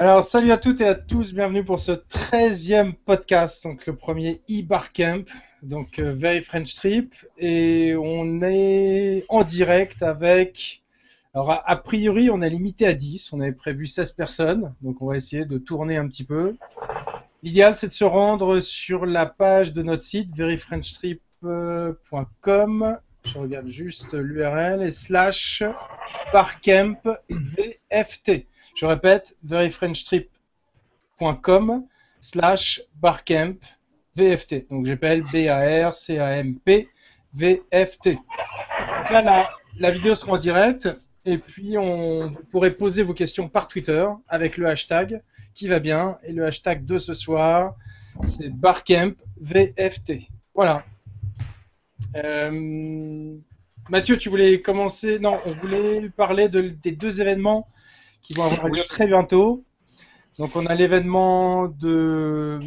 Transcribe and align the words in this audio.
Alors, 0.00 0.22
salut 0.22 0.52
à 0.52 0.58
toutes 0.58 0.80
et 0.80 0.86
à 0.86 0.94
tous, 0.94 1.34
bienvenue 1.34 1.64
pour 1.64 1.80
ce 1.80 1.90
13e 1.90 2.92
podcast, 3.04 3.64
donc 3.64 3.84
le 3.84 3.96
premier 3.96 4.40
e-Barcamp, 4.48 5.24
donc 5.64 5.98
euh, 5.98 6.12
Very 6.12 6.40
French 6.40 6.76
Trip, 6.76 7.16
et 7.36 7.96
on 7.96 8.40
est 8.42 9.24
en 9.28 9.42
direct 9.42 10.04
avec. 10.04 10.84
Alors, 11.34 11.50
a, 11.50 11.68
a 11.68 11.74
priori, 11.74 12.30
on 12.30 12.40
est 12.42 12.48
limité 12.48 12.86
à 12.86 12.94
10, 12.94 13.32
on 13.32 13.40
avait 13.40 13.50
prévu 13.50 13.86
16 13.86 14.12
personnes, 14.12 14.72
donc 14.82 15.02
on 15.02 15.06
va 15.06 15.16
essayer 15.16 15.44
de 15.44 15.58
tourner 15.58 15.96
un 15.96 16.06
petit 16.06 16.22
peu. 16.22 16.54
L'idéal, 17.42 17.76
c'est 17.76 17.88
de 17.88 17.92
se 17.92 18.04
rendre 18.04 18.60
sur 18.60 19.04
la 19.04 19.26
page 19.26 19.72
de 19.72 19.82
notre 19.82 20.04
site, 20.04 20.32
veryfrenchtrip.com. 20.36 22.98
Je 23.24 23.36
regarde 23.36 23.66
juste 23.66 24.14
l'URL 24.14 24.80
et 24.80 24.92
slash 24.92 25.64
barcamp 26.32 27.02
VFT. 27.28 28.46
Je 28.78 28.86
répète, 28.86 29.36
veryfrenchtrip.com 29.42 31.84
slash 32.20 32.80
barcamp 32.94 33.56
VFT. 34.14 34.68
Donc 34.70 34.86
j'appelle 34.86 35.24
B-A-R-C-A-M-P 35.32 36.88
VFT. 37.34 38.10
Donc 38.10 39.10
là, 39.10 39.50
la, 39.80 39.90
vidéo 39.90 40.14
sera 40.14 40.34
en 40.34 40.38
direct 40.38 40.88
et 41.24 41.38
puis 41.38 41.76
on, 41.76 42.28
vous 42.28 42.44
pourrez 42.52 42.70
poser 42.70 43.02
vos 43.02 43.14
questions 43.14 43.48
par 43.48 43.66
Twitter 43.66 44.06
avec 44.28 44.56
le 44.56 44.68
hashtag 44.68 45.22
qui 45.54 45.66
va 45.66 45.80
bien. 45.80 46.16
Et 46.22 46.32
le 46.32 46.46
hashtag 46.46 46.84
de 46.84 46.98
ce 46.98 47.14
soir, 47.14 47.74
c'est 48.20 48.48
barcamp 48.48 49.14
VFT. 49.40 50.28
Voilà. 50.54 50.84
Euh, 52.14 53.36
Mathieu, 53.88 54.16
tu 54.16 54.28
voulais 54.28 54.60
commencer? 54.60 55.18
Non, 55.18 55.40
on 55.46 55.54
voulait 55.54 56.10
parler 56.10 56.48
de- 56.48 56.68
des 56.68 56.92
deux 56.92 57.20
événements 57.20 57.66
qui 58.22 58.34
vont 58.34 58.44
avoir 58.44 58.68
lieu 58.68 58.84
très 58.84 59.06
bientôt. 59.06 59.64
Donc 60.38 60.54
on 60.54 60.66
a 60.66 60.74
l'événement 60.74 61.66
de... 61.66 62.60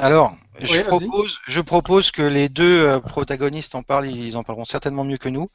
Alors, 0.00 0.36
je, 0.60 0.74
Oui, 0.74 0.84
propose, 0.84 1.38
je 1.48 1.60
propose 1.60 2.12
que 2.12 2.22
les 2.22 2.48
deux 2.48 2.86
euh, 2.86 3.00
protagonistes 3.00 3.74
en 3.74 3.82
parlent, 3.82 4.06
ils 4.06 4.36
en 4.36 4.44
parleront 4.44 4.64
certainement 4.64 5.02
mieux 5.02 5.16
que 5.16 5.28
nous. 5.28 5.50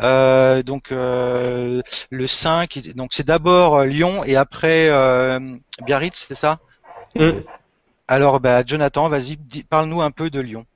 Euh, 0.00 0.64
donc, 0.64 0.90
euh, 0.90 1.82
le 2.10 2.26
5, 2.26 2.94
donc 2.96 3.12
c'est 3.12 3.24
d'abord 3.24 3.84
Lyon 3.84 4.24
et 4.24 4.34
après 4.34 4.88
euh, 4.88 5.38
Biarritz, 5.84 6.26
c'est 6.28 6.34
ça? 6.34 6.58
Mm. 7.14 7.40
Alors, 8.08 8.40
bah, 8.40 8.64
Jonathan, 8.66 9.08
vas-y, 9.08 9.36
parle-nous 9.70 10.00
un 10.02 10.10
peu 10.10 10.30
de 10.30 10.40
Lyon. 10.40 10.66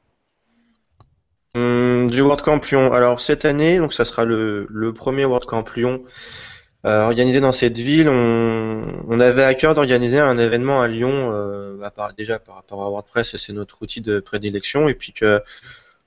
Hum, 1.55 2.09
du 2.09 2.21
WordCamp 2.21 2.61
Lyon. 2.71 2.93
Alors 2.93 3.21
cette 3.21 3.45
année, 3.45 3.79
donc 3.79 3.93
ça 3.93 4.05
sera 4.05 4.25
le, 4.25 4.67
le 4.71 4.93
premier 4.93 5.25
WordCamp 5.25 5.65
Lyon 5.75 6.05
euh, 6.85 7.03
organisé 7.05 7.41
dans 7.41 7.53
cette 7.53 7.79
ville. 7.79 8.09
On, 8.09 8.85
on 9.09 9.21
avait 9.21 9.45
à 9.45 9.55
cœur 9.55 9.75
d'organiser 9.75 10.19
un 10.19 10.39
événement 10.39 10.81
à 10.81 10.89
Lyon, 10.89 11.31
euh, 11.33 11.77
bah, 11.79 11.91
par- 11.91 12.15
déjà 12.15 12.39
par 12.39 12.57
rapport 12.57 12.83
à 12.83 12.89
WordPress, 12.89 13.37
c'est 13.37 13.53
notre 13.53 13.83
outil 13.83 14.01
de 14.01 14.21
prédilection, 14.21 14.89
et 14.89 14.95
puis 14.95 15.13
que 15.13 15.43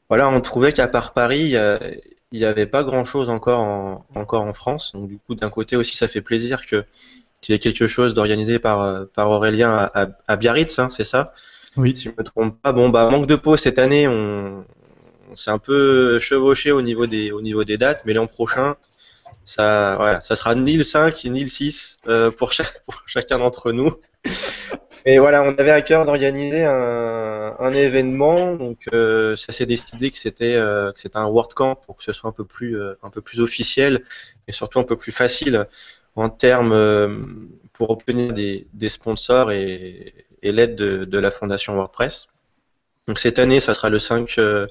voilà, 0.10 0.30
on 0.30 0.42
trouvait 0.42 0.74
qu'à 0.74 0.88
part 0.88 1.14
Paris, 1.14 1.56
il 2.32 2.40
n'y 2.40 2.46
avait 2.46 2.66
pas 2.66 2.84
grand-chose 2.84 3.30
encore 3.30 3.60
en, 3.62 4.06
encore 4.16 4.44
en 4.44 4.54
France. 4.54 4.92
Donc 4.94 5.08
du 5.08 5.18
coup, 5.18 5.36
d'un 5.36 5.50
côté 5.50 5.76
aussi, 5.76 5.96
ça 5.96 6.08
fait 6.08 6.22
plaisir 6.22 6.66
que 6.66 6.84
qu'il 7.42 7.52
y 7.52 7.56
ait 7.56 7.60
quelque 7.60 7.88
chose 7.88 8.14
d'organisé 8.14 8.58
par, 8.58 9.06
par 9.14 9.30
Aurélien 9.30 9.72
à, 9.72 10.04
à, 10.04 10.08
à 10.30 10.36
Biarritz, 10.38 10.80
hein, 10.80 10.90
c'est 10.90 11.04
ça? 11.04 11.34
Oui. 11.76 11.94
Si 11.94 12.06
je 12.06 12.10
me 12.18 12.24
trompe 12.24 12.62
pas. 12.62 12.72
Bon, 12.72 12.88
bah, 12.88 13.10
manque 13.10 13.28
de 13.28 13.36
peau 13.36 13.58
cette 13.58 13.80
année, 13.80 14.08
on, 14.08 14.64
on 15.30 15.36
s'est 15.36 15.52
un 15.52 15.58
peu 15.58 16.20
chevauché 16.20 16.72
au 16.72 16.82
niveau 16.82 17.06
des, 17.06 17.32
au 17.32 17.42
niveau 17.42 17.66
des 17.66 17.78
dates, 17.78 18.04
mais 18.06 18.14
l'an 18.14 18.28
prochain, 18.28 18.78
ça, 19.46 19.96
voilà, 19.98 20.22
ça 20.22 20.36
sera 20.36 20.56
ni 20.56 20.76
le 20.78 20.84
5 20.84 21.24
ni 21.26 21.42
le 21.44 21.50
6 21.50 22.00
euh, 22.08 22.32
pour, 22.32 22.54
chaque, 22.54 22.84
pour 22.86 23.04
chacun 23.08 23.40
d'entre 23.40 23.72
nous. 23.72 23.96
Et 25.06 25.20
voilà, 25.20 25.44
on 25.44 25.54
avait 25.58 25.72
à 25.72 25.82
cœur 25.82 26.06
d'organiser 26.06 26.64
un, 26.64 27.56
un 27.60 27.74
événement, 27.74 28.56
donc 28.56 28.88
euh, 28.94 29.36
ça 29.36 29.52
s'est 29.52 29.66
décidé 29.66 30.12
que 30.12 30.18
c'était 30.18 30.56
euh, 30.56 30.94
que 30.94 31.00
c'était 31.02 31.18
un 31.18 31.28
WordCamp 31.28 31.76
pour 31.76 31.98
que 31.98 32.04
ce 32.04 32.14
soit 32.14 32.30
un 32.30 32.34
peu 32.34 32.46
plus 32.46 32.80
euh, 32.80 32.96
un 33.04 33.10
peu 33.10 33.22
plus 33.22 33.42
officiel 33.42 34.04
et 34.48 34.54
surtout 34.54 34.80
un 34.80 34.84
peu 34.84 34.96
plus 34.96 35.12
facile 35.12 35.68
en 36.16 36.30
termes 36.30 36.72
euh, 36.72 37.18
pour 37.74 37.90
obtenir 37.90 38.34
des, 38.34 38.68
des 38.74 38.90
sponsors 38.90 39.52
et, 39.52 40.14
et 40.42 40.52
l'aide 40.54 40.76
de, 40.76 41.06
de 41.06 41.18
la 41.18 41.32
fondation 41.32 41.74
WordPress. 41.76 42.28
Donc 43.08 43.20
cette 43.20 43.40
année, 43.40 43.60
ça 43.60 43.74
sera 43.74 43.90
le 43.90 44.00
5, 44.00 44.38
euh, 44.38 44.68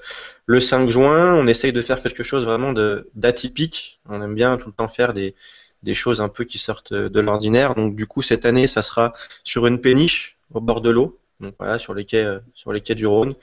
le 0.46 0.60
5 0.60 0.88
juin. 0.88 1.34
On 1.34 1.46
essaye 1.46 1.72
de 1.72 1.82
faire 1.82 2.02
quelque 2.02 2.22
chose 2.22 2.44
vraiment 2.44 2.72
d'atypique. 3.14 4.00
On 4.08 4.22
aime 4.22 4.34
bien 4.34 4.56
tout 4.56 4.68
le 4.68 4.72
temps 4.74 4.88
faire 4.88 5.12
des, 5.12 5.34
des 5.82 5.94
choses 5.94 6.20
un 6.20 6.28
peu 6.28 6.44
qui 6.44 6.58
sortent 6.58 6.94
de 6.94 7.20
l'ordinaire. 7.20 7.74
Donc 7.74 7.94
du 7.94 8.06
coup, 8.06 8.22
cette 8.22 8.46
année, 8.46 8.66
ça 8.66 8.82
sera 8.82 9.12
sur 9.44 9.66
une 9.66 9.80
péniche 9.80 10.38
au 10.54 10.60
bord 10.60 10.80
de 10.80 10.90
l'eau. 10.90 11.18
Donc 11.40 11.54
voilà, 11.58 11.78
sur 11.78 11.92
les 11.94 12.04
quais, 12.06 12.24
euh, 12.24 12.38
sur 12.54 12.72
les 12.72 12.80
quais 12.80 12.94
du 12.94 13.06
Rhône. 13.06 13.34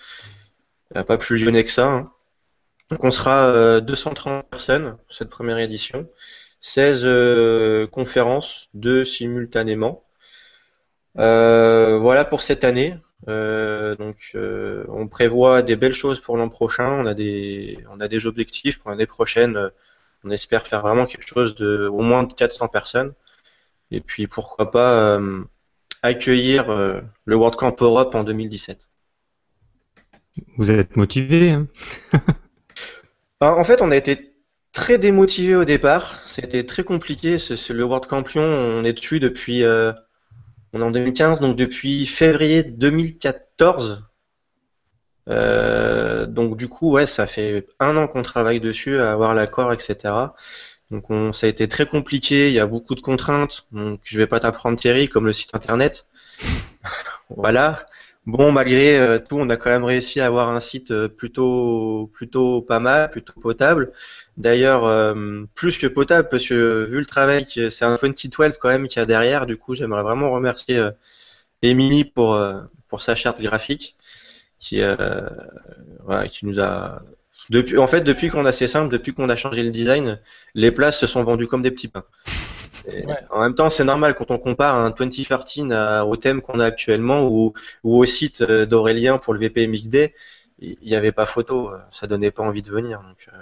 Il 0.92 0.96
n'y 0.96 1.02
a 1.02 1.04
pas 1.04 1.18
plus 1.18 1.38
lyonnais 1.38 1.64
que 1.64 1.72
ça. 1.72 1.88
hein. 1.88 2.12
Donc 2.90 3.04
on 3.04 3.12
sera 3.12 3.48
euh, 3.50 3.82
230 3.82 4.46
personnes 4.50 4.98
pour 5.06 5.16
cette 5.16 5.30
première 5.30 5.60
édition. 5.60 6.08
16 6.62 7.04
euh, 7.06 7.88
conférences, 7.88 8.70
deux 8.74 9.06
simultanément. 9.06 10.04
Euh, 11.18 11.98
voilà 12.00 12.26
pour 12.26 12.42
cette 12.42 12.64
année. 12.64 12.98
Euh, 13.28 13.96
donc, 13.96 14.32
euh, 14.36 14.86
on 14.90 15.08
prévoit 15.08 15.62
des 15.62 15.76
belles 15.76 15.94
choses 15.94 16.20
pour 16.20 16.38
l'an 16.38 16.50
prochain. 16.50 16.88
On 16.88 17.06
a 17.06 17.14
des, 17.14 17.78
on 17.92 18.00
a 18.00 18.08
des 18.08 18.26
objectifs 18.26 18.80
pour 18.80 18.90
l'année 18.92 19.06
prochaine. 19.06 19.58
Euh, 19.58 19.70
On 20.24 20.32
espère 20.32 20.68
faire 20.68 20.82
vraiment 20.82 21.06
quelque 21.06 21.28
chose 21.28 21.56
de 21.56 21.88
au 21.88 22.02
moins 22.02 22.24
de 22.24 22.34
400 22.34 22.68
personnes. 22.70 23.14
Et 23.92 24.02
puis, 24.02 24.28
pourquoi 24.28 24.72
pas 24.72 25.20
accueillir 26.04 26.70
le 27.26 27.36
World 27.38 27.56
Camp 27.58 27.82
Europe 27.82 28.16
en 28.16 28.24
2017. 28.26 28.90
Vous 30.58 30.70
êtes 30.70 30.96
motivé 30.96 31.50
hein? 31.52 31.68
Ben, 33.42 33.52
en 33.54 33.64
fait, 33.64 33.82
on 33.82 33.92
a 33.92 33.96
été 33.96 34.34
très 34.74 34.98
démotivés 34.98 35.56
au 35.56 35.66
départ. 35.66 36.20
C'était 36.26 36.66
très 36.66 36.84
compliqué. 36.84 37.38
Ce, 37.40 37.56
ce- 37.56 37.74
le 37.74 37.84
World 37.84 38.06
Camp 38.06 38.28
Lyon, 38.30 38.44
on 38.44 38.84
est 38.84 38.94
dessus 38.94 39.20
depuis, 39.20 39.64
on 40.74 40.82
est 40.82 40.84
en 40.84 40.92
2015, 40.92 41.40
donc 41.40 41.56
depuis 41.56 42.06
février 42.06 42.64
2014. 42.64 44.04
Euh, 45.30 46.26
donc 46.26 46.58
du 46.58 46.68
coup, 46.68 46.92
ouais, 46.92 47.06
ça 47.06 47.28
fait 47.28 47.68
un 47.80 47.98
an 47.98 48.08
qu'on 48.08 48.22
travaille 48.22 48.60
dessus, 48.60 49.00
à 49.00 49.12
avoir 49.12 49.36
l'accord, 49.36 49.74
etc. 49.74 50.14
Donc 50.92 51.10
on, 51.10 51.34
ça 51.34 51.48
a 51.48 51.50
été 51.50 51.68
très 51.68 51.86
compliqué. 51.86 52.48
Il 52.48 52.54
y 52.54 52.60
a 52.60 52.66
beaucoup 52.66 52.96
de 52.96 53.02
contraintes. 53.02 53.68
Donc 53.72 54.02
je 54.04 54.18
vais 54.18 54.28
pas 54.28 54.40
t'apprendre 54.40 54.78
Thierry, 54.78 55.08
comme 55.08 55.26
le 55.26 55.34
site 55.34 55.56
internet. 55.56 56.08
Voilà. 57.38 57.86
Bon, 58.30 58.52
malgré 58.52 59.00
euh, 59.00 59.18
tout, 59.18 59.38
on 59.40 59.50
a 59.50 59.58
quand 59.58 59.72
même 59.72 59.84
réussi 59.84 60.20
à 60.20 60.28
avoir 60.28 60.50
un 60.50 60.60
site 60.60 60.92
euh, 60.92 61.08
plutôt, 61.08 62.12
plutôt 62.14 62.62
pas 62.62 62.80
mal, 62.80 63.10
plutôt 63.10 63.34
potable. 63.40 63.92
D'ailleurs, 64.38 64.86
euh, 64.86 65.46
plus 65.56 65.80
que 65.80 65.88
potable, 65.88 66.30
parce 66.30 66.48
que 66.48 66.88
vu 66.92 67.00
le 67.00 67.08
travail, 67.08 67.48
c'est 67.50 67.86
un 67.86 67.98
2012 68.00 68.60
quand 68.60 68.70
même 68.70 68.88
qu'il 68.88 69.00
y 69.00 69.04
a 69.04 69.08
derrière, 69.08 69.48
du 69.48 69.58
coup, 69.58 69.74
j'aimerais 69.74 70.04
vraiment 70.04 70.30
remercier 70.32 70.90
Émilie 71.64 72.06
pour, 72.06 72.40
sa 73.00 73.16
charte 73.16 73.42
graphique, 73.42 73.96
qui 74.60 74.82
nous 76.44 76.60
a... 76.60 77.02
Depuis, 77.50 77.80
en 77.80 77.88
fait, 77.88 78.02
depuis 78.02 78.30
qu'on 78.30 78.46
a, 78.46 78.52
c'est 78.52 78.68
simple, 78.68 78.92
depuis 78.92 79.12
qu'on 79.14 79.30
a 79.30 79.36
changé 79.36 79.64
le 79.64 79.72
design, 79.72 80.20
les 80.54 80.72
places 80.72 81.00
se 81.00 81.08
sont 81.08 81.24
vendues 81.24 81.48
comme 81.48 81.64
des 81.64 81.72
petits 81.72 81.88
pains. 81.88 82.06
Ouais. 82.86 83.16
En 83.30 83.42
même 83.42 83.56
temps, 83.56 83.70
c'est 83.70 83.84
normal 83.84 84.16
quand 84.16 84.32
on 84.32 84.38
compare 84.40 84.76
un 84.76 84.90
2013 84.92 85.72
à- 85.72 86.06
au 86.06 86.16
thème 86.16 86.42
qu'on 86.42 86.60
a 86.60 86.66
actuellement 86.66 87.28
ou, 87.28 87.54
ou 87.84 87.98
au 87.98 88.06
site 88.06 88.42
euh, 88.42 88.66
d'Aurélien 88.66 89.18
pour 89.18 89.34
le 89.34 89.40
VPMXD, 89.40 90.14
il 90.60 90.78
n'y 90.84 90.96
avait 90.96 91.12
pas 91.12 91.26
photo, 91.26 91.70
euh, 91.72 91.78
ça 91.92 92.08
donnait 92.08 92.32
pas 92.32 92.44
envie 92.44 92.62
de 92.62 92.70
venir. 92.72 93.02
Donc, 93.02 93.28
euh, 93.34 93.38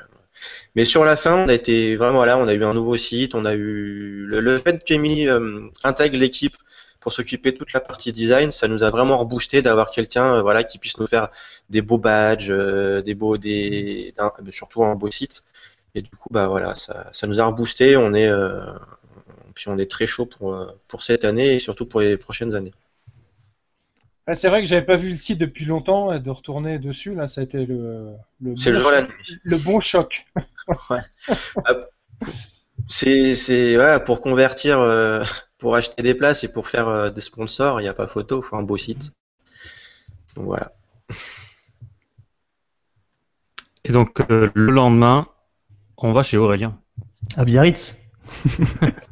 Mais 0.76 0.86
sur 0.86 1.06
la 1.06 1.16
fin, 1.18 1.36
on 1.46 1.50
a 1.50 1.54
été 1.54 1.96
vraiment 1.96 2.26
là, 2.26 2.38
on 2.38 2.48
a 2.48 2.54
eu 2.54 2.64
un 2.66 2.74
nouveau 2.74 2.98
site, 2.98 3.36
on 3.36 3.46
a 3.46 3.56
eu 3.56 4.26
le, 4.28 4.40
le 4.42 4.58
fait 4.60 4.84
qu'Emily 4.86 5.28
euh, 5.30 5.68
intègre 5.84 6.18
l'équipe 6.20 6.56
pour 7.02 7.14
s'occuper 7.14 7.52
de 7.54 7.58
toute 7.58 7.74
la 7.74 7.82
partie 7.82 8.12
design, 8.14 8.52
ça 8.52 8.68
nous 8.68 8.84
a 8.84 8.90
vraiment 8.92 9.18
reboosté 9.18 9.62
d'avoir 9.62 9.92
quelqu'un 9.92 10.36
euh, 10.36 10.42
voilà, 10.44 10.64
qui 10.64 10.80
puisse 10.80 10.98
nous 11.00 11.08
faire 11.08 11.30
des 11.70 11.82
beaux 11.82 11.98
badges, 12.00 12.52
des 12.52 13.16
beaux, 13.16 13.38
des, 13.38 14.14
un- 14.20 14.32
surtout 14.52 14.84
un 14.86 14.96
beau 14.96 15.12
site. 15.12 15.44
Et 15.96 16.02
du 16.04 16.10
coup, 16.12 16.30
bah 16.32 16.48
voilà, 16.48 16.76
ça, 16.76 17.10
ça 17.14 17.28
nous 17.28 17.40
a 17.42 17.46
reboosté. 17.46 17.98
On 17.98 18.14
est, 18.14 18.28
euh, 18.28 18.62
puis 19.58 19.70
on 19.70 19.78
est 19.78 19.90
très 19.92 20.08
chaud 20.08 20.26
pour, 20.26 20.54
euh, 20.54 20.68
pour 20.88 21.04
cette 21.04 21.26
année 21.26 21.56
et 21.56 21.60
surtout 21.60 21.86
pour 21.86 22.02
les 22.02 22.18
prochaines 22.18 22.56
années. 22.56 22.74
Ouais, 24.28 24.36
c'est 24.36 24.50
vrai 24.50 24.62
que 24.62 24.68
j'avais 24.68 24.86
pas 24.86 24.98
vu 24.98 25.10
le 25.12 25.18
site 25.18 25.38
depuis 25.40 25.64
longtemps 25.66 26.12
et 26.14 26.20
de 26.20 26.30
retourner 26.30 26.80
dessus, 26.80 27.16
là, 27.16 27.30
ça 27.30 27.42
a 27.42 27.44
été 27.46 27.66
le, 27.66 28.12
le, 28.42 28.56
C'est 28.56 28.72
le 28.72 28.78
bon, 28.80 28.84
jour 28.84 28.92
choc- 28.92 29.40
le 29.44 29.58
bon 29.58 29.80
choc. 29.82 30.26
C'est, 32.90 33.34
c'est, 33.34 33.78
ouais, 33.78 33.98
pour 34.04 34.20
convertir, 34.20 34.80
euh, 34.80 35.24
pour 35.58 35.76
acheter 35.78 36.04
des 36.04 36.14
places 36.14 36.44
et 36.44 36.52
pour 36.52 36.68
faire 36.68 36.90
euh, 36.90 37.10
des 37.10 37.22
sponsors, 37.22 37.80
il 37.80 37.84
n'y 37.84 37.90
a 37.90 37.94
pas 37.94 38.08
photo, 38.08 38.42
il 38.44 38.46
faut 38.46 38.58
un 38.58 38.64
beau 38.64 38.76
site. 38.78 39.14
Donc 40.36 40.46
voilà. 40.46 40.72
Et 43.84 43.92
donc, 43.92 44.20
euh, 44.30 44.52
le 44.54 44.72
lendemain, 44.72 45.28
on 45.98 46.14
va 46.14 46.24
chez 46.24 46.38
Aurélien. 46.38 46.80
À 47.38 47.46
Biarritz. 47.46 47.96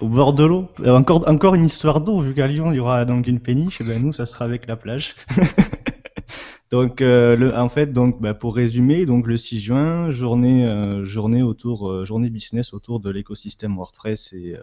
au 0.00 0.08
bord 0.08 0.32
de 0.32 0.44
l'eau. 0.44 0.68
Euh, 0.80 0.94
Encore, 0.94 1.28
encore 1.28 1.54
une 1.54 1.64
histoire 1.64 2.00
d'eau, 2.00 2.20
vu 2.20 2.34
qu'à 2.34 2.46
Lyon, 2.46 2.70
il 2.72 2.76
y 2.76 2.80
aura 2.80 3.04
donc 3.04 3.26
une 3.26 3.40
péniche, 3.40 3.80
et 3.80 3.84
ben 3.84 4.02
nous, 4.02 4.12
ça 4.12 4.26
sera 4.26 4.44
avec 4.44 4.66
la 4.66 4.76
plage. 4.76 5.14
donc, 6.70 7.00
euh, 7.00 7.52
en 7.56 7.68
fait, 7.68 7.92
donc, 7.92 8.20
bah, 8.20 8.34
pour 8.34 8.54
résumer, 8.54 9.06
donc 9.06 9.26
le 9.26 9.36
6 9.36 9.60
juin, 9.60 10.10
journée, 10.10 10.66
euh, 10.66 11.04
journée 11.04 11.42
autour, 11.42 12.04
journée 12.04 12.30
business 12.30 12.72
autour 12.72 13.00
de 13.00 13.10
l'écosystème 13.10 13.76
WordPress 13.76 14.32
et 14.32 14.56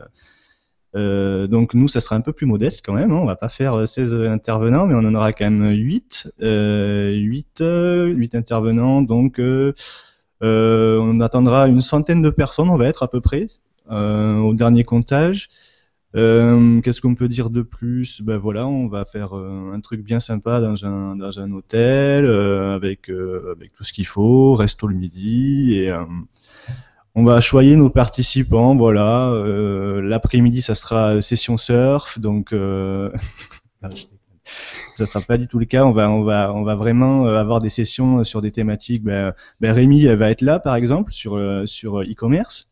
donc 0.93 1.73
nous, 1.73 1.89
ça 1.89 1.99
sera 1.99 2.15
un 2.15 2.21
peu 2.21 2.31
plus 2.31 2.45
modeste 2.45 2.81
quand 2.85 2.93
même. 2.93 3.11
Hein. 3.11 3.19
On 3.21 3.25
va 3.25 3.35
pas 3.35 3.49
faire 3.49 3.73
euh, 3.73 3.85
16 3.85 4.13
intervenants, 4.13 4.87
mais 4.87 4.95
on 4.95 4.99
en 4.99 5.13
aura 5.13 5.33
quand 5.33 5.43
même 5.43 5.69
8, 5.69 6.31
euh, 6.41 7.11
8, 7.11 7.59
euh, 7.59 8.05
8 8.05 8.33
intervenants. 8.35 9.01
Donc 9.01 9.41
on 10.41 11.19
attendra 11.19 11.67
une 11.67 11.81
centaine 11.81 12.21
de 12.21 12.29
personnes, 12.29 12.69
on 12.69 12.77
va 12.77 12.87
être 12.87 13.03
à 13.03 13.09
peu 13.09 13.19
près 13.19 13.47
au 13.89 14.53
dernier 14.53 14.83
comptage. 14.83 15.49
Euh, 16.15 16.79
Qu'est-ce 16.81 17.01
qu'on 17.01 17.15
peut 17.15 17.27
dire 17.27 17.49
de 17.49 17.61
plus? 17.61 18.21
Ben 18.21 18.37
voilà, 18.37 18.67
on 18.67 18.87
va 18.87 19.03
faire 19.03 19.35
euh, 19.37 19.73
un 19.73 19.81
truc 19.81 20.01
bien 20.01 20.21
sympa 20.21 20.61
dans 20.61 20.85
un, 20.85 21.17
dans 21.17 21.39
un 21.41 21.51
hôtel 21.51 22.25
euh, 22.25 22.73
avec, 22.73 23.09
euh, 23.09 23.53
avec 23.53 23.73
tout 23.73 23.83
ce 23.83 23.91
qu'il 23.91 24.05
faut, 24.07 24.53
resto 24.53 24.87
le 24.87 24.95
midi 24.95 25.75
et 25.75 25.91
euh, 25.91 26.05
on 27.15 27.25
va 27.25 27.41
choyer 27.41 27.75
nos 27.75 27.89
participants. 27.89 28.77
Voilà, 28.77 29.29
euh, 29.31 30.01
l'après-midi 30.01 30.61
ça 30.61 30.73
sera 30.73 31.21
session 31.21 31.57
surf, 31.57 32.17
donc 32.17 32.53
euh, 32.53 33.11
ça 34.95 35.05
sera 35.05 35.19
pas 35.19 35.37
du 35.37 35.49
tout 35.49 35.59
le 35.59 35.65
cas. 35.65 35.83
On 35.83 35.91
va, 35.91 36.09
on 36.09 36.23
va, 36.23 36.53
on 36.53 36.63
va 36.63 36.75
vraiment 36.75 37.27
euh, 37.27 37.37
avoir 37.37 37.59
des 37.59 37.69
sessions 37.69 38.23
sur 38.23 38.41
des 38.41 38.51
thématiques. 38.51 39.03
Ben, 39.03 39.33
ben 39.59 39.73
Rémi 39.73 40.05
va 40.05 40.29
être 40.29 40.41
là 40.41 40.59
par 40.59 40.75
exemple 40.75 41.11
sur 41.11 41.35
euh, 41.35 41.65
sur 41.65 41.99
e-commerce. 42.03 42.69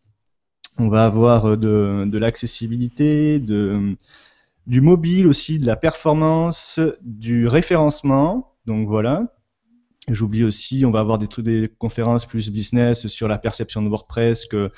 On 0.80 0.88
va 0.88 1.06
avoir 1.06 1.46
euh, 1.46 1.56
de, 1.56 2.06
de 2.10 2.18
l'accessibilité, 2.18 3.40
de, 3.40 3.96
du 4.66 4.82
mobile 4.82 5.28
aussi, 5.28 5.60
de 5.60 5.66
la 5.66 5.76
performance, 5.76 6.80
du 7.02 7.48
référencement. 7.48 8.56
Donc 8.66 8.88
voilà. 8.88 9.36
J'oublie 10.10 10.44
aussi, 10.44 10.84
on 10.86 10.92
va 10.92 11.00
avoir 11.00 11.18
des, 11.18 11.28
des 11.44 11.70
conférences 11.78 12.26
plus 12.26 12.50
business 12.50 13.08
sur 13.08 13.28
la 13.28 13.38
perception 13.38 13.82
de 13.82 13.88
WordPress 13.88 14.48
euh, 14.54 14.70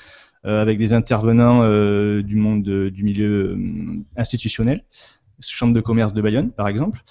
avec 0.44 0.78
des 0.78 0.92
intervenants 0.92 1.62
euh, 1.62 2.22
du 2.22 2.36
monde 2.36 2.62
de- 2.62 2.90
du 2.90 3.02
milieu 3.02 3.58
institutionnel, 4.16 4.84
chambre 5.40 5.72
de 5.72 5.80
commerce 5.80 6.12
de 6.12 6.22
Bayonne 6.22 6.52
par 6.52 6.68
exemple. 6.68 7.02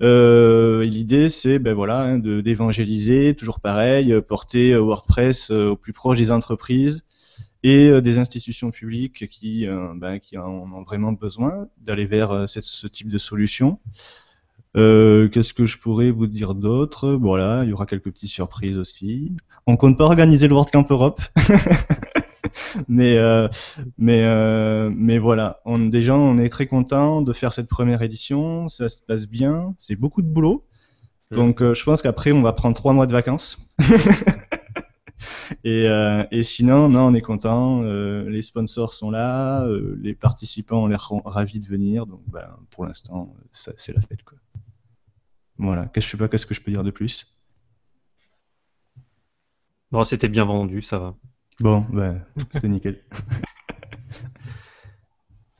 L'idée, 0.00 1.28
c'est 1.28 1.58
ben 1.58 1.74
voilà, 1.74 2.00
hein, 2.00 2.18
d'évangéliser, 2.18 3.34
toujours 3.36 3.60
pareil, 3.60 4.18
porter 4.26 4.74
WordPress 4.74 5.50
au 5.50 5.76
plus 5.76 5.92
proche 5.92 6.18
des 6.18 6.32
entreprises 6.32 7.04
et 7.62 7.88
euh, 7.88 8.00
des 8.00 8.18
institutions 8.18 8.70
publiques 8.70 9.28
qui, 9.28 9.66
euh, 9.66 9.88
ben, 9.94 10.18
qui 10.18 10.38
en 10.38 10.48
ont 10.72 10.82
vraiment 10.82 11.12
besoin 11.12 11.68
d'aller 11.78 12.06
vers 12.06 12.30
euh, 12.32 12.46
cette- 12.46 12.64
ce 12.64 12.86
type 12.86 13.08
de 13.08 13.18
solution. 13.18 13.78
Euh, 14.76 15.28
Qu'est-ce 15.28 15.52
que 15.52 15.66
je 15.66 15.78
pourrais 15.78 16.10
vous 16.10 16.26
dire 16.28 16.54
d'autre? 16.54 17.12
Voilà, 17.12 17.64
il 17.64 17.70
y 17.70 17.72
aura 17.72 17.86
quelques 17.86 18.10
petites 18.10 18.30
surprises 18.30 18.78
aussi. 18.78 19.32
On 19.66 19.76
compte 19.76 19.98
pas 19.98 20.04
organiser 20.04 20.46
le 20.48 20.54
WordCamp 20.54 20.86
Europe, 20.90 21.20
mais 22.88 23.16
euh, 23.18 23.48
mais 23.98 24.22
euh, 24.24 24.90
mais 24.94 25.18
voilà. 25.18 25.60
On, 25.64 25.78
déjà, 25.78 26.14
on 26.16 26.38
est 26.38 26.48
très 26.48 26.66
content 26.66 27.22
de 27.22 27.32
faire 27.32 27.52
cette 27.52 27.68
première 27.68 28.02
édition. 28.02 28.68
Ça 28.68 28.88
se 28.88 28.98
passe 29.02 29.28
bien. 29.28 29.74
C'est 29.78 29.96
beaucoup 29.96 30.22
de 30.22 30.28
boulot. 30.28 30.64
Donc, 31.32 31.62
euh, 31.62 31.74
je 31.74 31.84
pense 31.84 32.02
qu'après, 32.02 32.32
on 32.32 32.42
va 32.42 32.52
prendre 32.52 32.74
trois 32.74 32.92
mois 32.92 33.06
de 33.06 33.12
vacances. 33.12 33.58
Et, 35.64 35.88
euh, 35.88 36.24
et 36.30 36.42
sinon, 36.42 36.88
non, 36.88 37.08
on 37.08 37.14
est 37.14 37.20
content. 37.22 37.82
euh, 37.84 38.28
les 38.30 38.42
sponsors 38.42 38.94
sont 38.94 39.10
là, 39.10 39.64
euh, 39.66 39.98
les 40.02 40.14
participants 40.14 40.84
ont 40.84 40.86
l'air 40.86 41.08
ra- 41.10 41.22
ravis 41.24 41.60
de 41.60 41.66
venir. 41.66 42.06
Donc, 42.06 42.22
ben, 42.28 42.48
pour 42.70 42.86
l'instant, 42.86 43.34
c'est 43.52 43.92
la 43.94 44.00
fête, 44.00 44.22
quoi. 44.24 44.38
Voilà. 45.58 45.86
Qu'est-ce 45.86 46.06
que 46.06 46.10
je 46.10 46.10
sais 46.12 46.16
pas, 46.16 46.28
qu'est-ce 46.28 46.46
que 46.46 46.54
je 46.54 46.60
peux 46.60 46.72
dire 46.72 46.82
de 46.82 46.90
plus? 46.90 47.36
Bon, 49.92 50.04
c'était 50.04 50.28
bien 50.28 50.44
vendu, 50.44 50.82
ça 50.82 50.98
va. 50.98 51.16
Bon, 51.60 51.80
ben, 51.92 52.24
c'est 52.52 52.68
nickel. 52.68 53.02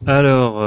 Alors, 0.06 0.58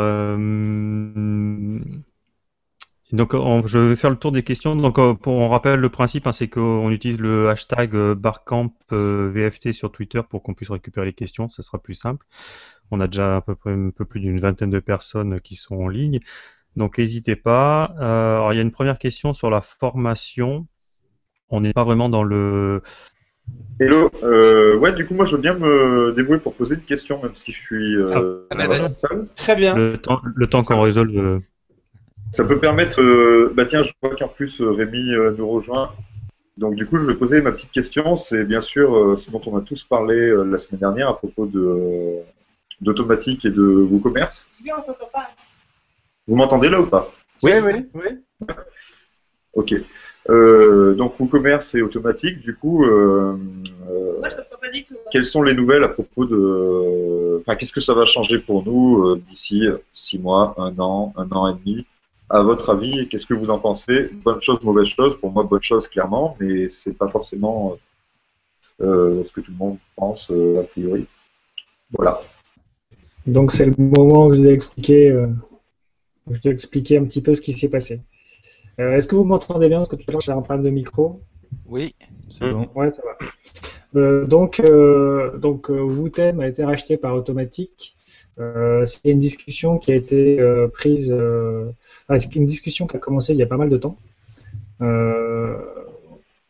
donc 3.14 3.34
on- 3.36 3.66
je 3.66 3.78
vais 3.80 3.96
faire 3.96 4.10
le 4.10 4.16
tour 4.18 4.32
des 4.32 4.44
questions. 4.44 4.76
Donc, 4.76 4.98
euh, 5.00 5.14
pour, 5.14 5.34
on 5.36 5.48
rappelle 5.48 5.80
le 5.80 5.90
principe, 5.90 6.28
hein, 6.28 6.32
c'est 6.32 6.48
qu'on 6.50 6.90
utilise 6.92 7.20
le 7.20 7.48
hashtag 7.50 7.96
euh, 7.96 8.16
Barcamp 8.16 8.74
euh, 8.92 9.30
VFT 9.34 9.72
sur 9.72 9.92
Twitter 9.92 10.22
pour 10.28 10.44
qu'on 10.44 10.54
puisse 10.54 10.72
récupérer 10.72 11.06
les 11.06 11.14
questions. 11.14 11.48
Ça 11.48 11.62
sera 11.64 11.78
plus 11.82 11.94
simple. 11.94 12.26
On 12.92 13.00
a 13.00 13.08
déjà 13.08 13.38
à 13.38 13.42
peu 13.42 13.56
près 13.56 13.72
un 13.72 13.92
peu 13.92 14.04
plus 14.06 14.20
d'une 14.20 14.40
vingtaine 14.40 14.72
de 14.72 14.80
personnes 14.80 15.40
qui 15.42 15.56
sont 15.56 15.76
en 15.76 15.88
ligne. 15.88 16.20
Donc, 16.76 16.98
n'hésitez 16.98 17.36
pas. 17.36 17.94
Euh, 18.02 18.36
alors, 18.38 18.54
il 18.54 18.56
y 18.56 18.60
a 18.60 18.64
une 18.64 18.72
première 18.72 18.98
question 19.00 19.34
sur 19.34 19.50
la 19.52 19.62
formation. 19.62 20.66
On 21.50 21.62
n'est 21.62 21.74
pas 21.74 21.84
vraiment 21.84 22.10
dans 22.10 22.24
le. 22.24 22.82
Hello, 23.80 24.10
euh, 24.24 24.76
ouais, 24.78 24.94
du 24.94 25.06
coup, 25.06 25.14
moi, 25.14 25.26
je 25.26 25.36
veux 25.36 25.42
bien 25.42 25.54
me 25.54 26.14
débrouiller 26.16 26.40
pour 26.40 26.56
poser 26.56 26.76
une 26.76 26.82
question, 26.82 27.22
même 27.22 27.36
si 27.36 27.52
je 27.52 27.60
suis 27.60 27.96
euh, 27.96 28.10
Ah, 28.50 28.56
bah, 28.56 28.66
voilà, 28.66 28.84
vas-y. 28.88 28.94
seul. 28.96 29.28
Très 29.36 29.56
bien. 29.56 29.76
Le 29.76 29.98
temps, 29.98 30.20
le 30.36 30.48
temps 30.48 30.64
qu'on 30.64 30.82
résolve. 30.82 31.42
Ça 32.34 32.44
peut 32.44 32.60
permettre. 32.60 33.00
euh, 33.00 33.54
bah 33.56 33.66
tiens, 33.66 33.84
je 33.84 33.92
vois 34.02 34.16
qu'en 34.16 34.28
plus 34.28 34.60
euh, 34.60 34.72
Rémi 34.72 35.14
euh, 35.14 35.34
nous 35.38 35.48
rejoint. 35.48 35.92
Donc 36.58 36.76
du 36.76 36.86
coup, 36.86 36.98
je 36.98 37.06
vais 37.06 37.14
poser 37.16 37.42
ma 37.42 37.52
petite 37.52 37.72
question. 37.72 38.18
C'est 38.18 38.44
bien 38.44 38.62
sûr 38.62 38.96
euh, 38.96 39.18
ce 39.18 39.30
dont 39.32 39.42
on 39.46 39.58
a 39.58 39.62
tous 39.62 39.84
parlé 39.84 40.16
euh, 40.16 40.44
la 40.44 40.58
semaine 40.58 40.80
dernière 40.80 41.10
à 41.10 41.18
propos 41.18 41.46
de 41.46 41.60
euh, 41.60 42.20
d'automatique 42.82 43.46
et 43.46 43.50
de 43.52 43.64
WooCommerce. 43.64 44.48
Vous 46.28 46.36
m'entendez 46.36 46.70
là 46.70 46.82
ou 46.82 46.88
pas? 46.88 47.12
Oui, 47.42 47.52
oui, 47.64 47.86
oui. 47.94 48.48
Ok. 49.54 49.76
Euh, 50.30 50.96
donc 50.96 51.20
WooCommerce 51.20 51.76
et 51.76 51.84
automatique. 51.84 52.40
Du 52.42 52.56
coup, 52.56 52.84
euh, 52.84 53.38
euh, 53.92 54.18
Moi, 54.20 54.30
je 54.30 54.38
t'entends 54.38 54.58
pas 54.60 54.70
du 54.72 54.84
tout. 54.84 54.96
quelles 55.12 55.28
sont 55.28 55.44
les 55.44 55.54
nouvelles 55.54 55.84
à 55.84 55.90
propos 55.90 56.26
de. 56.26 57.40
Enfin, 57.42 57.56
qu'est-ce 57.56 57.74
que 57.74 57.82
ça 57.82 57.94
va 57.94 58.06
changer 58.06 58.40
pour 58.40 58.66
nous 58.66 59.04
euh, 59.06 59.22
d'ici 59.30 59.62
six 59.94 60.18
mois, 60.18 60.56
un 60.58 60.74
an, 60.80 61.14
un 61.18 61.30
an 61.32 61.48
et 61.54 61.60
demi? 61.60 61.86
À 62.30 62.42
votre 62.42 62.70
avis, 62.72 63.08
qu'est-ce 63.10 63.26
que 63.26 63.34
vous 63.34 63.50
en 63.50 63.60
pensez? 63.60 64.10
Bonne 64.24 64.42
chose, 64.42 64.62
mauvaise 64.64 64.88
chose? 64.88 65.18
Pour 65.20 65.32
moi, 65.32 65.44
bonne 65.44 65.62
chose, 65.62 65.88
clairement, 65.88 66.36
mais 66.40 66.70
c'est 66.70 66.94
pas 66.94 67.10
forcément 67.10 67.78
euh, 68.82 69.24
ce 69.26 69.32
que 69.32 69.42
tout 69.42 69.52
le 69.52 69.58
monde 69.58 69.78
pense 69.96 70.32
euh, 70.32 70.62
a 70.62 70.64
priori. 70.64 71.06
Voilà. 71.92 72.22
Donc 73.28 73.52
c'est 73.52 73.66
le 73.66 73.76
moment 73.78 74.26
où 74.26 74.34
je 74.34 74.42
dois 74.42 74.52
expliquer, 74.52 75.10
euh, 75.10 75.28
je 76.30 76.42
dois 76.42 76.52
expliquer 76.52 76.98
un 76.98 77.06
petit 77.06 77.22
peu 77.22 77.34
ce 77.34 77.42
qui 77.42 77.54
s'est 77.54 77.70
passé. 77.70 78.02
Euh, 78.80 78.96
Est-ce 78.96 79.08
que 79.08 79.16
vous 79.16 79.24
m'entendez 79.24 79.68
bien? 79.70 79.78
Parce 79.78 79.90
que 79.90 79.96
tout 79.96 80.06
à 80.08 80.12
l'heure 80.12 80.22
j'ai 80.22 80.32
un 80.32 80.42
problème 80.42 80.66
de 80.66 80.72
micro. 80.72 81.22
Oui. 81.68 81.94
C'est 82.30 82.52
bon. 82.52 82.68
Ouais, 82.76 82.90
ça 82.90 83.04
va. 83.06 83.26
Euh, 83.96 84.26
donc, 84.26 84.60
euh, 84.60 85.38
donc 85.38 85.70
euh, 85.70 85.82
Wootem 85.82 86.40
a 86.40 86.48
été 86.48 86.66
racheté 86.66 86.98
par 86.98 87.14
Automatic. 87.16 87.96
Euh, 88.40 88.86
c'est 88.86 89.10
une 89.10 89.20
discussion 89.20 89.78
qui 89.78 89.92
a 89.92 89.96
été 89.96 90.40
euh, 90.40 90.68
prise, 90.68 91.12
euh, 91.12 91.72
c'est 92.18 92.36
une 92.36 92.46
discussion 92.46 92.88
qui 92.88 92.96
a 92.96 93.00
commencé 93.00 93.34
il 93.34 93.40
y 93.40 93.44
a 93.44 93.48
pas 93.48 93.58
mal 93.58 93.70
de 93.70 93.78
temps. 93.78 93.98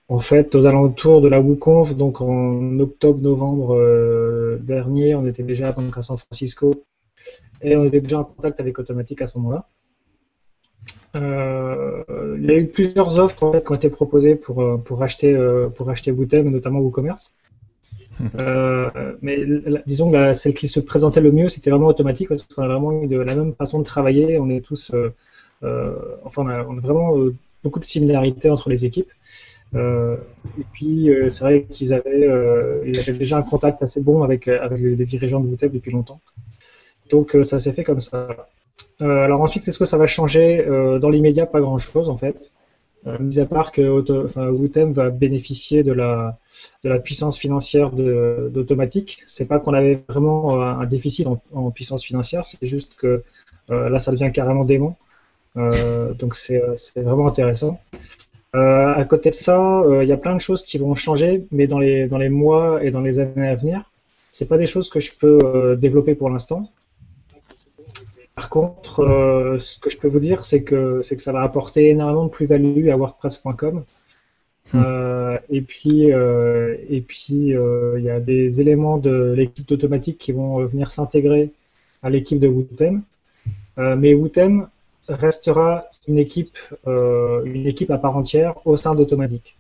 En 0.10 0.20
fait, 0.20 0.54
aux 0.56 0.66
alentours 0.66 1.22
de 1.22 1.28
la 1.28 1.40
WooConf, 1.40 1.96
donc 1.96 2.22
en 2.22 2.80
octobre-novembre 2.80 4.60
dernier, 4.60 5.16
on 5.16 5.26
était 5.26 5.44
déjà 5.44 5.70
à 5.70 6.02
San 6.02 6.18
Francisco 6.18 6.84
et 7.62 7.76
on 7.76 7.86
était 7.86 8.02
déjà 8.02 8.20
en 8.20 8.24
contact 8.26 8.60
avec 8.60 8.78
Automatic 8.80 9.22
à 9.22 9.26
ce 9.26 9.38
moment-là. 9.40 9.68
Il 11.16 12.46
y 12.46 12.52
a 12.52 12.58
eu 12.58 12.68
plusieurs 12.68 13.20
offres 13.20 13.60
qui 13.60 13.72
ont 13.72 13.76
été 13.76 13.90
proposées 13.90 14.36
pour, 14.36 14.84
pour 14.84 15.02
acheter, 15.04 15.36
pour 15.76 15.90
acheter 15.90 16.12
notamment 16.12 16.80
WooCommerce. 16.80 17.36
Euh, 18.36 18.90
mais 19.22 19.40
disons 19.86 20.12
que 20.12 20.34
celle 20.34 20.54
qui 20.54 20.68
se 20.68 20.80
présentait 20.80 21.22
le 21.22 21.32
mieux, 21.32 21.50
c'était 21.50 21.70
vraiment 21.70 21.88
automatique 21.88 22.30
parce 22.30 22.44
qu'on 22.44 22.64
a 22.64 22.68
vraiment 22.68 23.02
eu 23.02 23.08
de, 23.08 23.18
la 23.18 23.36
même 23.36 23.54
façon 23.54 23.80
de 23.80 23.84
travailler. 23.84 24.40
On 24.40 24.50
euh, 24.50 25.10
euh, 25.64 25.96
a, 26.24 26.64
vraiment 26.82 27.16
beaucoup 27.64 27.80
de 27.80 27.86
similarités 27.86 28.50
entre 28.50 28.70
les 28.70 28.86
équipes. 28.86 29.12
Et 29.76 30.66
puis, 30.72 31.10
c'est 31.30 31.44
vrai 31.44 31.64
qu'ils 31.64 31.94
avaient, 31.94 32.30
déjà 33.14 33.38
un 33.38 33.44
contact 33.44 33.82
assez 33.82 34.04
bon 34.04 34.24
avec, 34.24 34.46
les, 34.46 35.06
dirigeants 35.06 35.40
de 35.40 35.48
Wootem 35.48 35.72
depuis 35.72 35.92
longtemps. 35.92 36.20
Donc, 37.10 37.36
ça 37.44 37.60
s'est 37.60 37.72
fait 37.72 37.84
comme 37.84 38.00
ça. 38.00 38.28
Alors 39.00 39.42
ensuite, 39.42 39.66
qu'est-ce 39.66 39.80
que 39.80 39.86
ça 39.86 39.98
va 39.98 40.06
changer? 40.06 40.66
Dans 41.02 41.10
l'immédiat, 41.10 41.46
pas 41.46 41.62
grand-chose 41.62 42.10
en 42.10 42.18
fait. 42.18 42.52
Euh, 43.06 43.18
mis 43.20 43.40
à 43.40 43.46
part 43.46 43.72
que 43.72 43.82
Wootem 43.82 44.94
va 44.94 45.10
bénéficier 45.10 45.84
de 45.84 45.92
la, 45.92 46.38
puissance 47.04 47.38
financière 47.38 47.92
d'Automatic. 47.92 49.24
C'est 49.28 49.46
pas 49.46 49.60
qu'on 49.60 49.74
avait 49.74 50.04
vraiment 50.08 50.62
euh, 50.62 50.82
un 50.82 50.86
déficit 50.86 51.28
en, 51.28 51.72
puissance 51.72 52.04
financière, 52.04 52.46
c'est 52.46 52.66
juste 52.66 52.96
que 52.96 53.24
euh, 53.72 53.90
là, 53.90 54.00
ça 54.00 54.12
devient 54.12 54.32
carrément. 54.34 54.66
Euh, 55.56 56.14
donc 56.14 56.36
c'est 56.36 56.62
vraiment 56.96 57.28
intéressant. 57.28 57.80
À 58.54 59.04
côté 59.06 59.32
de 59.32 59.36
ça, 59.36 59.84
il 60.02 60.08
y 60.08 60.12
a 60.12 60.18
plein 60.18 60.36
de 60.36 60.42
choses 60.42 60.64
qui 60.64 60.78
vont 60.78 60.94
changer, 60.94 61.46
mais 61.52 61.66
dans 61.68 61.80
les, 61.80 62.08
dans 62.08 62.20
les 62.20 62.30
mois 62.30 62.84
et 62.84 62.92
dans 62.92 63.02
les 63.02 63.20
années 63.20 63.48
à 63.48 63.56
venir, 63.56 63.90
c'est 64.32 64.48
pas 64.48 64.60
des 64.60 64.68
choses 64.68 64.90
que 64.90 65.00
je 65.00 65.12
peux 65.14 65.76
développer 65.76 66.16
pour 66.16 66.30
l'instant. 66.30 66.72
Par 68.36 68.50
contre, 68.50 69.02
euh, 69.02 69.60
ce 69.60 69.78
que 69.78 69.90
je 69.90 69.98
peux 69.98 70.08
vous 70.08 70.20
dire, 70.20 70.44
c'est 70.44 70.64
que, 70.64 71.02
c'est 71.04 71.16
que 71.16 71.22
ça 71.22 71.32
va 71.32 71.42
apporter 71.42 71.90
énormément 71.90 72.26
de 72.26 72.32
plus-value 72.32 72.90
à 72.90 72.98
WordPress.com. 72.98 73.84
Euh, 74.74 75.38
et 75.50 75.62
puis, 75.62 76.12
euh, 76.12 76.76
et 76.90 77.02
puis, 77.02 77.54
il 77.54 78.04
y 78.04 78.10
a 78.10 78.20
des 78.20 78.60
éléments 78.60 78.98
de 78.98 79.34
l'équipe 79.38 79.68
d'automatique 79.68 80.18
qui 80.18 80.32
vont 80.32 80.66
venir 80.66 80.90
s'intégrer 80.90 81.52
à 82.02 82.10
l'équipe 82.10 82.40
de 82.40 82.48
Wootem. 82.48 83.04
Mais 83.78 84.14
Wootem 84.14 84.68
restera 85.10 85.86
une 86.08 86.18
équipe, 86.18 86.58
une 86.88 87.68
équipe 87.68 87.92
à 87.92 87.98
part 87.98 88.18
entière 88.18 88.56
au 88.66 88.76
sein 88.78 88.96
d'Automatique. 88.96 89.56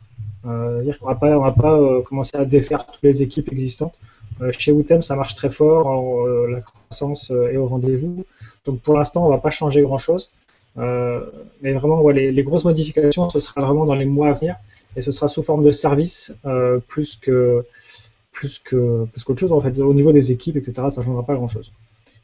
Euh, 0.46 0.82
dire 0.82 1.00
qu'on 1.00 1.08
va 1.08 1.15
pas, 1.15 1.38
on 1.38 1.42
va 1.42 1.51
pas 1.51 2.01
commencer 2.01 2.36
à 2.38 2.46
défaire 2.46 2.86
toutes 2.86 3.01
les 3.03 3.22
équipes 3.22 3.51
existantes. 3.51 3.94
Euh, 4.41 4.51
chez 4.51 4.71
Wootem, 4.71 5.01
ça 5.01 5.15
marche 5.15 5.35
très 5.35 5.49
fort, 5.49 5.87
en, 5.87 6.27
euh, 6.27 6.47
la 6.47 6.61
croissance 6.61 7.31
euh, 7.31 7.51
est 7.51 7.57
au 7.57 7.67
rendez-vous. 7.67 8.25
Donc 8.65 8.81
pour 8.81 8.97
l'instant, 8.97 9.25
on 9.25 9.29
va 9.29 9.37
pas 9.37 9.49
changer 9.49 9.81
grand-chose. 9.81 10.31
Euh, 10.77 11.21
mais 11.61 11.73
vraiment, 11.73 12.01
ouais, 12.01 12.13
les, 12.13 12.31
les 12.31 12.43
grosses 12.43 12.65
modifications, 12.65 13.29
ce 13.29 13.39
sera 13.39 13.61
vraiment 13.61 13.85
dans 13.85 13.95
les 13.95 14.05
mois 14.05 14.29
à 14.29 14.33
venir, 14.33 14.55
et 14.95 15.01
ce 15.01 15.11
sera 15.11 15.27
sous 15.27 15.43
forme 15.43 15.63
de 15.63 15.71
service 15.71 16.35
euh, 16.45 16.79
plus 16.87 17.15
que 17.15 17.63
plus 18.31 18.57
que 18.57 19.05
plus 19.05 19.23
qu'autre 19.23 19.39
chose 19.39 19.53
en 19.53 19.61
fait. 19.61 19.79
Au 19.79 19.93
niveau 19.93 20.11
des 20.11 20.31
équipes, 20.31 20.57
etc., 20.57 20.87
ça 20.89 21.01
ne 21.01 21.05
changera 21.05 21.23
pas 21.23 21.35
grand-chose. 21.35 21.71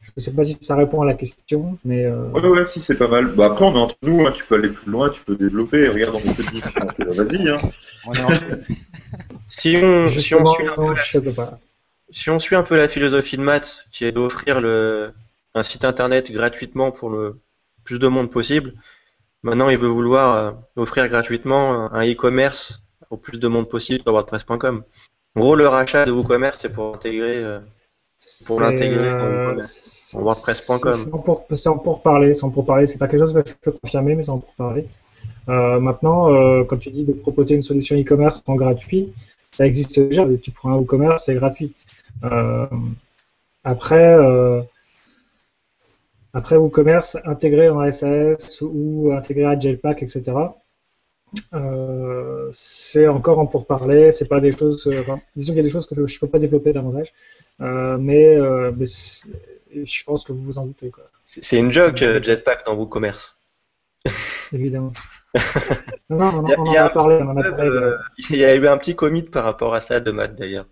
Je 0.02 0.12
ne 0.16 0.22
sais 0.22 0.34
pas 0.34 0.44
si 0.44 0.58
ça 0.62 0.76
répond 0.76 1.02
à 1.02 1.06
la 1.06 1.14
question, 1.14 1.78
mais 1.84 2.06
euh, 2.06 2.30
Ouais, 2.32 2.48
ouais, 2.48 2.66
si, 2.66 2.82
c'est 2.82 2.96
pas 2.96 3.08
mal. 3.10 3.28
Bah, 3.36 3.48
après, 3.48 3.66
on 3.66 3.76
est 3.76 3.80
entre 3.80 3.98
nous, 4.02 4.26
hein, 4.26 4.34
tu 4.36 4.46
peux 4.46 4.56
aller 4.56 4.70
plus 4.70 4.90
loin, 4.90 5.10
tu 5.10 5.20
peux 5.26 5.36
développer. 5.36 5.88
Regarde, 5.90 6.16
on 6.16 6.34
te 6.34 6.42
dit, 6.42 6.62
vas-y, 7.16 7.50
hein. 7.50 7.60
Si 9.50 9.76
on, 9.78 10.08
si, 10.08 10.34
on 10.36 10.46
suit 10.46 10.68
un 10.68 10.74
peu 10.74 10.94
la, 10.94 10.96
je 10.96 11.18
ne 11.18 11.24
peux 11.24 11.34
pas. 11.34 11.60
Si 12.12 12.30
on 12.30 12.40
suit 12.40 12.56
un 12.56 12.64
peu 12.64 12.78
la 12.78 12.88
philosophie 12.88 13.38
de 13.38 13.42
Matt, 13.44 13.86
qui 13.92 14.06
est 14.06 14.12
d'offrir 14.12 14.62
le, 14.62 15.14
un 15.56 15.64
site 15.64 15.86
internet 15.86 16.32
gratuitement 16.32 16.92
pour 16.92 17.10
le 17.10 17.40
plus 17.84 18.00
de 18.00 18.08
monde 18.08 18.30
possible, 18.32 18.74
maintenant 19.44 19.70
il 19.70 19.78
veut 19.78 19.88
vouloir 19.88 20.36
euh, 20.36 20.52
offrir 20.76 21.08
gratuitement 21.08 21.92
un 21.94 22.04
e-commerce 22.12 22.82
au 23.10 23.18
plus 23.18 23.40
de 23.40 23.48
monde 23.48 23.70
possible 23.70 24.02
sur 24.04 24.12
WordPress.com. 24.14 24.84
En 25.36 25.40
gros, 25.40 25.56
le 25.56 25.68
rachat 25.68 26.06
de 26.06 26.12
WooCommerce, 26.12 26.58
c'est 26.62 26.72
pour 26.74 26.96
intégrer. 26.96 27.38
euh, 27.38 27.60
Pour 28.46 28.60
l'intégrer 28.62 29.08
euh, 29.10 29.56
en- 30.14 30.20
WordPress.com. 30.20 30.92
C'est 30.92 31.14
en 31.14 31.20
pour, 31.20 31.46
c'est 31.50 31.70
en 31.70 31.76
c'est 32.34 32.44
en 32.44 32.50
pour 32.50 32.66
parler. 32.66 32.88
C'est 32.88 32.98
pas 32.98 33.08
quelque 33.08 33.22
chose 33.22 33.34
que 33.34 33.42
je 33.48 33.54
peux 33.62 33.72
confirmer, 33.72 34.16
mais 34.16 34.24
c'est 34.24 34.32
en 34.32 34.40
pour 34.40 34.54
parler. 34.56 34.86
Euh, 35.48 35.80
maintenant, 35.80 36.66
comme 36.66 36.80
tu 36.80 36.90
dis, 36.92 37.04
de 37.04 37.14
proposer 37.14 37.56
une 37.56 37.62
solution 37.62 37.96
e-commerce 37.96 38.44
en 38.48 38.56
gratuit, 38.56 39.14
ça 39.56 39.66
existe 39.66 40.00
déjà. 40.00 40.26
Tu 40.42 40.52
prends 40.52 40.74
un 40.74 40.82
e-commerce, 40.82 41.26
c'est 41.26 41.36
gratuit. 41.36 41.74
Euh, 42.24 42.68
après, 43.64 44.16
euh, 44.16 44.62
après 46.34 46.56
WooCommerce 46.58 47.18
intégré 47.26 47.70
en 47.70 47.90
SAS 47.92 48.62
ou 48.62 49.12
intégré 49.14 49.46
à 49.46 49.58
Jailpack, 49.60 50.04
etc. 50.04 50.56
Euh, 51.54 52.50
c'est 52.52 53.08
encore 53.08 53.40
en 53.40 53.48
pourparler, 53.48 54.12
c'est 54.12 54.28
pas 54.28 54.40
des 54.42 54.52
choses. 54.52 54.88
euh, 54.88 55.02
Enfin, 55.02 55.22
disons 55.36 55.54
qu'il 55.54 55.58
y 55.58 55.62
a 55.62 55.64
des 55.64 55.72
choses 55.72 55.88
que 55.88 55.96
je 55.96 56.02
ne 56.02 56.20
peux 56.20 56.28
pas 56.28 56.40
développer 56.40 56.72
davantage, 56.74 57.14
euh, 57.62 57.98
mais, 58.00 58.36
euh, 58.38 58.72
mais 58.78 58.86
je 58.88 60.04
pense 60.04 60.24
que 60.24 60.32
vous 60.34 60.42
vous 60.42 60.58
en 60.60 60.66
doutez, 60.68 60.92
C'est 61.26 61.58
une 61.60 61.72
joke, 61.72 62.02
euh, 62.02 62.22
Jetpack, 62.24 62.66
dans 62.66 62.76
WooCommerce. 62.76 63.38
évidemment. 64.54 64.92
non, 66.10 66.42
non, 66.42 66.54
on, 66.58 66.68
en- 66.68 66.76
a- 66.76 66.86
Euh, 66.86 66.90
parlé. 66.90 67.20
il 68.30 68.38
y 68.38 68.46
a 68.46 68.56
eu 68.56 68.68
un 68.68 68.78
petit 68.78 68.96
commit 68.96 69.24
par 69.24 69.44
rapport 69.44 69.74
à 69.76 69.80
ça 69.80 70.00
de 70.00 70.12
Matt, 70.12 70.36
d'ailleurs. 70.36 70.66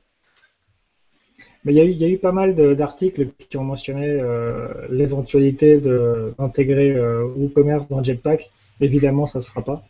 Mais 1.65 1.73
il 1.73 1.75
y 1.75 1.81
a 1.81 1.83
eu, 1.83 1.89
il 1.91 1.97
y 1.97 2.05
a 2.05 2.09
eu 2.09 2.17
pas 2.17 2.31
mal 2.31 2.55
d'articles 2.55 3.27
qui 3.49 3.57
ont 3.57 3.63
mentionné 3.63 4.07
euh, 4.21 4.67
l'éventualité 4.89 5.79
de- 5.79 6.33
d'intégrer 6.39 6.91
euh, 6.91 7.25
WooCommerce 7.35 7.89
dans 7.89 8.01
Jetpack. 8.03 8.49
Évidemment, 8.79 9.25
ça 9.25 9.39
ne 9.39 9.43
se 9.43 9.49
fera 9.49 9.63
pas. 9.63 9.83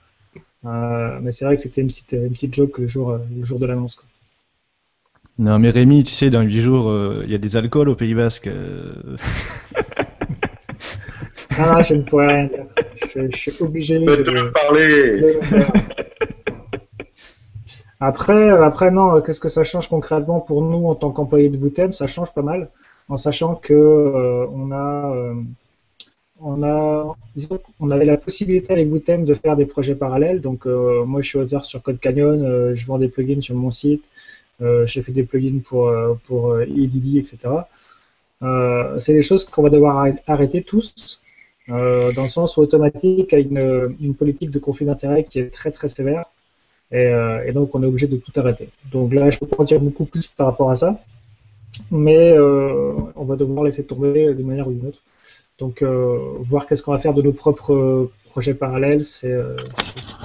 Euh, 0.66 1.20
mais 1.22 1.32
c'est 1.32 1.46
vrai 1.46 1.56
que 1.56 1.62
c'était 1.62 1.82
une 1.82 1.88
petite, 1.88 2.14
une 2.14 2.32
petite 2.32 2.54
joke 2.56 2.78
le 2.80 2.88
jour, 2.88 3.18
le 3.38 3.46
jour 3.46 3.60
de 3.60 3.66
l'annonce. 3.66 3.96
quoi. 3.96 4.06
Non, 5.40 5.60
mais 5.60 5.70
Rémi, 5.70 6.04
tu 6.04 6.12
sais, 6.14 6.32
dans 6.32 6.42
8 6.42 6.62
jours, 6.62 6.90
euh, 6.90 7.22
il 7.26 7.32
y 7.32 7.36
a 7.36 7.38
des 7.38 7.56
alcools 7.58 7.90
au 7.90 7.96
Pays 7.96 8.16
Basque. 8.16 8.48
euh. 8.48 8.94
Ah, 11.60 11.74
non, 11.74 11.80
je 11.84 11.96
ne 11.96 12.02
pourrais 12.04 12.28
rien 12.28 12.46
dire. 12.46 12.66
Je, 13.16 13.32
je 13.32 13.36
suis 13.38 13.52
obligé 13.62 14.00
de, 14.00 14.52
parler. 14.52 15.22
de 15.22 15.28
le 15.28 15.42
faire. 15.42 15.72
Après, 18.00 18.34
euh, 18.52 18.64
après 18.64 18.90
non, 18.92 19.16
euh, 19.16 19.22
qu'est-ce 19.22 19.40
que 19.40 19.50
ça 19.50 19.64
change 19.64 19.88
concrètement 19.90 20.40
pour 20.40 20.62
nous 20.64 20.88
en 20.88 20.96
tant 20.96 21.12
qu'employés 21.12 21.50
de 21.50 21.58
Bootem 21.58 21.92
Ça 21.92 22.08
change 22.08 22.34
pas 22.34 22.42
mal, 22.42 22.70
en 23.10 23.18
sachant 23.18 23.56
que 23.56 23.74
euh, 23.74 24.46
on 24.52 24.72
a, 24.72 25.16
euh, 25.16 25.34
on 26.40 26.62
a, 26.64 27.16
disons 27.36 27.60
qu'on 27.80 27.90
avait 27.92 28.06
la 28.06 28.18
possibilité 28.18 28.74
avec 28.74 28.90
Bootem 28.90 29.26
de 29.26 29.34
faire 29.34 29.56
des 29.58 29.66
projets 29.66 29.96
parallèles. 29.96 30.40
Donc, 30.42 30.68
euh, 30.68 31.04
moi, 31.06 31.22
je 31.22 31.30
suis 31.30 31.40
auteur 31.40 31.66
sur 31.66 31.82
Code 31.82 32.00
Canyon, 32.00 32.44
euh, 32.44 32.76
je 32.76 32.86
vends 32.86 33.00
des 33.00 33.08
plugins 33.08 33.42
sur 33.42 33.56
mon 33.56 33.72
site, 33.72 34.04
j'ai 34.86 35.04
fait 35.04 35.12
des 35.12 35.24
plugins 35.24 35.60
pour 35.64 35.92
pour 36.26 36.60
EDD, 36.62 37.18
etc. 37.20 37.70
Euh, 38.44 39.00
c'est 39.00 39.14
des 39.14 39.24
choses 39.24 39.46
qu'on 39.46 39.64
va 39.64 39.70
devoir 39.70 39.98
arrêt- 39.98 40.24
arrêter 40.28 40.64
tous, 40.64 41.22
dans 41.70 42.24
le 42.24 42.28
sens 42.30 42.58
où 42.58 42.62
Automatique 42.62 43.34
a 43.34 43.40
une, 43.40 43.96
une 44.02 44.16
politique 44.16 44.52
de 44.52 44.60
conflit 44.60 44.86
d'intérêts 44.86 45.24
qui 45.26 45.40
est 45.40 45.52
très 45.52 45.72
très 45.72 45.88
sévère. 45.88 46.26
Et, 46.92 47.08
euh, 47.08 47.46
et 47.46 47.52
donc 47.52 47.76
on 47.76 47.84
est 47.84 47.86
obligé 47.86 48.08
de 48.08 48.18
tout 48.18 48.32
arrêter. 48.40 48.70
Donc 48.92 49.14
là, 49.14 49.30
je 49.30 49.40
peux 49.40 49.48
pas 49.48 49.58
en 49.60 49.66
dire 49.66 49.80
beaucoup 49.80 50.06
plus 50.06 50.28
par 50.28 50.48
rapport 50.48 50.72
à 50.72 50.76
ça, 50.76 51.02
mais 51.92 52.34
euh, 52.34 52.94
on 53.16 53.26
va 53.26 53.36
devoir 53.36 53.66
laisser 53.66 53.84
tomber 53.84 54.34
d'une 54.34 54.48
manière 54.48 54.68
ou 54.68 54.74
d'une 54.74 54.88
autre. 54.88 55.00
Donc 55.60 55.82
euh, 55.82 56.18
voir 56.40 56.66
qu'est-ce 56.66 56.84
qu'on 56.84 56.94
va 56.94 57.00
faire 57.00 57.14
de 57.14 57.22
nos 57.22 57.34
propres 57.34 58.10
projets 58.30 58.54
parallèles, 58.54 59.04
c'est 59.04 59.36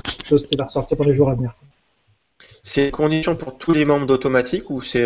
quelque 0.05 0.27
chose 0.27 0.47
qui 0.47 0.57
va 0.57 0.65
ressortir 0.65 0.97
dans 0.97 1.05
les 1.05 1.15
jours 1.15 1.31
à 1.31 1.35
venir. 1.35 1.55
C'est 2.63 2.87
une 2.87 2.91
condition 2.93 3.35
pour 3.35 3.59
tous 3.59 3.73
les 3.73 3.85
membres 3.85 4.07
d'Automatique 4.07 4.71
ou 4.71 4.83
c'est 4.83 5.05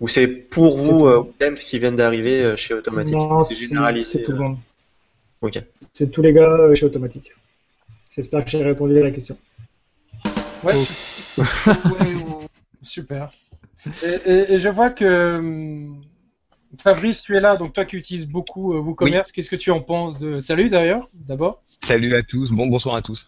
ou 0.00 0.08
pour 0.50 0.76
vous, 0.76 1.06
Wootem, 1.06 1.54
qui 1.54 1.78
viennent 1.78 1.96
d'arriver 1.96 2.56
chez 2.56 2.74
Automatique? 2.74 3.14
Non, 3.14 3.44
C'est 3.44 4.24
tout 4.24 4.32
le 4.32 4.38
monde. 4.38 4.56
Ok. 5.40 5.60
C'est 5.92 6.10
tous 6.10 6.22
les 6.22 6.32
gars 6.32 6.72
chez 6.74 6.86
Automatique. 6.86 7.32
J'espère 8.14 8.44
que 8.44 8.50
j'ai 8.50 8.62
répondu 8.62 8.98
à 8.98 9.04
la 9.04 9.10
question. 9.10 9.36
Ouais. 10.64 10.74
Super. 12.82 13.32
Et, 14.04 14.08
et- 14.08 14.52
et 14.54 14.58
je 14.58 14.68
vois 14.68 14.90
que 14.90 15.38
hum, 15.38 16.02
Fabrice, 16.80 17.22
tu 17.22 17.36
es 17.36 17.40
là, 17.40 17.56
donc 17.56 17.72
toi 17.72 17.84
qui 17.84 17.96
utilises 17.96 18.26
beaucoup 18.26 18.74
euh, 18.74 18.80
WooCommerce, 18.80 19.32
qu'est-ce 19.32 19.50
que 19.50 19.56
tu 19.56 19.70
en 19.70 19.80
penses 19.80 20.18
de. 20.18 20.38
Salut 20.38 20.68
d'ailleurs, 20.70 21.08
d'abord. 21.14 21.62
Salut 21.84 22.14
à 22.14 22.22
tous, 22.22 22.52
bon 22.52 22.66
bonsoir 22.68 22.94
à 22.94 23.02
tous. 23.02 23.26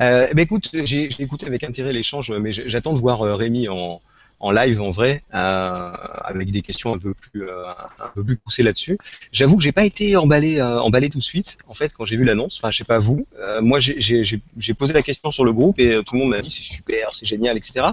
Euh, 0.00 0.28
ben 0.32 0.42
écoute, 0.42 0.70
j'ai 0.84 1.08
écouté 1.18 1.46
avec 1.46 1.64
intérêt 1.64 1.92
l'échange, 1.92 2.30
mais 2.30 2.52
j'attends 2.52 2.92
de 2.92 2.98
voir 2.98 3.22
euh, 3.22 3.34
Rémi 3.34 3.68
en, 3.68 4.00
en 4.40 4.50
live 4.52 4.80
en 4.80 4.90
vrai, 4.90 5.22
euh, 5.34 5.90
avec 6.24 6.50
des 6.50 6.62
questions 6.62 6.94
un 6.94 6.98
peu 6.98 7.14
plus 7.14 7.42
euh, 7.48 7.64
un 8.00 8.08
peu 8.14 8.24
plus 8.24 8.36
poussées 8.36 8.62
là-dessus. 8.62 8.96
J'avoue 9.32 9.56
que 9.56 9.62
j'ai 9.64 9.72
pas 9.72 9.84
été 9.84 10.16
emballé 10.16 10.58
euh, 10.60 10.80
emballé 10.80 11.10
tout 11.10 11.18
de 11.18 11.24
suite 11.24 11.58
en 11.66 11.74
fait 11.74 11.92
quand 11.92 12.04
j'ai 12.04 12.16
vu 12.16 12.24
l'annonce. 12.24 12.56
Enfin, 12.58 12.70
je 12.70 12.78
sais 12.78 12.84
pas 12.84 12.98
vous, 13.00 13.26
Euh, 13.40 13.60
moi 13.62 13.78
j'ai- 13.80 14.74
posé 14.74 14.92
la 14.92 15.02
question 15.02 15.30
sur 15.30 15.44
le 15.44 15.52
groupe 15.52 15.78
et 15.80 15.94
euh, 15.94 16.02
tout 16.02 16.14
le 16.14 16.20
monde 16.20 16.30
m'a 16.30 16.40
dit 16.40 16.50
c'est 16.50 16.62
super, 16.62 17.14
c'est 17.14 17.26
génial, 17.26 17.56
etc. 17.56 17.86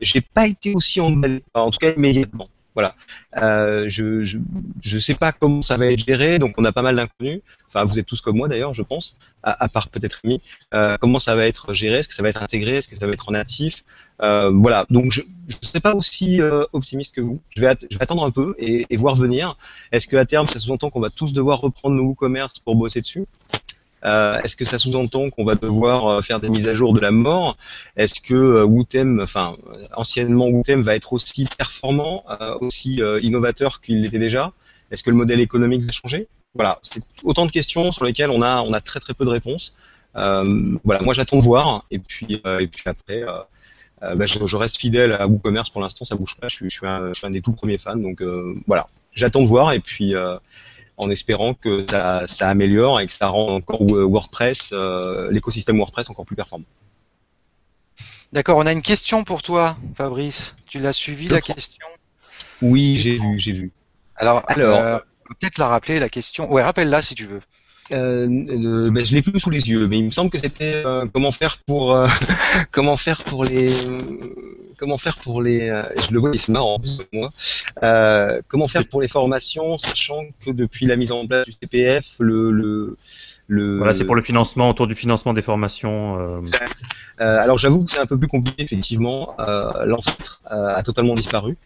J'ai 0.00 0.20
pas 0.20 0.46
été 0.48 0.74
aussi 0.74 1.00
emballé, 1.00 1.42
en 1.54 1.70
tout 1.70 1.78
cas 1.78 1.92
immédiatement. 1.94 2.48
Voilà. 2.76 2.94
Euh, 3.38 3.86
je, 3.88 4.22
je 4.24 4.38
je 4.82 4.98
sais 4.98 5.14
pas 5.14 5.32
comment 5.32 5.62
ça 5.62 5.76
va 5.76 5.86
être 5.86 6.04
géré, 6.06 6.38
donc 6.38 6.54
on 6.58 6.64
a 6.64 6.72
pas 6.72 6.82
mal 6.82 6.94
d'inconnus. 6.94 7.40
Enfin, 7.68 7.84
vous 7.84 7.98
êtes 7.98 8.06
tous 8.06 8.20
comme 8.20 8.36
moi 8.36 8.48
d'ailleurs, 8.48 8.74
je 8.74 8.82
pense 8.82 9.16
à, 9.42 9.68
part 9.68 9.88
peut-être 9.88 10.20
Rémi, 10.22 10.40
euh, 10.74 10.96
comment 11.00 11.18
ça 11.18 11.34
va 11.36 11.46
être 11.46 11.72
géré, 11.72 11.98
est-ce 11.98 12.08
que 12.08 12.14
ça 12.14 12.22
va 12.22 12.28
être 12.28 12.42
intégré, 12.42 12.76
est-ce 12.76 12.88
que 12.88 12.96
ça 12.96 13.06
va 13.06 13.12
être 13.12 13.28
en 13.28 13.32
natif, 13.32 13.84
euh, 14.22 14.50
voilà. 14.50 14.86
Donc 14.90 15.12
je 15.12 15.22
ne 15.22 15.66
serai 15.66 15.80
pas 15.80 15.94
aussi 15.94 16.40
euh, 16.40 16.64
optimiste 16.72 17.14
que 17.14 17.20
vous. 17.20 17.40
Je 17.56 17.60
vais, 17.60 17.74
je 17.90 17.96
vais 17.96 18.02
attendre 18.02 18.24
un 18.24 18.30
peu 18.30 18.54
et, 18.58 18.86
et 18.90 18.96
voir 18.96 19.14
venir. 19.14 19.56
Est-ce 19.92 20.06
qu'à 20.08 20.24
terme, 20.24 20.48
ça 20.48 20.58
sous-entend 20.58 20.90
qu'on 20.90 21.00
va 21.00 21.10
tous 21.10 21.32
devoir 21.32 21.60
reprendre 21.60 21.96
nos 21.96 22.14
commerces 22.14 22.58
pour 22.58 22.76
bosser 22.76 23.00
dessus? 23.00 23.24
Euh, 24.06 24.40
Est-ce 24.42 24.56
que 24.56 24.64
ça 24.64 24.78
sous-entend 24.78 25.30
qu'on 25.30 25.44
va 25.44 25.56
devoir 25.56 26.06
euh, 26.06 26.22
faire 26.22 26.40
des 26.40 26.48
mises 26.48 26.68
à 26.68 26.74
jour 26.74 26.94
de 26.94 27.00
la 27.00 27.10
mort? 27.10 27.56
Est-ce 27.96 28.20
que 28.20 28.34
euh, 28.34 28.64
Wootem, 28.64 29.20
enfin 29.20 29.56
anciennement 29.94 30.46
Wootem, 30.46 30.82
va 30.82 30.94
être 30.94 31.12
aussi 31.12 31.48
performant, 31.58 32.24
aussi 32.60 33.00
innovateur 33.22 33.80
qu'il 33.80 34.02
l'était 34.02 34.18
déjà? 34.18 34.52
Est-ce 34.90 35.02
que 35.02 35.10
le 35.10 35.16
modèle 35.16 35.40
économique 35.40 35.82
va 35.82 35.92
changer? 35.92 36.28
Voilà, 36.54 36.78
c'est 36.82 37.02
autant 37.22 37.44
de 37.44 37.50
questions 37.50 37.92
sur 37.92 38.04
lesquelles 38.04 38.30
on 38.30 38.42
a, 38.42 38.80
très 38.80 39.00
très 39.00 39.14
peu 39.14 39.24
de 39.24 39.30
réponses. 39.30 39.74
Voilà, 40.14 41.02
moi 41.02 41.12
j'attends 41.12 41.38
de 41.38 41.42
voir 41.42 41.84
et 41.90 41.98
puis 41.98 42.40
et 42.60 42.66
puis 42.66 42.84
après, 42.86 43.24
bah, 44.00 44.26
je, 44.26 44.56
reste 44.56 44.78
fidèle 44.78 45.12
à 45.12 45.26
WooCommerce. 45.26 45.70
Pour 45.70 45.82
l'instant, 45.82 46.04
ça 46.04 46.14
bouge 46.14 46.36
pas. 46.36 46.48
Je 46.48 46.56
un, 46.86 47.08
je 47.08 47.14
suis 47.14 47.26
un 47.26 47.30
des 47.30 47.42
tout 47.42 47.52
premiers 47.52 47.78
fans, 47.78 47.96
donc 47.96 48.22
voilà, 48.66 48.88
j'attends 49.12 49.42
de 49.42 49.48
voir 49.48 49.72
et 49.72 49.80
puis 49.80 50.14
en 50.96 51.10
espérant 51.10 51.54
que 51.54 51.84
ça, 51.88 52.24
ça 52.26 52.48
améliore 52.48 53.00
et 53.00 53.06
que 53.06 53.12
ça 53.12 53.28
rend 53.28 53.54
encore 53.54 53.82
WordPress, 53.82 54.70
euh, 54.72 55.30
l'écosystème 55.30 55.76
WordPress 55.78 56.08
encore 56.10 56.24
plus 56.24 56.36
performant. 56.36 56.64
D'accord, 58.32 58.58
on 58.58 58.66
a 58.66 58.72
une 58.72 58.82
question 58.82 59.24
pour 59.24 59.42
toi, 59.42 59.76
Fabrice. 59.96 60.56
Tu 60.66 60.78
l'as 60.78 60.92
suivi 60.92 61.28
Je 61.28 61.34
la 61.34 61.40
prends. 61.40 61.54
question? 61.54 61.86
Oui, 62.62 62.98
j'ai 62.98 63.18
vu, 63.18 63.38
j'ai 63.38 63.52
vu. 63.52 63.72
Alors, 64.16 64.42
Alors, 64.48 64.80
euh, 64.80 64.98
peut 65.24 65.34
peut-être 65.40 65.58
la 65.58 65.68
rappeler, 65.68 66.00
la 66.00 66.08
question. 66.08 66.50
Ouais, 66.50 66.62
rappelle-la 66.62 67.02
si 67.02 67.14
tu 67.14 67.26
veux. 67.26 67.40
Euh, 67.92 68.26
euh, 68.28 68.90
ben, 68.90 69.04
je 69.04 69.14
l'ai 69.14 69.22
plus 69.22 69.38
sous 69.38 69.50
les 69.50 69.68
yeux, 69.68 69.86
mais 69.86 69.98
il 69.98 70.06
me 70.06 70.10
semble 70.10 70.30
que 70.30 70.38
c'était 70.38 70.82
euh, 70.84 71.06
comment 71.12 71.32
faire 71.32 71.58
pour 71.66 71.94
euh, 71.94 72.08
comment 72.72 72.96
faire 72.96 73.22
pour 73.24 73.44
les 73.44 73.76
comment 74.76 74.98
faire 74.98 75.18
pour 75.18 75.42
les 75.42 75.68
euh, 75.68 75.82
je 75.96 76.12
le 76.12 76.20
vois 76.20 76.32
plus 76.32 76.46
de 76.48 77.06
moi. 77.12 77.32
Euh, 77.82 78.40
comment 78.48 78.68
faire 78.68 78.86
pour 78.88 79.00
les 79.00 79.08
formations 79.08 79.78
sachant 79.78 80.24
que 80.44 80.50
depuis 80.50 80.86
la 80.86 80.96
mise 80.96 81.12
en 81.12 81.26
place 81.26 81.46
du 81.46 81.52
CPF 81.52 82.16
le 82.18 82.50
le, 82.50 82.96
le 83.48 83.78
Voilà, 83.78 83.94
c'est 83.94 84.04
pour 84.04 84.16
le 84.16 84.22
financement, 84.22 84.70
autour 84.70 84.86
du 84.86 84.94
financement 84.94 85.32
des 85.32 85.42
formations. 85.42 86.18
euh, 86.18 86.40
Euh, 87.20 87.38
alors 87.40 87.56
j'avoue 87.56 87.84
que 87.84 87.90
c'est 87.92 87.98
un 88.00 88.06
peu 88.06 88.18
plus 88.18 88.28
compliqué 88.28 88.64
effectivement. 88.64 89.34
Euh, 89.40 89.86
L'ancêtre 89.86 90.42
euh, 90.52 90.74
a 90.74 90.82
totalement 90.82 91.14
disparu. 91.14 91.56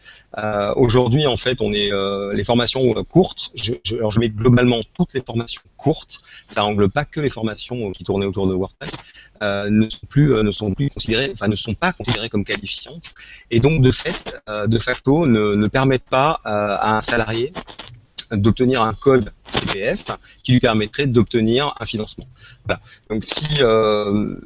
Aujourd'hui 0.77 1.27
en 1.27 1.37
fait 1.37 1.61
on 1.61 1.73
est 1.73 1.91
les 2.35 2.45
formations 2.45 2.93
courtes. 3.05 3.51
Je, 3.55 3.73
je, 3.85 3.97
alors 3.97 4.13
je 4.13 4.21
mets 4.21 4.29
globalement 4.31 4.81
toutes 4.97 5.15
les 5.15 5.23
formations 5.23 5.63
courtes. 5.77 6.21
Ça 6.49 6.65
englobe 6.65 6.93
pas 6.93 7.05
que 7.05 7.21
les 7.21 7.31
formations 7.31 7.91
qui 7.93 8.05
tournaient 8.05 8.27
autour 8.27 8.47
de 8.47 8.55
WordPress. 8.55 8.95
Ne 9.43 9.89
sont 9.89 10.07
plus 10.09 10.29
ne 10.43 10.53
sont 10.53 10.73
plus 10.75 10.91
considérées, 10.91 11.31
enfin 11.33 11.49
ne 11.49 11.57
sont 11.57 11.75
pas 11.75 11.93
considérées 11.93 12.29
comme 12.29 12.45
qualifiantes 12.45 13.11
et 13.51 13.59
donc 13.59 13.83
de 13.83 13.91
fait 13.91 14.41
de 14.49 14.79
facto 14.79 15.27
ne, 15.27 15.55
ne 15.55 15.67
permettent 15.67 16.09
pas 16.11 16.41
à 16.45 16.97
un 16.97 17.01
salarié 17.01 17.53
d'obtenir 18.33 18.83
un 18.83 18.95
code 18.95 19.33
CPF 19.51 20.07
qui 20.43 20.53
lui 20.53 20.61
permettrait 20.61 21.07
d'obtenir 21.07 21.75
un 21.81 21.87
financement. 21.87 22.27
Voilà. 22.65 22.81
Donc 23.09 23.25
si 23.25 23.47
euh, 23.61 24.37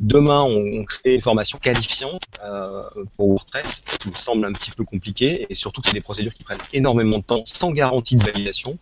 demain 0.00 0.42
on, 0.42 0.84
crée 0.84 1.14
une 1.14 1.20
formation 1.20 1.58
qualifiante 1.58 2.22
euh, 2.44 2.82
pour 3.16 3.28
WordPress, 3.28 3.82
ce 3.86 3.96
qui 3.96 4.08
me 4.08 4.16
semble 4.16 4.44
un 4.46 4.52
petit 4.52 4.70
peu 4.70 4.84
compliqué, 4.84 5.46
et 5.48 5.54
surtout 5.54 5.80
que 5.80 5.88
c'est 5.88 5.94
des 5.94 6.00
procédures 6.00 6.34
qui 6.34 6.44
prennent 6.44 6.58
énormément 6.72 7.18
de 7.18 7.24
temps 7.24 7.42
sans 7.44 7.72
garantie 7.72 8.16
de 8.16 8.24
validation, 8.24 8.78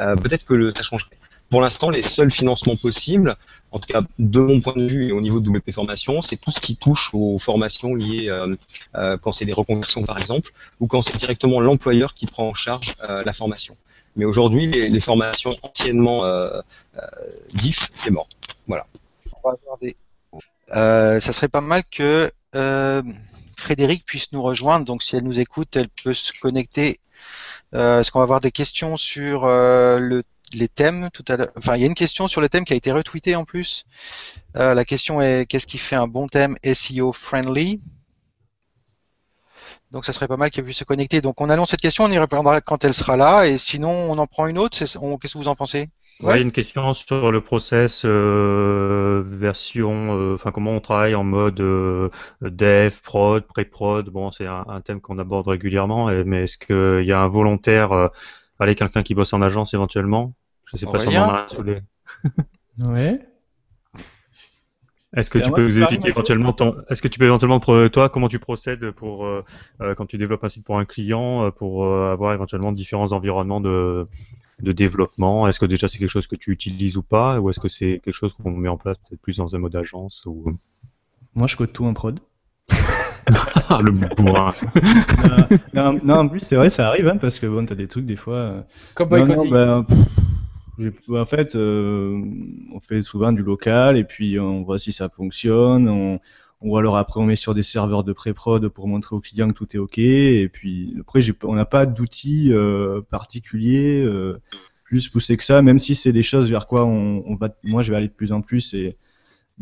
euh, 0.00 0.16
peut-être 0.16 0.44
que 0.44 0.54
le, 0.54 0.72
ça 0.74 0.82
changerait. 0.82 1.18
Pour 1.50 1.62
l'instant, 1.62 1.88
les 1.88 2.02
seuls 2.02 2.30
financements 2.30 2.76
possibles, 2.76 3.36
en 3.70 3.78
tout 3.78 3.90
cas 3.90 4.02
de 4.18 4.40
mon 4.40 4.60
point 4.60 4.74
de 4.76 4.86
vue 4.86 5.08
et 5.08 5.12
au 5.12 5.20
niveau 5.20 5.40
de 5.40 5.48
WP 5.48 5.72
Formation, 5.72 6.20
c'est 6.20 6.36
tout 6.36 6.50
ce 6.50 6.60
qui 6.60 6.76
touche 6.76 7.10
aux 7.14 7.38
formations 7.38 7.94
liées 7.94 8.28
euh, 8.28 8.54
euh, 8.96 9.16
quand 9.16 9.32
c'est 9.32 9.44
des 9.46 9.52
reconversions 9.52 10.04
par 10.04 10.18
exemple, 10.18 10.50
ou 10.80 10.86
quand 10.86 11.02
c'est 11.02 11.16
directement 11.16 11.60
l'employeur 11.60 12.14
qui 12.14 12.26
prend 12.26 12.48
en 12.48 12.54
charge 12.54 12.94
euh, 13.08 13.22
la 13.24 13.32
formation. 13.32 13.76
Mais 14.18 14.26
aujourd'hui, 14.26 14.66
les, 14.66 14.90
les 14.90 15.00
formations 15.00 15.56
anciennement 15.62 16.24
euh, 16.24 16.60
euh, 16.96 17.00
DIF, 17.54 17.90
c'est 17.94 18.10
mort. 18.10 18.28
Voilà. 18.66 18.86
On 19.32 19.48
va 19.48 19.56
regarder. 19.62 19.96
Euh, 20.76 21.20
ça 21.20 21.32
serait 21.32 21.48
pas 21.48 21.62
mal 21.62 21.82
que 21.90 22.30
euh, 22.54 23.02
Frédéric 23.56 24.04
puisse 24.04 24.32
nous 24.32 24.42
rejoindre. 24.42 24.84
Donc, 24.84 25.02
si 25.02 25.16
elle 25.16 25.22
nous 25.22 25.38
écoute, 25.38 25.76
elle 25.76 25.88
peut 25.88 26.14
se 26.14 26.32
connecter. 26.42 27.00
Euh, 27.74 28.00
Est-ce 28.00 28.10
qu'on 28.10 28.18
va 28.18 28.24
avoir 28.24 28.40
des 28.40 28.50
questions 28.50 28.96
sur 28.96 29.44
euh, 29.44 29.98
le, 30.00 30.24
les 30.52 30.68
thèmes 30.68 31.10
tout 31.12 31.24
à 31.28 31.36
l'heure? 31.36 31.52
Enfin, 31.56 31.76
il 31.76 31.80
y 31.82 31.84
a 31.84 31.86
une 31.86 31.94
question 31.94 32.26
sur 32.26 32.40
le 32.40 32.48
thème 32.48 32.64
qui 32.64 32.72
a 32.72 32.76
été 32.76 32.90
retweetée 32.90 33.36
en 33.36 33.44
plus. 33.44 33.84
Euh, 34.56 34.74
la 34.74 34.84
question 34.84 35.22
est 35.22 35.46
qu'est-ce 35.46 35.66
qui 35.66 35.78
fait 35.78 35.96
un 35.96 36.08
bon 36.08 36.26
thème 36.26 36.56
SEO 36.64 37.12
friendly? 37.12 37.80
Donc 39.92 40.04
ça 40.04 40.12
serait 40.12 40.28
pas 40.28 40.36
mal 40.36 40.50
qu'elle 40.50 40.64
puisse 40.64 40.78
se 40.78 40.84
connecter. 40.84 41.20
Donc 41.20 41.40
on 41.40 41.50
annonce 41.50 41.70
cette 41.70 41.80
question, 41.80 42.04
on 42.04 42.10
y 42.10 42.18
répondra 42.18 42.60
quand 42.60 42.84
elle 42.84 42.94
sera 42.94 43.16
là, 43.16 43.46
et 43.46 43.58
sinon 43.58 43.90
on 43.90 44.18
en 44.18 44.26
prend 44.26 44.46
une 44.46 44.58
autre. 44.58 44.76
c'est- 44.76 44.98
on- 44.98 45.18
Qu'est-ce 45.18 45.34
que 45.34 45.38
vous 45.38 45.48
en 45.48 45.54
pensez? 45.56 45.88
Ouais, 46.20 46.34
il 46.34 46.36
y 46.38 46.38
a 46.40 46.42
une 46.42 46.50
question 46.52 46.94
sur 46.94 47.30
le 47.30 47.40
process 47.40 48.02
euh, 48.04 49.22
version, 49.24 50.18
euh, 50.18 50.34
enfin 50.34 50.50
comment 50.50 50.72
on 50.72 50.80
travaille 50.80 51.14
en 51.14 51.22
mode 51.22 51.60
euh, 51.60 52.10
dev, 52.42 52.92
prod, 53.04 53.44
pré-prod. 53.46 54.08
Bon, 54.10 54.32
c'est 54.32 54.46
un, 54.46 54.64
un 54.68 54.80
thème 54.80 55.00
qu'on 55.00 55.18
aborde 55.20 55.46
régulièrement, 55.46 56.10
et- 56.10 56.24
mais 56.24 56.42
est-ce 56.42 56.58
qu'il 56.58 57.06
y 57.06 57.12
a 57.12 57.20
un 57.20 57.28
volontaire, 57.28 57.92
euh, 57.92 58.08
allez, 58.58 58.74
quelqu'un 58.74 59.04
qui 59.04 59.14
bosse 59.14 59.32
en 59.32 59.42
agence 59.42 59.74
éventuellement? 59.74 60.34
Je 60.64 60.76
sais 60.76 60.86
pas 60.86 60.98
si 60.98 61.08
on 61.08 61.16
en 61.16 61.28
a 61.28 61.44
un 61.44 61.48
sous 61.48 61.62
les- 61.62 61.82
Ouais. 62.78 63.27
Est-ce 65.16 65.30
que 65.30 65.38
tu 65.38 65.50
peux 65.50 65.66
nous 65.66 65.78
expliquer 65.78 66.08
éventuellement 66.08 66.52
ton, 66.52 66.76
est-ce 66.90 67.00
que 67.00 67.08
tu 67.08 67.18
peux 67.18 67.24
éventuellement 67.24 67.60
toi 67.60 68.08
comment 68.10 68.28
tu 68.28 68.38
procèdes 68.38 68.90
pour 68.90 69.24
euh, 69.24 69.42
euh, 69.80 69.94
quand 69.94 70.04
tu 70.04 70.18
développes 70.18 70.44
un 70.44 70.50
site 70.50 70.64
pour 70.66 70.78
un 70.78 70.84
client 70.84 71.44
euh, 71.44 71.50
pour 71.50 71.84
euh, 71.86 72.12
avoir 72.12 72.34
éventuellement 72.34 72.72
différents 72.72 73.12
environnements 73.12 73.60
de 73.62 74.06
de 74.60 74.72
développement? 74.72 75.48
Est-ce 75.48 75.60
que 75.60 75.66
déjà 75.66 75.88
c'est 75.88 75.98
quelque 75.98 76.10
chose 76.10 76.26
que 76.26 76.36
tu 76.36 76.50
utilises 76.50 76.98
ou 76.98 77.02
pas? 77.02 77.40
Ou 77.40 77.48
est-ce 77.48 77.58
que 77.60 77.68
c'est 77.68 78.00
quelque 78.04 78.12
chose 78.12 78.34
qu'on 78.34 78.50
met 78.50 78.68
en 78.68 78.76
place 78.76 78.98
peut-être 78.98 79.22
plus 79.22 79.38
dans 79.38 79.56
un 79.56 79.58
mode 79.58 79.76
agence 79.76 80.24
ou 80.26 80.58
Moi, 81.34 81.46
je 81.46 81.56
code 81.56 81.72
tout 81.72 81.86
en 81.86 81.94
prod. 81.94 82.20
Ah, 83.68 83.80
le 83.82 83.90
bourrin. 83.90 84.52
non, 85.74 86.00
non, 86.02 86.14
en 86.14 86.28
plus, 86.28 86.40
c'est 86.40 86.56
vrai, 86.56 86.70
ça 86.70 86.88
arrive, 86.88 87.06
hein, 87.08 87.18
parce 87.18 87.38
que 87.38 87.46
bon, 87.46 87.66
t'as 87.66 87.74
des 87.74 87.86
trucs 87.86 88.06
des 88.06 88.16
fois. 88.16 88.36
euh, 88.36 88.62
Cowboy 88.94 89.24
non, 89.24 89.36
non, 89.44 89.50
ben, 89.50 89.84
pff, 89.84 89.98
en 91.08 91.26
fait, 91.26 91.54
euh, 91.54 92.20
on 92.72 92.80
fait 92.80 93.02
souvent 93.02 93.32
du 93.32 93.42
local 93.42 93.96
et 93.96 94.04
puis 94.04 94.38
on 94.38 94.62
voit 94.62 94.78
si 94.78 94.92
ça 94.92 95.08
fonctionne. 95.08 95.88
On, 95.88 96.20
ou 96.60 96.76
alors 96.76 96.96
après, 96.96 97.20
on 97.20 97.24
met 97.24 97.36
sur 97.36 97.54
des 97.54 97.62
serveurs 97.62 98.04
de 98.04 98.12
pré-prod 98.12 98.68
pour 98.68 98.88
montrer 98.88 99.14
au 99.14 99.20
client 99.20 99.48
que 99.48 99.54
tout 99.54 99.76
est 99.76 99.78
OK. 99.78 99.98
Et 99.98 100.48
puis 100.48 100.96
après, 101.00 101.20
on 101.44 101.54
n'a 101.54 101.64
pas 101.64 101.86
d'outils 101.86 102.52
euh, 102.52 103.00
particuliers 103.00 104.02
euh, 104.04 104.40
plus 104.84 105.08
poussés 105.08 105.36
que 105.36 105.44
ça, 105.44 105.62
même 105.62 105.78
si 105.78 105.94
c'est 105.94 106.12
des 106.12 106.22
choses 106.22 106.50
vers 106.50 106.66
quoi 106.66 106.84
on, 106.84 107.36
va. 107.36 107.50
Moi, 107.62 107.82
je 107.82 107.90
vais 107.90 107.96
aller 107.96 108.08
de 108.08 108.12
plus 108.12 108.32
en 108.32 108.40
plus 108.42 108.74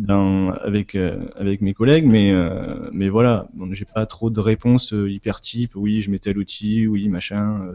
avec 0.09 0.95
mes 0.95 1.75
collègues, 1.75 2.07
mais 2.07 3.09
voilà, 3.09 3.49
bon, 3.55 3.73
j'ai 3.73 3.85
pas 3.85 4.07
trop 4.07 4.31
de 4.31 4.41
réponses 4.41 4.95
hyper 4.97 5.41
type. 5.41 5.75
Oui, 5.75 6.01
je 6.01 6.11
mets 6.11 6.19
tel 6.19 6.39
outil, 6.39 6.87
oui, 6.87 7.09
machin. 7.09 7.75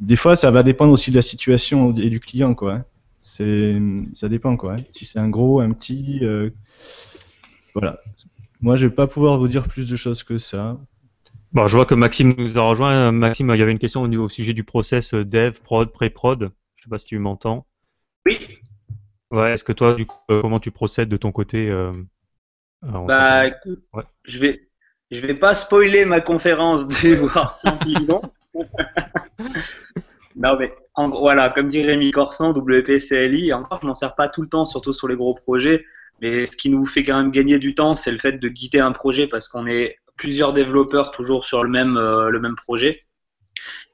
Des 0.00 0.16
fois, 0.16 0.34
ça 0.36 0.50
va 0.50 0.62
dépendre 0.62 0.92
aussi 0.92 1.10
de 1.10 1.16
la 1.16 1.22
situation 1.22 1.94
et 1.94 2.08
du 2.10 2.20
client, 2.20 2.54
quoi. 2.54 2.72
hein. 2.74 2.84
C'est, 3.20 3.76
ça 4.14 4.28
dépend, 4.28 4.56
quoi. 4.56 4.74
hein. 4.74 4.82
Si 4.90 5.04
c'est 5.04 5.18
un 5.18 5.28
gros, 5.28 5.60
un 5.60 5.68
petit, 5.70 6.20
euh, 6.22 6.50
voilà. 7.74 8.00
Moi, 8.62 8.76
je 8.76 8.86
vais 8.86 8.94
pas 8.94 9.06
pouvoir 9.06 9.38
vous 9.38 9.48
dire 9.48 9.68
plus 9.68 9.88
de 9.88 9.96
choses 9.96 10.22
que 10.22 10.38
ça. 10.38 10.78
Bon, 11.52 11.66
je 11.66 11.74
vois 11.76 11.84
que 11.86 11.94
Maxime 11.94 12.34
nous 12.38 12.58
a 12.58 12.62
rejoint. 12.62 13.12
Maxime, 13.12 13.50
il 13.54 13.58
y 13.58 13.62
avait 13.62 13.72
une 13.72 13.78
question 13.78 14.02
au, 14.02 14.08
niveau- 14.08 14.24
au 14.24 14.28
sujet 14.28 14.54
du 14.54 14.64
process 14.64 15.14
euh, 15.14 15.24
dev, 15.24 15.58
prod, 15.62 15.90
pré-prod. 15.92 16.50
Je 16.76 16.84
sais 16.84 16.90
pas 16.90 16.98
si 16.98 17.06
tu 17.06 17.18
m'entends. 17.18 17.66
Oui. 18.26 18.38
Ouais, 19.30 19.52
est-ce 19.52 19.64
que 19.64 19.72
toi, 19.72 19.94
du 19.94 20.06
coup, 20.06 20.16
euh, 20.30 20.40
comment 20.42 20.60
tu 20.60 20.70
procèdes 20.70 21.08
de 21.08 21.16
ton 21.16 21.30
côté 21.32 21.68
euh, 21.68 21.92
Bah, 22.82 23.46
écoute, 23.48 23.80
Ouais. 23.92 24.04
je 24.24 24.38
vais, 24.38 24.68
je 25.10 25.20
vais 25.26 25.34
pas 25.34 25.54
spoiler 25.54 26.04
ma 26.04 26.20
conférence 26.20 26.88
du. 26.88 27.18
non, 30.36 30.56
mais 30.58 30.72
en 30.94 31.08
voilà, 31.10 31.50
comme 31.50 31.68
dit 31.68 31.82
Rémi 31.82 32.10
Corsan, 32.10 32.52
WPCLI, 32.52 33.52
encore, 33.52 33.80
je 33.82 33.86
m'en 33.86 33.94
sers 33.94 34.14
pas 34.14 34.28
tout 34.28 34.42
le 34.42 34.48
temps, 34.48 34.66
surtout 34.66 34.92
sur 34.92 35.08
les 35.08 35.16
gros 35.16 35.34
projets. 35.34 35.84
Mais 36.20 36.46
ce 36.46 36.56
qui 36.56 36.70
nous 36.70 36.86
fait 36.86 37.02
quand 37.02 37.16
même 37.16 37.30
gagner 37.30 37.58
du 37.58 37.74
temps, 37.74 37.94
c'est 37.94 38.12
le 38.12 38.18
fait 38.18 38.32
de 38.32 38.48
guider 38.48 38.78
un 38.78 38.92
projet 38.92 39.26
parce 39.26 39.48
qu'on 39.48 39.66
est 39.66 39.96
plusieurs 40.16 40.52
développeurs 40.52 41.12
toujours 41.12 41.46
sur 41.46 41.64
le 41.64 41.70
même, 41.70 41.96
euh, 41.96 42.28
le 42.28 42.40
même 42.40 42.56
projet. 42.56 43.00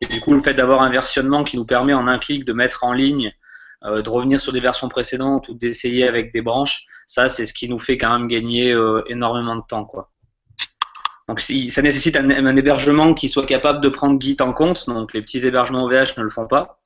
Et 0.00 0.06
du 0.06 0.20
coup, 0.20 0.34
le 0.34 0.40
fait 0.40 0.54
d'avoir 0.54 0.82
un 0.82 0.90
versionnement 0.90 1.44
qui 1.44 1.56
nous 1.56 1.64
permet 1.64 1.94
en 1.94 2.06
un 2.08 2.18
clic 2.18 2.44
de 2.44 2.52
mettre 2.52 2.84
en 2.84 2.92
ligne, 2.92 3.32
euh, 3.84 4.02
de 4.02 4.10
revenir 4.10 4.40
sur 4.40 4.52
des 4.52 4.60
versions 4.60 4.88
précédentes 4.88 5.48
ou 5.48 5.54
d'essayer 5.54 6.06
avec 6.08 6.32
des 6.32 6.42
branches, 6.42 6.86
ça, 7.06 7.28
c'est 7.28 7.46
ce 7.46 7.54
qui 7.54 7.68
nous 7.68 7.78
fait 7.78 7.96
quand 7.96 8.18
même 8.18 8.26
gagner 8.26 8.72
euh, 8.72 9.02
énormément 9.06 9.56
de 9.56 9.62
temps, 9.66 9.84
quoi. 9.84 10.10
Donc, 11.28 11.40
ça 11.40 11.82
nécessite 11.82 12.16
un, 12.16 12.56
hébergement 12.56 13.12
qui 13.12 13.28
soit 13.28 13.46
capable 13.46 13.80
de 13.80 13.88
prendre 13.88 14.20
Git 14.20 14.36
en 14.40 14.52
compte. 14.52 14.86
Donc, 14.86 15.12
les 15.12 15.22
petits 15.22 15.44
hébergements 15.44 15.84
OVH 15.84 16.16
ne 16.18 16.22
le 16.22 16.30
font 16.30 16.46
pas. 16.46 16.78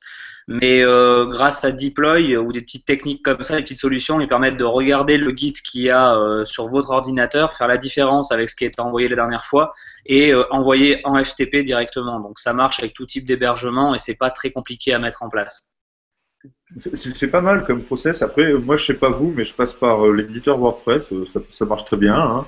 Mais 0.48 0.82
euh, 0.82 1.26
grâce 1.26 1.64
à 1.64 1.72
Deploy 1.72 2.36
ou 2.36 2.50
des 2.50 2.62
petites 2.62 2.86
techniques 2.86 3.22
comme 3.22 3.42
ça, 3.42 3.56
des 3.56 3.62
petites 3.62 3.78
solutions, 3.78 4.18
ils 4.18 4.26
permettent 4.26 4.56
de 4.56 4.64
regarder 4.64 5.18
le 5.18 5.36
Git 5.36 5.52
qu'il 5.52 5.82
y 5.82 5.90
a 5.90 6.16
euh, 6.16 6.44
sur 6.44 6.68
votre 6.68 6.90
ordinateur, 6.90 7.54
faire 7.54 7.68
la 7.68 7.76
différence 7.76 8.32
avec 8.32 8.48
ce 8.48 8.56
qui 8.56 8.64
a 8.64 8.68
été 8.68 8.80
envoyé 8.80 9.08
la 9.08 9.16
dernière 9.16 9.44
fois 9.44 9.74
et 10.06 10.32
euh, 10.32 10.42
envoyer 10.50 11.02
en 11.04 11.22
FTP 11.22 11.56
directement. 11.58 12.18
Donc, 12.18 12.38
ça 12.38 12.54
marche 12.54 12.80
avec 12.80 12.94
tout 12.94 13.04
type 13.04 13.26
d'hébergement 13.26 13.94
et 13.94 13.98
c'est 13.98 14.16
pas 14.16 14.30
très 14.30 14.50
compliqué 14.50 14.94
à 14.94 14.98
mettre 14.98 15.22
en 15.22 15.28
place. 15.28 15.68
C'est- 16.78 17.28
pas 17.28 17.42
mal 17.42 17.64
comme 17.64 17.82
process. 17.82 18.22
Après, 18.22 18.54
moi, 18.54 18.78
je 18.78 18.86
sais 18.86 18.94
pas 18.94 19.10
vous, 19.10 19.34
mais 19.36 19.44
je 19.44 19.52
passe 19.52 19.74
par 19.74 20.06
l'éditeur 20.08 20.58
WordPress. 20.58 21.08
Ça, 21.32 21.40
ça 21.50 21.64
marche 21.66 21.84
très 21.84 21.98
bien. 21.98 22.14
hein. 22.14 22.46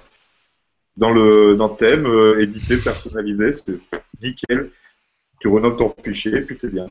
Dans 0.96 1.10
le 1.10 1.56
dans 1.56 1.68
le 1.68 1.76
thème, 1.76 2.06
euh, 2.06 2.40
édité, 2.40 2.76
personnalisé, 2.76 3.52
c'est 3.52 3.78
nickel. 4.22 4.70
Tu 5.40 5.48
renommes 5.48 5.76
ton 5.76 5.94
fichier, 6.04 6.42
puis 6.42 6.56
t'es 6.58 6.68
bien. 6.68 6.88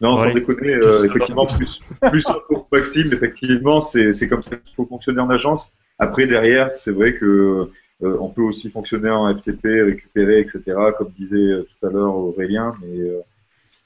Non, 0.00 0.16
sans 0.16 0.32
déconner, 0.32 0.74
euh, 0.74 1.04
effectivement, 1.04 1.46
plus, 1.46 1.80
plus 2.10 2.24
pour 2.48 2.68
Maxime, 2.72 3.12
effectivement, 3.12 3.80
c'est 3.80 4.14
c'est 4.14 4.28
comme 4.28 4.42
ça 4.42 4.56
qu'il 4.56 4.74
faut 4.74 4.86
fonctionner 4.86 5.20
en 5.20 5.28
agence. 5.28 5.72
Après, 5.98 6.26
derrière, 6.26 6.70
c'est 6.76 6.92
vrai 6.92 7.14
que 7.14 7.70
euh, 8.02 8.16
on 8.20 8.30
peut 8.30 8.42
aussi 8.42 8.70
fonctionner 8.70 9.10
en 9.10 9.36
FTP, 9.36 9.64
récupérer, 9.84 10.40
etc., 10.40 10.62
comme 10.96 11.10
disait 11.18 11.36
euh, 11.36 11.62
tout 11.64 11.86
à 11.86 11.90
l'heure 11.90 12.16
Aurélien, 12.16 12.74
mais 12.80 12.98
euh, 12.98 13.20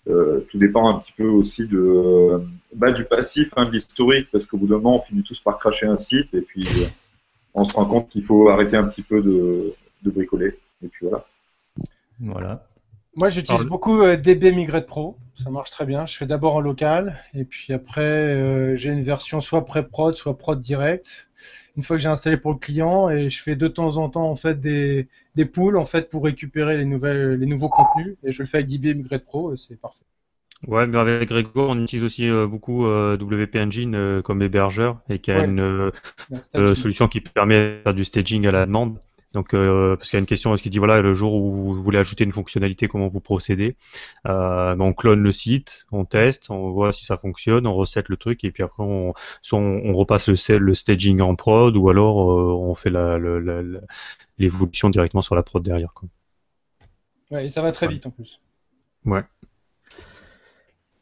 euh, 0.09 0.40
tout 0.50 0.59
dépend 0.59 0.88
un 0.88 1.00
petit 1.00 1.12
peu 1.16 1.27
aussi 1.27 1.66
de, 1.66 1.79
euh, 1.79 2.38
bah, 2.74 2.92
du 2.92 3.05
passif, 3.05 3.48
hein, 3.57 3.64
de 3.64 3.72
l'historique, 3.72 4.29
parce 4.31 4.46
qu'au 4.46 4.59
bout 4.59 4.66
d'un 4.66 4.77
moment, 4.77 5.00
on 5.00 5.03
finit 5.03 5.24
tous 5.24 5.40
par 5.40 5.59
cracher 5.59 5.87
un 5.87 5.96
site, 5.96 6.33
et 6.35 6.42
puis 6.42 6.62
euh, 6.62 6.87
on 7.55 7.64
se 7.64 7.75
rend 7.75 7.87
compte 7.87 8.09
qu'il 8.11 8.25
faut 8.25 8.49
arrêter 8.49 8.77
un 8.77 8.85
petit 8.85 9.03
peu 9.03 9.23
de, 9.23 9.75
de 10.03 10.11
bricoler. 10.11 10.59
Et 10.83 10.88
puis 10.88 11.07
voilà. 11.07 11.27
Voilà. 12.21 12.67
Moi, 13.17 13.29
j'utilise 13.29 13.61
Alors, 13.61 13.71
beaucoup 13.71 14.01
euh, 14.01 14.17
DB 14.17 14.53
Migrate 14.53 14.87
Pro. 14.87 15.17
Ça 15.35 15.51
marche 15.51 15.71
très 15.71 15.87
bien. 15.87 16.05
Je 16.07 16.17
fais 16.17 16.27
d'abord 16.27 16.55
en 16.55 16.61
local 16.61 17.21
et 17.35 17.45
puis 17.45 17.73
après, 17.73 18.03
euh, 18.03 18.77
j'ai 18.77 18.90
une 18.90 19.03
version 19.03 19.40
soit 19.40 19.64
pré-prod, 19.64 20.14
soit 20.14 20.37
prod 20.37 20.61
direct. 20.61 21.29
Une 21.77 21.83
fois 21.83 21.97
que 21.97 22.03
j'ai 22.03 22.09
installé 22.09 22.37
pour 22.37 22.53
le 22.53 22.59
client 22.59 23.09
et 23.09 23.31
je 23.31 23.43
fais 23.43 23.57
de 23.57 23.67
temps 23.67 23.97
en 23.97 24.09
temps 24.09 24.31
en 24.31 24.37
fait 24.37 24.61
des, 24.61 25.09
des 25.35 25.45
pools 25.45 25.77
en 25.77 25.87
fait 25.87 26.09
pour 26.09 26.25
récupérer 26.25 26.77
les 26.77 26.85
nouvelles 26.85 27.35
les 27.35 27.47
nouveaux 27.47 27.69
contenus 27.69 28.17
et 28.23 28.31
je 28.31 28.43
le 28.43 28.47
fais 28.47 28.59
avec 28.59 28.69
DB 28.69 28.95
Migrate 28.95 29.25
Pro 29.25 29.53
et 29.53 29.57
c'est 29.57 29.81
parfait. 29.81 30.05
Ouais, 30.66 30.87
mais 30.87 30.98
avec 30.98 31.29
Gregor, 31.29 31.70
on 31.70 31.83
utilise 31.83 32.05
aussi 32.05 32.29
euh, 32.29 32.46
beaucoup 32.46 32.87
euh, 32.87 33.16
WP 33.18 33.57
Engine 33.57 33.94
euh, 33.94 34.22
comme 34.22 34.40
hébergeur 34.42 34.98
et 35.11 35.18
qui 35.18 35.31
a 35.31 35.40
Ouais. 35.40 35.44
une 35.44 35.61
euh, 35.61 35.90
euh, 36.57 36.74
solution 36.74 37.07
qui 37.09 37.20
permet 37.20 37.79
de 37.79 37.83
faire 37.83 37.94
du 37.94 38.05
staging 38.05 38.46
à 38.46 38.53
la 38.53 38.66
demande. 38.66 38.98
Donc, 39.35 39.53
euh, 39.53 39.96
parce 39.96 40.11
qu'il 40.11 40.16
y 40.16 40.18
a 40.18 40.20
une 40.20 40.27
question, 40.27 40.55
est-ce 40.55 40.62
qu'il 40.62 40.70
dit 40.70 40.79
voilà, 40.79 41.03
le 41.03 41.12
jour 41.12 41.35
où 41.35 41.50
vous 41.50 41.83
voulez 41.83 41.98
ajouter 41.98 42.22
une 42.24 42.33
fonctionnalité, 42.33 42.87
comment 42.87 43.09
vous 43.09 43.20
procédez? 43.20 43.77
Euh, 44.27 44.77
ben, 44.77 44.85
On 44.85 44.92
clone 44.92 45.22
le 45.22 45.33
site, 45.33 45.87
on 45.92 46.05
teste, 46.05 46.50
on 46.50 46.70
voit 46.70 46.92
si 46.92 47.05
ça 47.05 47.16
fonctionne, 47.16 47.66
on 47.66 47.74
recette 47.74 48.09
le 48.09 48.16
truc 48.16 48.44
et 48.44 48.53
puis 48.53 48.62
après 48.62 48.85
on, 48.85 49.12
soit 49.42 49.59
on, 49.59 49.83
on 49.85 49.92
repasse 49.92 50.29
le, 50.29 50.59
le 50.59 50.74
staging 50.74 51.20
en 51.20 51.35
prod 51.35 51.77
ou 51.77 51.88
alors 51.90 52.31
euh, 52.33 52.55
on 52.55 52.74
fait 52.77 52.90
l'évolution 54.38 54.90
directement 54.90 55.22
sur 55.22 55.35
la 55.35 55.42
prod 55.42 55.62
derrière. 55.62 55.92
Quoi. 55.94 56.09
Ouais, 57.31 57.44
et 57.44 57.48
ça 57.50 57.61
va 57.61 57.70
très 57.72 57.87
Ouais. 57.87 57.92
vite 57.92 58.07
en 58.07 58.11
plus. 58.11 58.40
Euh, 59.07 59.22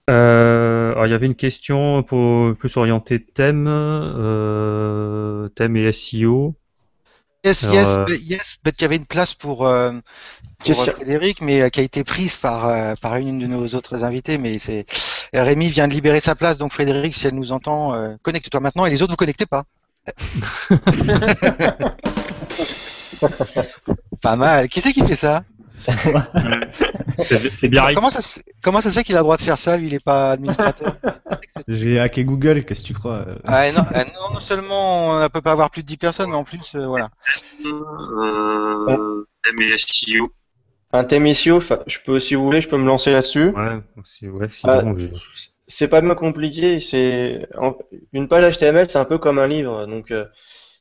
alors, 0.09 1.07
il 1.07 1.11
y 1.11 1.15
avait 1.15 1.27
une 1.27 1.35
question 1.35 2.03
pour, 2.03 2.57
plus 2.57 2.77
orientée 2.77 3.23
thème, 3.23 3.67
euh, 3.69 5.49
thème 5.51 5.77
et 5.77 5.93
SEO. 5.93 6.55
Yes, 7.45 7.65
Alors, 7.65 7.75
yes, 7.75 7.87
euh, 7.87 8.05
but- 8.05 8.23
yes, 8.23 8.57
but 8.63 8.75
il 8.79 8.83
y 8.83 8.85
avait 8.85 8.97
une 8.97 9.07
place 9.07 9.35
pour, 9.35 9.67
euh, 9.67 9.93
euh, 10.69 10.75
Frédéric, 10.75 11.41
mais 11.41 11.63
euh, 11.63 11.69
qui 11.71 11.81
a 11.81 11.83
été 11.83 12.05
prise 12.05 12.37
par, 12.37 12.67
euh, 12.67 12.95
par 13.01 13.17
une 13.17 13.39
de 13.41 13.47
nos 13.47 13.67
autres 13.75 14.05
invités. 14.05 14.39
Mais 14.39 14.59
c'est 14.61 14.87
euh, 15.35 15.43
Rémi 15.43 15.71
vient 15.71 15.89
de 15.89 15.93
libérer 15.93 16.21
sa 16.21 16.35
place, 16.37 16.57
donc 16.59 16.73
Frédéric, 16.73 17.15
si 17.15 17.27
elle 17.27 17.35
nous 17.35 17.51
entend, 17.53 17.95
euh, 17.95 18.15
connecte-toi 18.23 18.61
maintenant. 18.61 18.87
Et 18.87 18.91
les 18.91 19.03
autres, 19.03 19.13
vous 19.13 19.17
connectez 19.17 19.47
pas. 19.47 19.65
pas 24.23 24.37
mal. 24.37 24.69
Qui 24.69 24.81
c'est 24.81 24.93
qui 24.93 25.07
fait 25.07 25.17
ça? 25.17 25.43
C'est 27.55 27.69
Biarritz. 27.69 27.95
Comment 27.97 28.11
ça, 28.11 28.23
se... 28.23 28.41
comment 28.63 28.81
ça 28.81 28.91
se 28.91 28.95
fait 28.99 29.05
qu'il 29.05 29.15
a 29.17 29.19
le 29.19 29.25
droit 29.25 29.37
de 29.37 29.43
faire 29.43 29.59
ça 29.59 29.77
Lui, 29.77 29.87
il 29.89 29.95
est 29.95 30.05
pas 30.05 30.33
administrateur. 30.33 30.97
J'ai 31.69 31.99
hacké 32.01 32.25
Google, 32.25 32.65
qu'est-ce 32.65 32.83
que 32.83 32.87
tu 32.89 32.95
crois 32.95 33.25
euh 33.27 33.35
Ah, 33.47 33.69
et 33.69 33.73
non, 33.73 33.83
non, 33.83 34.35
non 34.35 34.41
seulement 34.41 35.11
on 35.11 35.23
ne 35.23 35.29
peut 35.29 35.41
pas 35.41 35.53
avoir 35.53 35.71
plus 35.71 35.83
de 35.83 35.89
10 35.89 35.97
personnes, 35.97 36.31
mais 36.31 36.37
en 36.37 36.45
plus, 36.45 36.73
euh, 36.75 36.87
voilà. 36.87 37.11
Euh, 37.65 39.25
SEO. 39.77 40.29
Un 40.93 41.05
thème 41.05 41.33
SEO, 41.33 41.61
je 41.87 41.99
peux, 42.05 42.21
si 42.21 42.35
vous 42.35 42.45
voulez, 42.45 42.61
je 42.61 42.69
peux 42.69 42.77
me 42.77 42.87
lancer 42.87 43.13
là-dessus. 43.13 43.49
Ouais, 43.51 43.81
c'est 44.05 44.29
ouais, 44.29 44.49
Ah, 44.65 44.83
je- 44.97 45.07
C'est 45.67 45.89
pas 45.89 46.01
bien 46.03 46.15
compliqué. 46.15 46.81
C'est 46.81 47.47
en- 47.57 47.77
une 48.13 48.29
page 48.29 48.57
HTML, 48.59 48.91
c'est 48.91 48.99
un 48.99 49.07
peu 49.07 49.17
comme 49.19 49.39
un 49.39 49.47
livre. 49.47 49.87
Donc, 49.87 50.11
euh, 50.11 50.27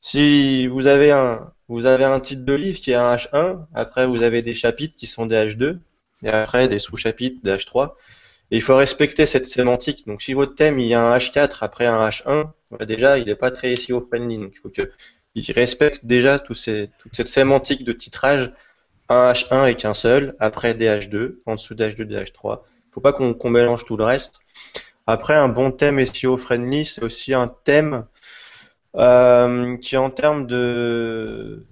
si 0.01 0.67
vous 0.67 0.87
avez 0.87 1.11
un, 1.11 1.53
vous 1.67 1.85
avez 1.85 2.05
un 2.05 2.19
titre 2.19 2.43
de 2.43 2.53
livre 2.53 2.79
qui 2.79 2.91
est 2.91 2.95
un 2.95 3.15
H1, 3.15 3.65
après 3.73 4.07
vous 4.07 4.23
avez 4.23 4.41
des 4.41 4.55
chapitres 4.55 4.95
qui 4.95 5.07
sont 5.07 5.27
des 5.27 5.35
H2, 5.35 5.79
et 6.23 6.29
après 6.29 6.67
des 6.67 6.79
sous-chapitres 6.79 7.39
des 7.43 7.51
H3. 7.51 7.93
Et 8.51 8.57
il 8.57 8.61
faut 8.61 8.75
respecter 8.75 9.25
cette 9.25 9.47
sémantique. 9.47 10.05
Donc, 10.07 10.21
si 10.21 10.33
votre 10.33 10.55
thème 10.55 10.79
il 10.79 10.87
y 10.87 10.93
a 10.93 11.01
un 11.01 11.17
H4 11.17 11.57
après 11.61 11.85
un 11.85 12.09
H1, 12.09 12.49
bah, 12.71 12.85
déjà 12.85 13.17
il 13.17 13.25
n'est 13.27 13.35
pas 13.35 13.51
très 13.51 13.75
SEO 13.75 14.01
friendly. 14.01 14.37
Donc, 14.39 14.51
il 14.53 14.59
faut 14.59 14.69
que 14.69 14.91
il 15.35 15.49
respecte 15.53 16.05
déjà 16.05 16.39
tous 16.39 16.55
ces, 16.55 16.89
toute 16.99 17.15
cette 17.15 17.29
sémantique 17.29 17.85
de 17.85 17.93
titrage. 17.93 18.51
Un 19.07 19.31
H1 19.31 19.69
et 19.69 19.75
qu'un 19.75 19.93
seul, 19.93 20.35
après 20.39 20.73
des 20.73 20.87
H2, 20.87 21.37
en 21.45 21.55
dessous 21.55 21.75
des 21.75 21.89
H2, 21.89 22.03
des 22.03 22.15
H3. 22.17 22.61
Faut 22.91 23.01
pas 23.01 23.13
qu'on 23.13 23.33
qu'on 23.33 23.49
mélange 23.49 23.85
tout 23.85 23.97
le 23.97 24.03
reste. 24.03 24.39
Après, 25.07 25.35
un 25.35 25.47
bon 25.47 25.71
thème 25.71 26.03
SEO 26.05 26.37
friendly, 26.37 26.85
c'est 26.85 27.03
aussi 27.03 27.33
un 27.33 27.47
thème 27.47 28.05
euh, 28.95 29.77
qui, 29.77 29.97
en 29.97 30.09
termes 30.09 30.47
de 30.47 31.65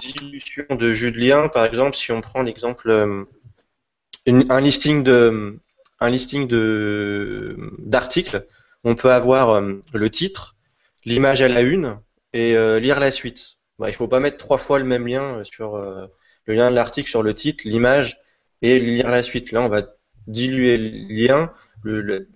dilution 0.00 0.64
de 0.70 0.92
jus 0.92 1.12
de 1.12 1.18
lien, 1.18 1.48
par 1.48 1.64
exemple, 1.64 1.96
si 1.96 2.12
on 2.12 2.20
prend 2.20 2.42
l'exemple, 2.42 2.90
euh, 2.90 3.24
un 4.26 4.60
listing 4.60 5.02
de, 5.02 5.58
un 6.00 6.10
listing 6.10 6.46
de 6.46 7.56
d'articles, 7.78 8.46
on 8.84 8.94
peut 8.94 9.10
avoir 9.12 9.50
euh, 9.50 9.80
le 9.92 10.10
titre, 10.10 10.56
l'image 11.04 11.42
à 11.42 11.48
la 11.48 11.62
une 11.62 11.98
et 12.34 12.52
lire 12.80 13.00
la 13.00 13.10
suite. 13.10 13.56
Bah, 13.78 13.88
il 13.88 13.94
faut 13.94 14.08
pas 14.08 14.20
mettre 14.20 14.36
trois 14.36 14.58
fois 14.58 14.78
le 14.78 14.84
même 14.84 15.06
lien 15.06 15.42
sur 15.44 15.78
le 15.78 16.54
lien 16.54 16.70
de 16.70 16.74
l'article 16.74 17.08
sur 17.08 17.22
le 17.22 17.34
titre, 17.34 17.62
l'image 17.66 18.20
et 18.60 18.78
lire 18.78 19.08
la 19.08 19.22
suite. 19.22 19.50
Là, 19.52 19.62
on 19.62 19.68
va 19.68 19.82
diluer 20.26 20.76
le 20.76 21.08
lien. 21.08 21.52
Le, 21.82 22.28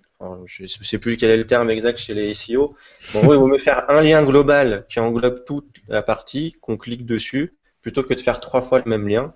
je 0.45 0.63
ne 0.63 0.67
sais 0.67 0.97
plus 0.97 1.17
quel 1.17 1.29
est 1.29 1.37
le 1.37 1.45
terme 1.45 1.69
exact 1.69 1.97
chez 1.97 2.13
les 2.13 2.33
SEO. 2.33 2.75
Bon, 3.13 3.21
oui, 3.21 3.35
il 3.35 3.39
vaut 3.39 3.47
mieux 3.47 3.57
faire 3.57 3.89
un 3.89 4.01
lien 4.01 4.23
global 4.23 4.85
qui 4.89 4.99
englobe 4.99 5.45
toute 5.45 5.77
la 5.87 6.01
partie, 6.01 6.55
qu'on 6.61 6.77
clique 6.77 7.05
dessus, 7.05 7.55
plutôt 7.81 8.03
que 8.03 8.13
de 8.13 8.21
faire 8.21 8.39
trois 8.39 8.61
fois 8.61 8.81
le 8.83 8.89
même 8.89 9.07
lien. 9.07 9.33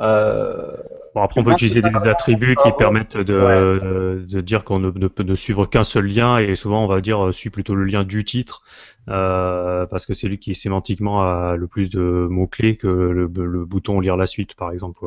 Euh, 0.00 0.76
Bon, 1.14 1.22
après, 1.22 1.40
on 1.40 1.44
peut 1.44 1.52
utiliser 1.52 1.80
des 1.80 2.06
attributs 2.06 2.54
qui 2.54 2.70
permettent 2.70 3.16
de, 3.16 3.34
Ouais. 3.34 3.40
euh, 3.42 4.26
de 4.26 4.40
dire 4.42 4.62
qu'on 4.62 4.78
ne, 4.78 4.90
ne 4.90 5.08
peut 5.08 5.22
ne 5.22 5.34
suivre 5.34 5.64
qu'un 5.66 5.82
seul 5.82 6.06
lien 6.06 6.38
et 6.38 6.54
souvent 6.54 6.84
on 6.84 6.86
va 6.86 7.00
dire 7.00 7.28
euh, 7.28 7.32
suit 7.32 7.48
plutôt 7.50 7.74
le 7.74 7.84
lien 7.84 8.04
du 8.04 8.24
titre 8.24 8.62
euh, 9.08 9.86
parce 9.86 10.04
que 10.04 10.12
c'est 10.12 10.28
lui 10.28 10.38
qui 10.38 10.54
sémantiquement 10.54 11.22
a 11.22 11.56
le 11.56 11.66
plus 11.66 11.88
de 11.88 12.26
mots-clés 12.30 12.76
que 12.76 12.86
le, 12.86 13.26
le 13.34 13.64
bouton 13.64 14.00
lire 14.00 14.18
la 14.18 14.26
suite 14.26 14.54
par 14.54 14.70
exemple. 14.70 15.06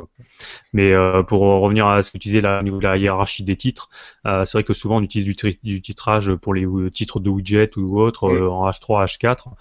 Mais 0.73 0.93
euh, 0.93 1.23
pour 1.23 1.41
revenir 1.41 1.87
à 1.87 2.03
ce 2.03 2.17
niveau 2.63 2.79
de 2.79 2.83
la 2.83 2.97
hiérarchie 2.97 3.43
des 3.43 3.57
titres, 3.57 3.89
euh, 4.25 4.45
c'est 4.45 4.57
vrai 4.57 4.63
que 4.63 4.73
souvent 4.73 4.97
on 4.97 5.01
utilise 5.03 5.25
du, 5.25 5.35
tri- 5.35 5.59
du 5.63 5.81
titrage 5.81 6.33
pour 6.35 6.53
les 6.53 6.65
titres 6.91 7.19
de 7.19 7.29
widget 7.29 7.77
ou 7.77 7.99
autres 7.99 8.25
euh, 8.25 8.49
en 8.49 8.69
H3, 8.69 9.03
H4. 9.03 9.55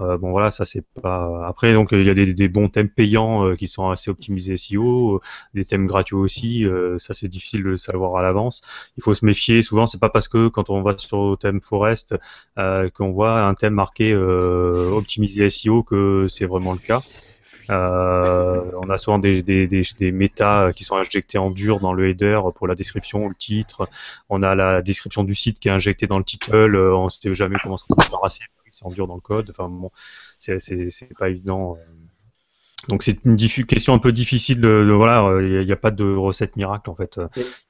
Euh, 0.00 0.18
bon 0.18 0.30
voilà, 0.32 0.50
ça 0.50 0.64
c'est 0.64 0.84
pas. 1.02 1.46
Après 1.46 1.72
donc 1.72 1.92
il 1.92 2.02
y 2.02 2.10
a 2.10 2.14
des, 2.14 2.48
bons 2.48 2.68
thèmes 2.68 2.88
payants 2.88 3.46
euh, 3.46 3.54
qui 3.54 3.68
sont 3.68 3.90
assez 3.90 4.10
optimisés 4.10 4.56
SEO, 4.56 5.16
euh, 5.16 5.20
des 5.54 5.64
thèmes 5.64 5.86
gratuits 5.86 6.16
aussi. 6.16 6.64
euh, 6.66 6.98
ça 6.98 7.14
c'est 7.14 7.28
difficile 7.28 7.62
de 7.62 7.74
savoir 7.76 8.16
à 8.16 8.22
l'avance. 8.22 8.62
Il 8.96 9.02
faut 9.04 9.14
se 9.14 9.24
méfier. 9.24 9.62
Souvent 9.62 9.86
c'est 9.86 10.00
pas 10.00 10.10
parce 10.10 10.28
que 10.28 10.48
quand 10.48 10.68
on 10.70 10.82
va 10.82 10.98
sur 10.98 11.30
le 11.30 11.36
thème 11.36 11.60
Forest 11.60 12.16
qu'on 12.94 13.12
voit 13.12 13.42
un 13.46 13.54
thème 13.54 13.74
marqué 13.74 14.14
optimisé 14.14 15.48
SEO 15.48 15.82
que 15.82 16.26
c'est 16.28 16.46
vraiment 16.46 16.72
le 16.72 16.78
cas. 16.78 17.00
Euh, 17.70 18.70
on 18.82 18.90
a 18.90 18.98
souvent 18.98 19.18
des, 19.18 19.42
des, 19.42 19.66
des, 19.66 19.82
des 19.98 20.12
méta 20.12 20.72
qui 20.74 20.84
sont 20.84 20.96
injectés 20.96 21.38
en 21.38 21.50
dur 21.50 21.80
dans 21.80 21.92
le 21.92 22.08
header 22.10 22.40
pour 22.54 22.66
la 22.66 22.74
description, 22.74 23.28
le 23.28 23.34
titre. 23.34 23.88
On 24.28 24.42
a 24.42 24.54
la 24.54 24.82
description 24.82 25.24
du 25.24 25.34
site 25.34 25.58
qui 25.60 25.68
est 25.68 25.72
injectée 25.72 26.06
dans 26.06 26.18
le 26.18 26.24
title. 26.24 26.74
Euh, 26.76 26.94
on 26.96 27.04
ne 27.06 27.10
sait 27.10 27.32
jamais 27.34 27.56
comment 27.62 27.76
ça 27.76 27.86
se 27.88 28.04
débarrasser. 28.04 28.42
C'est 28.70 28.84
en 28.86 28.90
dur 28.90 29.06
dans 29.06 29.14
le 29.14 29.20
code. 29.20 29.50
Enfin 29.50 29.68
bon, 29.68 29.90
c'est 30.38 30.58
pas 31.18 31.28
évident. 31.30 31.76
euh. 31.76 31.84
Donc 32.88 33.02
c'est 33.02 33.18
une 33.24 33.36
question 33.36 33.94
un 33.94 33.98
peu 33.98 34.12
difficile. 34.12 34.60
De, 34.60 34.84
de- 34.84 34.92
voilà, 34.92 35.40
il 35.40 35.64
n'y 35.64 35.72
a, 35.72 35.76
pas 35.76 35.90
de 35.90 36.04
recette 36.04 36.56
miracle 36.56 36.90
en 36.90 36.94
fait. 36.94 37.18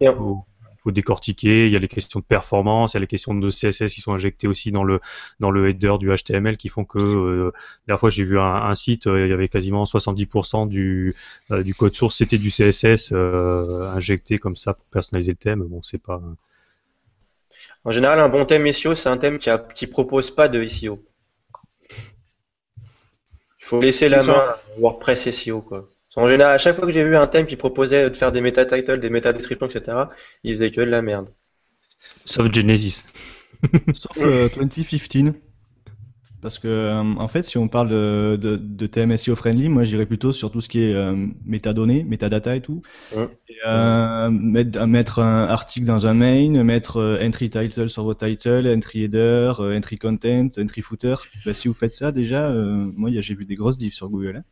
et- 0.09 0.54
faut 0.85 0.93
décortiquer. 0.93 1.67
Il 1.67 1.73
y 1.73 1.77
a 1.77 1.79
les 1.79 1.89
questions 1.89 2.21
de 2.21 2.25
performance, 2.25 2.93
il 2.93 2.97
y 2.97 2.99
a 2.99 3.01
les 3.01 3.07
questions 3.07 3.35
de 3.35 3.51
CSS 3.51 3.93
qui 3.93 4.01
sont 4.01 4.13
injectées 4.13 4.47
aussi 4.47 4.71
dans 4.71 4.85
le 4.85 5.01
dans 5.41 5.51
le 5.51 5.69
header 5.69 5.97
du 5.99 6.15
HTML 6.15 6.57
qui 6.57 6.69
font 6.69 6.85
que 6.85 6.99
euh, 6.99 7.47
la 7.47 7.53
dernière 7.89 8.01
fois 8.01 8.11
j'ai 8.11 8.25
vu 8.25 8.39
un, 8.39 8.55
un 8.55 8.75
site, 8.75 9.07
euh, 9.07 9.27
il 9.27 9.31
y 9.31 9.33
avait 9.33 9.49
quasiment 9.49 9.85
70% 9.85 10.69
du 10.69 11.15
euh, 11.51 11.63
du 11.63 11.75
code 11.75 11.95
source 11.95 12.17
c'était 12.17 12.39
du 12.39 12.51
CSS 12.51 13.13
euh, 13.13 13.91
injecté 13.95 14.39
comme 14.39 14.57
ça 14.57 14.75
pour 14.75 14.87
personnaliser 14.87 15.33
le 15.33 15.39
thème. 15.39 15.63
Bon, 15.65 15.83
c'est 15.83 16.03
pas 16.03 16.21
en 17.85 17.91
général, 17.91 18.19
un 18.21 18.29
bon 18.29 18.45
thème 18.45 18.71
SEO, 18.73 18.95
c'est 18.95 19.09
un 19.09 19.17
thème 19.17 19.39
qui, 19.39 19.51
a, 19.51 19.59
qui 19.59 19.87
propose 19.87 20.31
pas 20.31 20.49
de 20.49 20.67
SEO. 20.67 21.03
Il 23.61 23.67
faut 23.67 23.81
laisser 23.81 24.09
la 24.09 24.23
main 24.23 24.35
à 24.35 24.61
WordPress 24.79 25.31
SEO, 25.31 25.63
quoi. 25.63 25.89
En 26.17 26.27
général, 26.29 26.55
à 26.55 26.59
chaque 26.59 26.77
fois 26.77 26.87
que 26.87 26.93
j'ai 26.93 27.05
vu 27.05 27.17
un 27.17 27.27
thème 27.27 27.47
qui 27.47 27.57
proposait 27.57 28.11
de 28.11 28.17
faire 28.17 28.33
des 28.33 28.41
meta 28.41 28.65
titles, 28.67 29.01
des 29.01 29.11
meta 29.11 29.33
descriptions, 29.33 29.69
etc., 29.69 30.11
il 30.45 30.55
faisait 30.55 30.71
que 30.71 30.81
de 30.81 30.87
la 30.87 31.03
merde. 31.03 31.29
sauf 32.25 32.51
Genesis. 32.53 33.05
Sauf 33.93 34.23
euh, 34.25 34.49
2015. 34.51 35.33
Parce 36.43 36.59
que, 36.59 36.69
euh, 36.69 37.01
en 37.03 37.29
fait, 37.29 37.45
si 37.45 37.57
on 37.57 37.69
parle 37.69 37.89
de, 37.89 38.37
de, 38.41 38.57
de 38.57 38.87
thème 38.87 39.17
SEO 39.17 39.35
friendly, 39.35 39.71
moi 39.71 39.85
j'irais 39.85 40.05
plutôt 40.05 40.31
sur 40.31 40.51
tout 40.51 40.61
ce 40.61 40.69
qui 40.69 40.83
est 40.83 40.95
euh, 40.95 41.17
métadonnées, 41.47 42.05
métadata 42.05 42.55
et 42.55 42.61
tout. 42.61 42.83
Ouais. 43.11 43.29
Et, 43.49 43.55
euh, 43.67 44.31
mettre, 44.31 44.87
mettre 44.87 45.21
un 45.21 45.45
article 45.47 45.87
dans 45.87 46.07
un 46.07 46.15
main, 46.15 46.63
mettre 46.65 46.99
euh, 46.99 47.27
entry 47.27 47.51
title 47.51 47.89
sur 47.91 48.05
votre 48.05 48.27
title, 48.27 48.67
entry 48.69 49.05
header, 49.05 49.55
euh, 49.61 49.77
entry 49.77 49.99
content, 49.99 50.49
entry 50.59 50.83
footer. 50.83 51.15
Ben, 51.47 51.55
si 51.55 51.69
vous 51.69 51.75
faites 51.75 51.95
ça, 51.95 52.13
déjà, 52.13 52.51
euh, 52.51 52.91
moi 52.95 53.11
j'ai 53.13 53.35
vu 53.35 53.47
des 53.47 53.55
grosses 53.55 53.79
diffs 53.79 53.95
sur 53.95 54.11
Google. 54.11 54.37
hein. 54.37 54.45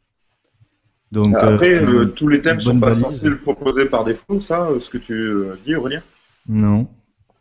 Donc, 1.12 1.36
Après, 1.36 1.74
euh, 1.74 1.84
le- 1.86 2.10
tous 2.10 2.26
les 2.28 2.40
thèmes 2.40 2.60
sont 2.60 2.80
pas 2.80 2.94
censés 2.94 3.28
le 3.28 3.36
proposer 3.36 3.84
par 3.84 4.04
défaut, 4.04 4.40
ça, 4.40 4.68
euh, 4.68 4.80
ce 4.80 4.88
que 4.88 4.98
tu 4.98 5.12
euh, 5.12 5.54
dis, 5.64 5.74
Aurélien 5.74 6.02
Non. 6.48 6.88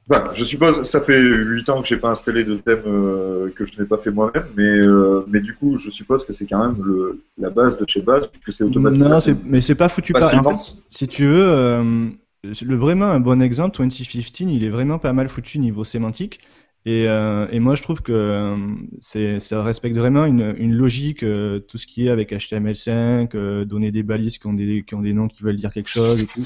Bah, 0.08 0.32
je 0.34 0.44
suppose, 0.44 0.84
ça 0.84 1.00
fait 1.00 1.22
8 1.22 1.70
ans 1.70 1.82
que 1.82 1.88
j'ai 1.88 1.96
pas 1.96 2.10
installé 2.10 2.44
de 2.44 2.58
thème 2.58 2.82
euh, 2.86 3.50
que 3.56 3.64
je 3.64 3.80
n'ai 3.80 3.86
pas 3.88 3.98
fait 3.98 4.12
moi-même, 4.12 4.44
mais, 4.58 4.64
euh, 4.68 5.22
mais 5.28 5.40
du 5.40 5.54
coup, 5.54 5.78
je 5.78 5.90
suppose 5.90 6.26
que 6.26 6.34
c'est 6.34 6.46
quand 6.46 6.60
même 6.60 6.84
le, 6.84 7.22
la 7.38 7.50
base 7.50 7.78
de 7.78 7.86
chez 7.88 8.02
base, 8.02 8.28
puisque 8.28 8.52
c'est 8.52 8.66
automatique. 8.66 9.02
Non, 9.02 9.20
mais 9.46 9.62
c'est 9.62 9.76
pas 9.76 9.88
foutu 9.88 10.12
par. 10.12 10.36
En 10.36 10.58
fait, 10.58 10.76
si 10.90 11.08
tu 11.08 11.26
veux, 11.26 11.48
euh, 11.48 12.10
le 12.44 12.76
vraiment 12.76 13.06
un 13.06 13.22
bon 13.22 13.42
exemple, 13.42 13.78
2015, 13.78 14.50
il 14.52 14.64
est 14.66 14.70
vraiment 14.70 15.00
pas 15.00 15.14
mal 15.14 15.30
foutu 15.30 15.60
niveau 15.60 15.86
sémantique. 15.86 16.42
Et, 16.86 17.08
euh, 17.08 17.48
et 17.52 17.60
moi, 17.60 17.76
je 17.76 17.84
trouve 17.84 18.02
que 18.02 18.12
euh, 18.12 18.58
c'est, 19.00 19.40
ça 19.40 19.62
respecte 19.64 19.96
vraiment 19.96 20.26
une, 20.26 20.56
une 20.58 20.74
logique, 20.74 21.22
euh, 21.22 21.60
tout 21.60 21.78
ce 21.78 21.86
qui 21.86 22.08
est 22.08 22.10
avec 22.10 22.32
HTML5, 22.32 23.36
euh, 23.36 23.66
donner 23.66 23.92
des 23.92 24.02
balises 24.02 24.40
qui 24.40 24.48
ont 24.48 24.54
des, 24.54 24.84
qui 24.84 24.96
ont 24.96 25.02
des 25.02 25.14
noms 25.14 25.28
qui 25.28 25.44
veulent 25.44 25.58
dire 25.58 25.72
quelque 25.72 25.90
chose 25.90 26.20
et 26.20 26.26
tout. 26.26 26.44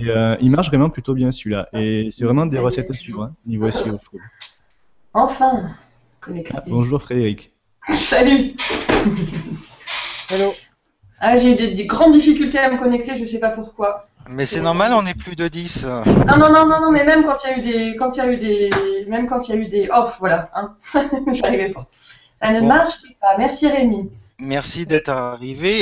Et 0.00 0.08
euh, 0.08 0.36
il 0.40 0.50
marche 0.50 0.68
vraiment 0.68 0.88
plutôt 0.88 1.12
bien 1.12 1.30
celui-là. 1.30 1.68
Et 1.74 2.08
c'est 2.10 2.24
vraiment 2.24 2.46
des 2.46 2.58
recettes 2.58 2.90
à 2.90 2.94
suivre, 2.94 3.24
hein, 3.24 3.34
niveau 3.44 3.70
SEO, 3.70 3.98
je 3.98 4.04
trouve. 4.04 4.20
Enfin, 5.12 5.70
connecté. 6.20 6.54
Ah, 6.56 6.64
bonjour 6.66 7.02
Frédéric. 7.02 7.52
Salut. 7.94 8.54
Hello. 10.30 10.54
Ah, 11.20 11.36
j'ai 11.36 11.52
eu 11.52 11.56
des, 11.56 11.74
des 11.74 11.86
grandes 11.86 12.12
difficultés 12.12 12.58
à 12.58 12.70
me 12.72 12.78
connecter, 12.78 13.18
je 13.18 13.24
sais 13.24 13.40
pas 13.40 13.50
pourquoi. 13.50 14.08
Mais 14.30 14.46
c'est 14.46 14.60
normal, 14.60 14.92
on 14.94 15.06
est 15.06 15.14
plus 15.14 15.36
de 15.36 15.48
10. 15.48 15.84
euh. 15.86 16.02
Non, 16.04 16.36
non, 16.38 16.52
non, 16.52 16.66
non, 16.66 16.80
non, 16.80 16.90
mais 16.92 17.04
même 17.04 17.24
quand 17.24 17.36
il 17.44 17.50
y 17.50 17.52
a 17.54 17.58
eu 17.58 17.62
des, 17.62 17.96
quand 17.96 18.16
il 18.16 18.18
y 18.18 18.20
a 18.20 18.32
eu 18.32 18.36
des, 18.36 18.70
même 19.08 19.26
quand 19.26 19.48
il 19.48 19.54
y 19.54 19.58
a 19.58 19.60
eu 19.60 19.68
des 19.68 19.88
off, 19.90 20.16
voilà, 20.20 20.50
hein. 20.54 20.74
J'arrivais 21.32 21.70
pas. 21.70 21.86
Ça 22.40 22.50
ne 22.52 22.60
Bon. 22.60 22.66
marche 22.68 22.94
pas. 23.20 23.36
Merci 23.38 23.68
Rémi. 23.68 24.10
Merci 24.38 24.86
d'être 24.86 25.08
arrivé. 25.08 25.80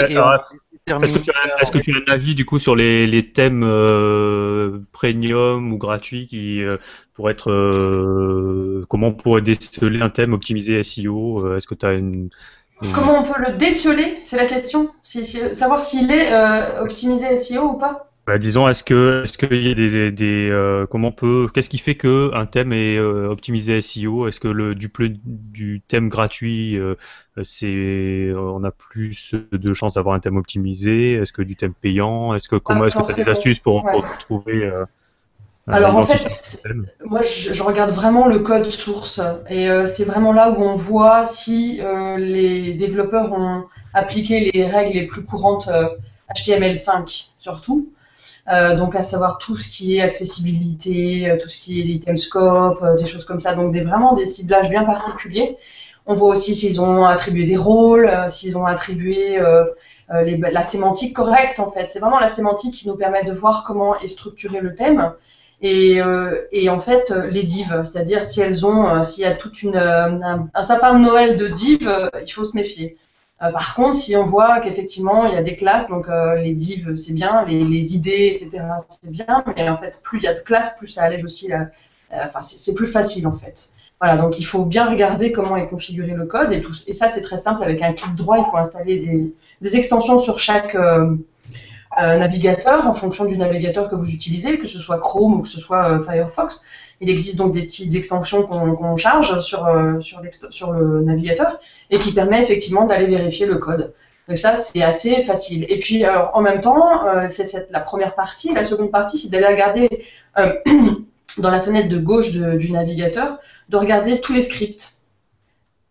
On 0.89 1.03
Est-ce 1.03 1.13
que, 1.15 1.19
tu 1.19 1.31
as, 1.33 1.61
est-ce 1.61 1.73
que 1.73 1.79
tu 1.79 1.93
as 1.93 1.97
un 2.09 2.13
avis 2.15 2.37
du 2.37 2.45
coup 2.47 2.61
sur 2.61 2.77
les, 2.77 3.09
les 3.09 3.33
thèmes 3.33 3.65
euh, 3.65 4.79
premium 4.93 5.73
ou 5.73 5.79
gratuits 5.79 6.29
qui 6.29 6.63
euh, 6.63 6.77
pourraient 7.15 7.33
être 7.33 7.51
euh, 7.51 8.87
comment 8.89 9.09
on 9.09 9.13
pourrait 9.13 9.43
déceler 9.43 10.01
un 10.01 10.11
thème 10.11 10.33
optimisé 10.33 10.81
SEO 10.85 11.45
euh, 11.45 11.57
Est-ce 11.57 11.67
que 11.67 11.75
tu 11.75 11.85
as 11.87 11.95
une, 11.95 12.29
une- 12.83 12.93
Comment 12.95 13.19
on 13.19 13.25
peut 13.25 13.41
le 13.45 13.57
déceler? 13.57 14.19
C'est 14.23 14.37
la 14.37 14.47
question. 14.47 14.91
Savoir 15.03 15.81
s'il 15.83 16.13
est 16.13 16.33
euh, 16.33 16.83
optimisé 16.83 17.37
SEO 17.37 17.65
ou 17.73 17.79
pas? 17.79 18.11
Bah, 18.27 18.39
disons 18.39 18.69
est-ce 18.69 18.83
que 18.85 19.23
est-ce 19.23 19.39
qu'il 19.39 19.67
y 19.67 19.71
a 19.71 19.75
des, 19.75 20.11
des 20.11 20.51
euh, 20.51 20.87
comment 20.87 21.09
on 21.09 21.13
peut 21.13 21.49
qu'est-ce 21.53 21.71
qui 21.71 21.79
fait 21.79 21.95
que 21.95 22.31
un 22.35 22.47
thème 22.47 22.73
est 22.73 22.97
euh, 22.97 23.29
optimisé 23.29 23.81
SEO 23.81 24.29
Est-ce 24.29 24.41
que 24.41 24.49
le 24.49 24.75
du 24.75 24.91
du 25.25 25.81
thème 25.87 26.09
gratuit 26.09 26.77
euh, 26.79 26.95
c'est 27.43 28.33
on 28.37 28.65
a 28.65 28.71
plus 28.71 29.35
de 29.53 29.75
chances 29.75 29.95
d'avoir 29.95 30.15
un 30.15 30.21
thème 30.21 30.37
optimisé? 30.37 31.15
Est-ce 31.15 31.33
que 31.33 31.43
du 31.43 31.57
thème 31.57 31.75
payant? 31.75 32.35
Est-ce 32.35 32.49
que 32.49 32.57
comment 32.57 32.83
Ah, 32.83 32.87
est-ce 32.87 32.97
que 32.97 33.07
tu 33.07 33.13
as 33.13 33.25
des 33.25 33.29
astuces 33.29 33.61
pour, 33.61 33.85
trouver 34.21 34.71
Alors, 35.69 35.97
en 35.97 36.05
fait, 36.05 36.63
Moi, 37.05 37.23
je, 37.23 37.53
je 37.53 37.63
regarde 37.63 37.91
vraiment 37.91 38.29
le 38.29 38.39
code 38.39 38.67
source 38.67 39.21
et 39.49 39.69
euh, 39.69 39.87
c'est 39.87 40.05
vraiment 40.05 40.33
là 40.33 40.51
où 40.51 40.63
on 40.63 40.77
voit 40.77 41.25
si 41.25 41.81
euh, 41.81 42.17
les 42.19 42.75
développeurs 42.75 43.33
ont 43.33 43.65
appliqué 43.93 44.53
les 44.53 44.67
règles 44.67 44.97
les 44.97 45.07
plus 45.07 45.25
courantes 45.25 45.69
euh, 45.69 45.89
HTML5 46.33 47.31
surtout. 47.39 47.89
Euh, 48.53 48.77
donc 48.77 48.95
à 48.95 49.03
savoir 49.03 49.39
tout 49.39 49.57
ce 49.57 49.69
qui 49.69 49.97
est 49.97 50.01
accessibilité, 50.01 51.29
euh, 51.31 51.37
tout 51.41 51.49
ce 51.49 51.59
qui 51.61 51.81
est 51.81 51.85
item 51.85 52.17
scope, 52.17 52.81
euh, 52.83 52.97
des 52.97 53.07
choses 53.07 53.25
comme 53.25 53.41
ça. 53.41 53.55
Donc 53.55 53.73
des, 53.73 53.81
vraiment 53.81 54.15
des 54.15 54.25
ciblages 54.25 54.71
bien 54.71 54.85
particuliers. 54.85 55.57
On 56.07 56.15
voit 56.15 56.29
aussi 56.31 56.55
s'ils 56.55 56.81
ont 56.81 57.05
attribué 57.05 57.45
des 57.45 57.57
rôles, 57.57 58.07
euh, 58.09 58.29
s'ils 58.29 58.57
ont 58.57 58.65
attribué 58.67 59.39
euh, 59.41 59.65
les- 60.25 60.37
la 60.39 60.63
sémantique 60.63 61.15
correcte 61.15 61.59
en 61.59 61.71
fait. 61.73 61.91
C'est 61.91 61.99
vraiment 61.99 62.21
la 62.21 62.29
sémantique 62.29 62.75
qui 62.75 62.87
nous 62.89 62.95
permet 62.97 63.25
de 63.25 63.33
voir 63.33 63.65
comment 63.67 63.99
est 63.99 64.07
structuré 64.09 64.61
le 64.61 64.75
thème. 64.75 65.13
Et, 65.63 66.01
euh, 66.03 66.43
et 66.53 66.69
en 66.69 66.79
fait, 66.81 67.13
les 67.31 67.43
divs, 67.43 67.83
c'est-à-dire 67.85 68.23
si 68.23 68.41
elles 68.43 68.67
ont, 68.67 69.03
s'il 69.03 69.25
y 69.25 69.27
a 69.27 69.35
toute 69.35 69.63
une, 69.63 69.75
euh, 69.77 70.11
un, 70.23 70.49
un 70.55 70.63
sapin 70.63 70.95
de 70.95 71.01
Noël 71.05 71.37
de 71.39 71.49
divs, 71.49 71.91
il 72.25 72.31
faut 72.31 72.45
se 72.45 72.57
méfier. 72.57 72.99
Euh, 73.43 73.53
par 73.53 73.75
contre, 73.75 73.97
si 73.97 74.17
on 74.17 74.25
voit 74.25 74.61
qu'effectivement 74.61 75.27
il 75.27 75.35
y 75.35 75.37
a 75.37 75.43
des 75.43 75.57
classes, 75.57 75.91
donc 75.91 76.09
euh, 76.09 76.37
les 76.37 76.55
divs 76.55 76.95
c'est 76.95 77.13
bien, 77.13 77.45
les, 77.45 77.95
idées, 77.95 78.33
etc. 78.35 78.65
c'est 78.89 79.11
bien, 79.11 79.45
mais 79.55 79.69
en 79.69 79.77
fait 79.77 80.01
plus 80.03 80.19
il 80.19 80.25
y 80.25 80.29
a 80.29 80.35
de 80.35 80.41
classes, 80.41 80.79
plus 80.79 80.87
ça 80.87 81.03
allège 81.03 81.23
aussi 81.25 81.49
la, 81.49 81.69
enfin 82.25 82.41
c'est 82.41 82.75
plus 82.75 82.87
facile 82.87 83.27
en 83.27 83.35
fait. 83.35 83.73
Voilà, 84.01 84.17
donc 84.17 84.39
il 84.39 84.45
faut 84.45 84.65
bien 84.65 84.89
regarder 84.89 85.33
comment 85.33 85.57
est 85.57 85.69
configuré 85.69 86.13
le 86.13 86.25
code 86.25 86.53
et 86.53 86.63
tout. 86.63 86.73
Et 86.87 86.95
ça 86.95 87.09
c'est 87.09 87.21
très 87.23 87.39
simple 87.39 87.63
avec 87.63 87.83
un 87.83 87.93
clic 87.93 88.15
droit, 88.15 88.39
il 88.39 88.45
faut 88.45 88.57
installer 88.57 89.33
des, 89.61 89.77
extensions 89.77 90.19
sur 90.19 90.39
chaque 90.39 90.75
euh, 90.75 91.15
euh, 92.01 92.19
navigateur 92.19 92.87
en 92.87 92.95
fonction 92.95 93.27
du 93.27 93.37
navigateur 93.37 93.91
que 93.91 93.97
vous 93.97 94.11
utilisez, 94.11 94.59
que 94.59 94.67
ce 94.67 94.79
soit 94.79 94.99
Chrome 94.99 95.41
ou 95.41 95.43
que 95.43 95.49
ce 95.49 95.61
soit 95.61 96.01
Firefox. 96.01 96.63
Il 97.01 97.11
existe 97.11 97.37
donc 97.37 97.53
des 97.53 97.63
petites 97.63 97.95
extensions 97.95 98.45
qu'on 98.45 98.97
charge 98.97 99.41
sur, 99.41 99.67
euh, 99.67 100.01
sur, 100.01 100.73
le 100.73 101.03
navigateur 101.03 101.61
et 101.91 101.99
qui 101.99 102.13
permet 102.13 102.41
effectivement 102.41 102.87
d'aller 102.87 103.07
vérifier 103.07 103.47
le 103.47 103.59
code. 103.59 103.93
Donc 104.29 104.39
ça, 104.39 104.57
c'est 104.57 104.83
assez 104.83 105.23
facile. 105.23 105.67
Et 105.69 105.79
puis, 105.79 106.05
alors, 106.05 106.31
en 106.35 106.41
même 106.41 106.61
temps, 106.61 107.07
euh, 107.07 107.27
c'est 107.29 107.71
la 107.71 107.81
première 107.81 108.15
partie. 108.15 108.53
La 108.53 108.65
seconde 108.65 108.91
partie, 108.91 109.19
c'est 109.19 109.31
d'aller 109.31 109.47
regarder 109.47 110.05
euh, 110.39 110.53
dans 111.39 111.51
la 111.51 111.61
fenêtre 111.61 111.89
de 111.89 111.99
gauche 111.99 112.33
du 112.33 112.73
navigateur, 112.73 113.39
de 113.69 113.77
regarder 113.77 114.21
tous 114.21 114.33
les 114.33 114.43
scripts. 114.43 114.97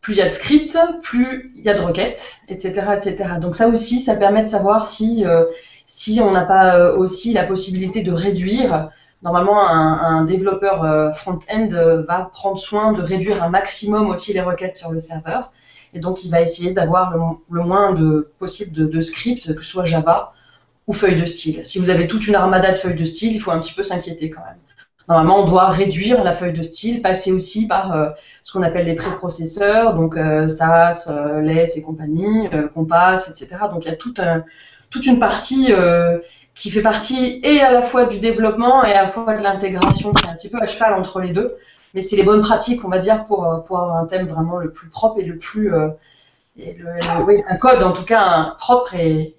Plus 0.02 0.14
il 0.14 0.18
y 0.18 0.22
a 0.22 0.26
de 0.28 0.32
scripts, 0.32 0.78
plus 1.02 1.52
il 1.56 1.64
y 1.64 1.70
a 1.70 1.74
de 1.74 1.82
requêtes, 1.82 2.38
etc., 2.48 2.90
etc. 2.96 3.26
Donc 3.42 3.56
ça 3.56 3.68
aussi, 3.68 4.00
ça 4.00 4.16
permet 4.16 4.44
de 4.44 4.48
savoir 4.48 4.86
si, 4.86 5.26
euh, 5.26 5.46
si 5.88 6.20
on 6.22 6.30
n'a 6.30 6.46
pas 6.46 6.78
euh, 6.78 6.96
aussi 6.96 7.34
la 7.34 7.44
possibilité 7.44 8.04
de 8.04 8.12
réduire. 8.12 8.90
Normalement, 9.26 9.68
un, 9.68 10.24
développeur 10.24 10.84
euh, 10.84 11.12
front-end 11.12 11.70
euh, 11.74 12.04
va 12.04 12.30
prendre 12.32 12.60
soin 12.60 12.92
de 12.92 13.02
réduire 13.02 13.42
un 13.44 13.50
maximum 13.50 14.08
aussi 14.08 14.34
les 14.34 14.42
requêtes 14.42 14.78
sur 14.78 14.92
le 14.92 15.00
serveur. 15.00 15.52
Et 15.96 16.00
donc, 16.00 16.24
il 16.24 16.30
va 16.30 16.42
essayer 16.42 16.74
d'avoir 16.74 17.12
le, 17.50 17.64
moins 17.64 17.94
de, 17.94 18.32
possible 18.38 18.88
de, 18.88 19.02
scripts, 19.02 19.56
que 19.56 19.64
ce 19.64 19.72
soit 19.72 19.86
Java 19.86 20.34
ou 20.86 20.94
feuille 20.94 21.20
de 21.20 21.26
style. 21.26 21.66
Si 21.66 21.80
vous 21.80 21.90
avez 21.90 22.08
toute 22.08 22.28
une 22.28 22.36
armada 22.36 22.72
de 22.72 22.78
feuilles 22.78 22.96
de 22.96 23.04
style, 23.04 23.34
il 23.34 23.40
faut 23.40 23.50
un 23.50 23.60
petit 23.60 23.74
peu 23.74 23.82
s'inquiéter 23.82 24.30
quand 24.30 24.42
même. 24.46 24.60
Normalement, 25.10 25.42
on 25.42 25.46
doit 25.46 25.70
réduire 25.70 26.24
la 26.24 26.32
feuille 26.32 26.54
de 26.54 26.62
style, 26.62 27.02
passer 27.02 27.32
aussi 27.32 27.68
par 27.68 27.94
euh, 27.94 28.10
ce 28.44 28.54
qu'on 28.54 28.62
appelle 28.62 28.86
les 28.86 28.96
préprocesseurs, 28.96 29.96
donc 29.96 30.18
euh, 30.18 30.48
SAS, 30.48 31.08
euh, 31.10 31.42
LESS 31.42 31.78
et 31.78 31.82
compagnie, 31.82 32.48
Compass, 32.76 33.32
etc. 33.32 33.64
Donc, 33.72 33.86
il 33.86 33.90
y 33.90 33.92
a 33.92 33.96
toute 33.96 34.20
une 35.08 35.20
partie 35.20 35.74
qui 36.56 36.72
fait 36.72 36.82
partie 36.82 37.42
et 37.44 37.62
à 37.62 37.72
la 37.72 37.84
fois 37.84 38.06
du 38.06 38.20
développement 38.20 38.84
et 38.84 38.94
à 38.94 39.04
la 39.04 39.08
fois 39.08 39.34
de 39.36 39.44
l'intégration. 39.44 40.14
C'est 40.16 40.30
un 40.30 40.36
petit 40.36 40.50
peu 40.50 40.58
à 40.62 40.68
cheval 40.68 40.94
entre 40.94 41.20
les 41.22 41.34
deux. 41.34 41.56
Mais 41.94 42.02
c'est 42.02 42.18
les 42.18 42.24
bonnes 42.24 42.42
pratiques, 42.42 42.84
on 42.86 42.90
va 42.90 43.00
dire, 43.00 43.24
pour, 43.26 43.46
euh, 43.46 43.60
pour 43.60 43.80
avoir 43.80 43.98
un 43.98 44.06
thème 44.06 44.28
vraiment 44.28 44.58
le 44.58 44.72
plus 44.72 44.90
propre 44.90 45.20
et 45.20 45.24
le 45.26 45.38
plus. 45.38 45.74
euh, 45.74 45.90
oui, 47.28 47.44
un 47.48 47.58
code 47.58 47.84
en 47.84 47.94
tout 47.94 48.06
cas 48.06 48.56
propre 48.60 48.96
et, 48.96 49.36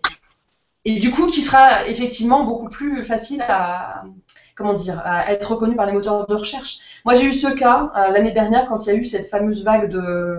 et 0.85 0.99
du 1.01 1.11
coup 1.11 1.29
qui 1.29 1.43
sera 1.43 1.87
effectivement 1.89 2.45
beaucoup 2.45 2.69
plus 2.69 3.05
facile 3.05 3.43
à 3.49 4.05
comment 4.57 4.75
dire 4.75 5.01
à 5.05 5.33
être 5.33 5.53
reconnu 5.53 5.77
par 5.77 5.87
les 5.87 5.93
moteurs 5.93 6.27
de 6.27 6.35
recherche. 6.35 6.79
Moi 7.05 7.15
j'ai 7.15 7.27
eu 7.27 7.33
ce 7.33 7.49
cas 7.49 7.93
euh, 7.97 8.11
l'année 8.11 8.33
dernière 8.33 8.67
quand 8.67 8.87
il 8.87 8.91
y 8.91 8.93
a 8.93 8.97
eu 8.97 9.05
cette 9.07 9.29
fameuse 9.29 9.65
vague 9.65 9.91
de 9.91 10.39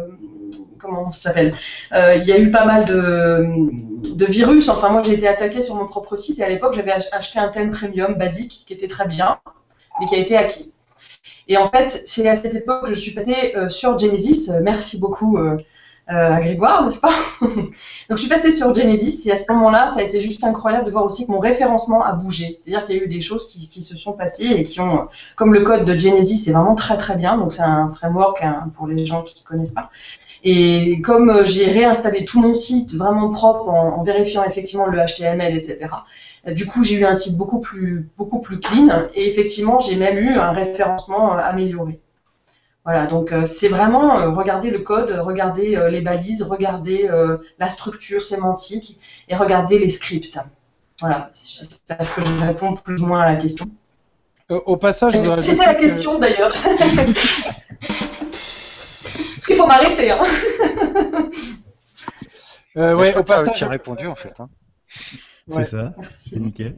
comment 0.79 1.09
ça 1.11 1.29
s'appelle 1.29 1.55
Euh, 1.93 2.15
Il 2.15 2.25
y 2.25 2.31
a 2.31 2.39
eu 2.39 2.51
pas 2.51 2.65
mal 2.65 2.85
de, 2.85 4.25
virus. 4.25 4.69
Enfin 4.69 4.89
moi 4.89 5.01
j'ai 5.03 5.13
été 5.13 5.27
attaqué 5.27 5.61
sur 5.61 5.75
mon 5.75 5.85
propre 5.87 6.15
site 6.15 6.39
et 6.39 6.43
à 6.43 6.49
l'époque 6.49 6.73
j'avais 6.73 6.91
ach- 6.91 7.09
acheté 7.11 7.39
un 7.39 7.49
thème 7.49 7.71
premium 7.71 8.15
basique 8.15 8.63
qui 8.67 8.73
était 8.73 8.87
très 8.87 9.07
bien 9.07 9.39
mais 9.99 10.07
qui 10.07 10.15
a 10.15 10.19
été 10.19 10.37
acquis. 10.37 10.71
Et 11.47 11.57
en 11.57 11.67
fait, 11.67 12.03
c'est 12.05 12.27
à 12.27 12.35
cette 12.35 12.53
époque 12.55 12.85
que 12.87 12.93
je 12.93 12.99
suis 12.99 13.11
passée 13.11 13.53
euh, 13.55 13.69
sur 13.69 13.97
Genesis. 13.97 14.49
Euh, 14.51 14.59
merci 14.61 14.99
beaucoup 14.99 15.37
à 16.07 16.39
Grégoire, 16.41 16.83
n'est-ce 16.85 16.99
pas? 16.99 17.13
Donc 17.41 17.71
je 18.11 18.15
suis 18.17 18.29
passée 18.29 18.51
sur 18.51 18.73
Genesis 18.73 19.27
et 19.27 19.31
à 19.31 19.35
ce 19.35 19.51
moment-là, 19.51 19.89
ça 19.89 19.99
a 19.99 20.03
été 20.03 20.21
juste 20.21 20.43
incroyable 20.43 20.85
de 20.85 20.91
voir 20.91 21.03
aussi 21.05 21.25
que 21.27 21.31
mon 21.31 21.39
référencement 21.39 22.03
a 22.03 22.13
bougé. 22.13 22.57
C'est-à-dire 22.61 22.85
qu'il 22.85 22.95
y 22.95 22.99
a 22.99 23.03
eu 23.03 23.07
des 23.07 23.19
choses 23.21 23.47
qui, 23.47 23.81
se 23.81 23.95
sont 23.97 24.13
passées 24.13 24.45
et 24.45 24.63
qui 24.63 24.79
ont, 24.79 25.09
comme 25.35 25.53
le 25.53 25.63
code 25.63 25.85
de 25.85 25.97
Genesis, 25.97 26.37
c'est 26.37 26.51
vraiment 26.51 26.75
très 26.75 26.97
très 26.97 27.17
bien. 27.17 27.37
Donc 27.37 27.51
c'est 27.51 27.61
un 27.61 27.89
framework 27.89 28.41
hein, 28.41 28.71
pour 28.73 28.87
les 28.87 29.05
gens 29.05 29.21
qui 29.23 29.41
ne 29.41 29.47
connaissent 29.47 29.73
pas. 29.73 29.89
Et 30.49 31.01
comme 31.01 31.29
euh, 31.29 31.43
j'ai 31.43 31.65
réinstallé 31.69 32.23
tout 32.23 32.39
mon 32.41 32.55
site 32.55 32.93
vraiment 32.95 33.29
propre 33.31 33.67
en, 33.69 33.97
en 33.99 34.03
vérifiant 34.03 34.43
effectivement 34.45 34.85
le 34.87 34.97
HTML, 35.05 35.53
etc. 35.57 35.89
euh, 36.47 36.53
Du 36.53 36.65
coup, 36.65 36.83
j'ai 36.85 36.95
eu 36.95 37.05
un 37.05 37.13
site 37.13 37.37
beaucoup 37.37 37.59
plus, 37.59 38.07
beaucoup 38.17 38.39
plus 38.39 38.59
clean 38.59 38.87
et 39.13 39.27
effectivement, 39.29 39.79
j'ai 39.79 39.97
même 39.97 40.17
eu 40.17 40.35
un 40.37 40.51
référencement 40.51 41.33
euh, 41.35 41.39
amélioré. 41.39 41.99
Voilà, 42.85 43.07
donc 43.07 43.33
euh, 43.33 43.43
c'est 43.43 43.67
vraiment 43.67 44.17
euh, 44.19 44.29
regarder 44.29 44.69
le 44.71 44.79
code, 44.79 45.11
regarder 45.19 45.75
euh, 45.75 45.89
les 45.89 45.99
balises, 45.99 46.41
regarder 46.43 47.09
la 47.59 47.67
structure 47.67 48.23
sémantique 48.23 48.99
et 49.27 49.35
regarder 49.35 49.77
les 49.79 49.89
scripts. 49.89 50.39
Voilà, 51.01 51.29
j'espère 51.33 51.97
que 52.15 52.21
je 52.21 52.45
réponds 52.45 52.73
plus 52.75 53.01
ou 53.01 53.07
moins 53.07 53.21
à 53.21 53.33
la 53.33 53.35
question. 53.35 53.65
Au 54.49 54.77
passage, 54.77 55.13
C'était 55.41 55.65
la 55.65 55.75
que- 55.75 55.81
question 55.81 56.19
d'ailleurs. 56.19 56.53
Parce 59.47 59.55
qu'il 59.55 59.55
faut 59.55 59.67
m'arrêter. 59.67 60.11
Hein. 60.11 61.29
Euh, 62.75 62.93
ouais, 62.95 63.15
au 63.15 63.23
passage, 63.23 63.57
tu 63.57 63.63
as 63.63 63.69
répondu 63.69 64.05
en 64.07 64.15
fait. 64.15 64.33
hein. 64.39 64.49
Ouais. 65.47 65.63
C'est 65.63 65.71
ça, 65.71 65.95
c'est 66.17 66.39
nickel. 66.39 66.75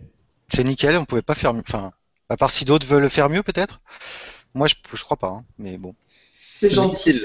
C'est 0.54 0.64
nickel, 0.64 0.96
on 0.96 1.06
pouvait 1.06 1.22
pas 1.24 1.34
faire 1.36 1.54
mieux. 1.54 1.64
Enfin, 1.68 1.92
à 2.30 2.38
part 2.38 2.52
si 2.52 2.64
d'autres 2.66 2.86
veulent 2.88 3.02
le 3.02 3.10
faire 3.10 3.30
mieux 3.30 3.44
peut-être? 3.44 3.82
Moi, 4.54 4.68
je, 4.68 4.76
je 4.94 5.04
crois 5.04 5.18
pas, 5.18 5.28
hein, 5.30 5.44
mais 5.58 5.78
bon. 5.78 5.96
C'est 6.56 6.70
gentil. 6.70 7.22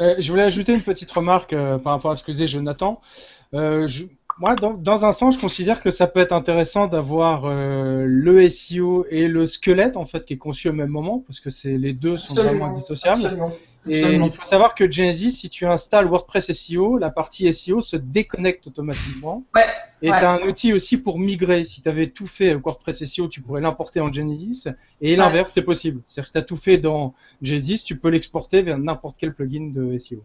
Euh, 0.00 0.14
je 0.18 0.30
voulais 0.30 0.44
ajouter 0.44 0.72
une 0.72 0.82
petite 0.82 1.10
remarque 1.10 1.52
euh, 1.52 1.76
par 1.76 1.92
rapport 1.92 2.12
à 2.12 2.16
ce 2.16 2.22
que 2.24 2.32
disait 2.32 2.46
Jonathan. 2.46 3.02
Euh, 3.52 3.86
je- 3.86 4.04
moi, 4.40 4.56
dans, 4.56 4.72
dans 4.72 5.04
un 5.04 5.12
sens, 5.12 5.36
je 5.36 5.40
considère 5.40 5.82
que 5.82 5.90
ça 5.90 6.06
peut 6.06 6.18
être 6.18 6.32
intéressant 6.32 6.86
d'avoir 6.86 7.44
euh, 7.44 8.06
le 8.06 8.48
SEO 8.48 9.04
et 9.10 9.28
le 9.28 9.46
squelette 9.46 9.98
en 9.98 10.06
fait 10.06 10.24
qui 10.24 10.32
est 10.32 10.38
conçu 10.38 10.70
au 10.70 10.72
même 10.72 10.88
moment 10.88 11.22
parce 11.26 11.40
que 11.40 11.50
c'est 11.50 11.76
les 11.76 11.92
deux 11.92 12.16
sont 12.16 12.32
vraiment 12.34 12.48
Absolument. 12.48 12.66
indissociables. 12.70 13.24
Absolument. 13.26 13.52
Et 13.88 14.14
il 14.14 14.30
faut 14.30 14.44
savoir 14.44 14.74
que 14.74 14.90
Genesis, 14.90 15.32
si 15.32 15.48
tu 15.48 15.66
installes 15.66 16.06
WordPress 16.06 16.52
SEO, 16.52 16.98
la 16.98 17.10
partie 17.10 17.52
SEO 17.52 17.80
se 17.80 17.96
déconnecte 17.96 18.66
automatiquement. 18.66 19.44
Ouais, 19.54 19.62
Et 20.02 20.10
ouais. 20.10 20.18
tu 20.18 20.24
as 20.24 20.32
un 20.32 20.40
outil 20.40 20.72
aussi 20.72 20.98
pour 20.98 21.18
migrer. 21.18 21.64
Si 21.64 21.80
tu 21.82 21.88
avais 21.88 22.08
tout 22.08 22.26
fait 22.26 22.50
avec 22.50 22.64
WordPress 22.64 23.04
SEO, 23.06 23.28
tu 23.28 23.40
pourrais 23.40 23.62
l'importer 23.62 24.00
en 24.00 24.12
Genesis. 24.12 24.68
Et 25.00 25.16
l'inverse, 25.16 25.52
c'est 25.54 25.62
possible. 25.62 26.02
C'est-à-dire 26.08 26.22
que 26.24 26.28
si 26.28 26.32
tu 26.32 26.38
as 26.38 26.42
tout 26.42 26.56
fait 26.56 26.76
dans 26.78 27.14
Genesis, 27.40 27.82
tu 27.84 27.96
peux 27.96 28.08
l'exporter 28.08 28.60
vers 28.60 28.78
n'importe 28.78 29.16
quel 29.18 29.32
plugin 29.34 29.70
de 29.72 29.96
SEO. 29.98 30.24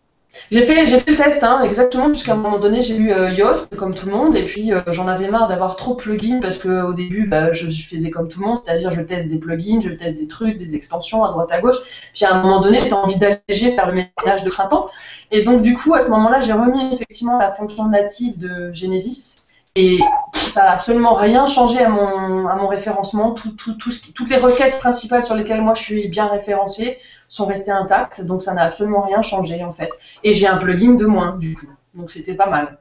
J'ai 0.52 0.62
fait, 0.62 0.86
j'ai 0.86 1.00
fait 1.00 1.12
le 1.12 1.18
test, 1.18 1.44
hein, 1.44 1.62
exactement, 1.64 2.14
jusqu'à 2.14 2.34
un 2.34 2.38
moment 2.38 2.60
donné, 2.60 2.82
j'ai 2.82 2.98
eu 2.98 3.12
euh, 3.12 3.32
Yoast, 3.32 3.76
comme 3.76 3.96
tout 3.96 4.06
le 4.06 4.12
monde, 4.12 4.36
et 4.36 4.46
puis 4.46 4.74
euh, 4.74 4.82
j'en 4.88 5.08
avais 5.08 5.30
marre 5.30 5.48
d'avoir 5.48 5.76
trop 5.76 5.94
de 5.94 5.98
plugins, 5.98 6.40
parce 6.42 6.58
que 6.58 6.84
au 6.84 6.94
début, 6.94 7.28
bah, 7.28 7.52
je 7.52 7.68
faisais 7.68 8.10
comme 8.10 8.28
tout 8.28 8.42
le 8.42 8.48
monde, 8.48 8.60
c'est-à-dire 8.64 8.92
je 8.92 9.02
teste 9.02 9.30
des 9.30 9.40
plugins, 9.40 9.80
je 9.82 9.90
teste 9.92 10.18
des 10.18 10.28
trucs, 10.28 10.58
des 10.58 10.76
extensions 10.76 11.24
à 11.24 11.30
droite 11.30 11.52
à 11.52 11.62
gauche, 11.62 11.78
puis 12.14 12.26
à 12.26 12.36
un 12.36 12.42
moment 12.42 12.62
donné, 12.62 12.88
tu 12.88 12.94
as 12.94 12.98
envie 12.98 13.18
d'alléger, 13.18 13.72
faire 13.72 13.88
le 13.88 13.94
ménage 13.94 14.44
de 14.44 14.50
printemps, 14.50 14.90
et 15.32 15.44
donc 15.44 15.62
du 15.62 15.76
coup, 15.76 15.94
à 15.94 16.02
ce 16.02 16.10
moment-là, 16.12 16.42
j'ai 16.42 16.54
remis 16.54 16.94
effectivement 16.94 17.38
la 17.38 17.52
fonction 17.52 17.88
native 17.88 18.38
de 18.38 18.72
Genesis, 18.72 19.38
et 19.76 20.00
ça 20.34 20.64
n'a 20.64 20.72
absolument 20.72 21.14
rien 21.14 21.48
changé 21.48 21.80
à 21.80 21.90
mon, 21.90 22.68
référencement, 22.68 23.32
toutes 23.32 24.30
les 24.30 24.38
requêtes 24.38 24.80
principales 24.80 25.24
sur 25.24 25.36
lesquelles 25.36 25.62
moi 25.62 25.74
je 25.74 25.84
suis 25.84 26.08
bien 26.08 26.28
référencé 26.28 26.98
sont 27.28 27.46
restées 27.46 27.72
intactes, 27.72 28.22
donc 28.22 28.44
ça 28.44 28.54
n'a 28.54 28.64
absolument 28.64 29.02
rien 29.02 29.22
changé 29.22 29.64
en 29.64 29.74
fait. 29.74 29.90
Et 30.24 30.34
j'ai 30.34 30.48
un 30.48 30.58
plugin 30.58 30.94
de 30.94 31.06
moins, 31.06 31.38
du 31.38 31.54
coup. 31.56 31.68
Donc 31.94 32.12
c'était 32.12 32.36
pas 32.36 32.50
mal. 32.50 32.78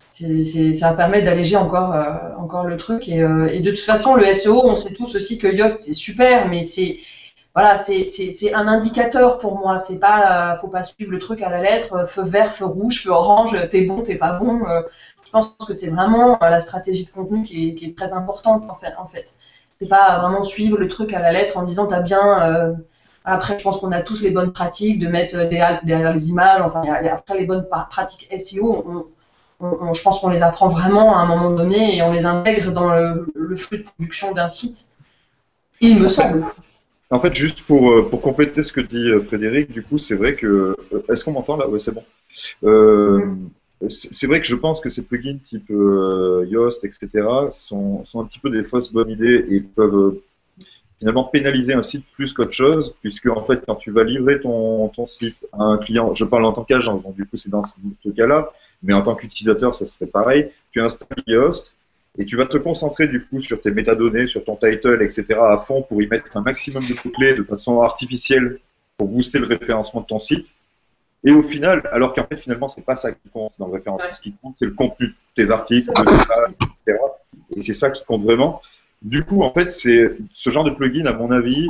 C'est, 0.00 0.44
c'est- 0.44 0.72
ça 0.72 0.92
permet 0.94 1.22
d'alléger 1.22 1.56
encore, 1.56 1.94
euh, 1.94 2.64
le 2.64 2.76
truc. 2.76 3.08
Et, 3.08 3.22
euh, 3.22 3.48
et 3.52 3.60
de 3.60 3.70
toute 3.70 3.80
façon, 3.80 4.14
le 4.14 4.24
SEO, 4.32 4.62
on 4.64 4.76
sait 4.76 4.94
tous 4.94 5.14
aussi 5.14 5.38
que 5.38 5.46
Yoast, 5.46 5.82
c'est 5.82 5.92
super, 5.92 6.48
mais 6.48 6.62
c'est 6.62 6.98
voilà, 7.54 7.78
c'est, 7.78 8.52
un 8.54 8.68
indicateur 8.68 9.38
pour 9.38 9.58
moi. 9.58 9.78
C'est 9.78 9.98
pas, 9.98 10.54
euh, 10.54 10.58
faut 10.58 10.68
pas 10.68 10.82
suivre 10.82 11.10
le 11.10 11.18
truc 11.18 11.40
à 11.40 11.48
la 11.50 11.62
lettre, 11.62 12.06
feu 12.06 12.22
vert, 12.22 12.52
feu 12.52 12.66
rouge, 12.66 13.02
feu 13.02 13.10
orange, 13.10 13.56
t'es 13.70 13.86
bon, 13.86 14.02
t'es 14.02 14.16
pas 14.16 14.34
bon. 14.34 14.60
Je 15.26 15.30
pense 15.30 15.54
que 15.66 15.74
c'est 15.74 15.90
vraiment 15.90 16.34
euh, 16.42 16.50
la 16.50 16.60
stratégie 16.60 17.04
de 17.04 17.10
contenu 17.10 17.42
qui 17.42 17.68
est, 17.70 17.74
qui 17.74 17.86
est 17.86 17.96
très 17.98 18.12
importante 18.12 18.64
en 18.70 18.74
fait. 18.74 18.94
En 18.98 19.06
fait. 19.06 19.34
C'est 19.80 19.88
pas 19.88 20.20
vraiment 20.20 20.42
suivre 20.42 20.78
le 20.78 20.88
truc 20.88 21.12
à 21.12 21.18
la 21.20 21.32
lettre 21.32 21.56
en 21.58 21.62
disant 21.64 21.86
t'as 21.86 22.00
bien. 22.00 22.42
euh, 22.42 22.72
après, 23.24 23.58
je 23.58 23.64
pense 23.64 23.80
qu'on 23.80 23.90
a 23.92 24.02
tous 24.02 24.22
les 24.22 24.30
bonnes 24.30 24.52
pratiques 24.52 25.00
de 25.00 25.08
mettre 25.08 25.36
euh, 25.36 25.48
des 25.48 25.58
haltes 25.58 25.84
derrière 25.84 26.12
les 26.12 26.30
images. 26.30 26.62
Enfin, 26.62 26.82
après 27.10 27.38
les 27.38 27.44
bonnes 27.46 27.66
pratiques 27.90 28.28
SEO, 28.30 28.84
on, 28.86 29.04
on- 29.66 29.78
on- 29.88 29.92
je 29.94 30.02
pense 30.02 30.20
qu'on 30.20 30.28
les 30.30 30.42
apprend 30.42 30.68
vraiment 30.68 31.16
à 31.16 31.20
un 31.20 31.26
moment 31.26 31.50
donné 31.50 31.96
et 31.96 32.02
on 32.02 32.12
les 32.12 32.24
intègre 32.26 32.72
dans 32.72 32.88
le, 32.88 33.26
le 33.34 33.56
flux 33.56 33.78
de 33.78 33.82
production 33.84 34.32
d'un 34.32 34.48
site. 34.48 34.86
Il 35.80 35.98
me 36.00 36.08
semble. 36.08 36.44
En 37.10 37.20
fait, 37.20 37.34
juste 37.34 37.62
pour, 37.62 38.08
pour 38.10 38.20
compléter 38.22 38.62
ce 38.62 38.72
que 38.72 38.80
dit 38.80 39.10
Frédéric, 39.26 39.72
du 39.72 39.82
coup, 39.82 39.98
c'est 39.98 40.14
vrai 40.14 40.34
que. 40.34 40.76
Est-ce 41.08 41.24
qu'on 41.24 41.32
m'entend 41.32 41.56
là? 41.56 41.68
Oui, 41.68 41.80
c'est 41.84 41.92
bon. 41.92 42.04
Euh, 42.64 43.20
c'est 43.20 43.65
c'est 43.88 44.26
vrai 44.26 44.40
que 44.40 44.46
je 44.46 44.54
pense 44.54 44.80
que 44.80 44.90
ces 44.90 45.02
plugins 45.02 45.38
type 45.44 45.70
euh, 45.70 46.46
Yoast, 46.48 46.82
etc., 46.84 47.08
sont, 47.52 48.04
un 48.14 48.24
petit 48.24 48.38
peu 48.38 48.50
des 48.50 48.64
fausses 48.64 48.92
bonnes 48.92 49.10
idées 49.10 49.44
et 49.50 49.60
peuvent 49.60 49.94
euh, 49.94 50.22
finalement 50.98 51.24
pénaliser 51.24 51.74
un 51.74 51.82
site 51.82 52.04
plus 52.14 52.32
qu'autre 52.32 52.52
chose, 52.52 52.94
puisque 53.02 53.26
en 53.26 53.44
fait, 53.44 53.62
quand 53.66 53.76
tu 53.76 53.90
vas 53.90 54.04
livrer 54.04 54.40
ton, 54.40 54.90
site 55.06 55.36
à 55.52 55.62
un 55.62 55.78
client, 55.78 56.14
je 56.14 56.24
parle 56.24 56.46
en 56.46 56.52
tant 56.52 56.64
qu'agent, 56.64 56.96
donc 56.96 57.16
du 57.16 57.26
coup, 57.26 57.36
c'est 57.36 57.50
dans 57.50 57.64
ce, 57.64 57.74
ce 58.02 58.08
cas-là, 58.08 58.50
mais 58.82 58.94
en 58.94 59.02
tant 59.02 59.14
qu'utilisateur, 59.14 59.74
ça 59.74 59.86
serait 59.86 60.06
pareil. 60.06 60.50
Tu 60.72 60.80
installes 60.80 61.22
Yoast 61.26 61.74
et 62.18 62.24
tu 62.24 62.36
vas 62.36 62.46
te 62.46 62.56
concentrer 62.56 63.08
du 63.08 63.24
coup 63.26 63.42
sur 63.42 63.60
tes 63.60 63.70
métadonnées, 63.70 64.26
sur 64.26 64.44
ton 64.44 64.56
title, 64.56 65.02
etc. 65.02 65.26
à 65.32 65.64
fond 65.66 65.82
pour 65.82 66.00
y 66.02 66.06
mettre 66.06 66.34
un 66.36 66.40
maximum 66.40 66.82
de 66.82 66.94
mots-clés 66.94 67.34
de 67.34 67.42
façon 67.42 67.82
artificielle 67.82 68.58
pour 68.96 69.08
booster 69.08 69.38
le 69.38 69.46
référencement 69.46 70.00
de 70.00 70.06
ton 70.06 70.18
site. 70.18 70.46
Et 71.26 71.32
au 71.32 71.42
final, 71.42 71.82
alors 71.92 72.14
qu'en 72.14 72.24
fait 72.24 72.36
finalement 72.36 72.68
c'est 72.68 72.84
pas 72.84 72.96
ça 72.96 73.12
qui 73.12 73.28
compte 73.30 73.52
dans 73.58 73.66
le 73.66 73.74
référencement, 73.74 74.14
ce 74.14 74.20
qui 74.22 74.32
compte 74.40 74.54
c'est 74.56 74.64
le 74.64 74.70
contenu 74.70 75.08
de 75.08 75.14
tes 75.34 75.50
articles, 75.50 75.88
de 75.88 75.92
tes 75.92 76.26
pages, 76.26 76.52
etc. 76.52 76.98
Et 77.56 77.62
c'est 77.62 77.74
ça 77.74 77.90
qui 77.90 78.04
compte 78.04 78.22
vraiment. 78.22 78.62
Du 79.02 79.24
coup, 79.24 79.42
en 79.42 79.52
fait, 79.52 79.70
c'est 79.70 80.16
ce 80.32 80.50
genre 80.50 80.64
de 80.64 80.70
plugin, 80.70 81.04
à 81.04 81.12
mon 81.12 81.30
avis, 81.30 81.68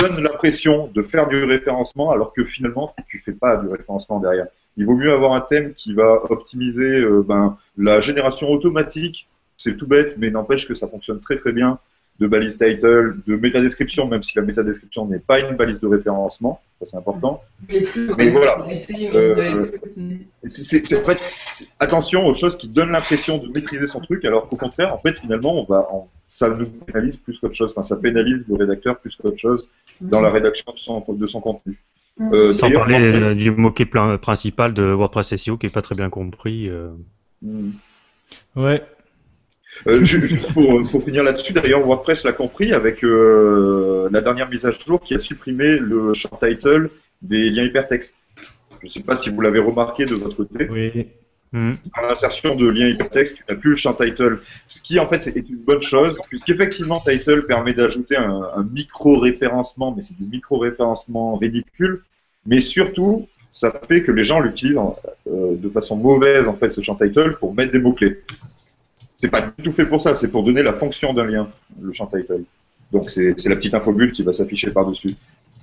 donne 0.00 0.22
l'impression 0.22 0.90
de 0.94 1.02
faire 1.02 1.28
du 1.28 1.44
référencement 1.44 2.10
alors 2.12 2.32
que 2.32 2.44
finalement 2.44 2.94
tu 3.08 3.22
fais 3.24 3.32
pas 3.32 3.56
du 3.56 3.68
référencement 3.68 4.20
derrière. 4.20 4.46
Il 4.76 4.86
vaut 4.86 4.96
mieux 4.96 5.12
avoir 5.12 5.32
un 5.34 5.42
thème 5.42 5.74
qui 5.74 5.92
va 5.92 6.22
optimiser 6.30 7.00
euh, 7.00 7.22
ben, 7.26 7.58
la 7.76 8.00
génération 8.00 8.48
automatique 8.50 9.28
c'est 9.58 9.76
tout 9.76 9.86
bête, 9.86 10.14
mais 10.16 10.30
n'empêche 10.30 10.66
que 10.66 10.74
ça 10.74 10.88
fonctionne 10.88 11.20
très 11.20 11.38
très 11.38 11.52
bien 11.52 11.78
de 12.20 12.26
balise 12.26 12.56
title, 12.58 13.16
de 13.26 13.36
métadescription, 13.36 14.06
même 14.06 14.22
si 14.22 14.32
la 14.36 14.42
métadescription 14.42 15.06
n'est 15.06 15.18
pas 15.18 15.40
une 15.40 15.56
balise 15.56 15.80
de 15.80 15.86
référencement, 15.88 16.60
ça 16.80 16.86
c'est 16.90 16.96
important. 16.96 17.42
Mais 18.16 18.28
voilà. 18.30 18.64
Euh, 19.14 19.66
c'est- 20.46 21.00
en 21.00 21.04
fait, 21.04 21.64
attention 21.80 22.26
aux 22.26 22.34
choses 22.34 22.56
qui 22.56 22.68
donnent 22.68 22.92
l'impression 22.92 23.38
de 23.38 23.48
maîtriser 23.52 23.86
son 23.86 24.00
truc, 24.00 24.24
alors 24.24 24.48
qu'au 24.48 24.56
contraire, 24.56 24.94
en 24.94 24.98
fait, 24.98 25.18
finalement, 25.18 25.54
on 25.60 25.64
va, 25.64 25.88
on- 25.92 26.04
ça 26.28 26.48
nous 26.48 26.66
pénalise 26.66 27.16
plus 27.16 27.38
qu'autre 27.38 27.54
chose. 27.54 27.70
Enfin, 27.72 27.82
ça 27.82 27.96
pénalise 27.96 28.44
le 28.48 28.54
rédacteur 28.56 28.98
plus 28.98 29.16
qu'autre 29.16 29.38
chose 29.38 29.68
dans 30.00 30.20
la 30.20 30.30
rédaction 30.30 30.72
de 30.72 30.78
son, 30.78 31.04
de 31.08 31.26
son 31.26 31.40
contenu. 31.40 31.78
Euh, 32.20 32.52
Sans 32.52 32.70
parler 32.70 32.98
WordPress- 32.98 33.24
euh, 33.30 33.34
du 33.34 33.50
mot-clé 33.50 33.86
principal 34.20 34.74
de 34.74 34.82
WordPress 34.82 35.34
SEO 35.36 35.56
qui 35.56 35.66
est 35.66 35.74
pas 35.74 35.82
très 35.82 35.94
bien 35.94 36.10
compris. 36.10 36.68
euh. 36.68 36.90
Hmm. 37.40 37.70
Ouais. 38.54 38.82
Euh, 39.88 40.04
ju- 40.04 40.26
juste 40.28 40.52
pour, 40.52 40.82
pour 40.90 41.02
finir 41.04 41.22
là-dessus, 41.24 41.52
d'ailleurs, 41.52 41.84
WordPress 41.84 42.24
l'a 42.24 42.32
compris 42.32 42.72
avec 42.72 43.02
euh, 43.04 44.08
la 44.12 44.20
dernière 44.20 44.48
mise 44.48 44.64
à 44.64 44.70
jour 44.70 45.02
qui 45.02 45.14
a 45.14 45.18
supprimé 45.18 45.76
le 45.78 46.14
champ 46.14 46.38
title 46.40 46.90
des 47.20 47.50
liens 47.50 47.64
hypertextes. 47.64 48.14
Je 48.80 48.86
ne 48.86 48.90
sais 48.90 49.00
pas 49.02 49.16
si 49.16 49.30
vous 49.30 49.40
l'avez 49.40 49.58
remarqué 49.60 50.04
de 50.04 50.14
votre 50.14 50.36
côté. 50.36 50.68
Oui. 50.70 51.06
Dans 51.52 52.08
l'insertion 52.08 52.54
de 52.56 52.66
liens 52.66 52.88
hypertextes, 52.88 53.34
tu 53.36 53.44
n'as 53.48 53.54
plus 53.56 53.70
le 53.70 53.76
champ 53.76 53.92
title. 53.92 54.40
Ce 54.68 54.80
qui, 54.80 54.98
en 54.98 55.06
fait, 55.06 55.26
est 55.26 55.48
une 55.48 55.56
bonne 55.58 55.82
chose, 55.82 56.16
puisqu'effectivement, 56.28 56.98
title 57.00 57.42
permet 57.42 57.74
d'ajouter 57.74 58.16
un, 58.16 58.40
un 58.56 58.62
micro-référencement, 58.64 59.92
mais 59.94 60.02
c'est 60.02 60.16
du 60.18 60.26
micro-référencement 60.26 61.36
ridicule. 61.36 62.02
Mais 62.46 62.60
surtout, 62.60 63.28
ça 63.50 63.70
fait 63.86 64.02
que 64.02 64.10
les 64.12 64.24
gens 64.24 64.40
l'utilisent 64.40 64.78
en- 64.78 64.96
euh, 65.30 65.54
de 65.56 65.68
façon 65.68 65.96
mauvaise, 65.96 66.48
en 66.48 66.54
fait, 66.54 66.72
ce 66.72 66.80
champ 66.80 66.94
title, 66.94 67.30
pour 67.38 67.54
mettre 67.54 67.72
des 67.72 67.78
mots-clés. 67.80 68.20
C'est 69.22 69.30
pas 69.30 69.40
du 69.42 69.62
tout 69.62 69.72
fait 69.72 69.84
pour 69.84 70.02
ça, 70.02 70.16
c'est 70.16 70.32
pour 70.32 70.42
donner 70.42 70.64
la 70.64 70.72
fonction 70.72 71.14
d'un 71.14 71.24
lien, 71.24 71.48
le 71.80 71.92
champ 71.92 72.06
title. 72.08 72.42
Donc 72.90 73.04
c'est 73.08 73.48
la 73.48 73.54
petite 73.54 73.72
infobulle 73.72 74.10
qui 74.10 74.24
va 74.24 74.32
s'afficher 74.32 74.72
par-dessus. 74.72 75.10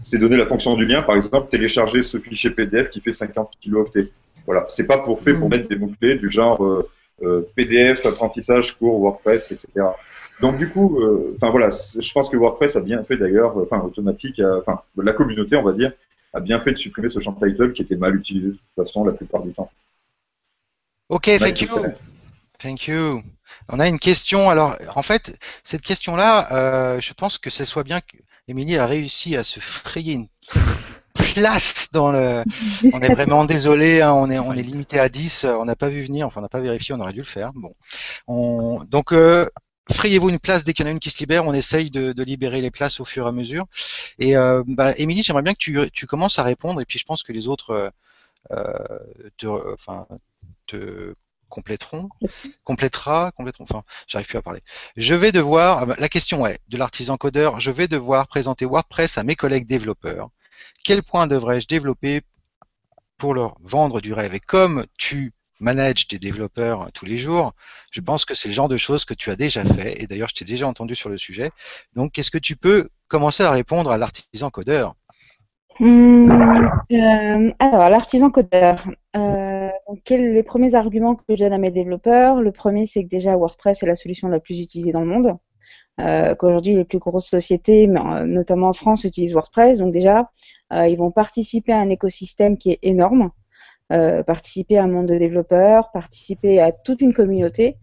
C'est 0.02 0.18
donner 0.18 0.38
la 0.38 0.46
fonction 0.46 0.76
du 0.76 0.86
lien, 0.86 1.02
par 1.02 1.18
exemple, 1.18 1.50
télécharger 1.50 2.04
ce 2.04 2.20
fichier 2.20 2.52
PDF 2.52 2.90
qui 2.90 3.02
fait 3.02 3.12
50 3.12 3.52
kilooctets. 3.60 4.12
Voilà, 4.46 4.66
c'est 4.70 4.88
pas 4.88 5.00
pour 5.00 5.22
fait 5.22 5.34
pour 5.34 5.50
mettre 5.50 5.68
des 5.68 5.76
mots-clés 5.76 6.16
du 6.16 6.32
genre 6.32 6.64
euh, 6.64 6.90
euh, 7.22 7.42
PDF, 7.54 8.06
apprentissage, 8.06 8.78
cours, 8.78 8.98
WordPress, 8.98 9.52
etc. 9.52 9.88
Donc 10.40 10.58
du 10.58 10.70
coup, 10.70 10.98
euh, 11.02 11.36
enfin 11.36 11.52
voilà, 11.52 11.70
je 11.70 12.14
pense 12.14 12.30
que 12.30 12.38
WordPress 12.38 12.78
a 12.78 12.80
bien 12.80 13.04
fait 13.04 13.18
d'ailleurs, 13.18 13.58
enfin 13.58 13.82
automatique, 13.82 14.42
enfin 14.62 14.80
la 14.96 15.12
communauté, 15.12 15.58
on 15.58 15.64
va 15.64 15.74
dire, 15.74 15.92
a 16.34 16.40
bien 16.40 16.62
fait 16.62 16.72
de 16.72 16.78
supprimer 16.78 17.10
ce 17.10 17.20
champ 17.20 17.34
title 17.34 17.74
qui 17.74 17.82
était 17.82 17.98
mal 17.98 18.16
utilisé 18.16 18.48
de 18.48 18.54
toute 18.54 18.86
façon 18.86 19.04
la 19.04 19.12
plupart 19.12 19.44
du 19.44 19.52
temps. 19.52 19.70
Ok, 21.10 21.30
thank 21.40 21.60
you. 21.60 21.70
Thank 22.62 22.88
you. 22.88 23.24
On 23.70 23.80
a 23.80 23.88
une 23.88 24.00
question. 24.00 24.50
Alors, 24.50 24.76
en 24.96 25.02
fait, 25.02 25.38
cette 25.64 25.82
question-là, 25.82 26.52
euh, 26.52 27.02
je 27.02 27.14
pense 27.14 27.38
que 27.38 27.50
ce 27.50 27.66
soit 27.66 27.84
bien 27.84 28.02
que 28.02 28.18
Émilie 28.48 28.78
a 28.78 28.86
réussi 28.86 29.36
à 29.38 29.44
se 29.44 29.60
frayer 29.60 30.14
une 30.14 30.28
place 31.14 31.90
dans 31.92 32.12
le. 32.12 32.44
On 32.94 33.00
est 33.00 33.14
vraiment 33.14 33.46
désolé, 33.46 34.02
hein, 34.02 34.14
on 34.14 34.30
est 34.30 34.40
on 34.40 34.54
est 34.54 34.62
limité 34.62 35.00
à 35.00 35.10
10, 35.10 35.44
euh, 35.44 35.54
on 35.56 35.66
n'a 35.66 35.76
pas 35.76 35.90
vu 35.90 36.04
venir, 36.04 36.28
enfin 36.28 36.40
on 36.40 36.44
n'a 36.44 36.50
pas 36.50 36.60
vérifié, 36.60 36.96
on 36.96 37.00
aurait 37.00 37.14
dû 37.14 37.20
le 37.20 37.26
faire. 37.26 37.52
Bon, 37.54 37.74
on... 38.28 38.84
donc 38.86 39.12
euh, 39.12 39.48
frayez-vous 39.92 40.30
une 40.30 40.40
place 40.40 40.64
dès 40.64 40.74
qu'il 40.74 40.86
y 40.86 40.88
en 40.88 40.92
a 40.92 40.94
une 40.94 41.00
qui 41.00 41.10
se 41.10 41.20
libère, 41.20 41.46
on 41.46 41.54
essaye 41.54 41.90
de, 41.92 42.14
de 42.14 42.24
libérer 42.24 42.62
les 42.62 42.72
places 42.72 43.00
au 43.00 43.06
fur 43.06 43.26
et 43.26 43.30
à 43.30 43.32
mesure. 43.32 43.66
Et 44.18 44.38
euh, 44.38 44.64
bah, 44.68 44.94
Émilie, 44.98 45.24
j'aimerais 45.24 45.44
bien 45.44 45.54
que 45.54 45.60
tu, 45.60 45.80
tu 45.92 46.08
commences 46.08 46.40
à 46.40 46.44
répondre, 46.44 46.82
et 46.82 46.86
puis 46.86 47.00
je 47.00 47.06
pense 47.06 47.24
que 47.24 47.34
les 47.34 47.48
autres 47.48 47.72
euh, 47.72 47.90
euh, 48.52 49.00
te, 49.38 49.48
enfin, 49.74 50.08
te 50.68 51.14
compléteront, 51.50 52.10
complétera, 52.64 53.32
compléteront, 53.32 53.66
enfin, 53.70 53.84
j'arrive 54.08 54.28
plus 54.28 54.38
à 54.38 54.42
parler. 54.42 54.62
Je 54.96 55.16
vais 55.16 55.32
devoir, 55.32 55.80
ah 55.80 55.86
bah, 55.86 55.96
la 55.98 56.10
question 56.10 56.46
est, 56.48 56.60
de 56.70 56.78
l'artisan 56.78 57.18
codeur, 57.18 57.60
je 57.60 57.72
vais 57.72 57.88
devoir 57.88 58.28
présenter 58.28 58.66
WordPress 58.66 59.18
à 59.18 59.24
mes 59.24 59.36
collègues 59.36 59.66
développeurs. 59.68 60.30
Quel 60.84 61.04
point 61.04 61.28
devrais-je 61.28 61.68
développer 61.68 62.22
pour 63.18 63.34
leur 63.34 63.58
vendre 63.62 64.02
du 64.02 64.14
rêve? 64.14 64.34
Et 64.34 64.40
comme 64.40 64.86
tu 64.98 65.34
manages 65.60 66.08
des 66.08 66.20
développeurs 66.20 66.90
tous 66.94 67.06
les 67.06 67.18
jours, 67.18 67.54
je 67.92 68.02
pense 68.02 68.24
que 68.26 68.34
c'est 68.34 68.48
le 68.48 68.54
genre 68.54 68.70
de 68.70 68.78
choses 68.78 69.06
que 69.06 69.14
tu 69.14 69.30
as 69.30 69.36
déjà 69.36 69.66
fait. 69.66 70.02
Et 70.02 70.08
d'ailleurs, 70.08 70.30
je 70.30 70.36
t'ai 70.36 70.46
déjà 70.46 70.68
entendu 70.68 70.96
sur 70.96 71.10
le 71.10 71.18
sujet. 71.18 71.52
Donc, 71.96 72.18
est-ce 72.18 72.32
que 72.32 72.38
tu 72.38 72.56
peux 72.56 72.90
commencer 73.08 73.44
à 73.44 73.52
répondre 73.52 73.92
à 73.92 73.98
l'artisan 73.98 74.50
codeur? 74.50 74.96
Hmm, 75.80 76.30
euh, 76.92 77.52
alors, 77.60 77.90
l'artisan 77.90 78.30
codeur. 78.30 78.86
Euh, 79.16 79.70
quels 80.04 80.34
les 80.34 80.44
premiers 80.44 80.76
arguments 80.76 81.16
que 81.16 81.24
je 81.30 81.36
donne 81.44 81.54
à 81.54 81.58
mes 81.58 81.72
développeurs? 81.72 82.42
Le 82.42 82.52
premier, 82.52 82.86
c'est 82.86 83.04
que 83.04 83.10
déjà 83.10 83.36
WordPress 83.38 83.84
est 83.84 83.86
la 83.86 83.96
solution 83.96 84.28
la 84.28 84.40
plus 84.42 84.60
utilisée 84.60 84.92
dans 84.92 85.00
le 85.02 85.08
monde. 85.08 85.38
Euh, 86.02 86.36
Qu'aujourd'hui, 86.36 86.76
les 86.76 86.86
plus 86.86 87.00
grosses 87.00 87.30
sociétés, 87.30 87.88
euh, 87.90 88.26
notamment 88.26 88.70
en 88.70 88.74
France, 88.74 89.04
utilisent 89.06 89.34
WordPress. 89.34 89.80
Donc 89.80 89.92
déjà, 89.94 90.30
euh, 90.74 90.88
ils 90.88 90.98
vont 90.98 91.12
participer 91.12 91.74
à 91.74 91.80
un 91.80 91.90
écosystème 91.90 92.58
qui 92.58 92.72
est 92.72 92.80
énorme, 92.84 93.32
participer 94.28 94.78
à 94.78 94.84
un 94.84 94.88
monde 94.88 95.08
de 95.08 95.18
développeurs, 95.18 95.92
participer 95.92 96.60
à 96.62 96.72
toute 96.72 97.02
une 97.02 97.14
communauté. 97.14 97.78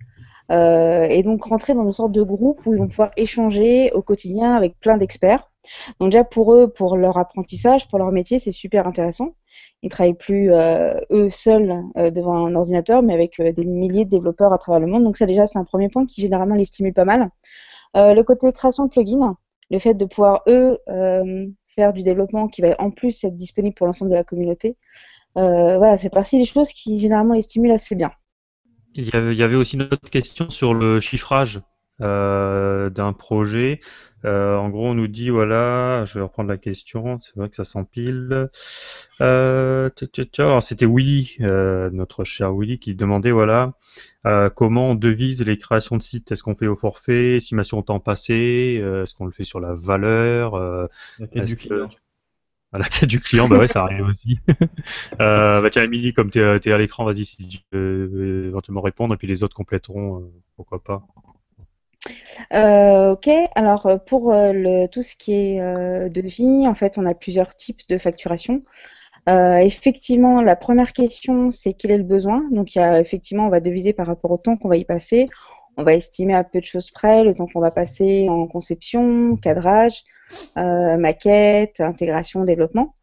et 0.51 1.23
donc 1.25 1.45
rentrer 1.45 1.75
dans 1.75 1.85
une 1.85 1.91
sorte 1.91 2.13
de 2.13 2.23
groupe 2.23 2.65
où 2.67 2.75
ils 2.75 2.79
vont 2.79 2.89
pouvoir 2.89 3.11
échanger 3.17 3.91
au 3.93 4.03
quotidien 4.03 4.55
avec 4.55 4.79
plein 4.81 4.97
d'experts. 4.99 5.51
Donc 6.01 6.11
déjà 6.11 6.25
pour 6.25 6.55
eux, 6.55 6.69
pour 6.69 6.97
leur 6.97 7.19
apprentissage, 7.19 7.89
pour 7.89 7.99
leur 7.99 8.13
métier, 8.13 8.39
c'est 8.39 8.53
super 8.53 8.87
intéressant. 8.87 9.35
Ils 9.83 9.91
travaillent 9.91 10.15
plus 10.15 10.53
euh, 10.53 10.99
eux 11.11 11.31
seuls 11.31 11.83
euh, 11.97 12.11
devant 12.11 12.47
un 12.47 12.55
ordinateur, 12.55 13.03
mais 13.03 13.15
avec 13.15 13.39
euh, 13.41 13.53
des 13.53 13.65
milliers 13.65 14.05
de 14.05 14.11
développeurs 14.11 14.53
à 14.53 14.59
travers 14.59 14.81
le 14.81 14.87
monde. 14.87 15.05
Donc 15.05 15.17
ça 15.17 15.27
déjà 15.27 15.47
c'est 15.47 15.59
un 15.59 15.65
premier 15.65 15.89
point 15.89 16.07
qui 16.07 16.21
généralement 16.23 16.55
les 16.55 16.65
stimule 16.65 16.93
pas 16.93 17.05
mal. 17.05 17.31
le 17.95 18.23
côté 18.23 18.51
création 18.53 18.87
de 18.87 18.91
plugins, 18.91 19.37
le 19.71 19.79
fait 19.79 19.95
de 19.95 20.05
pouvoir 20.05 20.43
eux 20.49 20.79
faire 21.67 21.93
du 21.93 22.03
développement 22.03 22.49
qui 22.49 22.63
va 22.63 22.75
en 22.79 22.91
plus 22.91 23.25
être 23.25 23.37
disponible 23.37 23.75
pour 23.75 23.87
l'ensemble 23.87 24.11
de 24.11 24.17
la 24.17 24.25
communauté. 24.25 24.77
voilà, 25.35 25.97
c'est 25.97 26.11
partie 26.11 26.39
des 26.39 26.45
choses 26.45 26.73
qui 26.73 26.99
généralement 26.99 27.35
les 27.35 27.43
stimulent 27.43 27.73
assez 27.73 27.95
bien. 27.95 28.11
Il 28.95 29.07
y 29.07 29.15
avait, 29.15 29.33
il 29.33 29.39
y 29.39 29.43
avait 29.43 29.57
aussi 29.57 29.77
une 29.77 29.83
autre 29.83 30.11
question 30.11 30.49
sur 30.49 30.73
le 30.73 31.01
chiffrage 31.01 31.61
d'un 32.01 33.13
projet. 33.13 33.81
Euh, 34.27 34.57
en 34.57 34.69
gros, 34.71 34.89
on 34.89 34.95
nous 34.95 35.07
dit, 35.07 35.31
voilà, 35.31 36.05
je 36.05 36.19
vais 36.19 36.23
reprendre 36.23 36.49
la 36.49 36.57
question, 36.57 37.21
c'est 37.21 37.37
vrai 37.37 37.49
que 37.49 37.55
ça 37.55 37.65
s'empile. 37.65 38.51
Euh, 39.21 39.91
c'était 39.97 40.87
Willy, 40.87 41.37
euh, 41.41 41.91
notre 41.91 42.25
cher 42.25 42.53
Willy, 42.53 42.79
qui 42.79 42.95
demandait, 42.95 43.31
voilà, 43.31 43.75
comment 44.55 44.91
on 44.91 44.95
devise 44.95 45.45
les 45.45 45.57
créations 45.57 45.97
de 45.97 46.03
sites? 46.03 46.33
Est-ce 46.33 46.43
qu'on 46.43 46.57
fait 46.57 46.67
au 46.67 46.77
forfait, 46.77 47.37
estimation 47.37 47.79
au 47.79 47.83
temps 47.83 48.01
passé, 48.01 48.83
est-ce 48.83 49.15
qu'on 49.15 49.27
le 49.27 49.33
fait 49.33 49.45
sur 49.45 49.61
la 49.61 49.75
valeur 49.75 50.59
La 51.19 51.27
tête 51.27 51.45
du 51.45 51.57
client. 51.57 51.89
À 52.73 52.79
la 52.79 52.85
tête 52.85 53.09
du 53.09 53.21
client, 53.21 53.49
bah 53.49 53.59
ouais, 53.59 53.69
ça 53.69 53.85
arrive 53.85 54.05
aussi. 54.05 54.41
bah 55.19 55.63
tiens, 55.71 55.85
Emily, 55.85 56.13
comme 56.13 56.31
tu 56.31 56.41
es, 56.41 56.73
à 56.73 56.79
l'écran, 56.79 57.05
vas-y 57.05 57.25
si 57.25 57.47
tu 57.47 57.59
peux 57.71 58.49
éventuellement 58.49 58.83
répondre, 58.83 59.15
et 59.15 59.17
puis 59.17 59.29
les 59.29 59.45
autres 59.45 59.55
compléteront, 59.55 60.31
pourquoi 60.57 60.83
pas. 60.83 61.07
Euh, 62.53 63.13
ok, 63.13 63.29
alors 63.55 63.87
euh, 63.87 63.97
pour 63.99 64.33
euh, 64.33 64.53
le, 64.53 64.87
tout 64.89 65.03
ce 65.03 65.17
qui 65.17 65.33
est 65.33 65.61
euh, 65.61 66.09
devis, 66.09 66.67
en 66.69 66.75
fait, 66.75 66.99
on 66.99 67.07
a 67.07 67.15
plusieurs 67.15 67.55
types 67.57 67.83
de 67.89 67.99
facturation. 67.99 68.61
effectivement, 69.29 70.41
la 70.41 70.57
première 70.57 70.93
question, 70.93 71.51
c'est 71.51 71.75
quel 71.75 71.91
est 71.91 71.99
le 71.99 72.05
besoin? 72.05 72.45
Donc, 72.53 72.75
y 72.75 72.79
a, 72.79 73.01
effectivement, 73.01 73.47
on 73.47 73.51
va 73.51 73.61
deviser 73.61 73.93
par 73.93 74.07
rapport 74.07 74.31
au 74.31 74.39
temps 74.39 74.57
qu'on 74.57 74.69
va 74.69 74.77
y 74.77 74.85
passer. 74.85 75.25
On 75.77 75.83
va 75.83 75.95
estimer 75.95 76.35
à 76.35 76.45
peu 76.45 76.61
de 76.61 76.65
choses 76.65 76.91
près 76.91 77.23
le 77.25 77.35
temps 77.35 77.47
qu'on 77.53 77.61
va 77.61 77.71
passer 77.71 78.29
en 78.31 78.47
conception, 78.47 79.37
cadrage, 79.37 80.05
maquette, 80.57 81.81
intégration, 81.81 82.45
développement. 82.45 82.95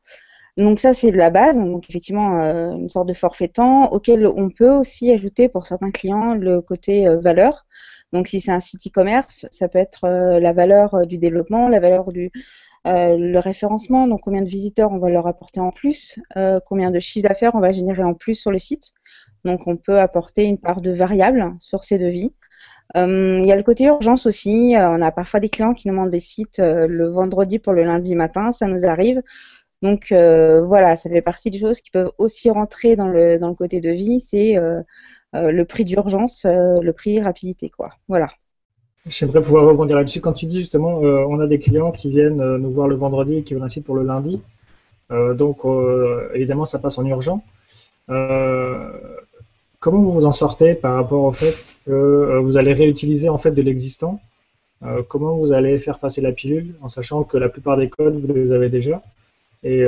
Donc 0.57 0.79
ça, 0.79 0.93
c'est 0.93 1.11
la 1.11 1.29
base. 1.29 1.57
Donc 1.57 1.89
effectivement, 1.89 2.29
une 2.71 2.89
sorte 2.89 3.07
de 3.09 3.13
forfait 3.13 3.49
temps 3.49 3.91
auquel 3.91 4.25
on 4.25 4.49
peut 4.49 4.71
aussi 4.71 5.11
ajouter 5.11 5.49
pour 5.49 5.67
certains 5.67 5.91
clients 5.91 6.33
le 6.35 6.61
côté 6.61 7.07
valeur. 7.17 7.65
Donc 8.13 8.27
si 8.27 8.39
c'est 8.39 8.51
un 8.51 8.59
site 8.59 8.87
e-commerce, 8.87 9.47
ça 9.51 9.67
peut 9.67 9.79
être 9.79 10.05
euh, 10.05 10.39
la 10.39 10.53
valeur 10.53 10.93
euh, 10.93 11.05
du 11.05 11.17
développement, 11.17 11.67
la 11.67 11.79
valeur 11.79 12.11
du 12.11 12.31
euh, 12.85 13.39
référencement, 13.39 14.07
donc 14.07 14.21
combien 14.21 14.43
de 14.43 14.47
visiteurs 14.47 14.91
on 14.91 14.99
va 14.99 15.09
leur 15.09 15.25
apporter 15.25 15.59
en 15.59 15.71
plus, 15.71 16.19
combien 16.65 16.91
de 16.91 16.99
chiffre 16.99 17.27
d'affaires 17.27 17.55
on 17.55 17.59
va 17.59 17.71
générer 17.71 18.03
en 18.03 18.13
plus 18.13 18.35
sur 18.35 18.51
le 18.51 18.59
site. 18.59 18.91
Donc 19.45 19.67
on 19.67 19.77
peut 19.77 19.99
apporter 19.99 20.43
une 20.43 20.57
part 20.57 20.81
de 20.81 20.91
variable 20.91 21.55
sur 21.59 21.83
ces 21.83 21.97
devis. 21.97 22.33
Il 22.95 23.45
y 23.45 23.51
a 23.51 23.55
le 23.55 23.63
côté 23.63 23.85
urgence 23.85 24.25
aussi. 24.25 24.75
on 24.77 25.01
a 25.01 25.11
parfois 25.11 25.39
des 25.39 25.47
clients 25.49 25.73
qui 25.73 25.87
nous 25.87 25.93
demandent 25.93 26.09
des 26.09 26.19
sites 26.19 26.59
le 26.59 27.07
vendredi 27.07 27.57
pour 27.57 27.71
le 27.71 27.83
lundi 27.83 28.15
matin, 28.15 28.51
ça 28.51 28.67
nous 28.67 28.85
arrive. 28.85 29.21
Donc 29.81 30.07
voilà, 30.11 30.97
ça 30.97 31.09
fait 31.09 31.21
partie 31.21 31.51
des 31.51 31.59
choses 31.59 31.79
qui 31.79 31.89
peuvent 31.89 32.11
aussi 32.17 32.49
rentrer 32.49 32.97
dans 32.97 33.07
le, 33.07 33.39
dans 33.39 33.47
le 33.47 33.55
côté 33.55 33.79
devis. 33.79 34.19
C'est 34.19 34.57
euh, 34.57 34.81
le 35.33 35.65
prix 35.65 35.83
d'urgence, 35.85 36.45
euh, 36.45 36.75
le 36.81 36.93
prix 36.93 37.19
rapidité, 37.21 37.69
quoi. 37.69 37.89
Voilà. 38.07 38.27
J'aimerais 39.07 39.41
pouvoir 39.41 39.65
rebondir 39.65 39.95
là-dessus. 39.95 40.21
Quand 40.21 40.33
tu 40.33 40.45
dis 40.45 40.59
justement, 40.59 41.03
euh, 41.03 41.25
on 41.27 41.39
a 41.39 41.47
des 41.47 41.59
clients 41.59 41.91
qui 41.91 42.09
viennent 42.09 42.57
nous 42.57 42.71
voir 42.71 42.87
le 42.87 42.95
vendredi 42.95 43.37
et 43.37 43.43
qui 43.43 43.53
veulent 43.53 43.63
un 43.63 43.69
site 43.69 43.85
pour 43.85 43.95
le 43.95 44.03
lundi, 44.03 44.41
donc 45.09 45.59
évidemment 46.33 46.65
ça 46.65 46.79
passe 46.79 46.97
en 46.97 47.05
urgent. 47.05 47.43
comment 48.07 50.01
vous 50.01 50.11
vous 50.11 50.25
en 50.25 50.31
sortez 50.31 50.73
par 50.73 50.95
rapport 50.95 51.23
au 51.23 51.31
fait 51.31 51.53
que 51.85 52.39
vous 52.39 52.57
allez 52.57 52.73
réutiliser 52.73 53.29
en 53.29 53.37
fait 53.37 53.51
de 53.51 53.61
l'existant 53.61 54.21
Comment 55.09 55.35
vous 55.35 55.51
allez 55.51 55.77
faire 55.79 55.99
passer 55.99 56.21
la 56.21 56.31
pilule 56.31 56.73
en 56.81 56.89
sachant 56.89 57.23
que 57.23 57.37
la 57.37 57.49
plupart 57.49 57.77
des 57.77 57.89
codes 57.89 58.15
vous 58.25 58.33
les 58.33 58.53
avez 58.53 58.69
déjà 58.69 59.03
et, 59.63 59.85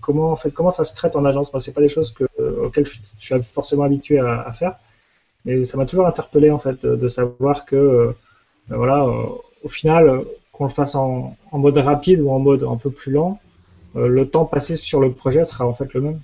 comment 0.00 0.32
en 0.32 0.36
fait 0.36 0.50
comment 0.50 0.72
ça 0.72 0.84
se 0.84 0.94
traite 0.94 1.16
en 1.16 1.24
agence? 1.24 1.52
Moi, 1.52 1.60
c'est 1.60 1.72
pas 1.72 1.80
des 1.80 1.88
choses 1.88 2.10
que, 2.10 2.24
je, 2.82 2.98
suis 3.18 3.42
forcément 3.42 3.84
habitué 3.84 4.18
à, 4.18 4.50
faire, 4.52 4.78
mais 5.44 5.64
ça 5.64 5.76
m'a 5.76 5.86
toujours 5.86 6.06
interpellé 6.06 6.50
en 6.50 6.58
fait 6.58 6.84
de, 6.84 7.08
savoir 7.08 7.64
que 7.64 7.76
euh, 7.76 8.12
ben 8.68 8.76
voilà, 8.76 9.04
euh, 9.04 9.26
au 9.62 9.68
final, 9.68 10.22
qu'on 10.52 10.64
le 10.64 10.70
fasse 10.70 10.94
en, 10.94 11.36
mode 11.52 11.78
rapide 11.78 12.20
ou 12.20 12.30
en 12.30 12.38
mode 12.38 12.64
un 12.64 12.76
peu 12.76 12.90
plus 12.90 13.12
lent, 13.12 13.38
euh, 13.96 14.08
le 14.08 14.28
temps 14.28 14.44
passé 14.46 14.76
sur 14.76 15.00
le 15.00 15.12
projet 15.12 15.44
sera 15.44 15.66
en 15.66 15.74
fait 15.74 15.92
le 15.94 16.00
même. 16.00 16.20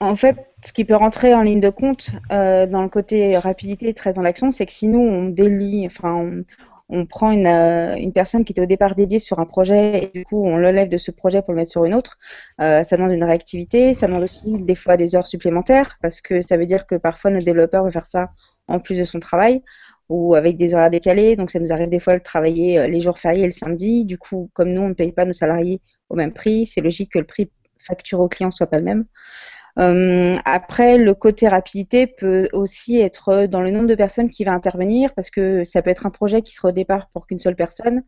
En 0.00 0.16
fait, 0.16 0.36
ce 0.64 0.72
qui 0.72 0.84
peut 0.84 0.96
rentrer 0.96 1.34
en 1.34 1.42
ligne 1.42 1.60
de 1.60 1.70
compte 1.70 2.10
dans 2.28 2.82
le 2.82 2.88
côté 2.88 3.38
rapidité 3.38 3.88
et 3.88 3.94
traitement 3.94 4.22
d'action, 4.22 4.50
c'est 4.50 4.66
que 4.66 4.72
si 4.72 4.86
nous 4.86 4.98
on 4.98 5.24
délie, 5.30 5.86
enfin 5.86 6.12
on, 6.12 6.44
on 6.94 7.06
prend 7.06 7.32
une, 7.32 7.46
euh, 7.46 7.96
une, 7.96 8.12
personne 8.12 8.44
qui 8.44 8.52
était 8.52 8.62
au 8.62 8.66
départ 8.66 8.94
dédiée 8.94 9.18
sur 9.18 9.40
un 9.40 9.46
projet 9.46 10.04
et 10.04 10.18
du 10.18 10.24
coup 10.24 10.44
on 10.44 10.56
l'enlève 10.56 10.88
de 10.88 10.96
ce 10.96 11.10
projet 11.10 11.42
pour 11.42 11.52
le 11.52 11.58
mettre 11.58 11.70
sur 11.70 11.84
une 11.84 11.94
autre, 11.94 12.18
euh, 12.60 12.82
ça 12.82 12.96
demande 12.96 13.12
une 13.12 13.24
réactivité, 13.24 13.94
ça 13.94 14.06
demande 14.06 14.22
aussi 14.22 14.62
des 14.62 14.74
fois 14.74 14.96
des 14.96 15.16
heures 15.16 15.26
supplémentaires 15.26 15.98
parce 16.00 16.20
que 16.20 16.40
ça 16.40 16.56
veut 16.56 16.66
dire 16.66 16.86
que 16.86 16.94
parfois 16.94 17.30
notre 17.30 17.44
développeur 17.44 17.84
veut 17.84 17.90
faire 17.90 18.06
ça 18.06 18.30
en 18.68 18.78
plus 18.78 18.98
de 18.98 19.04
son 19.04 19.18
travail 19.18 19.62
ou 20.08 20.34
avec 20.34 20.56
des 20.56 20.74
horaires 20.74 20.90
décalés, 20.90 21.34
donc 21.34 21.50
ça 21.50 21.58
nous 21.58 21.72
arrive 21.72 21.88
des 21.88 21.98
fois 21.98 22.16
de 22.16 22.22
travailler 22.22 22.78
euh, 22.78 22.86
les 22.86 23.00
jours 23.00 23.18
fériés 23.18 23.42
et 23.42 23.46
le 23.46 23.52
samedi, 23.52 24.04
du 24.04 24.18
coup 24.18 24.50
comme 24.54 24.70
nous 24.70 24.82
on 24.82 24.88
ne 24.88 24.94
paye 24.94 25.12
pas 25.12 25.24
nos 25.24 25.32
salariés 25.32 25.80
au 26.10 26.14
même 26.14 26.32
prix, 26.32 26.66
c'est 26.66 26.80
logique 26.80 27.12
que 27.12 27.18
le 27.18 27.26
prix 27.26 27.50
facturé 27.78 28.22
au 28.22 28.28
client 28.28 28.50
soit 28.50 28.66
pas 28.66 28.78
le 28.78 28.84
même. 28.84 29.04
Euh, 29.78 30.34
après, 30.44 30.98
le 30.98 31.14
côté 31.14 31.48
rapidité 31.48 32.06
peut 32.06 32.48
aussi 32.52 32.98
être 33.00 33.46
dans 33.46 33.60
le 33.60 33.70
nombre 33.72 33.88
de 33.88 33.94
personnes 33.94 34.30
qui 34.30 34.44
va 34.44 34.52
intervenir, 34.52 35.12
parce 35.14 35.30
que 35.30 35.64
ça 35.64 35.82
peut 35.82 35.90
être 35.90 36.06
un 36.06 36.10
projet 36.10 36.42
qui 36.42 36.52
sera 36.52 36.68
au 36.68 36.72
départ 36.72 37.08
pour 37.10 37.26
qu'une 37.26 37.38
seule 37.38 37.56
personne. 37.56 38.02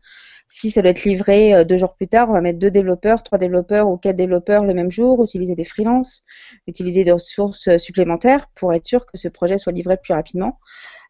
Si 0.47 0.71
ça 0.71 0.81
doit 0.81 0.91
être 0.91 1.03
livré 1.03 1.53
euh, 1.53 1.65
deux 1.65 1.77
jours 1.77 1.95
plus 1.95 2.07
tard, 2.07 2.29
on 2.29 2.33
va 2.33 2.41
mettre 2.41 2.59
deux 2.59 2.71
développeurs, 2.71 3.21
trois 3.23 3.37
développeurs 3.37 3.89
ou 3.89 3.97
quatre 3.97 4.15
développeurs 4.15 4.63
le 4.63 4.73
même 4.73 4.91
jour, 4.91 5.23
utiliser 5.23 5.55
des 5.55 5.65
freelances, 5.65 6.23
utiliser 6.67 7.03
des 7.03 7.11
ressources 7.11 7.67
euh, 7.67 7.77
supplémentaires 7.77 8.47
pour 8.55 8.73
être 8.73 8.85
sûr 8.85 9.05
que 9.05 9.17
ce 9.17 9.27
projet 9.27 9.57
soit 9.57 9.73
livré 9.73 9.97
plus 9.97 10.13
rapidement. 10.13 10.59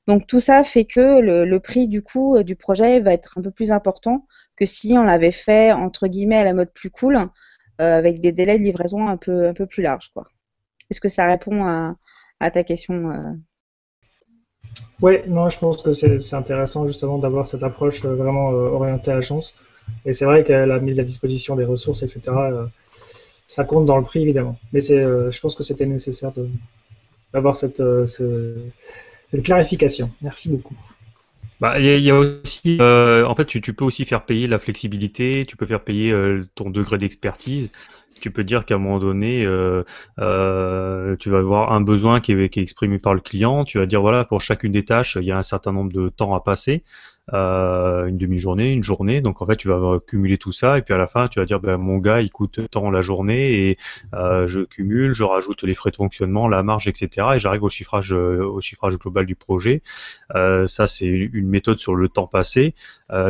Donc 0.07 0.25
tout 0.27 0.39
ça 0.39 0.63
fait 0.63 0.85
que 0.85 1.19
le, 1.19 1.45
le 1.45 1.59
prix 1.59 1.87
du 1.87 2.01
coût 2.01 2.41
du 2.43 2.55
projet 2.55 2.99
va 2.99 3.13
être 3.13 3.37
un 3.37 3.41
peu 3.41 3.51
plus 3.51 3.71
important 3.71 4.25
que 4.55 4.65
si 4.65 4.93
on 4.97 5.03
l'avait 5.03 5.31
fait 5.31 5.71
entre 5.71 6.07
guillemets 6.07 6.37
à 6.37 6.43
la 6.43 6.53
mode 6.53 6.71
plus 6.73 6.89
cool, 6.89 7.17
euh, 7.17 7.97
avec 7.97 8.21
des 8.21 8.31
délais 8.31 8.57
de 8.57 8.63
livraison 8.63 9.07
un 9.07 9.17
peu 9.17 9.47
un 9.49 9.53
peu 9.53 9.67
plus 9.67 9.83
larges 9.83 10.09
quoi. 10.13 10.27
Est-ce 10.89 11.01
que 11.01 11.09
ça 11.09 11.25
répond 11.25 11.65
à, 12.39 12.51
ta 12.51 12.63
question 12.63 13.11
euh? 13.11 13.33
Oui, 15.01 15.17
non, 15.27 15.49
je 15.49 15.59
pense 15.59 15.81
que 15.81 15.93
c'est 15.93 16.33
intéressant 16.33 16.87
justement 16.87 17.17
d'avoir 17.17 17.45
cette 17.45 17.63
approche 17.63 18.05
euh, 18.05 18.15
vraiment 18.15 18.51
euh, 18.51 18.69
orientée 18.69 19.11
à 19.11 19.15
la 19.15 19.21
chance. 19.21 19.55
Et 20.05 20.13
c'est 20.13 20.25
vrai 20.25 20.43
qu'elle 20.43 20.71
a 20.71 20.79
mis 20.79 20.99
à 20.99 21.03
disposition 21.03 21.55
des 21.55 21.65
ressources, 21.65 22.03
etc. 22.03 22.33
ça 23.47 23.63
compte 23.63 23.85
dans 23.85 23.97
le 23.97 24.03
prix 24.03 24.21
évidemment. 24.21 24.59
Mais 24.73 24.81
je 24.81 25.39
pense 25.39 25.55
que 25.55 25.63
c'était 25.63 25.85
nécessaire 25.85 26.31
d'avoir 27.33 27.55
cette, 27.55 27.81
clarification. 29.43 30.11
Merci 30.21 30.49
beaucoup. 30.49 30.75
Bah, 31.61 31.79
il 31.79 32.03
y, 32.03 32.11
a 32.11 32.15
aussi, 32.19 32.77
en 32.81 33.33
fait, 33.33 33.45
tu, 33.45 33.61
peux 33.73 33.85
aussi 33.85 34.03
faire 34.03 34.25
payer 34.25 34.47
la 34.47 34.59
flexibilité, 34.59 35.45
tu 35.47 35.55
peux 35.55 35.65
faire 35.65 35.85
payer 35.85 36.13
ton 36.55 36.69
degré 36.69 36.97
d'expertise 36.97 37.71
tu 38.19 38.31
peux 38.31 38.43
dire 38.43 38.65
qu'à 38.65 38.75
un 38.75 38.77
moment 38.77 38.99
donné, 38.99 39.45
euh, 39.45 39.83
euh, 40.19 41.15
tu 41.17 41.29
vas 41.29 41.39
avoir 41.39 41.71
un 41.73 41.81
besoin 41.81 42.19
qui 42.19 42.33
est, 42.33 42.57
exprimé 42.57 42.99
par 42.99 43.13
le 43.13 43.21
client. 43.21 43.63
Tu 43.63 43.77
vas 43.79 43.85
dire 43.85 44.01
voilà, 44.01 44.25
pour 44.25 44.41
chacune 44.41 44.71
des 44.71 44.85
tâches, 44.85 45.17
il 45.19 45.27
y 45.27 45.31
a 45.31 45.37
un 45.37 45.43
certain 45.43 45.71
nombre 45.71 45.91
de 45.91 46.09
temps 46.09 46.33
à 46.33 46.41
passer. 46.41 46.83
Euh, 47.33 48.05
une 48.05 48.17
demi-journée, 48.17 48.71
une 48.71 48.83
journée. 48.83 49.19
Donc 49.19 49.41
en 49.41 49.45
fait, 49.45 49.57
tu 49.57 49.67
vas 49.67 49.99
cumuler 50.07 50.37
tout 50.37 50.53
ça 50.53 50.77
et 50.77 50.81
puis 50.81 50.93
à 50.93 50.97
la 50.97 51.07
fin, 51.07 51.27
tu 51.27 51.39
vas 51.39 51.45
dire 51.45 51.59
ben, 51.59 51.75
mon 51.77 51.97
gars, 51.97 52.21
il 52.21 52.29
coûte 52.29 52.61
tant 52.71 52.89
la 52.89 53.01
journée 53.01 53.67
et 53.67 53.77
euh, 54.13 54.47
je 54.47 54.61
cumule, 54.61 55.11
je 55.11 55.25
rajoute 55.25 55.63
les 55.63 55.73
frais 55.73 55.91
de 55.91 55.97
fonctionnement, 55.97 56.47
la 56.47 56.63
marge, 56.63 56.87
etc. 56.87 57.27
Et 57.35 57.39
j'arrive 57.39 57.63
au 57.63 57.69
chiffrage, 57.69 58.13
euh, 58.13 58.45
au 58.45 58.61
chiffrage 58.61 58.97
global 58.97 59.25
du 59.25 59.35
projet. 59.35 59.81
Ça, 60.33 60.87
c'est 60.87 61.07
une 61.07 61.47
méthode 61.47 61.79
sur 61.79 61.95
le 61.95 62.07
temps 62.09 62.27
passé. 62.27 62.75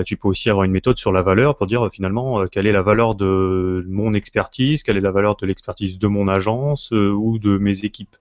Tu 0.05 0.17
peux 0.17 0.27
aussi 0.27 0.49
avoir 0.49 0.65
une 0.65 0.71
méthode 0.71 0.97
sur 0.97 1.11
la 1.11 1.21
valeur 1.21 1.55
pour 1.55 1.67
dire 1.67 1.87
finalement 1.91 2.45
quelle 2.47 2.67
est 2.67 2.71
la 2.71 2.81
valeur 2.81 3.15
de 3.15 3.85
mon 3.87 4.13
expertise, 4.13 4.83
quelle 4.83 4.97
est 4.97 5.01
la 5.01 5.11
valeur 5.11 5.35
de 5.37 5.45
l'expertise 5.45 5.99
de 5.99 6.07
mon 6.07 6.27
agence 6.27 6.91
ou 6.91 7.39
de 7.39 7.57
mes 7.57 7.85
équipes. 7.85 8.15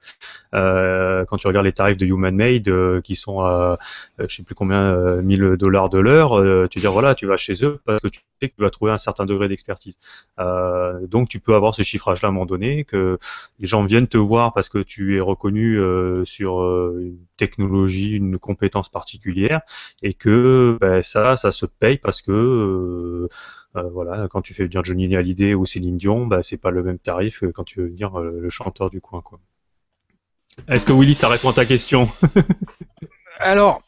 quand 0.53 1.37
tu 1.39 1.47
regardes 1.47 1.67
les 1.67 1.73
tarifs 1.73 1.97
de 1.97 2.07
Human 2.07 2.35
Made 2.35 3.03
qui 3.03 3.17
sont 3.17 3.41
à 3.41 3.79
je 4.19 4.35
sais 4.35 4.43
plus 4.43 4.55
combien 4.55 5.21
1000 5.23 5.57
dollars 5.59 5.66
de 5.71 5.99
l'heure, 5.99 6.69
tu 6.69 6.79
dis 6.79 6.87
voilà, 6.87 7.15
tu 7.15 7.27
vas 7.27 7.37
chez 7.37 7.65
eux 7.65 7.81
parce 7.85 8.03
que 8.03 8.09
tu 8.09 8.21
sais 8.41 8.49
que 8.49 8.55
tu 8.57 8.63
vas 8.63 8.71
trouver 8.71 8.93
un 8.93 8.99
certain 8.99 9.27
degré 9.27 9.49
d'expertise. 9.49 9.99
donc 10.39 11.29
tu 11.29 11.41
peux 11.41 11.55
avoir 11.55 11.75
ce 11.75 11.83
chiffrage-là 11.83 12.29
à 12.29 12.31
un 12.31 12.33
moment 12.33 12.47
donné, 12.47 12.85
que 12.85 13.19
les 13.59 13.67
gens 13.67 13.85
viennent 13.85 14.09
te 14.09 14.19
voir 14.19 14.53
parce 14.53 14.69
que 14.69 14.79
tu 14.79 15.17
es 15.17 15.21
reconnu 15.21 15.79
euh, 15.79 16.25
sur 16.25 16.61
euh, 16.63 16.99
une 17.01 17.19
technologie, 17.37 18.13
une 18.13 18.39
compétence 18.39 18.89
particulière, 18.89 19.61
et 20.03 20.15
que 20.15 20.79
ben, 20.81 21.03
ça, 21.03 21.37
ça 21.37 21.53
se 21.53 21.67
paye 21.67 21.99
parce 21.99 22.23
que 22.23 22.33
euh, 22.33 23.29
voilà, 23.93 24.29
quand 24.29 24.43
tu 24.43 24.55
fais 24.55 24.65
venir 24.65 24.85
Johnny 24.85 25.15
Hallyday 25.15 25.55
ou 25.55 25.67
Céline 25.67 25.99
Dion, 25.99 26.27
ben, 26.27 26.43
c'est 26.43 26.57
pas 26.57 26.71
le 26.71 26.83
même 26.83 26.99
tarif 26.99 27.41
que 27.41 27.47
quand 27.47 27.65
tu 27.65 27.81
veux 27.81 27.89
venir 27.89 28.19
le 28.19 28.49
chanteur 28.49 28.91
du 28.91 29.01
coin. 29.01 29.23
Est-ce 30.69 30.87
que 30.87 30.93
Willy, 30.93 31.15
ça 31.15 31.29
répond 31.29 31.51
à 31.51 31.53
ta 31.53 31.67
question? 31.67 32.09
Alors, 33.41 33.83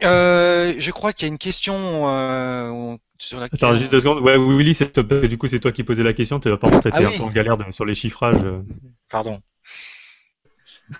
je 0.00 0.90
crois 0.90 1.12
qu'il 1.12 1.26
y 1.26 1.30
a 1.30 1.32
une 1.32 1.38
question 1.38 2.98
Attends, 3.32 3.78
juste 3.78 3.92
deux 3.92 4.00
secondes. 4.00 4.20
Ouais, 4.22 4.36
Willy, 4.36 4.76
du 5.28 5.38
coup, 5.38 5.46
c'est 5.46 5.60
toi 5.60 5.72
qui 5.72 5.84
posais 5.84 6.02
la 6.02 6.12
question. 6.12 6.40
Tu 6.40 6.54
contre, 6.56 6.86
été 6.86 6.90
ah 6.92 7.08
un 7.08 7.16
peu 7.16 7.22
en 7.22 7.30
galère 7.30 7.56
sur 7.70 7.84
les 7.84 7.94
chiffrages. 7.94 8.42
Euh. 8.42 8.62
Pardon. 9.10 9.40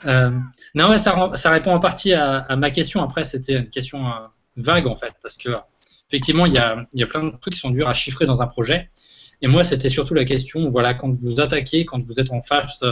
Euh, 0.07 0.31
non, 0.75 0.97
ça, 0.99 1.33
ça, 1.35 1.51
répond 1.51 1.73
en 1.73 1.81
partie 1.81 2.13
à, 2.13 2.57
ma 2.57 2.71
question. 2.71 3.03
Après, 3.03 3.25
c'était 3.25 3.59
une 3.59 3.71
question 3.71 4.07
euh, 4.07 4.27
vague, 4.57 4.87
en 4.87 4.97
fait, 4.97 5.13
parce 5.23 5.37
que 5.37 5.51
effectivement, 6.09 6.47
il 6.47 6.55
y 6.55 6.59
a, 6.59 6.87
y 6.95 7.03
a, 7.03 7.07
plein 7.07 7.25
de 7.25 7.37
trucs 7.37 7.55
qui 7.55 7.61
sont 7.61 7.71
durs 7.71 7.89
à 7.89 7.95
chiffrer 7.95 8.27
dans 8.27 8.43
un 8.43 8.47
projet. 8.47 8.91
Et 9.43 9.47
moi, 9.47 9.65
c'était 9.65 9.89
surtout 9.89 10.15
la 10.15 10.25
question, 10.25 10.71
voilà, 10.71 10.95
quand 10.95 11.11
vous 11.13 11.41
attaquez, 11.41 11.85
quand 11.85 12.03
vous 12.03 12.19
êtes 12.19 12.31
en 12.31 12.41
phase 12.41 12.85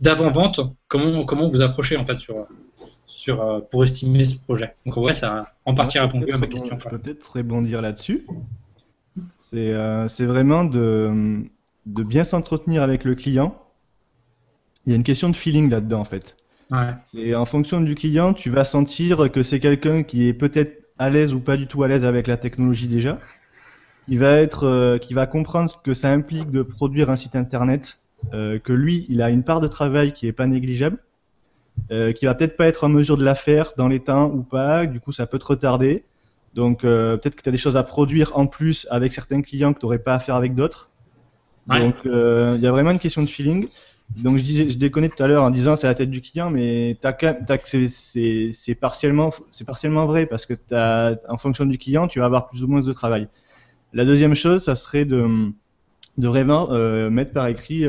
d'avant-vente, 0.00 0.60
comment, 0.88 1.24
comment 1.24 1.46
vous 1.46 1.62
approchez, 1.62 1.96
en 1.96 2.04
fait, 2.04 2.18
sur, 2.18 2.46
sur, 3.24 3.66
pour 3.70 3.84
estimer 3.84 4.24
ce 4.24 4.38
projet. 4.38 4.74
Donc, 4.84 4.96
ouais, 4.98 5.14
ça 5.14 5.40
a 5.40 5.44
en 5.64 5.74
partie 5.74 5.98
répondu 5.98 6.30
à 6.30 6.38
ma 6.38 6.46
question. 6.46 6.78
Je 6.78 6.88
peux 6.88 6.98
peut-être 6.98 7.36
rebondir 7.36 7.80
là-dessus. 7.80 8.26
Euh, 9.54 10.08
c'est 10.08 10.26
vraiment 10.26 10.64
de, 10.64 11.42
de 11.86 12.02
bien 12.02 12.24
s'entretenir 12.24 12.82
avec 12.82 13.04
le 13.04 13.14
client. 13.14 13.56
Il 14.86 14.90
y 14.90 14.92
a 14.92 14.96
une 14.96 15.04
question 15.04 15.30
de 15.30 15.36
feeling 15.36 15.70
là-dedans 15.70 16.00
en 16.00 16.04
fait. 16.04 16.36
C'est 17.04 17.34
en 17.36 17.44
fonction 17.44 17.80
du 17.80 17.94
client, 17.94 18.34
tu 18.34 18.50
vas 18.50 18.64
sentir 18.64 19.30
que 19.30 19.42
c'est 19.42 19.60
quelqu'un 19.60 20.02
qui 20.02 20.26
est 20.26 20.34
peut-être 20.34 20.82
à 20.98 21.08
l'aise 21.08 21.32
ou 21.32 21.40
pas 21.40 21.56
du 21.56 21.68
tout 21.68 21.84
à 21.84 21.88
l'aise 21.88 22.04
avec 22.04 22.26
la 22.26 22.36
technologie 22.36 22.88
déjà. 22.88 23.20
Il 24.08 24.18
va 24.18 24.38
être, 24.38 24.64
euh, 24.64 24.98
qui 24.98 25.14
va 25.14 25.26
comprendre 25.26 25.70
ce 25.70 25.76
que 25.76 25.94
ça 25.94 26.10
implique 26.10 26.50
de 26.50 26.62
produire 26.62 27.10
un 27.10 27.16
site 27.16 27.36
internet, 27.36 28.00
euh, 28.32 28.58
que 28.58 28.72
lui, 28.72 29.06
il 29.08 29.22
a 29.22 29.30
une 29.30 29.44
part 29.44 29.60
de 29.60 29.68
travail 29.68 30.12
qui 30.12 30.26
est 30.26 30.32
pas 30.32 30.46
négligeable, 30.46 30.98
qui 31.88 32.26
va 32.26 32.34
peut-être 32.34 32.56
pas 32.56 32.66
être 32.66 32.84
en 32.84 32.88
mesure 32.88 33.16
de 33.16 33.24
la 33.24 33.34
faire 33.34 33.72
dans 33.76 33.88
les 33.88 34.00
temps 34.00 34.30
ou 34.30 34.42
pas, 34.42 34.86
du 34.86 35.00
coup 35.00 35.12
ça 35.12 35.26
peut 35.26 35.38
te 35.38 35.46
retarder. 35.46 36.04
Donc 36.54 36.84
euh, 36.84 37.16
peut-être 37.16 37.34
que 37.34 37.42
tu 37.42 37.48
as 37.48 37.52
des 37.52 37.58
choses 37.58 37.76
à 37.76 37.82
produire 37.82 38.36
en 38.38 38.46
plus 38.46 38.86
avec 38.90 39.12
certains 39.12 39.42
clients 39.42 39.72
que 39.74 39.80
tu 39.80 39.86
n'aurais 39.86 39.98
pas 39.98 40.14
à 40.14 40.18
faire 40.18 40.36
avec 40.36 40.54
d'autres. 40.54 40.88
Donc 41.66 41.94
euh, 42.06 42.54
il 42.56 42.62
y 42.62 42.66
a 42.66 42.70
vraiment 42.70 42.90
une 42.90 42.98
question 42.98 43.22
de 43.22 43.28
feeling. 43.28 43.68
Donc 44.18 44.36
je 44.36 44.42
disais, 44.42 44.68
je 44.68 44.76
déconnais 44.76 45.08
tout 45.08 45.22
à 45.22 45.26
l'heure 45.26 45.42
en 45.42 45.50
disant 45.50 45.76
c'est 45.76 45.86
la 45.86 45.94
tête 45.94 46.10
du 46.10 46.20
client, 46.20 46.50
mais 46.50 46.96
c'est 47.88 48.74
partiellement, 48.74 49.30
vrai 50.06 50.26
parce 50.26 50.46
que 50.46 50.54
as, 50.72 51.16
en 51.28 51.38
fonction 51.38 51.64
du 51.64 51.78
client, 51.78 52.06
tu 52.06 52.20
vas 52.20 52.26
avoir 52.26 52.48
plus 52.48 52.62
ou 52.64 52.68
moins 52.68 52.82
de 52.82 52.92
travail. 52.92 53.28
La 53.92 54.04
deuxième 54.04 54.34
chose, 54.34 54.62
ça 54.64 54.76
serait 54.76 55.06
de, 55.06 55.50
de 56.18 56.28
vraiment 56.28 56.68
euh, 56.70 57.08
mettre 57.10 57.32
par 57.32 57.48
écrit, 57.48 57.86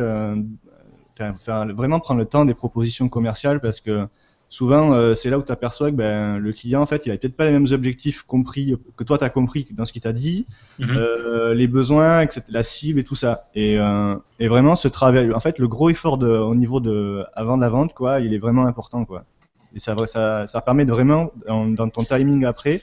faire, 1.15 1.67
vraiment 1.73 1.99
prendre 1.99 2.19
le 2.19 2.25
temps 2.25 2.45
des 2.45 2.53
propositions 2.53 3.09
commerciales 3.09 3.59
parce 3.59 3.79
que 3.79 4.07
souvent, 4.49 4.93
euh, 4.93 5.15
c'est 5.15 5.29
là 5.29 5.37
où 5.37 5.43
tu 5.43 5.51
aperçois 5.51 5.91
que 5.91 5.95
ben, 5.95 6.37
le 6.37 6.53
client, 6.53 6.81
en 6.81 6.85
fait, 6.85 7.05
il 7.05 7.11
a 7.11 7.17
peut-être 7.17 7.35
pas 7.35 7.45
les 7.45 7.51
mêmes 7.51 7.67
objectifs 7.71 8.23
compris 8.23 8.75
que 8.95 9.03
toi, 9.03 9.17
tu 9.17 9.23
as 9.23 9.29
compris 9.29 9.67
dans 9.71 9.85
ce 9.85 9.91
qu'il 9.91 10.01
t'a 10.01 10.13
dit, 10.13 10.45
mhm. 10.79 10.89
euh, 10.91 11.53
les 11.53 11.67
besoins, 11.67 12.21
etc., 12.21 12.41
la 12.49 12.63
cible 12.63 12.99
et 12.99 13.03
tout 13.03 13.15
ça. 13.15 13.49
Et, 13.55 13.79
euh, 13.79 14.15
et, 14.39 14.47
vraiment, 14.47 14.75
ce 14.75 14.87
travail, 14.87 15.33
en 15.33 15.39
fait, 15.39 15.59
le 15.59 15.67
gros 15.67 15.89
effort 15.89 16.17
de, 16.17 16.27
au 16.27 16.55
niveau 16.55 16.79
de 16.79 17.23
avant 17.33 17.57
de 17.57 17.61
la 17.61 17.69
vente, 17.69 17.93
quoi, 17.93 18.19
il 18.19 18.33
est 18.33 18.37
vraiment 18.37 18.65
important, 18.65 19.05
quoi. 19.05 19.25
Et 19.75 19.79
ça, 19.79 19.95
ça, 20.07 20.47
ça 20.47 20.61
permet 20.61 20.85
de 20.85 20.91
vraiment, 20.91 21.31
dans, 21.47 21.89
ton 21.89 22.05
timing 22.05 22.45
après, 22.45 22.81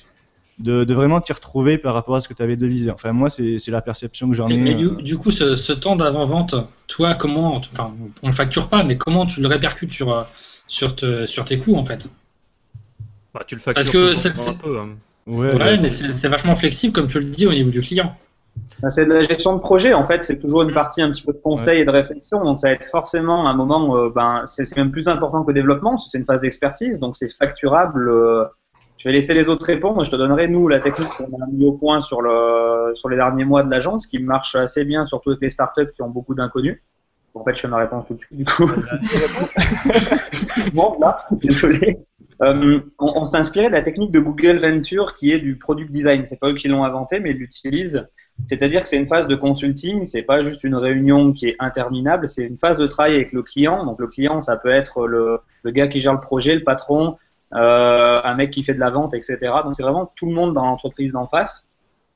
de, 0.59 0.85
de 0.85 0.95
vraiment 0.95 1.21
t'y 1.21 1.33
retrouver 1.33 1.79
par 1.79 1.95
rapport 1.95 2.17
à 2.17 2.21
ce 2.21 2.29
que 2.29 2.35
tu 2.35 2.43
avais 2.43 2.57
devisé. 2.57 2.91
Enfin, 2.91 3.13
moi, 3.13 3.31
c'est 3.31 3.69
la 3.69 3.83
perception 3.83 4.29
que 4.29 4.35
j'en 4.35 4.49
ai. 4.49 4.57
Mais 4.57 4.75
du, 4.75 5.17
coup, 5.17 5.31
ce, 5.31 5.57
ce 5.57 5.73
temps 5.73 5.97
d'avant-vente, 5.97 6.55
toi, 6.87 7.15
comment, 7.15 7.57
enfin, 7.57 7.93
on 8.23 8.29
le 8.29 8.35
facture 8.35 8.69
pas, 8.69 8.85
mais 8.85 8.97
comment 8.97 9.27
tu 9.27 9.41
le 9.41 9.49
répercutes 9.49 9.93
sur 9.93 10.27
sur, 10.69 10.95
sur 11.27 11.45
tes 11.45 11.59
coûts 11.59 11.77
en 11.77 11.85
fait? 11.85 12.09
Bah, 13.35 13.45
tu 13.47 13.55
le 13.55 13.61
factures 13.61 13.85
Parce 13.85 13.91
que 13.91 14.15
c'est, 14.17 14.49
un 14.49 14.55
peu. 14.55 14.79
Hein. 14.79 14.97
Ouais, 15.27 15.79
mais 15.79 15.91
c'est, 15.91 16.29
vachement 16.29 16.57
flexible 16.57 16.93
comme 16.93 17.07
tu 17.07 17.21
le 17.21 17.27
dis 17.27 17.47
au 17.47 17.53
niveau 17.53 17.71
du 17.71 17.81
client. 17.81 18.15
Bah, 18.81 18.91
c'est 18.91 19.07
de 19.07 19.13
la 19.13 19.23
gestion 19.23 19.55
de 19.55 19.61
projet 19.61 19.95
en 19.95 20.05
fait, 20.05 20.23
c'est 20.23 20.39
toujours 20.39 20.63
une 20.63 20.75
partie 20.75 21.01
un 21.01 21.11
petit 21.11 21.23
peu 21.23 21.33
de 21.33 21.39
conseil 21.39 21.81
et 21.81 21.85
de 21.85 21.91
réflexion, 21.91 22.45
donc 22.45 22.59
ça 22.59 22.69
va 22.69 22.75
être 22.75 22.85
forcément 22.85 23.49
un 23.49 23.55
moment, 23.55 23.87
où, 23.87 23.97
euh, 23.97 24.13
ben, 24.15 24.37
c'est, 24.47 24.77
même 24.77 24.91
plus 24.91 25.09
important 25.09 25.43
que 25.43 25.49
le 25.49 25.55
développement, 25.55 25.97
c'est 25.97 26.19
une 26.19 26.27
phase 26.27 26.41
d'expertise, 26.41 27.01
donc 27.01 27.17
c'est 27.17 27.33
facturable. 27.33 28.09
Euh, 28.11 28.45
je 29.03 29.09
vais 29.09 29.15
laisser 29.15 29.35
les 29.35 29.49
autres 29.49 29.67
répondre. 29.67 30.05
Je 30.05 30.13
te 30.13 30.15
donnerai, 30.15 30.47
nous, 30.47 30.69
la 30.69 30.79
technique 30.79 31.09
qu'on 31.09 31.25
a 31.25 31.47
mis 31.51 31.65
au 31.65 31.73
point 31.73 32.01
sur, 32.01 32.23
le, 32.23 32.95
sur 32.95 33.09
les 33.09 33.17
derniers 33.17 33.45
mois 33.45 33.65
de 33.65 33.71
l'agence, 33.71 34.07
qui 34.07 34.21
marche 34.21 34.55
assez 34.55 34.85
bien, 34.85 35.05
surtout 35.05 35.31
avec 35.31 35.43
les 35.43 35.49
startups 35.49 35.91
qui 35.93 36.03
ont 36.03 36.09
beaucoup 36.09 36.37
d'inconnus. 36.37 36.81
En 37.35 37.43
fait, 37.43 37.57
je 37.57 37.63
fais 37.63 37.69
ma 37.69 37.79
réponse 37.79 38.07
tout 38.07 38.15
de 38.15 38.21
suite, 38.21 38.39
du 38.39 38.45
coup. 38.45 38.71
bon, 40.73 40.97
là, 41.01 41.27
désolé. 41.33 41.99
Euh, 42.43 42.79
on, 43.01 43.23
on 43.23 43.35
inspiré 43.35 43.67
de 43.67 43.73
la 43.73 43.83
technique 43.83 44.13
de 44.13 44.21
Google 44.21 44.61
Venture 44.61 45.15
qui 45.15 45.33
est 45.33 45.41
du 45.41 45.57
product 45.57 45.91
design. 45.91 46.25
C'est 46.27 46.39
pas 46.39 46.51
eux 46.51 46.55
qui 46.55 46.69
l'ont 46.69 46.85
inventé, 46.85 47.19
mais 47.19 47.31
ils 47.31 47.39
l'utilisent. 47.39 48.07
C'est-à-dire 48.47 48.85
que 48.85 48.89
c'est 48.89 48.99
une 48.99 49.09
phase 49.09 49.27
de 49.27 49.35
consulting, 49.35 50.05
c'est 50.05 50.23
pas 50.23 50.43
juste 50.43 50.63
une 50.63 50.77
réunion 50.77 51.33
qui 51.33 51.49
est 51.49 51.57
interminable, 51.59 52.29
c'est 52.29 52.45
une 52.45 52.57
phase 52.57 52.79
de 52.79 52.87
travail 52.87 53.17
avec 53.17 53.33
le 53.33 53.43
client. 53.43 53.85
Donc 53.85 53.99
le 53.99 54.07
client, 54.07 54.41
ça 54.41 54.57
peut 54.57 54.71
être 54.71 55.09
le, 55.09 55.41
le 55.65 55.71
gars 55.73 55.89
qui 55.89 55.99
gère 55.99 56.15
le 56.15 56.21
projet, 56.21 56.55
le 56.55 56.63
patron, 56.63 57.17
euh, 57.55 58.21
un 58.23 58.35
mec 58.35 58.51
qui 58.51 58.63
fait 58.63 58.75
de 58.75 58.81
la 58.81 58.91
vente, 58.91 59.15
etc. 59.15 59.39
Donc 59.65 59.75
c'est 59.75 59.83
vraiment 59.83 60.13
tout 60.17 60.27
le 60.27 60.33
monde 60.33 60.55
dans 60.55 60.65
l'entreprise 60.65 61.13
d'en 61.13 61.27
face. 61.27 61.69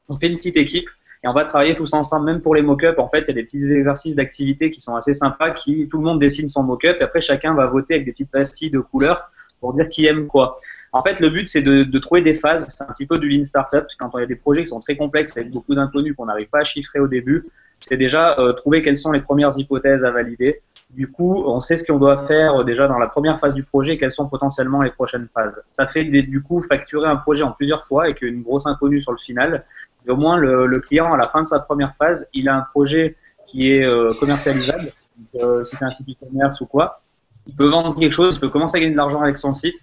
On 0.09 0.17
fait 0.17 0.29
une 0.29 0.37
petite 0.37 0.57
équipe 0.57 0.89
et 1.25 1.29
on 1.29 1.33
va 1.33 1.45
travailler 1.45 1.75
tous 1.75 1.93
ensemble, 1.95 2.27
même 2.27 2.41
pour 2.41 2.55
les 2.55 2.63
mock-ups. 2.63 2.99
En 2.99 3.09
fait, 3.09 3.23
il 3.23 3.29
y 3.29 3.31
a 3.31 3.35
des 3.35 3.45
petits 3.45 3.73
exercices 3.73 4.15
d'activité 4.15 4.71
qui 4.71 4.81
sont 4.81 4.95
assez 4.95 5.15
sympas, 5.15 5.51
qui 5.51 5.89
tout 5.89 5.99
le 5.99 6.05
monde 6.05 6.21
dessine 6.21 6.49
son 6.49 6.63
mock-up, 6.63 6.99
et 7.01 7.05
après 7.05 7.21
chacun 7.21 7.55
va 7.55 7.67
voter 7.67 7.95
avec 7.95 8.07
des 8.07 8.13
petites 8.13 8.31
pastilles 8.31 8.71
de 8.71 8.81
couleurs 8.81 9.31
pour 9.61 9.75
dire 9.75 9.89
qui 9.89 10.07
aime 10.07 10.27
quoi. 10.27 10.59
En 10.93 11.03
fait, 11.03 11.21
le 11.21 11.29
but, 11.29 11.47
c'est 11.47 11.63
de, 11.63 11.99
trouver 11.99 12.23
des 12.23 12.35
phases. 12.35 12.67
C'est 12.71 12.85
un 12.85 12.93
petit 12.93 13.07
peu 13.07 13.19
du 13.19 13.29
lean 13.29 13.45
startup. 13.45 13.87
Quand 13.99 14.11
il 14.15 14.21
y 14.21 14.23
a 14.23 14.27
des 14.27 14.37
projets 14.37 14.63
qui 14.63 14.69
sont 14.69 14.81
très 14.81 14.97
complexes 14.97 15.37
avec 15.37 15.51
beaucoup 15.51 15.75
d'inconnus 15.75 16.15
qu'on 16.17 16.25
n'arrive 16.25 16.49
pas 16.49 16.61
à 16.61 16.65
chiffrer 16.65 17.01
au 17.01 17.09
début, 17.09 17.45
c'est 17.81 17.97
déjà 17.97 18.39
euh, 18.39 18.53
trouver 18.53 18.83
quelles 18.83 18.97
sont 18.97 19.13
les 19.13 19.21
premières 19.21 19.57
hypothèses 19.59 20.05
à 20.05 20.11
valider, 20.11 20.63
du 20.91 21.11
coup, 21.11 21.43
on 21.45 21.61
sait 21.61 21.77
ce 21.77 21.85
qu'on 21.85 21.99
doit 21.99 22.17
faire 22.17 22.65
déjà 22.65 22.87
dans 22.87 22.99
la 22.99 23.09
première 23.09 23.39
phase 23.39 23.55
du 23.55 23.65
projet, 23.65 23.99
quelles 23.99 24.13
sont 24.13 24.29
potentiellement 24.29 24.83
les 24.83 24.91
prochaines 24.91 25.29
phases. 25.35 25.61
Ça 25.73 25.87
fait 25.87 26.05
du 26.05 26.43
coup 26.43 26.61
facturer 26.61 27.09
un 27.09 27.17
projet 27.17 27.43
en 27.43 27.53
plusieurs 27.53 27.85
fois 27.85 28.05
avec 28.05 28.23
une 28.23 28.43
grosse 28.43 28.67
inconnue 28.67 29.01
sur 29.01 29.13
le 29.13 29.19
final. 29.19 29.65
Et 30.07 30.11
au 30.11 30.17
moins, 30.17 30.37
le, 30.37 30.79
client, 30.79 31.13
à 31.13 31.17
la 31.17 31.29
fin 31.29 31.43
de 31.43 31.49
sa 31.49 31.59
première 31.59 31.95
phase, 31.97 32.29
il 32.33 32.49
a 32.49 32.57
un 32.57 32.63
projet 32.63 33.17
qui 33.47 33.73
est 33.73 33.85
euh, 33.85 34.13
commercialisable. 34.19 34.93
Euh, 35.37 35.65
si 35.65 35.77
c'est 35.77 35.85
un 35.85 35.91
site 35.91 36.09
e-commerce 36.09 36.61
ou 36.61 36.67
quoi, 36.67 37.01
il 37.47 37.57
peut 37.57 37.69
vendre 37.69 37.99
quelque 37.99 38.13
chose, 38.13 38.35
il 38.35 38.41
peut 38.41 38.51
commencer 38.51 38.77
à 38.77 38.81
gagner 38.81 38.93
de 38.93 38.97
l'argent 38.97 39.23
avec 39.23 39.39
son 39.39 39.53
site. 39.53 39.79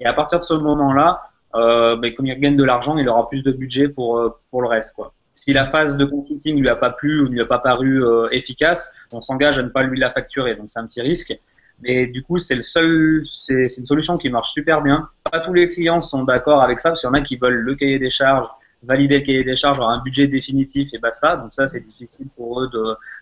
Et 0.00 0.06
à 0.06 0.12
partir 0.14 0.38
de 0.38 0.44
ce 0.44 0.54
moment-là, 0.54 1.22
euh, 1.54 1.96
ben, 1.96 2.14
comme 2.14 2.26
il 2.26 2.40
gagne 2.40 2.56
de 2.56 2.64
l'argent, 2.64 2.96
il 2.96 3.08
aura 3.08 3.28
plus 3.28 3.42
de 3.42 3.52
budget 3.52 3.88
pour, 3.88 4.38
pour 4.50 4.62
le 4.62 4.68
reste. 4.68 4.94
Quoi. 4.94 5.12
Si 5.36 5.52
la 5.52 5.66
phase 5.66 5.98
de 5.98 6.04
consulting 6.06 6.58
lui 6.58 6.68
a 6.68 6.76
pas 6.76 6.90
plu 6.90 7.20
ou 7.20 7.28
ne 7.28 7.34
lui 7.34 7.40
a 7.42 7.44
pas 7.44 7.58
paru 7.58 8.02
euh, 8.02 8.26
efficace, 8.32 8.92
on 9.12 9.20
s'engage 9.20 9.58
à 9.58 9.62
ne 9.62 9.68
pas 9.68 9.82
lui 9.82 9.98
la 10.00 10.10
facturer. 10.10 10.56
Donc 10.56 10.66
c'est 10.68 10.80
un 10.80 10.86
petit 10.86 11.02
risque. 11.02 11.38
Mais 11.82 12.06
du 12.06 12.22
coup, 12.22 12.38
c'est 12.38 12.54
le 12.54 12.62
seul, 12.62 13.22
c'est 13.42 13.66
une 13.76 13.86
solution 13.86 14.16
qui 14.16 14.30
marche 14.30 14.52
super 14.52 14.80
bien. 14.80 15.10
Pas 15.30 15.40
tous 15.40 15.52
les 15.52 15.68
clients 15.68 16.00
sont 16.00 16.24
d'accord 16.24 16.62
avec 16.62 16.80
ça, 16.80 16.88
parce 16.88 17.02
qu'il 17.02 17.08
y 17.08 17.10
en 17.10 17.14
a 17.14 17.20
qui 17.20 17.36
veulent 17.36 17.60
le 17.60 17.74
cahier 17.74 17.98
des 17.98 18.08
charges, 18.08 18.48
valider 18.82 19.18
le 19.18 19.26
cahier 19.26 19.44
des 19.44 19.56
charges, 19.56 19.76
avoir 19.76 19.90
un 19.90 20.02
budget 20.02 20.26
définitif 20.26 20.94
et 20.94 20.98
basta. 20.98 21.36
Donc 21.36 21.52
ça, 21.52 21.68
c'est 21.68 21.80
difficile 21.80 22.28
pour 22.34 22.62
eux 22.62 22.70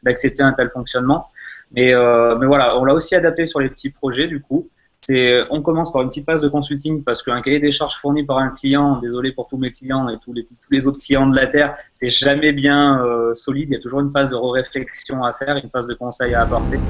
d'accepter 0.05 0.45
un 0.45 0.53
tel 0.53 0.71
fonctionnement. 0.71 1.27
Mais, 1.73 1.93
euh, 1.93 2.37
mais 2.37 2.47
voilà, 2.47 2.79
on 2.79 2.85
l'a 2.85 2.95
aussi 2.95 3.17
adapté 3.17 3.47
sur 3.47 3.59
les 3.59 3.71
petits 3.71 3.91
projets 3.91 4.29
du 4.29 4.41
coup. 4.41 4.69
C'est 5.07 5.45
on 5.51 5.61
commence 5.63 5.93
par 5.93 6.03
une 6.03 6.09
petite 6.09 6.25
phase 6.25 6.41
de 6.41 6.49
consulting 6.49 7.05
parce 7.05 7.23
qu'un 7.23 7.43
cahier 7.43 7.61
des 7.61 7.71
charges 7.71 7.97
fourni 7.97 8.23
par 8.23 8.39
un 8.39 8.49
client, 8.51 8.99
désolé 9.01 9.33
pour 9.33 9.47
tous 9.47 9.59
mes 9.59 9.71
clients 9.71 10.09
et 10.09 10.17
tous 10.19 10.35
les, 10.71 10.87
autres 10.87 10.99
clients 10.99 11.27
de 11.27 11.37
la 11.37 11.47
Terre, 11.47 11.77
c'est 11.93 12.09
jamais 12.09 12.53
bien 12.53 13.05
euh, 13.05 13.35
solide. 13.35 13.69
Il 13.71 13.75
y 13.75 13.77
a 13.77 13.81
toujours 13.81 14.01
une 14.01 14.13
phase 14.13 14.31
de 14.31 14.37
réflexion 14.37 15.23
à 15.23 15.33
faire, 15.33 15.57
une 15.57 15.71
phase 15.71 15.87
de 15.87 15.95
conseil 15.95 16.35
à 16.35 16.43
apporter. 16.43 16.81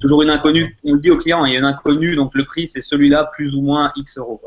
Toujours 0.00 0.22
une 0.22 0.30
inconnue. 0.30 0.76
On 0.84 0.94
le 0.94 1.00
dit 1.00 1.10
au 1.10 1.16
client, 1.16 1.44
il 1.44 1.52
y 1.52 1.56
a 1.56 1.58
une 1.58 1.64
inconnue, 1.64 2.16
donc 2.16 2.34
le 2.34 2.44
prix 2.44 2.66
c'est 2.66 2.80
celui-là 2.80 3.30
plus 3.32 3.54
ou 3.54 3.62
moins 3.62 3.92
X 3.96 4.18
euros. 4.18 4.40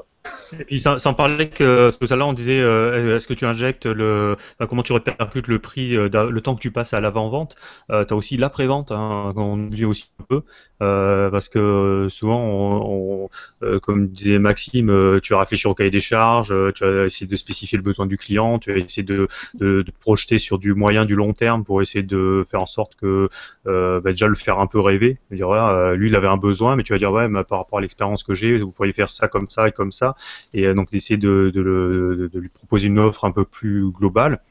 Et 0.60 0.66
puis 0.66 0.80
sans, 0.82 0.98
sans 0.98 1.14
parler 1.14 1.50
que 1.50 1.92
tout 1.98 2.12
à 2.14 2.16
l'heure 2.18 2.28
on 2.28 2.34
disait 2.34 2.60
euh, 2.60 3.16
est-ce 3.16 3.26
que 3.28 3.34
tu 3.34 3.46
injectes 3.46 3.86
le 3.86 4.36
comment 4.68 4.84
tu 4.84 4.92
répercutes 4.92 5.48
le 5.48 5.60
prix 5.60 5.96
euh, 5.96 6.10
le 6.30 6.42
temps 6.42 6.56
que 6.56 6.60
tu 6.62 6.72
passes 6.72 6.94
à 6.94 7.00
l'avant-vente 7.00 7.56
euh, 7.90 8.04
tu 8.04 8.14
as 8.14 8.18
aussi 8.18 8.36
l'après-vente 8.36 8.92
hein, 8.92 9.32
on 9.38 9.60
oublie 9.68 9.86
aussi 9.86 10.10
un 10.20 10.24
peu 10.26 10.42
euh, 10.82 11.30
parce 11.30 11.48
que 11.48 11.60
euh, 11.60 12.10
souvent 12.10 12.40
on, 12.44 13.26
on- 13.26 13.30
euh, 13.64 13.80
comme 13.80 14.08
disait 14.10 14.40
Maxime 14.40 15.20
tu 15.24 15.34
as 15.36 15.40
réfléchi 15.40 15.68
au 15.68 15.74
cahier 15.74 15.92
des 15.92 16.00
charges 16.02 16.54
tu 16.74 16.84
as 16.84 17.06
essayé 17.06 17.28
de 17.28 17.36
spécifier 17.38 17.78
le 17.78 17.84
besoin 17.84 18.06
du 18.06 18.18
client 18.18 18.60
tu 18.60 18.72
as 18.74 18.78
essayé 18.78 19.04
de, 19.04 19.28
de, 19.60 19.84
de 19.84 19.92
te 19.92 19.92
projeter 20.00 20.38
sur 20.38 20.60
du 20.60 20.74
moyen 20.74 21.06
du 21.06 21.16
long 21.16 21.32
terme 21.34 21.64
pour 21.64 21.82
essayer 21.82 22.04
de 22.04 22.44
faire 22.50 22.62
en 22.62 22.66
sorte 22.66 22.96
que 22.96 23.30
bah, 23.66 24.02
déjà 24.12 24.28
le 24.28 24.36
faire 24.36 24.60
un 24.60 24.68
peu 24.68 24.80
rêver. 24.80 25.18
Dire 25.32 25.48
voilà 25.48 25.94
lui 25.96 26.10
il 26.10 26.16
avait 26.16 26.28
un 26.28 26.38
besoin 26.38 26.76
mais 26.76 26.84
tu 26.84 26.94
vas 26.94 27.00
dire 27.00 27.12
ouais 27.12 27.28
par 27.44 27.60
rapport 27.60 27.80
à 27.80 27.82
l'expérience 27.82 28.24
que 28.24 28.34
j'ai 28.36 28.58
vous 28.58 28.72
pourriez 28.72 28.94
faire 28.94 29.10
ça 29.10 29.28
comme 29.28 29.50
ça 29.50 29.68
et 29.68 29.72
comme 29.72 29.92
ça 29.92 30.16
et 30.54 30.66
euh, 30.68 30.74
donc 30.74 30.90
d'essayer 30.92 31.18
de, 31.18 31.52
de, 31.54 31.62
le- 31.62 32.16
de- 32.18 32.28
de 32.28 32.40
lui 32.40 32.50
proposer 32.50 32.88
une 32.88 33.00
offre 33.00 33.26
un 33.26 33.32
peu 33.32 33.46
plus 33.46 33.90
globale. 33.92 34.42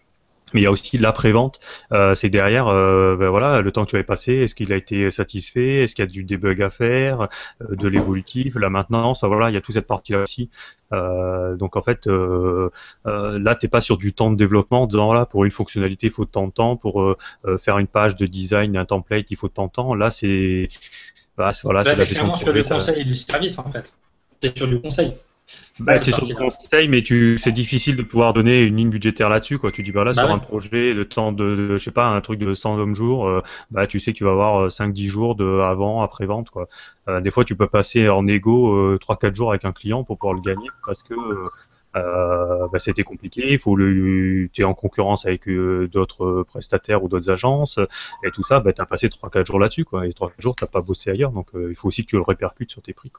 Mais 0.53 0.63
il 0.63 0.65
y 0.65 0.67
a 0.67 0.73
aussi 0.73 0.99
l'après-vente, 0.99 1.61
euh, 1.93 2.17
c'est 2.17 2.29
derrière, 2.29 2.67
euh, 2.67 3.15
ben 3.17 3.29
voilà, 3.31 3.61
le 3.63 3.71
temps 3.71 3.85
que 3.85 3.91
tu 3.91 3.95
avais 3.95 4.03
passé, 4.03 4.33
est-ce 4.35 4.57
qu'il 4.57 4.73
a 4.73 4.77
été 4.77 5.09
satisfait, 5.13 5.85
est-ce 5.85 5.95
qu'il 5.95 6.05
y 6.05 6.09
a 6.09 6.11
du 6.11 6.25
debug 6.25 6.61
à 6.61 6.71
faire, 6.71 7.29
euh, 7.63 7.77
de 7.77 7.87
l'évolutif, 7.87 8.57
la 8.57 8.69
maintenance, 8.69 9.23
voilà, 9.23 9.51
il 9.51 9.55
y 9.55 9.57
a 9.57 9.61
toute 9.61 9.75
cette 9.75 9.87
partie-là 9.87 10.23
aussi. 10.25 10.51
Donc 10.91 11.77
en 11.77 11.83
fait, 11.83 12.09
là, 13.05 13.55
t'es 13.55 13.69
pas 13.69 13.81
sur 13.81 13.97
du 13.97 14.13
temps 14.13 14.33
de 14.33 14.37
développement, 14.37 14.83
en 14.83 14.87
disant 14.89 15.07
voilà, 15.07 15.25
pour 15.25 15.45
une 15.45 15.53
fonctionnalité, 15.53 16.09
il 16.09 16.13
faut 16.13 16.25
tant 16.25 16.49
de 16.49 16.53
temps, 16.53 16.77
pour 16.77 17.15
faire 17.61 17.79
une 17.79 17.87
page 17.87 18.17
de 18.17 18.27
design, 18.27 18.77
un 18.77 18.85
template, 18.85 19.27
il 19.31 19.37
faut 19.37 19.49
tant 19.49 19.67
de 19.67 19.73
temps. 19.73 19.95
Là, 19.95 20.11
c'est 20.11 20.69
bah, 21.37 21.53
c'est- 21.53 21.63
voilà, 21.63 21.81
Là, 21.81 21.85
c'est 21.93 21.97
la 21.97 22.05
gestion 22.05 22.25
de 22.25 22.33
clairement 22.33 22.37
sur 22.39 22.47
du 22.53 22.61
projet, 22.61 22.63
ça- 22.65 22.75
conseil 22.75 23.01
et 23.03 23.05
du 23.05 23.15
service 23.15 23.57
en 23.59 23.71
fait. 23.71 23.95
T'es 24.41 24.53
sur 24.57 24.67
du 24.67 24.81
conseil. 24.81 25.15
Bah, 25.79 25.99
tu 25.99 26.11
es 26.11 26.13
sur 26.13 26.29
conseil, 26.35 26.89
mais 26.89 27.03
tu, 27.03 27.39
c'est 27.39 27.53
difficile 27.53 27.97
de 27.97 28.03
pouvoir 28.03 28.33
donner 28.35 28.65
une 28.65 28.77
ligne 28.77 28.91
budgétaire 28.91 29.29
là-dessus, 29.31 29.59
quoi. 29.59 29.73
Tu 29.73 29.83
dis, 29.83 29.93
bah 29.93 30.05
là, 30.05 30.13
Bah 30.13 30.23
sur 30.23 30.29
ouais. 30.29 30.35
un 30.35 30.39
projet, 30.39 30.93
le 30.93 31.09
temps 31.09 31.33
de, 31.33 31.57
de- 31.57 31.79
je 31.79 31.85
sais 31.85 31.91
pas, 31.91 32.09
un 32.09 32.21
truc 32.21 32.39
de 32.39 32.53
100 32.55 32.79
hommes 32.79 32.95
jours, 32.95 33.27
euh, 33.27 33.41
bah, 33.71 33.87
tu 33.87 33.99
sais 33.99 34.13
que 34.13 34.19
tu 34.19 34.25
vas 34.25 34.33
avoir 34.33 34.71
5-10 34.71 35.07
jours 35.09 35.37
de 35.37 35.61
avant, 35.61 36.03
après 36.03 36.27
vente, 36.27 36.51
quoi. 36.51 36.69
Euh, 37.09 37.21
des 37.21 37.31
fois, 37.31 37.45
tu 37.45 37.57
peux 37.57 37.69
passer 37.69 38.09
en 38.09 38.27
égo 38.27 38.75
euh, 38.77 38.99
3-4 39.01 39.35
jours 39.35 39.51
avec 39.51 39.65
un 39.65 39.73
client 39.73 40.05
pour 40.05 40.19
pouvoir 40.19 40.35
le 40.35 40.43
gagner 40.43 40.69
parce 40.85 41.03
que, 41.03 41.15
euh, 41.97 42.69
bah, 42.73 42.79
c'était 42.79 43.03
compliqué, 43.03 43.53
il 43.53 43.59
faut 43.59 43.75
le, 43.75 44.49
tu 44.53 44.63
es 44.63 44.65
en 44.65 44.75
concurrence 44.75 45.27
avec 45.27 45.49
euh, 45.49 45.89
d'autres 45.89 46.45
prestataires 46.45 47.03
ou 47.03 47.09
d'autres 47.09 47.31
agences, 47.31 47.81
et 48.25 48.31
tout 48.31 48.45
ça, 48.45 48.61
bah, 48.61 48.73
t'as 48.73 48.87
passé 48.87 49.09
3-4 49.09 49.47
jours 49.47 49.59
là-dessus, 49.59 49.85
quoi. 49.85 50.07
Et 50.07 50.11
3-4 50.11 50.31
jours, 50.39 50.57
t'as 50.57 50.67
pas 50.67 50.81
bossé 50.81 51.11
ailleurs, 51.11 51.33
donc, 51.33 51.49
euh, 51.55 51.69
il 51.71 51.75
faut 51.75 51.89
aussi 51.89 52.05
que 52.05 52.11
tu 52.11 52.17
le 52.17 52.23
répercutes 52.23 52.71
sur 52.71 52.83
tes 52.83 52.93
prix. 52.93 53.11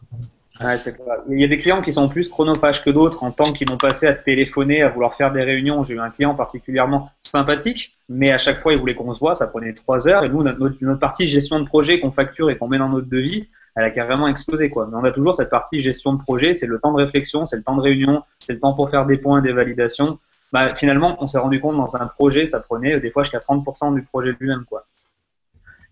Il 1.30 1.41
y 1.41 1.43
a 1.43 1.47
des 1.47 1.57
clients 1.57 1.82
qui 1.82 1.91
sont 1.91 2.07
plus 2.07 2.30
chronophages 2.30 2.84
que 2.84 2.89
d'autres 2.89 3.24
en 3.24 3.32
tant 3.32 3.51
qu'ils 3.51 3.69
m'ont 3.69 3.78
passé 3.78 4.05
à 4.07 4.13
téléphoner, 4.13 4.82
à 4.84 4.89
vouloir 4.89 5.15
faire 5.15 5.32
des 5.32 5.43
réunions. 5.43 5.84
J'ai 5.84 5.95
eu 5.95 5.99
un 5.99 6.09
client 6.09 6.36
particulièrement 6.36 7.09
sympathique, 7.19 7.97
mais 8.09 8.32
à 8.32 8.38
chaque 8.38 8.59
fois 8.59 8.74
il 8.74 8.80
voulait 8.80 8.95
qu'on 8.95 9.11
se 9.13 9.19
voit, 9.19 9.34
ça 9.34 9.47
prenait 9.47 9.74
trois 9.74 10.07
heures. 10.07 10.24
Et 10.24 10.30
nous, 10.30 10.43
notre 10.43 10.99
partie 10.99 11.26
gestion 11.26 11.59
de 11.59 11.65
projet 11.65 11.99
qu'on 11.99 12.11
facture 12.11 12.49
et 12.49 12.57
qu'on 12.57 12.67
met 12.67 12.78
dans 12.78 12.89
notre 12.89 13.07
devis, 13.07 13.47
elle 13.76 13.84
a 13.84 13.89
carrément 13.89 14.28
explosé. 14.28 14.69
Quoi. 14.69 14.88
Mais 14.89 14.97
on 14.97 15.03
a 15.03 15.11
toujours 15.11 15.34
cette 15.34 15.49
partie 15.49 15.80
gestion 15.80 16.13
de 16.13 16.22
projet, 16.22 16.53
c'est 16.53 16.67
le 16.67 16.80
temps 16.80 16.91
de 16.91 17.01
réflexion, 17.01 17.45
c'est 17.45 17.57
le 17.57 17.63
temps 17.63 17.76
de 17.76 17.82
réunion, 17.82 18.24
c'est 18.39 18.53
le 18.53 18.59
temps 18.59 18.74
pour 18.74 18.89
faire 18.89 19.05
des 19.05 19.17
points, 19.17 19.41
des 19.41 19.53
validations. 19.53 20.19
Bah, 20.51 20.76
finalement, 20.76 21.17
on 21.22 21.28
s'est 21.28 21.38
rendu 21.38 21.61
compte 21.61 21.78
dans 21.78 21.95
un 21.95 22.07
projet, 22.07 22.45
ça 22.45 22.59
prenait 22.59 22.95
euh, 22.95 22.99
des 22.99 23.09
fois 23.09 23.24
jusqu'à 23.24 23.39
30% 23.39 23.93
du 23.95 24.03
projet 24.03 24.36
lui-même. 24.39 24.65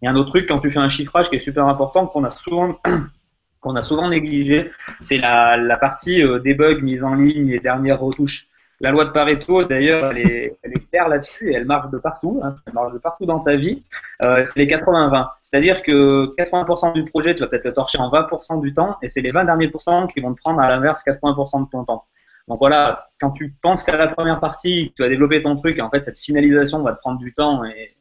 Il 0.02 0.06
y 0.06 0.08
a 0.08 0.12
un 0.12 0.16
autre 0.16 0.30
truc, 0.30 0.48
quand 0.48 0.60
tu 0.60 0.72
fais 0.72 0.80
un 0.80 0.90
chiffrage 0.90 1.30
qui 1.30 1.38
est 1.38 1.40
super 1.40 1.66
important, 1.68 2.08
qu'on 2.08 2.24
a 2.24 2.30
souvent 2.30 2.80
qu'on 3.62 3.76
a 3.76 3.82
souvent 3.82 4.10
négligé, 4.10 4.72
c'est 5.02 5.18
la, 5.18 5.78
partie 5.78 6.24
euh, 6.24 6.40
mise 6.82 7.04
en 7.04 7.16
ligne 7.16 7.50
et 7.50 7.60
dernières 7.60 8.00
retouches. 8.00 8.48
La 8.82 8.92
loi 8.92 9.04
de 9.06 9.10
Pareto, 9.10 9.64
d'ailleurs, 9.66 10.12
elle 10.12 10.20
est, 10.20 10.58
elle 10.64 10.72
est 10.72 10.90
claire 10.90 11.10
là-dessus 11.10 11.52
et 11.52 11.56
elle 11.56 11.66
marche 11.66 11.90
de 11.92 11.98
partout. 11.98 12.40
hein. 12.44 12.56
elle 12.66 12.74
marche 12.74 12.94
de 12.94 12.98
partout 12.98 13.26
dans 13.26 13.40
ta 13.40 13.56
vie. 13.58 13.84
Euh, 14.24 14.44
c'est 14.46 14.58
les 14.58 14.68
80-20. 14.68 15.28
C'est-à-dire 15.42 15.82
que 15.82 16.34
80% 16.38 16.94
du 16.94 17.04
projet, 17.06 17.34
tu 17.34 17.42
vas 17.42 17.48
peut-être 17.48 17.66
le 17.66 17.74
torcher 17.74 17.98
en 18.00 18.10
20% 18.10 18.62
du 18.62 18.72
temps 18.74 18.96
et 19.02 19.10
c'est 19.10 19.22
les 19.22 19.32
20 19.32 19.46
derniers 19.46 19.68
pourcents 19.68 20.08
qui 20.08 20.22
vont 20.22 20.34
te 20.34 20.40
prendre 20.40 20.62
à 20.62 20.70
l'inverse 20.70 21.04
80% 21.06 21.66
de 21.66 21.70
ton 21.70 21.84
temps. 21.84 22.06
Donc 22.48 22.60
voilà, 22.60 23.10
quand 23.20 23.32
tu 23.32 23.54
penses 23.62 23.84
qu'à 23.84 23.98
la 23.98 24.08
première 24.08 24.40
partie, 24.40 24.94
tu 24.96 25.04
vas 25.04 25.10
développer 25.10 25.42
ton 25.42 25.56
truc 25.56 25.78
et 25.78 25.82
en 25.82 25.90
fait 25.90 26.04
cette 26.04 26.18
finalisation 26.18 26.82
va 26.82 26.94
te 26.94 27.00
prendre 27.00 27.20
du 27.20 27.32
temps 27.34 27.64
et, 27.66 27.96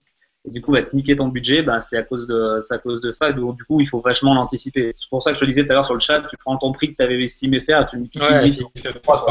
et 0.46 0.50
du 0.50 0.62
coup 0.62 0.72
va 0.72 0.82
te 0.82 0.94
niquer 0.96 1.16
ton 1.16 1.28
budget, 1.28 1.62
ben, 1.62 1.80
c'est 1.82 1.98
à 1.98 2.02
cause 2.02 2.26
de 2.28 2.58
c'est 2.62 2.74
à 2.74 2.78
cause 2.78 3.00
de 3.02 3.10
ça. 3.10 3.32
Donc, 3.32 3.56
du 3.56 3.64
coup, 3.64 3.80
il 3.80 3.86
faut 3.86 4.00
vachement 4.00 4.32
l'anticiper. 4.34 4.92
C'est 4.94 5.10
pour 5.10 5.22
ça 5.22 5.32
que 5.32 5.36
je 5.38 5.40
te 5.40 5.46
disais 5.50 5.66
tout 5.66 5.72
à 5.72 5.74
l'heure 5.74 5.84
sur 5.84 5.94
le 5.94 6.00
chat, 6.00 6.22
tu 6.22 6.36
prends 6.38 6.56
ton 6.56 6.72
prix 6.72 6.92
que 6.92 6.96
tu 6.96 7.02
avais 7.02 7.22
estimé 7.22 7.60
faire, 7.60 7.86
tu 7.90 7.96
le 7.96 8.02
multiplies 8.02 8.26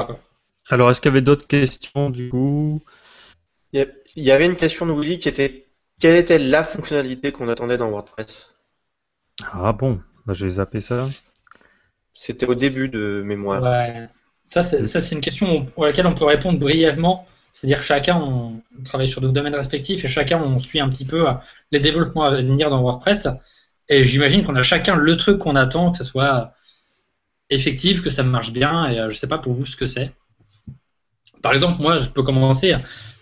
Ouais, 0.06 0.18
Alors, 0.70 0.92
est-ce 0.92 1.02
qu'il 1.02 1.10
y 1.10 1.14
avait 1.14 1.22
d'autres 1.22 1.48
questions, 1.48 2.10
du 2.10 2.30
coup? 2.30 2.82
Il 3.74 3.88
y 4.16 4.32
avait 4.32 4.46
une 4.46 4.56
question 4.56 4.86
de 4.86 4.92
Willy 4.92 5.20
qui 5.20 5.30
était 5.30 5.68
quelle 6.00 6.18
était 6.18 6.38
la 6.40 6.64
fonctionnalité 6.64 7.32
qu'on 7.32 7.50
attendait 7.50 7.78
dans 7.78 7.90
WordPress? 7.90 8.54
Ah 9.52 9.74
bon, 9.74 10.02
bah, 10.26 10.34
j'ai 10.34 10.50
zappé 10.50 10.80
ça. 10.80 11.08
C'était 12.14 12.46
au 12.46 12.56
début 12.56 12.90
de 12.90 13.22
mémoire. 13.26 13.62
Ouais. 13.62 14.08
Ça, 14.44 14.64
c'est 14.64 14.86
ça, 14.86 15.02
c'est 15.02 15.16
une 15.16 15.22
question 15.22 15.66
pour 15.66 15.86
laquelle 15.86 16.08
on 16.08 16.14
peut 16.14 16.26
répondre 16.26 16.60
brièvement. 16.60 17.26
C'est-à-dire 17.52 17.80
que 17.80 17.86
chacun, 17.86 18.18
on, 18.18 18.62
travaille 18.84 19.08
sur 19.08 19.22
nos 19.22 19.32
domaines 19.32 19.56
respectifs 19.56 20.06
et 20.06 20.08
chacun, 20.08 20.42
on 20.42 20.60
suit 20.60 20.80
un 20.80 20.90
petit 20.90 21.06
peu 21.06 21.28
euh, 21.28 21.34
les 21.72 21.80
développements 21.80 22.24
à 22.24 22.32
venir 22.32 22.70
dans 22.70 22.82
WordPress. 22.82 23.28
Et 23.90 24.04
j'imagine 24.04 24.46
qu'on 24.46 24.56
a 24.56 24.64
chacun 24.64 24.96
le 24.96 25.18
truc 25.18 25.40
qu'on 25.40 25.56
attend, 25.56 25.92
que 25.92 25.98
ce 25.98 26.04
soit 26.04 26.54
effectif, 27.50 28.04
que 28.04 28.10
ça 28.10 28.24
marche 28.24 28.52
bien. 28.52 28.90
Et 28.90 29.00
euh, 29.00 29.10
je 29.10 29.18
sais 29.18 29.28
pas 29.28 29.40
pour 29.40 29.54
vous 29.54 29.66
ce 29.66 29.76
que 29.76 29.88
c'est. 29.88 30.14
Par 31.42 31.54
exemple, 31.54 31.82
moi, 31.82 31.98
je 32.00 32.10
peux 32.10 32.24
commencer. 32.24 32.76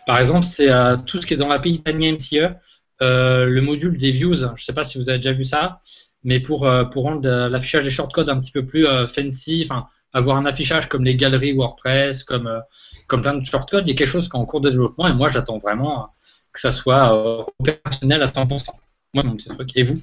Par 0.05 0.19
exemple, 0.19 0.45
c'est 0.45 0.69
euh, 0.69 0.97
tout 0.97 1.21
ce 1.21 1.25
qui 1.25 1.33
est 1.33 1.37
dans 1.37 1.47
l'API 1.47 1.81
TinyMCE, 1.81 2.53
euh, 3.01 3.45
le 3.45 3.61
module 3.61 3.97
des 3.97 4.11
views. 4.11 4.35
Je 4.55 4.63
sais 4.63 4.73
pas 4.73 4.83
si 4.83 4.97
vous 4.97 5.09
avez 5.09 5.17
déjà 5.17 5.33
vu 5.33 5.45
ça, 5.45 5.79
mais 6.23 6.39
pour, 6.39 6.67
euh, 6.67 6.83
rendre 6.95 7.27
l'affichage 7.47 7.83
des 7.83 7.91
shortcodes 7.91 8.29
un 8.29 8.39
petit 8.39 8.51
peu 8.51 8.63
plus 8.63 8.85
fancy, 9.07 9.67
avoir 10.13 10.37
un 10.37 10.45
affichage 10.45 10.87
comme 10.87 11.03
les 11.03 11.15
galeries 11.15 11.53
WordPress, 11.53 12.23
comme, 12.23 12.61
comme 13.07 13.21
plein 13.21 13.33
de 13.33 13.45
shortcodes, 13.45 13.87
il 13.87 13.91
y 13.91 13.93
a 13.93 13.97
quelque 13.97 14.07
chose 14.07 14.29
qui 14.29 14.37
est 14.37 14.39
en 14.39 14.45
cours 14.45 14.61
de 14.61 14.69
développement 14.69 15.07
et 15.07 15.13
moi, 15.13 15.29
j'attends 15.29 15.57
vraiment 15.57 16.09
que 16.53 16.59
ça 16.59 16.71
soit 16.71 17.45
opérationnel 17.59 18.21
à 18.21 18.27
100%. 18.27 18.69
Moi, 19.13 19.23
mon 19.23 19.35
petit 19.35 19.49
truc. 19.49 19.71
Et 19.75 19.83
vous? 19.83 20.01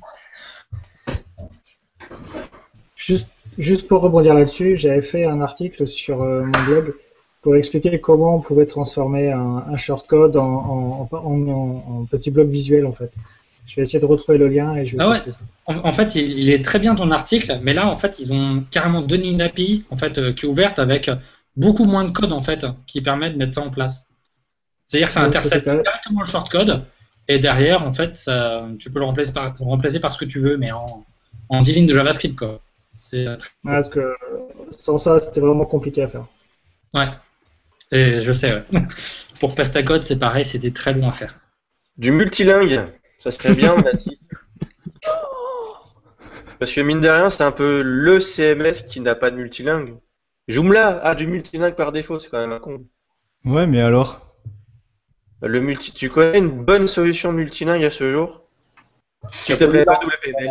Juste, 2.94 3.34
juste 3.56 3.88
pour 3.88 4.02
rebondir 4.02 4.34
là-dessus, 4.34 4.76
j'avais 4.76 5.02
fait 5.02 5.26
un 5.26 5.40
article 5.40 5.86
sur 5.86 6.18
mon 6.18 6.64
blog 6.64 6.94
pour 7.42 7.56
expliquer 7.56 8.00
comment 8.00 8.36
on 8.36 8.40
pouvait 8.40 8.66
transformer 8.66 9.32
un, 9.32 9.64
un 9.68 9.76
shortcode 9.76 10.36
en, 10.36 10.44
en, 10.46 11.08
en, 11.12 11.48
en- 11.48 11.84
en 12.00 12.04
petit 12.06 12.30
bloc 12.30 12.48
visuel 12.48 12.86
en 12.86 12.92
fait. 12.92 13.12
Je 13.66 13.76
vais 13.76 13.82
essayer 13.82 14.00
de 14.00 14.06
retrouver 14.06 14.38
le 14.38 14.48
lien 14.48 14.74
et 14.74 14.86
je 14.86 14.96
vais 14.96 15.02
Ah 15.02 15.10
ouais. 15.10 15.20
ça. 15.20 15.40
En, 15.66 15.92
fait, 15.92 16.14
il, 16.16 16.38
il 16.38 16.50
est 16.50 16.64
très 16.64 16.78
bien 16.80 16.94
ton 16.96 17.10
article, 17.12 17.60
mais 17.62 17.72
là, 17.74 17.86
en 17.88 17.96
fait, 17.96 18.18
ils 18.18 18.32
ont 18.32 18.64
carrément 18.70 19.02
donné 19.02 19.28
une 19.28 19.40
API 19.40 19.84
en 19.90 19.96
fait, 19.96 20.18
euh, 20.18 20.32
qui 20.32 20.46
est 20.46 20.48
ouverte 20.48 20.78
avec 20.80 21.10
beaucoup 21.56 21.84
moins 21.84 22.04
de 22.04 22.10
code 22.10 22.32
en 22.32 22.42
fait, 22.42 22.66
qui 22.86 23.00
permet 23.02 23.30
de 23.30 23.36
mettre 23.36 23.54
ça 23.54 23.60
en 23.62 23.70
place. 23.70 24.08
C'est-à-dire 24.86 25.08
que 25.08 25.14
ça 25.14 25.20
Ouais, 25.20 25.26
intercepte 25.28 25.66
directement 25.66 26.20
le 26.22 26.26
shortcode 26.26 26.84
et 27.28 27.38
derrière, 27.38 27.82
en 27.82 27.92
fait, 27.92 28.16
ça, 28.16 28.68
tu 28.78 28.90
peux 28.90 28.98
le 28.98 29.04
remplacer 29.06 29.32
par, 29.32 29.54
le 29.58 29.64
remplacer 29.64 30.00
par 30.00 30.12
ce 30.12 30.18
que 30.18 30.24
tu 30.24 30.40
veux, 30.40 30.56
mais 30.56 30.72
en, 30.72 31.04
en 31.48 31.62
10 31.62 31.74
lignes 31.74 31.86
de 31.86 31.94
JavaScript. 31.94 32.36
Quoi. 32.36 32.60
C'est, 32.96 33.26
euh, 33.26 33.36
Ouais, 33.64 33.72
parce 33.72 33.88
que 33.88 34.14
sans 34.70 34.98
ça, 34.98 35.18
c'était 35.18 35.40
vraiment 35.40 35.64
compliqué 35.66 36.02
à 36.02 36.08
faire. 36.08 36.26
ouais. 36.94 37.08
Et 37.92 38.22
je 38.22 38.32
sais, 38.32 38.52
ouais. 38.52 38.64
Pour 39.40 39.54
Pastacode, 39.54 40.04
c'est 40.04 40.18
pareil, 40.18 40.44
c'était 40.44 40.70
très 40.70 40.92
long 40.94 41.08
à 41.08 41.12
faire. 41.12 41.38
Du 41.98 42.10
multilingue, 42.10 42.80
ça 43.18 43.30
serait 43.30 43.54
bien, 43.54 43.76
dit. 43.98 44.20
Parce 46.58 46.72
que 46.72 46.80
mine 46.80 47.00
de 47.00 47.08
rien, 47.08 47.28
c'est 47.28 47.44
un 47.44 47.52
peu 47.52 47.82
le 47.82 48.18
CMS 48.20 48.86
qui 48.88 49.00
n'a 49.00 49.14
pas 49.14 49.30
de 49.30 49.36
multilingue. 49.36 49.96
Joomla 50.48 51.04
a 51.04 51.14
du 51.14 51.26
multilingue 51.26 51.74
par 51.74 51.92
défaut, 51.92 52.18
c'est 52.18 52.30
quand 52.30 52.40
même 52.40 52.52
un 52.52 52.60
con. 52.60 52.84
Ouais, 53.44 53.66
mais 53.66 53.80
alors? 53.80 54.34
Le 55.42 55.60
multi... 55.60 55.92
Tu 55.92 56.08
connais 56.08 56.38
une 56.38 56.64
bonne 56.64 56.86
solution 56.86 57.32
multilingue 57.32 57.84
à 57.84 57.90
ce 57.90 58.10
jour? 58.10 58.44
S'il 59.30 59.56
te 59.56 59.64
plaît, 59.64 59.84
pas 59.84 60.00
WPML. 60.00 60.50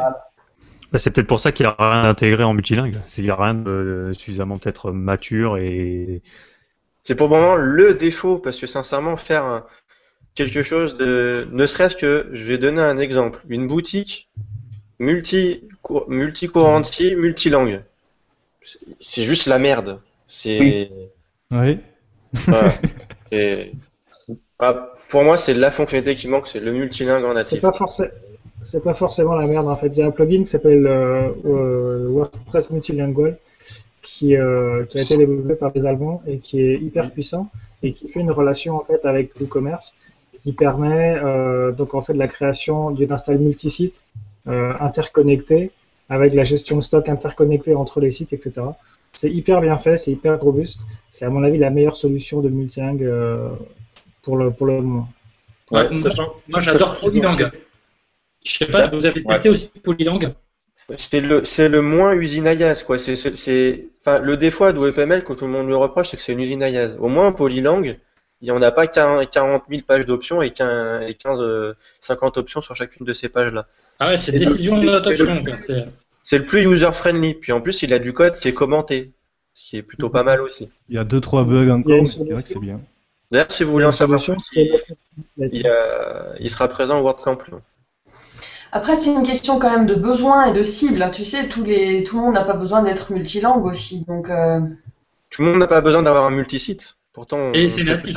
Bah, 0.92 1.00
c'est 1.00 1.12
peut-être 1.12 1.28
pour 1.28 1.40
ça 1.40 1.54
qu'il 1.54 1.66
n'y 1.66 1.72
a 1.72 1.76
rien 1.78 2.10
intégré 2.10 2.44
en 2.44 2.54
multilingue. 2.54 3.00
C'est 3.08 3.16
qu'il 3.16 3.24
n'y 3.26 3.30
a 3.30 3.36
rien 3.36 3.54
de 3.54 4.12
suffisamment 4.14 4.58
peut-être 4.58 4.92
mature 4.92 5.58
et. 5.58 6.22
C'est 7.04 7.16
pour 7.16 7.28
le 7.28 7.36
moment 7.36 7.56
le 7.56 7.94
défaut, 7.96 8.38
parce 8.38 8.58
que 8.60 8.68
sincèrement, 8.68 9.18
faire 9.18 9.44
un- 9.46 9.66
quelque 10.36 10.62
chose 10.62 10.98
de. 10.98 11.48
Ne 11.52 11.66
serait-ce 11.68 11.96
que, 11.96 12.28
je 12.32 12.44
vais 12.44 12.58
donner 12.58 12.82
un 12.82 12.98
exemple. 13.00 13.42
Une 13.50 13.68
boutique 13.68 14.30
multi 15.00 15.64
multi 16.08 16.50
multi 16.54 17.16
multilangue. 17.16 17.84
C'est- 19.00 19.24
juste 19.24 19.48
la 19.48 19.58
merde. 19.60 20.00
C'est 20.28 20.92
Oui. 21.52 21.80
voilà. 22.48 22.74
Ah, 24.60 24.94
pour 25.10 25.24
moi, 25.24 25.38
c'est 25.38 25.56
la 25.56 25.72
fonctionnalité 25.72 26.16
qui 26.16 26.28
manque, 26.28 26.46
c'est 26.46 26.64
le 26.64 26.72
multilingue 26.74 27.24
en 27.26 27.34
C'est 27.34 27.60
natif. 27.60 27.62
pas. 27.62 27.74
C'est 28.64 28.84
pas 28.84 28.94
forcément 28.94 29.34
la 29.34 29.48
merde 29.48 29.68
en 29.68 29.76
fait. 29.76 29.88
Il 29.88 29.98
y 29.98 30.04
a 30.04 30.06
un 30.06 30.12
plugin 30.12 30.44
qui 30.44 30.46
s'appelle 30.46 30.86
euh, 30.86 31.30
euh, 31.46 32.08
WordPress 32.10 32.70
Multilingual 32.70 33.38
qui, 34.02 34.36
euh, 34.36 34.86
qui 34.86 34.98
a 34.98 35.02
été 35.02 35.18
développé 35.18 35.56
par 35.56 35.72
des 35.72 35.86
Allemands 35.86 36.22
et 36.26 36.40
qui 36.40 36.62
est 36.62 36.76
hyper 36.76 37.12
puissant 37.12 37.50
et 37.84 37.94
qui 37.94 38.08
fait 38.08 38.20
une 38.20 38.32
relation 38.32 38.76
en 38.76 38.84
fait 38.84 39.06
avec 39.06 39.40
WooCommerce 39.40 39.96
qui 40.44 40.54
permet 40.54 41.20
euh, 41.24 41.72
donc 41.72 41.94
en 41.94 42.02
fait 42.02 42.14
de 42.14 42.20
la 42.20 42.28
création 42.28 42.92
d'une 42.92 43.12
install 43.12 43.38
multisite 43.38 44.02
euh, 44.48 44.74
interconnectée 44.80 45.72
avec 46.10 46.34
la 46.34 46.44
gestion 46.44 46.78
de 46.78 46.82
stock 46.82 47.08
interconnectée 47.08 47.76
entre 47.76 48.02
les 48.02 48.12
sites, 48.12 48.34
etc. 48.34 48.62
C'est 49.14 49.32
hyper 49.32 49.62
bien 49.62 49.78
fait, 49.78 49.98
c'est 49.98 50.12
hyper 50.12 50.40
robuste. 50.40 50.82
C'est 51.10 51.26
à 51.26 51.30
mon 51.30 51.44
avis 51.44 51.58
la 51.58 51.70
meilleure 51.70 51.96
solution 51.96 52.42
de 52.42 52.50
multilingue 52.50 53.04
euh, 53.04 53.50
pour 54.24 54.38
le 54.38 54.52
pour 54.52 54.68
le 54.68 54.82
moment. 54.82 55.10
Ouais, 55.70 55.90
moi, 56.50 56.60
j'adore 56.60 56.98
Polylang. 56.98 57.50
Je 58.44 58.58
sais 58.58 58.66
pas, 58.66 58.88
vous 58.88 59.06
avez 59.06 59.24
testé 59.24 59.50
aussi 59.50 59.70
Polylang 59.84 60.34
C'est 60.98 61.22
le, 61.22 61.44
c'est 61.46 61.70
le 61.70 61.82
moins 61.82 62.14
usine 62.14 62.48
à 62.48 62.56
gaz, 62.56 62.84
quoi. 62.84 62.98
C'est, 63.00 63.16
c'est, 63.16 63.36
c'est- 63.38 63.86
enfin, 64.02 64.20
le 64.20 64.38
défaut 64.38 64.72
de 64.72 64.78
WebML, 64.80 65.24
que 65.24 65.34
tout 65.34 65.46
le 65.46 65.52
monde 65.52 65.68
lui 65.68 65.74
reproche, 65.76 66.10
c'est 66.10 66.18
que 66.18 66.24
c'est 66.24 66.34
une 66.34 66.40
usine 66.40 66.64
à 66.64 66.72
gaz. 66.72 66.98
Au 67.00 67.08
moins, 67.08 67.32
Polylang, 67.32 67.84
il 68.42 68.46
n'y 68.46 68.52
en 68.52 68.62
a 68.62 68.72
pas 68.72 68.88
qu'un- 68.88 69.26
40 69.26 69.64
000 69.70 69.82
pages 69.86 70.06
d'options 70.06 70.42
et 70.42 70.52
15, 70.52 71.08
et 71.08 71.14
15, 71.16 71.40
euh, 71.42 71.74
50 72.00 72.38
options 72.38 72.62
sur 72.62 72.76
chacune 72.76 73.06
de 73.06 73.14
ces 73.14 73.30
pages-là. 73.30 73.68
Ah 74.00 74.10
ouais, 74.10 74.18
c'est 74.18 74.32
décision 74.32 74.80
de 74.80 74.86
notre 74.86 75.12
et 75.12 75.18
le- 75.18 75.24
option. 75.26 75.44
quoi, 75.44 75.58
c'est- 76.24 76.38
le 76.38 76.46
plus 76.46 76.62
user-friendly. 76.66 77.36
Puis 77.36 77.52
en 77.52 77.62
plus, 77.62 77.84
il 77.84 77.94
a 77.94 78.00
du 78.00 78.14
code 78.14 78.38
qui 78.40 78.48
est 78.48 78.54
commenté, 78.54 79.12
ce 79.54 79.70
qui 79.70 79.78
est 79.78 79.84
plutôt 79.84 80.10
pas 80.10 80.24
mal 80.24 80.42
aussi. 80.42 80.70
Il 80.90 80.96
y 80.96 81.00
a 81.00 81.04
deux 81.04 81.22
trois 81.22 81.44
bugs 81.44 81.70
encore, 81.70 82.02
mais 82.02 82.06
c'est 82.08 82.24
vrai 82.24 82.44
que 82.44 82.50
c'est 82.50 82.60
bien. 82.60 82.80
D'ailleurs, 83.32 83.52
si 83.52 83.64
vous 83.64 83.72
voulez 83.72 83.86
en 83.86 83.92
savoir 83.94 84.22
plus, 84.22 84.36
il, 85.38 86.50
sera 86.50 86.68
présent 86.68 87.00
au 87.00 87.04
WordCamp. 87.04 87.38
Après, 88.72 88.96
c'est 88.96 89.12
une 89.14 89.24
question 89.24 89.60
quand 89.60 89.70
même 89.70 89.86
de 89.86 89.96
besoin 89.96 90.46
et 90.46 90.54
de 90.54 90.64
cible. 90.64 91.10
Tu 91.14 91.26
sais, 91.26 91.48
tous 91.50 91.64
les, 91.64 92.04
tout 92.04 92.18
le 92.18 92.24
monde 92.24 92.34
n'a 92.36 92.46
pas 92.46 92.54
besoin 92.54 92.84
d'être 92.84 93.12
multilingue 93.12 93.66
aussi. 93.66 94.06
Donc, 94.08 94.30
euh, 94.30 94.60
Tout 95.30 95.42
le 95.44 95.50
monde 95.50 95.60
n'a 95.60 95.68
pas 95.68 95.82
besoin 95.82 96.04
d'avoir 96.04 96.26
un 96.26 96.32
multisite. 96.32 96.96
Pourtant, 97.14 97.38
Et 97.54 97.66
on 97.66 97.70
c'est 97.70 97.84
natif. 97.84 98.16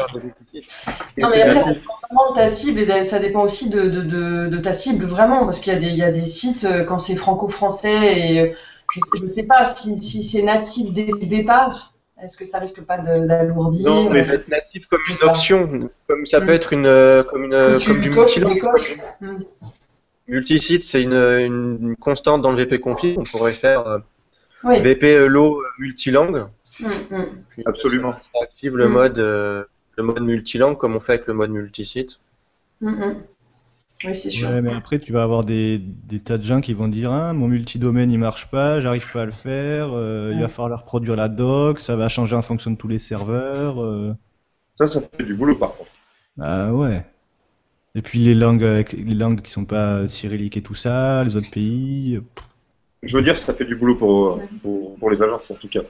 Non, 1.18 1.28
mais 1.30 1.42
après, 1.42 1.60
ça 1.60 1.72
dépend 1.72 1.94
vraiment 2.08 2.30
de 2.30 2.36
ta 2.36 2.48
cible 2.48 2.80
et 2.80 3.04
ça 3.04 3.18
dépend 3.18 3.42
aussi 3.44 3.68
de, 3.68 3.82
de, 3.88 4.02
de, 4.02 4.48
de 4.48 4.58
ta 4.58 4.72
cible 4.72 5.04
vraiment, 5.04 5.44
parce 5.44 5.60
qu'il 5.60 5.72
y, 5.72 5.76
a 5.76 5.78
des- 5.78 5.88
il 5.88 5.96
y 5.96 6.02
a 6.02 6.12
des 6.12 6.24
sites, 6.24 6.64
euh, 6.64 6.84
quand 6.84 6.98
c'est 6.98 7.16
franco-français, 7.16 8.20
et 8.20 8.40
euh, 8.40 8.54
je 8.90 9.00
sais, 9.00 9.18
je 9.22 9.26
sais 9.28 9.46
pas 9.46 9.64
si, 9.64 9.98
si 9.98 10.22
c'est 10.22 10.42
natif 10.42 10.92
dès 10.92 11.06
le 11.06 11.26
départ, 11.26 11.94
est-ce 12.22 12.36
que 12.36 12.44
ça 12.44 12.58
risque 12.58 12.82
pas 12.82 12.98
d'alourdir? 12.98 13.88
Non, 13.90 14.10
mais 14.10 14.22
c'est 14.24 14.46
natif 14.48 14.86
comme 14.86 15.00
une 15.08 15.14
ça. 15.16 15.26
option, 15.26 15.90
comme 16.06 16.26
ça 16.26 16.40
Mm. 16.40 16.46
peut 16.46 16.52
être 16.52 16.72
une, 16.72 17.24
comme 17.30 17.44
une, 17.44 17.80
comme 17.84 18.00
du 18.00 18.10
multilingue. 18.10 18.62
Multisite, 20.28 20.82
c'est 20.84 21.02
une, 21.02 21.12
une 21.12 21.96
constante 21.96 22.42
dans 22.42 22.50
le 22.50 22.56
VP 22.56 22.80
config. 22.80 23.18
On 23.18 23.22
pourrait 23.24 23.52
faire 23.52 23.86
euh, 23.86 23.98
Oui. 24.64 24.80
VP 24.80 25.28
low 25.28 25.62
multilangue. 25.78 26.46
Mm, 26.80 27.66
Absolument. 27.66 28.14
Ça 28.32 28.40
active 28.42 28.76
le 28.76 28.88
Mm. 28.88 28.92
mode, 28.92 29.18
euh, 29.18 29.64
le 29.96 30.02
mode 30.02 30.22
multilangue 30.22 30.76
comme 30.78 30.96
on 30.96 31.00
fait 31.00 31.12
avec 31.14 31.26
le 31.26 31.34
mode 31.34 31.50
multisite. 31.50 32.18
Mm, 32.80 32.88
mm. 32.90 33.22
Oui, 34.04 34.14
c'est 34.14 34.30
sûr. 34.30 34.48
Ouais, 34.48 34.60
mais 34.60 34.74
après, 34.74 34.98
tu 34.98 35.12
vas 35.12 35.22
avoir 35.22 35.44
des, 35.44 35.78
des 35.78 36.18
tas 36.20 36.36
de 36.36 36.42
gens 36.42 36.60
qui 36.60 36.74
vont 36.74 36.88
dire 36.88 37.12
ah, 37.12 37.32
mon 37.32 37.46
multidomaine 37.48 38.10
il 38.10 38.18
marche 38.18 38.50
pas, 38.50 38.80
j'arrive 38.80 39.10
pas 39.12 39.22
à 39.22 39.24
le 39.24 39.32
faire, 39.32 39.90
euh, 39.92 40.32
il 40.34 40.40
va 40.40 40.48
falloir 40.48 40.80
reproduire 40.80 41.16
la 41.16 41.28
doc, 41.28 41.80
ça 41.80 41.94
va 41.96 42.08
changer 42.08 42.34
en 42.34 42.42
fonction 42.42 42.70
de 42.72 42.76
tous 42.76 42.88
les 42.88 42.98
serveurs. 42.98 43.80
euh. 43.82 44.12
Ça, 44.74 44.88
ça 44.88 45.00
fait 45.00 45.22
du 45.22 45.34
boulot 45.34 45.56
par 45.56 45.74
contre. 45.76 45.90
Ah 46.40 46.72
ouais. 46.74 47.06
Et 47.94 48.02
puis 48.02 48.20
les 48.24 48.34
langues, 48.34 48.64
avec- 48.64 48.92
les 48.92 49.14
langues 49.14 49.40
qui 49.40 49.52
sont 49.52 49.64
pas 49.64 50.08
cyrilliques 50.08 50.56
et 50.56 50.62
tout 50.62 50.74
ça, 50.74 51.22
les 51.24 51.36
autres 51.36 51.50
pays. 51.50 52.16
euh. 52.16 52.20
Je 53.02 53.16
veux 53.16 53.22
dire, 53.22 53.36
ça 53.36 53.54
fait 53.54 53.64
du 53.66 53.76
boulot 53.76 53.96
pour, 53.96 54.40
pour, 54.62 54.96
pour 54.96 55.10
les 55.10 55.20
agences 55.22 55.50
en 55.50 55.54
tout 55.54 55.68
cas. 55.68 55.82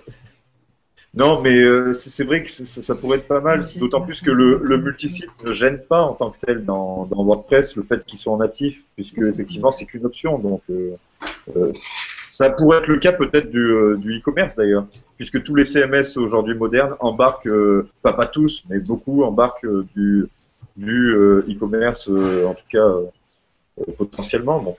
Non, 1.14 1.40
mais 1.40 1.56
euh, 1.56 1.92
c'est 1.92 2.24
vrai 2.24 2.42
que 2.42 2.50
ça, 2.50 2.82
ça 2.82 2.94
pourrait 2.96 3.18
être 3.18 3.28
pas 3.28 3.40
mal, 3.40 3.64
d'autant 3.78 4.00
plus 4.00 4.20
que 4.20 4.32
le, 4.32 4.60
le 4.64 4.78
multisite 4.78 5.30
ne 5.44 5.52
gêne 5.54 5.78
pas 5.78 6.02
en 6.02 6.14
tant 6.14 6.30
que 6.30 6.44
tel 6.44 6.64
dans, 6.64 7.06
dans 7.06 7.22
WordPress 7.24 7.76
le 7.76 7.84
fait 7.84 8.04
qu'il 8.04 8.18
soit 8.18 8.32
en 8.32 8.38
natif, 8.38 8.82
puisque 8.96 9.18
effectivement 9.18 9.70
c'est 9.70 9.84
qu'une 9.86 10.04
option. 10.04 10.38
Donc 10.40 10.62
euh, 10.70 10.96
euh, 11.56 11.70
ça 12.32 12.50
pourrait 12.50 12.78
être 12.78 12.88
le 12.88 12.98
cas 12.98 13.12
peut-être 13.12 13.48
du, 13.48 13.60
euh, 13.60 13.96
du 13.96 14.18
e-commerce 14.18 14.56
d'ailleurs, 14.56 14.88
puisque 15.16 15.40
tous 15.44 15.54
les 15.54 15.64
CMS 15.66 16.16
aujourd'hui 16.16 16.54
modernes 16.56 16.96
embarquent, 16.98 17.46
euh, 17.46 17.88
enfin 18.02 18.16
pas 18.16 18.26
tous, 18.26 18.64
mais 18.68 18.80
beaucoup 18.80 19.22
embarquent 19.22 19.66
euh, 19.66 19.86
du, 19.94 20.26
du 20.76 21.14
euh, 21.14 21.46
e-commerce, 21.48 22.08
euh, 22.08 22.46
en 22.46 22.54
tout 22.54 22.64
cas 22.68 22.78
euh, 22.78 23.92
potentiellement. 23.96 24.62
Donc 24.62 24.78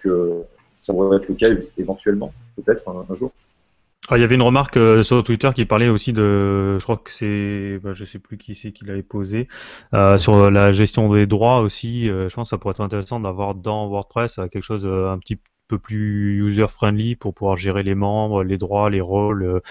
ça 0.82 0.94
pourrait 0.94 1.18
être 1.18 1.28
le 1.28 1.36
cas 1.36 1.50
éventuellement, 1.78 2.34
peut-être 2.56 2.88
un, 2.90 3.16
jour. 3.16 3.32
Ah, 4.10 4.18
il 4.18 4.22
y 4.22 4.24
avait 4.24 4.36
une 4.36 4.44
remarque 4.44 4.78
sur 5.04 5.24
Twitter 5.24 5.50
qui 5.56 5.66
parlait 5.66 5.90
aussi 5.90 6.14
de, 6.14 6.78
je 6.78 6.84
crois 6.84 6.98
que 6.98 7.10
c'est, 7.12 7.80
bah, 7.84 7.94
je 7.94 8.06
sais 8.06 8.20
plus 8.20 8.38
qui 8.38 8.54
c'est 8.54 8.72
qui 8.72 8.86
l'avait 8.86 9.02
posé, 9.02 9.48
sur 10.18 10.52
la 10.52 10.72
gestion 10.72 11.12
des 11.12 11.26
droits 11.26 11.62
aussi. 11.62 12.06
je 12.06 12.34
pense 12.34 12.48
que 12.48 12.50
ça 12.50 12.58
pourrait 12.58 12.74
être 12.74 12.82
intéressant 12.82 13.20
d'avoir 13.20 13.56
dans 13.56 13.88
WordPress 13.88 14.40
quelque 14.52 14.62
chose 14.62 14.86
un 14.86 15.18
petit 15.18 15.40
peu 15.68 15.80
plus 15.80 16.46
user 16.48 16.68
friendly 16.68 17.16
pour 17.16 17.34
pouvoir 17.34 17.56
gérer 17.56 17.82
les 17.82 17.96
membres, 17.96 18.44
les 18.44 18.60
droits, 18.60 18.92
les 18.92 19.02
rôles. 19.02 19.62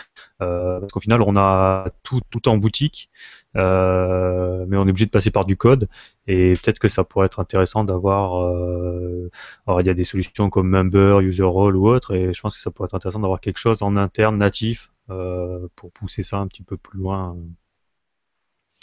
parce 0.40 0.90
qu'au 0.92 1.00
final, 1.00 1.22
on 1.22 1.36
a 1.36 1.86
tout 2.02 2.20
tout 2.30 2.48
en 2.48 2.56
boutique, 2.58 3.10
euh, 3.56 4.64
mais 4.68 4.76
on 4.76 4.86
est 4.86 4.90
obligé 4.90 5.06
de 5.06 5.10
passer 5.10 5.30
par 5.30 5.44
du 5.44 5.56
code. 5.56 5.88
Et 6.26 6.52
peut-être 6.54 6.78
que 6.78 6.88
ça 6.88 7.04
pourrait 7.04 7.26
être 7.26 7.40
intéressant 7.40 7.84
d'avoir. 7.84 8.42
euh, 8.42 9.30
alors 9.66 9.80
il 9.80 9.86
y 9.86 9.90
a 9.90 9.94
des 9.94 10.04
solutions 10.04 10.50
comme 10.50 10.68
Member, 10.68 11.20
User 11.20 11.42
Role 11.42 11.76
ou 11.76 11.88
autre, 11.88 12.14
et 12.14 12.32
je 12.34 12.40
pense 12.40 12.56
que 12.56 12.62
ça 12.62 12.70
pourrait 12.70 12.86
être 12.86 12.94
intéressant 12.94 13.20
d'avoir 13.20 13.40
quelque 13.40 13.58
chose 13.58 13.82
en 13.82 13.96
interne 13.96 14.38
natif 14.38 14.90
euh, 15.10 15.68
pour 15.76 15.92
pousser 15.92 16.22
ça 16.22 16.38
un 16.38 16.46
petit 16.48 16.62
peu 16.62 16.76
plus 16.76 16.98
loin. 16.98 17.36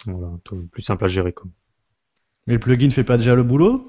Voilà, 0.05 0.27
un 0.27 0.39
peu 0.43 0.57
plus 0.71 0.81
simple 0.81 1.05
à 1.05 1.07
gérer. 1.07 1.33
Quoi. 1.33 1.47
Mais 2.47 2.53
le 2.53 2.59
plugin 2.59 2.89
fait 2.89 3.03
pas 3.03 3.17
déjà 3.17 3.35
le 3.35 3.43
boulot? 3.43 3.87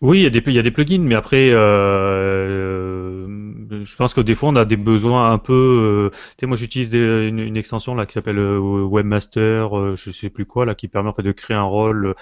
Oui, 0.00 0.20
il 0.20 0.22
y 0.22 0.26
a 0.26 0.30
des 0.30 0.42
il 0.46 0.54
y 0.54 0.58
a 0.58 0.62
des 0.62 0.70
plugins, 0.70 1.02
mais 1.02 1.14
après, 1.14 1.50
je 3.70 3.96
pense 3.96 4.14
que 4.14 4.20
des 4.20 4.34
fois 4.34 4.48
on 4.50 4.56
a 4.56 4.64
des 4.64 4.76
besoins 4.76 5.30
un 5.32 5.38
peu. 5.38 6.10
euh, 6.12 6.16
tu 6.36 6.40
sais, 6.40 6.46
moi 6.46 6.56
j'utilise 6.56 6.90
des- 6.90 7.28
une, 7.28 7.38
une 7.38 7.56
extension 7.56 7.94
là 7.94 8.06
qui 8.06 8.12
s'appelle 8.14 8.38
euh, 8.38 8.58
Webmaster, 8.58 9.78
euh, 9.78 9.96
je 9.96 10.10
sais 10.10 10.30
plus 10.30 10.46
quoi 10.46 10.64
là, 10.66 10.74
qui 10.74 10.88
permet 10.88 11.08
en 11.10 11.14
fait 11.14 11.22
de 11.22 11.32
créer 11.32 11.56
un 11.56 11.62
rôle 11.62 12.14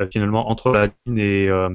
euh, 0.00 0.08
finalement 0.12 0.50
entre 0.50 0.72
l'admin 0.72 1.18
et 1.18 1.48
euh, 1.48 1.70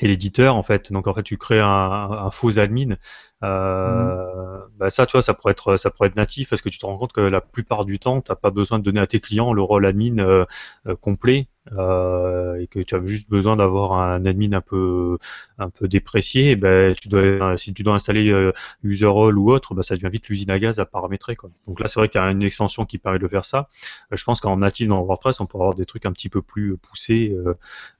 et 0.00 0.08
l'éditeur 0.08 0.56
en 0.56 0.62
fait. 0.64 0.92
Donc 0.92 1.06
en 1.08 1.14
fait 1.14 1.24
tu 1.24 1.38
crées 1.38 1.60
un, 1.60 1.66
un 1.68 2.30
faux 2.32 2.58
admin. 2.60 2.96
Euh, 3.44 4.58
bah 4.78 4.90
ça, 4.90 5.06
tu 5.06 5.12
vois, 5.12 5.22
ça 5.22 5.34
pourrait 5.34 5.52
être 5.52 5.76
ça 5.76 5.90
pourrait 5.90 6.08
être 6.08 6.16
natif 6.16 6.50
parce 6.50 6.62
que 6.62 6.68
tu 6.68 6.78
te 6.78 6.86
rends 6.86 6.98
compte 6.98 7.12
que 7.12 7.20
la 7.20 7.40
plupart 7.40 7.84
du 7.84 7.98
temps, 7.98 8.20
t'as 8.20 8.34
pas 8.36 8.50
besoin 8.50 8.78
de 8.78 8.84
donner 8.84 9.00
à 9.00 9.06
tes 9.06 9.20
clients 9.20 9.52
le 9.52 9.62
rôle 9.62 9.86
admin 9.86 10.18
euh, 10.18 10.44
euh, 10.86 10.96
complet 10.96 11.48
euh, 11.72 12.56
et 12.60 12.66
que 12.66 12.80
tu 12.80 12.94
as 12.94 13.04
juste 13.04 13.28
besoin 13.28 13.56
d'avoir 13.56 13.92
un 13.94 14.24
admin 14.26 14.52
un 14.54 14.60
peu 14.60 15.18
un 15.58 15.70
peu 15.70 15.88
déprécié. 15.88 16.50
et 16.52 16.56
Ben 16.56 16.94
tu 16.94 17.08
dois 17.08 17.56
si 17.56 17.74
tu 17.74 17.82
dois 17.82 17.94
installer 17.94 18.30
euh, 18.30 18.52
user 18.82 19.06
role 19.06 19.38
ou 19.38 19.50
autre, 19.52 19.74
bah 19.74 19.82
ça 19.82 19.94
devient 19.96 20.08
vite 20.10 20.28
l'usine 20.28 20.50
à 20.50 20.58
gaz 20.58 20.78
à 20.80 20.86
paramétrer 20.86 21.36
quoi. 21.36 21.50
Donc 21.66 21.80
là, 21.80 21.88
c'est 21.88 22.00
vrai 22.00 22.08
qu'il 22.08 22.20
y 22.20 22.24
a 22.24 22.30
une 22.30 22.42
extension 22.42 22.84
qui 22.86 22.98
permet 22.98 23.18
de 23.18 23.28
faire 23.28 23.44
ça. 23.44 23.68
Euh, 24.12 24.16
je 24.16 24.24
pense 24.24 24.40
qu'en 24.40 24.56
natif 24.58 24.88
dans 24.88 25.02
WordPress, 25.02 25.40
on 25.40 25.46
pourrait 25.46 25.64
avoir 25.64 25.74
des 25.76 25.86
trucs 25.86 26.06
un 26.06 26.12
petit 26.12 26.28
peu 26.28 26.42
plus 26.42 26.76
poussés 26.78 27.32
euh, 27.36 27.54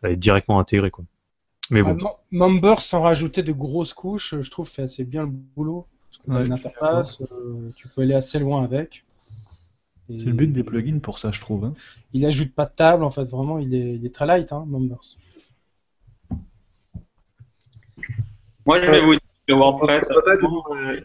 et 0.07 0.17
directement 0.17 0.61
intégrés 0.61 0.91
quoi. 0.91 1.05
Mais 1.71 1.83
bon. 1.83 1.95
Ah, 1.95 1.95
Mem- 1.95 2.07
Member 2.31 2.81
sans 2.81 3.03
rajouter 3.03 3.43
de 3.43 3.53
grosses 3.53 3.93
couches, 3.95 4.35
je 4.41 4.51
trouve 4.51 4.69
fait 4.69 4.83
assez 4.83 5.05
bien 5.05 5.23
le 5.23 5.29
boulot. 5.31 5.89
Parce 6.11 6.19
que 6.23 6.27
tu 6.29 6.37
as 6.37 6.41
Ouais, 6.41 6.45
une 6.45 6.53
interface, 6.53 7.21
euh, 7.21 7.71
tu 7.77 7.89
peux 7.89 8.03
aller 8.03 8.15
assez 8.15 8.39
loin 8.39 8.63
avec. 8.65 9.05
Et 10.11 10.19
C'est 10.19 10.27
le 10.27 10.33
but 10.33 10.53
des 10.53 10.65
plugins 10.65 11.01
pour 11.01 11.19
ça, 11.19 11.31
je 11.31 11.41
trouve. 11.41 11.65
hein. 11.65 11.75
Il 12.13 12.25
ajoute 12.25 12.55
pas 12.55 12.65
de 12.67 12.73
table, 12.75 13.05
en 13.05 13.11
fait, 13.11 13.25
vraiment, 13.25 13.59
il 13.59 13.75
est, 13.75 13.95
il 13.95 14.07
est 14.07 14.15
très 14.15 14.27
light, 14.27 14.53
hein, 14.53 14.65
Members. 14.67 15.17
Moi, 18.67 18.81
je 18.83 18.91
vais 18.91 19.01
vous 19.01 19.13
dire 19.13 19.21
que 19.47 19.55
WordPress. 19.55 20.11
Euh, 20.11 21.01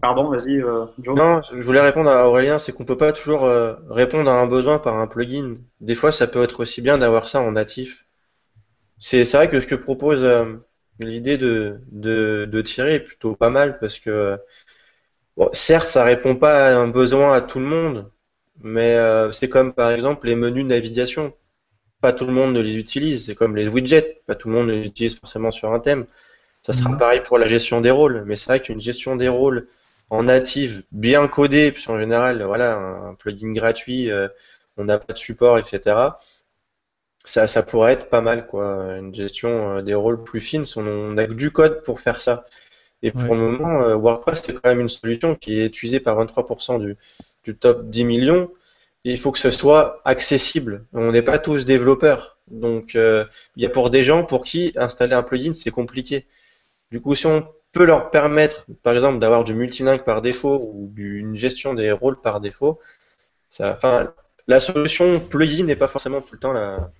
Pardon, 0.00 0.28
vas-y, 0.28 0.60
euh, 0.60 0.84
Joe. 0.98 1.16
Non, 1.16 1.40
je 1.50 1.62
voulais 1.62 1.80
répondre 1.80 2.10
à 2.10 2.28
Aurélien, 2.28 2.58
c'est 2.58 2.72
qu'on 2.72 2.84
peut 2.84 2.98
pas 2.98 3.12
toujours 3.12 3.44
euh, 3.44 3.74
répondre 3.88 4.30
à 4.30 4.38
un 4.40 4.46
besoin 4.46 4.78
par 4.78 4.98
un 4.98 5.06
plugin. 5.06 5.54
Des 5.80 5.94
fois, 5.94 6.12
ça 6.12 6.26
peut 6.26 6.42
être 6.42 6.60
aussi 6.60 6.82
bien 6.82 6.98
d'avoir 6.98 7.28
ça 7.28 7.40
en 7.40 7.52
natif. 7.52 8.04
C'est 8.98 9.24
vrai 9.32 9.48
que 9.48 9.60
ce 9.60 9.66
que 9.66 9.74
propose 9.74 10.22
euh, 10.22 10.56
l'idée 11.00 11.38
de, 11.38 11.80
de, 11.90 12.46
de 12.50 12.62
Thierry 12.62 12.92
est 12.92 13.00
plutôt 13.00 13.34
pas 13.36 13.50
mal 13.50 13.78
parce 13.78 13.98
que, 13.98 14.38
bon, 15.36 15.48
certes, 15.52 15.86
ça 15.86 16.04
répond 16.04 16.36
pas 16.36 16.68
à 16.68 16.76
un 16.76 16.88
besoin 16.88 17.34
à 17.34 17.40
tout 17.40 17.58
le 17.58 17.64
monde, 17.66 18.10
mais 18.62 18.94
euh, 18.96 19.32
c'est 19.32 19.48
comme 19.48 19.72
par 19.72 19.90
exemple 19.92 20.26
les 20.26 20.36
menus 20.36 20.64
de 20.64 20.68
navigation. 20.70 21.34
Pas 22.02 22.12
tout 22.14 22.26
le 22.26 22.32
monde 22.32 22.54
ne 22.54 22.60
les 22.60 22.78
utilise, 22.78 23.26
c'est 23.26 23.34
comme 23.36 23.56
les 23.56 23.68
widgets, 23.68 24.22
pas 24.26 24.34
tout 24.36 24.48
le 24.50 24.54
monde 24.56 24.68
ne 24.68 24.74
les 24.74 24.86
utilise 24.86 25.16
forcément 25.18 25.50
sur 25.52 25.72
un 25.72 25.80
thème. 25.80 26.06
Ça 26.62 26.72
sera 26.74 26.90
Mhm. 26.90 26.98
pareil 26.98 27.22
pour 27.24 27.38
la 27.38 27.46
gestion 27.46 27.80
des 27.82 27.90
rôles, 27.92 28.24
mais 28.26 28.36
c'est 28.36 28.48
vrai 28.50 28.60
qu'une 28.62 28.80
gestion 28.80 29.16
des 29.16 29.28
rôles 29.28 29.68
en 30.10 30.24
native, 30.24 30.84
bien 30.92 31.28
codée, 31.28 31.72
puisqu'en 31.72 31.98
général, 32.00 32.42
voilà, 32.44 32.76
un 32.76 33.14
plugin 33.14 33.52
gratuit, 33.54 34.10
euh, 34.10 34.28
on 34.78 34.84
n'a 34.84 34.98
pas 34.98 35.12
de 35.14 35.18
support, 35.18 35.58
etc. 35.58 36.18
Ça, 37.24 37.46
ça 37.46 37.62
pourrait 37.62 37.92
être 37.92 38.08
pas 38.08 38.20
mal, 38.22 38.46
quoi. 38.46 38.96
Une 38.98 39.14
gestion 39.14 39.78
euh, 39.78 39.82
des 39.82 39.94
rôles 39.94 40.22
plus 40.24 40.40
fine, 40.40 40.64
on 40.76 41.12
n'a 41.12 41.26
que 41.26 41.32
du 41.34 41.50
code 41.50 41.82
pour 41.82 42.00
faire 42.00 42.20
ça. 42.20 42.46
Et 43.02 43.10
pour 43.12 43.30
Ouais. 43.30 43.36
le 43.36 43.40
moment, 43.40 43.82
euh, 43.82 43.94
WordPress, 43.96 44.42
c'est 44.44 44.54
quand 44.54 44.68
même 44.68 44.80
une 44.80 44.88
solution 44.88 45.34
qui 45.34 45.60
est 45.60 45.66
utilisée 45.66 46.00
par 46.00 46.16
23% 46.16 46.78
du, 46.78 46.96
du 47.44 47.56
top 47.56 47.88
10 47.90 48.04
millions. 48.04 48.50
Et 49.04 49.12
il 49.12 49.18
faut 49.18 49.30
que 49.32 49.38
ce 49.38 49.50
soit 49.50 50.00
accessible. 50.04 50.84
On 50.92 51.12
n'est 51.12 51.22
pas 51.22 51.38
tous 51.38 51.64
développeurs. 51.64 52.38
Donc, 52.50 52.96
euh, 52.96 53.24
il 53.56 53.62
y 53.62 53.66
a 53.66 53.70
pour 53.70 53.90
des 53.90 54.02
gens 54.02 54.24
pour 54.24 54.44
qui 54.44 54.72
installer 54.76 55.14
un 55.14 55.22
plugin, 55.22 55.54
c'est 55.54 55.70
compliqué. 55.70 56.26
Du 56.90 57.00
coup, 57.00 57.14
si 57.14 57.26
on 57.26 57.46
peut 57.72 57.84
leur 57.86 58.10
permettre, 58.10 58.66
par 58.82 58.94
exemple, 58.94 59.18
d'avoir 59.20 59.44
du 59.44 59.54
multilingue 59.54 60.04
par 60.04 60.22
défaut 60.22 60.60
ou 60.74 60.92
une 60.96 61.36
gestion 61.36 61.74
des 61.74 61.92
rôles 61.92 62.20
par 62.20 62.40
défaut, 62.40 62.80
ça, 63.50 63.76
la 64.48 64.60
solution 64.60 65.20
plugin 65.20 65.64
n'est 65.64 65.76
pas 65.76 65.88
forcément 65.88 66.20
tout 66.20 66.34
le 66.34 66.40
temps 66.40 66.52
la, 66.52 66.90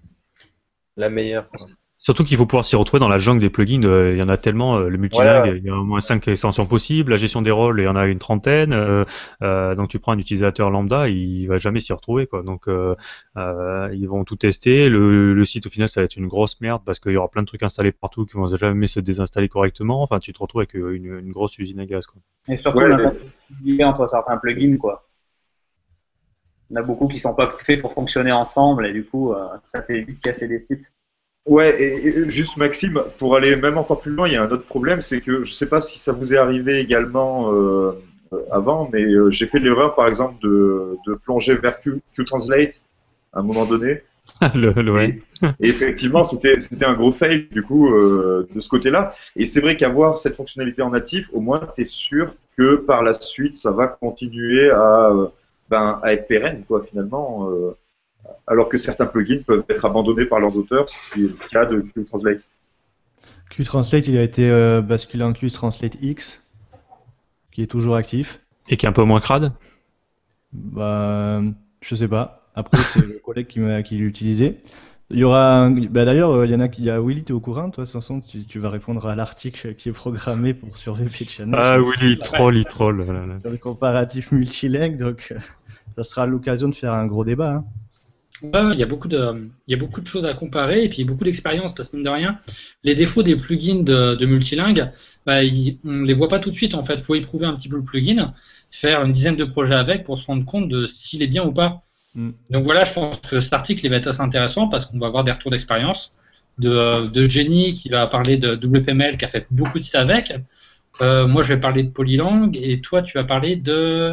la 0.96 1.08
meilleure. 1.08 1.48
quoi. 1.54 1.68
Surtout 1.98 2.24
qu'il 2.24 2.36
faut 2.36 2.46
pouvoir 2.46 2.64
s'y 2.64 2.76
retrouver 2.76 3.00
dans 3.00 3.08
la 3.08 3.18
jungle 3.18 3.40
des 3.40 3.50
plugins. 3.50 3.82
euh, 3.84 4.12
Il 4.12 4.18
y 4.18 4.22
en 4.22 4.28
a 4.28 4.36
tellement. 4.36 4.76
euh, 4.76 4.88
le 4.88 4.98
multilingue, 4.98 5.44
Voilà. 5.44 5.56
il 5.56 5.64
y 5.64 5.70
a 5.70 5.74
au 5.76 5.82
moins 5.82 5.98
5 6.00 6.28
extensions 6.28 6.66
possibles. 6.66 7.10
La 7.10 7.16
gestion 7.16 7.40
des 7.42 7.50
rôles, 7.50 7.80
il 7.80 7.84
y 7.84 7.88
en 7.88 7.96
a 7.96 8.06
une 8.06 8.18
trentaine. 8.18 8.72
euh, 8.74 9.04
euh, 9.42 9.74
donc 9.74 9.88
tu 9.88 9.98
prends 9.98 10.12
un 10.12 10.18
utilisateur 10.18 10.70
lambda, 10.70 11.08
il 11.08 11.46
va 11.46 11.56
jamais 11.58 11.80
s'y 11.80 11.92
retrouver. 11.92 12.26
Quoi. 12.26 12.42
Donc 12.42 12.68
euh, 12.68 12.94
euh, 13.38 13.88
ils 13.94 14.06
vont 14.06 14.24
tout 14.24 14.36
tester. 14.36 14.88
Le, 14.90 15.32
le 15.34 15.44
site 15.46 15.66
au 15.66 15.70
final, 15.70 15.88
ça 15.88 16.00
va 16.00 16.04
être 16.04 16.16
une 16.16 16.28
grosse 16.28 16.60
merde 16.60 16.82
parce 16.84 17.00
qu'il 17.00 17.12
y 17.12 17.16
aura 17.16 17.28
plein 17.28 17.42
de 17.42 17.46
trucs 17.46 17.62
installés 17.62 17.92
partout 17.92 18.26
qui 18.26 18.34
vont 18.34 18.46
jamais 18.54 18.86
se 18.86 19.00
désinstaller 19.00 19.48
correctement. 19.48 20.02
Enfin, 20.02 20.18
tu 20.20 20.32
te 20.32 20.38
retrouves 20.38 20.60
avec 20.60 20.74
une, 20.74 21.18
une 21.18 21.32
grosse 21.32 21.58
usine 21.58 21.80
à 21.80 21.86
gaz. 21.86 22.06
Quoi. 22.06 22.20
Et 22.48 22.56
surtout 22.58 22.78
Ouais, 22.78 22.88
l'incompatibilité 22.88 23.84
entre 23.84 24.06
certains 24.06 24.36
plugins, 24.36 24.76
quoi. 24.76 25.08
Il 26.70 26.74
y 26.74 26.78
en 26.78 26.82
a 26.82 26.84
beaucoup 26.84 27.08
qui 27.08 27.18
sont 27.18 27.34
pas 27.34 27.54
faits 27.58 27.80
pour 27.80 27.92
fonctionner 27.92 28.32
ensemble 28.32 28.86
et 28.86 28.92
du 28.92 29.04
coup, 29.04 29.32
euh, 29.32 29.46
ça 29.64 29.82
fait 29.82 30.02
vite 30.02 30.20
casser 30.20 30.46
des 30.46 30.60
sites. 30.60 30.92
Ouais, 31.46 31.80
et, 31.80 32.08
et 32.08 32.30
juste 32.30 32.56
Maxime, 32.56 33.00
pour 33.18 33.36
aller 33.36 33.54
même 33.54 33.78
encore 33.78 34.00
plus 34.00 34.10
loin, 34.12 34.26
il 34.26 34.34
y 34.34 34.36
a 34.36 34.42
un 34.42 34.50
autre 34.50 34.66
problème, 34.66 35.00
c'est 35.00 35.20
que 35.20 35.44
je 35.44 35.52
sais 35.52 35.66
pas 35.66 35.80
si 35.80 35.98
ça 35.98 36.10
vous 36.12 36.32
est 36.34 36.36
arrivé 36.36 36.80
également 36.80 37.52
euh, 37.54 37.92
avant, 38.50 38.88
mais 38.92 39.04
euh, 39.04 39.30
j'ai 39.30 39.46
fait 39.46 39.60
l'erreur 39.60 39.94
par 39.94 40.08
exemple 40.08 40.34
de, 40.42 40.98
de 41.06 41.14
plonger 41.14 41.54
vers 41.54 41.80
Q, 41.80 42.02
Translate 42.26 42.80
à 43.32 43.40
un 43.40 43.42
moment 43.42 43.66
donné. 43.66 44.02
le, 44.54 44.72
le- 44.72 44.92
ouais. 44.92 45.18
Et 45.60 45.68
effectivement, 45.68 46.24
c'était 46.24 46.60
c'était 46.60 46.84
un 46.84 46.94
gros 46.94 47.12
fail 47.12 47.48
du 47.52 47.62
coup 47.62 47.94
euh, 47.94 48.48
de 48.54 48.60
ce 48.60 48.68
côté-là. 48.68 49.14
Et 49.36 49.46
c'est 49.46 49.60
vrai 49.60 49.76
qu'avoir 49.76 50.18
cette 50.18 50.34
fonctionnalité 50.36 50.82
en 50.82 50.90
natif, 50.90 51.28
au 51.32 51.40
moins 51.40 51.60
tu 51.76 51.82
es 51.82 51.84
sûr 51.86 52.34
que 52.58 52.76
par 52.76 53.02
la 53.04 53.14
suite, 53.14 53.56
ça 53.56 53.70
va 53.70 53.88
continuer 53.88 54.70
à, 54.70 55.12
ben, 55.70 56.00
à 56.02 56.12
être 56.14 56.26
pérenne 56.28 56.64
quoi 56.66 56.84
finalement. 56.88 57.48
Alors 58.46 58.68
que 58.68 58.78
certains 58.78 59.06
plugins 59.06 59.42
peuvent 59.46 59.64
être 59.68 59.84
abandonnés 59.84 60.26
par 60.26 60.40
leurs 60.40 60.56
auteurs, 60.56 60.88
ce 60.90 61.12
qui 61.14 61.24
est 61.24 61.28
le 61.28 61.48
cas 61.50 61.64
de 61.66 61.80
QTranslate. 61.80 62.40
QTranslate, 63.50 64.06
il 64.08 64.16
a 64.18 64.22
été 64.22 64.50
euh, 64.50 64.82
basculé 64.82 65.22
en 65.24 65.32
QTranslate 65.32 65.96
X, 66.02 66.44
qui 67.52 67.62
est 67.62 67.66
toujours 67.66 67.96
actif. 67.96 68.40
Et 68.68 68.76
qui 68.76 68.86
est 68.86 68.88
un 68.88 68.92
peu 68.92 69.04
moins 69.04 69.20
crade? 69.20 69.52
Bah, 70.52 71.40
je 71.80 71.94
sais 71.94 72.08
pas. 72.08 72.50
Après, 72.54 72.78
c'est 72.78 73.00
le 73.00 73.20
collègue 73.24 73.46
qui 73.46 73.60
m'a 73.60 73.82
qui 73.82 73.96
l'utilisait. 73.96 74.60
Il 75.10 75.18
y 75.18 75.24
aura, 75.24 75.60
un- 75.60 75.70
bah 75.86 76.04
d'ailleurs, 76.04 76.32
euh, 76.32 76.46
il 76.46 76.50
y 76.52 76.54
en 76.54 76.60
a 76.60 76.66
qui, 76.68 76.82
il 76.82 76.86
y 76.86 76.90
a 76.90 77.00
Willy, 77.00 77.22
t'es 77.22 77.32
au 77.32 77.38
courant, 77.38 77.70
toi, 77.70 77.86
façon, 77.86 78.20
tu, 78.20 78.44
tu 78.44 78.58
vas 78.58 78.70
répondre 78.70 79.06
à 79.06 79.14
l'article 79.14 79.74
qui 79.76 79.88
est 79.88 79.92
programmé 79.92 80.52
pour 80.52 80.78
sur 80.78 80.94
VP 80.94 81.26
Channel. 81.28 81.54
Ah 81.62 81.76
sur- 81.76 81.86
oui, 81.86 81.94
il 82.02 82.18
troll, 82.18 82.58
il 82.58 82.64
troll. 82.64 83.02
voilà, 83.02 83.24
là. 83.26 83.38
sur 83.40 83.50
le 83.50 83.56
comparatif 83.58 84.32
multilingue, 84.32 84.96
donc 84.96 85.28
euh, 85.30 85.38
ça 85.96 86.02
sera 86.02 86.26
l'occasion 86.26 86.68
de 86.68 86.74
faire 86.74 86.92
un 86.92 87.06
gros 87.06 87.24
débat. 87.24 87.50
hein. 87.52 87.64
Ouais, 88.42 88.74
il 88.74 88.78
y 88.78 88.82
a 88.82 88.86
beaucoup 88.86 89.08
de, 89.08 89.48
il 89.66 89.70
y 89.70 89.74
a 89.74 89.78
beaucoup 89.78 90.02
de 90.02 90.06
choses 90.06 90.26
à 90.26 90.34
comparer 90.34 90.84
et 90.84 90.88
puis 90.90 91.04
beaucoup 91.04 91.24
d'expérience 91.24 91.74
parce 91.74 91.88
que 91.88 91.96
mine 91.96 92.04
de 92.04 92.10
rien, 92.10 92.38
les 92.84 92.94
défauts 92.94 93.22
des 93.22 93.34
plugins 93.34 93.82
de, 93.82 94.14
de 94.14 94.26
multilingue, 94.26 94.90
bah, 95.24 95.42
ils- 95.42 95.78
on 95.84 96.02
les 96.02 96.12
voit 96.12 96.28
pas 96.28 96.38
tout 96.38 96.50
de 96.50 96.54
suite 96.54 96.74
en 96.74 96.84
fait. 96.84 96.98
Faut 97.00 97.14
éprouver 97.14 97.46
un 97.46 97.54
petit 97.56 97.68
peu 97.70 97.76
le 97.76 97.82
plugin, 97.84 98.34
faire 98.70 99.02
une 99.04 99.12
dizaine 99.12 99.36
de 99.36 99.44
projets 99.44 99.74
avec 99.74 100.04
pour 100.04 100.18
se 100.18 100.26
rendre 100.26 100.44
compte 100.44 100.68
de 100.68 100.84
s'il 100.86 101.22
est 101.22 101.26
bien 101.28 101.44
ou 101.46 101.52
pas. 101.52 101.82
Mm. 102.14 102.30
Donc 102.50 102.64
voilà, 102.64 102.84
je 102.84 102.92
pense 102.92 103.16
que 103.20 103.40
cet 103.40 103.54
article 103.54 103.86
il 103.86 103.88
va 103.88 103.96
être 103.96 104.08
assez 104.08 104.20
intéressant 104.20 104.68
parce 104.68 104.84
qu'on 104.86 104.98
va 104.98 105.06
avoir 105.06 105.24
des 105.24 105.32
retours 105.32 105.50
d'expérience 105.50 106.12
de, 106.58 107.06
de 107.08 107.28
Jenny 107.28 107.72
qui 107.72 107.88
va 107.88 108.06
parler 108.06 108.36
de 108.36 108.54
WPML 108.54 109.16
qui 109.16 109.24
a 109.24 109.28
fait 109.28 109.46
beaucoup 109.50 109.78
de 109.78 109.82
sites 109.84 109.94
avec. 109.94 110.34
Euh, 111.02 111.26
moi 111.26 111.42
je 111.42 111.54
vais 111.54 111.60
parler 111.60 111.82
de 111.82 111.90
Polylang 111.90 112.50
et 112.56 112.80
toi 112.80 113.02
tu 113.02 113.18
vas 113.18 113.24
parler 113.24 113.56
de 113.56 114.12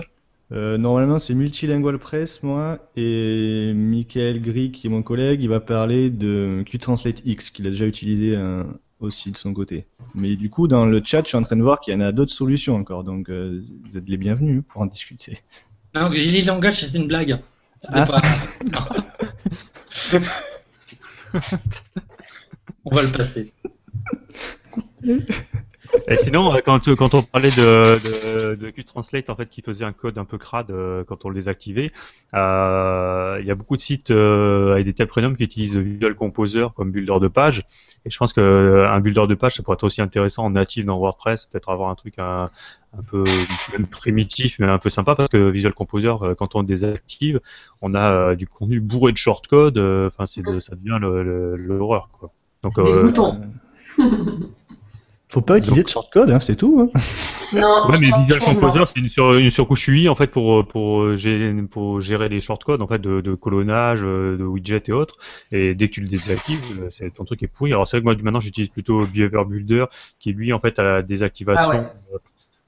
Euh, 0.54 0.78
normalement, 0.78 1.18
c'est 1.18 1.34
Multilingual 1.34 1.97
Press, 1.97 2.43
moi, 2.43 2.78
et 2.95 3.74
Michael 3.74 4.39
Gris, 4.41 4.72
qui 4.72 4.86
est 4.88 4.89
mon 4.89 5.01
collègue, 5.01 5.41
il 5.41 5.49
va 5.49 5.60
parler 5.60 6.10
de 6.12 6.64
QTranslate 6.68 7.22
X, 7.26 7.49
qu'il 7.49 7.66
a 7.66 7.72
déjà 7.72 7.86
utilisé 7.88 8.36
euh, 8.36 8.64
aussi 8.99 9.32
de 9.32 9.38
son 9.38 9.51
côté. 9.54 9.88
Mais 10.14 10.36
du 10.36 10.51
coup, 10.51 10.68
dans 10.68 10.86
le 10.86 11.01
chat, 11.04 11.24
je 11.24 11.30
suis 11.30 11.38
en 11.38 11.41
train 11.43 11.56
de 11.56 11.64
voir 11.64 11.80
qu'il 11.80 11.93
y 11.93 11.97
en 11.97 12.01
a 12.01 12.12
d'autres 12.12 12.32
solutions 12.32 12.76
encore, 12.76 13.04
donc 13.04 13.30
euh, 13.30 13.64
vous 13.84 13.97
êtes 13.97 14.08
les 14.08 14.18
bienvenus 14.18 14.62
pour 14.68 14.82
en 14.82 14.86
discuter. 14.86 15.39
Non, 15.95 16.12
Gilly 16.12 16.43
Langage, 16.43 16.82
c'était 16.82 16.99
une 16.99 17.08
blague. 17.08 17.39
C'était 17.80 17.99
Ah. 17.99 18.06
pas. 18.06 18.22
On 22.86 22.93
va 22.95 23.01
le 23.04 23.12
passer. 23.12 23.51
Et 26.07 26.17
sinon, 26.17 26.53
euh, 26.53 26.59
quand, 26.63 26.88
euh, 26.88 26.95
quand 26.95 27.13
on 27.13 27.21
parlait 27.21 27.49
de, 27.51 28.53
de, 28.53 28.55
de 28.55 28.69
QTranslate, 28.71 29.29
en 29.29 29.36
fait, 29.36 29.49
qui 29.49 29.61
faisait 29.61 29.86
un 29.86 29.91
code 29.93 30.17
un 30.17 30.25
peu 30.25 30.38
crade 30.38 30.71
euh, 30.71 31.03
quand 31.03 31.25
on 31.25 31.29
le 31.29 31.36
désactivait, 31.36 31.91
euh, 32.34 33.38
il 33.41 33.45
y 33.45 33.51
a 33.51 33.55
beaucoup 33.55 33.75
de 33.77 33.81
sites 33.81 34.11
euh, 34.11 34.73
avec 34.73 34.86
des 34.86 34.93
tab 34.93 35.07
premium 35.07 35.36
qui 35.36 35.43
utilisent 35.43 35.77
Visual 35.77 36.15
Composer 36.15 36.67
comme 36.75 36.91
builder 36.91 37.19
de 37.21 37.27
page. 37.27 37.63
Et 38.05 38.09
je 38.09 38.17
pense 38.17 38.34
qu'un 38.34 38.99
builder 38.99 39.27
de 39.27 39.36
page, 39.36 39.55
ça 39.55 39.63
pourrait 39.63 39.75
être 39.75 39.84
aussi 39.84 40.01
intéressant 40.01 40.45
en 40.45 40.49
natif 40.51 40.86
dans 40.86 40.97
WordPress, 40.97 41.45
peut-être 41.45 41.69
avoir 41.69 41.89
un 41.89 41.95
truc 41.95 42.15
un, 42.17 42.45
un 42.97 43.01
peu 43.01 43.23
même 43.71 43.88
primitif, 43.88 44.57
mais 44.59 44.67
un 44.67 44.77
peu 44.77 44.89
sympa, 44.89 45.15
parce 45.15 45.29
que 45.29 45.49
Visual 45.49 45.73
Composer, 45.73 46.13
quand 46.38 46.55
on 46.55 46.61
le 46.61 46.65
désactive, 46.67 47.39
on 47.81 47.93
a 47.93 48.36
du 48.36 48.45
contenu 48.47 48.79
bourré 48.81 49.13
de 49.13 49.17
shortcode. 49.17 49.77
Enfin, 49.77 50.25
c'est 50.25 50.41
de- 50.43 50.59
ça 50.59 50.75
devient 50.75 50.99
l'horreur, 51.01 52.09
quoi. 52.11 52.31
Donc, 52.63 52.75
Des 52.75 52.91
euh, 52.91 53.03
boutons. 53.03 53.39
Faut 55.34 55.41
pas 55.41 55.57
utiliser 55.57 55.81
de 55.81 55.88
shortcode, 55.89 56.29
hein, 56.29 56.39
c'est 56.39 56.55
tout. 56.55 56.79
hein. 56.93 56.99
Non, 57.53 57.88
Ouais, 57.88 57.97
mais 57.99 58.07
Visual 58.07 58.39
Composer, 58.39 58.79
c'est 58.88 58.99
une, 58.99 59.09
sur, 59.09 59.34
une 59.36 59.49
surcouche 59.51 59.88
UI 59.88 60.09
en 60.09 60.15
fait 60.15 60.27
pour 60.27 60.65
pour 60.67 61.15
gérer, 61.15 61.53
pour 61.69 62.01
gérer 62.01 62.27
les 62.29 62.39
shortcodes 62.39 62.81
en 62.81 62.88
fait 62.88 62.99
de, 62.99 63.21
de 63.21 63.36
colonnage, 63.36 64.01
euh, 64.03 64.38
de 64.38 64.43
widgets 64.43 64.84
et 64.88 64.91
autres. 64.91 65.17
Et 65.51 65.75
dès 65.75 65.88
que 65.88 65.93
tu 65.93 66.01
le 66.01 66.07
désactives, 66.07 66.59
euh, 66.81 66.88
c'est 66.89 67.13
ton 67.13 67.25
truc 67.25 67.43
est 67.43 67.47
pourri. 67.47 67.71
Alors 67.73 67.88
c'est 67.88 67.97
vrai 67.97 68.01
que 68.01 68.05
moi 68.05 68.15
maintenant 68.23 68.39
j'utilise 68.39 68.71
plutôt 68.71 69.05
Behavior 69.05 69.45
Builder 69.45 69.86
qui 70.19 70.34
lui 70.34 70.51
en 70.53 70.59
fait 70.59 70.79
à 70.79 70.84
la 70.84 71.01
désactivation 71.03 71.69
Ah 71.71 71.77
ouais. 71.77 71.86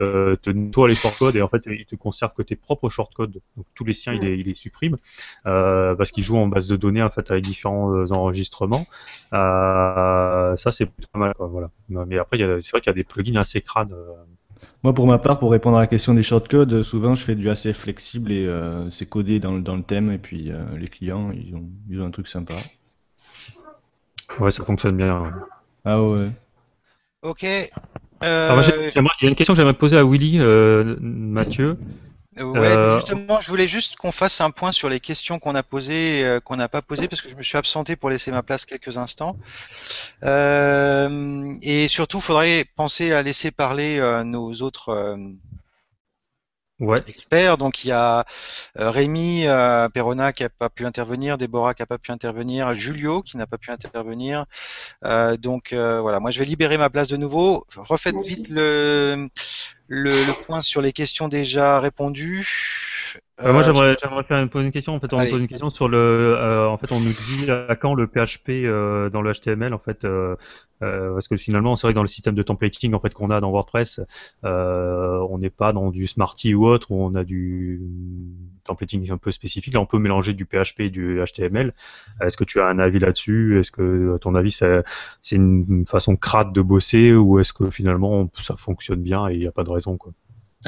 Euh, 0.02 0.36
te 0.36 0.50
nettoie 0.50 0.88
les 0.89 0.96
shortcodes 0.96 1.36
et 1.38 1.41
en 1.41 1.48
fait 1.48 1.64
il 1.68 1.86
te 1.86 1.96
conserve 1.96 2.34
que 2.34 2.41
tes 2.41 2.56
propres 2.56 2.89
shortcodes. 2.89 3.39
Donc 3.58 3.66
tous 3.76 3.86
les 3.86 3.93
siens 3.93 4.14
il, 4.14 4.22
les, 4.22 4.36
il 4.36 4.46
les 4.48 4.56
supprime 4.56 4.98
euh, 5.46 5.96
parce 5.96 6.12
qu'il 6.12 6.24
joue 6.24 6.38
en 6.38 6.48
base 6.48 6.68
de 6.68 6.76
données 6.76 7.04
en 7.04 7.10
fait 7.10 7.30
avec 7.32 7.43
différents 7.43 7.93
euh, 7.96 8.12
enregistrements. 8.12 8.86
Euh, 9.34 10.56
ça 10.56 10.72
c'est 10.72 10.86
plutôt 10.88 11.10
pas 11.14 11.20
mal 11.20 11.34
quoi, 11.34 11.48
voilà. 11.48 11.70
Mais 11.89 12.18
après 12.18 12.38
c'est 12.39 12.72
vrai 12.72 12.82
qu'il 12.82 12.88
y 12.88 12.89
a 12.89 12.93
des 12.93 13.04
plugins 13.04 13.39
assez 13.39 13.62
crades. 13.62 13.96
Moi, 14.84 14.93
pour 14.93 15.06
ma 15.08 15.18
part, 15.18 15.39
pour 15.39 15.52
répondre 15.52 15.78
à 15.78 15.82
la 15.82 15.88
question 15.88 16.14
des 16.14 16.24
shortcodes, 16.24 16.82
souvent 16.84 17.14
je 17.16 17.24
fais 17.24 17.36
du 17.36 17.50
assez 17.50 17.74
flexible 17.74 18.32
et 18.32 18.46
euh, 18.46 18.89
c'est 18.89 19.06
codé 19.06 19.39
dans, 19.39 19.52
le- 19.54 19.62
dans 19.62 19.76
le 19.76 19.84
thème, 19.84 20.12
et 20.12 20.18
puis 20.18 20.52
euh, 20.52 20.64
les 20.78 20.88
clients, 20.88 21.32
ils 21.32 21.56
ont, 21.56 21.70
ils 21.89 22.02
ont 22.02 22.06
un 22.06 22.12
truc 22.12 22.28
sympa. 22.28 22.56
Ouais, 24.39 24.52
ça 24.52 24.64
fonctionne 24.64 24.98
bien. 24.98 25.34
Ah 25.84 26.02
ouais. 26.04 26.32
Ok. 27.26 27.44
Alors, 28.22 28.60
Euh, 28.60 28.92
il 28.94 29.24
y 29.24 29.26
a 29.26 29.30
une 29.30 29.36
question 29.36 29.54
que 29.54 29.58
j'aimerais 29.58 29.74
poser 29.74 29.98
à 29.98 30.06
Willy, 30.06 30.38
euh, 30.40 30.96
Mathieu. 31.02 31.78
Ouais, 32.38 32.44
Euh, 32.58 32.96
justement, 32.98 33.40
je 33.42 33.48
voulais 33.48 33.68
juste 33.68 33.96
qu'on 33.96 34.12
fasse 34.12 34.42
un 34.42 34.52
point 34.52 34.72
sur 34.72 34.90
les 34.90 35.00
questions 35.00 35.40
qu'on 35.40 35.56
a 35.56 35.64
posées, 35.64 36.40
qu'on 36.44 36.58
n'a 36.58 36.68
pas 36.70 36.82
posées, 36.82 37.08
parce 37.08 37.22
que 37.22 37.30
je 37.30 37.36
me 37.36 37.42
suis 37.42 37.58
absenté 37.58 37.96
pour 37.96 38.10
laisser 38.10 38.30
ma 38.32 38.44
place 38.44 38.66
quelques 38.66 38.98
instants. 38.98 39.38
Et 40.24 41.88
surtout, 41.88 42.18
il 42.20 42.24
faudrait 42.24 42.66
penser 42.76 43.12
à 43.12 43.24
laisser 43.24 43.52
parler 43.52 44.00
nos 44.24 44.54
autres 44.62 45.18
Ouais. 46.80 47.02
experts. 47.08 47.58
Donc, 47.58 47.84
il 47.84 47.88
y 47.88 47.92
a 47.92 48.26
euh, 48.80 48.92
Rémi 48.92 49.48
euh, 49.48 49.88
Perrona 49.90 50.34
qui 50.34 50.44
n'a 50.44 50.50
pas 50.50 50.70
pu 50.70 50.86
intervenir, 50.86 51.38
Déborah 51.38 51.74
qui 51.74 51.82
n'a 51.82 51.86
pas 51.86 51.98
pu 51.98 52.12
intervenir, 52.12 52.76
Julio 52.76 53.22
qui 53.22 53.38
n'a 53.38 53.48
pas 53.48 53.58
pu 53.58 53.72
intervenir. 53.72 54.46
Euh, 55.06 55.38
donc, 55.38 55.74
euh, 55.74 56.02
voilà, 56.02 56.20
moi, 56.20 56.32
je 56.32 56.40
vais 56.40 56.46
libérer 56.46 56.78
ma 56.78 56.90
place 56.90 57.08
de 57.08 57.18
nouveau. 57.18 57.66
Refaites 57.76 58.16
Merci. 58.16 58.30
vite 58.30 58.50
le, 58.50 59.30
le, 59.88 60.10
le 60.10 60.46
point 60.46 60.62
sur 60.62 60.82
les 60.82 60.94
questions 60.94 61.28
déjà 61.28 61.80
répondues. 61.80 62.48
Euh, 63.44 63.52
moi, 63.52 63.62
Euh, 63.62 63.64
j'aimerais, 63.64 63.96
j'aimerais 64.02 64.24
faire 64.24 64.38
une, 64.42 64.72
question. 64.72 64.96
En 64.96 65.00
fait, 65.02 65.12
on 65.14 65.18
Allez. 65.18 65.30
pose 65.30 65.42
une 65.42 65.48
question 65.50 65.70
sur 65.70 65.90
le. 65.90 65.98
euh, 65.98 66.68
en 66.70 66.78
fait, 66.78 66.92
on 66.94 67.00
nous 67.02 67.12
dit 67.14 67.52
à 67.52 67.76
quand 67.76 67.94
le 67.94 68.08
PHP 68.08 68.50
euh, 68.66 69.10
dans 69.10 69.22
le 69.22 69.34
HTML. 69.34 69.74
En 69.74 69.80
fait, 69.80 70.06
euh, 70.06 70.36
euh, 70.84 71.14
parce 71.14 71.28
que 71.28 71.36
finalement, 71.36 71.76
c'est 71.76 71.86
vrai 71.88 71.94
que 71.94 71.96
dans 71.98 72.02
le 72.02 72.08
système 72.08 72.34
de 72.36 72.44
templating 72.44 72.94
en 72.94 73.00
fait 73.02 73.14
qu'on 73.14 73.30
a 73.32 73.42
dans 73.42 73.52
WordPress, 73.52 74.00
euh, 74.46 75.20
on 75.30 75.38
n'est 75.38 75.50
pas 75.50 75.74
dans 75.74 75.92
du 75.92 76.08
Smarty 76.08 76.54
ou 76.56 76.66
autre 76.66 76.92
où 76.92 76.96
on 77.04 77.14
a 77.16 77.24
du 77.26 77.82
templating 78.66 79.11
un 79.11 79.18
peu 79.18 79.32
spécifique. 79.32 79.74
Là, 79.74 79.80
on 79.80 79.86
peut 79.86 79.99
mélanger 79.99 80.34
du 80.34 80.45
PHP 80.45 80.82
et 80.82 80.89
du 80.89 81.22
HTML. 81.24 81.74
Est-ce 82.22 82.38
que 82.38 82.43
tu 82.43 82.59
as 82.59 82.68
un 82.68 82.80
avis 82.80 82.99
là-dessus? 82.99 83.59
Est-ce 83.59 83.72
que, 83.72 84.16
à 84.16 84.20
ton 84.20 84.36
avis, 84.36 84.51
c'est, 84.51 84.84
une 85.32 85.86
façon 85.88 86.16
crade 86.16 86.53
de 86.53 86.61
bosser 86.61 87.13
ou 87.13 87.39
est-ce 87.39 87.53
que 87.53 87.70
finalement 87.70 88.30
ça 88.34 88.55
fonctionne 88.57 89.01
bien 89.01 89.28
et 89.30 89.34
il 89.34 89.39
n'y 89.39 89.47
a 89.47 89.51
pas 89.51 89.63
de 89.63 89.72
raison 89.72 89.97
quoi? 89.97 90.11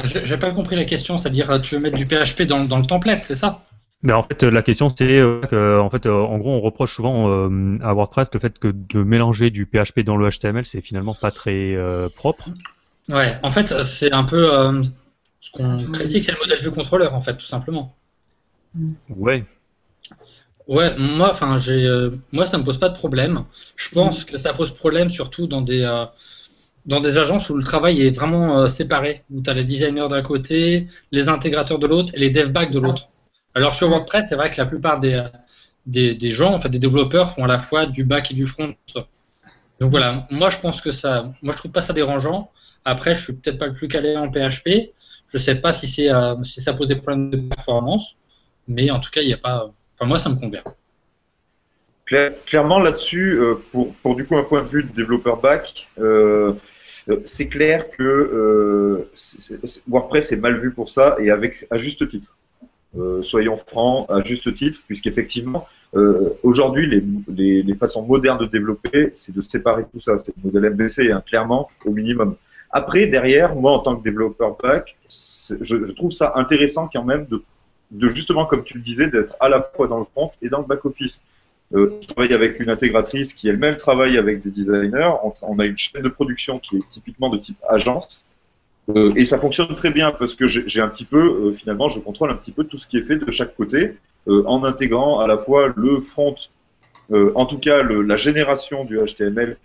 J'ai 0.03 0.37
pas 0.37 0.51
compris 0.51 0.75
la 0.75 0.85
question, 0.85 1.17
c'est-à-dire 1.17 1.49
euh, 1.49 1.59
tu 1.59 1.73
veux 1.75 1.81
mettre 1.81 1.97
du 1.97 2.05
PHP 2.05 2.43
dans, 2.43 2.63
dans 2.65 2.77
le 2.77 2.85
template, 2.85 3.23
c'est 3.23 3.35
ça? 3.35 3.63
Mais 4.03 4.13
en 4.13 4.21
fait, 4.21 4.43
la 4.43 4.61
question 4.61 4.89
c'est 4.89 5.17
euh, 5.17 5.41
que, 5.41 5.79
en 5.79 5.89
fait, 5.89 6.05
euh, 6.05 6.21
en 6.21 6.37
gros, 6.37 6.51
on 6.51 6.61
reproche 6.61 6.93
souvent 6.93 7.31
euh, 7.31 7.77
à 7.81 7.93
WordPress 7.93 8.29
le 8.33 8.39
fait 8.39 8.59
que 8.59 8.67
de 8.67 9.01
mélanger 9.01 9.49
du 9.49 9.65
PHP 9.65 10.01
dans 10.01 10.17
le 10.17 10.29
HTML, 10.29 10.65
c'est 10.65 10.81
finalement 10.81 11.15
pas 11.15 11.31
très 11.31 11.75
euh, 11.75 12.07
propre. 12.15 12.49
Ouais, 13.09 13.37
en 13.41 13.51
fait, 13.51 13.83
c'est 13.83 14.11
un 14.11 14.23
peu 14.23 14.53
euh, 14.53 14.83
ce 15.47 15.51
qu'on 15.51 15.91
critique, 15.91 16.25
c'est 16.25 16.33
le 16.33 16.39
modèle 16.39 16.61
vue 16.61 16.71
contrôleur, 16.71 17.13
en 17.13 17.21
fait, 17.21 17.37
tout 17.37 17.45
simplement. 17.45 17.95
Ouais. 19.09 19.45
Ouais, 20.67 20.93
moi, 20.97 21.31
enfin, 21.31 21.57
j'ai, 21.57 21.85
euh, 21.85 22.11
moi, 22.33 22.45
ça 22.45 22.57
me 22.57 22.63
pose 22.63 22.77
pas 22.77 22.89
de 22.89 22.95
problème. 22.95 23.45
Je 23.77 23.89
pense 23.89 24.25
que 24.25 24.37
ça 24.37 24.53
pose 24.53 24.73
problème 24.73 25.09
surtout 25.09 25.47
dans 25.47 25.61
des, 25.61 25.81
euh, 25.83 26.05
dans 26.85 26.99
des 26.99 27.17
agences 27.17 27.49
où 27.49 27.55
le 27.55 27.63
travail 27.63 28.01
est 28.01 28.11
vraiment 28.11 28.59
euh, 28.59 28.67
séparé, 28.67 29.23
où 29.31 29.41
tu 29.41 29.49
as 29.49 29.53
les 29.53 29.63
designers 29.63 30.09
d'un 30.09 30.21
côté, 30.21 30.87
les 31.11 31.29
intégrateurs 31.29 31.79
de 31.79 31.87
l'autre 31.87 32.11
et 32.13 32.19
les 32.19 32.29
dev 32.29 32.49
back 32.49 32.71
de 32.71 32.79
l'autre. 32.79 33.09
Alors 33.55 33.73
sur 33.73 33.87
WordPress, 33.89 34.25
c'est 34.27 34.35
vrai 34.35 34.49
que 34.51 34.57
la 34.57 34.65
plupart 34.65 34.99
des, 34.99 35.25
des, 35.85 36.13
des 36.13 36.31
gens, 36.31 36.53
en 36.53 36.59
fait, 36.59 36.69
des 36.69 36.79
développeurs 36.79 37.31
font 37.31 37.45
à 37.45 37.47
la 37.47 37.59
fois 37.59 37.85
du 37.85 38.03
back 38.03 38.31
et 38.31 38.33
du 38.33 38.45
front. 38.45 38.75
Donc 39.79 39.91
voilà, 39.91 40.27
moi 40.31 40.49
je 40.49 40.57
pense 40.57 40.81
que 40.81 40.91
ça, 40.91 41.31
moi 41.41 41.53
je 41.53 41.59
trouve 41.59 41.71
pas 41.71 41.81
ça 41.81 41.93
dérangeant. 41.93 42.51
Après, 42.83 43.15
je 43.15 43.23
suis 43.23 43.33
peut-être 43.33 43.57
pas 43.57 43.67
le 43.67 43.73
plus 43.73 43.87
calé 43.87 44.17
en 44.17 44.29
PHP. 44.29 44.91
Je 45.33 45.37
sais 45.37 45.55
pas 45.55 45.73
si 45.73 46.09
euh, 46.09 46.41
si 46.43 46.61
ça 46.61 46.73
pose 46.73 46.87
des 46.87 46.95
problèmes 46.95 47.29
de 47.29 47.37
performance, 47.37 48.17
mais 48.67 48.89
en 48.91 48.99
tout 48.99 49.11
cas, 49.11 49.21
il 49.21 49.27
n'y 49.27 49.33
a 49.33 49.37
pas. 49.37 49.71
Enfin, 49.95 50.07
moi, 50.07 50.19
ça 50.19 50.29
me 50.29 50.35
convient. 50.35 50.63
Claire- 52.05 52.33
clairement 52.45 52.79
là-dessus, 52.79 53.37
euh, 53.37 53.55
pour, 53.71 53.93
pour 53.95 54.15
du 54.15 54.25
coup 54.25 54.37
un 54.37 54.43
point 54.43 54.63
de 54.63 54.69
vue 54.69 54.83
de 54.83 54.93
développeur 54.93 55.41
back, 55.41 55.87
euh, 55.99 56.53
c'est 57.25 57.47
clair 57.47 57.89
que 57.91 59.07
WordPress 59.87 60.31
est 60.31 60.37
mal 60.37 60.59
vu 60.59 60.71
pour 60.71 60.89
ça 60.89 61.15
et 61.19 61.31
avec 61.31 61.65
à 61.69 61.77
juste 61.77 62.07
titre. 62.09 62.35
Soyons 63.21 63.57
francs, 63.57 64.07
à 64.09 64.21
juste 64.21 64.53
titre, 64.55 64.81
puisqu'effectivement, 64.87 65.67
aujourd'hui, 66.43 67.03
les, 67.29 67.63
les, 67.63 67.75
façons 67.75 68.01
modernes 68.01 68.39
de 68.39 68.45
développer, 68.45 69.13
c'est 69.15 69.33
de 69.33 69.41
séparer 69.41 69.85
tout 69.89 70.01
ça. 70.01 70.19
C'est 70.19 70.33
le 70.35 70.51
modèle 70.51 70.73
MVC, 70.73 71.11
hein, 71.11 71.23
clairement, 71.25 71.69
au 71.85 71.91
minimum. 71.91 72.35
Après, 72.71 73.07
derrière, 73.07 73.55
moi, 73.55 73.71
en 73.71 73.79
tant 73.79 73.95
que 73.95 74.03
développeur 74.03 74.57
back, 74.61 74.97
je, 75.09 75.91
trouve 75.93 76.11
ça 76.11 76.33
intéressant 76.35 76.89
quand 76.91 77.03
même 77.03 77.27
de, 77.91 78.07
justement, 78.07 78.45
comme 78.45 78.63
tu 78.63 78.77
le 78.77 78.83
disais, 78.83 79.07
d'être 79.07 79.35
à 79.39 79.49
la 79.49 79.61
fois 79.61 79.87
dans 79.87 79.99
le 79.99 80.05
front 80.05 80.31
et 80.41 80.49
dans 80.49 80.59
le 80.59 80.65
back-office. 80.65 81.21
Euh, 81.73 81.97
je 82.01 82.07
travaille 82.07 82.33
avec 82.33 82.59
une 82.59 82.69
intégratrice 82.69 83.33
qui 83.33 83.49
elle-même 83.49 83.77
travaille 83.77 84.17
avec 84.17 84.41
des 84.41 84.51
designers. 84.51 85.11
On, 85.41 85.59
a 85.59 85.65
une 85.65 85.77
chaîne 85.77 86.01
de 86.01 86.09
production 86.09 86.59
qui 86.59 86.77
est 86.77 86.91
typiquement 86.91 87.29
de 87.29 87.37
type 87.37 87.57
agence. 87.69 88.23
Euh, 88.89 89.13
et 89.15 89.25
ça 89.25 89.37
fonctionne 89.37 89.75
très 89.75 89.91
bien 89.91 90.11
parce 90.11 90.33
que 90.33 90.47
j'ai 90.47 90.81
un 90.81 90.87
petit 90.87 91.03
peu, 91.03 91.19
euh, 91.19 91.53
finalement, 91.53 91.89
je 91.89 91.99
contrôle 91.99 92.31
un 92.31 92.35
petit 92.35 92.53
peu 92.53 92.63
tout 92.63 92.77
ce 92.77 92.87
qui 92.87 92.97
est 92.97 93.03
fait 93.03 93.17
de 93.17 93.31
chaque 93.31 93.55
côté 93.55 93.97
en 94.29 94.65
intégrant 94.65 95.21
à 95.21 95.27
la 95.27 95.37
fois 95.37 95.71
le 95.73 96.01
front, 96.01 96.35
en 97.13 97.45
tout 97.45 97.59
cas 97.59 97.81
la 97.81 98.17
génération 98.17 98.83
du 98.83 98.99
HTML 98.99 99.55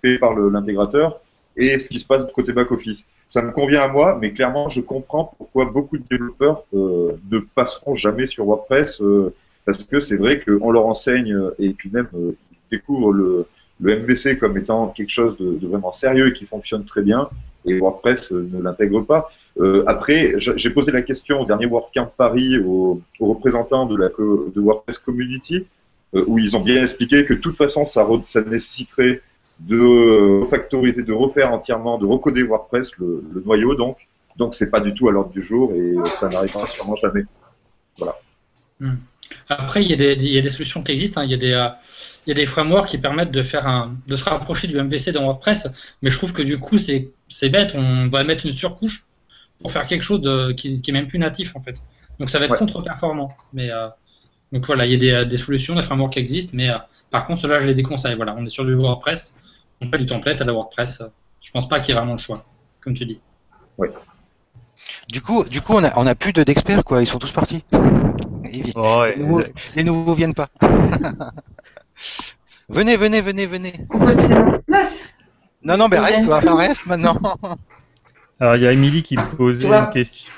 fait 0.00 0.16
par 0.18 0.32
l'intégrateur 0.36 1.21
et 1.56 1.78
ce 1.78 1.88
qui 1.88 2.00
se 2.00 2.06
passe 2.06 2.26
de 2.26 2.32
côté 2.32 2.52
back-office. 2.52 3.04
Ça 3.28 3.42
me 3.42 3.50
convient 3.50 3.82
à 3.82 3.88
moi, 3.88 4.18
mais 4.20 4.32
clairement, 4.32 4.68
je 4.70 4.80
comprends 4.80 5.34
pourquoi 5.38 5.66
beaucoup 5.66 5.98
de 5.98 6.04
développeurs 6.10 6.64
euh, 6.74 7.12
ne 7.30 7.38
passeront 7.38 7.94
jamais 7.94 8.26
sur 8.26 8.44
WordPress 8.44 9.00
euh, 9.00 9.34
parce 9.64 9.84
que 9.84 10.00
c'est 10.00 10.16
vrai 10.16 10.40
qu'on 10.40 10.70
leur 10.70 10.86
enseigne 10.86 11.34
euh, 11.34 11.54
et 11.58 11.70
puis 11.70 11.90
même 11.90 12.08
euh, 12.14 12.36
ils 12.52 12.76
découvrent 12.76 13.12
le, 13.12 13.46
le 13.80 14.00
MVC 14.00 14.38
comme 14.38 14.56
étant 14.56 14.88
quelque 14.88 15.10
chose 15.10 15.36
de, 15.38 15.54
de 15.54 15.66
vraiment 15.66 15.92
sérieux 15.92 16.28
et 16.28 16.32
qui 16.32 16.46
fonctionne 16.46 16.84
très 16.84 17.02
bien 17.02 17.28
et 17.64 17.78
WordPress 17.78 18.32
euh, 18.32 18.48
ne 18.52 18.62
l'intègre 18.62 19.02
pas. 19.02 19.30
Euh, 19.60 19.84
après, 19.86 20.34
j'ai 20.38 20.70
posé 20.70 20.92
la 20.92 21.02
question 21.02 21.40
au 21.40 21.44
dernier 21.44 21.66
WordCamp 21.66 22.10
Paris 22.16 22.58
aux, 22.58 23.00
aux 23.20 23.26
représentants 23.26 23.86
de 23.86 23.96
la 23.96 24.08
de 24.08 24.60
WordPress 24.60 24.98
Community 24.98 25.66
euh, 26.14 26.24
où 26.26 26.38
ils 26.38 26.56
ont 26.56 26.60
bien 26.60 26.82
expliqué 26.82 27.24
que 27.24 27.34
de 27.34 27.38
toute 27.38 27.56
façon 27.56 27.86
ça, 27.86 28.06
ça 28.26 28.40
nécessiterait 28.42 29.20
de 29.68 30.40
refactoriser, 30.42 31.02
de 31.02 31.12
refaire 31.12 31.52
entièrement, 31.52 31.98
de 31.98 32.06
recoder 32.06 32.42
WordPress, 32.42 32.96
le, 32.98 33.24
le 33.32 33.40
noyau 33.42 33.74
donc. 33.74 33.96
Donc 34.36 34.54
c'est 34.54 34.70
pas 34.70 34.80
du 34.80 34.94
tout 34.94 35.08
à 35.08 35.12
l'ordre 35.12 35.30
du 35.30 35.42
jour 35.42 35.72
et 35.74 35.94
ça 36.08 36.28
n'arrivera 36.28 36.66
sûrement 36.66 36.96
jamais. 36.96 37.22
Voilà. 37.98 38.16
Hmm. 38.80 38.94
Après, 39.48 39.82
il 39.82 39.90
y, 39.90 39.94
a 39.94 39.96
des, 39.96 40.14
il 40.14 40.32
y 40.32 40.38
a 40.38 40.42
des 40.42 40.50
solutions 40.50 40.82
qui 40.82 40.92
existent. 40.92 41.20
hein. 41.20 41.24
Il, 41.24 41.30
y 41.30 41.34
a 41.34 41.38
des, 41.38 41.52
euh, 41.52 41.68
il 42.26 42.30
y 42.30 42.32
a 42.32 42.34
des 42.34 42.46
frameworks 42.46 42.88
qui 42.88 42.98
permettent 42.98 43.30
de, 43.30 43.42
faire 43.42 43.66
un, 43.66 43.94
de 44.06 44.16
se 44.16 44.24
rapprocher 44.24 44.66
du 44.68 44.76
MVC 44.80 45.12
dans 45.12 45.22
WordPress, 45.24 45.68
mais 46.02 46.10
je 46.10 46.16
trouve 46.18 46.32
que 46.32 46.42
du 46.42 46.58
coup, 46.58 46.78
c'est 46.78 47.10
c'est 47.28 47.48
bête. 47.48 47.74
On 47.76 48.08
va 48.08 48.24
mettre 48.24 48.44
une 48.46 48.52
surcouche 48.52 49.06
pour 49.60 49.72
faire 49.72 49.86
quelque 49.86 50.02
chose 50.02 50.20
de, 50.20 50.52
qui, 50.52 50.82
qui 50.82 50.90
est 50.90 50.94
même 50.94 51.06
plus 51.06 51.18
natif 51.18 51.54
en 51.56 51.62
fait. 51.62 51.76
Donc 52.18 52.30
ça 52.30 52.38
va 52.38 52.46
être 52.46 52.52
Ouais. 52.52 52.58
contre-performant. 52.58 53.28
Mais 53.54 53.70
euh, 53.70 53.88
donc 54.52 54.66
voilà, 54.66 54.86
il 54.86 54.92
y 54.92 54.94
a 55.12 55.22
des, 55.24 55.28
des 55.28 55.36
solutions, 55.38 55.74
des 55.74 55.82
frameworks 55.82 56.14
qui 56.14 56.18
existent, 56.18 56.52
mais 56.54 56.68
euh, 56.70 56.76
par 57.10 57.26
contre, 57.26 57.40
cela 57.42 57.58
je 57.58 57.66
les 57.66 57.74
déconseille. 57.74 58.16
Voilà, 58.16 58.34
on 58.36 58.44
est 58.44 58.50
sur 58.50 58.64
du 58.64 58.74
WordPress, 58.74 59.36
on 59.82 59.90
fait 59.90 59.98
du 59.98 60.06
template 60.06 60.40
à 60.40 60.44
la 60.44 60.52
WordPress. 60.52 61.02
Je 61.40 61.50
pense 61.50 61.68
pas 61.68 61.80
qu'il 61.80 61.88
y 61.88 61.92
ait 61.92 62.00
vraiment 62.00 62.12
le 62.12 62.18
choix, 62.18 62.38
comme 62.80 62.94
tu 62.94 63.04
dis. 63.04 63.20
Du 65.08 65.20
coup, 65.20 65.44
du 65.44 65.60
coup, 65.60 65.74
on 65.74 65.84
a, 65.84 65.92
on 65.96 66.06
a 66.06 66.14
plus 66.14 66.32
de 66.32 66.42
d'experts 66.42 66.84
quoi. 66.84 67.02
Ils 67.02 67.06
sont 67.06 67.18
tous 67.18 67.32
partis. 67.32 67.64
Oh, 68.74 69.04
les, 69.06 69.16
nouveaux, 69.16 69.42
les 69.76 69.84
nouveaux 69.84 70.14
viennent 70.14 70.34
pas. 70.34 70.48
venez, 72.68 72.96
venez, 72.96 73.20
venez, 73.20 73.46
venez. 73.46 73.74
On 73.90 73.98
peut 73.98 74.12
laisser 74.12 74.34
dans 74.34 74.46
la 74.46 74.58
place. 74.58 75.12
Non, 75.64 75.76
non, 75.76 75.88
mais 75.88 75.96
Ils 75.96 76.00
reste, 76.00 76.24
toi, 76.24 76.40
reste 76.40 76.86
maintenant. 76.86 77.18
Alors 78.40 78.56
il 78.56 78.62
y 78.62 78.66
a 78.66 78.72
Émilie 78.72 79.02
qui 79.02 79.14
posait 79.14 79.68
une 79.68 79.90
question. 79.90 80.30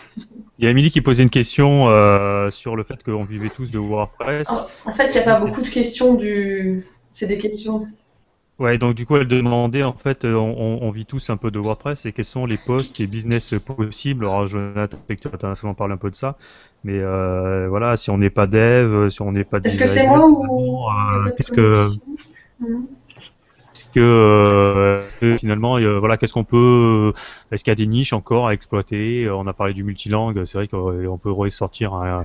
Il 0.59 0.65
y 0.65 0.69
a 0.69 0.71
Émilie 0.71 0.91
qui 0.91 1.01
posait 1.01 1.23
une 1.23 1.31
question 1.31 1.89
euh, 1.89 2.51
sur 2.51 2.77
le 2.77 2.85
fait 2.85 3.03
qu'on 3.03 3.25
vivait 3.25 3.49
tous 3.49 3.71
de 3.71 3.79
WordPress. 3.79 4.49
En 4.85 4.93
fait, 4.93 5.09
il 5.09 5.13
n'y 5.13 5.19
a 5.19 5.23
pas 5.23 5.41
beaucoup 5.41 5.63
de 5.63 5.69
questions 5.69 6.15
du. 6.15 6.87
C'est 7.13 7.27
des 7.27 7.39
questions. 7.39 7.87
Ouais, 8.61 8.79
donc 8.79 8.95
du 8.95 9.05
coup, 9.05 9.17
elle 9.17 9.27
demandait 9.27 9.83
en 9.83 9.95
fait, 9.95 10.25
euh, 10.25 10.35
on, 10.37 10.79
on 10.81 10.91
vit 10.93 11.07
tous 11.07 11.29
un 11.29 11.37
peu 11.37 11.51
de 11.51 11.59
WordPress 11.59 12.07
et 12.07 12.13
quels 12.13 12.25
sont 12.25 12.47
les 12.47 12.57
postes 12.57 13.01
et 13.01 13.09
business 13.09 13.53
possibles. 13.67 14.25
Alors, 14.25 14.47
Jonathan, 14.47 14.97
tu 15.09 15.29
as 15.43 15.55
souvent 15.57 15.75
parlé 15.75 15.95
un 15.95 15.97
peu 15.97 16.09
de 16.11 16.15
ça, 16.15 16.37
mais 16.85 17.01
euh, 17.01 17.67
voilà, 17.69 17.97
si 17.97 18.11
on 18.11 18.19
n'est 18.19 18.31
pas 18.31 18.47
dev, 18.47 19.09
si 19.11 19.23
on 19.23 19.33
n'est 19.33 19.43
pas 19.45 19.59
Est-ce 19.65 19.77
que 19.77 19.87
c'est 19.87 20.07
moi 20.07 20.25
ou. 20.29 20.87
euh, 20.89 21.33
est-ce 23.75 23.89
que 23.91 24.01
euh, 24.01 25.37
finalement, 25.39 25.79
euh, 25.79 25.99
voilà, 25.99 26.17
qu'est-ce 26.17 26.33
qu'on 26.33 26.45
peut, 26.45 27.13
est-ce 27.51 27.65
qu'il 27.65 27.71
y 27.71 27.73
a 27.73 27.77
des 27.77 27.87
niches 27.87 28.13
encore 28.13 28.47
à 28.47 28.55
exploiter? 28.55 29.29
On 29.31 29.47
a 29.49 29.53
parlé 29.53 29.75
du 29.75 29.83
multilangue, 29.83 30.45
c'est 30.45 30.59
vrai 30.59 30.69
qu'on 30.69 31.19
peut 31.19 31.31
ressortir 31.33 31.93
un, 31.95 32.25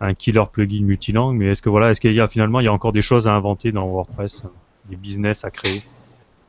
un 0.00 0.14
killer 0.14 0.44
plugin 0.52 0.84
multilangue, 0.84 1.36
mais 1.38 1.46
est-ce 1.48 1.62
que 1.62 1.70
voilà, 1.70 1.90
est-ce 1.90 2.00
qu'il 2.00 2.14
y 2.14 2.20
a 2.20 2.28
finalement, 2.28 2.60
il 2.60 2.64
y 2.64 2.68
a 2.68 2.72
encore 2.72 2.92
des 2.92 3.02
choses 3.02 3.28
à 3.28 3.34
inventer 3.34 3.72
dans 3.72 3.86
WordPress, 3.88 4.44
des 4.88 4.96
business 4.96 5.44
à 5.44 5.50
créer 5.50 5.82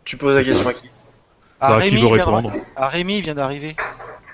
Tu 0.05 0.17
poses 0.17 0.35
la 0.35 0.43
question 0.43 0.67
à 0.67 0.73
qui 0.73 0.89
Ah, 1.59 1.75
Bah, 1.75 1.81
qui 1.81 1.89
Rémi 1.89 2.01
veut 2.01 2.07
de- 2.07 2.13
répondre 2.13 2.53
ah, 2.75 2.87
Rémi 2.89 3.21
vient 3.21 3.35
d'arriver. 3.35 3.75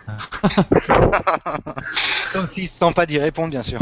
Comme 2.33 2.47
s'il 2.47 2.63
ne 2.63 2.67
se 2.67 2.75
sent 2.75 2.93
pas 2.93 3.05
d'y 3.05 3.19
répondre, 3.19 3.51
bien 3.51 3.63
sûr. 3.63 3.79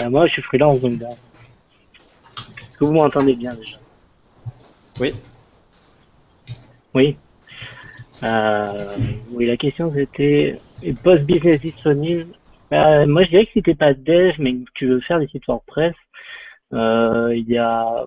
Euh, 0.00 0.10
moi, 0.10 0.26
je 0.26 0.32
suis 0.32 0.42
freelance, 0.42 0.80
donc 0.80 0.98
bon. 0.98 1.10
Est-ce 1.10 2.78
que 2.78 2.84
vous 2.86 2.92
m'entendez 2.92 3.34
bien 3.34 3.54
déjà? 3.54 3.78
Oui. 5.00 5.12
Oui. 6.94 7.18
Euh, 8.24 8.96
oui, 9.30 9.46
la 9.46 9.56
question 9.58 9.92
c'était 9.94 10.58
post-business 11.02 11.60
disponible. 11.60 12.32
Euh, 12.72 13.06
moi, 13.06 13.24
je 13.24 13.28
dirais 13.30 13.46
que 13.46 13.52
si 13.52 13.62
t'es 13.62 13.74
pas 13.74 13.94
dev, 13.94 14.34
mais 14.38 14.54
que 14.54 14.70
tu 14.74 14.86
veux 14.86 15.00
faire 15.00 15.18
des 15.20 15.28
sites 15.28 15.46
WordPress, 15.46 15.94
euh, 16.72 17.34
il 17.36 17.48
y 17.48 17.58
a, 17.58 18.06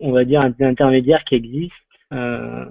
on 0.00 0.12
va 0.12 0.24
dire, 0.24 0.40
un 0.40 0.54
intermédiaire 0.60 1.24
qui 1.24 1.34
existe, 1.34 1.72
euh, 2.12 2.64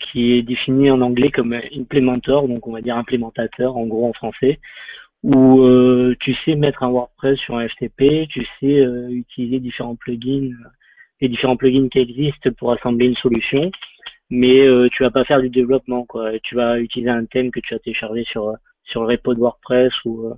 qui, 0.00 0.32
est 0.32 0.42
défini 0.42 0.90
en 0.90 1.00
anglais 1.02 1.30
comme 1.30 1.52
implementor, 1.52 2.48
donc 2.48 2.66
on 2.66 2.72
va 2.72 2.80
dire 2.80 2.96
implémentateur 2.96 3.76
en 3.76 3.86
gros 3.86 4.08
en 4.08 4.12
français, 4.14 4.60
où 5.22 5.62
euh, 5.62 6.16
tu 6.20 6.34
sais 6.34 6.56
mettre 6.56 6.82
un 6.82 6.90
WordPress 6.90 7.38
sur 7.38 7.56
un 7.56 7.68
FTP, 7.68 8.28
tu 8.28 8.46
sais 8.60 8.80
euh, 8.80 9.08
utiliser 9.10 9.60
différents 9.60 9.96
plugins, 9.96 10.52
les 11.20 11.28
différents 11.28 11.56
plugins 11.56 11.88
qui 11.88 11.98
existent 11.98 12.50
pour 12.58 12.72
assembler 12.72 13.06
une 13.06 13.16
solution, 13.16 13.70
mais 14.30 14.66
tu 14.92 15.02
vas 15.02 15.10
pas 15.10 15.24
faire 15.24 15.40
du 15.40 15.50
développement 15.50 16.04
quoi. 16.06 16.38
Tu 16.42 16.54
vas 16.54 16.80
utiliser 16.80 17.10
un 17.10 17.24
thème 17.26 17.50
que 17.50 17.60
tu 17.60 17.74
as 17.74 17.78
téléchargé 17.78 18.24
sur 18.24 18.54
sur 18.84 19.02
le 19.02 19.08
repo 19.08 19.34
de 19.34 19.40
WordPress 19.40 19.92
ou 20.04 20.32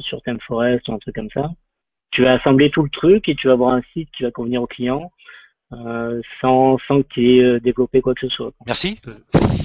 sur 0.00 0.22
ThemeForest 0.22 0.88
ou 0.88 0.94
un 0.94 0.98
truc 0.98 1.14
comme 1.14 1.30
ça. 1.30 1.50
Tu 2.10 2.22
vas 2.22 2.34
assembler 2.34 2.70
tout 2.70 2.82
le 2.82 2.90
truc 2.90 3.28
et 3.28 3.34
tu 3.34 3.46
vas 3.48 3.52
avoir 3.54 3.74
un 3.74 3.82
site 3.92 4.10
qui 4.16 4.22
va 4.22 4.30
convenir 4.30 4.62
au 4.62 4.66
client 4.66 5.12
euh, 5.72 6.20
sans, 6.40 6.78
sans 6.86 7.02
que 7.02 7.08
tu 7.08 7.36
aies 7.36 7.42
euh, 7.44 7.60
développé 7.60 8.00
quoi 8.00 8.14
que 8.14 8.20
ce 8.20 8.28
soit. 8.28 8.52
Merci. 8.66 9.00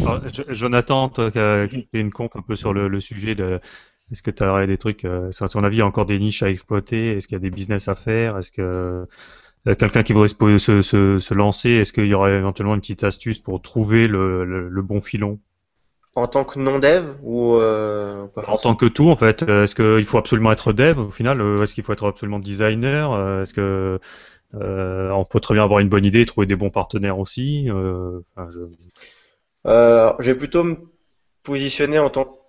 Alors, 0.01 0.27
Jo- 0.29 0.43
Jonathan, 0.49 1.09
toi 1.09 1.31
qui 1.31 1.39
as 1.39 1.63
as 1.63 1.67
une 1.93 2.11
conf 2.11 2.35
un 2.35 2.41
peu 2.41 2.55
sur 2.55 2.73
le, 2.73 2.87
le 2.87 2.99
sujet 2.99 3.35
de. 3.35 3.59
Est-ce 4.11 4.21
que 4.21 4.31
tu 4.31 4.43
aurais 4.43 4.67
des 4.67 4.77
trucs, 4.77 5.05
euh, 5.05 5.31
sur 5.31 5.47
ton 5.49 5.63
avis, 5.63 5.77
il 5.77 5.79
y 5.79 5.81
a 5.81 5.85
encore 5.87 6.05
des 6.05 6.19
niches 6.19 6.43
à 6.43 6.49
exploiter? 6.49 7.17
Est-ce 7.17 7.27
qu'il 7.27 7.35
y 7.35 7.37
a 7.37 7.39
des 7.39 7.49
business 7.49 7.87
à 7.87 7.95
faire? 7.95 8.37
Est-ce 8.37 8.51
que 8.51 9.07
euh, 9.67 9.75
quelqu'un 9.75 10.03
qui 10.03 10.13
voudrait 10.13 10.27
se, 10.27 10.57
se, 10.57 10.81
se, 10.81 11.19
se 11.19 11.33
lancer, 11.33 11.69
est-ce 11.71 11.93
qu'il 11.93 12.05
y 12.07 12.13
aurait 12.13 12.37
éventuellement 12.37 12.75
une 12.75 12.81
petite 12.81 13.03
astuce 13.03 13.39
pour 13.39 13.61
trouver 13.61 14.07
le, 14.07 14.45
le, 14.45 14.69
le 14.69 14.81
bon 14.81 15.01
filon? 15.01 15.39
En 16.15 16.27
tant 16.27 16.45
que 16.45 16.59
non-dev 16.59 17.15
ou 17.23 17.55
euh, 17.55 18.27
En 18.47 18.57
tant 18.57 18.75
que 18.75 18.85
tout, 18.85 19.09
en 19.09 19.15
fait, 19.15 19.41
euh, 19.43 19.63
est-ce 19.63 19.73
qu'il 19.75 20.05
faut 20.05 20.19
absolument 20.19 20.51
être 20.51 20.71
dev 20.71 20.99
au 20.99 21.09
final 21.09 21.41
euh, 21.41 21.63
Est-ce 21.63 21.73
qu'il 21.73 21.83
faut 21.83 21.93
être 21.93 22.07
absolument 22.07 22.39
designer 22.39 23.11
Euh, 23.11 23.43
Est-ce 23.43 23.53
que 23.53 23.99
euh, 24.55 25.11
on 25.11 25.25
peut 25.25 25.39
très 25.39 25.55
bien 25.55 25.63
avoir 25.63 25.79
une 25.81 25.89
bonne 25.89 26.05
idée 26.05 26.21
et 26.21 26.25
trouver 26.27 26.47
des 26.47 26.55
bons 26.57 26.71
partenaires 26.71 27.19
aussi 27.19 27.69
euh, 27.69 28.21
enfin, 28.35 28.49
je- 28.51 28.59
Euh, 29.67 30.13
je 30.19 30.31
vais 30.31 30.37
plutôt 30.37 30.63
me 30.63 30.77
positionner 31.43 31.99
en 31.99 32.09
tant 32.09 32.39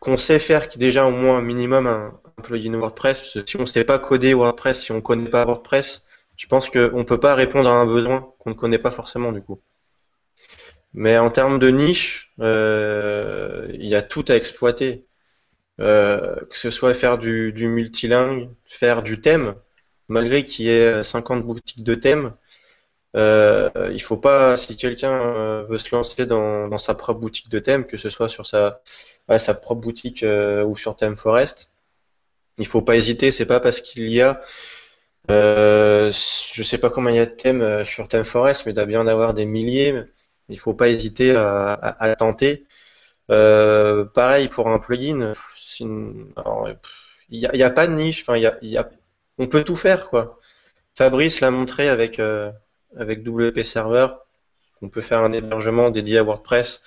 qu'on 0.00 0.16
sait 0.18 0.38
faire 0.40 0.68
qui 0.68 0.78
déjà 0.78 1.06
au 1.06 1.10
moins 1.12 1.38
un 1.38 1.42
minimum 1.42 1.86
un, 1.88 2.20
un 2.38 2.42
plugin 2.42 2.74
WordPress. 2.76 3.20
Parce 3.22 3.34
que 3.34 3.46
si 3.50 3.56
on 3.58 3.62
ne 3.62 3.66
sait 3.66 3.84
pas 3.84 3.98
coder 4.00 4.34
WordPress, 4.34 4.82
si 4.82 4.92
on 4.92 4.96
ne 4.96 5.00
connaît 5.02 5.30
pas 5.30 5.44
WordPress, 5.46 6.04
je 6.36 6.46
pense 6.48 6.70
qu'on 6.70 6.98
ne 6.98 7.04
peut 7.04 7.20
pas 7.20 7.34
répondre 7.36 7.68
à 7.70 7.74
un 7.74 7.86
besoin 7.86 8.32
qu'on 8.40 8.50
ne 8.50 8.56
connaît 8.56 8.78
pas 8.78 8.90
forcément 8.92 9.32
du 9.32 9.42
coup. 9.42 9.60
Mais 10.94 11.18
en 11.18 11.30
termes 11.30 11.58
de 11.58 11.68
niche, 11.68 12.23
il 12.38 13.86
y 13.86 13.94
a 13.94 14.02
tout 14.02 14.24
à 14.28 14.34
exploiter. 14.34 15.06
Euh, 15.80 16.36
que 16.50 16.56
ce 16.56 16.70
soit 16.70 16.94
faire 16.94 17.18
du, 17.18 17.52
multilingue, 17.68 18.48
faire 18.64 19.02
du 19.02 19.20
thème, 19.20 19.56
malgré 20.08 20.44
qu'il 20.44 20.66
y 20.66 20.70
ait 20.70 21.02
50 21.02 21.44
boutiques 21.44 21.82
de 21.82 21.94
thèmes, 21.96 22.34
euh, 23.16 23.70
il 23.92 24.02
faut 24.02 24.16
pas, 24.16 24.56
si 24.56 24.76
quelqu'un 24.76 25.12
euh, 25.12 25.64
veut 25.68 25.78
se 25.78 25.94
lancer 25.94 26.26
dans, 26.26 26.78
sa 26.78 26.94
propre 26.94 27.20
boutique 27.20 27.48
de 27.48 27.58
thème, 27.60 27.86
que 27.86 27.96
ce 27.96 28.10
soit 28.10 28.28
sur 28.28 28.46
sa, 28.46 28.80
propre 29.62 29.80
boutique 29.82 30.22
euh, 30.22 30.64
ou 30.64 30.76
sur 30.76 30.96
ThemeForest, 30.96 31.72
il 32.58 32.66
faut 32.66 32.82
pas 32.82 32.96
hésiter. 32.96 33.30
C'est 33.30 33.46
pas 33.46 33.60
parce 33.60 33.80
qu'il 33.80 34.08
y 34.10 34.20
a, 34.22 34.40
euh, 35.30 36.10
je 36.52 36.62
sais 36.62 36.78
pas 36.78 36.90
combien 36.90 37.12
il 37.12 37.16
y 37.16 37.20
a 37.20 37.26
de 37.26 37.30
thèmes 37.30 37.62
euh, 37.62 37.84
sur 37.84 38.08
ThemeForest, 38.08 38.66
mais 38.66 38.72
il 38.72 38.74
doit 38.74 38.86
bien 38.86 39.00
en 39.00 39.06
avoir 39.06 39.34
des 39.34 39.46
milliers. 39.46 39.94
Il 40.48 40.58
faut 40.58 40.74
pas 40.74 40.88
hésiter 40.88 41.34
à, 41.34 42.14
tenter. 42.18 42.66
Euh, 43.30 44.04
pareil 44.04 44.48
pour 44.48 44.68
un 44.68 44.78
plugin. 44.78 45.32
Il 45.80 46.28
n'y 47.30 47.62
a, 47.62 47.70
pas 47.70 47.86
de 47.86 47.92
niche. 47.92 48.26
On 49.38 49.46
peut 49.48 49.64
tout 49.64 49.76
faire, 49.76 50.08
quoi. 50.08 50.38
Fabrice 50.94 51.40
l'a 51.40 51.50
montré 51.50 51.88
avec, 51.88 52.18
euh, 52.20 52.52
WP 52.96 53.64
Server, 53.64 54.08
qu'on 54.78 54.88
peut 54.88 55.00
faire 55.00 55.20
un 55.20 55.32
hébergement 55.32 55.90
dédié 55.90 56.18
à 56.18 56.22
WordPress. 56.22 56.82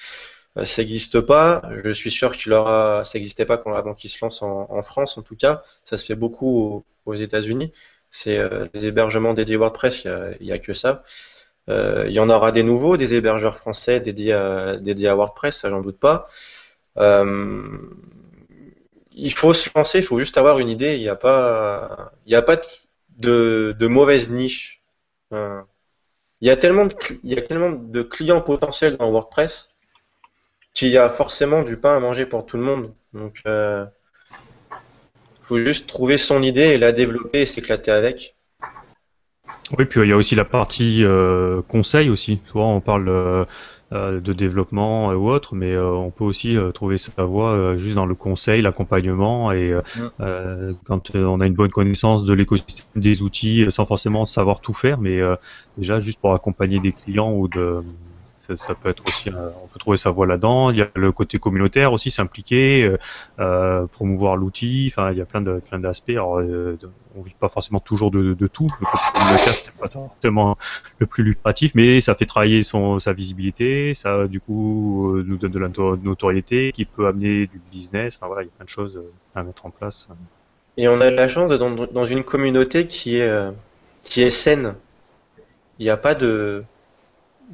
Euh, 0.57 0.65
ça 0.65 0.81
n'existe 0.81 1.19
pas. 1.21 1.63
Je 1.83 1.91
suis 1.91 2.11
sûr 2.11 2.37
qu'il 2.37 2.53
aura, 2.53 3.03
ça 3.05 3.17
n'existait 3.17 3.45
pas 3.45 3.57
quand, 3.57 3.73
avant 3.73 3.93
qu'il 3.95 4.09
se 4.09 4.23
lance 4.23 4.41
en, 4.41 4.81
France, 4.83 5.17
en 5.17 5.23
tout 5.23 5.35
cas. 5.35 5.63
Ça 5.83 5.97
se 5.97 6.05
fait 6.05 6.15
beaucoup 6.15 6.85
aux, 7.05 7.15
États-Unis. 7.15 7.73
C'est 8.09 8.39
les 8.73 8.85
hébergements 8.85 9.33
dédiés 9.33 9.57
WordPress, 9.57 10.05
il 10.39 10.45
n'y 10.45 10.51
a 10.53 10.59
que 10.59 10.73
ça. 10.73 11.03
Euh, 11.69 12.05
il 12.07 12.13
y 12.13 12.19
en 12.19 12.29
aura 12.29 12.51
des 12.51 12.63
nouveaux, 12.63 12.97
des 12.97 13.13
hébergeurs 13.13 13.57
français 13.57 13.99
dédiés 13.99 14.33
à, 14.33 15.15
WordPress, 15.15 15.59
ça 15.59 15.69
j'en 15.69 15.81
doute 15.81 15.99
pas. 15.99 16.27
Euh, 16.97 17.77
il 19.11 19.33
faut 19.33 19.53
se 19.53 19.69
lancer, 19.75 19.99
il 19.99 20.05
faut 20.05 20.19
juste 20.19 20.37
avoir 20.37 20.59
une 20.59 20.69
idée. 20.69 20.95
Il 20.95 21.01
n'y 21.01 21.09
a 21.09 21.15
pas, 21.15 22.11
il 22.25 22.29
n'y 22.29 22.35
a 22.35 22.41
pas 22.41 22.57
de, 23.17 23.75
de 23.77 23.87
mauvaise 23.87 24.29
niche. 24.29 24.81
Il 25.31 26.47
y 26.47 26.49
a 26.51 26.57
tellement 26.57 26.85
de, 26.85 26.95
il 27.23 27.33
y 27.33 27.37
a 27.37 27.41
tellement 27.41 27.71
de 27.71 28.01
clients 28.03 28.41
potentiels 28.41 28.97
dans 28.97 29.09
WordPress 29.09 29.71
qu'il 30.73 30.89
y 30.89 30.97
a 30.97 31.09
forcément 31.09 31.63
du 31.63 31.75
pain 31.77 31.95
à 31.97 31.99
manger 31.99 32.27
pour 32.27 32.45
tout 32.45 32.57
le 32.57 32.63
monde. 32.63 32.93
Donc, 33.13 33.41
euh, 33.47 33.85
faut 35.41 35.57
juste 35.57 35.87
trouver 35.87 36.17
son 36.17 36.43
idée 36.43 36.61
et 36.61 36.77
la 36.77 36.91
développer 36.91 37.41
et 37.41 37.45
s'éclater 37.47 37.89
avec. 37.89 38.36
Oui, 39.77 39.85
puis 39.85 39.99
il 40.01 40.07
y 40.07 40.13
a 40.13 40.17
aussi 40.17 40.35
la 40.35 40.45
partie 40.45 41.03
euh, 41.03 41.61
conseil 41.61 42.09
aussi. 42.09 42.41
Souvent, 42.45 42.73
on 42.75 42.79
parle 42.81 43.09
euh, 43.09 43.43
euh, 43.93 44.21
de 44.21 44.31
développement 44.31 45.11
euh, 45.11 45.15
ou 45.15 45.29
autre, 45.29 45.55
mais 45.55 45.73
euh, 45.73 45.91
on 45.91 46.09
peut 46.11 46.23
aussi 46.23 46.55
euh, 46.55 46.71
trouver 46.71 46.97
sa 46.97 47.25
voie 47.25 47.51
euh, 47.51 47.77
juste 47.77 47.95
dans 47.95 48.05
le 48.05 48.15
conseil, 48.15 48.61
l'accompagnement 48.61 49.51
et 49.51 49.73
euh, 50.21 50.73
quand 50.85 51.13
on 51.15 51.41
a 51.41 51.47
une 51.47 51.53
bonne 51.53 51.69
connaissance 51.71 52.23
de 52.23 52.31
l'écosystème 52.33 53.01
des 53.01 53.21
outils, 53.21 53.65
sans 53.69 53.85
forcément 53.85 54.25
savoir 54.25 54.61
tout 54.61 54.73
faire, 54.73 54.99
mais 54.99 55.19
euh, 55.19 55.35
déjà 55.75 55.99
juste 55.99 56.19
pour 56.21 56.33
accompagner 56.33 56.79
des 56.79 56.93
clients 56.93 57.33
ou 57.33 57.49
de 57.49 57.83
ça, 58.55 58.75
peut 58.75 58.89
être 58.89 59.03
aussi, 59.07 59.29
on 59.29 59.67
peut 59.67 59.79
trouver 59.79 59.97
sa 59.97 60.11
voie 60.11 60.25
là-dedans. 60.25 60.71
Il 60.71 60.77
y 60.77 60.81
a 60.81 60.89
le 60.95 61.11
côté 61.11 61.39
communautaire 61.39 61.93
aussi, 61.93 62.11
s'impliquer, 62.11 62.83
euh, 62.83 62.97
euh, 63.39 63.87
promouvoir 63.87 64.35
l'outil. 64.37 64.91
Enfin, 64.91 65.11
il 65.11 65.17
y 65.17 65.21
a 65.21 65.25
plein 65.25 65.41
de 65.41 65.59
plein 65.59 65.79
d'aspects. 65.79 66.09
Alors, 66.09 66.39
euh, 66.39 66.77
on 67.15 67.21
vit 67.21 67.35
pas 67.39 67.49
forcément 67.49 67.79
toujours 67.79 68.11
de, 68.11 68.33
tout. 68.47 68.67
Le 68.79 68.85
communautaire, 69.13 69.53
c'est 69.53 69.75
pas 69.75 69.89
forcément 69.89 70.57
le 70.99 71.05
plus 71.05 71.23
lucratif, 71.23 71.71
mais 71.75 72.01
ça 72.01 72.15
fait 72.15 72.25
travailler 72.25 72.63
son 72.63 72.99
sa 72.99 73.13
visibilité. 73.13 73.93
Ça, 73.93 74.27
du 74.27 74.39
coup, 74.39 75.17
nous 75.25 75.37
donne 75.37 75.51
de 75.51 75.59
la 75.59 75.67
noto- 75.67 75.97
notoriété 76.01 76.71
qui 76.71 76.85
peut 76.85 77.07
amener 77.07 77.47
du 77.47 77.59
business. 77.71 78.17
Enfin, 78.17 78.27
voilà, 78.27 78.43
il 78.43 78.45
y 78.45 78.49
a 78.49 78.53
plein 78.57 78.65
de 78.65 78.69
choses 78.69 79.01
à 79.35 79.43
mettre 79.43 79.65
en 79.65 79.71
place. 79.71 80.09
Et 80.77 80.87
on 80.87 81.01
a 81.01 81.09
la 81.09 81.27
chance 81.27 81.49
d'être 81.49 81.91
dans, 81.91 82.05
une 82.05 82.23
communauté 82.23 82.87
qui 82.87 83.17
est, 83.17 83.49
qui 84.01 84.21
est 84.21 84.29
saine. 84.29 84.75
Il 85.79 85.83
n'y 85.83 85.89
a 85.89 85.97
pas 85.97 86.15
de. 86.15 86.63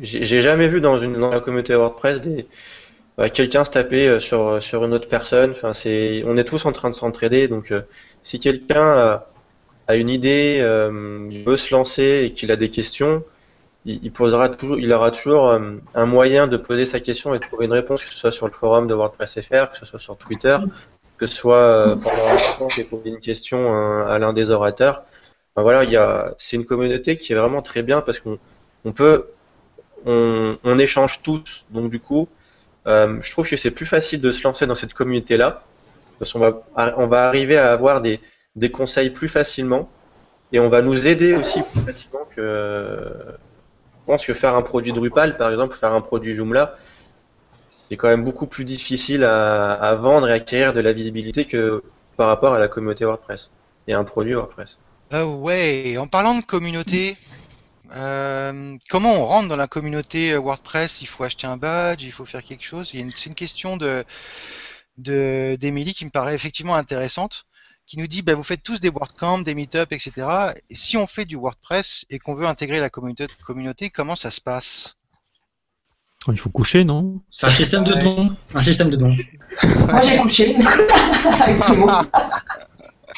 J'ai 0.02 0.42
jamais 0.42 0.68
vu 0.68 0.82
dans, 0.82 0.98
une, 1.00 1.14
dans 1.20 1.30
la 1.30 1.40
communauté 1.40 1.76
WordPress 1.76 2.22
des, 2.22 2.48
bah, 3.18 3.30
quelqu'un 3.30 3.64
se 3.64 3.72
taper 3.72 4.08
euh, 4.08 4.20
sur, 4.20 4.62
sur 4.62 4.86
une 4.86 4.94
autre 4.94 5.08
personne. 5.08 5.52
Enfin, 5.52 5.74
c'est, 5.74 6.24
on 6.26 6.38
est 6.38 6.44
tous 6.46 6.66
en 6.66 6.72
train 6.72 6.90
de 6.90 6.96
s'entraider. 6.96 7.48
Donc, 7.48 7.72
euh, 7.72 7.82
si 8.24 8.40
quelqu'un 8.40 8.82
a, 8.84 9.28
a 9.88 9.96
une 9.96 10.10
idée, 10.10 10.60
euh, 10.62 11.28
il 11.32 11.44
veut 11.44 11.58
se 11.58 11.74
lancer 11.74 12.24
et 12.26 12.34
qu'il 12.34 12.52
a 12.52 12.56
des 12.56 12.70
questions, 12.70 13.24
il, 13.86 14.00
il 14.04 14.12
posera 14.12 14.50
toujours, 14.50 14.80
il 14.80 14.92
aura 14.94 15.12
toujours 15.12 15.50
euh, 15.50 15.74
un 15.96 16.06
moyen 16.06 16.48
de 16.48 16.58
poser 16.58 16.86
sa 16.86 17.00
question 17.00 17.34
et 17.36 17.40
de 17.40 17.44
trouver 17.44 17.66
une 17.66 17.74
réponse, 17.74 18.04
que 18.04 18.12
ce 18.12 18.18
soit 18.18 18.32
sur 18.32 18.48
le 18.48 18.54
forum 18.54 18.88
de 18.88 18.94
WordPress 18.94 19.42
FR, 19.42 19.72
que 19.72 19.78
ce 19.78 19.86
soit 19.86 20.00
sur 20.00 20.18
Twitter, 20.18 20.58
que 21.18 21.28
ce 21.28 21.36
soit 21.36 21.58
euh, 21.58 21.96
pendant 21.96 22.28
un 22.28 22.34
instant, 22.34 22.70
j'ai 22.70 22.84
posé 22.84 23.10
une 23.10 23.20
question 23.20 23.74
euh, 23.74 24.06
à 24.08 24.20
l'un 24.20 24.34
des 24.34 24.52
orateurs. 24.52 25.04
Enfin, 25.56 25.64
voilà, 25.64 25.84
il 25.84 25.92
y 25.92 25.98
a, 25.98 26.34
c'est 26.38 26.56
une 26.58 26.66
communauté 26.66 27.18
qui 27.18 27.34
est 27.34 27.36
vraiment 27.36 27.62
très 27.62 27.84
bien 27.84 28.02
parce 28.02 28.20
qu'on 28.20 28.40
on 28.86 28.92
peut, 28.92 29.28
on, 30.06 30.80
échange 30.80 31.22
tous. 31.22 31.66
Donc 31.70 31.90
du 31.90 32.00
coup, 32.00 32.28
euh, 32.88 33.20
je 33.22 33.32
trouve 33.32 33.48
que 33.48 33.56
c'est 33.56 33.72
plus 33.72 33.86
facile 33.86 34.22
de 34.22 34.32
se 34.32 34.44
lancer 34.44 34.68
dans 34.68 34.76
cette 34.76 34.94
communauté-là 34.94 35.64
parce 36.20 36.34
qu'on 36.34 36.40
va, 36.40 36.64
on 36.98 37.08
va 37.08 37.28
arriver 37.28 37.58
à 37.58 37.72
avoir 37.72 38.02
des, 38.02 38.20
conseils 38.72 39.10
plus 39.10 39.30
facilement 39.30 39.90
et 40.52 40.60
on 40.60 40.70
va 40.70 40.82
nous 40.82 41.08
aider 41.08 41.34
aussi 41.34 41.62
plus 41.62 41.82
facilement 41.82 42.28
que. 42.36 43.12
Je 44.06 44.12
pense 44.12 44.26
que 44.26 44.34
faire 44.34 44.56
un 44.56 44.62
produit 44.62 44.92
Drupal, 44.92 45.38
par 45.38 45.50
exemple, 45.50 45.78
faire 45.78 45.94
un 45.94 46.02
produit 46.02 46.34
Joomla, 46.34 46.76
c'est 47.70 47.96
quand 47.96 48.10
même 48.10 48.26
beaucoup 48.26 48.48
plus 48.48 48.66
difficile 48.66 49.24
à, 49.24 49.96
vendre 49.96 50.30
et 50.30 50.34
acquérir 50.34 50.74
de 50.74 50.82
la 50.82 50.92
visibilité 50.92 51.46
que 51.46 51.82
par 52.18 52.28
rapport 52.28 52.54
à 52.54 52.60
la 52.60 52.68
communauté 52.68 53.06
WordPress 53.06 53.52
et 53.88 53.94
un 53.94 54.04
produit 54.04 54.34
WordPress. 54.34 54.78
Euh, 55.14 55.24
ouais, 55.24 55.96
en 55.98 56.08
parlant 56.08 56.38
de 56.38 56.44
communauté, 56.44 57.18
euh, 57.96 58.78
comment 58.90 59.14
on 59.22 59.26
rentre 59.26 59.48
dans 59.50 59.56
la 59.56 59.68
communauté 59.68 60.36
WordPress? 60.36 61.02
Il 61.02 61.08
faut 61.08 61.24
acheter 61.24 61.48
un 61.48 61.58
badge, 61.58 62.04
il 62.04 62.12
faut 62.12 62.26
faire 62.26 62.44
quelque 62.44 62.64
chose. 62.66 62.92
Il 62.94 63.00
y 63.00 63.04
a 63.04 63.06
une- 63.06 63.12
C'est 63.12 63.28
une 63.28 63.36
question 63.36 63.78
de 63.78 64.04
de- 64.98 65.58
d'Émilie 65.60 65.94
qui 65.94 66.06
me 66.06 66.12
paraît 66.12 66.36
effectivement 66.36 66.76
intéressante, 66.76 67.46
qui 67.88 67.98
nous 67.98 68.06
dit 68.08 68.22
bah, 68.22 68.36
vous 68.36 68.44
faites 68.44 68.62
tous 68.64 68.80
des 68.80 68.90
WordCamp, 68.90 69.40
des 69.40 69.56
meetups, 69.56 69.92
etc. 69.92 70.12
Et 70.70 70.76
si 70.76 70.98
on 70.98 71.08
fait 71.08 71.26
du 71.26 71.36
WordPress 71.36 72.06
et 72.12 72.20
qu'on 72.20 72.36
veut 72.36 72.46
intégrer 72.48 72.80
la 72.80 72.90
communauté, 72.92 73.28
communauté, 73.46 73.90
comment 73.90 74.16
ça 74.16 74.30
se 74.32 74.40
passe? 74.42 74.96
Il 76.32 76.40
faut 76.40 76.50
coucher, 76.50 76.84
non? 76.86 77.22
C'est 77.32 77.48
un 77.48 77.52
système 77.52 77.84
de 77.84 77.96
dons. 77.96 78.36
Un 78.54 78.62
système 78.62 78.90
de 78.90 78.96
dons. 78.96 79.16
Moi, 79.90 80.02
j'ai 80.04 80.18
couché 80.18 80.56
avec 81.42 81.60
tout 81.62 81.74
le 81.74 81.80
monde. 81.80 82.08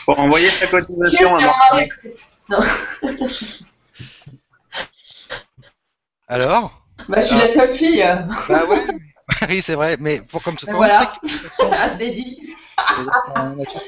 Pour 0.05 0.17
envoyer 0.19 0.49
sa 0.49 0.67
cotisation 0.67 1.35
à 1.35 1.41
Martin. 1.45 1.75
mari 1.75 1.83
à 1.83 1.87
côté 1.89 2.15
Non. 2.49 2.59
Alors? 6.27 6.81
Bah, 7.07 7.21
je 7.21 7.27
suis 7.27 7.37
la 7.37 7.47
seule 7.47 7.71
fille. 7.71 8.03
Bah 8.49 8.65
ouais, 8.65 8.85
oui 9.49 9.61
c'est 9.61 9.75
vrai, 9.75 9.97
mais 9.99 10.21
pour 10.21 10.41
comme 10.41 10.55
Mais 10.65 10.71
pour 10.71 10.77
voilà. 10.77 11.13
c'est 11.97 12.11
dit. 12.11 12.53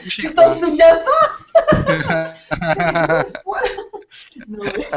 Tu 0.07 0.33
t'en 0.33 0.49
souviens 0.49 0.99
pas? 1.03 2.33
Non, 4.47 4.63
mais... 4.63 4.89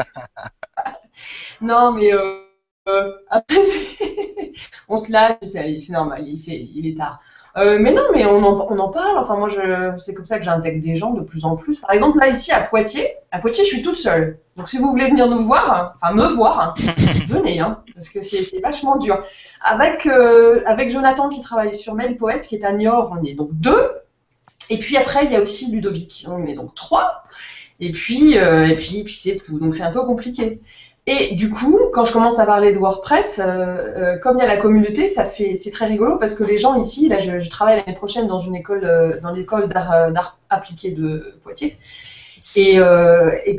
non, 1.60 1.92
mais 1.92 2.12
euh, 2.12 2.42
euh, 2.88 3.12
après, 3.28 3.56
on 4.88 4.96
se 4.96 5.12
lâche, 5.12 5.38
c'est 5.42 5.78
c'est 5.80 5.92
normal, 5.92 6.26
il, 6.26 6.40
fait, 6.40 6.58
il 6.58 6.86
est 6.86 6.96
tard. 6.96 7.20
Euh, 7.56 7.78
mais 7.81 7.93
non, 7.93 8.02
mais 8.14 8.24
on 8.27 8.43
en, 8.44 8.66
on 8.70 8.78
en 8.78 8.89
parle. 8.90 9.18
Enfin, 9.18 9.36
moi, 9.36 9.48
c'est 9.98 10.14
comme 10.14 10.27
ça 10.27 10.39
que 10.39 10.44
j'intègre 10.44 10.82
des 10.82 10.97
gens 10.97 11.12
de 11.12 11.22
plus 11.22 11.44
en 11.44 11.56
plus. 11.56 11.78
Par 11.81 11.90
exemple, 11.90 12.18
là, 12.18 12.28
ici, 12.28 12.52
à 12.52 12.60
Poitiers, 12.60 13.09
à 13.32 13.39
Poitiers, 13.39 13.64
je 13.64 13.70
suis 13.70 13.82
toute 13.82 13.97
seule. 13.97 14.39
Donc, 14.56 14.68
si 14.68 14.78
vous 14.78 14.90
voulez 14.90 15.09
venir 15.09 15.28
nous 15.28 15.43
voir, 15.43 15.94
enfin, 15.97 16.14
me 16.14 16.27
voir, 16.27 16.60
hein, 16.60 16.74
venez, 17.27 17.60
hein, 17.60 17.82
parce 17.94 18.09
que 18.09 18.20
c'est, 18.22 18.44
c'est 18.44 18.60
vachement 18.60 18.98
dur. 18.98 19.22
Avec, 19.62 20.06
euh, 20.06 20.62
avec 20.66 20.90
Jonathan 20.90 21.28
qui 21.28 21.40
travaille 21.43 21.74
sur 21.74 21.94
Mail 21.94 22.16
Poète, 22.16 22.47
qui 22.47 22.56
est 22.56 22.64
à 22.64 22.72
Niort, 22.72 23.12
on 23.18 23.24
est 23.24 23.35
donc 23.35 23.51
deux. 23.52 23.90
Et 24.70 24.78
puis 24.78 24.97
après, 24.97 25.24
il 25.24 25.32
y 25.32 25.36
a 25.36 25.43
aussi 25.43 25.70
Ludovic. 25.70 26.27
On 26.28 26.44
est 26.47 26.55
donc 26.55 26.74
trois. 26.74 27.24
Et 27.81 27.90
puis, 27.93 28.39
euh, 28.39 28.66
et 28.66 28.77
puis, 28.77 29.02
puis 29.02 29.14
c'est 29.14 29.36
tout. 29.39 29.59
Donc, 29.59 29.74
c'est 29.74 29.82
un 29.82 29.90
peu 29.90 30.05
compliqué. 30.05 30.60
Et 31.12 31.35
du 31.35 31.51
coup, 31.51 31.77
quand 31.93 32.05
je 32.05 32.12
commence 32.12 32.39
à 32.39 32.47
parler 32.47 32.73
de 32.73 32.78
WordPress, 32.78 33.41
euh, 33.41 33.45
euh, 33.45 34.19
comme 34.20 34.37
il 34.37 34.43
y 34.43 34.45
a 34.45 34.47
la 34.47 34.59
communauté, 34.59 35.09
ça 35.09 35.24
fait, 35.24 35.57
c'est 35.57 35.73
très 35.73 35.87
rigolo 35.87 36.19
parce 36.19 36.35
que 36.35 36.45
les 36.45 36.57
gens 36.57 36.78
ici, 36.78 37.09
là, 37.09 37.19
je, 37.19 37.51
travaille 37.51 37.78
l'année 37.85 37.99
prochaine 37.99 38.28
dans 38.28 38.39
une 38.39 38.55
école, 38.55 38.85
euh, 38.85 39.20
dans 39.20 39.32
l'école 39.32 39.66
d'art, 39.66 40.39
appliqué 40.51 40.93
de 40.93 41.35
Poitiers. 41.43 41.77
Et, 42.55 42.77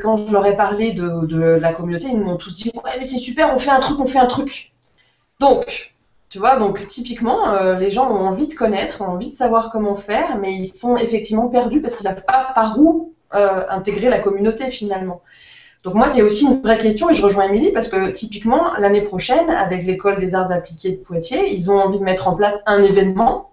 quand 0.00 0.16
je 0.26 0.32
leur 0.32 0.46
ai 0.46 0.56
parlé 0.56 0.92
de, 0.94 1.36
la 1.60 1.74
communauté, 1.74 2.06
ils 2.10 2.18
m'ont 2.18 2.38
tous 2.38 2.54
dit 2.54 2.72
ouais 2.74 2.92
mais 2.96 3.04
c'est 3.04 3.18
super, 3.18 3.52
on 3.52 3.58
fait 3.58 3.70
un 3.70 3.80
truc, 3.80 4.00
on 4.00 4.06
fait 4.06 4.18
un 4.18 4.26
truc. 4.26 4.72
Donc, 5.38 5.94
tu 6.30 6.38
vois, 6.38 6.56
donc 6.56 6.88
typiquement, 6.88 7.74
les 7.74 7.90
gens 7.90 8.10
ont 8.10 8.28
envie 8.28 8.48
de 8.48 8.54
connaître, 8.54 9.02
ont 9.02 9.08
envie 9.08 9.28
de 9.28 9.34
savoir 9.34 9.70
comment 9.70 9.94
faire, 9.94 10.38
mais 10.38 10.54
ils 10.54 10.68
sont 10.68 10.96
effectivement 10.96 11.48
perdus 11.48 11.82
parce 11.82 11.96
qu'ils 11.96 12.06
savent 12.06 12.24
pas 12.24 12.52
par 12.54 12.80
où 12.80 13.12
intégrer 13.30 14.08
la 14.08 14.20
communauté 14.20 14.70
finalement. 14.70 15.20
Donc 15.84 15.94
moi, 15.94 16.06
c'est 16.06 16.22
aussi 16.22 16.46
une 16.46 16.62
vraie 16.62 16.78
question 16.78 17.10
et 17.10 17.14
je 17.14 17.22
rejoins 17.22 17.44
Émilie 17.44 17.72
parce 17.72 17.88
que 17.88 18.12
typiquement, 18.12 18.74
l'année 18.78 19.02
prochaine, 19.02 19.50
avec 19.50 19.84
l'école 19.84 20.20
des 20.20 20.34
arts 20.34 20.52
appliqués 20.52 20.92
de 20.92 20.96
Poitiers, 20.96 21.52
ils 21.52 21.70
ont 21.70 21.78
envie 21.78 21.98
de 21.98 22.04
mettre 22.04 22.28
en 22.28 22.36
place 22.36 22.62
un 22.66 22.82
événement. 22.82 23.50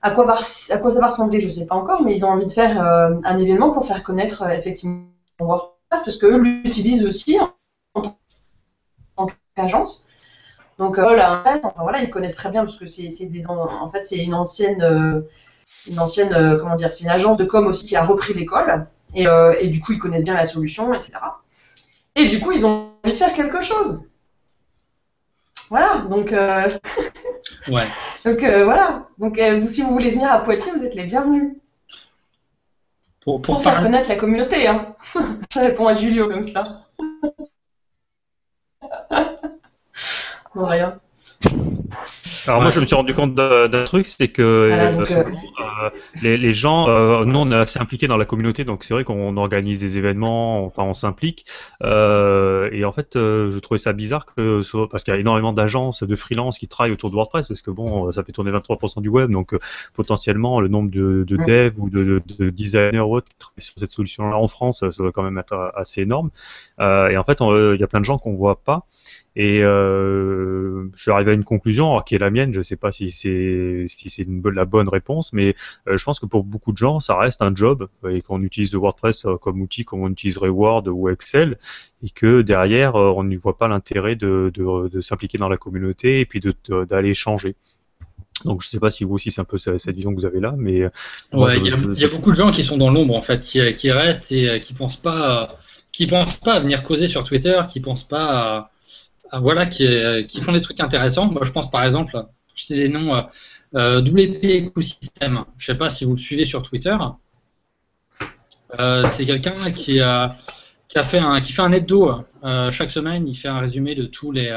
À 0.00 0.12
quoi, 0.12 0.24
à 0.70 0.78
quoi 0.78 0.92
ça 0.92 1.00
va 1.00 1.06
ressembler, 1.08 1.40
je 1.40 1.46
ne 1.46 1.50
sais 1.50 1.66
pas 1.66 1.74
encore, 1.74 2.02
mais 2.02 2.14
ils 2.14 2.24
ont 2.24 2.28
envie 2.28 2.46
de 2.46 2.52
faire 2.52 2.80
euh, 2.80 3.14
un 3.24 3.38
événement 3.38 3.70
pour 3.70 3.84
faire 3.84 4.04
connaître 4.04 4.42
euh, 4.42 4.50
effectivement 4.50 5.02
WordPress 5.40 6.02
parce 6.04 6.16
qu'eux 6.18 6.36
l'utilisent 6.38 7.04
aussi 7.04 7.38
en 7.94 8.02
tant 9.16 9.28
qu'agence. 9.56 10.06
Donc 10.78 10.98
euh, 10.98 11.16
là, 11.16 11.42
enfin, 11.64 11.82
voilà, 11.82 12.00
ils 12.02 12.10
connaissent 12.10 12.36
très 12.36 12.50
bien 12.50 12.64
parce 12.64 12.76
que 12.76 12.86
c'est 12.86 13.10
en, 13.48 13.88
fait 13.88 14.06
c'est 14.06 14.22
une 14.22 14.34
ancienne 14.34 14.82
euh, 14.82 15.22
une 15.88 15.98
ancienne 15.98 16.58
comment 16.60 16.76
dire, 16.76 16.92
c'est 16.92 17.04
une 17.04 17.10
agence 17.10 17.38
de 17.38 17.44
com 17.44 17.66
aussi 17.66 17.86
qui 17.86 17.96
a 17.96 18.04
repris 18.04 18.34
l'école 18.34 18.86
et, 19.14 19.26
et 19.60 19.68
du 19.68 19.80
coup 19.80 19.92
ils 19.92 19.98
connaissent 19.98 20.24
bien 20.24 20.34
la 20.34 20.44
solution, 20.44 20.92
etc. 20.94 21.18
Et 22.16 22.28
du 22.28 22.40
coup, 22.40 22.50
ils 22.52 22.64
ont 22.66 22.90
envie 23.04 23.12
de 23.12 23.16
faire 23.18 23.34
quelque 23.34 23.62
chose. 23.62 24.02
Voilà, 25.68 25.98
donc, 26.08 26.32
euh, 26.32 26.78
Ouais. 27.68 27.86
donc 28.24 28.42
euh, 28.42 28.64
voilà. 28.64 29.06
Donc, 29.18 29.38
euh, 29.38 29.58
vous, 29.58 29.66
si 29.66 29.82
vous 29.82 29.90
voulez 29.92 30.10
venir 30.10 30.30
à 30.30 30.42
Poitiers, 30.42 30.72
vous 30.72 30.84
êtes 30.84 30.94
les 30.94 31.04
bienvenus. 31.04 31.54
Pour, 33.20 33.42
Pour, 33.42 33.54
pour 33.56 33.62
faire 33.62 33.72
parler- 33.74 33.88
connaître 33.88 34.08
la 34.08 34.16
communauté, 34.16 34.66
hein. 34.68 34.94
Je 35.52 35.58
réponds 35.60 35.88
à 35.88 35.94
Julio 35.94 36.28
comme 36.28 36.44
ça. 36.44 36.82
non, 40.54 40.66
rien. 40.66 40.98
Alors 42.46 42.62
moi 42.62 42.70
je 42.70 42.80
me 42.80 42.86
suis 42.86 42.94
rendu 42.94 43.14
compte 43.14 43.34
d'un 43.34 43.84
truc, 43.84 44.06
c'est 44.06 44.28
que 44.28 44.68
Voilà, 44.68 44.88
euh, 44.88 44.96
donc, 44.96 45.10
euh, 45.10 45.24
euh, 45.84 45.90
les, 46.22 46.36
les 46.36 46.52
gens, 46.52 46.88
euh, 46.88 47.24
nous 47.24 47.38
on 47.38 47.50
est 47.50 47.54
assez 47.54 47.78
impliqués 47.78 48.06
dans 48.06 48.16
la 48.16 48.24
communauté, 48.24 48.64
donc 48.64 48.84
c'est 48.84 48.94
vrai 48.94 49.04
qu'on 49.04 49.36
organise 49.36 49.80
des 49.80 49.98
événements, 49.98 50.64
enfin 50.64 50.84
on 50.84 50.94
s'implique. 50.94 51.46
Euh, 51.82 52.68
et 52.72 52.84
en 52.84 52.92
fait, 52.92 53.16
euh, 53.16 53.50
je 53.50 53.58
trouvais 53.58 53.78
ça 53.78 53.92
bizarre 53.92 54.26
que 54.26 54.62
parce 54.86 55.04
qu'il 55.04 55.12
y 55.14 55.16
a 55.16 55.20
énormément 55.20 55.52
d'agences, 55.52 56.02
de 56.02 56.16
freelance 56.16 56.58
qui 56.58 56.68
travaillent 56.68 56.92
autour 56.92 57.10
de 57.10 57.16
WordPress, 57.16 57.48
parce 57.48 57.62
que 57.62 57.70
bon, 57.70 58.10
ça 58.12 58.22
fait 58.24 58.32
tourner 58.32 58.50
23% 58.50 59.00
du 59.00 59.08
web, 59.08 59.30
donc 59.30 59.52
euh, 59.54 59.58
potentiellement 59.94 60.60
le 60.60 60.68
nombre 60.68 60.90
de, 60.90 61.24
de 61.26 61.36
Mm. 61.36 61.44
devs 61.44 61.74
ou 61.78 61.90
de, 61.90 62.04
de, 62.04 62.22
de 62.38 62.50
designers 62.50 63.00
ou 63.00 63.16
autres 63.16 63.28
qui 63.28 63.36
travaillent 63.38 63.62
sur 63.62 63.74
cette 63.76 63.90
solution-là 63.90 64.36
en 64.36 64.48
France, 64.48 64.80
ça 64.88 65.02
doit 65.02 65.12
quand 65.12 65.22
même 65.22 65.38
être 65.38 65.72
assez 65.76 66.02
énorme. 66.02 66.30
Euh, 66.80 67.08
et 67.08 67.16
en 67.16 67.24
fait, 67.24 67.38
il 67.40 67.76
y 67.80 67.82
a 67.82 67.86
plein 67.86 68.00
de 68.00 68.04
gens 68.04 68.18
qu'on 68.18 68.34
voit 68.34 68.62
pas. 68.62 68.86
Et 69.38 69.62
euh, 69.62 70.88
je 70.94 71.02
suis 71.02 71.10
arrivé 71.10 71.32
à 71.32 71.34
une 71.34 71.44
conclusion, 71.44 71.90
alors 71.90 72.04
qui 72.06 72.14
est 72.14 72.18
la 72.18 72.30
mienne, 72.30 72.52
je 72.54 72.58
ne 72.58 72.62
sais 72.62 72.76
pas 72.76 72.90
si 72.90 73.10
c'est 73.10 73.84
si 73.86 74.08
c'est 74.08 74.26
la 74.54 74.64
bonne 74.64 74.88
réponse, 74.88 75.32
mais 75.34 75.54
euh, 75.88 75.98
je 75.98 76.04
pense 76.04 76.20
que 76.20 76.26
pour 76.26 76.42
beaucoup 76.44 76.72
de 76.72 76.78
gens, 76.78 77.00
ça 77.00 77.18
reste 77.18 77.42
un 77.42 77.54
job 77.54 77.88
et 78.08 78.22
qu'on 78.22 78.42
utilise 78.42 78.74
WordPress 78.74 79.26
euh, 79.26 79.36
comme 79.36 79.60
outil, 79.60 79.84
comme 79.84 80.00
on 80.02 80.08
utiliserait 80.10 80.48
Word 80.48 80.84
ou 80.88 81.10
Excel, 81.10 81.58
et 82.02 82.08
que 82.10 82.40
derrière, 82.42 82.96
euh, 82.96 83.12
on 83.14 83.24
n'y 83.24 83.36
voit 83.36 83.58
pas 83.58 83.68
l'intérêt 83.68 84.16
de, 84.16 84.50
de, 84.54 84.88
de 84.88 85.00
s'impliquer 85.02 85.36
dans 85.38 85.48
la 85.50 85.58
communauté 85.58 86.20
et 86.20 86.24
puis 86.26 86.40
d'aller 86.88 87.12
changer. 87.14 87.56
Donc 88.44 88.62
je 88.62 88.68
ne 88.68 88.70
sais 88.70 88.80
pas 88.80 88.90
si 88.90 89.04
vous 89.04 89.14
aussi 89.14 89.30
c'est 89.30 89.40
un 89.40 89.44
peu 89.44 89.56
cette 89.58 89.94
vision 89.94 90.10
que 90.14 90.16
vous 90.20 90.26
avez 90.26 90.40
là, 90.40 90.54
mais 90.58 90.82
euh, 90.82 90.90
Ouais, 91.32 91.56
il 91.58 91.66
y, 91.66 91.70
je- 91.70 92.00
y 92.00 92.04
a 92.04 92.08
beaucoup 92.08 92.30
de 92.30 92.36
gens 92.36 92.50
qui 92.50 92.62
sont 92.62 92.76
dans 92.76 92.90
l'ombre 92.90 93.14
en 93.16 93.22
fait, 93.22 93.40
qui, 93.40 93.60
qui 93.74 93.90
restent 93.90 94.30
et 94.32 94.60
qui 94.60 94.74
pensent 94.74 94.96
pas, 94.98 95.58
qui 95.92 96.06
pensent 96.06 96.36
pas 96.36 96.54
à 96.54 96.60
venir 96.60 96.82
causer 96.82 97.08
sur 97.08 97.24
Twitter, 97.24 97.58
qui 97.70 97.80
pensent 97.80 98.04
pas 98.04 98.58
à- 98.58 98.70
voilà, 99.32 99.66
qui, 99.66 99.86
euh, 99.86 100.22
qui 100.22 100.40
font 100.40 100.52
des 100.52 100.60
trucs 100.60 100.80
intéressants. 100.80 101.30
Moi, 101.30 101.42
je 101.44 101.52
pense 101.52 101.70
par 101.70 101.84
exemple, 101.84 102.24
sais 102.54 102.74
des 102.74 102.88
noms, 102.88 103.14
euh, 103.14 103.22
euh, 103.74 104.00
WP 104.00 104.68
Ecosystem. 104.68 105.44
Je 105.58 105.66
sais 105.66 105.74
pas 105.74 105.90
si 105.90 106.04
vous 106.04 106.12
le 106.12 106.16
suivez 106.16 106.44
sur 106.44 106.62
Twitter. 106.62 106.96
C'est 108.78 109.24
quelqu'un 109.24 109.56
qui 109.74 110.00
a, 110.00 110.30
fait 111.04 111.18
un, 111.18 111.40
qui 111.40 111.52
fait 111.52 111.62
hebdo 111.62 112.24
chaque 112.70 112.90
semaine. 112.90 113.28
Il 113.28 113.34
fait 113.34 113.48
un 113.48 113.58
résumé 113.58 113.94
de 113.94 114.06
tous 114.06 114.32
les 114.32 114.50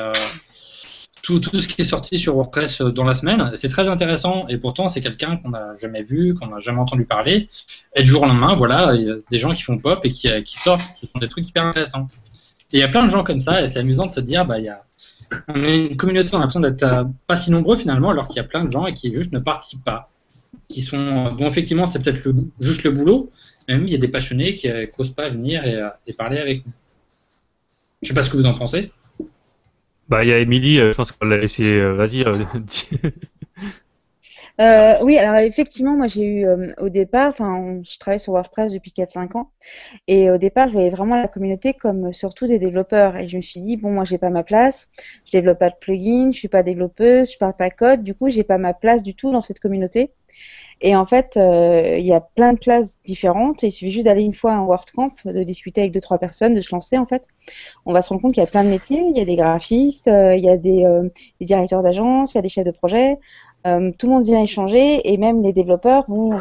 tout, 1.22 1.42
ce 1.44 1.68
qui 1.68 1.82
est 1.82 1.86
sorti 1.86 2.18
sur 2.18 2.36
WordPress 2.36 2.82
dans 2.82 3.04
la 3.04 3.14
semaine. 3.14 3.52
C'est 3.56 3.70
très 3.70 3.88
intéressant 3.88 4.48
et 4.48 4.58
pourtant 4.58 4.90
c'est 4.90 5.02
quelqu'un 5.02 5.38
qu'on 5.38 5.50
n'a 5.50 5.78
jamais 5.78 6.02
vu, 6.02 6.34
qu'on 6.34 6.48
n'a 6.48 6.60
jamais 6.60 6.80
entendu 6.80 7.06
parler. 7.06 7.50
Et 7.96 8.02
du 8.04 8.10
jour 8.10 8.24
au 8.24 8.26
lendemain, 8.26 8.56
voilà, 8.56 8.96
il 8.96 9.08
y 9.08 9.12
a 9.12 9.16
des 9.30 9.38
gens 9.38 9.54
qui 9.54 9.62
font 9.62 9.78
pop 9.78 10.00
et 10.04 10.10
qui 10.10 10.30
sortent, 10.58 10.82
qui 11.00 11.08
font 11.08 11.20
des 11.20 11.30
trucs 11.30 11.48
hyper 11.48 11.66
intéressants. 11.66 12.08
Il 12.72 12.80
y 12.80 12.84
a 12.84 12.88
plein 12.88 13.06
de 13.06 13.10
gens 13.10 13.24
comme 13.24 13.42
ça 13.42 13.62
et 13.62 13.68
c'est 13.68 13.80
amusant 13.80 14.06
de 14.06 14.12
se 14.12 14.20
dire, 14.20 14.46
bah 14.46 14.60
il 14.60 14.66
y 14.66 14.70
a 14.70 14.84
on 15.48 15.64
est 15.64 15.88
une 15.88 15.98
communauté, 15.98 16.34
on 16.34 16.38
a 16.38 16.40
l'impression 16.40 16.60
d'être 16.60 16.84
euh, 16.84 17.04
pas 17.28 17.38
si 17.38 17.52
nombreux 17.52 17.78
finalement, 17.78 18.10
alors 18.10 18.28
qu'il 18.28 18.38
y 18.38 18.40
a 18.40 18.44
plein 18.44 18.66
de 18.66 18.72
gens 18.72 18.88
et 18.88 18.94
qui 18.94 19.14
juste 19.14 19.32
ne 19.32 19.40
participent 19.40 19.84
pas, 19.84 20.10
qui 20.68 20.82
sont 20.82 20.98
euh, 20.98 21.30
bon 21.32 21.48
effectivement 21.48 21.88
c'est 21.88 22.04
peut-être 22.04 22.34
juste 22.60 22.84
le 22.84 22.92
boulot, 22.92 23.30
mais 23.68 23.76
même 23.76 23.86
il 23.86 23.92
y 23.92 23.96
a 23.96 24.00
des 24.00 24.08
passionnés 24.08 24.54
qui 24.56 24.68
n'osent 24.68 25.12
pas 25.12 25.30
venir 25.30 25.66
et, 25.66 25.76
euh, 25.76 25.90
parler 26.18 26.40
avec 26.40 26.66
nous. 26.66 26.74
Je 28.02 28.08
sais 28.08 28.14
pas 28.14 28.24
ce 28.24 28.30
que 28.30 28.38
vous 28.38 28.46
en 28.46 28.54
pensez. 28.54 28.92
bah 30.08 30.24
il 30.24 30.30
y 30.30 30.34
a 30.34 30.40
Émilie, 30.40 30.80
euh, 30.80 30.92
je 30.92 30.98
pense 30.98 31.12
qu'on 31.12 31.26
l'a 31.26 31.38
laissé, 31.38 31.78
euh, 31.78 31.94
vas-y. 31.94 32.24
euh, 34.60 34.64
Euh, 35.00 35.04
oui, 35.04 35.18
alors 35.18 35.38
effectivement, 35.38 35.96
moi 35.96 36.08
j'ai 36.08 36.24
eu 36.26 36.46
euh, 36.46 36.74
au 36.80 36.90
départ, 36.90 37.30
enfin, 37.30 37.80
je 37.84 37.98
travaille 37.98 38.20
sur 38.20 38.34
WordPress 38.34 38.74
depuis 38.74 38.92
4-5 38.92 39.38
ans, 39.38 39.52
et 40.08 40.30
au 40.32 40.38
départ, 40.38 40.68
je 40.68 40.74
voyais 40.74 40.90
vraiment 40.90 41.16
la 41.16 41.28
communauté 41.30 41.74
comme 41.74 42.12
surtout 42.14 42.46
des 42.48 42.60
développeurs, 42.60 43.16
et 43.18 43.28
je 43.28 43.38
me 43.38 43.42
suis 43.42 43.62
dit, 43.62 43.78
bon, 43.78 43.92
moi 43.92 44.04
j'ai 44.04 44.18
pas 44.18 44.30
ma 44.30 44.44
place, 44.44 44.90
je 45.26 45.32
développe 45.32 45.60
pas 45.60 45.70
de 45.70 45.76
plugin, 45.80 46.32
je 46.34 46.40
suis 46.40 46.50
pas 46.50 46.64
développeuse, 46.64 47.32
je 47.32 47.38
parle 47.38 47.56
pas 47.56 47.70
code, 47.70 48.04
du 48.04 48.16
coup, 48.16 48.30
j'ai 48.30 48.44
pas 48.44 48.58
ma 48.58 48.74
place 48.74 49.04
du 49.04 49.16
tout 49.16 49.32
dans 49.32 49.42
cette 49.42 49.60
communauté. 49.60 50.12
Et 50.82 50.96
en 50.96 51.06
fait, 51.06 51.36
euh, 51.38 51.98
il 52.00 52.06
y 52.06 52.14
a 52.14 52.22
plein 52.22 52.54
de 52.54 52.58
places 52.60 53.00
différentes, 53.04 53.64
il 53.64 53.72
suffit 53.72 53.92
juste 53.92 54.06
d'aller 54.06 54.24
une 54.24 54.34
fois 54.34 54.54
à 54.54 54.56
un 54.56 54.64
WordCamp, 54.64 55.12
de 55.26 55.44
discuter 55.44 55.82
avec 55.82 55.92
deux 55.94 56.00
trois 56.00 56.18
personnes, 56.20 56.54
de 56.54 56.62
se 56.62 56.74
lancer 56.74 56.98
en 56.98 57.06
fait. 57.06 57.26
On 57.86 57.92
va 57.92 58.02
se 58.02 58.10
rendre 58.10 58.22
compte 58.22 58.34
qu'il 58.34 58.44
y 58.44 58.46
a 58.46 58.50
plein 58.50 58.64
de 58.64 58.70
métiers, 58.70 59.02
il 59.02 59.18
y 59.18 59.22
a 59.22 59.26
des 59.26 59.36
graphistes, 59.36 60.08
euh, 60.08 60.36
il 60.36 60.44
y 60.44 60.50
a 60.50 60.56
des, 60.58 60.86
euh, 60.86 61.10
des 61.42 61.46
directeurs 61.48 61.84
d'agence, 61.84 62.34
il 62.34 62.38
y 62.38 62.40
a 62.40 62.42
des 62.42 62.50
chefs 62.50 62.66
de 62.66 62.72
projet. 62.72 63.18
Euh, 63.68 63.92
tout 64.00 64.08
le 64.08 64.14
monde 64.14 64.24
vient 64.24 64.42
échanger 64.42 65.12
et 65.12 65.18
même 65.18 65.42
les 65.42 65.52
développeurs 65.52 66.06
vont 66.08 66.40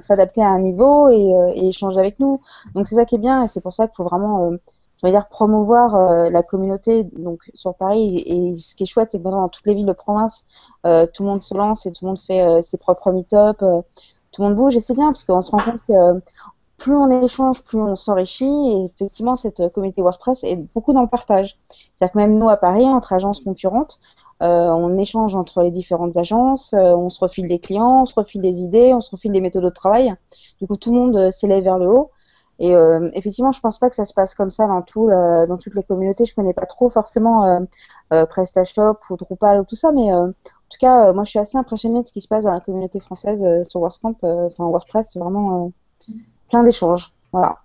s'adapter 0.00 0.42
à 0.42 0.48
un 0.48 0.60
niveau 0.60 1.08
et, 1.08 1.34
euh, 1.34 1.52
et 1.54 1.68
échanger 1.68 1.98
avec 1.98 2.20
nous. 2.20 2.40
Donc 2.74 2.86
c'est 2.86 2.96
ça 2.96 3.04
qui 3.04 3.14
est 3.14 3.18
bien 3.18 3.42
et 3.42 3.48
c'est 3.48 3.62
pour 3.62 3.72
ça 3.72 3.86
qu'il 3.86 3.96
faut 3.96 4.04
vraiment, 4.04 4.50
euh, 4.50 5.10
dire, 5.10 5.28
promouvoir 5.28 5.96
la 6.30 6.42
communauté 6.42 7.04
donc 7.04 7.50
sur 7.54 7.74
Paris. 7.74 8.22
Et, 8.26 8.54
ce 8.54 8.74
qui 8.74 8.84
est 8.84 8.86
chouette, 8.86 9.10
c'est 9.12 9.18
que 9.18 9.22
dans 9.24 9.48
toutes 9.48 9.66
les 9.66 9.74
villes 9.74 9.86
de 9.86 9.92
province, 9.92 10.46
tout 10.84 11.22
le 11.22 11.24
monde 11.24 11.42
se 11.42 11.54
lance 11.54 11.86
et 11.86 11.92
tout 11.92 12.04
le 12.04 12.08
monde 12.10 12.20
fait 12.20 12.62
ses 12.62 12.76
propres 12.76 13.10
meet-up, 13.10 13.56
tout 13.58 14.42
le 14.42 14.48
monde 14.48 14.56
bouge 14.56 14.76
et 14.76 14.80
c'est 14.80 14.94
bien 14.94 15.06
parce 15.06 15.24
qu'on 15.24 15.40
se 15.40 15.50
rend 15.50 15.58
compte 15.58 15.80
que 15.88 16.20
plus 16.78 16.94
on 16.94 17.22
échange, 17.22 17.62
plus 17.62 17.78
on 17.78 17.96
s'enrichit. 17.96 18.44
Et 18.44 18.84
effectivement, 18.84 19.34
cette 19.34 19.72
communauté 19.72 20.02
WordPress 20.02 20.44
est 20.44 20.56
beaucoup 20.72 20.92
dans 20.92 21.02
le 21.02 21.08
partage. 21.08 21.58
C'est-à-dire 21.68 22.12
que 22.12 22.18
même 22.18 22.38
nous 22.38 22.48
à 22.48 22.56
Paris, 22.56 22.84
entre 22.84 23.12
agences 23.12 23.40
concurrentes, 23.40 23.98
on 24.42 24.98
échange 24.98 25.34
entre 25.34 25.62
les 25.62 25.70
différentes 25.70 26.16
agences, 26.16 26.74
euh, 26.74 26.94
on 26.96 27.10
se 27.10 27.20
refile 27.20 27.46
des 27.46 27.58
clients, 27.58 28.02
on 28.02 28.06
se 28.06 28.14
refile 28.14 28.42
des 28.42 28.62
idées, 28.62 28.92
on 28.94 29.00
se 29.00 29.10
refile 29.10 29.32
des 29.32 29.40
méthodes 29.40 29.64
de 29.64 29.68
travail. 29.68 30.14
Du 30.60 30.66
coup, 30.66 30.76
tout 30.76 30.92
le 30.92 30.98
monde 30.98 31.16
euh, 31.16 31.30
s'élève 31.30 31.64
vers 31.64 31.78
le 31.78 31.88
haut. 31.88 32.10
Et 32.58 32.74
euh, 32.74 33.10
effectivement, 33.14 33.52
je 33.52 33.60
pense 33.60 33.78
pas 33.78 33.88
que 33.88 33.96
ça 33.96 34.04
se 34.04 34.14
passe 34.14 34.34
comme 34.34 34.50
ça 34.50 34.66
dans, 34.66 34.82
tout, 34.82 35.08
euh, 35.08 35.46
dans 35.46 35.58
toutes 35.58 35.74
les 35.74 35.82
communautés. 35.82 36.24
Je 36.24 36.34
connais 36.34 36.52
pas 36.54 36.66
trop 36.66 36.88
forcément 36.88 37.44
euh, 37.44 37.60
euh, 38.12 38.26
PrestaShop 38.26 38.98
ou 39.10 39.16
Drupal 39.16 39.60
ou 39.60 39.64
tout 39.64 39.74
ça, 39.76 39.90
mais 39.92 40.12
euh, 40.12 40.26
en 40.28 40.32
tout 40.70 40.78
cas, 40.80 41.08
euh, 41.08 41.12
moi, 41.12 41.24
je 41.24 41.30
suis 41.30 41.38
assez 41.38 41.56
impressionnée 41.58 42.02
de 42.02 42.06
ce 42.06 42.12
qui 42.12 42.20
se 42.20 42.28
passe 42.28 42.44
dans 42.44 42.52
la 42.52 42.60
communauté 42.60 43.00
française 43.00 43.42
euh, 43.44 43.64
sur 43.64 43.80
WordCamp. 43.80 44.16
euh, 44.24 44.46
Enfin, 44.46 44.64
WordPress, 44.66 45.10
c'est 45.12 45.18
vraiment 45.18 45.66
euh, 45.66 46.12
plein 46.50 46.62
d'échanges. 46.62 47.12
Voilà. 47.32 47.58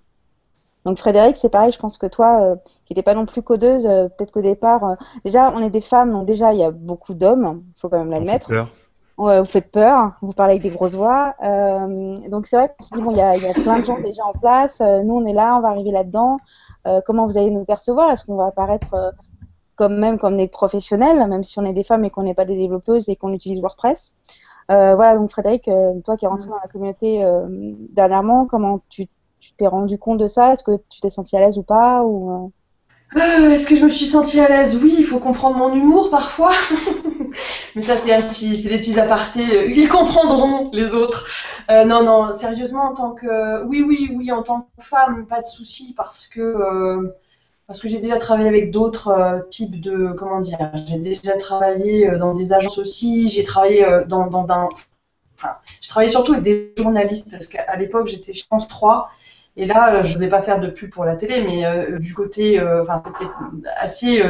Donc 0.87 0.99
Frédéric, 0.99 1.35
c'est 1.35 1.49
pareil, 1.49 1.73
je 1.73 1.79
pense 1.79 1.97
que 1.97 2.07
toi, 2.07 2.39
euh, 2.41 2.55
qui 2.85 2.93
n'étais 2.93 3.03
pas 3.03 3.13
non 3.13 3.25
plus 3.25 3.41
codeuse, 3.41 3.85
euh, 3.85 4.07
peut-être 4.07 4.31
qu'au 4.31 4.41
départ, 4.41 4.83
euh, 4.85 4.95
déjà 5.25 5.51
on 5.53 5.59
est 5.59 5.69
des 5.69 5.81
femmes, 5.81 6.13
donc 6.13 6.25
déjà 6.25 6.53
il 6.53 6.59
y 6.59 6.63
a 6.63 6.71
beaucoup 6.71 7.13
d'hommes, 7.13 7.61
il 7.75 7.79
faut 7.79 7.89
quand 7.89 7.99
même 7.99 8.09
l'admettre. 8.09 8.49
Ouais, 9.17 9.41
vous 9.41 9.45
faites 9.47 9.69
peur, 9.69 10.13
vous 10.21 10.31
parlez 10.31 10.53
avec 10.53 10.63
des 10.63 10.69
grosses 10.69 10.95
voix. 10.95 11.35
Euh, 11.43 12.15
donc 12.29 12.45
c'est 12.45 12.55
vrai 12.55 12.69
qu'on 12.69 12.85
se 12.85 12.93
dit, 12.93 13.01
bon, 13.01 13.11
il 13.11 13.17
y 13.17 13.21
a, 13.21 13.35
il 13.35 13.43
y 13.43 13.49
a 13.49 13.53
plein 13.53 13.79
de 13.79 13.85
gens 13.85 13.99
déjà 13.99 14.23
en 14.23 14.31
place, 14.31 14.79
euh, 14.79 15.03
nous 15.03 15.15
on 15.15 15.25
est 15.25 15.33
là, 15.33 15.57
on 15.57 15.59
va 15.59 15.69
arriver 15.69 15.91
là-dedans. 15.91 16.37
Euh, 16.85 17.01
comment 17.05 17.25
vous 17.25 17.37
allez 17.37 17.51
nous 17.51 17.65
percevoir? 17.65 18.11
Est-ce 18.11 18.23
qu'on 18.23 18.37
va 18.37 18.45
apparaître 18.45 18.93
euh, 18.93 19.11
comme 19.75 19.97
même 19.97 20.17
comme 20.17 20.37
des 20.37 20.47
professionnels, 20.47 21.27
même 21.27 21.43
si 21.43 21.59
on 21.59 21.65
est 21.65 21.73
des 21.73 21.83
femmes 21.83 22.05
et 22.05 22.09
qu'on 22.09 22.23
n'est 22.23 22.33
pas 22.33 22.45
des 22.45 22.55
développeuses 22.55 23.09
et 23.09 23.17
qu'on 23.17 23.33
utilise 23.33 23.59
WordPress? 23.59 24.13
Euh, 24.71 24.95
Voilà, 24.95 25.17
donc 25.17 25.31
Frédéric, 25.31 25.67
euh, 25.67 25.99
toi 26.05 26.15
qui 26.15 26.23
es 26.23 26.29
rentré 26.29 26.47
dans 26.47 26.61
la 26.61 26.69
communauté 26.69 27.25
euh, 27.25 27.45
dernièrement, 27.91 28.45
comment 28.45 28.79
tu 28.87 29.07
tu 29.39 29.53
t'es 29.53 29.67
rendu 29.67 29.97
compte 29.97 30.19
de 30.19 30.27
ça? 30.27 30.53
Est-ce 30.53 30.63
que 30.63 30.77
tu 30.89 30.99
t'es 31.01 31.09
senti 31.09 31.35
à 31.37 31.39
l'aise 31.41 31.57
ou 31.57 31.63
pas 31.63 32.03
euh, 32.03 32.47
Euh, 33.15 33.51
Est-ce 33.51 33.67
que 33.67 33.75
je 33.75 33.85
me 33.85 33.89
suis 33.89 34.05
sentie 34.05 34.39
à 34.39 34.49
l'aise? 34.49 34.79
Oui, 34.83 34.95
il 34.97 35.05
faut 35.05 35.19
comprendre 35.19 35.57
mon 35.57 35.73
humour 35.73 36.09
parfois. 36.09 36.51
Mais 37.75 37.81
ça, 37.81 37.95
c'est 37.97 38.15
petit, 38.17 38.63
des 38.67 38.77
petits 38.79 38.99
apartés. 38.99 39.71
Ils 39.71 39.87
comprendront 39.87 40.69
les 40.73 40.93
autres. 40.93 41.27
Euh, 41.69 41.85
non, 41.85 42.03
non, 42.03 42.33
sérieusement, 42.33 42.83
en 42.91 42.93
tant 42.93 43.11
que, 43.11 43.63
oui, 43.65 43.83
oui, 43.87 44.11
oui, 44.15 44.31
en 44.31 44.43
tant 44.43 44.67
que 44.77 44.83
femme, 44.83 45.25
pas 45.27 45.41
de 45.41 45.47
souci 45.47 45.93
parce 45.95 46.27
que 46.27 47.13
parce 47.67 47.81
que 47.81 47.89
j'ai 47.89 47.99
déjà 47.99 48.17
travaillé 48.17 48.47
avec 48.49 48.71
d'autres 48.71 49.45
types 49.49 49.81
de, 49.81 50.13
comment 50.17 50.41
dire, 50.41 50.57
j'ai 50.87 50.99
déjà 50.99 51.37
travaillé 51.37 52.17
dans 52.17 52.33
des 52.33 52.53
agences 52.53 52.77
aussi. 52.77 53.29
J'ai 53.29 53.43
travaillé 53.43 53.85
dans, 54.07 54.27
dans, 54.27 54.43
dans- 54.43 54.69
enfin, 55.35 55.55
j'ai 55.81 55.89
travaillé 55.89 56.09
surtout 56.09 56.33
avec 56.33 56.43
des 56.43 56.73
journalistes 56.77 57.31
parce 57.31 57.47
qu'à 57.47 57.75
l'époque, 57.77 58.07
j'étais, 58.07 58.33
je 58.33 58.45
pense, 58.47 58.67
3 58.67 59.09
et 59.57 59.65
là, 59.65 59.95
euh, 59.95 60.03
je 60.03 60.13
ne 60.13 60.19
vais 60.19 60.29
pas 60.29 60.41
faire 60.41 60.59
de 60.59 60.69
pub 60.69 60.91
pour 60.91 61.03
la 61.03 61.15
télé, 61.15 61.43
mais 61.43 61.65
euh, 61.65 61.97
du 61.97 62.13
côté, 62.13 62.59
euh, 62.59 62.83
enfin, 62.83 63.01
c'était 63.03 63.29
assez, 63.75 64.21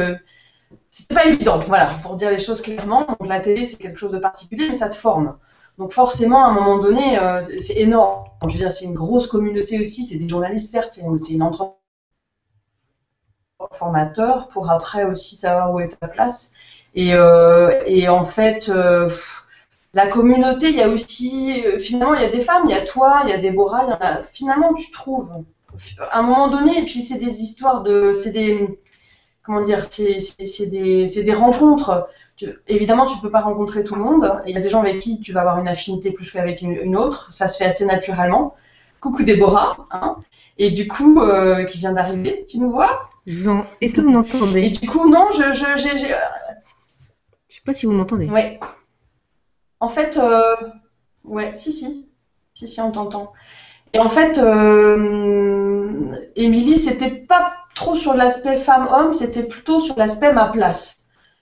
c'était 0.90 1.14
pas 1.14 1.26
évident, 1.26 1.62
voilà, 1.68 1.90
pour 2.02 2.16
dire 2.16 2.30
les 2.30 2.38
choses 2.38 2.62
clairement. 2.62 3.06
Donc 3.06 3.28
la 3.28 3.40
télé, 3.40 3.64
c'est 3.64 3.76
quelque 3.76 3.98
chose 3.98 4.12
de 4.12 4.18
particulier, 4.18 4.68
mais 4.68 4.74
ça 4.74 4.88
te 4.88 4.96
forme. 4.96 5.36
Donc 5.76 5.92
forcément, 5.92 6.44
à 6.44 6.48
un 6.48 6.52
moment 6.52 6.78
donné, 6.78 7.18
c'est 7.60 7.76
énorme. 7.76 8.24
Je 8.42 8.52
veux 8.52 8.58
dire, 8.58 8.72
c'est 8.72 8.86
une 8.86 8.94
grosse 8.94 9.26
communauté 9.28 9.80
aussi. 9.80 10.04
C'est 10.04 10.16
des 10.18 10.28
journalistes, 10.28 10.72
certes, 10.72 10.92
c'est 10.92 11.02
une, 11.02 11.42
entreprise 11.42 11.74
formateur 13.72 14.48
pour 14.48 14.70
après 14.70 15.04
aussi 15.04 15.36
savoir 15.36 15.72
où 15.72 15.80
est 15.80 15.88
ta 15.88 16.08
place. 16.08 16.52
Et, 16.94 17.10
et 17.10 18.08
en 18.08 18.24
fait, 18.24 18.70
la 19.94 20.08
communauté, 20.08 20.68
il 20.70 20.76
y 20.76 20.82
a 20.82 20.88
aussi, 20.88 21.62
euh, 21.66 21.78
finalement, 21.78 22.14
il 22.14 22.22
y 22.22 22.24
a 22.24 22.30
des 22.30 22.40
femmes, 22.42 22.64
il 22.66 22.70
y 22.70 22.74
a 22.74 22.84
toi, 22.84 23.22
il 23.24 23.30
y 23.30 23.32
a 23.32 23.38
Déborah, 23.38 23.84
il 23.84 23.90
y 23.90 23.92
en 23.92 23.98
a. 24.00 24.22
Finalement, 24.22 24.74
tu 24.74 24.90
trouves, 24.92 25.32
à 25.98 26.18
un 26.20 26.22
moment 26.22 26.48
donné, 26.50 26.78
et 26.78 26.84
puis 26.84 27.00
c'est 27.00 27.18
des 27.18 27.42
histoires 27.42 27.82
de, 27.82 28.12
c'est 28.14 28.32
des, 28.32 28.80
comment 29.42 29.62
dire, 29.62 29.84
c'est 29.90 30.18
des, 30.70 31.08
c'est 31.08 31.22
des 31.24 31.32
rencontres. 31.32 32.08
Tu- 32.36 32.50
évidemment, 32.68 33.06
tu 33.06 33.18
peux 33.20 33.30
pas 33.30 33.40
rencontrer 33.40 33.84
tout 33.84 33.94
le 33.96 34.02
monde. 34.02 34.40
Il 34.46 34.54
y 34.54 34.58
a 34.58 34.60
des 34.60 34.68
gens 34.68 34.80
avec 34.82 35.00
qui 35.00 35.20
tu 35.20 35.32
vas 35.32 35.40
avoir 35.40 35.58
une 35.58 35.68
affinité 35.68 36.12
plus 36.12 36.30
qu'avec 36.30 36.62
une, 36.62 36.72
une 36.72 36.96
autre. 36.96 37.32
Ça 37.32 37.48
se 37.48 37.58
fait 37.58 37.64
assez 37.66 37.86
naturellement. 37.86 38.54
Coucou 39.00 39.22
Déborah, 39.24 39.86
hein. 39.92 40.16
Et 40.58 40.70
du 40.70 40.88
coup, 40.88 41.20
euh, 41.20 41.64
qui 41.64 41.78
vient 41.78 41.92
d'arriver, 41.92 42.44
tu 42.48 42.58
nous 42.58 42.70
vois? 42.70 43.08
Est-ce 43.80 43.94
que 43.94 44.00
vous 44.00 44.10
m'entendez? 44.10 44.60
Et 44.62 44.70
du 44.70 44.88
coup, 44.88 45.08
non, 45.08 45.30
je, 45.32 45.52
je, 45.52 45.76
j'ai, 45.76 45.96
j'ai- 45.98 46.14
Je 47.48 47.54
sais 47.56 47.60
pas 47.64 47.72
si 47.72 47.86
vous 47.86 47.92
m'entendez. 47.92 48.26
Ouais. 48.28 48.58
En 49.80 49.88
fait, 49.88 50.16
euh, 50.16 50.54
ouais, 51.24 51.54
si, 51.54 51.72
si. 51.72 52.06
Si, 52.54 52.66
si, 52.68 52.80
on 52.80 52.90
t'entend. 52.90 53.32
Et 53.92 53.98
en 53.98 54.08
fait, 54.08 54.38
euh, 54.38 56.12
Émilie, 56.36 56.78
c'était 56.78 57.10
pas 57.10 57.54
trop 57.74 57.96
sur 57.96 58.14
l'aspect 58.14 58.56
femme-homme, 58.56 59.14
c'était 59.14 59.44
plutôt 59.44 59.80
sur 59.80 59.94
l'aspect 59.96 60.32
ma 60.32 60.48
place. 60.48 60.98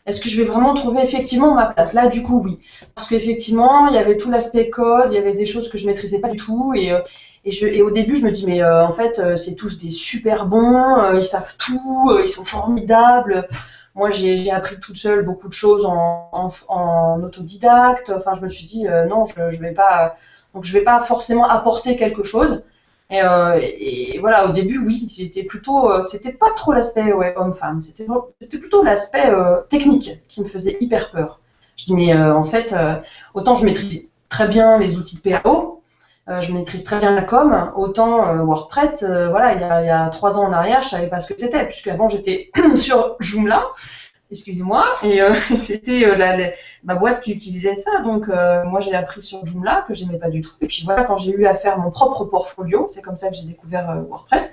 Est-ce 0.07 0.21
que 0.21 0.29
je 0.29 0.37
vais 0.37 0.45
vraiment 0.45 0.75
trouver 0.75 1.03
effectivement 1.03 1.55
ma 1.55 1.67
place? 1.67 1.95
Là, 1.95 2.09
du 2.09 2.23
coup, 2.23 2.41
oui. 2.45 2.59
Parce 2.95 3.09
qu'effectivement, 3.09 3.89
il 3.89 3.95
y 3.95 3.99
avait 3.99 4.17
tout 4.17 4.31
l'aspect 4.31 4.71
code, 4.71 5.11
il 5.11 5.15
y 5.15 5.19
avait 5.19 5.35
des 5.35 5.47
choses 5.47 5.69
que 5.69 5.79
je 5.79 5.87
maîtrisais 5.87 6.21
pas 6.21 6.29
du 6.29 6.37
tout. 6.37 6.75
Et, 6.75 6.93
euh, 6.93 7.01
et, 7.45 7.51
je, 7.51 7.67
et 7.67 7.83
au 7.83 7.91
début, 7.91 8.17
je 8.17 8.25
me 8.25 8.31
dis, 8.31 8.47
mais 8.47 8.65
en 8.65 8.93
fait, 8.93 9.37
c'est 9.37 9.55
tous 9.57 9.79
des 9.79 9.91
super 9.91 10.47
bons, 10.47 11.13
ils 11.15 11.23
savent 11.23 11.57
tout, 11.59 12.17
ils 12.21 12.29
sont 12.29 12.45
formidables. 12.45 13.49
Moi, 13.97 14.11
j'ai 14.11 14.51
appris 14.51 14.79
toute 14.79 14.99
seule 14.99 15.25
beaucoup 15.25 15.49
de 15.49 15.55
choses 15.55 15.87
en, 15.87 17.23
autodidacte. 17.23 18.13
Enfin, 18.15 18.35
je 18.35 18.43
me 18.43 18.49
suis 18.49 18.67
dit, 18.67 18.87
euh, 18.87 19.07
non, 19.07 19.25
je, 19.25 19.49
je 19.49 19.59
vais 19.59 19.73
pas, 19.73 20.17
donc 20.55 20.65
je 20.65 20.73
vais 20.75 20.85
pas 20.85 21.01
forcément 21.01 21.49
apporter 21.49 21.97
quelque 21.97 22.23
chose. 22.23 22.67
Et, 23.09 23.23
euh, 23.23 23.59
voilà, 24.21 24.49
au 24.49 24.53
début, 24.53 24.79
oui, 24.85 25.09
c'était 25.09 25.45
plutôt, 25.45 25.91
euh, 25.91 26.05
c'était 26.07 26.33
pas 26.33 26.51
trop 26.51 26.75
l'aspect 26.75 27.13
ouais, 27.13 27.35
homme-femme, 27.37 27.81
c'était 27.81 28.59
plutôt 28.59 28.83
l'aspect 28.83 29.33
technique 29.71 30.21
qui 30.29 30.43
me 30.43 30.47
faisait 30.47 30.77
hyper 30.81 31.11
peur. 31.11 31.41
Je 31.77 31.87
dis, 31.87 31.95
mais 31.95 32.15
en 32.15 32.45
fait, 32.45 32.75
autant 33.33 33.57
je 33.57 33.65
maîtrise 33.65 34.11
très 34.29 34.49
bien 34.49 34.79
les 34.79 34.99
outils 34.99 35.17
de 35.17 35.31
PAO, 35.31 35.76
euh, 36.29 36.41
je 36.41 36.53
maîtrise 36.53 36.85
très 36.85 36.99
bien 36.99 37.15
la 37.15 37.23
com, 37.23 37.73
autant 37.77 38.27
euh, 38.29 38.43
WordPress, 38.43 39.03
euh, 39.05 39.29
voilà, 39.29 39.55
il 39.55 39.61
y, 39.61 39.65
a, 39.65 39.83
il 39.83 39.87
y 39.87 39.91
a 39.91 40.09
trois 40.09 40.39
ans 40.39 40.45
en 40.49 40.53
arrière, 40.53 40.83
je 40.83 40.89
savais 40.89 41.09
pas 41.09 41.21
ce 41.21 41.33
que 41.33 41.39
c'était, 41.41 41.67
puisque 41.67 41.89
avant 41.89 42.09
j'étais 42.09 42.51
sur 42.77 43.17
Joomla, 43.21 43.63
excusez-moi, 44.31 44.87
et 45.05 45.23
euh, 45.23 45.35
c'était 45.63 46.05
euh, 46.07 46.17
la- 46.17 46.37
la- 46.37 46.51
ma 46.85 46.97
boîte 46.97 47.21
qui 47.23 47.33
utilisait 47.33 47.75
ça, 47.77 48.01
donc 48.05 48.29
euh, 48.29 48.65
moi 48.65 48.81
j'ai 48.81 48.95
appris 48.95 49.23
sur 49.23 49.47
Joomla 49.47 49.85
que 49.89 49.95
j'aimais 49.95 50.19
pas 50.19 50.31
du 50.31 50.41
tout, 50.41 50.53
et 50.61 50.67
puis 50.67 50.83
voilà, 50.85 51.05
quand 51.05 51.17
j'ai 51.17 51.33
eu 51.33 51.47
à 51.47 51.55
faire 51.55 51.79
mon 51.79 51.91
propre 51.91 52.25
portfolio, 52.25 52.87
c'est 52.91 53.03
comme 53.03 53.17
ça 53.17 53.29
que 53.29 53.37
j'ai 53.37 53.47
découvert 53.47 53.97
WordPress, 54.09 54.53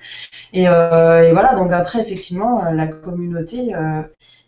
et, 0.54 0.64
et 0.64 1.32
voilà, 1.34 1.56
donc 1.56 1.72
après 1.72 2.00
effectivement, 2.02 2.64
la 2.72 2.88
communauté, 2.88 3.74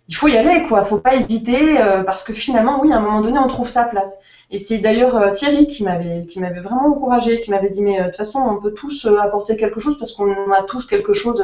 il 0.07 0.15
faut 0.15 0.27
y 0.27 0.37
aller, 0.37 0.67
quoi, 0.67 0.83
faut 0.83 0.99
pas 0.99 1.15
hésiter, 1.15 1.75
parce 2.05 2.23
que 2.23 2.33
finalement, 2.33 2.79
oui, 2.81 2.91
à 2.93 2.97
un 2.97 2.99
moment 2.99 3.21
donné, 3.21 3.39
on 3.39 3.47
trouve 3.47 3.69
sa 3.69 3.85
place. 3.85 4.19
Et 4.51 4.57
c'est 4.57 4.77
d'ailleurs 4.77 5.15
euh, 5.15 5.31
Thierry 5.31 5.67
qui 5.67 5.83
m'avait 5.83 6.25
qui 6.27 6.39
m'avait 6.39 6.59
vraiment 6.59 6.87
encouragé, 6.87 7.39
qui 7.39 7.51
m'avait 7.51 7.69
dit 7.69 7.81
mais 7.81 7.99
euh, 7.99 8.03
de 8.03 8.07
toute 8.07 8.17
façon 8.17 8.39
on 8.39 8.59
peut 8.59 8.73
tous 8.73 9.05
euh, 9.05 9.17
apporter 9.17 9.57
quelque 9.57 9.79
chose 9.79 9.97
parce 9.97 10.13
qu'on 10.13 10.51
a 10.51 10.63
tous 10.63 10.85
quelque 10.85 11.13
chose 11.13 11.43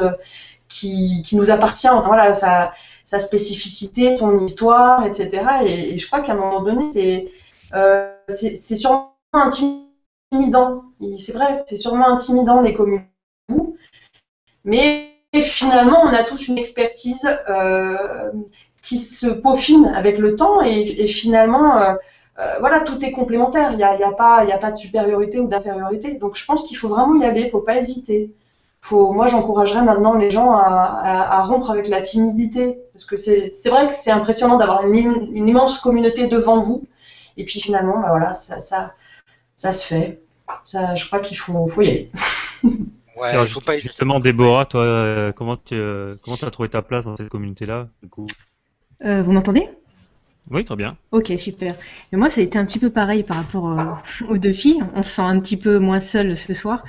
qui, 0.68 1.22
qui 1.24 1.36
nous 1.36 1.50
appartient. 1.50 1.88
Voilà 2.04 2.32
sa, 2.32 2.72
sa 3.04 3.18
spécificité, 3.18 4.16
son 4.16 4.38
histoire, 4.44 5.04
etc. 5.04 5.64
Et, 5.66 5.98
je 5.98 6.06
crois 6.06 6.20
qu'à 6.20 6.32
un 6.32 6.36
moment 6.36 6.62
donné 6.62 6.90
c'est 6.92 7.28
euh, 7.74 8.08
c'est 8.28 8.76
sûrement 8.76 9.16
intimidant. 9.32 10.84
C'est 11.18 11.32
vrai, 11.32 11.56
c'est 11.66 11.76
sûrement 11.76 12.08
intimidant 12.08 12.60
les 12.60 12.72
communes. 12.72 13.02
Mais 14.64 15.10
finalement, 15.34 16.02
on 16.04 16.12
a 16.12 16.22
tous 16.22 16.46
une 16.48 16.58
expertise 16.58 17.28
qui 18.82 18.98
se 18.98 19.26
peaufine 19.26 19.86
avec 19.86 20.18
le 20.18 20.36
temps 20.36 20.60
et, 20.60 21.06
finalement, 21.06 21.96
euh, 22.38 22.58
voilà, 22.60 22.80
tout 22.80 23.04
est 23.04 23.12
complémentaire. 23.12 23.72
Il 23.72 23.76
n'y 23.76 23.82
a, 23.84 23.96
y 23.98 24.02
a, 24.02 24.12
pas- 24.12 24.44
il 24.44 24.48
y 24.50 24.52
a 24.52 24.58
pas 24.58 24.70
de 24.70 24.76
supériorité 24.76 25.40
ou 25.40 25.48
d'infériorité. 25.48 26.14
Donc 26.14 26.36
je 26.36 26.44
pense 26.44 26.64
qu'il 26.64 26.76
faut 26.76 26.88
vraiment 26.88 27.14
y 27.20 27.24
aller, 27.24 27.40
il 27.42 27.44
ne 27.46 27.50
faut 27.50 27.60
pas 27.60 27.76
hésiter. 27.76 28.32
Faut, 28.80 29.12
moi, 29.12 29.26
j'encouragerais 29.26 29.82
maintenant 29.84 30.14
les 30.14 30.30
gens 30.30 30.52
à, 30.52 30.62
à- 30.66 31.38
à 31.38 31.42
rompre 31.42 31.70
avec 31.70 31.88
la 31.88 32.02
timidité. 32.02 32.80
Parce 32.92 33.04
que 33.04 33.16
c'est 33.16 33.68
vrai 33.68 33.88
que 33.88 33.94
c'est 33.94 34.10
impressionnant 34.10 34.56
d'avoir 34.58 34.86
une, 34.86 34.96
im- 35.08 35.26
une 35.32 35.48
immense 35.48 35.78
communauté 35.78 36.26
devant 36.26 36.62
vous. 36.62 36.84
Et 37.36 37.44
puis 37.44 37.60
finalement, 37.60 38.00
bah 38.00 38.08
voilà, 38.10 38.34
ça, 38.34 38.60
ça, 38.60 38.94
ça 39.56 39.72
se 39.72 39.86
fait. 39.86 40.20
Ça, 40.64 40.94
je 40.94 41.06
crois 41.06 41.20
qu'il 41.20 41.36
faut, 41.38 41.66
faut 41.68 41.82
y 41.82 41.88
aller. 41.88 42.10
Alors, 43.20 43.46
justement, 43.78 44.20
Déborah, 44.20 44.66
toi, 44.66 44.82
euh, 44.82 45.32
comment 45.32 45.56
tu 45.56 45.74
euh, 45.74 46.16
comment 46.22 46.36
as 46.40 46.50
trouvé 46.50 46.68
ta 46.68 46.82
place 46.82 47.04
dans 47.04 47.16
cette 47.16 47.28
communauté-là 47.28 47.88
du 48.02 48.08
coup? 48.08 48.26
Euh, 49.04 49.22
vous 49.22 49.32
m'entendez? 49.32 49.68
Oui, 50.50 50.64
très 50.64 50.76
bien. 50.76 50.96
Ok, 51.12 51.32
super. 51.38 51.74
Moi, 52.12 52.28
ça 52.28 52.40
a 52.40 52.44
été 52.44 52.58
un 52.58 52.64
petit 52.64 52.78
peu 52.78 52.90
pareil 52.90 53.22
par 53.22 53.36
rapport 53.36 53.78
euh, 53.78 53.84
aux 54.28 54.38
deux 54.38 54.52
filles. 54.52 54.82
On 54.94 55.02
se 55.02 55.12
sent 55.12 55.22
un 55.22 55.38
petit 55.40 55.56
peu 55.56 55.78
moins 55.78 56.00
seul 56.00 56.36
ce 56.36 56.52
soir. 56.52 56.84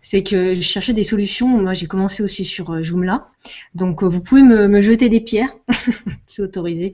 C'est 0.00 0.22
que 0.22 0.54
je 0.54 0.60
cherchais 0.60 0.92
des 0.92 1.04
solutions. 1.04 1.48
Moi, 1.48 1.74
j'ai 1.74 1.86
commencé 1.86 2.22
aussi 2.22 2.44
sur 2.44 2.70
euh, 2.70 2.82
Joomla. 2.82 3.28
Donc, 3.74 4.02
euh, 4.02 4.06
vous 4.06 4.20
pouvez 4.20 4.42
me, 4.42 4.80
jeter 4.80 5.08
des 5.08 5.20
pierres. 5.20 5.56
c'est 6.26 6.42
autorisé. 6.42 6.92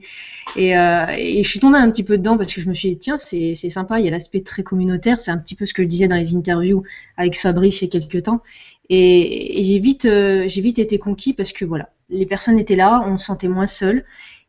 Et, 0.55 0.71
je 0.73 1.47
suis 1.47 1.59
tombée 1.59 1.77
un 1.77 1.91
petit 1.91 2.03
peu 2.03 2.17
dedans 2.17 2.37
parce 2.37 2.53
que 2.53 2.61
je 2.61 2.69
me 2.69 2.73
suis 2.73 2.89
dit, 2.89 2.97
tiens, 2.97 3.17
c'est 3.17 3.53
sympa. 3.69 3.99
Il 3.99 4.05
y 4.05 4.07
a 4.07 4.11
l'aspect 4.11 4.41
très 4.41 4.63
communautaire. 4.63 5.19
C'est 5.19 5.31
un 5.31 5.37
petit 5.37 5.55
peu 5.55 5.65
ce 5.65 5.73
que 5.73 5.83
je 5.83 5.87
disais 5.87 6.07
dans 6.07 6.15
les 6.15 6.35
interviews 6.35 6.83
avec 7.17 7.37
Fabrice 7.37 7.81
il 7.81 7.93
y 7.93 7.97
a 7.97 7.99
quelques 7.99 8.23
temps. 8.23 8.41
Et, 8.89 9.59
et 9.59 9.63
j'ai 9.63 9.79
vite, 9.79 10.03
j'ai 10.03 10.61
vite 10.61 10.79
été 10.79 10.97
conquis 10.97 11.33
parce 11.33 11.51
que 11.51 11.65
voilà, 11.65 11.89
les 12.09 12.25
personnes 12.25 12.57
étaient 12.57 12.75
là, 12.75 13.03
on 13.05 13.17
se 13.17 13.25
sentait 13.25 13.47
moins 13.47 13.67
seul. 13.67 14.05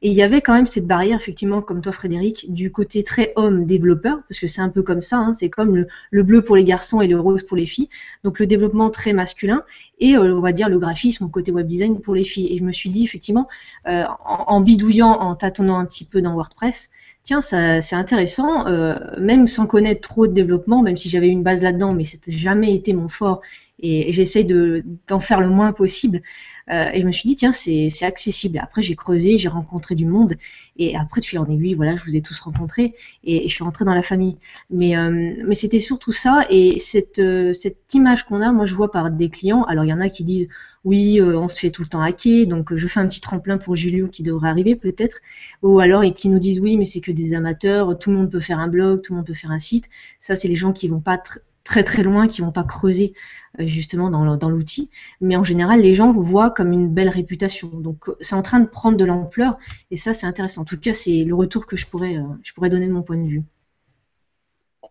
Et 0.07 0.11
il 0.11 0.15
y 0.15 0.23
avait 0.23 0.41
quand 0.41 0.55
même 0.55 0.67
cette 0.67 0.87
barrière, 0.87 1.17
effectivement, 1.17 1.61
comme 1.61 1.81
toi, 1.81 1.91
Frédéric, 1.91 2.47
du 2.55 2.71
côté 2.71 3.03
très 3.03 3.33
homme 3.35 3.67
développeur, 3.67 4.21
parce 4.29 4.39
que 4.39 4.47
c'est 4.47 4.61
un 4.61 4.69
peu 4.69 4.85
comme 4.85 5.03
ça, 5.03 5.17
hein, 5.17 5.33
c'est 5.33 5.51
comme 5.51 5.75
le, 5.75 5.89
le 6.13 6.23
bleu 6.23 6.43
pour 6.43 6.55
les 6.55 6.63
garçons 6.63 7.01
et 7.01 7.09
le 7.09 7.19
rose 7.19 7.43
pour 7.43 7.57
les 7.57 7.67
filles. 7.67 7.89
Donc 8.23 8.39
le 8.39 8.47
développement 8.47 8.89
très 8.91 9.13
masculin 9.13 9.65
et 9.99 10.17
euh, 10.17 10.37
on 10.37 10.41
va 10.41 10.53
dire 10.53 10.69
le 10.69 10.79
graphisme, 10.79 11.29
côté 11.29 11.51
web 11.51 11.67
design 11.67 12.01
pour 12.01 12.15
les 12.15 12.23
filles. 12.23 12.47
Et 12.53 12.59
je 12.59 12.63
me 12.63 12.71
suis 12.71 12.89
dit, 12.89 13.03
effectivement, 13.03 13.49
euh, 13.89 14.05
en, 14.25 14.61
bidouillant, 14.61 15.11
en 15.11 15.35
tâtonnant 15.35 15.77
un 15.77 15.87
petit 15.87 16.05
peu 16.05 16.23
dans 16.23 16.35
WordPress, 16.35 16.91
tiens, 17.25 17.41
c'est 17.41 17.97
intéressant, 17.97 18.69
euh, 18.69 18.95
même 19.19 19.49
sans 19.49 19.67
connaître 19.67 20.03
trop 20.03 20.29
de 20.29 20.33
développement, 20.33 20.83
même 20.83 20.97
si 20.97 21.09
j'avais 21.09 21.31
une 21.31 21.43
base 21.43 21.65
là-dedans, 21.65 21.93
mais 21.93 22.05
c'était 22.05 22.31
jamais 22.31 22.73
été 22.77 22.93
mon 22.93 23.09
fort 23.09 23.41
et, 23.81 24.09
et 24.09 24.13
j'essaye 24.13 24.45
de, 24.45 24.85
d'en 25.09 25.19
faire 25.19 25.41
le 25.41 25.49
moins 25.49 25.73
possible. 25.73 26.23
Euh, 26.71 26.91
et 26.93 27.01
je 27.01 27.07
me 27.07 27.13
suis 27.13 27.29
dit, 27.29 27.37
tiens, 27.37 27.53
c'est 27.53 27.89
accessible. 28.03 28.59
Après, 28.59 28.83
j'ai 28.83 28.97
creusé, 28.97 29.39
j'ai 29.39 29.49
rencontré 29.49 29.95
du 29.95 30.07
monde. 30.07 30.35
Et 30.77 30.97
après, 30.97 31.21
tu 31.21 31.39
en 31.39 31.47
aiguille, 31.47 31.75
voilà, 31.75 31.97
je 31.97 32.05
vous 32.05 32.17
ai 32.17 32.23
tous 32.23 32.39
rencontrés. 32.41 32.95
Et, 33.25 33.49
je 33.49 33.55
suis 33.55 33.65
rentrée 33.65 33.85
dans 33.85 33.95
la 33.95 34.03
famille. 34.03 34.37
Mais, 34.71 34.97
euh, 34.97 35.35
mais 35.47 35.55
c'était 35.55 35.81
surtout 35.81 36.13
ça. 36.13 36.47
Et 36.51 36.79
cette, 36.79 37.19
euh, 37.19 37.53
cette 37.53 37.95
image 37.95 38.25
qu'on 38.25 38.41
a, 38.41 38.53
moi, 38.53 38.67
je 38.67 38.75
vois 38.75 38.91
par 38.91 39.11
des 39.11 39.29
clients. 39.31 39.65
Alors, 39.65 39.85
il 39.85 39.89
y 39.89 39.93
en 39.93 40.01
a 40.01 40.09
qui 40.09 40.25
disent, 40.25 40.49
oui, 40.87 41.21
euh, 41.21 41.37
on 41.37 41.49
se 41.49 41.59
fait 41.59 41.71
tout 41.71 41.83
le 41.83 41.89
temps 41.89 42.01
hacker, 42.01 42.47
donc 42.47 42.73
euh, 42.73 42.77
je 42.77 42.87
fais 42.87 43.01
un 43.01 43.09
petit 43.09 43.21
tremplin 43.21 43.59
pour 43.59 43.75
Julio 43.75 44.07
qui 44.07 44.23
devrait 44.23 44.49
arriver 44.49 44.77
peut-être, 44.77 45.19
ou 45.63 45.81
alors 45.81 46.05
et 46.05 46.15
qui 46.15 46.29
nous 46.29 46.39
disent 46.39 46.61
oui, 46.61 46.77
mais 46.77 46.85
c'est 46.85 47.01
que 47.01 47.11
des 47.11 47.35
amateurs, 47.35 47.99
tout 47.99 48.11
le 48.13 48.17
monde 48.19 48.31
peut 48.31 48.39
faire 48.39 48.61
un 48.61 48.69
blog, 48.69 49.03
tout 49.03 49.13
le 49.13 49.17
monde 49.17 49.27
peut 49.27 49.35
faire 49.35 49.51
un 49.51 49.59
site. 49.59 49.89
Ça, 50.21 50.37
c'est 50.37 50.47
les 50.47 50.55
gens 50.55 50.73
qui 50.73 50.87
vont 50.87 51.01
pas 51.01 51.21
très 51.67 51.85
très 51.85 52.03
loin, 52.03 52.29
qui 52.29 52.41
vont 52.41 52.53
pas 52.53 52.63
creuser 52.63 53.13
euh, 53.61 53.65
justement 53.65 54.09
dans, 54.09 54.49
l'outil. 54.49 54.91
Mais 55.21 55.37
en 55.37 55.43
général, 55.43 55.81
les 55.81 55.93
gens 55.93 56.11
vous 56.13 56.23
voient 56.23 56.51
comme 56.51 56.73
une 56.73 56.89
belle 56.89 57.09
réputation. 57.09 57.69
Donc 57.69 58.11
c'est 58.21 58.37
en 58.37 58.43
train 58.43 58.61
de 58.61 58.67
prendre 58.67 58.97
de 58.97 59.05
l'ampleur, 59.05 59.59
et 59.91 59.97
ça, 59.97 60.15
c'est 60.15 60.27
intéressant. 60.27 60.63
En 60.63 60.65
tout 60.65 60.79
cas, 60.79 60.95
c'est 60.95 61.25
le 61.25 61.35
retour 61.35 61.67
que 61.67 61.77
je 61.77 61.87
pourrais, 61.87 62.17
euh, 62.17 62.23
je 62.43 62.55
pourrais 62.55 62.71
donner 62.71 62.87
de 62.87 62.93
mon 62.93 63.03
point 63.03 63.19
de 63.19 63.27
vue. 63.27 63.43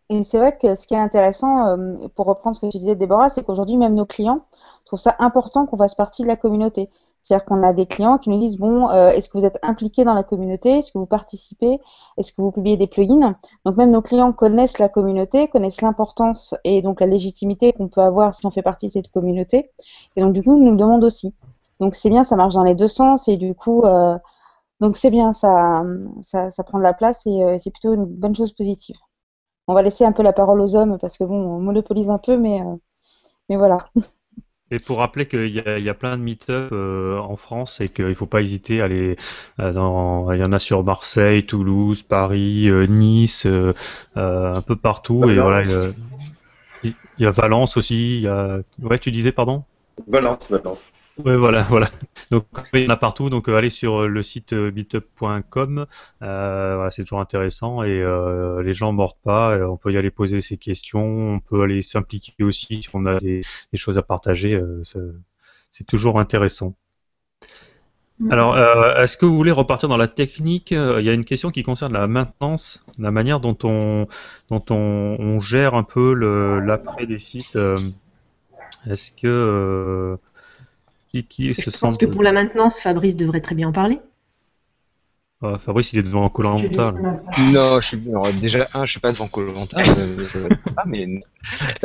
Et 0.09 0.21
c'est 0.21 0.37
vrai 0.37 0.55
que 0.61 0.75
ce 0.75 0.85
qui 0.85 0.93
est 0.93 0.99
intéressant, 0.99 1.65
euh, 1.67 2.07
pour 2.15 2.27
reprendre 2.27 2.55
ce 2.55 2.61
que 2.61 2.69
tu 2.69 2.77
disais, 2.77 2.95
Déborah, 2.95 3.29
c'est 3.29 3.43
qu'aujourd'hui, 3.43 3.77
même 3.77 3.95
nos 3.95 4.05
clients 4.05 4.45
trouvent 4.85 4.99
ça 4.99 5.15
important 5.17 5.65
qu'on 5.65 5.77
fasse 5.77 5.95
partie 5.95 6.21
de 6.21 6.27
la 6.27 6.35
communauté. 6.35 6.89
C'est-à-dire 7.25 7.45
qu'on 7.45 7.63
a 7.63 7.73
des 7.73 7.87
clients 7.87 8.19
qui 8.19 8.29
nous 8.29 8.37
disent, 8.37 8.57
bon, 8.57 8.87
euh, 8.89 9.09
est-ce 9.09 9.29
que 9.29 9.39
vous 9.39 9.47
êtes 9.47 9.57
impliqués 9.63 10.03
dans 10.03 10.13
la 10.13 10.21
communauté? 10.21 10.77
Est-ce 10.77 10.91
que 10.91 10.99
vous 10.99 11.07
participez? 11.07 11.79
Est-ce 12.17 12.31
que 12.31 12.39
vous 12.43 12.51
publiez 12.51 12.77
des 12.77 12.85
plugins? 12.85 13.35
Donc 13.65 13.77
même 13.77 13.89
nos 13.89 14.03
clients 14.03 14.31
connaissent 14.31 14.77
la 14.77 14.89
communauté, 14.89 15.47
connaissent 15.47 15.81
l'importance 15.81 16.53
et 16.63 16.83
donc 16.83 17.01
la 17.01 17.07
légitimité 17.07 17.73
qu'on 17.73 17.87
peut 17.87 18.01
avoir 18.01 18.35
si 18.35 18.45
on 18.45 18.51
fait 18.51 18.61
partie 18.61 18.89
de 18.89 18.93
cette 18.93 19.09
communauté. 19.09 19.71
Et 20.15 20.21
donc 20.21 20.33
du 20.33 20.43
coup, 20.43 20.55
ils 20.55 20.63
nous 20.63 20.69
le 20.69 20.77
demandent 20.77 21.03
aussi. 21.03 21.33
Donc 21.79 21.95
c'est 21.95 22.11
bien, 22.11 22.23
ça 22.23 22.35
marche 22.35 22.53
dans 22.53 22.63
les 22.63 22.75
deux 22.75 22.87
sens 22.87 23.27
et 23.27 23.37
du 23.37 23.55
coup, 23.55 23.83
euh, 23.85 24.19
donc 24.79 24.95
c'est 24.95 25.09
bien, 25.09 25.33
ça, 25.33 25.83
ça, 26.21 26.63
prend 26.63 26.77
de 26.77 26.83
la 26.83 26.93
place 26.93 27.25
et 27.25 27.43
euh, 27.43 27.57
c'est 27.57 27.71
plutôt 27.71 27.95
une 27.95 28.05
bonne 28.05 28.35
chose 28.35 28.53
positive. 28.53 28.97
On 29.67 29.73
va 29.73 29.81
laisser 29.81 30.05
un 30.05 30.11
peu 30.11 30.21
la 30.21 30.33
parole 30.33 30.61
aux 30.61 30.75
hommes 30.75 30.99
parce 30.99 31.17
que 31.17 31.23
bon, 31.23 31.35
on 31.35 31.59
monopolise 31.59 32.11
un 32.11 32.19
peu, 32.19 32.37
mais, 32.37 32.61
mais 33.49 33.57
voilà. 33.57 33.77
Et 34.71 34.79
pour 34.79 34.97
rappeler 34.97 35.27
qu'il 35.27 35.47
y 35.47 35.59
a, 35.59 35.77
il 35.77 35.83
y 35.83 35.89
a 35.89 35.93
plein 35.93 36.17
de 36.17 36.23
meet-up 36.23 36.69
euh, 36.71 37.17
en 37.19 37.35
France 37.35 37.81
et 37.81 37.89
qu'il 37.89 38.07
ne 38.07 38.13
faut 38.15 38.25
pas 38.25 38.41
hésiter 38.41 38.81
à 38.81 38.85
aller 38.85 39.15
euh, 39.59 39.71
dans. 39.73 40.31
Il 40.31 40.39
y 40.39 40.43
en 40.43 40.51
a 40.51 40.59
sur 40.59 40.83
Marseille, 40.83 41.45
Toulouse, 41.45 42.01
Paris, 42.03 42.67
euh, 42.69 42.85
Nice, 42.87 43.45
un 44.15 44.61
peu 44.61 44.75
partout. 44.75 45.29
Et 45.29 45.39
voilà, 45.39 45.63
il 45.63 45.69
y 45.69 45.73
a- 45.73 45.91
il 46.83 46.95
y 47.17 47.25
a 47.25 47.31
Valence 47.31 47.77
aussi. 47.77 48.17
Il 48.17 48.21
y 48.23 48.27
a... 48.27 48.59
Ouais, 48.81 48.99
tu 48.99 49.11
disais, 49.11 49.31
pardon? 49.31 49.63
Valence, 50.07 50.47
Valence. 50.49 50.83
Ouais, 51.23 51.35
voilà, 51.37 51.63
voilà. 51.69 51.89
Donc, 52.31 52.45
il 52.73 52.81
y 52.83 52.87
en 52.87 52.89
a 52.89 52.97
partout. 52.97 53.29
Donc, 53.29 53.47
euh, 53.47 53.55
allez 53.55 53.69
sur 53.69 54.01
euh, 54.03 54.07
le 54.07 54.21
site 54.23 54.53
euh, 54.53 54.71
meetup.com. 54.71 55.85
Euh, 56.21 56.75
voilà, 56.75 56.91
c'est 56.91 57.03
toujours 57.03 57.21
intéressant 57.21 57.83
et 57.83 58.01
euh, 58.01 58.61
les 58.63 58.73
gens 58.73 58.91
mordent 58.91 59.17
pas. 59.23 59.51
Euh, 59.55 59.67
on 59.67 59.77
peut 59.77 59.91
y 59.93 59.97
aller 59.97 60.11
poser 60.11 60.41
ses 60.41 60.57
questions. 60.57 61.03
On 61.35 61.39
peut 61.39 61.61
aller 61.63 61.81
s'impliquer 61.81 62.43
aussi 62.43 62.83
si 62.83 62.89
on 62.93 63.05
a 63.05 63.17
des, 63.19 63.41
des 63.71 63.77
choses 63.77 63.97
à 63.97 64.01
partager. 64.03 64.55
euh, 64.55 64.81
c'est- 64.83 64.99
toujours 65.87 66.19
intéressant. 66.19 66.75
Alors, 68.29 68.55
euh, 68.55 69.03
est-ce 69.03 69.17
que 69.17 69.25
vous 69.25 69.35
voulez 69.35 69.51
repartir 69.51 69.89
dans 69.89 69.97
la 69.97 70.07
technique? 70.07 70.71
Euh, 70.71 70.99
Il 71.01 71.05
y 71.05 71.09
a 71.09 71.13
une 71.13 71.25
question 71.25 71.51
qui 71.51 71.63
concerne 71.63 71.93
la 71.93 72.07
maintenance, 72.07 72.85
la 72.97 73.11
manière 73.11 73.39
dont 73.39 73.57
on, 73.63 74.07
dont 74.49 74.63
on, 74.69 75.17
on 75.19 75.39
gère 75.41 75.73
un 75.75 75.83
peu 75.83 76.13
l'après 76.13 77.05
des 77.07 77.19
sites. 77.19 77.55
euh, 77.57 77.77
Est-ce 78.89 79.11
que 79.11 79.27
euh, 79.27 80.17
qui, 81.23 81.47
qui 81.49 81.53
se 81.53 81.61
Je 81.61 81.69
sent 81.69 81.79
pense 81.81 81.97
que 81.97 82.05
pour 82.05 82.23
la 82.23 82.31
maintenance, 82.31 82.79
Fabrice 82.79 83.15
devrait 83.15 83.41
très 83.41 83.55
bien 83.55 83.69
en 83.69 83.71
parler. 83.71 83.99
Ah, 85.45 85.59
Fabrice, 85.59 85.93
il 85.93 85.99
est 85.99 86.03
devant 86.03 86.27
Koh-Lanta. 86.29 86.91
là. 86.91 87.13
Non, 87.51 87.79
je 87.79 87.87
suis 87.87 87.99
alors, 88.09 88.31
déjà 88.33 88.67
un, 88.73 88.85
je 88.85 88.91
suis 88.91 88.99
pas 88.99 89.11
devant 89.11 89.29
euh, 89.35 90.27
ça 90.27 90.39
va 90.39 90.49
pas, 90.75 90.83
mais 90.87 91.21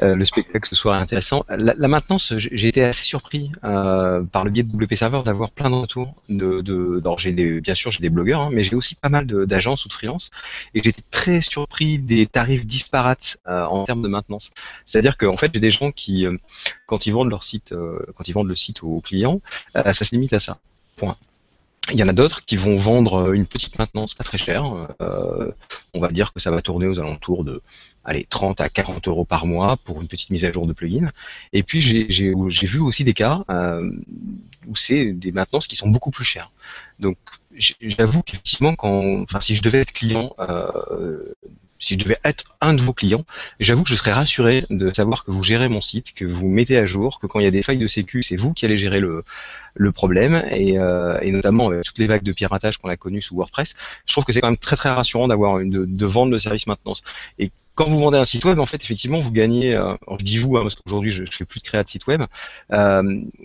euh, 0.02 0.14
le 0.14 0.24
spectacle 0.24 0.66
ce 0.66 0.74
soir 0.74 0.98
est 0.98 1.02
intéressant. 1.02 1.44
La, 1.48 1.74
la 1.76 1.88
maintenance, 1.88 2.32
j'ai 2.36 2.68
été 2.68 2.82
assez 2.82 3.04
surpris 3.04 3.50
euh, 3.64 4.22
par 4.22 4.44
le 4.44 4.50
biais 4.50 4.62
de 4.62 4.74
WP 4.74 4.94
Server 4.94 5.20
d'avoir 5.24 5.50
plein 5.50 5.68
de 5.68 5.74
retours. 5.74 6.14
De, 6.28 6.62
de, 6.62 7.00
alors 7.00 7.18
j'ai 7.18 7.32
des, 7.32 7.60
bien 7.60 7.74
sûr 7.74 7.90
j'ai 7.90 8.00
des 8.00 8.08
blogueurs, 8.08 8.40
hein, 8.42 8.50
mais 8.50 8.64
j'ai 8.64 8.76
aussi 8.76 8.94
pas 8.94 9.10
mal 9.10 9.26
d'agences 9.26 9.84
ou 9.84 9.88
de 9.88 9.92
freelance, 9.92 10.30
et 10.74 10.82
j'étais 10.82 11.02
très 11.10 11.40
surpris 11.42 11.98
des 11.98 12.26
tarifs 12.26 12.64
disparates 12.64 13.38
euh, 13.46 13.64
en 13.64 13.84
termes 13.84 14.02
de 14.02 14.08
maintenance. 14.08 14.52
C'est-à-dire 14.86 15.18
qu'en 15.18 15.36
fait 15.36 15.50
j'ai 15.52 15.60
des 15.60 15.70
gens 15.70 15.90
qui, 15.90 16.26
euh, 16.26 16.38
quand 16.86 17.06
ils 17.06 17.12
vendent 17.12 17.30
leur 17.30 17.44
site, 17.44 17.72
euh, 17.72 17.98
quand 18.16 18.26
ils 18.28 18.32
vendent 18.32 18.48
le 18.48 18.56
site 18.56 18.82
aux 18.82 19.00
clients, 19.00 19.40
euh, 19.76 19.92
ça 19.92 20.04
se 20.04 20.14
limite 20.14 20.32
à 20.32 20.40
ça. 20.40 20.58
Point. 20.96 21.16
Il 21.92 21.98
y 21.98 22.02
en 22.02 22.08
a 22.08 22.12
d'autres 22.12 22.44
qui 22.44 22.56
vont 22.56 22.76
vendre 22.76 23.30
euh, 23.30 23.32
une 23.32 23.46
petite 23.46 23.78
maintenance 23.78 24.14
pas 24.14 24.22
très 24.22 24.38
chère. 24.38 24.86
euh, 25.00 25.50
on 25.94 26.00
va 26.00 26.08
dire 26.08 26.32
que 26.32 26.40
ça 26.40 26.50
va 26.50 26.62
tourner 26.62 26.86
aux 26.86 27.00
alentours 27.00 27.44
de 27.44 27.62
allez, 28.04 28.26
30 28.28 28.60
à 28.60 28.68
40 28.68 29.08
euros 29.08 29.24
par 29.24 29.46
mois 29.46 29.76
pour 29.76 30.00
une 30.00 30.08
petite 30.08 30.30
mise 30.30 30.44
à 30.44 30.52
jour 30.52 30.66
de 30.66 30.72
plugin. 30.72 31.10
Et 31.52 31.62
puis 31.62 31.80
j'ai 31.80 32.34
vu 32.34 32.80
aussi 32.80 33.04
des 33.04 33.14
cas 33.14 33.44
euh, 33.50 33.90
où 34.66 34.76
c'est 34.76 35.12
des 35.12 35.32
maintenances 35.32 35.66
qui 35.66 35.76
sont 35.76 35.88
beaucoup 35.88 36.10
plus 36.10 36.24
chères. 36.24 36.52
Donc 36.98 37.16
j'avoue 37.56 38.22
qu'effectivement, 38.22 38.74
quand, 38.74 39.22
enfin, 39.22 39.40
si 39.40 39.54
je 39.56 39.62
devais 39.62 39.80
être 39.80 39.92
client, 39.92 40.34
euh, 40.38 40.70
si 41.80 41.94
je 41.94 41.98
devais 41.98 42.18
être 42.24 42.44
un 42.60 42.74
de 42.74 42.82
vos 42.82 42.92
clients, 42.92 43.24
j'avoue 43.58 43.82
que 43.82 43.88
je 43.88 43.96
serais 43.96 44.12
rassuré 44.12 44.66
de 44.70 44.92
savoir 44.94 45.24
que 45.24 45.30
vous 45.30 45.42
gérez 45.42 45.68
mon 45.68 45.80
site, 45.80 46.12
que 46.12 46.26
vous 46.26 46.46
mettez 46.46 46.76
à 46.76 46.86
jour, 46.86 47.18
que 47.18 47.26
quand 47.26 47.40
il 47.40 47.44
y 47.44 47.48
a 47.48 47.50
des 47.50 47.62
failles 47.62 47.78
de 47.78 47.88
sécu, 47.88 48.22
c'est 48.22 48.36
vous 48.36 48.52
qui 48.52 48.66
allez 48.66 48.76
gérer 48.76 49.00
le, 49.00 49.24
le 49.74 49.92
problème, 49.92 50.44
et, 50.50 50.78
euh, 50.78 51.18
et 51.22 51.32
notamment 51.32 51.68
avec 51.68 51.84
toutes 51.84 51.98
les 51.98 52.06
vagues 52.06 52.22
de 52.22 52.32
piratage 52.32 52.78
qu'on 52.78 52.90
a 52.90 52.96
connues 52.96 53.22
sous 53.22 53.34
WordPress, 53.34 53.74
je 54.06 54.12
trouve 54.12 54.24
que 54.24 54.32
c'est 54.32 54.40
quand 54.40 54.48
même 54.48 54.58
très 54.58 54.76
très 54.76 54.90
rassurant 54.90 55.26
d'avoir 55.26 55.58
une 55.58 55.70
de, 55.70 56.06
vendre 56.06 56.30
le 56.30 56.38
service 56.38 56.66
maintenance. 56.66 57.02
Quand 57.74 57.86
vous 57.88 57.98
vendez 57.98 58.18
un 58.18 58.24
site 58.24 58.44
web, 58.44 58.58
en 58.58 58.66
fait, 58.66 58.82
effectivement, 58.82 59.20
vous 59.20 59.32
gagnez. 59.32 59.74
euh, 59.74 59.94
je 60.18 60.24
dis 60.24 60.38
vous, 60.38 60.56
hein, 60.56 60.62
parce 60.62 60.74
qu'aujourd'hui, 60.74 61.10
je, 61.10 61.24
je 61.24 61.30
fais 61.32 61.44
plus 61.44 61.60
de 61.60 61.64
créa 61.64 61.82
de 61.82 61.88
site 61.88 62.06
web, 62.06 62.22
euh, 62.72 63.02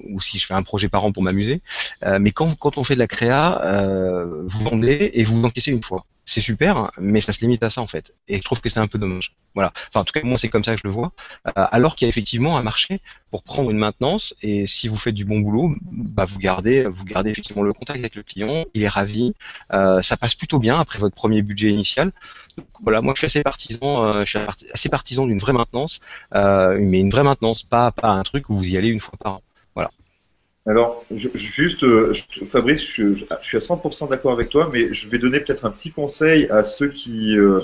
ou 0.10 0.20
si 0.22 0.40
je 0.40 0.46
fais 0.46 0.54
un 0.54 0.64
projet 0.64 0.90
par 0.90 1.06
an 1.06 1.12
pour 1.12 1.24
m'amuser. 1.24 1.62
euh, 2.04 2.20
mais 2.20 2.32
quand, 2.32 2.56
quand 2.56 2.78
on 2.78 2.84
fait 2.84 2.96
de 2.96 3.00
la 3.00 3.08
créa, 3.08 3.62
euh, 3.64 4.44
vous 4.46 4.64
vendez 4.64 5.12
et 5.14 5.24
vous 5.24 5.44
encaissez 5.44 5.72
une 5.72 5.84
fois. 5.84 6.06
C'est 6.28 6.42
super, 6.42 6.90
mais 6.98 7.22
ça 7.22 7.34
se 7.34 7.42
limite 7.42 7.62
à 7.62 7.70
ça 7.70 7.82
en 7.82 7.88
fait. 7.88 8.12
Et 8.28 8.38
je 8.38 8.42
trouve 8.42 8.60
que 8.60 8.68
c'est 8.70 8.80
un 8.80 8.88
peu 8.88 8.98
dommage. 8.98 9.36
Voilà. 9.54 9.72
Enfin, 9.90 10.00
en 10.02 10.04
tout 10.06 10.12
cas, 10.12 10.22
moi, 10.24 10.40
c'est 10.40 10.50
comme 10.50 10.64
ça 10.64 10.74
que 10.74 10.82
je 10.82 10.88
le 10.88 10.92
vois. 10.94 11.12
Euh, 11.48 11.52
alors 11.56 11.96
qu'il 11.96 12.08
y 12.08 12.08
a 12.08 12.10
effectivement 12.10 12.58
un 12.58 12.64
marché 12.64 13.00
pour 13.30 13.44
prendre 13.44 13.70
une 13.70 13.78
maintenance. 13.78 14.36
Et 14.42 14.66
si 14.66 14.88
vous 14.88 14.98
faites 14.98 15.14
du 15.14 15.24
bon 15.24 15.40
boulot, 15.40 15.76
bah, 15.84 16.26
vous 16.26 16.40
gardez, 16.40 16.86
vous 16.86 17.06
gardez 17.06 17.30
effectivement 17.30 17.62
le 17.62 17.74
contact 17.74 18.00
avec 18.00 18.16
le 18.16 18.24
client. 18.24 18.66
Il 18.74 18.82
est 18.82 18.88
ravi. 18.88 19.36
Euh, 19.74 20.02
ça 20.02 20.18
passe 20.18 20.34
plutôt 20.34 20.58
bien 20.58 20.80
après 20.80 20.98
votre 20.98 21.16
premier 21.16 21.44
budget 21.44 21.70
initial. 21.70 22.12
Voilà, 22.82 23.02
moi, 23.02 23.14
je 23.16 23.20
suis 23.20 23.26
assez 23.28 23.44
partisan. 23.44 24.06
euh, 24.06 24.26
je 24.26 24.38
suis 24.38 24.40
assez 24.74 24.90
partisan 24.90 25.26
d'une 25.28 25.40
vraie 25.40 25.54
maintenance, 25.54 26.00
euh, 26.36 26.78
mais 26.80 27.00
une 27.00 27.10
vraie 27.10 27.24
maintenance, 27.24 27.64
pas 27.64 27.92
pas 27.92 28.10
un 28.10 28.24
truc 28.24 28.50
où 28.50 28.56
vous 28.56 28.70
y 28.70 28.78
allez 28.78 28.90
une 28.90 29.00
fois 29.00 29.14
par 29.20 29.34
an. 29.36 29.42
Voilà. 29.76 29.92
Alors, 30.68 31.04
je- 31.12 31.30
juste, 31.36 31.84
euh, 31.84 32.14
je- 32.14 32.46
Fabrice, 32.46 32.82
je, 32.84 33.14
suis 33.44 33.58
à 33.58 33.60
100% 33.60 34.08
d'accord 34.08 34.32
avec 34.34 34.50
toi, 34.50 34.70
mais 34.72 34.94
je 34.94 35.08
vais 35.10 35.20
donner 35.20 35.40
peut-être 35.40 35.66
un 35.66 35.72
petit 35.72 35.92
conseil 35.92 36.50
à 36.50 36.64
ceux 36.64 36.90
qui 36.90 37.38
euh, 37.38 37.60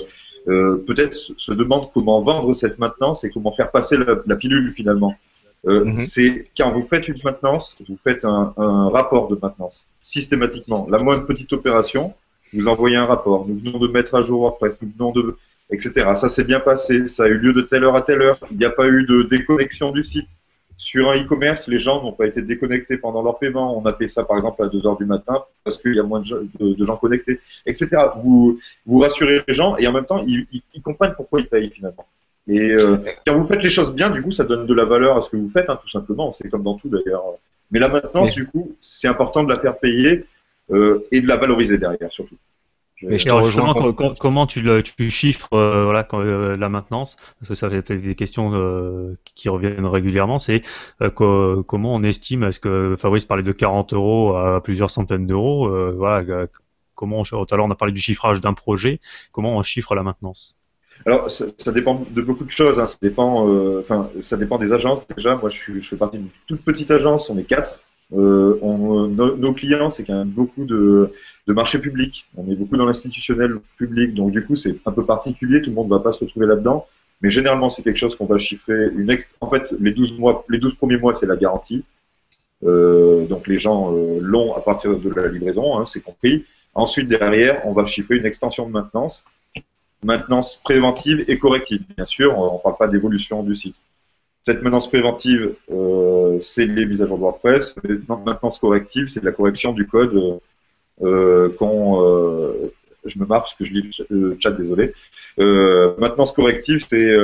peut-être 0.86 1.14
se- 1.36 1.52
demandent 1.52 1.90
comment 1.94 2.20
vendre 2.22 2.52
cette 2.54 2.78
maintenance 2.78 3.24
et 3.24 3.30
comment 3.30 3.52
faire 3.52 3.70
passer 3.70 3.96
la, 3.96 4.16
la 4.26 4.36
pilule 4.36 4.72
finalement. 4.74 5.14
Euh, 5.68 5.84
C'est 6.00 6.48
quand 6.56 6.72
vous 6.72 6.84
faites 6.90 7.06
une 7.06 7.18
maintenance, 7.24 7.76
vous 7.88 7.96
faites 8.02 8.24
un, 8.24 8.52
un 8.56 8.88
rapport 8.88 9.28
de 9.28 9.38
maintenance 9.40 9.86
systématiquement. 10.02 10.88
La 10.90 10.98
moindre 10.98 11.24
petite 11.26 11.52
opération, 11.52 12.14
vous 12.52 12.68
envoyez 12.68 12.96
un 12.96 13.06
rapport. 13.06 13.46
Nous 13.46 13.58
venons 13.58 13.78
de 13.78 13.88
mettre 13.88 14.14
à 14.14 14.22
jour 14.22 14.40
WordPress, 14.42 14.76
nous 14.82 14.90
venons 14.96 15.12
de, 15.12 15.36
etc. 15.70 15.92
Ça 16.16 16.28
s'est 16.28 16.44
bien 16.44 16.60
passé, 16.60 17.08
ça 17.08 17.24
a 17.24 17.28
eu 17.28 17.38
lieu 17.38 17.52
de 17.52 17.62
telle 17.62 17.84
heure 17.84 17.96
à 17.96 18.02
telle 18.02 18.22
heure. 18.22 18.38
Il 18.50 18.58
n'y 18.58 18.64
a 18.64 18.70
pas 18.70 18.86
eu 18.88 19.04
de 19.06 19.22
déconnexion 19.24 19.90
du 19.90 20.04
site. 20.04 20.26
Sur 20.78 21.10
un 21.10 21.16
e-commerce, 21.22 21.68
les 21.68 21.78
gens 21.78 22.02
n'ont 22.02 22.12
pas 22.12 22.26
été 22.26 22.42
déconnectés 22.42 22.96
pendant 22.96 23.22
leur 23.22 23.38
paiement. 23.38 23.78
On 23.78 23.86
a 23.86 23.92
fait 23.92 24.08
ça 24.08 24.24
par 24.24 24.36
exemple 24.36 24.64
à 24.64 24.66
2 24.68 24.84
heures 24.84 24.96
du 24.98 25.04
matin 25.04 25.38
parce 25.64 25.78
qu'il 25.78 25.94
y 25.94 26.00
a 26.00 26.02
moins 26.02 26.18
de, 26.20 26.24
gens- 26.26 26.36
de- 26.58 26.74
de 26.74 26.84
gens 26.84 26.96
connectés, 26.96 27.38
etc. 27.66 27.88
Vous, 28.22 28.58
vous 28.84 28.98
rassurez 28.98 29.42
les 29.46 29.54
gens 29.54 29.76
et 29.76 29.86
en 29.86 29.92
même 29.92 30.04
temps, 30.06 30.24
ils, 30.26 30.44
ils- 30.52 30.62
ils 30.74 30.82
comprennent 30.82 31.14
pourquoi 31.16 31.40
ils 31.40 31.46
payent 31.46 31.70
finalement. 31.70 32.04
Et 32.48 32.72
euh, 32.72 32.96
quand 33.24 33.38
vous 33.38 33.46
faites 33.46 33.62
les 33.62 33.70
choses 33.70 33.94
bien, 33.94 34.10
du 34.10 34.20
coup, 34.20 34.32
ça 34.32 34.42
donne 34.42 34.66
de 34.66 34.74
la 34.74 34.84
valeur 34.84 35.16
à 35.16 35.22
ce 35.22 35.30
que 35.30 35.36
vous 35.36 35.50
faites, 35.50 35.70
hein, 35.70 35.78
tout 35.80 35.88
simplement. 35.88 36.32
C'est 36.32 36.48
comme 36.50 36.64
dans 36.64 36.74
tout 36.74 36.88
d'ailleurs. 36.88 37.22
Mais 37.70 37.78
la 37.78 37.88
maintenance, 37.88 38.34
du 38.34 38.46
coup, 38.46 38.72
c'est 38.80 39.06
important 39.06 39.44
de 39.44 39.48
la 39.52 39.60
faire 39.60 39.78
payer 39.78 40.24
et 40.70 41.20
de 41.20 41.26
la 41.28 41.36
valoriser 41.36 41.78
derrière, 41.78 42.10
surtout. 42.10 42.36
Alors, 43.10 43.44
justement, 43.46 43.74
comment 44.20 44.46
tu, 44.46 44.60
le, 44.62 44.80
tu 44.82 45.10
chiffres 45.10 45.52
euh, 45.54 45.84
voilà, 45.84 46.04
quand, 46.04 46.20
euh, 46.20 46.56
la 46.56 46.68
maintenance? 46.68 47.16
Parce 47.40 47.48
que 47.48 47.54
ça 47.56 47.68
fait 47.68 47.96
des 47.98 48.14
questions 48.14 48.54
euh, 48.54 49.18
qui 49.34 49.48
reviennent 49.48 49.86
régulièrement. 49.86 50.38
C'est 50.38 50.62
euh, 51.00 51.10
co- 51.10 51.64
comment 51.64 51.94
on 51.94 52.04
estime? 52.04 52.44
Est-ce 52.44 52.60
que 52.60 52.94
Fabrice 52.96 53.24
parlait 53.24 53.42
de 53.42 53.50
40 53.50 53.92
euros 53.92 54.36
à 54.36 54.62
plusieurs 54.62 54.90
centaines 54.90 55.26
d'euros? 55.26 55.66
Euh, 55.66 55.94
Voilà. 55.96 56.24
euh, 56.30 56.46
Comment 56.94 57.20
on, 57.20 57.24
tout 57.24 57.46
à 57.50 57.56
l'heure 57.56 57.66
on 57.66 57.70
a 57.70 57.74
parlé 57.74 57.92
du 57.92 58.00
chiffrage 58.00 58.40
d'un 58.40 58.52
projet. 58.52 59.00
Comment 59.32 59.56
on 59.56 59.62
chiffre 59.64 59.96
la 59.96 60.04
maintenance? 60.04 60.56
Alors, 61.04 61.32
ça, 61.32 61.46
ça 61.58 61.72
dépend 61.72 62.06
de 62.08 62.22
beaucoup 62.22 62.44
de 62.44 62.50
choses. 62.50 62.78
hein. 62.78 62.86
Ça 62.86 62.98
dépend, 63.02 63.48
euh, 63.48 63.80
enfin, 63.80 64.10
ça 64.22 64.36
dépend 64.36 64.58
des 64.58 64.72
agences. 64.72 65.04
Déjà, 65.16 65.34
moi, 65.34 65.50
je, 65.50 65.56
suis, 65.58 65.82
je 65.82 65.88
fais 65.88 65.96
partie 65.96 66.18
d'une 66.18 66.28
toute 66.46 66.62
petite 66.62 66.90
agence. 66.92 67.30
On 67.30 67.38
est 67.38 67.44
quatre. 67.44 67.80
Euh, 68.14 68.58
on- 68.62 69.06
nos, 69.08 69.52
clients, 69.54 69.90
c'est 69.90 70.04
quand 70.04 70.14
même 70.18 70.28
beaucoup 70.28 70.64
de, 70.64 71.12
de 71.46 71.52
marché 71.52 71.78
public. 71.78 72.26
On 72.36 72.50
est 72.50 72.54
beaucoup 72.54 72.76
dans 72.76 72.84
l'institutionnel 72.84 73.58
public, 73.78 74.14
donc 74.14 74.32
du 74.32 74.44
coup, 74.44 74.56
c'est 74.56 74.76
un 74.86 74.92
peu 74.92 75.04
particulier. 75.04 75.62
Tout 75.62 75.70
le 75.70 75.76
monde 75.76 75.88
ne 75.88 75.94
va 75.94 76.00
pas 76.00 76.12
se 76.12 76.20
retrouver 76.20 76.46
là-dedans. 76.46 76.86
Mais 77.22 77.30
généralement, 77.30 77.70
c'est 77.70 77.82
quelque 77.82 77.98
chose 77.98 78.16
qu'on 78.16 78.26
va 78.26 78.38
chiffrer. 78.38 78.88
En 79.40 79.48
fait, 79.48 79.62
les 79.80 79.92
12 79.92 80.18
mois, 80.18 80.44
les 80.48 80.58
12 80.58 80.74
premiers 80.74 80.98
mois, 80.98 81.14
c'est 81.14 81.26
la 81.26 81.36
garantie. 81.36 81.84
Euh, 82.64 83.26
donc 83.26 83.48
les 83.48 83.58
gens 83.58 83.92
euh, 83.94 84.18
l'ont 84.20 84.54
à 84.54 84.60
partir 84.60 84.96
de 84.98 85.10
la 85.10 85.26
livraison, 85.28 85.78
hein, 85.78 85.84
c'est 85.86 86.00
compris. 86.00 86.44
Ensuite, 86.74 87.08
derrière, 87.08 87.66
on 87.66 87.72
va 87.72 87.86
chiffrer 87.86 88.16
une 88.16 88.26
extension 88.26 88.66
de 88.66 88.72
maintenance, 88.72 89.24
maintenance 90.04 90.60
préventive 90.64 91.24
et 91.28 91.38
corrective. 91.38 91.82
Bien 91.96 92.06
sûr, 92.06 92.38
on 92.38 92.54
ne 92.54 92.62
parle 92.62 92.76
pas 92.76 92.88
d'évolution 92.88 93.42
du 93.42 93.56
site. 93.56 93.76
Cette 94.42 94.62
maintenance 94.62 94.88
préventive, 94.88 95.54
euh, 95.70 96.40
c'est 96.40 96.66
les 96.66 96.84
mises 96.84 97.00
à 97.00 97.06
jour 97.06 97.16
de 97.16 97.22
WordPress. 97.22 97.74
Maintenance 98.08 98.58
corrective, 98.58 99.06
c'est 99.08 99.22
la 99.22 99.30
correction 99.32 99.72
du 99.72 99.86
code 99.86 100.14
euh, 100.16 100.38
euh, 101.02 101.48
qu'on. 101.58 102.02
euh, 102.02 102.72
je 103.04 103.18
me 103.18 103.26
marre 103.26 103.42
parce 103.42 103.54
que 103.54 103.64
je 103.64 103.72
lis 103.72 103.90
le 104.10 104.36
chat, 104.40 104.52
désolé. 104.52 104.94
Maintenance 105.38 106.32
corrective, 106.32 106.84
c'est 106.88 107.16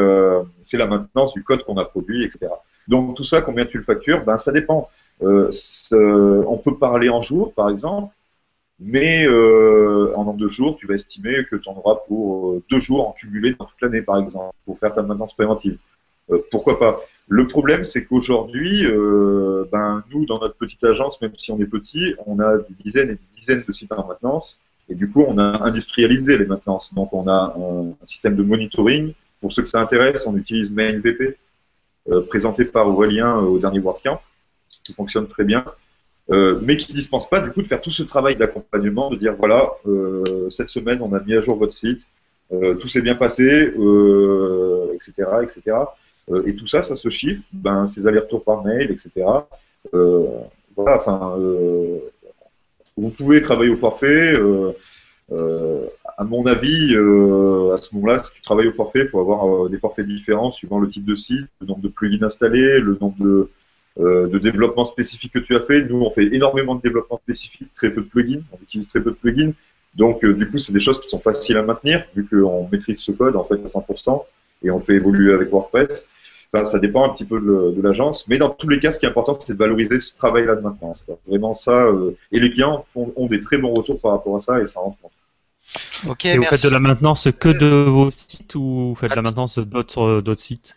la 0.77 0.87
maintenance 0.87 1.33
du 1.35 1.43
code 1.45 1.65
qu'on 1.65 1.77
a 1.77 1.85
produit, 1.85 2.25
etc. 2.25 2.53
Donc 2.89 3.17
tout 3.17 3.25
ça, 3.25 3.43
combien 3.43 3.65
tu 3.67 3.79
le 3.79 3.85
factures? 3.85 4.25
Ben 4.25 4.39
ça 4.39 4.53
dépend. 4.53 4.89
On 5.21 6.61
peut 6.65 6.77
parler 6.79 7.09
en 7.09 7.23
jours, 7.23 7.53
par 7.55 7.71
exemple, 7.71 8.13
mais 8.81 9.29
en 9.29 10.25
nombre 10.25 10.39
de 10.39 10.49
jours, 10.49 10.77
tu 10.77 10.87
vas 10.87 10.95
estimer 10.95 11.45
que 11.51 11.57
tu 11.57 11.69
en 11.69 11.77
auras 11.77 11.97
pour 12.09 12.61
deux 12.71 12.81
jours 12.81 13.09
en 13.09 13.13
cumulé 13.13 13.55
dans 13.59 13.67
toute 13.67 13.81
l'année, 13.81 14.03
par 14.03 14.19
exemple, 14.19 14.55
pour 14.65 14.79
faire 14.81 14.95
ta 14.95 15.03
maintenance 15.03 15.35
préventive. 15.35 15.79
Euh, 16.31 16.39
pourquoi 16.51 16.79
pas? 16.79 17.01
Le 17.29 17.47
problème, 17.47 17.85
c'est 17.85 18.05
qu'aujourd'hui, 18.05 18.87
euh, 18.87 19.65
ben, 19.71 20.03
nous, 20.11 20.25
dans 20.25 20.39
notre 20.41 20.57
petite 20.57 20.83
agence, 20.85 21.21
même 21.21 21.33
si 21.37 21.53
on 21.53 21.61
est 21.61 21.67
petit, 21.67 22.15
on 22.27 22.41
a 22.41 22.57
des 22.57 22.75
dizaines 22.85 23.11
et 23.11 23.15
des 23.15 23.29
dizaines 23.37 23.65
de 23.67 23.73
sites 23.73 23.93
en 23.93 24.07
maintenance, 24.07 24.59
et 24.89 24.95
du 24.95 25.11
coup, 25.11 25.25
on 25.27 25.37
a 25.37 25.63
industrialisé 25.65 26.39
les 26.39 26.47
maintenances. 26.47 26.95
Donc, 26.95 27.13
on 27.13 27.29
a 27.29 27.55
un, 27.59 28.07
système 28.07 28.37
de 28.37 28.43
monitoring. 28.43 29.13
Pour 29.41 29.53
ceux 29.53 29.63
que 29.63 29.69
ça 29.69 29.81
intéresse, 29.81 30.27
on 30.27 30.37
utilise 30.37 30.71
MainVP, 30.71 31.37
euh, 32.11 32.23
présenté 32.23 32.65
par 32.65 32.89
Aurélien 32.89 33.37
au 33.37 33.59
dernier 33.59 33.81
WordCamp, 33.81 34.21
qui 34.85 34.95
fonctionne 34.95 35.29
très 35.29 35.45
bien 35.45 35.65
mais 36.61 36.77
qui 36.77 36.93
ne 36.93 36.97
dispense 36.99 37.27
pas 37.27 37.41
du 37.41 37.51
coup 37.53 37.63
de 37.63 37.69
faire 37.69 37.81
tout 37.81 37.91
ce 37.91 38.03
travail 38.03 38.37
d'accompagnement, 38.37 39.09
de 39.09 39.17
dire 39.17 39.35
voilà, 39.35 39.71
cette 40.51 40.69
semaine 40.69 40.99
on 41.01 41.15
a 41.15 41.21
mis 41.21 41.33
à 41.33 41.41
jour 41.41 41.59
votre 41.59 41.75
site, 41.75 42.03
tout 42.51 42.87
s'est 42.87 43.01
bien 43.01 43.15
passé, 43.15 43.73
etc., 44.95 45.25
etc. 45.43 45.73
Euh, 46.31 46.43
et 46.47 46.55
tout 46.55 46.67
ça, 46.67 46.83
ça 46.83 46.97
se 46.97 47.09
chiffre, 47.11 47.43
ben 47.53 47.87
ces 47.87 48.07
allers-retours 48.07 48.45
par 48.45 48.65
mail, 48.65 48.91
etc. 48.91 49.27
Euh, 49.95 50.27
voilà, 50.77 51.01
enfin, 51.01 51.37
euh, 51.39 51.99
vous 52.97 53.11
pouvez 53.11 53.43
travailler 53.43 53.71
au 53.71 53.77
forfait. 53.77 54.35
à 56.19 56.25
mon 56.25 56.47
avis, 56.47 56.95
à 56.95 57.79
ce 57.81 57.95
moment-là, 57.95 58.19
si 58.19 58.33
tu 58.33 58.43
travailles 58.43 58.69
au 58.69 58.73
forfait, 58.73 59.03
il 59.03 59.09
faut 59.09 59.21
avoir 59.21 59.69
des 59.69 59.79
forfaits 59.79 60.07
différents 60.07 60.51
suivant 60.51 60.81
le 60.81 60.89
type 60.89 61.05
de 61.05 61.15
site, 61.15 61.47
le 61.61 61.67
nombre 61.67 61.81
de 61.81 61.89
plugins 61.89 62.23
installés, 62.23 62.81
le 62.81 62.99
nombre 63.01 63.17
de, 63.21 63.51
de 63.99 64.39
développement 64.39 64.85
spécifique 64.85 65.33
que 65.33 65.39
tu 65.39 65.55
as 65.55 65.61
fait. 65.61 65.85
Nous, 65.85 66.01
on 66.01 66.11
fait 66.11 66.35
énormément 66.35 66.75
de 66.75 66.83
développement 66.83 67.19
spécifique, 67.19 67.69
très 67.77 67.91
peu 67.91 68.03
de 68.03 68.07
plugins, 68.09 68.43
on 68.53 68.63
utilise 68.63 68.89
très 68.89 69.01
peu 69.01 69.11
de 69.11 69.17
plugins. 69.17 69.53
Donc, 69.95 70.25
du 70.25 70.51
coup, 70.51 70.59
c'est 70.59 70.73
des 70.73 70.81
choses 70.81 71.01
qui 71.01 71.09
sont 71.09 71.21
faciles 71.21 71.57
à 71.57 71.63
maintenir, 71.63 72.05
vu 72.15 72.27
qu'on 72.27 72.69
maîtrise 72.71 72.99
ce 72.99 73.13
code 73.13 73.37
en 73.37 73.45
fait 73.45 73.61
à 73.65 73.69
100%, 73.69 74.25
et 74.65 74.71
on 74.71 74.79
le 74.79 74.85
fait 74.85 74.95
évoluer 74.95 75.33
avec 75.33 75.51
WordPress. 75.51 76.05
Enfin, 76.53 76.65
ça 76.65 76.79
dépend 76.79 77.05
un 77.05 77.11
petit 77.11 77.25
peu 77.27 77.41
de, 77.41 77.75
de 77.77 77.83
l'agence, 77.83 78.27
mais 78.29 78.39
dans 78.39 78.49
tous 78.51 78.69
les 78.69 78.81
cas, 78.81 78.91
ce 78.91 78.99
qui 78.99 79.05
est 79.07 79.09
important, 79.09 79.39
c'est 79.39 79.53
de 79.53 79.59
valoriser 79.59 80.01
ce 80.01 80.15
travail-là 80.17 80.57
de 80.57 80.63
maintenance. 80.63 81.03
quoi. 81.05 81.19
Vraiment 81.27 81.55
ça, 81.55 81.73
euh, 81.73 82.17
et 82.33 82.41
les 82.41 82.51
clients 82.51 82.87
font- 82.95 83.13
ont 83.17 83.27
des 83.27 83.41
très 83.41 83.59
bons 83.59 83.75
retours 83.75 84.01
par 84.01 84.13
rapport 84.13 84.37
à 84.37 84.41
ça, 84.41 84.61
et 84.61 84.67
ça 84.67 84.81
rentre 84.81 84.99
compte. 85.03 85.13
Ok, 86.09 86.25
Et 86.25 86.35
vous 86.35 86.41
merci. 86.41 86.57
faites 86.57 86.65
de 86.65 86.71
la 86.71 86.81
maintenance 86.81 87.29
que 87.39 87.49
de 87.51 87.67
vos 87.67 88.11
sites 88.11 88.55
ou 88.55 88.89
vous 88.91 88.95
faites 88.95 89.11
de 89.11 89.17
la 89.17 89.23
maintenance 89.23 89.59
d'autres 89.59 90.21
d'autres 90.23 90.41
sites? 90.41 90.75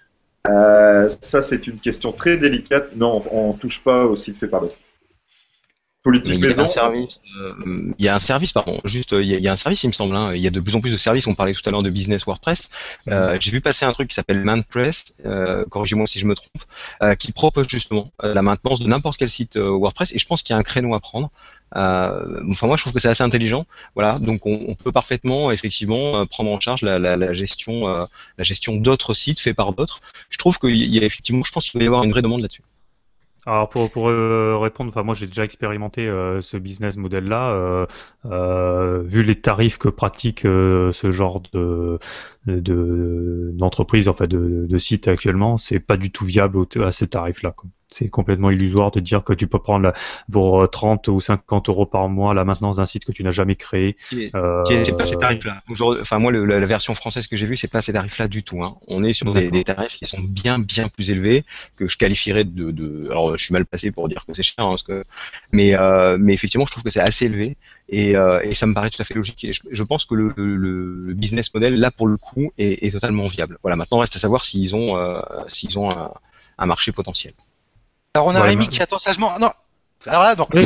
Euh, 0.50 1.08
ça, 1.22 1.42
c'est 1.42 1.68
une 1.68 1.80
question 1.80 2.12
très 2.12 2.38
délicate. 2.38 2.96
Non, 2.96 3.24
on, 3.32 3.50
on 3.52 3.54
touche 3.54 3.84
pas 3.84 4.06
au 4.06 4.16
site 4.16 4.38
fait 4.38 4.48
par 4.48 4.62
d'autres. 4.62 4.76
Politique 6.04 6.34
il 6.34 6.40
y 6.40 6.46
a 6.46 6.48
maison. 6.50 6.64
un 6.64 6.68
service, 6.68 7.22
euh, 7.40 7.94
il 8.00 8.04
y 8.06 8.08
a 8.08 8.16
un 8.16 8.20
service, 8.20 8.52
pardon, 8.54 8.82
juste, 8.86 9.12
il 9.12 9.24
y 9.26 9.36
a, 9.36 9.38
il 9.38 9.44
y 9.44 9.48
a 9.48 9.52
un 9.52 9.56
service, 9.56 9.84
il 9.84 9.88
me 9.88 9.94
semble. 9.94 10.16
hein. 10.16 10.34
il 10.34 10.42
y 10.42 10.48
a 10.48 10.50
de 10.50 10.60
plus 10.60 10.76
en 10.76 10.82
plus 10.82 10.92
de 10.92 10.98
services. 10.98 11.28
On 11.28 11.36
parlait 11.36 11.54
tout 11.54 11.62
à 11.66 11.70
l'heure 11.72 11.84
de 11.84 11.92
business 11.92 12.26
WordPress. 12.26 12.70
Euh, 13.10 13.38
J'ai 13.40 13.52
vu 13.52 13.62
passer 13.62 13.86
un 13.86 13.94
truc 13.94 14.10
qui 14.10 14.16
s'appelle 14.16 14.44
MantPress, 14.44 15.14
euh, 15.26 15.64
corrigez-moi 15.70 16.08
si 16.08 16.20
je 16.20 16.26
me 16.26 16.34
trompe, 16.34 16.64
euh, 17.04 17.14
qui 17.14 17.32
propose 17.32 17.68
justement 17.68 18.10
euh, 18.24 18.34
la 18.34 18.42
maintenance 18.42 18.80
de 18.80 18.88
n'importe 18.88 19.18
quel 19.18 19.30
site 19.30 19.58
euh, 19.58 19.70
WordPress. 19.70 20.12
Et 20.14 20.18
je 20.20 20.26
pense 20.26 20.42
qu'il 20.42 20.54
y 20.54 20.58
a 20.58 20.60
un 20.60 20.64
créneau 20.64 20.96
à 20.96 21.00
prendre. 21.00 21.30
Euh, 21.76 22.42
enfin, 22.50 22.66
moi, 22.66 22.78
je 22.78 22.82
trouve 22.84 22.94
que 22.94 23.00
c'est 23.00 23.08
assez 23.10 23.24
intelligent. 23.24 23.66
Voilà, 23.94 24.18
donc 24.20 24.46
on, 24.48 24.66
on 24.68 24.74
peut 24.76 24.92
parfaitement, 24.92 25.52
effectivement, 25.52 26.26
prendre 26.26 26.50
en 26.50 26.60
charge 26.60 26.82
la, 26.82 26.98
la, 26.98 27.16
la 27.16 27.34
gestion, 27.34 27.88
euh, 27.88 28.06
la 28.40 28.44
gestion 28.44 28.76
d'autres 28.76 29.14
sites 29.14 29.40
faits 29.40 29.56
par 29.56 29.72
d'autres. 29.74 30.02
Je 30.32 30.38
trouve 30.40 30.58
qu'il 30.58 30.76
y 30.76 31.00
a 31.00 31.04
effectivement, 31.04 31.44
je 31.44 31.52
pense 31.52 31.70
qu'il 31.70 31.78
va 31.80 31.84
y 31.84 31.88
avoir 31.88 32.04
une 32.04 32.12
vraie 32.12 32.24
demande 32.24 32.42
là-dessus. 32.42 32.64
Alors 33.48 33.70
pour, 33.70 33.90
pour 33.90 34.08
euh, 34.10 34.58
répondre, 34.60 34.90
enfin 34.92 35.02
moi 35.02 35.16
j'ai 35.16 35.26
déjà 35.26 35.44
expérimenté 35.44 36.08
euh, 36.08 36.42
ce 36.42 36.58
business 36.58 36.96
model-là. 36.96 37.50
euh, 37.52 37.86
euh, 38.26 39.02
vu 39.04 39.24
les 39.24 39.40
tarifs 39.42 39.80
que 39.80 39.90
pratique 39.90 40.46
euh, 40.46 40.92
ce 40.92 41.10
genre 41.12 41.42
de 41.54 41.98
de- 42.48 43.52
d'entreprise, 43.54 44.08
enfin 44.08 44.26
de, 44.28 44.66
de 44.68 44.78
site 44.78 45.08
actuellement, 45.08 45.58
c'est 45.58 45.80
pas 45.80 45.98
du 45.98 46.12
tout 46.12 46.26
viable 46.26 46.66
à 46.84 46.92
ces 46.92 47.08
tarifs-là. 47.08 47.56
C'est 47.94 48.08
complètement 48.10 48.50
illusoire 48.50 48.90
de 48.92 49.02
dire 49.02 49.24
que 49.26 49.34
tu 49.34 49.48
peux 49.48 49.60
prendre 49.60 49.84
la, 49.84 49.94
pour 50.32 50.62
euh, 50.64 50.68
30 50.68 51.10
ou 51.10 51.20
50 51.20 51.68
euros 51.68 51.86
par 51.86 52.08
mois 52.08 52.34
la 52.34 52.46
maintenance 52.46 52.78
d'un 52.78 52.86
site 52.86 53.04
que 53.04 53.12
tu 53.12 53.22
n'as 53.22 53.32
jamais 53.32 53.56
créé. 53.58 53.98
Euh, 54.34 54.64
c'est 54.86 54.96
pas 54.96 55.06
ces 55.06 55.18
tarifs-là. 55.18 55.62
Enfin, 56.00 56.18
moi, 56.20 56.32
le- 56.32 56.46
la, 56.46 56.60
la 56.62 56.66
version 56.66 56.96
française 56.96 57.28
que 57.28 57.36
j'ai 57.36 57.46
vue, 57.46 57.58
c'est 57.58 57.68
pas 57.68 57.82
ces 57.82 57.92
tarifs-là 57.92 58.30
du 58.30 58.44
tout. 58.44 58.64
Hein. 58.64 58.78
On 58.88 59.04
est 59.04 59.12
sur 59.12 59.34
des, 59.34 59.52
tarifs 59.66 59.94
qui 59.98 60.06
sont 60.06 60.22
bien, 60.22 60.58
bien 60.58 60.88
plus 60.88 61.12
élevés 61.12 61.44
que 61.76 61.88
je 61.90 61.98
qualifierais 61.98 62.46
de. 62.46 62.72
de 62.72 63.08
alors, 63.12 63.38
je 63.38 63.44
suis 63.44 63.54
mal 63.54 63.66
placé 63.66 63.92
pour 63.92 64.08
dire 64.08 64.26
que 64.26 64.34
c'est 64.34 64.42
cher, 64.44 64.66
hein, 64.66 64.70
parce 64.70 64.84
que, 64.84 65.04
mais, 65.52 65.76
euh, 65.76 66.18
mais 66.20 66.34
effectivement, 66.34 66.66
je 66.66 66.72
trouve 66.72 66.84
que 66.84 66.90
c'est 66.90 67.02
assez 67.02 67.26
élevé 67.26 67.58
et, 67.90 68.16
euh, 68.16 68.40
et 68.42 68.54
ça 68.54 68.66
me 68.68 68.74
paraît 68.74 68.90
tout 68.90 69.02
à 69.02 69.06
fait 69.06 69.14
logique. 69.14 69.44
Et 69.44 69.54
je, 69.54 69.62
je 69.70 69.84
pense 69.84 70.06
que 70.06 70.16
le, 70.16 70.34
le- 70.38 70.56
le 70.58 71.14
business 71.14 71.54
model, 71.54 71.80
là, 71.80 71.92
pour 71.92 72.08
le 72.08 72.18
coup, 72.18 72.52
est, 72.58 72.86
est 72.86 72.92
totalement 72.92 73.28
viable. 73.28 73.58
Voilà. 73.64 73.76
Maintenant, 73.76 74.00
reste 74.00 74.16
à 74.16 74.20
savoir 74.20 74.46
s'ils 74.46 74.76
ont, 74.76 74.98
euh, 74.98 75.22
s'ils 75.48 75.78
ont 75.78 75.92
un, 75.92 76.12
un 76.58 76.66
marché 76.66 76.92
potentiel. 76.92 77.34
Alors 78.14 78.28
on 78.28 78.32
a 78.32 78.34
Voilà. 78.34 78.50
Rémi 78.52 78.68
qui 78.68 78.82
attend 78.82 79.00
sagement. 79.00 79.38
Non. 79.40 79.52
Alors 80.06 80.24
là, 80.24 80.36
non. 80.36 80.48
Oui. 80.54 80.66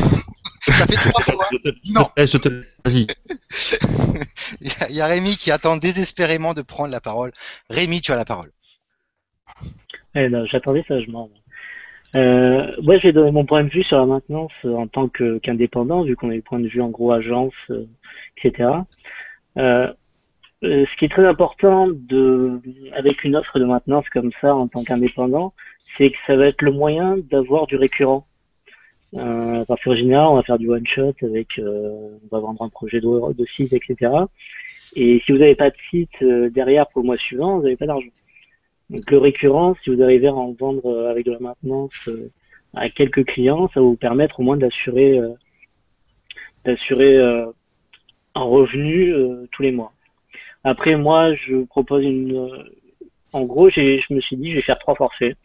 Ça 0.67 0.87
fait 0.87 0.95
trois 0.95 1.21
fois. 1.23 1.45
Non. 1.85 2.09
Je 2.17 2.37
te 2.37 2.49
laisse. 2.49 2.77
Vas-y. 2.83 3.07
Il 4.61 4.71
y, 4.89 4.93
y 4.93 5.01
a 5.01 5.05
Rémi 5.07 5.37
qui 5.37 5.51
attend 5.51 5.77
désespérément 5.77 6.53
de 6.53 6.61
prendre 6.61 6.91
la 6.91 7.01
parole. 7.01 7.31
Rémi, 7.69 8.01
tu 8.01 8.11
as 8.11 8.15
la 8.17 8.25
parole. 8.25 8.51
Eh 10.15 10.29
ben, 10.29 10.45
j'attendais 10.49 10.83
sagement. 10.87 11.29
Euh, 12.15 12.71
moi, 12.81 12.97
je 12.97 13.07
vais 13.07 13.13
donner 13.13 13.31
mon 13.31 13.45
point 13.45 13.63
de 13.63 13.69
vue 13.69 13.83
sur 13.83 13.97
la 13.97 14.05
maintenance 14.05 14.51
euh, 14.63 14.73
en 14.75 14.87
tant 14.87 15.09
qu'indépendant, 15.09 16.03
vu 16.03 16.15
qu'on 16.15 16.29
a 16.29 16.35
le 16.35 16.41
point 16.41 16.59
de 16.59 16.67
vue 16.67 16.81
en 16.81 16.89
gros 16.89 17.11
agence, 17.11 17.53
euh, 17.69 17.85
etc. 18.37 18.69
Euh, 19.57 19.91
euh, 20.63 20.85
ce 20.85 20.97
qui 20.97 21.05
est 21.05 21.09
très 21.09 21.25
important 21.25 21.87
de, 21.87 22.61
avec 22.93 23.23
une 23.23 23.35
offre 23.35 23.59
de 23.59 23.65
maintenance 23.65 24.07
comme 24.09 24.31
ça 24.39 24.55
en 24.55 24.67
tant 24.67 24.83
qu'indépendant, 24.83 25.53
c'est 25.97 26.09
que 26.09 26.17
ça 26.25 26.35
va 26.35 26.47
être 26.47 26.61
le 26.61 26.71
moyen 26.71 27.17
d'avoir 27.29 27.67
du 27.67 27.75
récurrent. 27.75 28.25
Euh, 29.15 29.63
parce 29.65 29.81
qu'en 29.83 29.95
général, 29.95 30.27
on 30.27 30.35
va 30.35 30.43
faire 30.43 30.57
du 30.57 30.69
one 30.69 30.87
shot 30.87 31.13
avec, 31.21 31.59
euh, 31.59 32.17
on 32.23 32.35
va 32.35 32.39
vendre 32.39 32.61
un 32.63 32.69
projet 32.69 32.99
de, 32.99 33.33
de 33.33 33.45
site, 33.55 33.73
etc. 33.73 34.11
Et 34.95 35.21
si 35.25 35.31
vous 35.31 35.37
n'avez 35.37 35.55
pas 35.55 35.69
de 35.69 35.75
site 35.89 36.21
euh, 36.21 36.49
derrière 36.49 36.87
pour 36.87 37.01
le 37.01 37.07
mois 37.07 37.17
suivant, 37.17 37.57
vous 37.57 37.63
n'avez 37.63 37.77
pas 37.77 37.85
d'argent. 37.85 38.07
Donc 38.89 39.09
le 39.09 39.17
récurrent, 39.17 39.75
si 39.83 39.89
vous 39.89 40.01
arrivez 40.01 40.27
à 40.27 40.33
en 40.33 40.51
vendre 40.53 40.85
euh, 40.85 41.09
avec 41.09 41.25
de 41.25 41.31
la 41.31 41.39
maintenance 41.39 41.93
euh, 42.07 42.29
à 42.75 42.89
quelques 42.89 43.25
clients, 43.25 43.67
ça 43.73 43.79
va 43.79 43.85
vous 43.85 43.95
permettre 43.95 44.39
au 44.39 44.43
moins 44.43 44.57
d'assurer 44.57 45.17
euh, 45.17 45.29
d'assurer 46.65 47.19
un 48.33 48.41
revenu 48.41 49.13
tous 49.51 49.61
les 49.61 49.71
mois. 49.71 49.93
Après 50.63 50.95
moi, 50.95 51.35
je 51.35 51.63
propose 51.65 52.03
une 52.03 52.49
en 53.33 53.43
gros, 53.43 53.69
j'ai 53.69 53.99
je 53.99 54.13
me 54.13 54.21
suis 54.21 54.35
dit 54.35 54.51
je 54.51 54.55
vais 54.57 54.61
faire 54.61 54.79
trois 54.79 54.95
forfaits. 54.95 55.37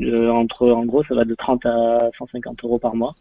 Euh, 0.00 0.28
entre 0.30 0.68
en 0.70 0.84
gros, 0.84 1.04
ça 1.04 1.14
va 1.14 1.24
de 1.24 1.34
30 1.34 1.64
à 1.66 2.10
150 2.18 2.64
euros 2.64 2.78
par 2.78 2.96
mois. 2.96 3.14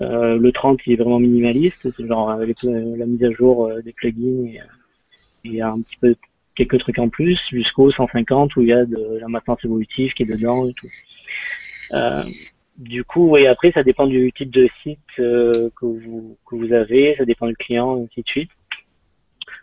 Euh, 0.00 0.36
le 0.38 0.50
30 0.50 0.80
il 0.86 0.94
est 0.94 0.96
vraiment 0.96 1.20
minimaliste, 1.20 1.88
c'est 1.96 2.06
genre 2.06 2.36
les- 2.38 2.54
la 2.96 3.06
mise 3.06 3.22
à 3.22 3.30
jour 3.30 3.70
des 3.84 3.92
plugins 3.92 4.46
et, 4.46 4.60
et 5.44 5.62
un 5.62 5.80
petit 5.82 5.96
peu 5.98 6.16
quelques 6.54 6.78
trucs 6.78 6.98
en 6.98 7.08
plus, 7.08 7.40
jusqu'au 7.50 7.90
150 7.90 8.56
où 8.56 8.62
il 8.62 8.68
y 8.68 8.72
a 8.72 8.84
de 8.84 9.18
la 9.20 9.28
maintenance 9.28 9.64
évolutive 9.64 10.12
qui 10.14 10.22
est 10.22 10.26
dedans 10.26 10.66
et 10.66 10.72
tout. 10.74 10.88
Euh, 11.92 12.24
du 12.76 13.04
coup, 13.04 13.36
et 13.36 13.46
après, 13.46 13.72
ça 13.72 13.82
dépend 13.82 14.06
du 14.06 14.32
type 14.32 14.50
de 14.50 14.68
site 14.82 14.98
euh, 15.18 15.70
que, 15.80 15.86
vous, 15.86 16.36
que 16.46 16.56
vous 16.56 16.72
avez, 16.72 17.14
ça 17.16 17.24
dépend 17.24 17.46
du 17.46 17.56
client, 17.56 17.98
et 17.98 18.04
ainsi 18.04 18.22
de 18.22 18.28
suite. 18.28 18.50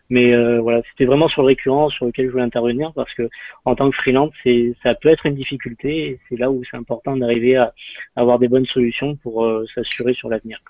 Mais 0.09 0.33
euh, 0.33 0.59
voilà, 0.59 0.81
c'était 0.89 1.05
vraiment 1.05 1.29
sur 1.29 1.41
le 1.41 1.47
récurrent 1.47 1.89
sur 1.89 2.05
lequel 2.05 2.27
je 2.27 2.31
voulais 2.31 2.43
intervenir 2.43 2.91
parce 2.93 3.13
que 3.13 3.29
en 3.63 3.75
tant 3.75 3.89
que 3.89 3.95
freelance, 3.95 4.31
c'est 4.43 4.75
ça 4.83 4.93
peut 4.93 5.07
être 5.07 5.25
une 5.25 5.35
difficulté 5.35 6.05
et 6.05 6.19
c'est 6.27 6.37
là 6.37 6.51
où 6.51 6.61
c'est 6.69 6.75
important 6.75 7.15
d'arriver 7.15 7.55
à, 7.55 7.73
avoir 8.17 8.37
des 8.37 8.49
bonnes 8.49 8.65
solutions 8.65 9.15
pour 9.15 9.49
s'assurer 9.73 10.13
sur 10.13 10.27
l'avenir. 10.27 10.61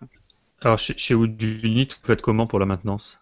Alors 0.62 0.78
chez, 0.78 0.96
chez 0.96 1.16
Woodunit, 1.16 1.86
vous 1.86 2.06
faites 2.06 2.22
comment 2.22 2.46
pour 2.46 2.60
la 2.60 2.68
maintenance? 2.68 3.21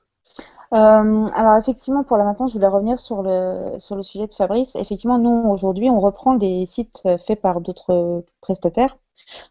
Euh, 0.71 1.27
alors 1.35 1.57
effectivement, 1.57 2.03
pour 2.03 2.17
la 2.17 2.23
maintenance, 2.23 2.51
je 2.51 2.57
voulais 2.57 2.67
revenir 2.67 2.99
sur 2.99 3.23
le, 3.23 3.79
sur 3.79 3.95
le 3.95 4.03
sujet 4.03 4.27
de 4.27 4.33
Fabrice. 4.33 4.75
Effectivement, 4.75 5.17
nous, 5.17 5.49
aujourd'hui, 5.49 5.89
on 5.89 5.99
reprend 5.99 6.35
des 6.35 6.65
sites 6.65 7.01
faits 7.25 7.41
par 7.41 7.61
d'autres 7.61 8.23
prestataires. 8.41 8.95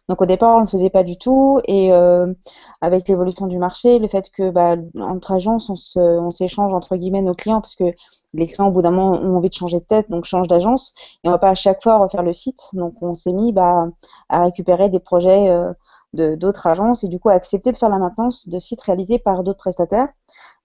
Donc 0.07 0.21
au 0.21 0.25
départ, 0.25 0.55
on 0.55 0.59
ne 0.59 0.63
le 0.63 0.67
faisait 0.67 0.89
pas 0.89 1.03
du 1.03 1.17
tout. 1.17 1.59
Et 1.65 1.91
euh, 1.91 2.33
avec 2.81 3.07
l'évolution 3.07 3.47
du 3.47 3.57
marché, 3.57 3.99
le 3.99 4.07
fait 4.07 4.29
que 4.29 4.49
bah, 4.49 4.75
entre 4.99 5.31
agences, 5.33 5.69
on 5.95 6.31
s'échange 6.31 6.73
entre 6.73 6.95
guillemets 6.95 7.21
nos 7.21 7.35
clients, 7.35 7.61
parce 7.61 7.75
que 7.75 7.93
les 8.33 8.47
clients, 8.47 8.67
au 8.67 8.71
bout 8.71 8.81
d'un 8.81 8.91
moment, 8.91 9.19
ont 9.19 9.37
envie 9.37 9.49
de 9.49 9.53
changer 9.53 9.79
de 9.79 9.85
tête, 9.85 10.09
donc 10.09 10.25
changent 10.25 10.47
d'agence. 10.47 10.93
Et 11.23 11.27
on 11.27 11.31
ne 11.31 11.35
va 11.35 11.39
pas 11.39 11.49
à 11.49 11.55
chaque 11.55 11.81
fois 11.83 11.97
refaire 11.97 12.23
le 12.23 12.33
site. 12.33 12.61
Donc 12.73 12.95
on 13.01 13.13
s'est 13.15 13.33
mis 13.33 13.53
bah, 13.53 13.87
à 14.29 14.43
récupérer 14.43 14.89
des 14.89 14.99
projets 14.99 15.49
euh, 15.49 15.73
d'autres 16.13 16.67
agences 16.67 17.03
et 17.03 17.07
du 17.07 17.19
coup 17.19 17.29
accepter 17.29 17.71
de 17.71 17.77
faire 17.77 17.89
la 17.89 17.99
maintenance 17.99 18.47
de 18.47 18.59
sites 18.59 18.81
réalisés 18.81 19.19
par 19.19 19.43
d'autres 19.43 19.59
prestataires. 19.59 20.09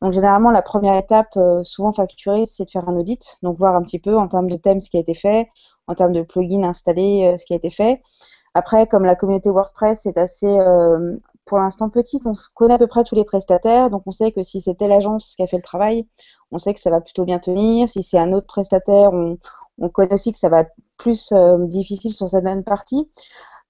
Donc 0.00 0.12
généralement, 0.12 0.50
la 0.50 0.62
première 0.62 0.96
étape, 0.96 1.36
euh, 1.36 1.62
souvent 1.62 1.92
facturée, 1.92 2.44
c'est 2.46 2.64
de 2.64 2.70
faire 2.70 2.88
un 2.88 2.96
audit, 2.96 3.38
donc 3.42 3.58
voir 3.58 3.74
un 3.74 3.82
petit 3.82 3.98
peu 3.98 4.16
en 4.16 4.28
termes 4.28 4.50
de 4.50 4.56
thèmes 4.56 4.80
ce 4.80 4.90
qui 4.90 4.96
a 4.96 5.00
été 5.00 5.14
fait, 5.14 5.48
en 5.86 5.94
termes 5.94 6.12
de 6.12 6.22
plugins 6.22 6.64
installés, 6.64 7.34
ce 7.38 7.44
qui 7.44 7.52
a 7.52 7.56
été 7.56 7.70
fait. 7.70 8.02
Après, 8.54 8.86
comme 8.86 9.04
la 9.04 9.16
communauté 9.16 9.50
WordPress 9.50 10.06
est 10.06 10.16
assez, 10.16 10.46
euh, 10.46 11.16
pour 11.44 11.58
l'instant, 11.58 11.90
petite, 11.90 12.22
on 12.24 12.34
connaît 12.54 12.74
à 12.74 12.78
peu 12.78 12.86
près 12.86 13.02
tous 13.02 13.16
les 13.16 13.24
prestataires, 13.24 13.90
donc 13.90 14.02
on 14.06 14.12
sait 14.12 14.30
que 14.30 14.42
si 14.42 14.60
c'était 14.60 14.86
l'agence 14.86 15.34
qui 15.36 15.42
a 15.42 15.46
fait 15.48 15.56
le 15.56 15.62
travail, 15.62 16.06
on 16.52 16.58
sait 16.58 16.72
que 16.72 16.80
ça 16.80 16.90
va 16.90 17.00
plutôt 17.00 17.24
bien 17.24 17.40
tenir. 17.40 17.88
Si 17.88 18.04
c'est 18.04 18.18
un 18.18 18.32
autre 18.32 18.46
prestataire, 18.46 19.10
on, 19.12 19.38
connaît 19.92 20.14
aussi 20.14 20.32
que 20.32 20.38
ça 20.38 20.48
va 20.48 20.60
être 20.60 20.72
plus 20.98 21.32
euh, 21.32 21.58
difficile 21.66 22.14
sur 22.14 22.28
certaines 22.28 22.62
parties. 22.62 23.06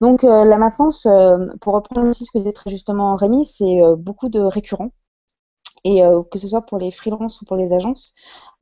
Donc 0.00 0.24
euh, 0.24 0.44
la 0.44 0.58
maintenance, 0.58 1.06
pour 1.60 1.74
reprendre 1.74 2.08
aussi 2.08 2.24
ce 2.24 2.30
que 2.32 2.38
disait 2.38 2.52
très 2.52 2.70
justement 2.70 3.14
Rémi, 3.16 3.44
c'est 3.44 3.80
beaucoup 3.96 4.28
de 4.28 4.40
récurrents 4.40 4.90
et 5.84 6.02
euh, 6.04 6.22
que 6.30 6.38
ce 6.38 6.48
soit 6.48 6.62
pour 6.62 6.78
les 6.78 6.90
freelances 6.90 7.40
ou 7.42 7.44
pour 7.44 7.56
les 7.56 7.72
agences, 7.72 8.14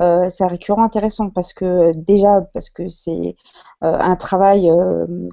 euh, 0.03 0.29
c'est 0.29 0.45
un 0.45 0.49
récurrent 0.49 0.83
intéressant 0.83 1.31
parce 1.31 1.53
que 1.53 1.93
déjà 1.95 2.43
parce 2.53 2.69
que 2.69 2.89
c'est 2.89 3.37
euh, 3.85 3.99
un 3.99 4.17
travail 4.17 4.71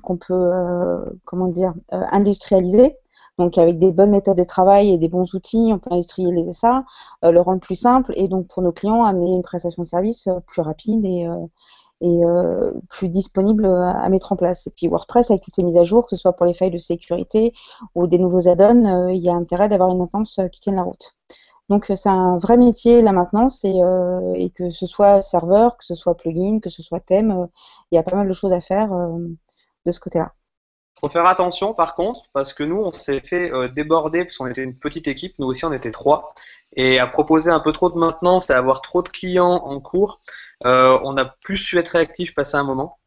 qu'on 0.04 0.18
peut 0.18 0.52
comment 1.26 1.48
dire 1.48 1.74
industrialiser. 1.92 2.96
Donc 3.40 3.58
avec 3.58 3.80
des 3.80 3.92
bonnes 3.92 4.12
méthodes 4.12 4.38
de 4.38 4.44
travail 4.44 4.90
et 4.92 4.98
des 4.98 5.08
bons 5.08 5.34
outils, 5.34 5.72
on 5.74 5.80
peut 5.80 5.92
industrialiser 5.94 6.52
ça, 6.52 6.84
le 7.24 7.40
rendre 7.40 7.62
plus 7.62 7.76
simple 7.76 8.14
et 8.18 8.28
donc 8.28 8.48
pour 8.48 8.62
nos 8.62 8.74
clients 8.74 9.06
amener 9.06 9.32
une 9.32 9.44
prestation 9.44 9.82
de 9.82 9.88
service 9.88 10.28
plus 10.46 10.62
rapide 10.62 11.06
et 11.06 11.26
et 12.02 12.22
plus 12.90 13.10
disponible 13.10 13.66
à, 13.66 14.08
mettre 14.10 14.32
en 14.32 14.36
place. 14.36 14.68
Et 14.68 14.72
puis 14.72 14.88
WordPress, 14.88 15.32
avec 15.32 15.44
toutes 15.44 15.58
les 15.58 15.64
mises 15.64 15.78
à 15.78 15.84
jour, 15.84 16.06
que 16.06 16.12
ce 16.12 16.16
soit 16.16 16.34
pour 16.34 16.46
les 16.46 16.54
failles 16.54 16.72
de 16.72 16.78
sécurité 16.78 17.54
ou 17.96 18.08
des 18.08 18.18
nouveaux 18.18 18.48
add-ons, 18.48 19.10
il 19.10 19.22
y 19.22 19.30
a 19.30 19.34
intérêt 19.34 19.70
d'avoir 19.70 19.90
une 19.92 20.00
maintenance 20.00 20.40
qui 20.52 20.60
tienne 20.62 20.76
la 20.76 20.84
route. 20.84 21.16
Donc 21.70 21.90
euh, 21.90 21.96
c'est 21.96 22.10
un 22.10 22.38
vrai 22.38 22.58
métier 22.58 23.02
la 23.02 23.12
maintenance 23.14 23.64
et, 23.64 23.82
euh, 23.82 24.34
et, 24.36 24.50
que 24.50 24.72
ce 24.72 24.88
soit 24.88 25.22
serveur, 25.22 25.78
que 25.78 25.86
ce 25.86 25.96
soit 25.96 26.18
plugin, 26.18 26.60
que 26.60 26.70
ce 26.70 26.82
soit 26.82 27.00
thème, 27.00 27.32
euh, 27.32 27.46
il 27.92 27.96
y 27.96 27.98
a 28.00 28.04
pas 28.04 28.16
mal 28.16 28.28
de 28.28 28.34
choses 28.34 28.54
à 28.54 28.62
faire 28.62 28.90
de 29.86 29.92
ce 29.92 30.00
côté-là. 30.00 30.34
Faut 31.00 31.10
faire 31.10 31.26
attention 31.26 31.74
par 31.74 31.96
contre 31.96 32.22
parce 32.34 32.54
que 32.54 32.64
nous 32.64 32.78
on 32.78 32.92
s'est 32.92 33.22
fait 33.22 33.52
déborder 33.70 34.26
parce 34.26 34.38
qu'on 34.38 34.48
était 34.48 34.64
une 34.64 34.78
petite 34.78 35.08
équipe, 35.08 35.34
nous 35.40 35.48
aussi 35.48 35.64
on 35.64 35.72
était 35.72 35.92
trois 35.92 36.34
et 36.74 37.00
à 37.00 37.08
proposer 37.08 37.52
un 37.52 37.62
peu 37.62 37.72
trop 37.72 37.90
de 37.90 37.98
maintenance 37.98 38.50
et 38.50 38.54
à 38.54 38.58
avoir 38.58 38.82
trop 38.82 39.02
de 39.02 39.10
clients 39.10 39.62
en 39.64 39.80
cours, 39.80 40.20
on 40.66 41.16
a 41.18 41.26
plus 41.26 41.58
su 41.58 41.78
être 41.78 41.90
réactif 41.90 42.36
passé 42.36 42.58
un 42.58 42.64
moment 42.64 43.00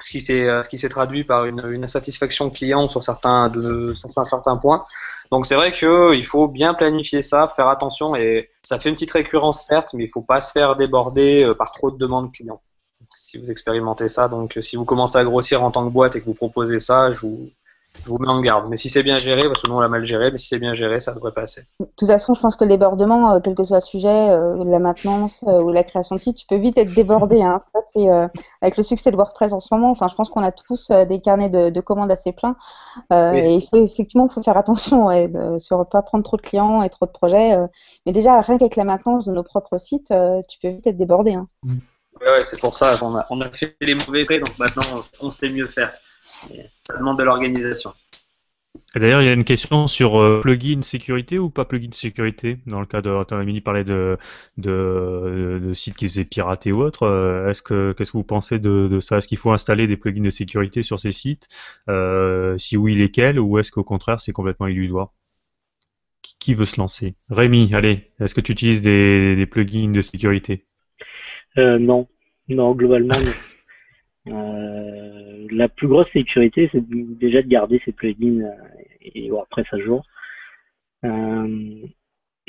ce 0.00 0.10
qui 0.10 0.20
s'est 0.20 0.48
euh, 0.48 0.88
traduit 0.88 1.24
par 1.24 1.44
une, 1.44 1.64
une, 1.70 1.84
insatisfaction 1.84 2.50
client 2.50 2.88
sur 2.88 3.02
certains 3.02 3.48
de 3.48 3.94
sur 3.94 4.10
certains 4.10 4.56
points. 4.56 4.84
Donc 5.32 5.46
c'est 5.46 5.56
vrai 5.56 5.72
que 5.72 6.14
il 6.14 6.24
faut 6.24 6.48
bien 6.48 6.74
planifier 6.74 7.22
ça, 7.22 7.48
faire 7.48 7.68
attention 7.68 8.14
et 8.14 8.48
ça 8.62 8.78
fait 8.78 8.88
une 8.88 8.94
petite 8.94 9.10
récurrence 9.10 9.64
certes, 9.64 9.94
mais 9.94 10.04
il 10.04 10.08
faut 10.08 10.22
pas 10.22 10.40
se 10.40 10.52
faire 10.52 10.76
déborder 10.76 11.44
euh, 11.44 11.54
par 11.54 11.72
trop 11.72 11.90
de 11.90 11.98
demandes 11.98 12.32
clients. 12.32 12.62
Si 13.14 13.38
vous 13.38 13.50
expérimentez 13.50 14.08
ça, 14.08 14.28
donc 14.28 14.56
si 14.60 14.76
vous 14.76 14.84
commencez 14.84 15.18
à 15.18 15.24
grossir 15.24 15.62
en 15.62 15.70
tant 15.70 15.86
que 15.86 15.92
boîte 15.92 16.16
et 16.16 16.20
que 16.20 16.26
vous 16.26 16.34
proposez 16.34 16.78
ça, 16.78 17.10
je 17.10 17.20
vous 17.20 17.50
je 18.04 18.10
vous 18.10 18.18
mets 18.18 18.30
en 18.30 18.40
garde. 18.40 18.68
Mais 18.68 18.76
si 18.76 18.88
c'est 18.88 19.02
bien 19.02 19.18
géré, 19.18 19.42
parce 19.46 19.62
que 19.62 19.68
nous 19.68 19.76
on 19.76 19.80
l'a 19.80 19.88
mal 19.88 20.04
géré, 20.04 20.30
mais 20.30 20.38
si 20.38 20.48
c'est 20.48 20.58
bien 20.58 20.72
géré, 20.72 21.00
ça 21.00 21.14
devrait 21.14 21.32
passer. 21.32 21.62
De 21.80 21.86
toute 21.96 22.08
façon, 22.08 22.34
je 22.34 22.40
pense 22.40 22.56
que 22.56 22.64
le 22.64 22.70
débordement, 22.70 23.34
euh, 23.34 23.40
quel 23.42 23.54
que 23.54 23.64
soit 23.64 23.78
le 23.78 23.82
sujet, 23.82 24.30
euh, 24.30 24.56
la 24.64 24.78
maintenance 24.78 25.44
euh, 25.46 25.60
ou 25.60 25.70
la 25.70 25.84
création 25.84 26.16
de 26.16 26.20
site, 26.20 26.36
tu 26.36 26.46
peux 26.46 26.56
vite 26.56 26.78
être 26.78 26.92
débordé. 26.94 27.42
Hein. 27.42 27.60
Ça, 27.72 27.80
c'est 27.92 28.08
avec 28.62 28.76
le 28.76 28.82
succès 28.82 29.10
de 29.10 29.16
WordPress 29.16 29.52
en 29.52 29.60
ce 29.60 29.74
moment. 29.74 29.90
Enfin, 29.90 30.08
je 30.08 30.14
pense 30.14 30.30
qu'on 30.30 30.42
a 30.42 30.52
tous 30.52 30.90
des 30.90 31.20
carnets 31.20 31.50
de, 31.50 31.80
commandes 31.80 32.10
assez 32.10 32.32
pleins. 32.32 32.56
Et 33.10 33.54
il 33.54 33.62
faut, 33.62 33.82
effectivement, 33.82 34.26
il 34.26 34.32
faut 34.32 34.42
faire 34.42 34.56
attention 34.56 35.10
et 35.10 35.28
de, 35.28 35.58
sur 35.58 35.86
pas 35.88 36.02
prendre 36.02 36.24
trop 36.24 36.36
de 36.36 36.42
clients 36.42 36.82
et 36.82 36.90
trop 36.90 37.06
de 37.06 37.10
projets. 37.10 37.56
mais 38.04 38.12
déjà, 38.12 38.40
rien 38.40 38.58
qu'avec 38.58 38.76
la 38.76 38.84
maintenance 38.84 39.26
de 39.26 39.32
nos 39.32 39.42
propres 39.42 39.78
sites, 39.78 40.12
tu 40.48 40.58
peux 40.60 40.68
vite 40.68 40.86
être 40.86 40.96
débordé. 40.96 41.34
Hein. 41.34 41.46
Ouais, 42.20 42.44
c'est 42.44 42.60
pour 42.60 42.74
ça 42.74 42.96
qu'on 42.98 43.16
a, 43.16 43.26
on 43.30 43.40
a 43.40 43.50
fait 43.50 43.76
les 43.80 43.94
mauvais 43.94 44.24
faits, 44.24 44.44
donc 44.44 44.58
maintenant 44.58 45.00
on 45.20 45.30
sait 45.30 45.50
mieux 45.50 45.68
faire. 45.68 45.94
Ça 46.22 46.96
demande 46.96 47.18
de 47.18 47.24
l'organisation. 47.24 47.94
D'ailleurs, 48.94 49.22
il 49.22 49.26
y 49.26 49.28
a 49.28 49.32
une 49.34 49.44
question 49.44 49.86
sur 49.86 50.18
euh, 50.20 50.40
plugin 50.40 50.82
sécurité 50.82 51.38
ou 51.38 51.50
pas 51.50 51.64
plugin 51.64 51.90
sécurité? 51.92 52.58
Dans 52.66 52.80
le 52.80 52.86
cas 52.86 53.02
de 53.02 53.44
Mini 53.44 53.60
parlait 53.60 53.84
de, 53.84 54.16
de, 54.56 55.60
de, 55.62 55.74
sites 55.74 55.96
qui 55.96 56.08
faisaient 56.08 56.24
pirater 56.24 56.72
ou 56.72 56.82
autre. 56.82 57.02
Euh, 57.04 57.50
est-ce 57.50 57.62
que 57.62 57.92
qu'est-ce 57.92 58.12
que 58.12 58.16
vous 58.16 58.24
pensez 58.24 58.58
de, 58.58 58.98
ça? 59.00 59.18
Est-ce 59.18 59.28
qu'il 59.28 59.38
faut 59.38 59.52
installer 59.52 59.86
des 59.86 59.96
plugins 59.96 60.22
de 60.22 60.30
sécurité 60.30 60.82
sur 60.82 61.00
ces 61.00 61.12
sites? 61.12 61.48
Euh, 61.88 62.56
Si 62.58 62.76
oui, 62.76 62.94
lesquels? 62.94 63.38
Ou 63.38 63.58
est-ce 63.58 63.70
qu'au 63.70 63.84
contraire, 63.84 64.20
c'est 64.20 64.32
complètement 64.32 64.66
illusoire? 64.66 65.12
Qui, 66.38 66.54
veut 66.54 66.66
se 66.66 66.80
lancer? 66.80 67.16
Rémi, 67.30 67.70
allez, 67.74 68.12
est-ce 68.20 68.34
que 68.34 68.40
tu 68.40 68.52
utilises 68.52 68.82
des, 68.82 69.34
des 69.34 69.46
plugins 69.46 69.90
de 69.90 70.02
sécurité? 70.02 70.67
Non, 71.58 72.08
non, 72.48 72.74
globalement. 72.74 73.18
Euh, 74.26 75.46
la 75.50 75.68
plus 75.68 75.88
grosse 75.88 76.10
sécurité, 76.12 76.68
c'est 76.72 76.86
déjà 76.86 77.42
de 77.42 77.48
garder 77.48 77.80
ses 77.84 77.92
plugins 77.92 78.42
euh, 78.42 78.82
et 79.00 79.30
WordPress 79.30 79.66
à 79.72 79.78
jour. 79.78 80.02
Euh, 81.04 81.86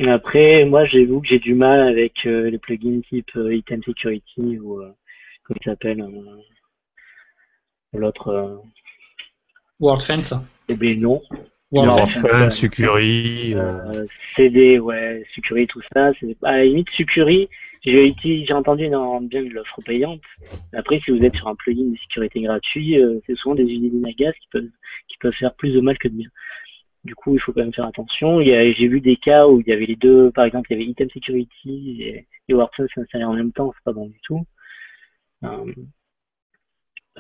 après, 0.05 0.65
moi, 0.65 0.85
j'avoue 0.85 1.21
que 1.21 1.27
j'ai 1.27 1.39
du 1.39 1.53
mal 1.53 1.81
avec 1.81 2.23
les 2.23 2.57
plugins 2.57 3.01
type 3.09 3.31
Item 3.35 3.83
Security 3.83 4.57
ou 4.59 4.77
comment 5.43 5.59
il 5.61 5.65
s'appelle 5.65 6.05
l'autre. 7.93 8.63
WordFence. 9.79 10.33
Eh 10.69 10.75
bien 10.75 10.95
non. 10.95 11.21
WordFence, 11.71 12.55
Sucuri. 12.55 13.55
CD, 14.35 14.79
ouais, 14.79 15.23
Sucuri, 15.33 15.67
tout 15.67 15.81
ça. 15.93 16.11
À 16.43 16.57
la 16.57 16.65
limite, 16.65 16.89
Sucuri, 16.91 17.49
j'ai 17.83 18.53
entendu 18.53 18.85
énormément 18.85 19.21
bien 19.21 19.43
de 19.43 19.49
l'offre 19.49 19.81
payante. 19.85 20.21
Après, 20.73 20.99
si 20.99 21.11
vous 21.11 21.23
êtes 21.23 21.35
sur 21.35 21.47
un 21.47 21.55
plugin 21.55 21.91
de 21.91 21.97
sécurité 21.97 22.41
gratuit, 22.41 22.99
euh, 22.99 23.19
c'est 23.25 23.35
souvent 23.35 23.55
des 23.55 23.63
usines 23.63 24.05
à 24.05 24.11
gaz 24.11 24.33
qui 24.41 24.47
peuvent, 24.51 24.69
qui 25.07 25.17
peuvent 25.19 25.33
faire 25.33 25.53
plus 25.55 25.73
de 25.73 25.79
mal 25.79 25.97
que 25.97 26.07
de 26.07 26.15
bien. 26.15 26.29
Du 27.05 27.15
coup, 27.15 27.35
il 27.35 27.39
faut 27.39 27.53
quand 27.53 27.61
même 27.61 27.73
faire 27.73 27.85
attention. 27.85 28.41
J'ai 28.41 28.87
vu 28.87 28.99
des 28.99 29.15
cas 29.15 29.47
où 29.47 29.61
il 29.61 29.67
y 29.67 29.71
avait 29.71 29.85
les 29.85 29.95
deux, 29.95 30.31
par 30.31 30.45
exemple, 30.45 30.67
il 30.71 30.79
y 30.79 30.81
avait 30.81 30.91
Item 30.91 31.09
Security 31.09 32.01
et, 32.01 32.27
et 32.49 32.53
WordPress 32.53 32.89
installés 32.97 33.23
en 33.23 33.33
même 33.33 33.53
temps, 33.53 33.71
c'est 33.73 33.83
pas 33.85 33.93
bon 33.93 34.07
du 34.07 34.19
tout. 34.21 34.45
Euh, 35.43 35.47
euh, 35.47 35.73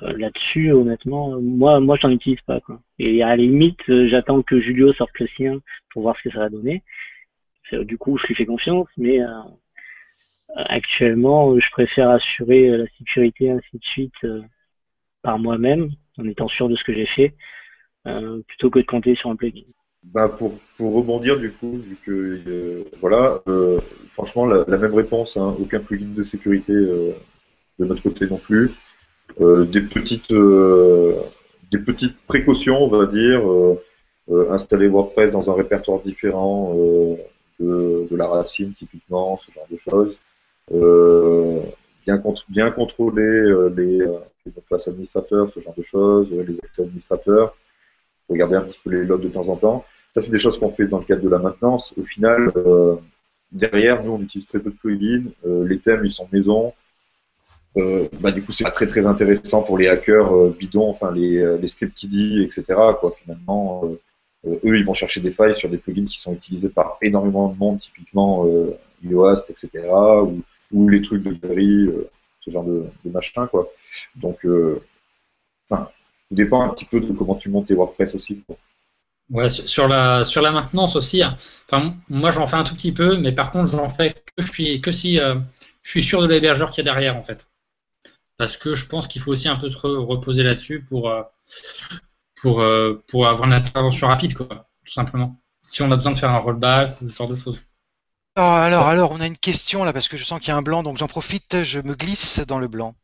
là-dessus, 0.01 0.71
honnêtement, 0.71 1.39
moi, 1.41 1.79
moi, 1.79 1.97
j'en 2.01 2.09
utilise 2.09 2.41
pas. 2.41 2.59
Quoi. 2.61 2.79
Et 2.99 3.21
à 3.21 3.29
la 3.29 3.35
limite, 3.35 3.81
j'attends 4.07 4.41
que 4.41 4.59
Julio 4.59 4.93
sorte 4.93 5.17
le 5.19 5.27
sien 5.27 5.59
pour 5.91 6.03
voir 6.03 6.15
ce 6.17 6.23
que 6.23 6.33
ça 6.33 6.39
va 6.39 6.49
donner. 6.49 6.83
Du 7.71 7.97
coup, 7.97 8.17
je 8.17 8.27
lui 8.27 8.35
fais 8.35 8.45
confiance, 8.45 8.87
mais 8.97 9.19
actuellement, 10.55 11.57
je 11.59 11.69
préfère 11.71 12.09
assurer 12.09 12.69
la 12.77 12.85
sécurité 12.97 13.51
ainsi 13.51 13.77
de 13.77 13.83
suite 13.83 14.13
euh, 14.23 14.41
par 15.21 15.39
moi-même, 15.39 15.89
en 16.17 16.25
étant 16.25 16.47
sûr 16.47 16.69
de 16.69 16.75
ce 16.75 16.83
que 16.83 16.93
j'ai 16.93 17.05
fait, 17.05 17.35
euh, 18.07 18.41
plutôt 18.47 18.69
que 18.69 18.79
de 18.79 18.85
compter 18.85 19.15
sur 19.15 19.29
un 19.29 19.35
plugin. 19.35 19.63
Bah 20.01 20.29
pour, 20.29 20.57
pour 20.77 20.93
rebondir 20.93 21.37
du 21.37 21.51
coup, 21.51 21.77
vu 21.77 21.97
que 22.05 22.39
euh, 22.47 22.83
voilà, 23.01 23.41
franchement 24.13 24.45
la, 24.45 24.77
même 24.77 24.95
réponse, 24.95 25.35
hein, 25.35 25.55
aucun 25.59 25.79
plugin 25.79 26.07
de 26.15 26.23
sécurité 26.23 26.73
de 26.73 27.15
notre 27.79 28.01
côté 28.01 28.25
non 28.27 28.37
plus. 28.37 28.71
Des 29.39 29.81
petites 29.81 30.33
des 31.71 31.77
petites 31.77 32.17
précautions, 32.27 32.83
on 32.83 32.87
va 32.87 33.05
dire, 33.05 33.41
installer 34.51 34.87
WordPress 34.87 35.31
dans 35.31 35.49
un 35.49 35.53
répertoire 35.53 35.99
différent 36.01 36.75
de, 37.59 38.15
la 38.15 38.27
racine 38.27 38.73
typiquement, 38.73 39.39
ce 39.45 39.51
genre 39.51 39.67
de 39.69 39.77
choses. 39.89 40.17
Euh, 40.71 41.61
bien, 42.05 42.21
bien 42.49 42.71
contrôler 42.71 43.23
euh, 43.23 43.73
les, 43.75 44.01
euh, 44.01 44.19
les 44.45 44.51
classes 44.67 44.87
administrateurs, 44.87 45.51
ce 45.53 45.59
genre 45.59 45.73
de 45.75 45.83
choses, 45.83 46.29
les 46.31 46.57
accès 46.63 46.83
administrateurs, 46.83 47.55
regarder 48.29 48.55
un 48.55 48.61
petit 48.61 48.79
peu 48.83 48.91
les 48.91 49.05
logs 49.05 49.21
de 49.21 49.29
temps 49.29 49.47
en 49.47 49.55
temps. 49.55 49.85
Ça, 50.13 50.21
c'est 50.21 50.31
des 50.31 50.39
choses 50.39 50.59
qu'on 50.59 50.71
fait 50.71 50.87
dans 50.87 50.99
le 50.99 51.05
cadre 51.05 51.21
de 51.21 51.29
la 51.29 51.39
maintenance. 51.39 51.93
Au 51.97 52.03
final, 52.03 52.51
derrière, 53.51 54.03
nous, 54.03 54.11
on 54.11 54.21
utilise 54.21 54.47
très 54.47 54.59
peu 54.59 54.71
de 54.71 54.75
plugins. 54.75 55.31
Euh, 55.45 55.67
les 55.67 55.79
thèmes, 55.79 56.05
ils 56.05 56.11
sont 56.11 56.27
maison. 56.31 56.73
Euh, 57.77 58.07
bah, 58.19 58.31
du 58.31 58.43
coup, 58.43 58.51
c'est 58.51 58.63
pas 58.63 58.71
très 58.71 58.87
très 58.87 59.05
intéressant 59.05 59.61
pour 59.63 59.77
les 59.77 59.87
hackers 59.87 60.33
euh, 60.35 60.55
bidons, 60.57 60.89
enfin 60.89 61.11
les, 61.11 61.37
euh, 61.37 61.57
les 61.57 61.67
script 61.67 61.95
kiddie, 61.95 62.41
etc. 62.43 62.63
Quoi, 62.99 63.15
finalement, 63.23 63.83
eux, 64.45 64.77
ils 64.77 64.85
vont 64.85 64.93
chercher 64.93 65.21
des 65.21 65.31
failles 65.31 65.55
sur 65.57 65.69
des 65.69 65.77
plugins 65.77 66.05
qui 66.05 66.19
sont 66.19 66.33
utilisés 66.33 66.69
par 66.69 66.97
énormément 67.01 67.49
de 67.49 67.57
monde, 67.57 67.79
typiquement 67.79 68.45
Yoast, 69.03 69.49
etc. 69.49 69.87
Ou, 70.23 70.41
ou 70.71 70.89
les 70.89 71.01
trucs 71.01 71.23
de 71.23 71.31
galerie, 71.33 71.89
ce 72.45 72.51
genre 72.51 72.63
de, 72.63 72.85
de 73.05 73.11
machin, 73.11 73.47
quoi. 73.47 73.69
Donc, 74.15 74.39
enfin, 75.69 75.89
tout 76.29 76.35
dépend 76.35 76.61
un 76.63 76.69
petit 76.69 76.85
peu 76.85 76.99
de 77.01 77.11
comment 77.13 77.35
tu 77.35 77.49
montes 77.49 77.67
tes 77.67 77.73
WordPress 77.75 78.15
aussi. 78.15 78.41
Quoi. 78.47 78.57
Ouais, 79.29 79.49
sur 79.49 79.87
la 79.87 80.25
sur 80.25 80.41
la 80.41 80.51
maintenance 80.51 80.95
aussi. 80.95 81.21
hein. 81.21 81.35
Enfin, 81.69 81.95
moi 82.09 82.31
j'en 82.31 82.47
fais 82.47 82.55
un 82.55 82.63
tout 82.63 82.73
petit 82.75 82.91
peu, 82.91 83.17
mais 83.17 83.31
par 83.31 83.51
contre 83.51 83.67
j'en 83.67 83.89
fais 83.89 84.13
que 84.13 84.43
je 84.43 84.51
suis 84.51 84.81
que 84.81 84.91
si 84.91 85.19
euh, 85.19 85.35
je 85.83 85.91
suis 85.91 86.03
sûr 86.03 86.21
de 86.21 86.27
l'hébergeur 86.27 86.71
qu'il 86.71 86.83
y 86.85 86.89
a 86.89 86.91
derrière 86.91 87.15
en 87.15 87.23
fait. 87.23 87.47
Parce 88.39 88.55
que 88.55 88.73
je 88.73 88.85
pense 88.85 89.09
qu'il 89.09 89.21
faut 89.21 89.31
aussi 89.31 89.49
un 89.49 89.57
peu 89.57 89.69
se 89.69 89.77
re- 89.77 89.97
reposer 89.97 90.43
là-dessus 90.43 90.81
pour 90.81 91.09
euh, 91.09 91.21
pour 92.41 92.61
euh, 92.61 93.03
pour 93.09 93.27
avoir 93.27 93.45
une 93.45 93.53
intervention 93.53 94.07
rapide 94.07 94.33
quoi, 94.33 94.69
tout 94.85 94.93
simplement. 94.93 95.41
Si 95.67 95.81
on 95.81 95.91
a 95.91 95.97
besoin 95.97 96.13
de 96.13 96.17
faire 96.17 96.31
un 96.31 96.37
rollback 96.37 97.01
ou 97.01 97.09
ce 97.09 97.15
genre 97.15 97.27
de 97.27 97.35
choses. 97.35 97.61
Oh, 98.37 98.41
alors, 98.41 98.87
alors, 98.87 99.11
on 99.11 99.19
a 99.19 99.27
une 99.27 99.37
question 99.37 99.83
là 99.83 99.91
parce 99.91 100.07
que 100.07 100.15
je 100.15 100.23
sens 100.23 100.39
qu'il 100.39 100.47
y 100.47 100.51
a 100.51 100.55
un 100.55 100.61
blanc, 100.61 100.81
donc 100.83 100.97
j'en 100.97 101.07
profite, 101.07 101.65
je 101.65 101.81
me 101.81 101.93
glisse 101.95 102.39
dans 102.39 102.59
le 102.59 102.69
blanc. 102.69 102.95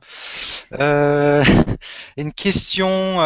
Euh, 0.79 1.43
une 2.17 2.31
question. 2.31 3.21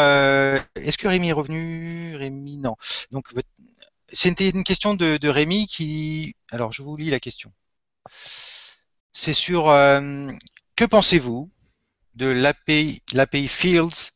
Est-ce 0.76 0.98
que 0.98 1.08
Rémi 1.08 1.30
est 1.30 1.34
revenu? 1.34 2.16
Rémi, 2.16 2.58
non. 2.58 2.76
Donc, 3.12 3.28
c'était 4.12 4.50
une 4.50 4.64
question 4.64 4.96
de, 4.96 5.28
Rémi 5.28 5.68
qui. 5.68 6.36
Alors, 6.50 6.72
je 6.72 6.82
vous 6.82 6.98
lis 6.98 7.12
la 7.12 7.20
question. 7.20 7.52
C'est 9.12 9.34
sur 9.34 9.66
que 10.76 10.86
pensez-vous? 10.86 11.52
De 12.16 12.28
l'API, 12.28 13.02
l'API 13.14 13.48
Fields 13.48 14.12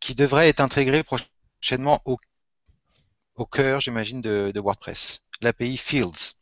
qui 0.00 0.14
devrait 0.14 0.48
être 0.48 0.60
intégré 0.60 1.02
prochainement 1.02 2.00
au, 2.04 2.16
au 3.36 3.44
cœur, 3.44 3.80
j'imagine, 3.80 4.20
de, 4.20 4.52
de 4.54 4.60
WordPress. 4.60 5.22
L'API 5.40 5.76
Fields. 5.76 6.34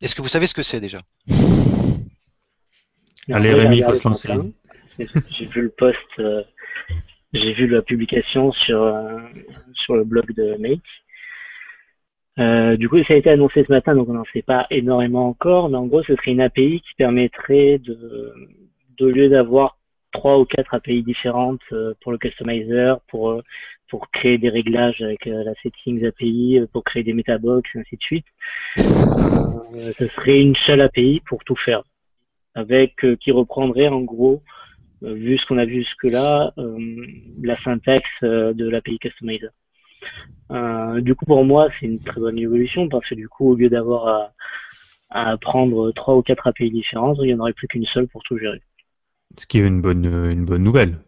Est-ce 0.00 0.14
que 0.14 0.22
vous 0.22 0.28
savez 0.28 0.46
ce 0.46 0.54
que 0.54 0.62
c'est 0.62 0.80
déjà? 0.80 1.00
Allez, 3.30 3.50
J'ai 3.50 3.54
Rémi, 3.54 3.78
il 3.78 3.84
faut 3.84 3.96
se 3.96 4.08
lancer. 4.08 4.28
J'ai 4.98 5.06
j'ai 5.30 5.46
vu 5.46 5.62
le 5.62 5.70
post, 5.70 5.98
euh, 6.18 6.42
j'ai 7.32 7.52
vu 7.52 7.68
la 7.68 7.82
publication 7.82 8.52
sur, 8.52 8.82
euh, 8.82 9.18
sur 9.74 9.94
le 9.96 10.04
blog 10.04 10.32
de 10.34 10.56
Make. 10.56 10.80
Euh, 12.38 12.76
du 12.76 12.88
coup, 12.88 13.02
ça 13.04 13.14
a 13.14 13.16
été 13.16 13.30
annoncé 13.30 13.64
ce 13.64 13.72
matin, 13.72 13.94
donc 13.94 14.08
on 14.08 14.14
n'en 14.14 14.24
sait 14.32 14.42
pas 14.42 14.66
énormément 14.70 15.28
encore, 15.28 15.68
mais 15.68 15.76
en 15.76 15.86
gros, 15.86 16.02
ce 16.04 16.14
serait 16.16 16.30
une 16.32 16.40
API 16.40 16.80
qui 16.80 16.94
permettrait 16.96 17.78
de, 17.78 18.32
de 18.98 19.06
lieu 19.06 19.28
d'avoir 19.28 19.77
trois 20.12 20.38
ou 20.38 20.44
quatre 20.44 20.74
API 20.74 21.02
différentes 21.02 21.60
euh, 21.72 21.94
pour 22.00 22.12
le 22.12 22.18
customizer, 22.18 23.00
pour, 23.08 23.30
euh, 23.30 23.42
pour 23.88 24.10
créer 24.10 24.38
des 24.38 24.48
réglages 24.48 25.00
avec 25.00 25.26
euh, 25.26 25.44
la 25.44 25.54
settings 25.62 26.04
API, 26.06 26.60
pour 26.72 26.84
créer 26.84 27.02
des 27.02 27.12
metabox, 27.12 27.68
et 27.74 27.80
ainsi 27.80 27.96
de 27.96 28.02
suite. 28.02 28.26
Ce 28.76 30.08
serait 30.16 30.40
une 30.40 30.56
seule 30.66 30.80
API 30.80 31.20
pour 31.26 31.44
tout 31.44 31.56
faire 31.56 31.82
avec 32.54 33.06
qui 33.20 33.30
reprendrait 33.30 33.86
en 33.86 34.00
gros, 34.00 34.42
vu 35.02 35.38
ce 35.38 35.46
qu'on 35.46 35.58
a 35.58 35.64
vu 35.64 35.84
jusque-là, 35.84 36.52
la 37.40 37.62
syntaxe 37.62 38.08
de 38.22 38.68
l'API 38.68 38.98
Customizer. 38.98 39.50
Du 41.00 41.14
coup, 41.14 41.24
pour 41.24 41.44
moi, 41.44 41.68
c'est 41.78 41.86
une 41.86 42.00
très 42.00 42.20
bonne 42.20 42.36
évolution 42.36 42.88
parce 42.88 43.08
que 43.08 43.14
du 43.14 43.28
coup, 43.28 43.52
au 43.52 43.54
lieu 43.54 43.68
d'avoir 43.68 44.08
à, 44.08 44.32
à 45.10 45.36
prendre 45.36 45.92
trois 45.92 46.16
ou 46.16 46.22
quatre 46.22 46.48
API 46.48 46.72
différentes, 46.72 47.18
il 47.20 47.26
n'y 47.26 47.34
en 47.34 47.38
aurait 47.38 47.52
plus 47.52 47.68
qu'une 47.68 47.86
seule 47.86 48.08
pour 48.08 48.24
tout 48.24 48.38
gérer. 48.38 48.60
Ce 49.36 49.46
qui 49.46 49.58
est 49.58 49.66
une 49.66 49.80
bonne, 49.80 50.04
une 50.04 50.44
bonne 50.44 50.62
nouvelle. 50.62 50.98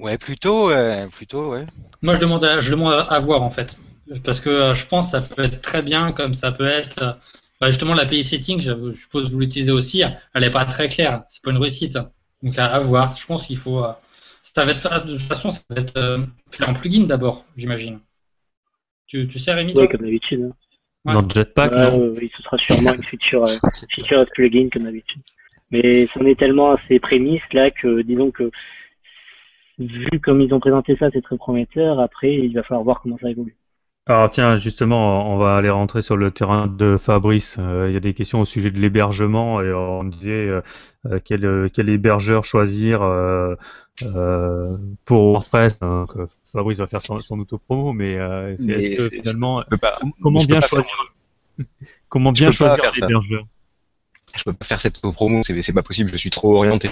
Ouais, 0.00 0.18
plutôt, 0.18 0.70
euh, 0.70 1.08
plutôt, 1.08 1.50
ouais. 1.52 1.66
Moi, 2.02 2.14
je 2.14 2.20
demande 2.20 2.44
à, 2.44 2.60
je 2.60 2.70
demande 2.70 2.92
à, 3.08 3.18
voir 3.20 3.42
en 3.42 3.50
fait, 3.50 3.76
parce 4.24 4.40
que 4.40 4.48
euh, 4.50 4.74
je 4.74 4.86
pense 4.86 5.06
que 5.06 5.10
ça 5.12 5.20
peut 5.22 5.44
être 5.44 5.60
très 5.60 5.82
bien, 5.82 6.12
comme 6.12 6.34
ça 6.34 6.52
peut 6.52 6.66
être. 6.66 7.02
euh, 7.02 7.12
bah, 7.60 7.68
justement, 7.68 7.94
l'API 7.94 8.24
setting, 8.24 8.60
je 8.62 8.72
je 8.90 8.96
suppose 8.96 9.26
que 9.28 9.32
vous 9.32 9.40
l'utilisez 9.40 9.72
aussi, 9.72 10.02
elle 10.02 10.42
n'est 10.42 10.50
pas 10.50 10.64
très 10.64 10.88
claire, 10.88 11.24
c'est 11.28 11.42
pas 11.42 11.50
une 11.50 11.58
réussite. 11.58 11.98
Donc 12.42 12.58
à, 12.58 12.66
à 12.66 12.80
voir. 12.80 13.14
Je 13.16 13.26
pense 13.26 13.46
qu'il 13.46 13.58
faut. 13.58 13.84
euh, 13.84 13.92
ça 14.42 14.64
va 14.64 14.72
être 14.72 15.04
de 15.06 15.16
toute 15.18 15.26
façon, 15.26 15.50
ça 15.52 15.60
va 15.68 15.80
être 15.80 15.96
euh, 15.96 16.24
fait 16.50 16.64
en 16.64 16.72
plugin 16.74 17.04
d'abord, 17.04 17.44
j'imagine. 17.56 18.00
Tu, 19.06 19.26
tu 19.28 19.38
sais, 19.38 19.52
Rémi, 19.52 19.74
Oui, 19.76 19.88
comme 19.88 20.00
d'habitude. 20.02 20.42
hein. 20.42 20.54
Ouais. 21.06 21.14
Dans 21.14 21.28
Jetpack, 21.28 21.72
Ouais, 21.72 21.90
non? 21.90 21.98
oui, 22.18 22.30
ce 22.36 22.42
sera 22.42 22.58
sûrement 22.58 22.94
une 22.94 23.02
feature, 23.04 23.44
euh, 23.44 23.56
feature 23.90 24.24
plugin 24.34 24.68
comme 24.72 24.84
d'habitude. 24.84 25.22
Mais 25.70 26.08
c'en 26.14 26.24
est 26.26 26.38
tellement 26.38 26.72
à 26.72 26.80
ces 26.88 26.98
prémices 26.98 27.42
là 27.52 27.70
que 27.70 28.02
disons 28.02 28.30
que 28.30 28.50
vu 29.78 30.20
comme 30.20 30.40
ils 30.40 30.52
ont 30.52 30.60
présenté 30.60 30.96
ça, 30.96 31.10
c'est 31.12 31.22
très 31.22 31.36
prometteur. 31.36 32.00
Après, 32.00 32.34
il 32.34 32.54
va 32.54 32.62
falloir 32.62 32.84
voir 32.84 33.00
comment 33.00 33.18
ça 33.20 33.30
évolue. 33.30 33.56
Alors 34.06 34.30
tiens, 34.30 34.56
justement, 34.56 35.32
on 35.32 35.38
va 35.38 35.56
aller 35.56 35.70
rentrer 35.70 36.02
sur 36.02 36.16
le 36.16 36.30
terrain 36.30 36.66
de 36.66 36.96
Fabrice. 36.96 37.56
Euh, 37.58 37.86
il 37.88 37.94
y 37.94 37.96
a 37.96 38.00
des 38.00 38.14
questions 38.14 38.40
au 38.40 38.46
sujet 38.46 38.70
de 38.70 38.78
l'hébergement 38.78 39.62
et 39.62 39.72
on 39.72 40.04
disait 40.04 40.48
euh, 40.48 40.62
euh, 41.06 41.20
quel, 41.24 41.70
quel 41.72 41.88
hébergeur 41.88 42.42
choisir 42.44 43.02
euh, 43.02 43.54
euh, 44.02 44.76
pour 45.04 45.32
WordPress. 45.32 45.78
Donc, 45.78 46.12
Fabrice 46.52 46.78
va 46.78 46.88
faire 46.88 47.02
son, 47.02 47.20
son 47.20 47.38
auto-promo, 47.38 47.92
mais, 47.92 48.16
euh, 48.18 48.56
Mais 48.58 48.74
est-ce 48.74 48.96
que 48.96 49.08
finalement, 49.10 49.62
comment 50.20 50.40
bien 50.40 50.60
choisir 50.60 51.14
Comment 52.08 52.32
bien 52.32 52.50
choisir 52.50 52.90
l'hébergeur? 52.92 53.44
Je 54.36 54.44
peux 54.44 54.52
pas 54.52 54.64
faire 54.64 54.80
cette 54.80 55.00
promo, 55.00 55.42
c'est 55.42 55.60
c'est 55.62 55.72
pas 55.72 55.82
possible, 55.82 56.10
je 56.10 56.16
suis 56.16 56.30
trop 56.30 56.56
orienté. 56.56 56.90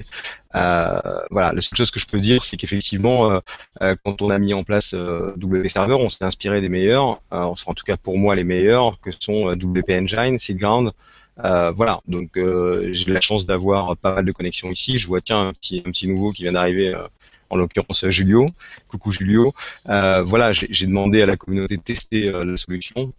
Euh, 0.55 1.01
voilà, 1.31 1.53
la 1.53 1.61
seule 1.61 1.77
chose 1.77 1.91
que 1.91 2.01
je 2.01 2.07
peux 2.07 2.21
dire, 2.21 2.45
c'est 2.45 2.57
qu'effectivement, 2.57 3.31
euh, 3.31 3.41
euh, 3.83 3.97
quand 4.05 4.23
on 4.23 4.31
a 4.31 4.39
mis 4.39 4.55
en 4.55 4.65
place 4.65 4.95
WP 4.95 5.69
Server, 5.69 5.95
on 5.95 6.09
s'est 6.09 6.25
inspiré 6.25 6.61
des 6.61 6.69
meilleurs, 6.69 7.21
en 7.31 7.55
tout 7.55 7.85
cas 7.85 7.97
pour 7.97 8.19
moi 8.19 8.35
les 8.35 8.45
meilleurs, 8.45 9.01
que 9.01 9.11
sont 9.19 9.53
WP 9.53 9.91
Engine, 9.91 10.39
SiteGround. 10.39 10.93
Euh, 11.45 11.71
voilà, 11.71 12.01
donc 12.09 12.31
j'ai 12.35 13.05
la 13.07 13.21
chance 13.21 13.47
d'avoir 13.47 13.97
pas 13.97 14.15
mal 14.15 14.25
de 14.25 14.33
connexions 14.33 14.71
ici. 14.71 14.99
Je 14.99 15.07
vois 15.07 15.21
tiens 15.21 15.49
un 15.49 15.53
petit 15.53 16.07
nouveau 16.07 16.33
qui 16.33 16.43
vient 16.45 16.53
d'arriver. 16.53 16.95
en 17.51 17.57
l'occurrence 17.57 18.09
Julio, 18.11 18.47
coucou 18.89 19.13
Julio. 19.13 19.55
Voilà, 19.85 20.53
j'ai 20.53 20.87
demandé 20.87 21.23
à 21.23 21.27
la 21.27 21.37
communauté 21.37 21.77
de 21.77 21.83
tester 21.83 22.31
la 22.31 22.57
solution. 22.57 23.13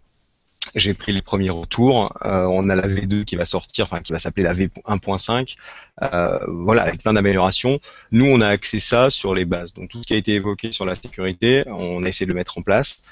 J'ai 0.74 0.94
pris 0.94 1.12
les 1.12 1.22
premiers 1.22 1.50
retours. 1.50 2.12
Euh, 2.24 2.44
on 2.44 2.68
a 2.68 2.76
la 2.76 2.86
V2 2.86 3.24
qui 3.24 3.36
va 3.36 3.44
sortir, 3.44 3.86
enfin 3.86 4.00
qui 4.00 4.12
va 4.12 4.18
s'appeler 4.18 4.44
la 4.44 4.54
V1.5. 4.54 5.56
Euh, 6.02 6.38
voilà, 6.46 6.82
avec 6.82 7.02
plein 7.02 7.12
d'améliorations. 7.12 7.80
Nous, 8.12 8.24
on 8.24 8.40
a 8.40 8.48
axé 8.48 8.78
ça 8.78 9.10
sur 9.10 9.34
les 9.34 9.44
bases. 9.44 9.72
Donc 9.74 9.90
tout 9.90 10.02
ce 10.02 10.06
qui 10.06 10.14
a 10.14 10.16
été 10.16 10.34
évoqué 10.34 10.72
sur 10.72 10.84
la 10.84 10.94
sécurité, 10.94 11.64
on 11.66 12.04
a 12.04 12.08
essayé 12.08 12.26
de 12.26 12.30
le 12.30 12.36
mettre 12.36 12.58
en 12.58 12.62
place. 12.62 13.02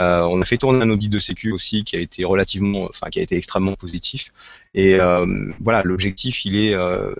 Euh, 0.00 0.22
on 0.22 0.40
a 0.40 0.44
fait 0.44 0.58
tourner 0.58 0.80
un 0.80 0.90
audit 0.90 1.08
de 1.08 1.18
sécu 1.18 1.50
aussi 1.50 1.82
qui 1.82 1.96
a 1.96 1.98
été 1.98 2.24
relativement, 2.24 2.84
enfin 2.84 3.08
qui 3.10 3.18
a 3.18 3.22
été 3.22 3.36
extrêmement 3.36 3.74
positif. 3.74 4.32
Et 4.74 4.96
voilà, 5.60 5.82
l'objectif 5.84 6.46
il 6.46 6.56
est, 6.56 6.74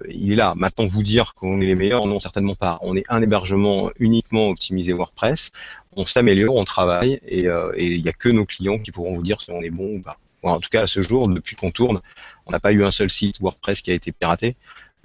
il 0.09 0.33
est 0.33 0.37
là. 0.37 0.55
Maintenant, 0.57 0.87
vous 0.87 1.03
dire 1.03 1.35
qu'on 1.35 1.61
est 1.61 1.67
les 1.67 1.75
meilleurs, 1.75 2.07
non 2.07 2.19
certainement 2.19 2.55
pas. 2.55 2.79
On 2.81 2.97
est 2.97 3.05
un 3.09 3.21
hébergement 3.21 3.91
uniquement 3.99 4.49
optimisé 4.49 4.95
WordPress. 4.95 5.51
On 5.95 6.07
s'améliore, 6.07 6.57
on 6.57 6.65
travaille, 6.65 7.21
et 7.27 7.49
euh, 7.49 7.73
il 7.79 8.03
n'y 8.03 8.09
a 8.09 8.13
que 8.13 8.29
nos 8.29 8.47
clients 8.47 8.79
qui 8.79 8.91
pourront 8.93 9.15
vous 9.15 9.23
dire 9.23 9.41
si 9.43 9.51
on 9.51 9.61
est 9.61 9.71
bon 9.71 9.97
ou 9.97 10.03
pas. 10.03 10.19
En 10.43 10.59
tout 10.59 10.71
cas, 10.71 10.83
à 10.83 10.87
ce 10.87 11.03
jour, 11.03 11.29
depuis 11.29 11.55
qu'on 11.55 11.71
tourne, 11.71 12.01
on 12.47 12.51
n'a 12.51 12.61
pas 12.61 12.73
eu 12.73 12.85
un 12.85 12.91
seul 12.91 13.11
site 13.11 13.41
WordPress 13.41 13.81
qui 13.83 13.91
a 13.91 13.95
été 13.95 14.11
piraté. 14.11 14.57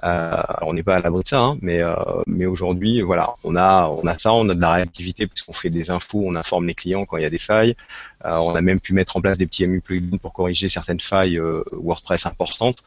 Euh, 0.03 0.07
alors 0.07 0.69
on 0.69 0.73
n'est 0.73 0.84
pas 0.84 0.95
à 0.95 0.99
l'abri 1.01 1.23
de 1.23 1.27
ça, 1.27 1.41
hein, 1.41 1.57
mais, 1.61 1.81
euh, 1.81 1.95
mais 2.27 2.45
aujourd'hui, 2.45 3.01
voilà, 3.01 3.34
on 3.43 3.55
a, 3.55 3.88
on 3.88 4.05
a 4.05 4.18
ça, 4.18 4.31
on 4.31 4.47
a 4.49 4.53
de 4.53 4.61
la 4.61 4.72
réactivité 4.72 5.26
puisqu'on 5.27 5.53
fait 5.53 5.72
des 5.72 5.89
infos, 5.89 6.22
on 6.23 6.35
informe 6.35 6.68
les 6.68 6.76
clients 6.76 7.05
quand 7.05 7.18
il 7.18 7.23
y 7.23 7.26
a 7.26 7.30
des 7.31 7.39
failles. 7.39 7.76
On 8.23 8.55
a 8.55 8.61
même 8.61 8.80
pu 8.80 8.93
mettre 8.93 9.18
en 9.18 9.22
place 9.22 9.38
des 9.38 9.47
petits 9.47 9.65
MU 9.68 9.81
plugins 9.81 10.18
pour 10.18 10.34
corriger 10.34 10.69
certaines 10.69 10.99
failles 10.99 11.39
WordPress 11.72 12.26
importantes. 12.26 12.84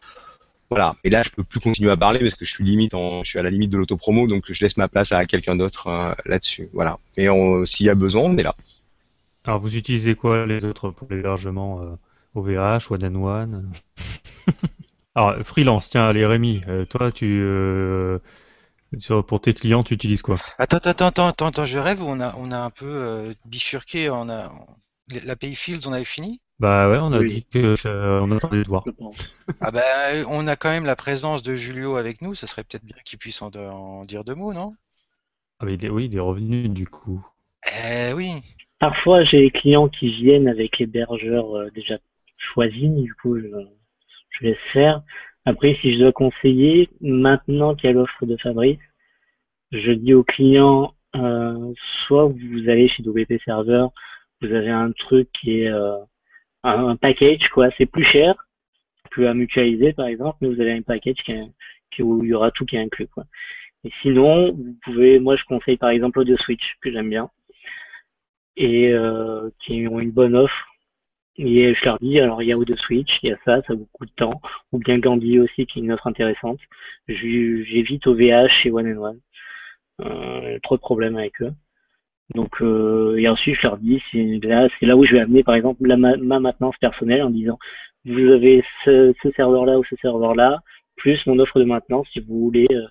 Voilà. 0.70 0.96
Et 1.04 1.10
là, 1.10 1.22
je 1.24 1.30
peux 1.30 1.42
plus 1.42 1.60
continuer 1.60 1.90
à 1.90 1.96
parler 1.96 2.20
parce 2.20 2.36
que 2.36 2.44
je 2.44 2.52
suis 2.52 2.64
limite, 2.64 2.94
en, 2.94 3.24
je 3.24 3.28
suis 3.30 3.38
à 3.38 3.42
la 3.42 3.50
limite 3.50 3.70
de 3.70 3.76
l'autopromo, 3.76 4.26
donc 4.28 4.44
je 4.50 4.62
laisse 4.62 4.76
ma 4.76 4.88
place 4.88 5.10
à 5.12 5.26
quelqu'un 5.26 5.56
d'autre 5.56 5.88
euh, 5.88 6.14
là-dessus. 6.26 6.68
Voilà. 6.72 6.98
Mais 7.18 7.28
on- 7.28 7.66
s'il 7.66 7.86
y 7.86 7.90
a 7.90 7.94
besoin, 7.94 8.22
on 8.22 8.36
est 8.36 8.42
là. 8.42 8.54
Alors 9.44 9.60
vous 9.60 9.76
utilisez 9.76 10.14
quoi 10.14 10.46
les 10.46 10.64
autres 10.64 10.90
pour 10.90 11.08
l'hébergement 11.10 11.80
euh, 11.82 11.96
OVH, 12.34 12.90
One 12.90 13.04
and 13.04 13.14
One 13.22 13.72
Alors 15.14 15.36
freelance, 15.44 15.90
tiens, 15.90 16.06
allez 16.06 16.24
Rémi, 16.26 16.62
euh, 16.68 16.84
toi 16.84 17.10
tu 17.12 17.40
euh, 17.42 18.18
sur- 18.98 19.24
pour 19.26 19.40
tes 19.40 19.54
clients 19.54 19.82
tu 19.84 19.94
utilises 19.94 20.22
quoi? 20.22 20.36
Attends, 20.58 20.78
attends, 20.78 21.06
attends, 21.06 21.26
attends, 21.28 21.46
attends, 21.46 21.64
je 21.66 21.78
rêve 21.78 22.02
ou 22.02 22.06
on 22.06 22.20
a, 22.20 22.34
on 22.36 22.52
a 22.52 22.58
un 22.58 22.70
peu 22.70 22.86
euh, 22.86 23.34
bifurqué, 23.46 24.10
on 24.10 24.28
a, 24.28 24.52
l'API 25.24 25.54
Fields, 25.56 25.86
on 25.88 25.92
avait 25.92 26.04
fini? 26.04 26.40
Bah 26.60 26.90
ouais, 26.90 26.98
on 27.00 27.12
a 27.12 27.20
Oui. 27.20 27.28
dit 27.28 27.44
que 27.50 27.74
euh, 27.86 28.20
on 28.20 28.30
attendait 28.32 28.62
de 28.62 28.68
voir. 28.68 28.84
Ah 29.62 29.70
ben, 29.70 30.24
on 30.28 30.46
a 30.46 30.56
quand 30.56 30.68
même 30.70 30.84
la 30.84 30.96
présence 30.96 31.42
de 31.42 31.56
Julio 31.56 31.96
avec 31.96 32.22
nous, 32.22 32.34
ça 32.34 32.46
serait 32.46 32.64
peut-être 32.64 32.84
bien 32.84 32.96
qu'il 33.04 33.18
puisse 33.18 33.40
en, 33.42 33.50
en 33.54 34.02
dire 34.02 34.24
deux 34.24 34.34
mots, 34.34 34.52
non? 34.52 34.74
Ah 35.58 35.66
il 35.68 35.84
est- 35.84 35.88
oui, 35.88 36.06
il 36.06 36.16
est 36.16 36.20
revenu 36.20 36.68
du 36.68 36.86
coup. 36.86 37.26
Eh 37.66 38.12
oui. 38.14 38.42
Parfois, 38.78 39.24
j'ai 39.24 39.40
des 39.40 39.50
clients 39.50 39.88
qui 39.88 40.10
viennent 40.10 40.48
avec 40.48 40.78
l'hébergeur 40.78 41.56
euh, 41.56 41.70
déjà 41.70 41.98
choisi. 42.38 42.88
Du 42.88 43.14
coup, 43.14 43.38
je, 43.38 43.48
je 44.30 44.44
laisse 44.46 44.58
faire. 44.72 45.02
Après, 45.46 45.76
si 45.80 45.94
je 45.94 45.98
dois 46.00 46.12
conseiller, 46.12 46.88
maintenant 47.00 47.74
qu'il 47.74 47.88
y 47.88 47.90
a 47.90 47.94
l'offre 47.94 48.26
de 48.26 48.36
Fabrice, 48.36 48.78
je 49.72 49.92
dis 49.92 50.14
aux 50.14 50.24
clients, 50.24 50.94
euh, 51.16 51.72
soit 52.06 52.26
vous 52.26 52.68
allez 52.68 52.88
chez 52.88 53.02
WP 53.02 53.34
Server, 53.44 53.86
vous 54.40 54.52
avez 54.52 54.70
un 54.70 54.92
truc 54.92 55.28
qui 55.32 55.60
est 55.62 55.68
euh, 55.68 55.96
un, 56.62 56.96
package, 56.96 57.48
quoi, 57.48 57.68
c'est 57.78 57.86
plus 57.86 58.04
cher, 58.04 58.34
plus 59.10 59.26
à 59.26 59.34
mutualiser 59.34 59.92
par 59.92 60.06
exemple, 60.06 60.38
mais 60.40 60.48
vous 60.48 60.60
avez 60.60 60.72
un 60.72 60.82
package 60.82 61.16
qui, 61.24 61.34
qui- 61.90 62.02
où 62.02 62.24
il 62.24 62.30
y 62.30 62.34
aura 62.34 62.50
tout 62.50 62.64
qui 62.66 62.76
est 62.76 62.80
inclus, 62.80 63.08
quoi. 63.08 63.24
Et 63.84 63.90
sinon, 64.02 64.52
vous 64.52 64.76
pouvez, 64.82 65.18
moi 65.20 65.36
je 65.36 65.44
conseille 65.44 65.76
par 65.78 65.90
exemple 65.90 66.18
Audio 66.20 66.36
Switch, 66.36 66.76
que 66.82 66.90
j'aime 66.92 67.10
bien, 67.10 67.30
et 68.56 68.92
euh, 68.92 69.50
qui 69.60 69.86
ont 69.88 70.00
une 70.00 70.10
bonne 70.12 70.36
offre. 70.36 70.66
Et 71.36 71.74
je 71.74 71.84
leur 71.84 71.98
dis, 72.00 72.20
alors 72.20 72.42
il 72.42 72.48
y 72.48 72.52
a 72.52 72.58
Audio 72.58 72.76
Switch, 72.76 73.18
il 73.22 73.30
y 73.30 73.32
a 73.32 73.38
ça, 73.44 73.62
ça 73.66 73.74
beaucoup 73.74 74.04
de 74.06 74.10
temps, 74.12 74.40
ou 74.72 74.78
bien 74.78 74.98
Gandhi 74.98 75.38
aussi, 75.40 75.66
qui 75.66 75.78
est 75.78 75.82
une 75.82 75.92
offre 75.92 76.06
intéressante. 76.06 76.60
J'évite 77.08 78.06
OVH 78.06 78.66
et 78.66 78.70
One 78.70 78.92
and 78.92 79.02
One. 79.02 79.20
Euh, 80.02 80.58
trop 80.62 80.76
de 80.76 80.80
problèmes 80.80 81.16
avec 81.16 81.40
eux. 81.42 81.52
Donc 82.34 82.62
euh, 82.62 83.16
et 83.18 83.28
ensuite 83.28 83.56
je 83.56 83.62
leur 83.66 83.76
dis 83.78 84.00
c'est 84.12 84.38
là 84.42 84.68
c'est 84.78 84.86
là 84.86 84.96
où 84.96 85.04
je 85.04 85.12
vais 85.14 85.20
amener 85.20 85.42
par 85.42 85.54
exemple 85.54 85.86
la, 85.86 85.96
ma, 85.96 86.16
ma 86.16 86.38
maintenance 86.38 86.76
personnelle 86.80 87.22
en 87.22 87.30
disant 87.30 87.58
vous 88.04 88.28
avez 88.30 88.64
ce, 88.84 89.12
ce 89.22 89.30
serveur 89.32 89.66
là 89.66 89.78
ou 89.78 89.84
ce 89.84 89.96
serveur 89.96 90.34
là 90.34 90.60
plus 90.96 91.24
mon 91.26 91.38
offre 91.38 91.58
de 91.58 91.64
maintenance 91.64 92.06
si 92.12 92.20
vous 92.20 92.40
voulez 92.40 92.68
euh, 92.70 92.86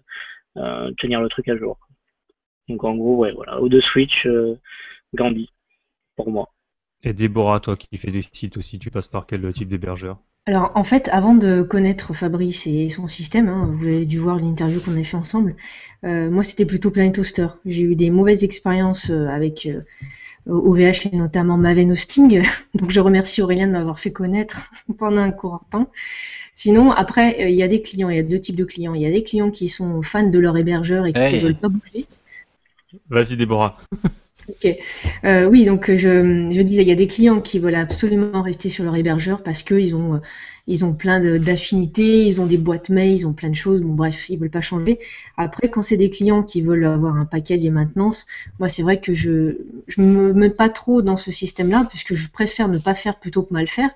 euh, 0.57 0.91
tenir 0.97 1.21
le 1.21 1.29
truc 1.29 1.47
à 1.47 1.55
jour. 1.55 1.77
Donc 2.67 2.83
en 2.83 2.95
gros 2.95 3.15
ouais 3.15 3.31
voilà 3.31 3.61
ou 3.61 3.69
de 3.69 3.79
switch 3.79 4.25
euh, 4.25 4.59
Gandhi 5.13 5.49
pour 6.15 6.29
moi. 6.29 6.49
Et 7.03 7.13
Déborah, 7.13 7.61
toi 7.61 7.77
qui 7.77 7.97
fais 7.97 8.11
des 8.11 8.21
sites 8.21 8.57
aussi, 8.57 8.77
tu 8.77 8.91
passes 8.91 9.07
par 9.07 9.25
quel 9.25 9.53
type 9.53 9.69
d'hébergeur? 9.69 10.19
Alors, 10.49 10.71
en 10.73 10.83
fait, 10.83 11.09
avant 11.11 11.35
de 11.35 11.61
connaître 11.61 12.15
Fabrice 12.15 12.65
et 12.65 12.89
son 12.89 13.07
système, 13.07 13.49
hein, 13.49 13.69
vous 13.71 13.85
avez 13.85 14.07
dû 14.07 14.17
voir 14.17 14.35
l'interview 14.35 14.79
qu'on 14.79 14.99
a 14.99 15.03
fait 15.03 15.15
ensemble, 15.15 15.55
euh, 16.03 16.31
moi 16.31 16.41
c'était 16.41 16.65
plutôt 16.65 16.89
Planet 16.89 17.19
Hoster. 17.19 17.49
J'ai 17.67 17.83
eu 17.83 17.95
des 17.95 18.09
mauvaises 18.09 18.43
expériences 18.43 19.11
euh, 19.11 19.27
avec 19.27 19.67
euh, 19.67 19.81
OVH 20.47 21.05
et 21.13 21.15
notamment 21.15 21.55
Maven 21.55 21.91
Hosting, 21.91 22.41
donc 22.73 22.89
je 22.89 22.99
remercie 22.99 23.43
Aurélien 23.43 23.67
de 23.67 23.73
m'avoir 23.73 23.99
fait 23.99 24.11
connaître 24.11 24.71
pendant 24.97 25.21
un 25.21 25.29
court 25.29 25.65
temps. 25.69 25.91
Sinon, 26.55 26.89
après, 26.93 27.43
euh, 27.43 27.49
il 27.49 27.55
y 27.55 27.61
a 27.61 27.67
des 27.67 27.83
clients, 27.83 28.09
il 28.09 28.15
y 28.15 28.19
a 28.19 28.23
deux 28.23 28.39
types 28.39 28.55
de 28.55 28.65
clients. 28.65 28.95
Il 28.95 29.03
y 29.03 29.05
a 29.05 29.11
des 29.11 29.21
clients 29.21 29.51
qui 29.51 29.69
sont 29.69 30.01
fans 30.01 30.27
de 30.27 30.39
leur 30.39 30.57
hébergeur 30.57 31.05
et 31.05 31.13
qui 31.13 31.19
Hey. 31.19 31.41
ne 31.41 31.45
veulent 31.45 31.59
pas 31.59 31.69
bouger. 31.69 32.07
Vas-y 33.07 33.37
Déborah. 33.37 33.77
Ok. 34.49 34.67
Euh, 35.25 35.45
oui, 35.45 35.65
donc 35.65 35.89
euh, 35.89 35.97
je, 35.97 36.49
je 36.51 36.61
disais, 36.61 36.81
il 36.81 36.87
y 36.87 36.91
a 36.91 36.95
des 36.95 37.07
clients 37.07 37.39
qui 37.41 37.59
veulent 37.59 37.75
absolument 37.75 38.41
rester 38.41 38.69
sur 38.69 38.83
leur 38.83 38.95
hébergeur 38.95 39.43
parce 39.43 39.61
qu'ils 39.61 39.95
ont, 39.95 40.15
euh, 40.15 40.19
ils 40.69 40.85
ont 40.85 40.93
plein 40.93 41.19
d'affinités, 41.39 42.25
ils 42.25 42.39
ont 42.41 42.45
des 42.45 42.57
boîtes 42.57 42.89
mail, 42.89 43.13
ils 43.13 43.27
ont 43.27 43.33
plein 43.33 43.49
de 43.49 43.55
choses. 43.55 43.81
Bon, 43.81 43.93
bref, 43.93 44.29
ils 44.29 44.39
veulent 44.39 44.49
pas 44.51 44.61
changer. 44.61 44.99
Après, 45.35 45.69
quand 45.69 45.81
c'est 45.81 45.97
des 45.97 46.09
clients 46.09 46.43
qui 46.43 46.61
veulent 46.61 46.85
avoir 46.85 47.15
un 47.17 47.25
package 47.25 47.65
et 47.65 47.71
maintenance, 47.71 48.25
moi, 48.59 48.69
c'est 48.69 48.83
vrai 48.83 49.01
que 49.01 49.13
je, 49.13 49.57
je 49.87 50.01
me 50.01 50.33
mets 50.33 50.49
pas 50.51 50.69
trop 50.69 51.01
dans 51.01 51.17
ce 51.17 51.31
système-là 51.31 51.85
puisque 51.89 52.13
je 52.13 52.29
préfère 52.29 52.69
ne 52.69 52.77
pas 52.77 52.95
faire 52.95 53.19
plutôt 53.19 53.43
que 53.43 53.53
mal 53.53 53.67
faire 53.67 53.89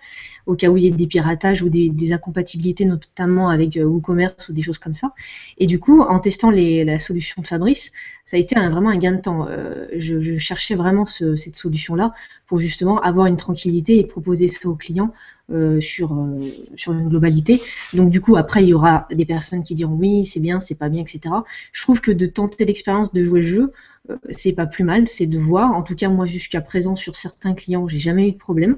au 0.46 0.56
cas 0.56 0.68
où 0.70 0.78
il 0.78 0.84
y 0.84 0.88
ait 0.88 0.92
des 0.92 1.08
piratages 1.08 1.62
ou 1.64 1.70
des, 1.70 2.14
incompatibilités, 2.14 2.86
notamment 2.86 3.50
avec 3.50 3.78
euh, 3.78 3.84
WooCommerce 3.86 4.50
ou 4.50 4.54
des 4.54 4.62
choses 4.62 4.78
comme 4.78 4.94
ça. 4.94 5.14
Et 5.58 5.68
du 5.68 5.80
coup, 5.80 6.02
en 6.02 6.20
testant 6.20 6.52
les, 6.52 6.84
la 6.84 7.00
solution 7.00 7.42
de 7.42 7.48
Fabrice, 7.48 7.92
ça 8.26 8.38
a 8.38 8.40
été 8.40 8.56
vraiment 8.56 8.90
un 8.90 8.98
gain 8.98 9.14
de 9.14 9.22
temps. 9.22 9.48
Euh, 9.50 9.88
je, 9.96 10.20
je 10.20 10.38
cherchais 10.38 10.76
vraiment 10.76 11.06
ce- 11.06 11.36
cette 11.36 11.56
solution-là 11.56 12.14
pour 12.48 12.58
justement 12.58 13.00
avoir 13.02 13.28
une 13.28 13.38
tranquillité 13.38 14.00
et 14.00 14.04
proposer 14.06 14.48
ça 14.48 14.68
aux 14.70 14.76
clients 14.76 15.14
euh, 15.52 15.80
sur, 15.82 16.14
euh, 16.14 16.40
sur 16.76 16.94
une 16.94 17.10
globalité. 17.10 17.62
Donc 17.94 18.10
du 18.10 18.22
coup, 18.22 18.36
après, 18.38 18.64
il 18.64 18.70
y 18.70 18.74
aura 18.74 19.08
des 19.12 19.26
personnes 19.26 19.64
qui 19.64 19.76
diront 19.76 19.94
oui, 19.96 20.26
c'est 20.26 20.40
bien, 20.40 20.60
c'est 20.60 20.76
pas 20.76 20.90
bien, 20.90 21.02
etc. 21.02 21.44
Je 21.72 21.82
trouve 21.84 22.02
que 22.02 22.12
de 22.12 22.26
tenter 22.26 22.66
l'expérience 22.66 23.14
de 23.14 23.24
jouer 23.24 23.42
le 23.42 23.48
jeu, 23.48 23.74
euh, 24.10 24.18
c'est 24.30 24.54
pas 24.54 24.66
plus 24.66 24.84
mal, 24.84 25.08
c'est 25.08 25.26
de 25.28 25.40
voir. 25.40 25.74
En 25.74 25.82
tout 25.84 25.96
cas, 25.96 26.10
moi, 26.10 26.26
jusqu'à 26.26 26.62
présent, 26.62 26.96
sur 26.96 27.16
certains 27.16 27.54
clients, 27.54 27.88
j'ai 27.88 28.00
jamais 28.00 28.28
eu 28.30 28.32
de 28.34 28.38
problème. 28.38 28.78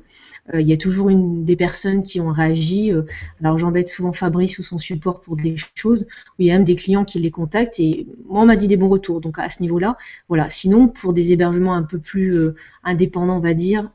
Euh, 0.54 0.62
Il 0.62 0.68
y 0.68 0.74
a 0.74 0.78
toujours 0.78 1.10
une, 1.10 1.44
des 1.46 1.56
personnes 1.56 2.04
qui 2.04 2.20
ont 2.22 2.30
réagi. 2.32 2.92
euh, 2.92 3.04
alors, 3.42 3.58
j'embête 3.58 3.88
souvent 3.88 4.12
Fabrice 4.14 4.60
ou 4.60 4.64
son 4.64 4.78
support 4.78 5.22
pour 5.22 5.36
des 5.36 5.56
choses 5.76 6.08
il 6.40 6.46
y 6.48 6.52
a 6.52 6.54
même 6.54 6.64
des 6.64 6.76
clients 6.76 7.06
qui 7.06 7.20
les 7.20 7.32
contactent 7.32 7.80
et 7.80 8.08
moi, 8.28 8.42
on 8.44 8.46
m'a 8.46 8.56
dit 8.56 8.68
des 8.68 8.78
bons 8.78 8.90
retours. 8.90 9.22
Donc, 9.22 9.40
à 9.40 9.50
ce 9.50 9.62
niveau-là, 9.62 9.98
voilà. 10.30 10.50
Sinon, 10.50 10.88
pour 10.88 11.14
des 11.14 11.32
hébergements 11.32 11.74
un 11.76 11.84
peu 11.84 12.00
plus 12.00 12.38
indépendants, 12.84 13.38
on 13.38 13.40
va 13.40 13.54
dire, 13.54 13.92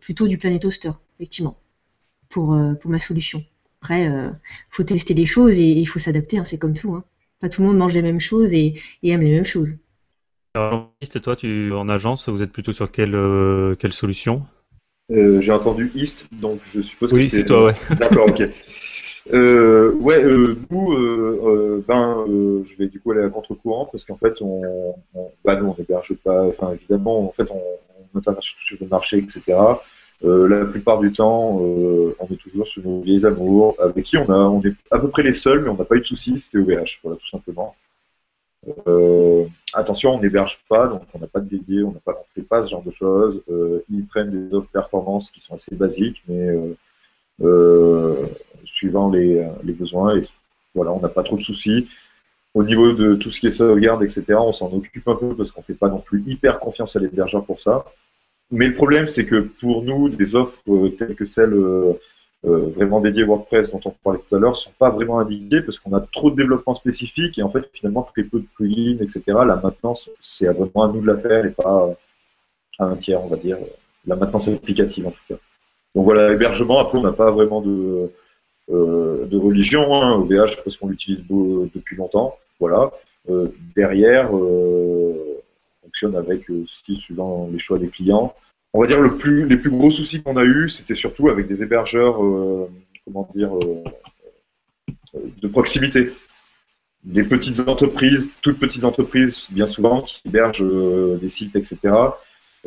plutôt 0.00 0.28
du 0.28 0.38
Planet 0.38 0.64
Hoster, 0.64 0.92
effectivement, 1.18 1.56
pour, 2.32 2.54
euh, 2.54 2.74
pour 2.74 2.90
ma 2.90 2.98
solution. 2.98 3.44
Après, 3.80 4.04
il 4.04 4.32
faut 4.70 4.84
tester 4.84 5.12
les 5.14 5.26
choses 5.26 5.58
et 5.58 5.64
il 5.70 5.86
faut 5.86 5.98
s'adapter, 5.98 6.38
hein, 6.38 6.44
c'est 6.44 6.58
comme 6.58 6.74
tout. 6.74 6.94
Hein. 6.94 7.04
Pas 7.40 7.48
tout 7.48 7.62
le 7.62 7.68
monde 7.68 7.78
mange 7.78 7.94
les 7.94 8.02
mêmes 8.02 8.20
choses 8.20 8.54
et, 8.54 8.74
et 9.02 9.10
aime 9.10 9.22
les 9.22 9.32
mêmes 9.32 9.44
choses. 9.44 9.76
Alors, 10.54 10.92
toi, 11.22 11.34
tu 11.34 11.72
en 11.72 11.88
agence, 11.88 12.28
vous 12.28 12.42
êtes 12.42 12.52
plutôt 12.52 12.72
sur 12.72 12.92
quelle, 12.92 13.14
euh, 13.14 13.74
quelle 13.74 13.92
solution? 13.92 14.42
Euh, 15.10 15.40
J'ai 15.40 15.52
entendu 15.52 15.90
East, 15.94 16.26
donc 16.32 16.60
je 16.74 16.82
suppose 16.82 17.10
que 17.10 17.16
Oui, 17.16 17.28
c'est 17.30 17.38
c'est 17.38 17.44
toi, 17.46 17.64
ouais. 17.66 17.74
D'accord, 17.98 18.28
ok. 18.28 18.48
Euh, 19.32 19.92
ouais, 19.94 20.22
euh, 20.22 20.58
nous, 20.70 20.92
euh, 20.92 21.40
euh, 21.44 21.84
ben, 21.86 22.24
euh, 22.28 22.64
je 22.66 22.76
vais 22.76 22.88
du 22.88 23.00
coup 23.00 23.12
aller 23.12 23.22
à 23.22 23.28
contre-courant 23.28 23.88
parce 23.90 24.04
qu'en 24.04 24.16
fait, 24.16 24.34
on, 24.40 24.94
on, 25.14 25.30
bah, 25.44 25.56
nous, 25.56 25.66
on 25.68 25.76
héberge 25.80 26.14
pas, 26.24 26.44
enfin, 26.44 26.72
évidemment, 26.74 27.28
en 27.28 27.32
fait, 27.32 27.48
on, 27.50 27.62
on 28.14 28.18
intervient 28.18 28.40
sur 28.40 28.76
le 28.80 28.86
marché, 28.88 29.18
etc. 29.18 29.58
Euh, 30.24 30.46
la 30.46 30.64
plupart 30.66 31.00
du 31.00 31.12
temps, 31.12 31.58
euh, 31.60 32.14
on 32.20 32.26
est 32.32 32.36
toujours 32.36 32.66
sur 32.66 32.82
nos 32.82 33.00
vieilles 33.00 33.26
amours, 33.26 33.74
avec 33.80 34.04
qui 34.04 34.16
on 34.16 34.62
est 34.62 34.72
à 34.90 34.98
peu 34.98 35.08
près 35.08 35.22
les 35.22 35.32
seuls, 35.32 35.62
mais 35.62 35.68
on 35.68 35.76
n'a 35.76 35.84
pas 35.84 35.96
eu 35.96 36.00
de 36.00 36.04
soucis, 36.04 36.40
c'était 36.40 36.58
OVH, 36.58 37.00
voilà, 37.02 37.18
tout 37.18 37.28
simplement. 37.28 37.74
Euh, 38.86 39.44
attention, 39.74 40.14
on 40.14 40.20
n'héberge 40.20 40.60
pas, 40.68 40.86
donc 40.86 41.02
on 41.12 41.18
n'a 41.18 41.26
pas 41.26 41.40
de 41.40 41.48
dédié, 41.48 41.82
on 41.82 41.96
on 42.06 42.12
fait 42.34 42.42
pas 42.42 42.64
ce 42.64 42.70
genre 42.70 42.84
de 42.84 42.92
choses. 42.92 43.42
Ils 43.90 44.06
prennent 44.06 44.30
des 44.30 44.54
offres 44.54 44.68
performance 44.70 45.30
qui 45.32 45.40
sont 45.40 45.54
assez 45.56 45.74
basiques, 45.74 46.22
mais 46.28 46.48
suivant 48.64 49.10
les, 49.10 49.44
les 49.64 49.72
besoins. 49.72 50.16
Et 50.16 50.22
voilà, 50.74 50.92
on 50.92 51.00
n'a 51.00 51.08
pas 51.08 51.24
trop 51.24 51.36
de 51.36 51.42
soucis. 51.42 51.88
Au 52.54 52.62
niveau 52.62 52.92
de 52.92 53.16
tout 53.16 53.30
ce 53.30 53.40
qui 53.40 53.48
est 53.48 53.52
sauvegarde, 53.52 54.04
etc., 54.04 54.24
on 54.38 54.52
s'en 54.52 54.70
occupe 54.72 55.08
un 55.08 55.16
peu 55.16 55.34
parce 55.34 55.50
qu'on 55.50 55.62
fait 55.62 55.74
pas 55.74 55.88
non 55.88 56.00
plus 56.00 56.22
hyper 56.26 56.60
confiance 56.60 56.94
à 56.94 57.00
l'hébergeur 57.00 57.44
pour 57.44 57.58
ça. 57.60 57.84
Mais 58.52 58.68
le 58.68 58.74
problème, 58.74 59.06
c'est 59.06 59.24
que 59.24 59.40
pour 59.40 59.82
nous, 59.82 60.08
des 60.10 60.36
offres 60.36 60.54
euh, 60.68 60.90
telles 60.90 61.14
que 61.16 61.24
celles 61.24 61.54
euh, 61.54 61.94
euh, 62.44 62.68
vraiment 62.76 63.00
dédiées 63.00 63.24
WordPress 63.24 63.70
dont 63.70 63.80
on 63.84 63.90
parlait 64.04 64.20
tout 64.28 64.36
à 64.36 64.38
l'heure 64.38 64.56
sont 64.56 64.72
pas 64.78 64.90
vraiment 64.90 65.18
indiquées 65.18 65.62
parce 65.62 65.78
qu'on 65.78 65.94
a 65.94 66.00
trop 66.00 66.30
de 66.30 66.36
développement 66.36 66.74
spécifique 66.74 67.38
et 67.38 67.42
en 67.42 67.50
fait 67.50 67.68
finalement 67.72 68.02
très 68.02 68.24
peu 68.24 68.40
de 68.40 68.46
plugins, 68.54 68.98
etc. 69.00 69.22
La 69.26 69.56
maintenance, 69.56 70.10
c'est 70.20 70.46
vraiment 70.46 70.84
à 70.84 70.88
nous 70.88 71.00
de 71.00 71.06
la 71.06 71.16
faire 71.16 71.46
et 71.46 71.50
pas 71.50 71.96
à 72.78 72.84
un 72.84 72.96
tiers, 72.96 73.24
on 73.24 73.28
va 73.28 73.36
dire. 73.36 73.58
La 74.06 74.16
maintenance 74.16 74.48
applicative 74.48 75.06
en 75.06 75.12
tout 75.12 75.24
cas. 75.28 75.36
Donc 75.94 76.04
voilà, 76.04 76.32
hébergement, 76.32 76.78
après 76.78 76.98
on 76.98 77.02
n'a 77.02 77.12
pas 77.12 77.30
vraiment 77.30 77.62
de, 77.62 78.10
euh, 78.70 79.26
de 79.26 79.36
religion, 79.36 79.94
hein, 79.94 80.14
OVH 80.16 80.62
parce 80.64 80.76
qu'on 80.76 80.88
l'utilise 80.88 81.20
depuis 81.28 81.96
longtemps. 81.96 82.36
Voilà. 82.60 82.90
Euh, 83.30 83.48
derrière, 83.76 84.36
euh, 84.36 85.31
fonctionne 85.82 86.16
avec 86.16 86.48
euh, 86.50 86.64
aussi 86.64 87.00
suivant 87.00 87.48
les 87.52 87.58
choix 87.58 87.78
des 87.78 87.88
clients. 87.88 88.34
On 88.72 88.80
va 88.80 88.86
dire 88.86 89.02
les 89.02 89.56
plus 89.56 89.70
gros 89.70 89.90
soucis 89.90 90.22
qu'on 90.22 90.36
a 90.36 90.44
eu, 90.44 90.70
c'était 90.70 90.94
surtout 90.94 91.28
avec 91.28 91.46
des 91.46 91.62
hébergeurs, 91.62 92.24
euh, 92.24 92.70
comment 93.04 93.28
dire, 93.34 93.54
euh, 93.54 93.84
euh, 95.14 95.18
de 95.42 95.48
proximité. 95.48 96.12
Des 97.04 97.24
petites 97.24 97.60
entreprises, 97.60 98.32
toutes 98.40 98.58
petites 98.58 98.84
entreprises, 98.84 99.46
bien 99.50 99.66
souvent, 99.66 100.02
qui 100.02 100.20
hébergent 100.24 100.62
euh, 100.62 101.18
des 101.20 101.30
sites, 101.30 101.56
etc 101.56 102.12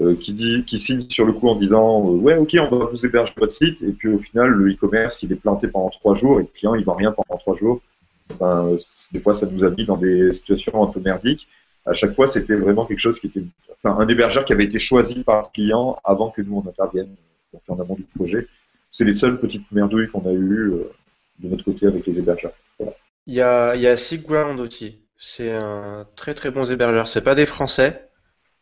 euh, 0.01 0.13
qui, 0.15 0.33
dit, 0.33 0.63
qui 0.65 0.79
signe 0.79 1.09
sur 1.09 1.25
le 1.25 1.31
coup 1.31 1.47
en 1.47 1.55
disant 1.55 2.01
euh, 2.01 2.17
ouais 2.17 2.35
ok 2.35 2.57
on 2.59 2.67
va 2.67 2.85
vous 2.85 3.05
héberger 3.05 3.33
votre 3.37 3.53
site 3.53 3.81
et 3.81 3.91
puis 3.91 4.09
au 4.09 4.19
final 4.19 4.49
le 4.49 4.73
e-commerce 4.73 5.23
il 5.23 5.31
est 5.31 5.37
planté 5.37 5.69
pendant 5.69 5.89
trois 5.89 6.15
jours 6.15 6.39
et 6.39 6.43
le 6.43 6.49
client 6.49 6.75
il 6.75 6.83
vend 6.83 6.95
rien 6.95 7.13
pendant 7.13 7.39
trois 7.39 7.55
jours. 7.55 7.81
Euh, 8.41 8.77
des 9.13 9.19
fois 9.21 9.35
ça 9.35 9.45
nous 9.45 9.63
a 9.63 9.69
mis 9.69 9.85
dans 9.85 9.95
des 9.95 10.33
situations 10.33 10.83
un 10.83 10.87
peu 10.87 10.99
merdiques. 10.99 11.47
À 11.85 11.93
chaque 11.93 12.15
fois 12.15 12.29
c'était 12.29 12.55
vraiment 12.55 12.85
quelque 12.85 12.99
chose 12.99 13.19
qui 13.19 13.27
était 13.27 13.43
un 13.83 14.07
hébergeur 14.07 14.45
qui 14.45 14.53
avait 14.53 14.65
été 14.65 14.79
choisi 14.79 15.23
par 15.23 15.43
le 15.43 15.47
client 15.53 15.99
avant 16.03 16.31
que 16.31 16.41
nous 16.41 16.63
on 16.63 16.69
intervienne 16.69 17.15
donc 17.53 17.61
en 17.67 17.79
amont 17.81 17.95
du 17.95 18.03
projet. 18.03 18.47
C'est 18.91 19.03
les 19.03 19.13
seules 19.13 19.39
petites 19.39 19.69
merdouilles 19.71 20.09
qu'on 20.09 20.25
a 20.27 20.31
eues 20.31 20.71
euh, 20.71 20.91
de 21.39 21.49
notre 21.49 21.63
côté 21.63 21.85
avec 21.87 22.05
les 22.05 22.17
hébergeurs. 22.17 22.53
Il 23.27 23.33
y 23.33 23.41
a, 23.41 23.75
il 23.75 24.59
aussi. 24.59 24.99
C'est 25.17 25.51
un 25.51 26.05
très 26.15 26.33
très 26.33 26.51
bon 26.51 26.69
hébergeur. 26.69 27.07
C'est 27.07 27.23
pas 27.23 27.35
des 27.35 27.45
Français, 27.45 28.09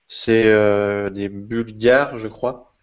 c'est 0.08 0.46
euh, 0.46 1.10
des 1.10 1.30
Bulgares, 1.30 2.18
je 2.18 2.28
crois. 2.28 2.74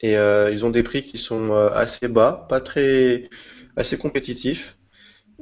Et 0.00 0.16
euh, 0.16 0.50
ils 0.50 0.66
ont 0.66 0.70
des 0.70 0.82
prix 0.82 1.02
qui 1.02 1.18
sont 1.18 1.52
assez 1.52 2.08
bas, 2.08 2.46
pas 2.48 2.60
très, 2.60 3.30
assez 3.76 3.96
compétitifs. 3.96 4.76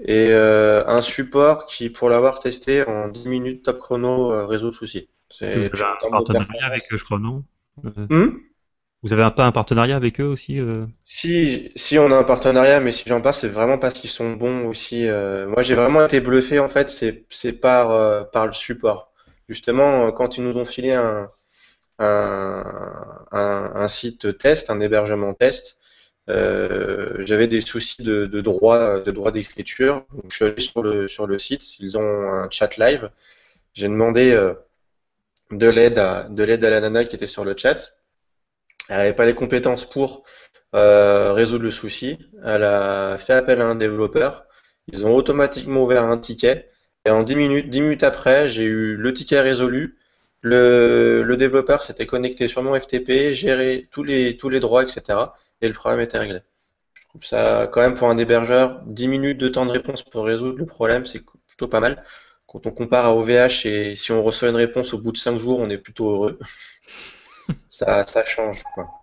Et 0.05 0.29
euh, 0.31 0.85
un 0.87 1.03
support 1.03 1.67
qui, 1.67 1.91
pour 1.91 2.09
l'avoir 2.09 2.41
testé 2.41 2.87
en 2.87 3.09
10 3.09 3.29
minutes 3.29 3.65
top 3.65 3.79
chrono, 3.79 4.33
euh, 4.33 4.47
résout 4.47 4.67
le 4.67 4.73
souci. 4.73 5.09
Vous 5.55 5.67
avez 5.67 5.85
un 5.85 6.11
partenariat 6.11 6.67
avec, 6.67 6.83
euh, 6.93 6.97
je 6.99 7.05
crois, 7.05 7.19
non? 7.19 7.45
Hmm? 8.09 8.29
Vous 9.03 9.13
avez 9.13 9.23
un, 9.23 9.31
pas 9.31 9.47
un 9.47 9.53
partenariat 9.53 9.97
avec 9.97 10.21
eux 10.21 10.25
aussi 10.25 10.59
euh? 10.61 10.87
Si, 11.05 11.73
si 11.77 11.99
on 11.99 12.11
a 12.13 12.17
un 12.17 12.23
partenariat, 12.25 12.81
mais 12.81 12.93
si 12.93 13.05
j'en 13.07 13.21
parle, 13.21 13.35
c'est 13.35 13.49
vraiment 13.49 13.79
parce 13.79 13.95
qu'ils 13.95 14.11
sont 14.11 14.33
bons 14.33 14.67
aussi. 14.67 15.07
euh, 15.09 15.47
moi, 15.49 15.63
j'ai 15.63 15.75
vraiment 15.75 16.05
été 16.07 16.21
bluffé 16.21 16.59
en 16.61 16.69
fait, 16.69 16.91
c'est 16.91 17.53
par 17.61 18.31
par 18.31 18.47
le 18.47 18.53
support. 18.53 19.13
Justement, 19.49 20.13
quand 20.13 20.39
ils 20.39 20.45
nous 20.45 20.57
ont 20.57 20.65
filé 20.65 20.93
un 20.93 21.31
un, 22.01 22.65
un, 23.33 23.73
un 23.75 23.89
site 23.89 24.39
test, 24.39 24.71
un 24.71 24.81
hébergement 24.81 25.35
test, 25.35 25.79
j'avais 26.29 27.47
des 27.49 27.61
soucis 27.61 28.03
de, 28.03 28.27
de 28.27 28.41
droit 28.41 29.01
de 29.01 29.11
droit 29.11 29.31
d'écriture. 29.33 30.05
Je 30.29 30.35
suis 30.37 30.45
allé 30.45 31.09
sur 31.09 31.27
le 31.27 31.39
site, 31.39 31.79
ils 31.81 31.97
ont 31.99 32.33
un 32.33 32.49
chat 32.51 32.77
live. 32.79 33.11
J'ai 33.75 33.89
demandé 33.89 34.33
euh, 34.33 34.55
de 35.51 35.69
l'aide 35.69 35.99
à 35.99 36.25
de 36.29 36.43
l'aide 36.45 36.65
à 36.65 36.71
la 36.71 36.81
nana 36.81 37.05
qui 37.05 37.17
était 37.17 37.27
sur 37.27 37.45
le 37.45 37.55
chat. 37.57 37.95
Elle 38.89 38.99
n'avait 38.99 39.15
pas 39.15 39.25
les 39.25 39.35
compétences 39.35 39.85
pour 39.89 40.25
euh, 40.75 41.33
résoudre 41.33 41.65
le 41.65 41.71
souci. 41.71 42.19
Elle 42.45 42.65
a 42.65 43.19
fait 43.19 43.33
appel 43.35 43.61
à 43.61 43.67
un 43.67 43.75
développeur. 43.75 44.47
Ils 44.89 45.07
ont 45.07 45.15
automatiquement 45.15 45.85
ouvert 45.85 46.05
un 46.05 46.19
ticket. 46.19 46.71
Et 47.05 47.11
en 47.11 47.23
10 47.23 47.37
minutes, 47.37 47.71
10 47.71 47.81
minutes 47.83 48.03
après, 48.05 48.49
j'ai 48.49 48.65
eu 48.65 48.97
le 48.97 49.13
ticket 49.13 49.41
résolu. 49.41 49.97
Le, 50.43 51.23
le 51.23 51.37
développeur 51.37 51.83
s'était 51.83 52.07
connecté 52.07 52.49
sur 52.49 52.63
mon 52.63 52.79
FTP, 52.79 53.33
géré 53.33 53.89
tous 53.93 54.03
les, 54.05 54.37
tous 54.37 54.49
les 54.49 54.61
droits, 54.61 54.83
etc. 54.83 55.19
Et 55.63 55.69
le 55.69 55.73
problème 55.75 56.01
était 56.01 56.19
réglé. 56.19 56.41
Je 56.95 57.03
trouve 57.09 57.25
ça, 57.25 57.69
quand 57.73 57.81
même, 57.83 57.95
pour 57.95 58.09
un 58.11 58.19
hébergeur, 58.19 58.83
10 58.87 59.09
minutes 59.09 59.39
de 59.39 59.49
temps 59.49 59.67
de 59.67 59.73
réponse 59.73 60.03
pour 60.03 60.25
résoudre 60.27 60.59
le 60.59 60.67
problème, 60.67 61.07
c'est 61.07 61.25
plutôt 61.47 61.69
pas 61.69 61.81
mal. 61.81 62.05
Quand 62.49 62.67
on 62.67 62.73
compare 62.73 63.07
à 63.07 63.15
OVH 63.17 63.67
et 63.67 63.97
si 63.97 64.13
on 64.13 64.23
reçoit 64.23 64.51
une 64.51 64.57
réponse 64.57 64.95
au 64.95 64.99
bout 65.01 65.13
de 65.13 65.19
5 65.19 65.39
jours, 65.39 65.61
on 65.61 65.71
est 65.71 65.79
plutôt 65.79 66.11
heureux. 66.11 66.39
ça, 67.69 68.07
ça 68.07 68.25
change, 68.25 68.63
quoi. 68.75 69.02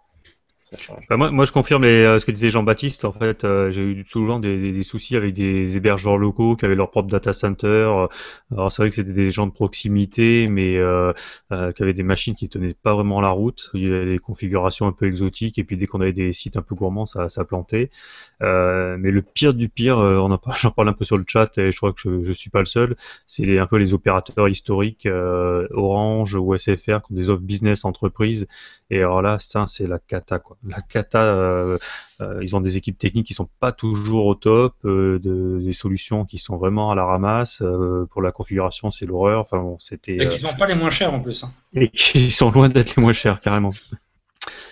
Bah, 1.09 1.17
moi, 1.17 1.45
je 1.45 1.51
confirme 1.51 1.83
euh, 1.83 2.19
ce 2.19 2.25
que 2.25 2.31
disait 2.31 2.49
Jean-Baptiste. 2.51 3.03
En 3.05 3.11
fait, 3.11 3.43
euh, 3.43 3.71
j'ai 3.71 3.81
eu 3.81 4.05
souvent 4.07 4.39
des, 4.39 4.57
des- 4.59 4.71
des 4.71 4.83
soucis 4.83 5.15
avec 5.15 5.33
des 5.33 5.75
hébergeurs 5.77 6.17
locaux 6.17 6.55
qui 6.55 6.65
avaient 6.65 6.75
leur 6.75 6.91
propre 6.91 7.09
data 7.09 7.33
center. 7.33 7.67
Euh, 7.67 8.07
Alors, 8.51 8.71
c'est 8.71 8.83
vrai 8.83 8.89
que 8.89 8.95
c'était 8.95 9.11
des 9.13 9.31
gens 9.31 9.47
de 9.47 9.51
proximité, 9.51 10.47
mais 10.47 10.77
euh, 10.77 11.11
euh, 11.51 11.71
qui 11.71 11.81
avaient 11.83 11.93
des 11.93 12.03
machines 12.03 12.35
qui 12.35 12.49
tenaient 12.49 12.75
pas 12.75 12.93
vraiment 12.93 13.19
la 13.21 13.29
route. 13.29 13.69
Il 13.73 13.81
y 13.83 13.87
avait 13.87 14.05
des 14.05 14.19
configurations 14.19 14.85
un 14.87 14.91
peu 14.91 15.07
exotiques, 15.07 15.57
et 15.57 15.63
puis 15.63 15.75
dès 15.77 15.87
qu'on 15.87 16.01
avait 16.01 16.13
des 16.13 16.33
sites 16.33 16.57
un 16.57 16.61
peu 16.61 16.75
gourmands, 16.75 17.05
ça, 17.07 17.29
ça 17.29 17.43
plantait. 17.45 17.89
Mais 18.41 19.11
le 19.11 19.21
pire 19.21 19.53
du 19.53 19.69
pire, 19.69 19.97
on 19.97 20.31
en 20.31 20.39
j'en 20.59 20.71
parle 20.71 20.89
un 20.89 20.93
peu 20.93 21.05
sur 21.05 21.17
le 21.17 21.25
chat, 21.27 21.57
et 21.57 21.71
je 21.71 21.77
crois 21.77 21.93
que 21.93 21.99
je, 22.01 22.23
je 22.23 22.33
suis 22.33 22.49
pas 22.49 22.59
le 22.59 22.65
seul. 22.65 22.95
C'est 23.25 23.57
un 23.59 23.65
peu 23.67 23.77
les 23.77 23.93
opérateurs 23.93 24.47
historiques, 24.49 25.07
Orange 25.71 26.35
ou 26.35 26.53
SFR, 26.55 27.01
qui 27.01 27.13
ont 27.13 27.15
des 27.15 27.29
offres 27.29 27.41
business 27.43 27.85
entreprises. 27.85 28.47
Et 28.89 28.97
alors 28.99 29.21
là, 29.21 29.37
c'est 29.67 29.87
la 29.87 29.99
cata, 29.99 30.39
quoi. 30.39 30.57
La 30.67 30.81
cata, 30.81 31.23
euh, 31.23 31.77
euh, 32.21 32.39
ils 32.43 32.55
ont 32.55 32.59
des 32.61 32.75
équipes 32.75 32.97
techniques 32.97 33.27
qui 33.27 33.33
sont 33.33 33.47
pas 33.61 33.71
toujours 33.71 34.25
au 34.25 34.35
top, 34.35 34.73
euh, 34.85 35.19
de, 35.19 35.59
des 35.61 35.71
solutions 35.73 36.25
qui 36.25 36.37
sont 36.37 36.57
vraiment 36.57 36.91
à 36.91 36.95
la 36.95 37.05
ramasse. 37.05 37.61
euh, 37.61 38.05
pour 38.11 38.21
la 38.21 38.31
configuration, 38.31 38.91
c'est 38.91 39.05
l'horreur. 39.05 39.39
Enfin 39.41 39.59
bon, 39.59 39.77
c'était. 39.79 40.17
Et 40.17 40.27
qui 40.27 40.37
sont 40.39 40.53
pas 40.57 40.67
les 40.67 40.75
moins 40.75 40.89
chers 40.91 41.13
en 41.13 41.21
plus. 41.21 41.43
hein. 41.43 41.53
et 41.73 41.89
qui 41.93 42.29
sont 42.31 42.51
loin 42.51 42.67
d'être 42.69 42.95
les 42.97 43.01
moins 43.01 43.13
chers, 43.13 43.39
carrément. 43.39 43.71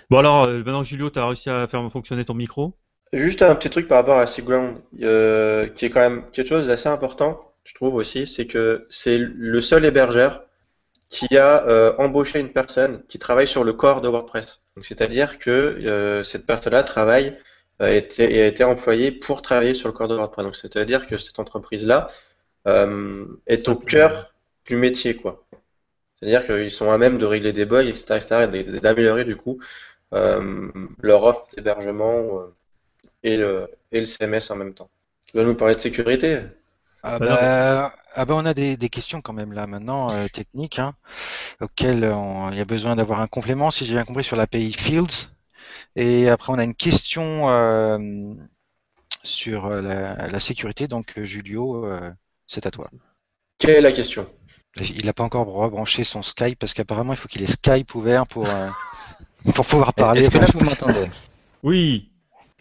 Bon 0.10 0.18
alors, 0.18 0.46
euh, 0.46 0.58
maintenant 0.58 0.84
Julio, 0.84 1.10
tu 1.10 1.20
as 1.20 1.28
réussi 1.28 1.50
à 1.50 1.68
faire 1.68 1.90
fonctionner 1.92 2.26
ton 2.26 2.34
micro? 2.34 2.74
Juste 3.14 3.42
un 3.42 3.56
petit 3.56 3.70
truc 3.70 3.88
par 3.88 4.00
rapport 4.00 4.18
à 4.20 4.26
SigGround, 4.26 4.78
euh, 5.02 5.68
qui 5.68 5.86
est 5.86 5.90
quand 5.90 6.02
même 6.02 6.24
quelque 6.34 6.48
chose 6.50 6.68
d'assez 6.68 6.90
important, 6.90 7.42
je 7.64 7.74
trouve 7.74 7.96
aussi, 7.96 8.28
c'est 8.28 8.48
que 8.48 8.86
c'est 8.90 9.18
le 9.18 9.62
seul 9.62 9.86
hébergeur 9.86 10.44
qui 11.10 11.38
a 11.38 11.66
euh, 11.68 11.94
embauché 11.98 12.40
une 12.40 12.52
personne 12.52 13.04
qui 13.08 13.20
travaille 13.20 13.48
sur 13.48 13.64
le 13.64 13.74
corps 13.74 14.02
de 14.02 14.10
WordPress. 14.10 14.64
Donc, 14.76 14.86
c'est-à-dire 14.86 15.40
que 15.40 15.52
euh, 15.52 16.24
cette 16.24 16.46
personne-là 16.46 16.84
travaille 16.84 17.38
euh, 17.82 17.90
était- 17.94 18.34
et 18.34 18.42
a 18.42 18.48
été 18.48 18.64
employée 18.64 19.12
pour 19.12 19.42
travailler 19.42 19.74
sur 19.74 19.88
le 19.88 19.94
corps 19.94 20.08
de 20.10 20.16
WordPress. 20.16 20.46
Donc, 20.46 20.56
c'est-à-dire 20.56 21.08
que 21.08 21.18
cette 21.18 21.40
entreprise-là 21.40 22.08
euh, 22.68 23.26
est 23.48 23.70
au 23.70 23.76
cœur 23.78 24.34
du 24.66 24.76
métier, 24.76 25.16
quoi. 25.16 25.46
C'est-à-dire 26.20 26.46
qu'ils 26.46 26.72
sont 26.72 26.92
à 26.92 26.98
même 26.98 27.18
de 27.18 27.26
régler 27.26 27.54
des 27.54 27.66
bugs, 27.66 27.88
etc., 27.88 28.18
etc., 28.18 28.58
et 28.58 28.64
d'améliorer 28.82 29.26
du 29.26 29.36
coup 29.36 29.60
euh, 30.14 30.70
leur 31.02 31.24
offre 31.24 31.48
d'hébergement 31.56 32.42
euh, 32.42 32.56
et 33.24 33.38
le, 33.38 33.70
et 33.92 34.00
le 34.00 34.06
CMS 34.06 34.52
en 34.52 34.56
même 34.56 34.74
temps. 34.74 34.90
Tu 35.32 35.38
vas 35.38 35.44
nous 35.44 35.56
parler 35.56 35.76
de 35.76 35.82
sécurité? 35.82 36.40
Ah 37.04 37.20
bah, 37.20 37.94
ah 38.18 38.26
bah, 38.26 38.36
on 38.36 38.46
a 38.46 38.54
des, 38.54 38.78
des 38.78 38.90
questions 38.90 39.22
quand 39.22 39.34
même 39.34 39.54
là 39.54 39.68
maintenant 39.68 40.12
euh, 40.12 40.28
techniques 40.28 40.80
hein, 40.80 40.94
auxquelles 41.62 42.06
on- 42.06 42.52
il 42.52 42.58
y 42.58 42.62
a 42.62 42.66
besoin 42.66 42.96
d'avoir 42.96 43.22
un 43.22 43.28
complément 43.28 43.72
si 43.72 43.86
j'ai 43.86 43.94
bien 43.94 44.06
compris 44.06 44.24
sur 44.26 44.36
l'API 44.38 44.74
Fields 44.74 45.30
et 45.96 46.30
après 46.30 46.54
on 46.54 46.58
a 46.60 46.64
une 46.66 46.76
question 46.76 47.50
euh, 47.50 47.98
sur 49.24 49.66
euh, 49.66 49.82
la, 49.82 50.28
la 50.28 50.40
sécurité 50.40 50.88
donc 50.88 51.18
euh, 51.18 51.26
Julio 51.26 51.86
euh, 51.86 52.12
c'est 52.48 52.66
à 52.66 52.72
toi. 52.72 52.90
Quelle 53.60 53.76
est 53.78 53.82
la 53.82 53.92
question? 53.92 54.28
Il 54.80 55.06
n'a 55.06 55.14
pas 55.14 55.24
encore 55.24 55.48
rebranché 55.48 56.04
son 56.04 56.22
Skype 56.22 56.60
parce 56.60 56.74
qu'apparemment 56.74 57.14
il 57.14 57.18
faut 57.18 57.28
qu'il 57.28 57.42
ait 57.44 57.48
Skype 57.48 57.96
ouvert 57.96 58.28
pour 58.28 58.44
euh, 58.46 58.70
pour 59.56 59.66
pouvoir 59.66 59.94
parler. 59.94 60.22
Est-ce 60.22 60.30
que 60.30 60.38
là 60.38 60.48
vous 60.54 60.62
m'entendez? 60.62 61.10
Oui. 61.64 62.12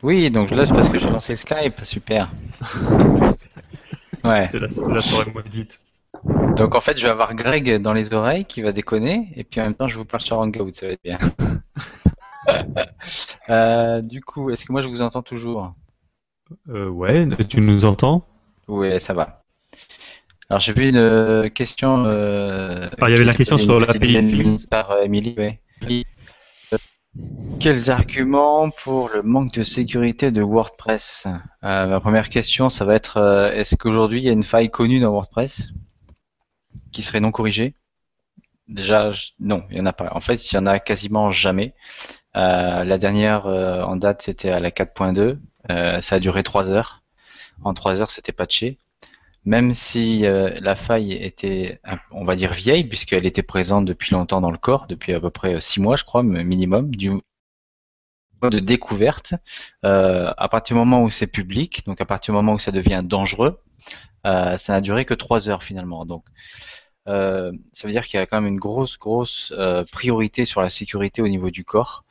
Oui, 0.03 0.31
donc 0.31 0.51
là 0.51 0.65
c'est 0.65 0.75
parce 0.75 0.89
que 0.91 0.99
j'ai 0.99 1.11
lancé 1.11 1.37
Skype, 1.37 1.85
super. 1.85 2.31
Ouais. 4.27 4.49
C'est 4.49 4.59
la, 4.59 4.69
la 4.89 5.03
soirée 5.03 5.31
moins 5.33 5.43
vite. 5.43 5.81
Donc 6.57 6.75
en 6.75 6.81
fait 6.81 6.97
je 6.97 7.05
vais 7.05 7.11
avoir 7.11 7.35
Greg 7.35 7.77
dans 7.81 7.93
les 7.93 8.13
oreilles 8.13 8.45
qui 8.47 8.63
va 8.63 8.73
déconner 8.73 9.33
et 9.37 9.45
puis 9.45 9.61
en 9.61 9.65
même 9.65 9.75
temps 9.75 9.89
je 9.89 9.97
vous 9.99 10.05
parle 10.05 10.23
sur 10.23 10.39
Hangout, 10.39 10.75
ça 10.75 10.87
va 10.87 10.93
être 10.93 11.03
bien. 11.05 11.19
Euh, 13.51 14.03
du 14.03 14.21
coup, 14.23 14.51
est-ce 14.51 14.65
que 14.65 14.73
moi 14.73 14.81
je 14.81 14.89
vous 14.89 15.03
entends 15.03 15.23
toujours? 15.23 15.75
Euh, 16.69 16.89
ouais, 16.89 17.27
tu 17.49 17.61
nous 17.61 17.85
entends? 17.85 18.25
Oui, 18.69 19.01
ça 19.01 19.15
va. 19.15 19.43
Alors 20.49 20.61
j'ai 20.61 20.73
vu 20.73 20.89
une 20.89 20.97
euh, 20.97 21.49
question. 21.49 22.05
euh, 22.07 22.89
Ah, 23.01 23.09
il 23.09 23.13
y 23.13 23.15
avait 23.15 23.25
la 23.25 23.35
question 23.35 23.59
sur 23.59 23.81
l'API 23.81 24.67
par 24.71 25.03
Émilie, 25.03 25.35
ouais. 25.37 25.61
Quels 27.61 27.91
arguments 27.91 28.71
pour 28.71 29.09
le 29.09 29.23
manque 29.23 29.53
de 29.53 29.63
sécurité 29.63 30.31
de 30.31 30.43
WordPress? 30.43 31.27
Euh, 31.65 31.87
Ma 31.87 32.01
première 32.01 32.29
question, 32.29 32.69
ça 32.69 32.85
va 32.85 32.95
être 32.95 33.17
euh, 33.17 33.51
est-ce 33.53 33.77
qu'aujourd'hui 33.77 34.21
il 34.21 34.25
y 34.25 34.29
a 34.29 34.33
une 34.33 34.45
faille 34.45 34.71
connue 34.71 35.01
dans 35.01 35.11
WordPress 35.11 35.69
qui 36.93 37.03
serait 37.03 37.21
non 37.21 37.31
corrigée? 37.33 37.75
Déjà, 38.69 39.11
non, 39.41 39.65
il 39.71 39.77
n'y 39.77 39.81
en 39.81 39.87
a 39.87 39.93
pas. 39.93 40.11
En 40.15 40.21
fait, 40.21 40.51
il 40.51 40.55
y 40.55 40.59
en 40.59 40.67
a 40.67 40.79
quasiment 40.79 41.31
jamais. 41.31 41.75
Euh, 42.37 42.85
la 42.85 42.99
dernière 42.99 43.47
en 43.47 43.97
date, 43.97 44.23
c'était 44.23 44.51
à 44.51 44.61
la 44.61 44.71
4.2. 44.71 45.39
Euh, 45.71 46.01
ça 46.03 46.17
a 46.17 46.19
duré 46.21 46.43
3 46.43 46.71
heures. 46.71 47.03
En 47.63 47.75
3 47.75 48.03
heures, 48.03 48.11
c'était 48.11 48.33
patché. 48.33 48.79
Même 49.47 49.73
si 49.73 50.27
euh, 50.27 50.51
la 50.61 50.77
faille 50.77 51.13
était, 51.15 51.81
on 52.11 52.25
va 52.27 52.37
dire, 52.37 52.53
vieille, 52.53 52.85
puisqu'elle 52.85 53.25
était 53.27 53.43
présente 53.43 53.87
depuis 53.87 54.13
longtemps 54.15 54.41
dans 54.43 54.51
le 54.51 54.59
corps, 54.59 54.87
depuis 54.89 55.15
à 55.15 55.21
peu 55.21 55.31
près 55.31 55.59
6 55.61 55.81
mois, 55.81 55.97
je 55.97 56.05
crois, 56.05 56.23
minimum, 56.23 56.95
du 56.95 57.13
de 58.51 58.61
découverte, 58.61 59.35
euh, 59.85 60.33
à 60.37 60.49
partir 60.49 60.75
du 60.77 60.79
moment 60.79 61.03
où 61.03 61.11
c'est 61.11 61.27
public, 61.27 61.83
donc 61.87 62.01
à 62.01 62.05
partir 62.05 62.33
du 62.33 62.37
moment 62.37 62.53
où 62.55 62.59
ça 62.61 62.71
devient 62.71 63.03
dangereux, 63.05 63.59
euh, 64.27 64.57
ça 64.57 64.75
n'a 64.75 64.81
duré 64.81 65.05
que 65.05 65.15
3 65.15 65.49
heures 65.51 65.65
finalement. 65.65 66.07
Donc, 66.07 66.25
euh, 67.09 67.53
ça 67.73 67.89
veut 67.89 67.93
dire 67.93 68.07
qu'il 68.07 68.19
y 68.19 68.23
a 68.23 68.27
quand 68.27 68.41
même 68.41 68.53
une 68.53 68.61
grosse, 68.61 68.99
grosse 68.99 69.53
euh, 69.57 69.85
priorité 69.93 70.45
sur 70.45 70.63
la 70.63 70.71
sécurité 70.71 71.23
au 71.23 71.29
niveau 71.29 71.51
du 71.51 71.65
corps. 71.65 72.05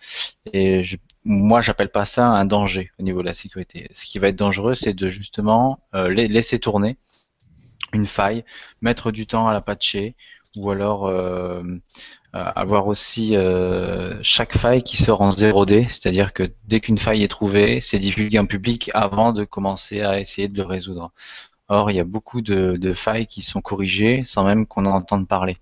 Et 0.54 0.84
je, 0.84 0.98
moi, 1.26 1.62
j'appelle 1.62 1.92
pas 1.92 2.06
ça 2.06 2.28
un 2.28 2.46
danger 2.46 2.92
au 3.00 3.04
niveau 3.04 3.22
de 3.22 3.28
la 3.28 3.34
sécurité. 3.36 3.90
Ce 3.94 4.06
qui 4.06 4.20
va 4.20 4.30
être 4.30 4.38
dangereux, 4.38 4.76
c'est 4.76 4.94
de 4.94 5.10
justement 5.10 5.80
euh, 5.96 6.14
la- 6.14 6.28
laisser 6.28 6.60
tourner 6.60 6.98
une 7.96 8.08
faille, 8.08 8.44
mettre 8.82 9.12
du 9.12 9.26
temps 9.26 9.48
à 9.48 9.54
la 9.54 9.62
patcher, 9.62 10.16
ou 10.56 10.72
alors 10.72 11.08
euh, 11.08 11.64
euh, 12.36 12.44
avoir 12.56 12.88
aussi 12.88 13.36
euh, 13.36 14.18
chaque 14.22 14.58
faille 14.58 14.84
qui 14.84 14.98
sort 14.98 15.22
en 15.22 15.30
0D, 15.30 15.88
c'est-à-dire 15.88 16.34
que 16.34 16.44
dès 16.66 16.80
qu'une 16.80 16.98
faille 16.98 17.24
est 17.24 17.28
trouvée, 17.28 17.80
c'est 17.82 18.00
divulgué 18.00 18.40
en 18.40 18.46
public 18.46 18.92
avant 18.94 19.34
de 19.34 19.44
commencer 19.44 20.02
à 20.02 20.20
essayer 20.20 20.48
de 20.48 20.58
le 20.58 20.64
résoudre. 20.64 21.12
Or, 21.68 21.90
il 21.90 21.98
y 21.98 22.00
a 22.00 22.04
beaucoup 22.04 22.42
de, 22.42 22.94
failles 22.94 23.26
qui 23.26 23.42
sont 23.42 23.62
corrigées 23.62 24.24
sans 24.24 24.44
même 24.44 24.68
qu'on 24.68 24.86
en 24.86 24.92
entende 24.92 25.28
parler. 25.28 25.58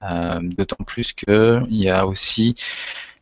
D'autant 0.00 0.82
plus 0.86 1.12
qu'il 1.12 1.66
y 1.68 1.90
a 1.90 2.06
aussi 2.06 2.54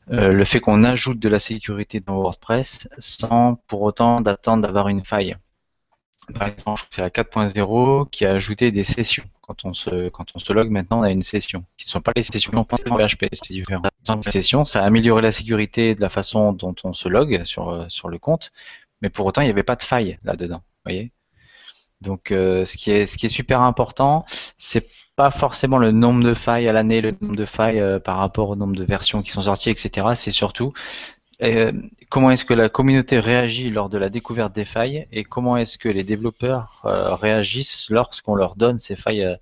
le 0.08 0.44
fait 0.44 0.60
qu'on 0.60 0.84
ajoute 0.84 1.18
de 1.18 1.28
la 1.28 1.40
sécurité 1.40 1.98
dans 1.98 2.14
WordPress 2.14 2.88
sans 2.98 3.56
pour 3.66 3.82
autant 3.82 4.20
d'attendre 4.20 4.62
d'avoir 4.62 4.88
une 4.88 5.04
faille. 5.04 5.36
Par 6.32 6.48
exemple, 6.48 6.82
c'est 6.90 7.02
la 7.02 7.10
4.0 7.10 8.08
qui 8.10 8.24
a 8.24 8.32
ajouté 8.32 8.70
des 8.70 8.84
sessions. 8.84 9.24
Quand 9.42 9.64
on 9.64 9.74
se, 9.74 10.08
quand 10.08 10.26
on 10.34 10.38
se 10.38 10.52
log 10.52 10.70
maintenant, 10.70 11.00
on 11.00 11.02
a 11.02 11.10
une 11.10 11.22
session. 11.22 11.64
Qui 11.76 11.86
ne 11.86 11.90
sont 11.90 12.00
pas 12.00 12.12
les 12.16 12.22
sessions 12.22 12.52
en 12.54 12.64
PHP, 12.64 13.26
c'est 13.32 13.52
différent. 13.52 13.82
Les 14.08 14.30
sessions, 14.30 14.64
ça 14.64 14.82
a 14.82 14.86
amélioré 14.86 15.22
la 15.22 15.32
sécurité 15.32 15.94
de 15.94 16.00
la 16.00 16.08
façon 16.08 16.52
dont 16.52 16.74
on 16.84 16.92
se 16.92 17.08
log 17.08 17.44
sur, 17.44 17.70
euh, 17.70 17.84
sur 17.88 18.08
le 18.08 18.18
compte, 18.18 18.52
mais 19.02 19.10
pour 19.10 19.26
autant, 19.26 19.42
il 19.42 19.46
n'y 19.46 19.50
avait 19.50 19.62
pas 19.62 19.76
de 19.76 19.82
faille 19.82 20.18
là-dedans. 20.24 20.62
voyez 20.84 21.12
donc, 22.00 22.32
euh, 22.32 22.64
ce, 22.64 22.76
qui 22.76 22.90
est, 22.90 23.06
ce 23.06 23.16
qui 23.16 23.26
est 23.26 23.30
super 23.30 23.62
important, 23.62 24.24
c'est 24.58 24.86
pas 25.16 25.30
forcément 25.30 25.78
le 25.78 25.90
nombre 25.90 26.22
de 26.22 26.34
failles 26.34 26.68
à 26.68 26.72
l'année, 26.72 27.00
le 27.00 27.16
nombre 27.20 27.36
de 27.36 27.44
failles 27.44 27.80
euh, 27.80 27.98
par 27.98 28.18
rapport 28.18 28.50
au 28.50 28.56
nombre 28.56 28.76
de 28.76 28.84
versions 28.84 29.22
qui 29.22 29.30
sont 29.30 29.42
sorties, 29.42 29.70
etc. 29.70 30.08
C'est 30.14 30.30
surtout 30.30 30.72
euh, 31.42 31.72
comment 32.10 32.30
est-ce 32.30 32.44
que 32.44 32.54
la 32.54 32.68
communauté 32.68 33.18
réagit 33.18 33.70
lors 33.70 33.88
de 33.88 33.98
la 33.98 34.08
découverte 34.08 34.54
des 34.54 34.64
failles 34.64 35.06
et 35.10 35.24
comment 35.24 35.56
est-ce 35.56 35.78
que 35.78 35.88
les 35.88 36.04
développeurs 36.04 36.82
euh, 36.84 37.14
réagissent 37.14 37.90
lorsqu'on 37.90 38.34
leur 38.34 38.56
donne 38.56 38.78
ces 38.78 38.96
failles 38.96 39.36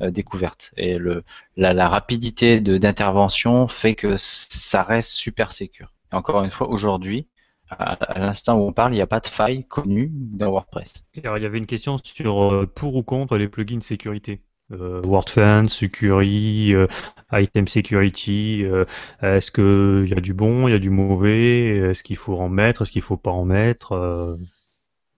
euh, 0.00 0.10
découvertes? 0.10 0.72
Et 0.76 0.98
le, 0.98 1.24
la, 1.56 1.88
rapidité 1.88 2.60
d'intervention 2.60 3.68
fait 3.68 3.94
que 3.94 4.16
ça 4.18 4.82
reste 4.82 5.12
super 5.12 5.52
sécure. 5.52 5.92
Et 6.12 6.16
encore 6.16 6.44
une 6.44 6.50
fois, 6.50 6.68
aujourd'hui, 6.68 7.26
à, 7.70 8.18
l'instant 8.18 8.56
où 8.56 8.62
on 8.66 8.72
parle, 8.72 8.92
il 8.92 8.96
n'y 8.96 9.02
a 9.02 9.06
pas 9.06 9.20
de 9.20 9.26
faille 9.26 9.64
connue 9.64 10.10
dans 10.12 10.50
WordPress. 10.50 11.04
Alors, 11.22 11.38
il 11.38 11.42
y 11.42 11.46
avait 11.46 11.58
une 11.58 11.66
question 11.66 11.98
sur 12.02 12.66
pour 12.74 12.96
ou 12.96 13.02
contre 13.02 13.36
les 13.36 13.48
plugins 13.48 13.80
sécurité. 13.80 14.42
Euh, 14.70 15.00
WordFence, 15.02 15.72
Sucuri, 15.72 16.74
euh, 16.74 16.86
Item 17.32 17.66
Security. 17.68 18.64
euh, 18.64 18.84
est-ce 19.22 19.50
qu'il 19.50 20.10
y 20.10 20.16
a 20.16 20.20
du 20.20 20.34
bon, 20.34 20.68
il 20.68 20.72
y 20.72 20.74
a 20.74 20.78
du 20.78 20.90
mauvais 20.90 21.90
Est-ce 21.90 22.02
qu'il 22.02 22.16
faut 22.16 22.36
en 22.36 22.50
mettre 22.50 22.82
Est-ce 22.82 22.92
qu'il 22.92 23.02
faut 23.02 23.16
pas 23.16 23.30
en 23.30 23.46
mettre 23.46 24.36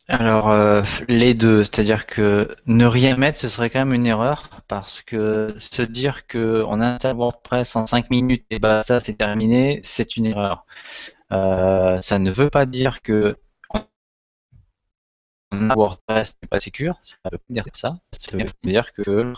Alors, 0.09 0.85
les 1.09 1.35
deux, 1.35 1.65
c'est-à-dire 1.65 2.07
que 2.07 2.55
ne 2.67 2.87
rien 2.87 3.17
mettre, 3.17 3.39
ce 3.39 3.49
serait 3.49 3.71
quand 3.71 3.81
même 3.81 3.93
une 3.93 4.07
erreur, 4.07 4.51
parce 4.69 5.03
que 5.03 5.55
se 5.59 5.83
dire 5.83 6.27
que 6.27 6.65
on 6.69 6.81
installe 6.81 7.17
WordPress 7.17 7.75
en 7.77 7.87
5 7.87 8.11
minutes 8.11 8.45
et 8.51 8.59
bah 8.59 8.83
ça 8.83 9.01
c'est 9.01 9.15
terminé, 9.15 9.81
c'est 9.83 10.17
une 10.17 10.27
erreur. 10.27 10.65
Ça 11.31 12.19
ne 12.19 12.31
veut 12.31 12.51
pas 12.51 12.67
dire 12.67 13.03
que 13.03 13.37
WordPress 15.53 16.37
n'est 16.43 16.49
pas 16.49 16.61
sécure, 16.61 16.99
ça 17.03 17.17
veut 17.31 17.39
pas 17.39 17.45
dire 17.49 17.65
ça, 17.73 17.97
ça 18.13 18.37
veut 18.37 18.45
dire 18.65 18.93
que 18.93 19.35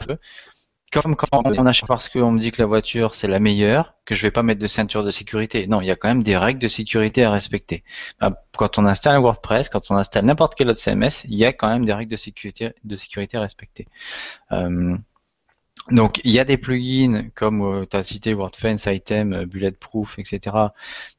comme 0.92 1.16
quand 1.16 1.26
on 1.32 1.66
achète 1.66 1.88
parce 1.88 2.08
qu'on 2.10 2.32
me 2.32 2.38
dit 2.38 2.50
que 2.50 2.60
la 2.60 2.66
voiture 2.66 3.14
c'est 3.14 3.28
la 3.28 3.38
meilleure, 3.38 3.94
que 4.04 4.14
je 4.14 4.22
vais 4.22 4.30
pas 4.30 4.42
mettre 4.42 4.60
de 4.60 4.66
ceinture 4.66 5.04
de 5.04 5.10
sécurité. 5.10 5.66
Non, 5.66 5.80
il 5.80 5.86
y 5.86 5.90
a 5.90 5.96
quand 5.96 6.08
même 6.08 6.22
des 6.22 6.36
règles 6.36 6.60
de 6.60 6.68
sécurité 6.68 7.24
à 7.24 7.30
respecter. 7.30 7.82
Bah, 8.20 8.32
Quand 8.58 8.78
on 8.78 8.84
installe 8.84 9.18
WordPress, 9.20 9.70
quand 9.70 9.90
on 9.90 9.96
installe 9.96 10.26
n'importe 10.26 10.54
quel 10.54 10.68
autre 10.68 10.80
CMS, 10.80 11.24
il 11.24 11.38
y 11.38 11.46
a 11.46 11.52
quand 11.54 11.68
même 11.68 11.86
des 11.86 11.94
règles 11.94 12.10
de 12.10 12.16
sécurité, 12.16 12.72
de 12.84 12.96
sécurité 12.96 13.38
à 13.38 13.40
respecter. 13.40 13.88
Euh, 14.52 14.96
donc, 15.90 16.20
il 16.22 16.30
y 16.30 16.38
a 16.38 16.44
des 16.44 16.56
plugins 16.56 17.28
comme 17.34 17.86
tu 17.90 17.96
as 17.96 18.04
cité 18.04 18.34
WordFence, 18.34 18.86
Item, 18.86 19.32
euh, 19.32 19.46
Bulletproof, 19.46 20.18
etc., 20.18 20.56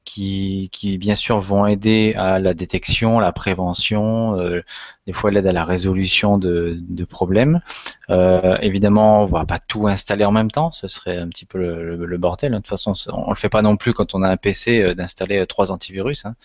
qui, 0.06 0.70
qui 0.72 0.98
bien 0.98 1.16
sûr 1.16 1.40
vont 1.40 1.66
aider 1.66 2.14
à 2.16 2.40
la 2.40 2.54
détection, 2.54 3.20
la 3.20 3.34
prévention, 3.34 4.40
euh, 4.40 4.62
des 5.06 5.14
fois 5.14 5.32
l'aide 5.32 5.48
à 5.48 5.52
la 5.52 5.66
résolution 5.66 6.38
de, 6.38 6.78
de 6.80 7.04
problèmes. 7.06 7.62
Euh, 8.10 8.58
évidemment, 8.62 9.24
on 9.24 9.26
va 9.26 9.46
pas 9.46 9.60
tout 9.60 9.88
installer 9.88 10.26
en 10.26 10.32
même 10.32 10.52
temps, 10.52 10.72
ce 10.72 10.88
serait 10.88 11.18
un 11.18 11.28
petit 11.28 11.46
peu 11.46 11.58
le, 11.60 12.18
bordel. 12.18 12.52
De 12.52 12.58
toute 12.58 12.68
façon, 12.68 12.94
on 13.12 13.30
le 13.30 13.36
fait 13.36 13.50
pas 13.50 13.62
non 13.62 13.76
plus 13.76 13.94
quand 13.94 14.16
on 14.16 14.24
a 14.24 14.30
un 14.30 14.38
PC 14.38 14.82
euh, 14.82 14.96
d'installer 14.96 15.40
euh, 15.40 15.46
trois 15.46 15.72
antivirus. 15.72 16.26
hein. 16.26 16.36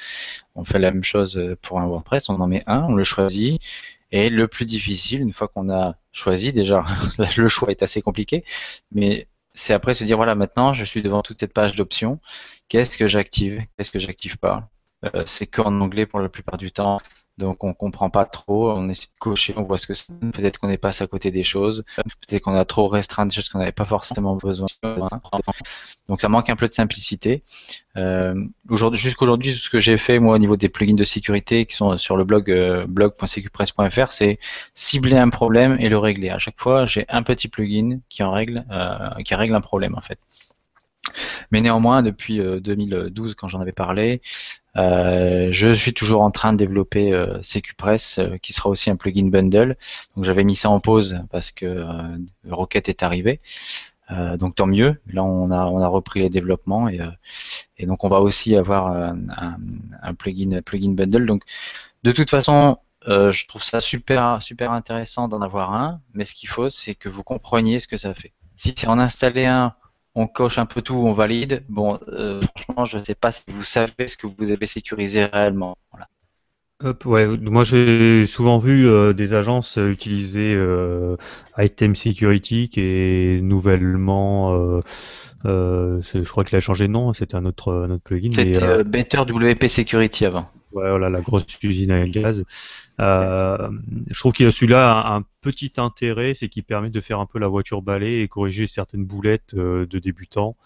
On 0.54 0.64
fait 0.64 0.78
la 0.78 0.90
même 0.90 1.04
chose 1.04 1.36
euh, 1.38 1.56
pour 1.62 1.80
un 1.80 1.86
WordPress, 1.86 2.28
on 2.28 2.40
en 2.40 2.46
met 2.48 2.64
un, 2.66 2.82
on 2.84 2.94
le 2.94 3.04
choisit. 3.04 3.60
Et 4.10 4.30
le 4.30 4.48
plus 4.48 4.64
difficile, 4.64 5.20
une 5.20 5.32
fois 5.32 5.48
qu'on 5.48 5.70
a 5.70 5.96
choisi, 6.12 6.52
déjà, 6.52 6.84
le 7.36 7.48
choix 7.48 7.70
est 7.70 7.82
assez 7.82 8.02
compliqué, 8.02 8.44
mais 8.92 9.28
c'est 9.54 9.74
après 9.74 9.94
se 9.94 10.04
dire, 10.04 10.16
voilà, 10.16 10.34
maintenant, 10.34 10.72
je 10.74 10.84
suis 10.84 11.02
devant 11.02 11.22
toute 11.22 11.40
cette 11.40 11.52
page 11.52 11.76
d'options. 11.76 12.20
Qu'est-ce 12.68 12.96
que 12.96 13.08
j'active? 13.08 13.62
Qu'est-ce 13.76 13.90
que 13.90 13.98
j'active 13.98 14.38
pas? 14.38 14.70
Euh, 15.04 15.24
C'est 15.26 15.46
qu'en 15.46 15.80
anglais 15.80 16.06
pour 16.06 16.20
la 16.20 16.28
plupart 16.28 16.56
du 16.58 16.70
temps. 16.72 17.00
Donc 17.38 17.62
on 17.62 17.72
comprend 17.72 18.10
pas 18.10 18.24
trop, 18.24 18.72
on 18.72 18.88
essaie 18.88 19.06
de 19.06 19.18
cocher, 19.20 19.54
on 19.56 19.62
voit 19.62 19.78
ce 19.78 19.86
que 19.86 19.94
c'est. 19.94 20.12
Peut-être 20.32 20.58
qu'on 20.58 20.68
est 20.68 20.76
passé 20.76 21.04
à 21.04 21.06
côté 21.06 21.30
des 21.30 21.44
choses, 21.44 21.84
peut-être 21.96 22.42
qu'on 22.42 22.54
a 22.54 22.64
trop 22.64 22.88
restreint 22.88 23.26
des 23.26 23.34
choses 23.34 23.48
qu'on 23.48 23.60
n'avait 23.60 23.70
pas 23.70 23.84
forcément 23.84 24.34
besoin. 24.34 24.66
Donc 26.08 26.20
ça 26.20 26.28
manque 26.28 26.50
un 26.50 26.56
peu 26.56 26.66
de 26.66 26.72
simplicité. 26.72 27.42
Euh, 27.96 28.44
aujourd'hui, 28.68 29.00
jusqu'aujourd'hui, 29.00 29.52
ce 29.54 29.70
que 29.70 29.78
j'ai 29.78 29.98
fait 29.98 30.18
moi 30.18 30.34
au 30.34 30.38
niveau 30.38 30.56
des 30.56 30.68
plugins 30.68 30.94
de 30.94 31.04
sécurité 31.04 31.64
qui 31.64 31.76
sont 31.76 31.96
sur 31.96 32.16
le 32.16 32.24
blog 32.24 32.50
euh, 32.50 32.86
c'est 34.10 34.38
cibler 34.74 35.16
un 35.16 35.28
problème 35.28 35.76
et 35.78 35.88
le 35.88 35.98
régler. 35.98 36.30
À 36.30 36.38
chaque 36.38 36.58
fois, 36.58 36.86
j'ai 36.86 37.04
un 37.08 37.22
petit 37.22 37.46
plugin 37.48 38.00
qui 38.08 38.24
en 38.24 38.32
règle, 38.32 38.64
euh, 38.70 39.22
qui 39.24 39.34
règle 39.36 39.54
un 39.54 39.60
problème 39.60 39.94
en 39.96 40.00
fait. 40.00 40.18
Mais 41.50 41.60
néanmoins, 41.60 42.02
depuis 42.02 42.40
euh, 42.40 42.60
2012, 42.60 43.34
quand 43.34 43.48
j'en 43.48 43.60
avais 43.60 43.72
parlé, 43.72 44.20
euh, 44.78 45.48
je 45.50 45.72
suis 45.72 45.92
toujours 45.92 46.22
en 46.22 46.30
train 46.30 46.52
de 46.52 46.58
développer 46.58 47.12
euh, 47.12 47.40
CQPress, 47.42 48.18
euh, 48.18 48.36
qui 48.38 48.52
sera 48.52 48.68
aussi 48.68 48.90
un 48.90 48.96
plugin 48.96 49.28
bundle. 49.28 49.76
Donc 50.14 50.24
j'avais 50.24 50.44
mis 50.44 50.54
ça 50.54 50.70
en 50.70 50.78
pause 50.78 51.20
parce 51.30 51.50
que 51.50 51.66
euh, 51.66 52.18
Rocket 52.48 52.88
est 52.88 53.02
arrivé. 53.02 53.40
Donc 54.38 54.54
tant 54.54 54.66
mieux. 54.66 54.98
Là, 55.12 55.22
on 55.22 55.50
a 55.50 55.66
on 55.66 55.82
a 55.82 55.86
repris 55.86 56.20
les 56.20 56.30
développements 56.30 56.88
et, 56.88 56.98
et 57.76 57.84
donc 57.84 58.04
on 58.04 58.08
va 58.08 58.20
aussi 58.20 58.56
avoir 58.56 58.86
un, 58.86 60.14
plugin 60.14 60.62
plugin 60.62 60.92
bundle. 60.92 61.26
Donc 61.26 61.42
de 62.04 62.12
toute 62.12 62.30
façon, 62.30 62.78
je 63.06 63.46
trouve 63.46 63.62
ça 63.62 63.80
super 63.80 64.42
super 64.42 64.72
intéressant 64.72 65.28
d'en 65.28 65.42
avoir 65.42 65.74
un. 65.74 66.00
Mais 66.14 66.24
ce 66.24 66.34
qu'il 66.34 66.48
faut, 66.48 66.70
c'est 66.70 66.94
que 66.94 67.10
vous 67.10 67.22
compreniez 67.22 67.80
ce 67.80 67.86
que 67.86 67.98
ça 67.98 68.14
fait. 68.14 68.32
Si 68.56 68.72
c'est 68.74 68.88
en 68.88 68.98
installer 68.98 69.44
un 69.44 69.74
on 70.18 70.26
coche 70.26 70.58
un 70.58 70.66
peu 70.66 70.82
tout, 70.82 70.94
on 70.94 71.12
valide. 71.12 71.62
Bon, 71.68 71.98
euh, 72.08 72.40
franchement, 72.56 72.84
je 72.84 72.98
ne 72.98 73.04
sais 73.04 73.14
pas 73.14 73.30
si 73.30 73.44
vous 73.48 73.62
savez 73.62 74.08
ce 74.08 74.16
que 74.16 74.26
vous 74.26 74.50
avez 74.50 74.66
sécurisé 74.66 75.24
réellement. 75.24 75.76
Voilà. 75.92 76.08
Hop, 76.84 77.06
ouais, 77.06 77.26
moi 77.26 77.64
j'ai 77.64 78.24
souvent 78.26 78.58
vu 78.58 78.86
euh, 78.86 79.12
des 79.12 79.34
agences 79.34 79.78
utiliser 79.78 80.54
euh, 80.54 81.16
Item 81.56 81.96
Security 81.96 82.68
qui 82.68 82.80
est 82.80 83.40
nouvellement, 83.42 84.80
je 85.44 86.28
crois 86.28 86.44
qu'il 86.44 86.56
a 86.56 86.60
changé 86.60 86.86
de 86.86 86.92
nom, 86.92 87.12
c'était 87.14 87.36
un 87.36 87.44
autre, 87.46 87.72
un 87.72 87.90
autre 87.90 88.02
plugin. 88.02 88.30
C'était 88.32 88.84
Better 88.84 89.20
WP 89.20 89.66
Security 89.66 90.26
avant. 90.26 90.48
Ouais, 90.72 90.90
voilà, 90.90 91.08
la 91.08 91.20
grosse 91.22 91.46
usine 91.62 91.90
à 91.90 92.06
gaz. 92.06 92.44
Euh, 93.00 93.70
je 94.10 94.18
trouve 94.18 94.32
qu'il 94.32 94.46
a 94.46 94.50
celui-là 94.52 95.06
un, 95.14 95.16
un 95.18 95.24
petit 95.40 95.72
intérêt, 95.78 96.34
c'est 96.34 96.48
qu'il 96.48 96.64
permet 96.64 96.90
de 96.90 97.00
faire 97.00 97.20
un 97.20 97.26
peu 97.26 97.38
la 97.38 97.48
voiture 97.48 97.80
balai 97.80 98.20
et 98.22 98.28
corriger 98.28 98.66
certaines 98.66 99.04
boulettes 99.06 99.54
euh, 99.54 99.86
de 99.86 99.98
débutants. 99.98 100.56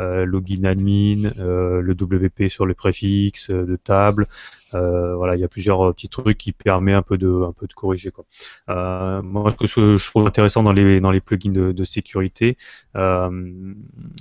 Login 0.00 0.64
admin, 0.64 1.32
euh, 1.40 1.80
le 1.80 1.92
WP 1.92 2.48
sur 2.48 2.66
les 2.66 2.74
préfixes 2.74 3.50
de 3.50 3.74
table. 3.74 4.26
Euh, 4.74 5.14
voilà, 5.16 5.34
il 5.36 5.40
y 5.40 5.44
a 5.44 5.48
plusieurs 5.48 5.80
euh, 5.88 5.92
petits 5.92 6.08
trucs 6.08 6.38
qui 6.38 6.52
permettent 6.52 6.96
un 6.96 7.02
peu 7.02 7.18
de, 7.18 7.42
un 7.48 7.52
peu 7.52 7.66
de 7.66 7.72
corriger 7.72 8.10
quoi. 8.10 8.24
Euh, 8.68 9.22
moi, 9.22 9.50
ce 9.50 9.56
que 9.56 9.96
je 9.96 10.06
trouve 10.06 10.26
intéressant 10.26 10.62
dans 10.62 10.72
les 10.72 11.00
dans 11.00 11.10
les 11.10 11.20
plugins 11.20 11.52
de, 11.52 11.72
de 11.72 11.84
sécurité, 11.84 12.56
euh, 12.96 13.74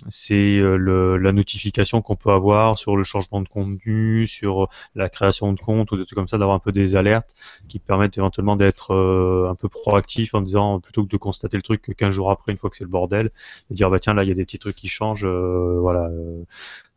c'est 0.08 0.58
euh, 0.60 1.18
la 1.18 1.32
notification 1.32 2.02
qu'on 2.02 2.16
peut 2.16 2.32
avoir 2.32 2.78
sur 2.78 2.96
le 2.98 3.04
changement 3.04 3.42
de 3.42 3.48
contenu, 3.48 4.28
sur 4.28 4.70
la 4.96 5.10
création 5.10 5.54
de 5.54 5.60
compte 5.60 5.92
ou 5.92 5.98
des 5.98 6.06
trucs 6.06 6.18
comme 6.18 6.28
ça, 6.28 6.38
d'avoir 6.38 6.56
un 6.56 6.60
peu 6.60 6.72
des 6.72 6.96
alertes 6.96 7.36
qui 7.68 7.80
permettent 7.80 8.18
éventuellement 8.18 8.56
d'être 8.56 8.92
euh, 8.94 9.50
un 9.50 9.56
peu 9.56 9.70
proactif 9.70 10.34
en 10.34 10.42
disant 10.42 10.80
plutôt 10.80 11.04
que 11.04 11.10
de 11.10 11.18
constater 11.18 11.58
le 11.58 11.64
truc 11.64 11.82
que 11.82 11.92
15 11.92 12.14
jours 12.14 12.32
après, 12.32 12.52
une 12.52 12.58
fois 12.58 12.70
que 12.70 12.78
c'est 12.78 12.84
le 12.84 12.90
bordel, 12.90 13.32
de 13.70 13.76
dire 13.76 13.90
bah 13.90 14.00
tiens 14.00 14.14
là 14.14 14.24
il 14.24 14.30
y 14.30 14.32
a 14.32 14.36
des 14.36 14.46
petits 14.46 14.60
trucs 14.60 14.76
qui 14.76 14.88
changent, 14.88 15.26
euh, 15.26 15.78
voilà. 15.80 16.10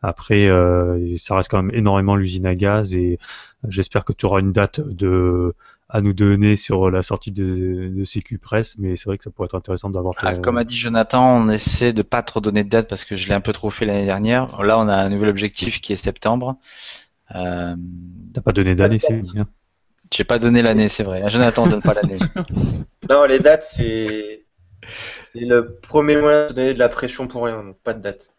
Euh, 0.05 0.09
après, 0.09 0.47
euh, 0.47 1.17
ça 1.19 1.35
reste 1.37 1.51
quand 1.51 1.63
même 1.63 1.75
énormément 1.75 2.17
l'usine 2.17 2.47
à 2.47 2.55
gaz 2.55 2.95
et 2.95 3.19
j'espère 3.69 4.05
que 4.05 4.13
tu 4.13 4.27
auras 4.27 4.41
une 4.41 4.53
date 4.53 4.81
de 4.81 5.55
à 5.93 6.01
nous 6.03 6.13
donner 6.13 6.55
sur 6.55 6.89
la 6.89 7.03
sortie 7.03 7.33
de, 7.33 7.89
de 7.93 8.05
CQ 8.05 8.39
Press, 8.39 8.79
mais 8.79 8.95
c'est 8.95 9.07
vrai 9.07 9.19
que 9.19 9.25
ça 9.25 9.31
pourrait 9.33 9.47
être 9.47 9.57
intéressant 9.57 9.91
d'avoir 9.91 10.15
Ah, 10.19 10.35
ton- 10.37 10.41
comme 10.41 10.57
a 10.57 10.63
dit 10.63 10.77
Jonathan, 10.77 11.37
on 11.37 11.49
essaie 11.49 11.93
de 11.93 12.03
pas 12.03 12.23
trop 12.23 12.41
donner 12.41 12.63
de 12.63 12.69
date 12.69 12.89
parce 12.89 13.05
que 13.05 13.17
je 13.17 13.27
l'ai 13.27 13.35
un 13.35 13.41
peu 13.41 13.53
trop 13.53 13.71
fait 13.71 13.87
l'année 13.87 14.05
dernière. 14.07 14.63
Là, 14.63 14.79
on 14.79 14.87
a 14.87 14.95
un 14.95 15.09
nouvel 15.09 15.29
objectif 15.29 15.81
qui 15.81 15.93
est 15.93 15.97
septembre. 15.97 16.57
Euh, 17.35 17.75
T'as 18.35 18.41
pas 18.41 18.53
donné 18.53 18.75
d'année, 18.77 18.99
c'est 19.01 19.21
bien. 19.21 19.49
J'ai 20.13 20.25
pas 20.25 20.39
donné 20.39 20.63
l'année, 20.63 20.89
c'est 20.89 21.03
vrai. 21.05 21.29
Jonathan 21.29 21.67
donne 21.67 21.83
pas 21.83 21.95
l'année. 21.95 22.19
Non, 23.09 23.25
les 23.25 23.41
dates, 23.41 23.65
c'est 23.65 24.45
c'est 25.33 25.41
le 25.41 25.77
premier 25.83 26.17
moyen 26.17 26.47
de 26.47 26.53
donner 26.53 26.75
de 26.75 26.79
la 26.79 26.89
pression 26.89 27.27
pour 27.27 27.45
rien, 27.45 27.63
donc 27.65 27.77
pas 27.83 27.95
de 27.95 28.01
date. 28.01 28.33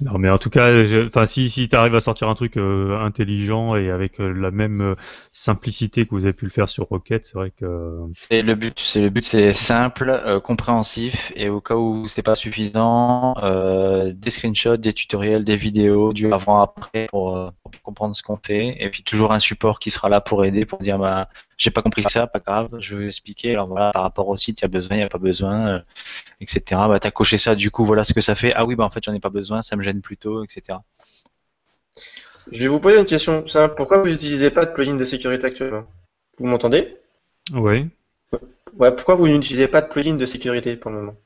Non, 0.00 0.16
mais 0.16 0.30
en 0.30 0.38
tout 0.38 0.50
cas, 0.50 0.70
enfin, 1.04 1.26
si, 1.26 1.50
si 1.50 1.68
tu 1.68 1.74
arrives 1.74 1.94
à 1.96 2.00
sortir 2.00 2.28
un 2.28 2.34
truc 2.36 2.56
euh, 2.56 2.96
intelligent 3.00 3.74
et 3.74 3.90
avec 3.90 4.20
euh, 4.20 4.32
la 4.32 4.52
même 4.52 4.80
euh, 4.80 4.94
simplicité 5.32 6.04
que 6.04 6.10
vous 6.10 6.24
avez 6.24 6.32
pu 6.32 6.44
le 6.44 6.52
faire 6.52 6.68
sur 6.68 6.84
Rocket, 6.84 7.26
c'est 7.26 7.34
vrai 7.34 7.50
que. 7.50 7.98
C'est 8.14 8.42
le 8.42 8.54
but. 8.54 8.78
C'est 8.78 9.00
le 9.00 9.10
but, 9.10 9.24
c'est 9.24 9.52
simple, 9.52 10.10
euh, 10.10 10.38
compréhensif, 10.38 11.32
et 11.34 11.48
au 11.48 11.60
cas 11.60 11.74
où 11.74 12.06
c'est 12.06 12.22
pas 12.22 12.36
suffisant, 12.36 13.34
des 13.34 14.30
screenshots, 14.30 14.76
des 14.76 14.92
tutoriels, 14.92 15.44
des 15.44 15.56
vidéos, 15.56 16.12
du 16.12 16.32
avant-après 16.32 17.06
pour, 17.08 17.52
pour 17.62 17.82
comprendre 17.82 18.14
ce 18.14 18.22
qu'on 18.22 18.36
fait, 18.36 18.76
et 18.78 18.90
puis 18.90 19.02
toujours 19.02 19.32
un 19.32 19.40
support 19.40 19.80
qui 19.80 19.90
sera 19.90 20.08
là 20.08 20.20
pour 20.20 20.44
aider, 20.44 20.64
pour 20.64 20.78
dire 20.78 20.98
bah 20.98 21.28
j'ai 21.58 21.70
pas 21.70 21.82
compris 21.82 22.04
ça, 22.08 22.26
pas 22.26 22.38
grave, 22.38 22.68
je 22.78 22.94
vais 22.94 23.02
vous 23.02 23.08
expliquer. 23.08 23.52
Alors 23.52 23.66
voilà, 23.66 23.90
par 23.92 24.02
rapport 24.02 24.28
au 24.28 24.36
site, 24.36 24.60
il 24.60 24.62
y 24.62 24.64
a 24.64 24.68
besoin, 24.68 24.96
il 24.96 25.00
y 25.00 25.02
a 25.02 25.08
pas 25.08 25.18
besoin, 25.18 25.68
euh, 25.68 25.80
etc. 26.40 26.62
Bah 26.88 26.98
t'as 27.00 27.10
coché 27.10 27.36
ça, 27.36 27.54
du 27.54 27.70
coup 27.70 27.84
voilà 27.84 28.04
ce 28.04 28.14
que 28.14 28.20
ça 28.20 28.34
fait. 28.34 28.54
Ah 28.54 28.64
oui, 28.64 28.76
bah 28.76 28.84
en 28.84 28.90
fait 28.90 29.04
j'en 29.04 29.12
ai 29.12 29.20
pas 29.20 29.28
besoin, 29.28 29.60
ça 29.60 29.76
me 29.76 29.82
gêne 29.82 30.00
plutôt, 30.00 30.44
etc. 30.44 30.78
Je 32.50 32.62
vais 32.62 32.68
vous 32.68 32.80
poser 32.80 32.98
une 32.98 33.04
question 33.04 33.46
simple. 33.48 33.74
Pourquoi 33.76 34.00
vous 34.00 34.08
n'utilisez 34.08 34.50
pas 34.50 34.64
de 34.64 34.72
plugin 34.72 34.94
de 34.94 35.04
sécurité 35.04 35.46
actuellement? 35.46 35.84
Vous 36.38 36.46
m'entendez? 36.46 36.96
Oui. 37.52 37.88
Ouais, 38.78 38.94
pourquoi 38.94 39.16
vous 39.16 39.28
n'utilisez 39.28 39.66
pas 39.66 39.82
de 39.82 39.88
plugin 39.88 40.14
de 40.14 40.24
sécurité 40.26 40.76
pour 40.76 40.90
le 40.90 40.98
moment? 40.98 41.16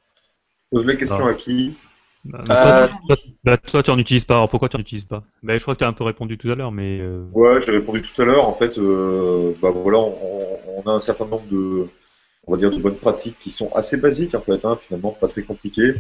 Pose 0.71 0.87
la 0.87 0.97
question 0.97 1.27
à 1.27 1.35
qui? 1.35 1.77
Bah, 2.25 2.39
Euh, 2.51 2.87
toi, 3.07 3.17
tu- 3.17 3.31
bah, 3.45 3.57
toi, 3.57 3.83
tu 3.83 3.91
en 3.91 3.99
utilises 3.99 4.25
pas. 4.25 4.35
Alors, 4.35 4.49
pourquoi 4.49 4.69
tu 4.69 4.77
en 4.77 4.81
utilises 4.81 5.05
pas? 5.05 5.23
Bah, 5.43 5.57
Je 5.57 5.63
crois 5.63 5.75
que 5.75 5.81
tu 5.81 5.85
as 5.85 5.89
un 5.89 5.93
peu 5.93 6.05
répondu 6.05 6.39
tout 6.39 6.51
à 6.51 6.55
l'heure, 6.55 6.71
mais. 6.73 7.01
euh, 7.01 7.25
Ouais, 7.35 7.61
j'ai 7.63 7.73
répondu 7.73 8.03
tout 8.03 8.23
à 8.23 8.25
l'heure. 8.25 8.47
En 8.49 8.55
fait, 8.55 8.79
euh, 8.79 9.53
bah 9.61 9.71
voilà, 9.71 9.99
on, 9.99 10.59
on 10.77 10.91
a 10.91 10.93
un 10.95 11.01
certain 11.01 11.25
nombre 11.25 11.47
de, 11.51 11.89
on 12.47 12.53
va 12.53 12.59
dire, 12.59 12.71
de 12.71 12.79
bonnes 12.79 12.97
pratiques 12.97 13.39
qui 13.41 13.51
sont 13.51 13.73
assez 13.75 13.97
basiques 13.97 14.35
en 14.35 14.41
fait, 14.41 14.65
hein, 14.65 14.79
finalement, 14.87 15.13
pas 15.13 15.29
très 15.29 15.43
compliquées. 15.43 15.95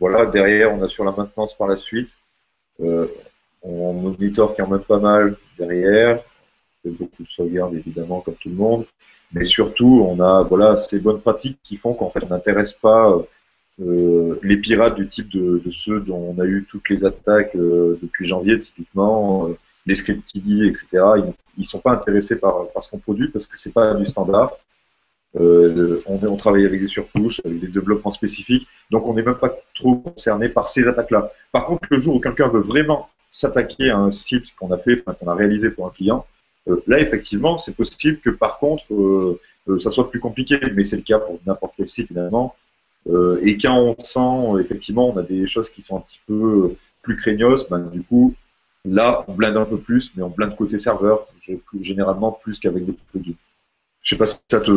Voilà, 0.00 0.26
derrière, 0.26 0.72
on 0.74 0.82
assure 0.82 1.04
la 1.04 1.12
maintenance 1.12 1.54
par 1.54 1.68
la 1.68 1.76
suite. 1.76 2.10
On 3.62 3.92
monitor 3.92 4.54
quand 4.56 4.68
même 4.68 4.82
pas 4.84 4.98
mal 4.98 5.36
derrière. 5.58 6.20
On 6.84 6.90
fait 6.90 6.96
beaucoup 6.96 7.22
de 7.24 7.28
sauvegardes 7.30 7.74
évidemment, 7.74 8.20
comme 8.20 8.34
tout 8.36 8.48
le 8.50 8.56
monde. 8.56 8.86
Mais 9.32 9.44
surtout, 9.44 10.06
on 10.08 10.20
a 10.20 10.42
voilà 10.44 10.76
ces 10.76 11.00
bonnes 11.00 11.20
pratiques 11.20 11.58
qui 11.64 11.76
font 11.76 11.94
qu'en 11.94 12.10
fait, 12.10 12.24
on 12.24 12.28
n'intéresse 12.28 12.72
pas 12.72 13.16
euh, 13.80 14.38
les 14.42 14.56
pirates 14.58 14.96
du 14.96 15.08
type 15.08 15.28
de, 15.30 15.62
de 15.64 15.70
ceux 15.70 16.00
dont 16.00 16.34
on 16.36 16.40
a 16.40 16.44
eu 16.44 16.66
toutes 16.68 16.88
les 16.90 17.04
attaques 17.04 17.54
euh, 17.56 17.98
depuis 18.02 18.26
janvier, 18.26 18.60
typiquement, 18.60 19.48
euh, 19.48 19.56
les 19.86 19.94
scripts 19.94 20.30
TD, 20.32 20.66
etc. 20.66 20.86
Ils, 20.92 21.32
ils 21.58 21.66
sont 21.66 21.80
pas 21.80 21.92
intéressés 21.92 22.36
par, 22.36 22.68
par 22.72 22.82
ce 22.82 22.90
qu'on 22.90 22.98
produit 22.98 23.28
parce 23.28 23.46
que 23.46 23.58
c'est 23.58 23.72
pas 23.72 23.94
du 23.94 24.06
standard. 24.06 24.52
Euh, 25.40 26.02
on, 26.06 26.20
on 26.26 26.36
travaille 26.36 26.66
avec 26.66 26.80
des 26.80 26.88
surcouches, 26.88 27.40
avec 27.44 27.58
des 27.60 27.68
développements 27.68 28.10
spécifiques, 28.10 28.68
donc 28.90 29.06
on 29.06 29.14
n'est 29.14 29.22
même 29.22 29.38
pas 29.38 29.56
trop 29.74 29.96
concerné 29.96 30.50
par 30.50 30.68
ces 30.68 30.86
attaques-là. 30.86 31.32
Par 31.52 31.64
contre, 31.64 31.88
le 31.90 31.98
jour 31.98 32.16
où 32.16 32.20
quelqu'un 32.20 32.48
veut 32.48 32.60
vraiment 32.60 33.08
s'attaquer 33.30 33.88
à 33.88 33.96
un 33.96 34.12
site 34.12 34.44
qu'on 34.58 34.70
a 34.72 34.78
fait, 34.78 35.02
qu'on 35.02 35.28
a 35.28 35.34
réalisé 35.34 35.70
pour 35.70 35.86
un 35.86 35.90
client, 35.90 36.26
euh, 36.68 36.82
là 36.86 37.00
effectivement, 37.00 37.56
c'est 37.56 37.74
possible 37.74 38.18
que 38.18 38.28
par 38.28 38.58
contre, 38.58 38.84
euh, 38.92 39.40
ça 39.80 39.90
soit 39.90 40.10
plus 40.10 40.20
compliqué, 40.20 40.60
mais 40.74 40.84
c'est 40.84 40.96
le 40.96 41.02
cas 41.02 41.18
pour 41.18 41.40
n'importe 41.46 41.74
quel 41.78 41.88
site 41.88 42.08
finalement. 42.08 42.54
Euh, 43.08 43.40
et 43.42 43.56
quand 43.58 43.76
on 43.78 43.96
sent, 44.02 44.60
effectivement, 44.64 45.08
on 45.10 45.16
a 45.16 45.22
des 45.22 45.46
choses 45.46 45.68
qui 45.70 45.82
sont 45.82 45.96
un 45.96 46.00
petit 46.00 46.20
peu 46.26 46.74
plus 47.02 47.16
craignos, 47.16 47.68
ben, 47.68 47.80
du 47.80 48.02
coup, 48.02 48.34
là, 48.84 49.24
on 49.28 49.34
blinde 49.34 49.56
un 49.56 49.64
peu 49.64 49.78
plus, 49.78 50.12
mais 50.14 50.22
on 50.22 50.28
blinde 50.30 50.54
côté 50.56 50.78
serveur, 50.78 51.26
généralement 51.80 52.32
plus 52.32 52.58
qu'avec 52.60 52.86
des 52.86 52.96
plugins. 53.10 53.34
Je 54.02 54.10
sais 54.10 54.18
pas 54.18 54.26
si 54.26 54.38
ça 54.50 54.60
te 54.60 54.70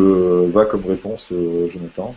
va 0.50 0.66
comme 0.66 0.84
réponse, 0.86 1.28
euh, 1.32 1.68
Jonathan. 1.68 2.14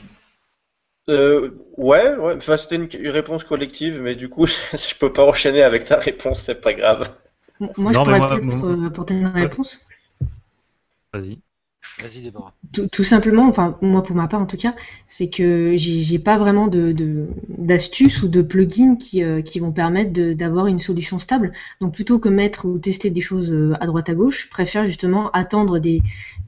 Euh, 1.09 1.51
ouais, 1.77 2.15
ouais. 2.15 2.35
Enfin, 2.35 2.55
c'était 2.55 2.75
une, 2.75 2.87
une 2.99 3.09
réponse 3.09 3.43
collective, 3.43 3.99
mais 4.01 4.15
du 4.15 4.29
coup, 4.29 4.45
je 4.73 4.95
peux 4.99 5.11
pas 5.11 5.25
enchaîner 5.25 5.63
avec 5.63 5.85
ta 5.85 5.97
réponse, 5.97 6.41
c'est 6.41 6.61
pas 6.61 6.73
grave. 6.73 7.09
Moi, 7.77 7.91
je 7.91 7.97
Non, 7.97 8.03
pourrais 8.03 8.19
peut-être 8.21 8.55
moi- 8.57 8.69
euh, 8.69 8.87
apporter 8.87 9.13
une 9.15 9.27
réponse. 9.27 9.85
Vas-y. 11.13 11.39
Tout, 12.91 13.03
simplement, 13.03 13.47
enfin 13.47 13.77
moi 13.81 14.03
pour 14.03 14.15
ma 14.15 14.27
part 14.27 14.41
en 14.41 14.45
tout 14.45 14.57
cas, 14.57 14.75
c'est 15.07 15.29
que 15.29 15.73
j'ai 15.75 16.19
pas 16.19 16.37
vraiment 16.37 16.69
d'astuces 16.69 18.23
ou 18.23 18.27
de 18.27 18.41
plugins 18.41 18.95
qui, 18.95 19.23
euh, 19.23 19.41
qui 19.41 19.59
vont 19.59 19.71
permettre 19.71 20.11
d'avoir 20.33 20.67
une 20.67 20.79
solution 20.79 21.19
stable. 21.19 21.51
Donc 21.81 21.93
plutôt 21.93 22.19
que 22.19 22.29
mettre 22.29 22.65
ou 22.65 22.79
tester 22.79 23.09
des 23.09 23.21
choses 23.21 23.51
euh, 23.51 23.75
à 23.79 23.85
droite 23.85 24.09
à 24.09 24.15
gauche, 24.15 24.45
je 24.45 24.49
préfère 24.49 24.85
justement 24.85 25.29
attendre 25.31 25.79
des, 25.79 26.01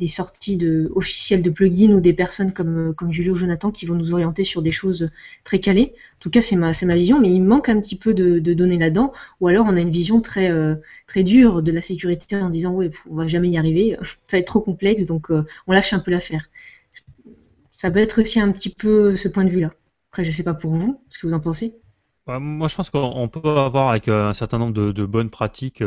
sorties 0.08 0.58
de, 0.58 0.92
officielles 0.96 1.42
de 1.42 1.50
plugins 1.50 1.94
ou 1.94 2.00
des 2.00 2.14
personnes 2.14 2.54
comme, 2.54 2.90
euh, 2.90 2.94
comme 2.94 3.12
Julio 3.12 3.34
ou 3.34 3.38
Jonathan 3.38 3.72
qui 3.72 3.86
vont 3.86 3.96
nous 3.96 4.14
orienter 4.14 4.44
sur 4.44 4.62
des 4.62 4.72
choses 4.72 5.10
très 5.44 5.60
calées. 5.60 5.94
En 6.22 6.26
tout 6.26 6.30
cas, 6.30 6.42
c'est 6.42 6.56
ma, 6.56 6.70
ma 6.84 6.96
vision, 6.96 7.20
mais 7.20 7.32
il 7.32 7.42
manque 7.42 7.68
un 7.68 7.82
petit 7.82 7.96
peu 7.96 8.14
de, 8.14 8.38
données 8.54 8.78
là-dedans. 8.78 9.12
Ou 9.40 9.48
alors 9.48 9.66
on 9.68 9.76
a 9.76 9.80
une 9.80 9.90
vision 9.90 10.22
très, 10.22 10.52
euh, 10.52 10.76
très 11.08 11.24
dure 11.24 11.64
de 11.64 11.72
la 11.72 11.82
sécurité 11.82 12.36
en 12.36 12.52
disant 12.52 12.74
ouais, 12.74 12.92
on 13.10 13.16
va 13.16 13.26
jamais 13.26 13.50
y 13.50 13.58
arriver, 13.58 13.98
ça 14.28 14.38
va 14.38 14.38
être 14.38 14.46
trop 14.46 14.62
complexe, 14.62 15.08
donc 15.08 15.32
euh, 15.32 15.48
on 15.66 15.72
lâche 15.72 15.94
un 15.94 16.00
peu 16.00 16.12
l'affaire. 16.12 16.48
Ça 17.72 17.90
peut 17.90 17.98
être 17.98 18.22
aussi 18.22 18.40
un 18.40 18.52
petit 18.52 18.70
peu 18.70 19.16
ce 19.16 19.30
point 19.30 19.46
de 19.46 19.50
vue-là. 19.50 19.72
Après, 20.12 20.24
je 20.24 20.30
sais 20.30 20.44
pas 20.44 20.54
pour 20.54 20.76
vous, 20.76 21.02
ce 21.10 21.18
que 21.18 21.26
vous 21.26 21.34
en 21.34 21.40
pensez. 21.40 21.74
Ouais, 22.28 22.40
moi, 22.40 22.68
je 22.68 22.76
pense 22.76 22.92
qu'on 22.92 23.00
on 23.00 23.28
peut 23.28 23.58
avoir 23.58 23.90
avec 23.90 24.08
euh, 24.08 24.30
un 24.30 24.34
certain 24.34 24.60
nombre 24.60 24.74
de, 24.74 25.06
bonnes 25.06 25.32
pratiques 25.32 25.82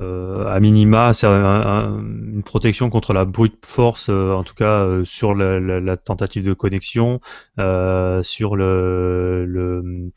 à 0.00 0.60
minima, 0.60 1.14
c'est 1.14 1.26
un- 1.26 1.32
un- 1.32 1.98
une 2.00 2.42
protection 2.42 2.90
contre 2.90 3.14
la 3.14 3.24
brute 3.24 3.64
force, 3.64 4.08
euh, 4.10 4.32
en 4.32 4.44
tout 4.44 4.54
cas 4.54 4.84
euh, 4.84 5.04
sur 5.06 5.34
la, 5.34 5.96
tentative 5.96 6.44
de 6.44 6.52
connexion, 6.52 7.20
euh, 7.58 8.22
sur 8.22 8.56
le, 8.56 9.46
le 9.46 10.10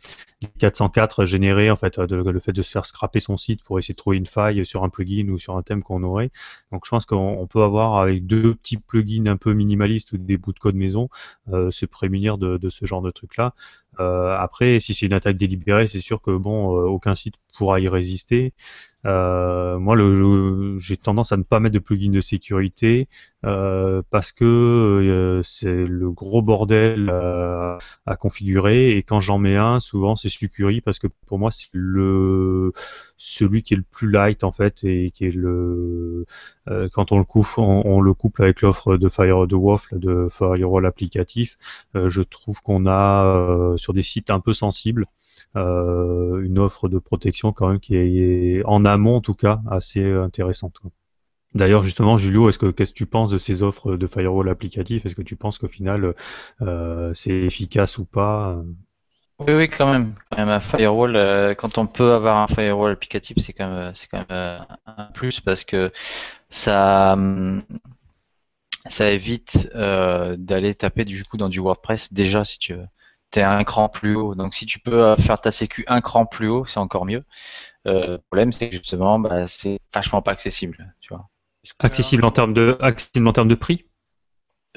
404 0.59 1.23
généré, 1.25 1.71
en 1.71 1.77
fait, 1.77 1.97
euh, 1.97 2.07
le 2.31 2.39
fait 2.39 2.51
de 2.51 2.61
se 2.61 2.71
faire 2.71 2.85
scraper 2.85 3.21
son 3.21 3.37
site 3.37 3.63
pour 3.63 3.79
essayer 3.79 3.93
de 3.93 3.97
trouver 3.97 4.17
une 4.17 4.25
faille 4.25 4.65
sur 4.65 4.83
un 4.83 4.89
plugin 4.89 5.29
ou 5.29 5.37
sur 5.37 5.55
un 5.57 5.61
thème 5.61 5.81
qu'on 5.81 6.03
aurait. 6.03 6.29
Donc, 6.73 6.83
je 6.85 6.89
pense 6.89 7.05
qu'on 7.05 7.37
on 7.39 7.47
peut 7.47 7.61
avoir 7.63 7.97
avec 7.99 8.25
deux 8.27 8.55
petits 8.55 8.77
plugins 8.77 9.27
un 9.27 9.37
peu 9.37 9.53
minimalistes 9.53 10.11
ou 10.11 10.17
des 10.17 10.37
bouts 10.37 10.53
de 10.53 10.59
code 10.59 10.75
maison, 10.75 11.09
euh, 11.53 11.71
se 11.71 11.85
prémunir 11.85 12.37
de, 12.37 12.59
ce 12.69 12.85
genre 12.85 13.01
de 13.01 13.11
truc-là. 13.11 13.53
Euh, 13.99 14.35
après, 14.37 14.79
si 14.79 14.93
c'est 14.93 15.05
une 15.07 15.13
attaque 15.13 15.35
délibérée, 15.37 15.87
c'est 15.87 15.99
sûr 15.99 16.21
que 16.21 16.31
bon, 16.31 16.77
euh, 16.77 16.83
aucun 16.87 17.15
site 17.15 17.35
pourra 17.57 17.79
y 17.81 17.87
résister. 17.89 18.53
Euh, 19.05 19.79
moi, 19.79 19.95
j'ai 20.77 20.97
tendance 20.97 21.31
à 21.31 21.37
ne 21.37 21.43
pas 21.43 21.59
mettre 21.59 21.73
de 21.73 21.79
plugin 21.79 22.11
de 22.11 22.19
sécurité 22.19 23.07
euh, 23.45 24.01
parce 24.09 24.33
que 24.33 24.43
euh, 24.43 25.41
c'est 25.43 25.85
le 25.85 26.11
gros 26.11 26.41
bordel 26.41 27.09
euh, 27.09 27.77
à 28.05 28.15
configurer. 28.17 28.97
Et 28.97 29.03
quand 29.03 29.21
j'en 29.21 29.37
mets 29.39 29.55
un, 29.55 29.79
souvent 29.79 30.15
c'est 30.15 30.29
Sucuri 30.29 30.81
parce 30.81 30.99
que 30.99 31.07
pour 31.27 31.39
moi 31.39 31.49
c'est 31.51 31.69
le 31.71 32.73
celui 33.17 33.63
qui 33.63 33.73
est 33.73 33.77
le 33.77 33.83
plus 33.83 34.09
light 34.11 34.43
en 34.43 34.51
fait 34.51 34.83
et 34.83 35.11
qui 35.11 35.25
est 35.25 35.31
le 35.31 36.25
euh, 36.69 36.89
quand 36.91 37.11
on 37.11 37.17
le 37.17 37.23
couple, 37.23 37.53
on, 37.57 38.01
le 38.01 38.13
couple 38.13 38.43
avec 38.43 38.61
l'offre 38.61 38.97
de 38.97 39.09
Fire 39.09 39.47
de 39.47 39.55
WOF, 39.55 39.91
là, 39.91 39.97
de 39.97 40.27
Firewall 40.29 40.85
applicatif, 40.85 41.57
euh, 41.95 42.09
je 42.09 42.21
trouve 42.21 42.61
qu'on 42.61 42.85
a 42.87 43.75
sur 43.77 43.93
des 43.93 44.03
sites 44.03 44.29
un 44.29 44.39
peu 44.39 44.53
sensibles 44.53 45.05
une 45.55 46.59
offre 46.59 46.89
de 46.89 46.99
protection 46.99 47.51
quand 47.51 47.69
même 47.69 47.79
qui 47.79 47.95
est 47.95 48.63
en 48.65 48.85
amont 48.85 49.17
en 49.17 49.21
tout 49.21 49.33
cas 49.33 49.61
assez 49.69 50.03
intéressante. 50.03 50.79
D'ailleurs, 51.55 51.81
justement, 51.83 52.17
Julio, 52.17 52.47
est-ce 52.47 52.59
que 52.59 52.67
qu'est-ce 52.67 52.91
que 52.91 52.97
tu 52.97 53.07
penses 53.07 53.31
de 53.31 53.39
ces 53.39 53.63
offres 53.63 53.97
de 53.97 54.07
firewall 54.07 54.49
applicatif 54.49 55.05
Est-ce 55.05 55.15
que 55.15 55.23
tu 55.23 55.35
penses 55.35 55.57
qu'au 55.57 55.67
final, 55.67 56.13
euh, 56.61 57.11
c'est 57.15 57.31
efficace 57.31 57.97
ou 57.97 58.05
pas? 58.05 58.61
Oui, 59.39 59.53
oui, 59.53 59.69
quand 59.69 59.91
même. 59.91 60.15
Quand 60.29 60.37
même, 60.37 60.49
un 60.49 60.59
firewall, 60.59 61.15
euh, 61.15 61.55
quand 61.55 61.77
on 61.77 61.87
peut 61.87 62.13
avoir 62.13 62.37
un 62.37 62.47
firewall 62.47 62.91
applicatif, 62.91 63.37
c'est 63.39 63.53
quand 63.53 63.69
même, 63.69 63.93
euh, 64.31 64.59
un 64.85 65.05
plus 65.13 65.39
parce 65.39 65.63
que 65.63 65.91
ça, 66.49 67.13
hum, 67.13 67.63
ça 68.85 69.09
évite 69.11 69.69
euh, 69.75 70.35
d'aller 70.37 70.75
taper 70.75 71.05
du 71.05 71.23
coup 71.23 71.37
dans 71.37 71.49
du 71.49 71.59
WordPress. 71.59 72.11
Déjà, 72.13 72.43
si 72.43 72.59
tu 72.59 72.73
es 73.35 73.41
un 73.43 73.63
cran 73.63 73.89
plus 73.89 74.15
haut. 74.15 74.35
Donc, 74.35 74.53
si 74.53 74.65
tu 74.65 74.79
peux 74.79 75.03
euh, 75.03 75.15
faire 75.15 75.39
ta 75.39 75.51
sécu 75.51 75.83
un 75.87 76.01
cran 76.01 76.25
plus 76.25 76.47
haut, 76.47 76.65
c'est 76.65 76.79
encore 76.79 77.05
mieux. 77.05 77.23
Euh, 77.87 78.13
le 78.13 78.17
problème, 78.29 78.51
c'est 78.51 78.69
que 78.69 78.77
justement, 78.77 79.19
bah, 79.19 79.47
c'est 79.47 79.79
vachement 79.93 80.21
pas 80.21 80.31
accessible, 80.31 80.93
tu 81.01 81.13
vois. 81.13 81.29
Accessible 81.79 82.25
en 82.25 82.31
termes 82.31 82.53
de 82.53 82.77
accessible 82.79 83.27
en 83.27 83.33
termes 83.33 83.49
de 83.49 83.55
prix? 83.55 83.85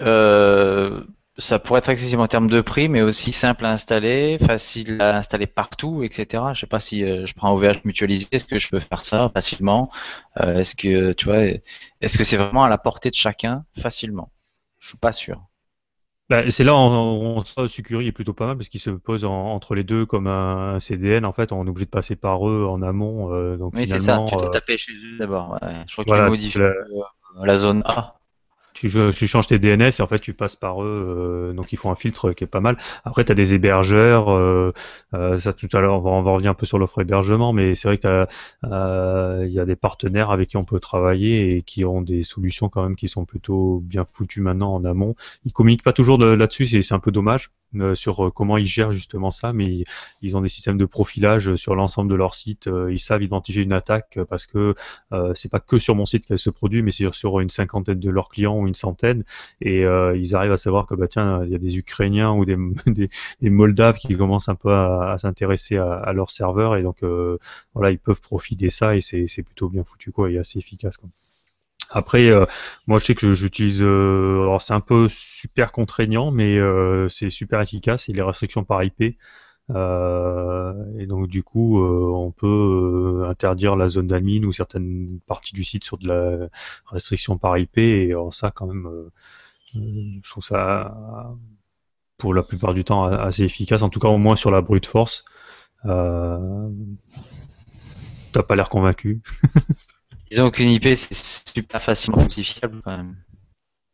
Euh, 0.00 1.04
ça 1.38 1.58
pourrait 1.58 1.78
être 1.78 1.88
accessible 1.88 2.20
en 2.20 2.26
termes 2.26 2.50
de 2.50 2.60
prix, 2.60 2.88
mais 2.88 3.02
aussi 3.02 3.32
simple 3.32 3.64
à 3.64 3.70
installer, 3.70 4.38
facile 4.38 5.00
à 5.00 5.16
installer 5.16 5.46
partout, 5.46 6.02
etc. 6.02 6.52
Je 6.54 6.60
sais 6.60 6.66
pas 6.66 6.80
si 6.80 7.04
euh, 7.04 7.24
je 7.24 7.34
prends 7.34 7.48
un 7.48 7.52
OVH 7.52 7.84
mutualisé, 7.84 8.26
est-ce 8.32 8.46
que 8.46 8.58
je 8.58 8.68
peux 8.68 8.80
faire 8.80 9.04
ça 9.04 9.30
facilement? 9.32 9.90
Est-ce 10.40 10.74
que 10.74 11.12
tu 11.12 11.26
vois, 11.26 11.44
est-ce 12.00 12.18
que 12.18 12.24
c'est 12.24 12.36
vraiment 12.36 12.64
à 12.64 12.68
la 12.68 12.78
portée 12.78 13.10
de 13.10 13.14
chacun 13.14 13.64
facilement? 13.80 14.32
Je 14.80 14.88
suis 14.88 14.98
pas 14.98 15.12
sûr. 15.12 15.40
Bah, 16.32 16.50
c'est 16.50 16.64
là 16.64 16.74
on, 16.74 17.42
on, 17.58 17.68
Sucuri 17.68 18.06
est 18.06 18.12
plutôt 18.12 18.32
pas 18.32 18.46
mal 18.46 18.56
parce 18.56 18.70
qu'il 18.70 18.80
se 18.80 18.88
pose 18.88 19.26
en- 19.26 19.30
entre 19.52 19.74
les 19.74 19.84
deux 19.84 20.06
comme 20.06 20.26
un, 20.26 20.76
un 20.76 20.80
CDN. 20.80 21.26
En 21.26 21.32
fait, 21.34 21.52
on 21.52 21.66
est 21.66 21.68
obligé 21.68 21.84
de 21.84 21.90
passer 21.90 22.16
par 22.16 22.48
eux 22.48 22.64
en 22.66 22.80
amont. 22.80 23.34
euh, 23.34 23.58
donc 23.58 23.74
Oui, 23.76 23.86
c'est 23.86 23.98
ça. 23.98 24.24
Tu 24.26 24.34
dois 24.36 24.46
euh, 24.46 24.50
taper 24.50 24.78
chez 24.78 24.92
eux 24.92 25.18
d'abord. 25.18 25.58
Ouais. 25.62 25.84
Je 25.86 25.92
crois 25.92 26.04
que 26.06 26.08
voilà, 26.08 26.24
tu 26.24 26.30
modifies 26.30 26.58
la- 26.58 26.64
euh, 26.64 27.44
la 27.44 27.56
zone 27.56 27.82
A. 27.84 28.14
tu, 28.88 29.10
tu 29.14 29.26
changes 29.26 29.46
tes 29.46 29.58
DNS 29.58 30.00
et 30.00 30.02
en 30.02 30.06
fait 30.06 30.18
tu 30.18 30.34
passes 30.34 30.56
par 30.56 30.82
eux, 30.82 31.04
euh, 31.50 31.52
donc 31.52 31.72
ils 31.72 31.76
font 31.76 31.90
un 31.90 31.94
filtre 31.96 32.32
qui 32.32 32.44
est 32.44 32.46
pas 32.46 32.60
mal. 32.60 32.76
Après, 33.04 33.24
tu 33.24 33.32
as 33.32 33.34
des 33.34 33.54
hébergeurs, 33.54 34.30
euh, 34.30 34.72
euh, 35.14 35.38
ça 35.38 35.52
tout 35.52 35.68
à 35.72 35.80
l'heure, 35.80 35.94
on 35.94 36.00
va, 36.00 36.10
on 36.10 36.22
va 36.22 36.32
revenir 36.32 36.50
un 36.50 36.54
peu 36.54 36.66
sur 36.66 36.78
l'offre 36.78 37.00
hébergement, 37.00 37.52
mais 37.52 37.74
c'est 37.74 37.88
vrai 37.88 37.98
que 37.98 38.26
euh, 38.64 39.44
il 39.46 39.52
y 39.52 39.60
a 39.60 39.64
des 39.64 39.76
partenaires 39.76 40.30
avec 40.30 40.48
qui 40.48 40.56
on 40.56 40.64
peut 40.64 40.80
travailler 40.80 41.56
et 41.56 41.62
qui 41.62 41.84
ont 41.84 42.02
des 42.02 42.22
solutions 42.22 42.68
quand 42.68 42.82
même 42.82 42.96
qui 42.96 43.08
sont 43.08 43.24
plutôt 43.24 43.80
bien 43.84 44.04
foutues 44.04 44.40
maintenant 44.40 44.74
en 44.74 44.84
amont. 44.84 45.14
Ils 45.44 45.52
communiquent 45.52 45.84
pas 45.84 45.92
toujours 45.92 46.18
de- 46.18 46.26
là-dessus, 46.26 46.66
c'est 46.66 46.82
c'est 46.82 46.94
un 46.94 46.98
peu 47.00 47.10
dommage 47.12 47.50
sur 47.94 48.26
euh, 48.26 48.30
comment 48.30 48.56
ils 48.56 48.66
gèrent 48.66 48.92
justement 48.92 49.30
ça, 49.30 49.52
mais 49.52 49.84
ils, 50.22 50.36
ont 50.36 50.40
des 50.40 50.48
systèmes 50.48 50.78
de 50.78 50.84
profilage 50.84 51.56
sur 51.56 51.74
l'ensemble 51.74 52.10
de 52.10 52.14
leur 52.14 52.34
site. 52.34 52.66
euh, 52.66 52.92
ils 52.92 52.98
savent 52.98 53.22
identifier 53.22 53.62
une 53.62 53.72
attaque 53.72 54.16
euh, 54.16 54.24
parce 54.24 54.46
que 54.46 54.74
euh, 55.12 55.32
c'est 55.34 55.50
pas 55.50 55.60
que 55.60 55.78
sur 55.78 55.94
mon 55.94 56.06
site 56.06 56.26
qu'elle 56.26 56.38
se 56.38 56.50
produit, 56.50 56.82
mais 56.82 56.90
c'est 56.90 57.12
sur 57.14 57.40
une 57.40 57.50
cinquantaine 57.50 58.00
de 58.00 58.10
leurs 58.10 58.28
clients 58.28 58.58
ou 58.58 58.66
une 58.66 58.74
centaine, 58.74 59.24
et 59.60 59.84
euh, 59.84 60.16
ils 60.16 60.34
arrivent 60.36 60.52
à 60.52 60.56
savoir 60.56 60.86
que 60.86 60.94
bah 60.94 61.08
tiens, 61.08 61.44
il 61.44 61.50
y 61.50 61.54
a 61.54 61.58
des 61.58 61.78
Ukrainiens 61.78 62.32
ou 62.32 62.44
des, 62.44 62.56
Moldaves 63.42 63.98
qui 63.98 64.16
commencent 64.16 64.48
un 64.48 64.54
peu 64.54 64.72
à, 64.72 65.16
s'intéresser 65.18 65.76
à, 65.76 65.92
à 65.94 66.12
leur 66.12 66.30
serveur, 66.30 66.76
et 66.76 66.82
donc 66.82 67.02
euh, 67.02 67.38
voilà, 67.74 67.90
ils 67.90 67.98
peuvent 67.98 68.20
profiter 68.20 68.66
de 68.66 68.70
ça 68.70 68.96
et 68.96 69.00
c'est 69.00 69.26
c'est 69.28 69.42
plutôt 69.42 69.68
bien 69.68 69.84
foutu 69.84 70.12
quoi, 70.12 70.30
et 70.30 70.38
assez 70.38 70.58
efficace 70.58 70.96
quoi. 70.96 71.08
Après, 71.92 72.28
euh, 72.30 72.46
moi 72.86 72.98
je 72.98 73.04
sais 73.06 73.14
que 73.14 73.32
j'utilise, 73.34 73.82
euh, 73.82 74.40
alors 74.42 74.62
c'est 74.62 74.72
un 74.72 74.80
peu 74.80 75.08
super 75.10 75.72
contraignant, 75.72 76.30
mais 76.30 76.56
euh, 76.56 77.08
c'est 77.08 77.28
super 77.30 77.60
efficace 77.60 78.08
et 78.08 78.12
les 78.12 78.22
restrictions 78.22 78.64
par 78.64 78.82
IP. 78.82 79.18
Euh, 79.70 80.72
et 80.98 81.06
donc 81.06 81.28
du 81.28 81.42
coup, 81.42 81.82
euh, 81.82 82.10
on 82.14 82.32
peut 82.32 83.22
euh, 83.24 83.28
interdire 83.28 83.76
la 83.76 83.88
zone 83.88 84.06
d'admin 84.08 84.42
ou 84.44 84.52
certaines 84.52 85.20
parties 85.26 85.54
du 85.54 85.64
site 85.64 85.84
sur 85.84 85.98
de 85.98 86.08
la 86.08 86.48
restriction 86.86 87.38
par 87.38 87.58
IP. 87.58 87.78
Et 87.78 88.06
alors 88.10 88.34
ça, 88.34 88.50
quand 88.50 88.66
même, 88.66 88.88
je 89.74 90.30
trouve 90.30 90.44
ça 90.44 90.94
pour 92.18 92.34
la 92.34 92.42
plupart 92.42 92.74
du 92.74 92.84
temps 92.84 93.04
assez 93.04 93.44
efficace. 93.44 93.82
En 93.82 93.90
tout 93.90 94.00
cas, 94.00 94.08
au 94.08 94.18
moins 94.18 94.36
sur 94.36 94.50
la 94.50 94.62
brute 94.62 94.86
force. 94.86 95.24
T'as 98.32 98.42
pas 98.42 98.56
l'air 98.56 98.68
convaincu. 98.68 99.20
Disons 100.32 100.50
qu'une 100.50 100.70
IP, 100.70 100.94
c'est 100.96 101.12
super 101.14 101.82
facilement 101.82 102.22
falsifiable 102.22 102.80
quand 102.82 102.96
même. 102.96 103.16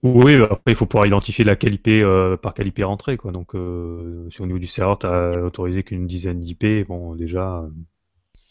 Oui, 0.04 0.36
après 0.36 0.70
il 0.70 0.76
faut 0.76 0.86
pouvoir 0.86 1.06
identifier 1.06 1.44
laquelle 1.44 1.74
IP 1.74 1.88
euh, 1.88 2.36
par 2.36 2.54
quelle 2.54 2.68
IP 2.68 2.78
rentrer 2.84 3.16
quoi. 3.16 3.32
Donc 3.32 3.56
euh, 3.56 4.28
si 4.30 4.40
au 4.40 4.46
niveau 4.46 4.60
du 4.60 4.68
serveur 4.68 5.00
t'as 5.00 5.32
autorisé 5.40 5.82
qu'une 5.82 6.06
dizaine 6.06 6.38
d'IP, 6.38 6.86
bon 6.86 7.16
déjà. 7.16 7.58
euh, 7.58 7.70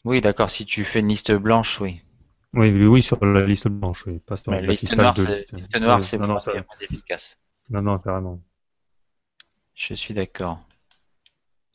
Oui, 0.03 0.19
d'accord, 0.19 0.49
si 0.49 0.65
tu 0.65 0.84
fais 0.84 0.99
une 0.99 1.07
liste 1.07 1.31
blanche, 1.31 1.80
oui. 1.80 2.01
Oui, 2.53 2.72
oui, 2.85 3.01
sur 3.01 3.23
la 3.23 3.45
liste 3.45 3.69
blanche, 3.69 4.05
oui, 4.05 4.19
pas 4.19 4.35
sur 4.35 4.51
la 4.51 4.59
liste 4.59 4.97
noire, 4.97 5.14
de 5.14 5.23
liste. 5.23 5.53
liste 5.53 5.80
noire, 5.80 6.03
c'est 6.03 6.18
moins 6.18 6.39
efficace. 6.81 7.39
Non, 7.69 7.81
non, 7.81 7.99
carrément. 7.99 8.41
Je 9.76 9.93
suis 9.93 10.14
d'accord. 10.14 10.59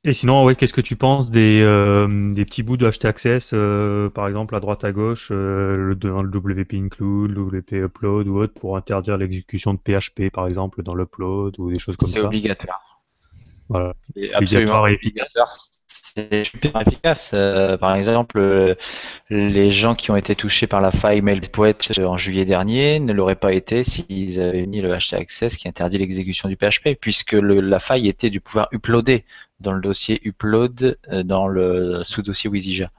Et 0.05 0.13
sinon, 0.13 0.45
ouais, 0.45 0.57
qu'est-ce 0.57 0.73
que 0.73 0.81
tu 0.81 0.97
penses 0.97 1.31
des, 1.31 1.61
euh, 1.63 2.33
des 2.33 2.45
petits 2.45 2.65
bouts 2.65 2.77
de 2.77 2.91
HT 2.91 3.05
Access, 3.05 3.53
euh, 3.55 4.11
par 4.11 4.27
exemple 4.27 4.57
à 4.57 4.61
droite 4.61 4.83
à 4.83 4.91
gauche, 4.91 5.29
euh, 5.31 5.77
le, 5.77 5.95
dans 5.95 6.23
le 6.23 6.29
WP 6.29 6.75
Include, 6.75 7.31
le 7.31 7.43
WP 7.43 7.73
Upload 7.75 8.27
ou 8.27 8.39
autre, 8.39 8.55
pour 8.55 8.77
interdire 8.77 9.17
l'exécution 9.17 9.75
de 9.75 9.79
PHP, 9.79 10.31
par 10.33 10.49
exemple, 10.49 10.83
dans 10.83 10.97
l'upload 10.97 11.55
ou 11.59 11.71
des 11.71 11.79
choses 11.79 11.97
comme 11.97 12.09
C'est 12.09 12.19
ça? 12.19 12.27
obligatoire. 12.27 13.01
Voilà. 13.69 13.95
C'est 14.17 14.33
absolument 14.33 14.83
Obligatoire 14.83 14.89
et 14.89 14.95
efficace. 14.95 15.39
C'est 16.15 16.45
super 16.45 16.83
efficace. 16.87 17.31
Euh, 17.33 17.79
par 17.79 17.95
exemple, 17.95 18.39
euh, 18.39 18.75
les 19.31 19.71
gens 19.71 19.95
qui 19.95 20.11
ont 20.11 20.17
été 20.17 20.35
touchés 20.35 20.67
par 20.67 20.83
la 20.83 20.91
faille 20.91 21.23
MailPoet 21.23 21.77
en 22.01 22.19
juillet 22.19 22.45
dernier 22.45 23.01
ne 23.01 23.13
l'auraient 23.13 23.35
pas 23.35 23.53
été 23.55 23.83
s'ils 23.83 24.41
avaient 24.41 24.67
mis 24.67 24.83
le 24.83 24.93
hashtag 24.93 25.23
access 25.23 25.57
qui 25.57 25.69
interdit 25.69 25.99
l'exécution 25.99 26.49
du 26.49 26.57
PHP, 26.57 26.99
puisque 27.01 27.33
la 27.33 27.79
faille 27.79 28.09
était 28.09 28.29
du 28.29 28.41
pouvoir 28.41 28.69
uploader 28.73 29.25
dans 29.61 29.73
le 29.73 29.81
dossier 29.81 30.21
upload 30.27 30.99
euh, 31.11 31.23
dans 31.23 31.47
le 31.49 32.05
sous-dossier 32.05 32.51
Wizija. 32.51 32.91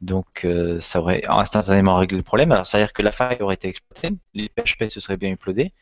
Donc 0.00 0.44
euh, 0.44 0.80
ça 0.80 1.00
aurait 1.00 1.22
instantanément 1.28 1.96
réglé 1.96 2.16
le 2.16 2.22
problème. 2.22 2.52
Alors 2.52 2.64
c'est-à-dire 2.64 2.92
que 2.92 3.02
la 3.02 3.12
faille 3.12 3.38
aurait 3.40 3.56
été 3.56 3.68
exploitée, 3.68 4.16
les 4.34 4.48
PHP 4.48 4.88
se 4.88 5.00
seraient 5.00 5.18
bien 5.18 5.30
uploadés, 5.32 5.72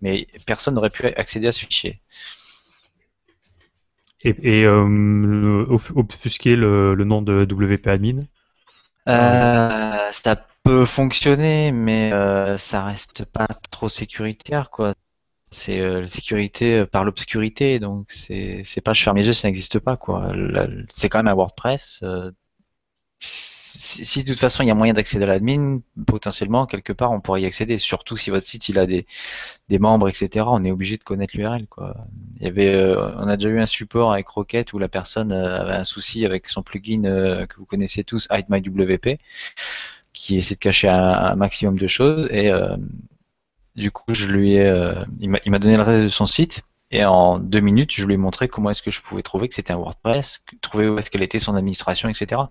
mais 0.00 0.26
personne 0.46 0.74
n'aurait 0.74 0.90
pu 0.90 1.06
accéder 1.06 1.46
à 1.46 1.52
ce 1.52 1.60
fichier. 1.60 2.00
Et, 4.22 4.60
et 4.60 4.64
euh, 4.64 5.64
obfusquer 5.94 6.56
le, 6.56 6.94
nom 7.04 7.22
de 7.22 7.46
WP 7.50 7.86
Admin. 7.86 8.24
Euh, 9.08 10.08
ça 10.12 10.46
peut 10.64 10.84
fonctionner, 10.84 11.72
mais 11.72 12.12
euh, 12.12 12.56
ça 12.56 12.84
reste 12.84 13.24
pas 13.24 13.46
trop 13.70 13.88
sécuritaire, 13.88 14.70
quoi. 14.70 14.92
C'est 15.50 16.06
sécurité 16.08 16.84
par 16.84 17.04
l'obscurité, 17.04 17.78
donc 17.78 18.10
c'est 18.10 18.82
pas 18.84 18.92
je 18.92 19.02
ferme 19.02 19.16
les 19.16 19.26
yeux, 19.26 19.32
ça 19.32 19.48
n'existe 19.48 19.78
pas, 19.78 19.96
quoi. 19.96 20.32
C'est 20.90 21.08
quand 21.08 21.20
même 21.20 21.28
un 21.28 21.34
WordPress. 21.34 22.04
Si, 23.18 24.04
si 24.04 24.24
de 24.24 24.30
toute 24.30 24.40
façon 24.40 24.62
il 24.62 24.66
y 24.66 24.70
a 24.70 24.74
moyen 24.74 24.92
d'accéder 24.92 25.24
à 25.24 25.26
l'admin, 25.28 25.80
potentiellement 26.06 26.66
quelque 26.66 26.92
part 26.92 27.12
on 27.12 27.20
pourrait 27.20 27.42
y 27.42 27.46
accéder. 27.46 27.78
Surtout 27.78 28.16
si 28.16 28.30
votre 28.30 28.46
site 28.46 28.68
il 28.68 28.78
a 28.78 28.86
des 28.86 29.06
des 29.68 29.78
membres, 29.78 30.08
etc. 30.08 30.46
On 30.48 30.64
est 30.64 30.70
obligé 30.70 30.96
de 30.96 31.04
connaître 31.04 31.36
l'URL. 31.36 31.66
Il 32.38 32.44
y 32.44 32.46
avait, 32.46 32.68
euh, 32.68 33.12
on 33.16 33.28
a 33.28 33.36
déjà 33.36 33.50
eu 33.50 33.60
un 33.60 33.66
support 33.66 34.12
avec 34.12 34.28
Rocket 34.28 34.72
où 34.72 34.78
la 34.78 34.88
personne 34.88 35.32
euh, 35.32 35.60
avait 35.60 35.74
un 35.74 35.84
souci 35.84 36.24
avec 36.24 36.48
son 36.48 36.62
plugin 36.62 37.04
euh, 37.04 37.46
que 37.46 37.56
vous 37.56 37.66
connaissez 37.66 38.04
tous, 38.04 38.28
HideMyWP, 38.30 39.18
qui 40.12 40.36
essaie 40.36 40.54
de 40.54 40.60
cacher 40.60 40.88
un, 40.88 41.12
un 41.12 41.34
maximum 41.36 41.78
de 41.78 41.86
choses. 41.86 42.28
Et 42.30 42.50
euh, 42.50 42.76
du 43.76 43.90
coup, 43.90 44.14
je 44.14 44.26
lui 44.26 44.54
ai, 44.54 44.66
euh, 44.66 45.04
il 45.20 45.30
m'a 45.30 45.58
donné 45.58 45.76
l'adresse 45.76 46.02
de 46.02 46.08
son 46.08 46.26
site. 46.26 46.62
Et 46.90 47.04
en 47.04 47.38
deux 47.38 47.60
minutes, 47.60 47.92
je 47.94 48.06
lui 48.06 48.14
ai 48.14 48.16
montré 48.16 48.48
comment 48.48 48.70
est-ce 48.70 48.82
que 48.82 48.90
je 48.90 49.02
pouvais 49.02 49.22
trouver 49.22 49.48
que 49.48 49.54
c'était 49.54 49.72
un 49.74 49.76
WordPress, 49.76 50.42
trouver 50.62 50.88
où 50.88 50.98
est-ce 50.98 51.10
qu'elle 51.10 51.22
était 51.22 51.38
son 51.38 51.54
administration, 51.54 52.08
etc. 52.08 52.42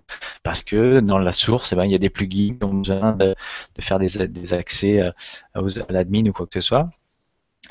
Parce 0.44 0.62
que 0.62 1.00
dans 1.00 1.18
la 1.18 1.32
source, 1.32 1.72
eh 1.72 1.76
ben, 1.76 1.84
il 1.84 1.90
y 1.90 1.94
a 1.96 1.98
des 1.98 2.10
plugins 2.10 2.54
qui 2.56 2.64
ont 2.64 2.74
besoin 2.74 3.12
de, 3.14 3.34
faire 3.80 3.98
des, 3.98 4.54
accès 4.54 5.00
euh, 5.00 5.10
à 5.54 5.92
l'admin 5.92 6.24
ou 6.26 6.32
quoi 6.32 6.46
que 6.46 6.54
ce 6.54 6.60
soit. 6.60 6.88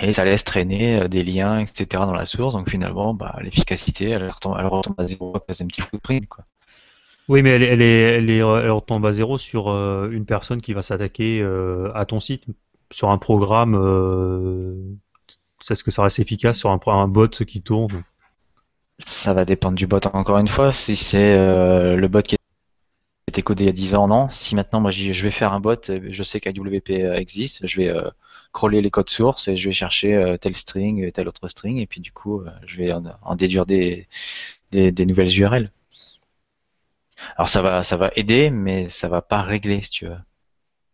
Et 0.02 0.14
ça 0.14 0.26
laisse 0.26 0.44
traîner 0.44 1.02
euh, 1.02 1.08
des 1.08 1.24
liens, 1.24 1.60
etc. 1.60 2.06
dans 2.06 2.14
la 2.14 2.26
source. 2.26 2.54
Donc 2.56 2.70
finalement, 2.70 3.14
bah, 3.14 3.38
l'efficacité, 3.42 4.10
elle 4.10 4.30
retombe, 4.30 4.96
à 4.98 5.08
zéro 5.08 5.38
à 5.38 5.40
cause 5.40 5.60
d'un 5.60 5.68
petit 5.68 5.82
footprint. 5.82 6.28
Quoi. 6.28 6.46
Oui, 7.30 7.44
mais 7.44 7.52
elle, 7.52 7.64
est- 7.64 7.68
elle, 7.68 8.30
est, 8.30 8.38
elle, 8.38 8.72
retombe 8.72 9.06
à 9.06 9.14
zéro 9.14 9.38
sur 9.38 9.70
euh, 9.70 10.10
une 10.12 10.26
personne 10.26 10.62
qui 10.62 10.74
va 10.74 10.82
s'attaquer 10.82 11.42
à 11.96 12.06
ton 12.06 12.20
site, 12.20 12.44
sur 12.92 13.10
un 13.10 13.18
programme. 13.18 13.76
Est-ce 15.70 15.84
que 15.84 15.92
ça 15.92 16.04
reste 16.04 16.20
efficace 16.20 16.58
sur 16.60 16.70
un, 16.70 17.08
bot 17.08 17.28
qui 17.28 17.62
tourne 17.62 18.04
Ça 19.00 19.34
va 19.34 19.46
dépendre 19.46 19.76
du 19.76 19.88
bot 19.88 20.00
encore 20.14 20.38
une 20.38 20.48
fois. 20.48 20.72
Si 20.74 20.96
c'est 20.96 21.36
euh, 21.36 21.96
le 21.96 22.08
bot 22.08 22.22
qui 22.22 22.36
était 23.28 23.42
codé 23.42 23.66
il 23.66 23.68
y 23.68 23.70
a 23.70 23.74
10 23.74 23.96
ans, 23.96 24.08
non. 24.08 24.30
Si 24.30 24.56
maintenant 24.56 24.82
moi 24.82 24.92
je 24.92 25.24
vais 25.24 25.32
faire 25.32 25.54
un 25.54 25.60
bot, 25.60 25.90
euh, 25.90 26.08
je 26.10 26.24
sais 26.24 26.40
qu'AWP 26.40 26.90
existe, 26.90 27.66
je 27.66 27.82
vais 27.82 27.90
euh, 27.90 28.10
crawler 28.52 28.82
les 28.82 28.90
codes 28.92 29.10
sources 29.10 29.48
et 29.48 29.56
je 29.56 29.70
vais 29.70 29.74
chercher 29.74 30.16
euh, 30.16 30.38
tel 30.38 30.56
string, 30.56 31.06
euh, 31.06 31.12
tel 31.12 31.28
autre 31.28 31.48
string, 31.48 31.78
et 31.78 31.88
puis 31.88 32.02
du 32.02 32.12
coup 32.12 32.42
euh, 32.42 32.50
je 32.66 32.78
vais 32.78 32.92
en, 32.92 33.36
déduire 33.36 33.66
des, 33.66 34.08
des, 34.72 34.92
des 34.92 35.06
nouvelles 35.06 35.40
URL. 35.40 35.72
Alors 37.36 37.50
ça 37.50 37.62
va, 37.62 37.84
ça 37.84 37.98
va 37.98 38.12
aider, 38.16 38.50
mais 38.50 38.90
ça 38.90 39.08
va 39.08 39.22
pas 39.22 39.42
régler 39.42 39.82
si 39.84 39.90
tu 39.92 40.06
veux. 40.06 40.18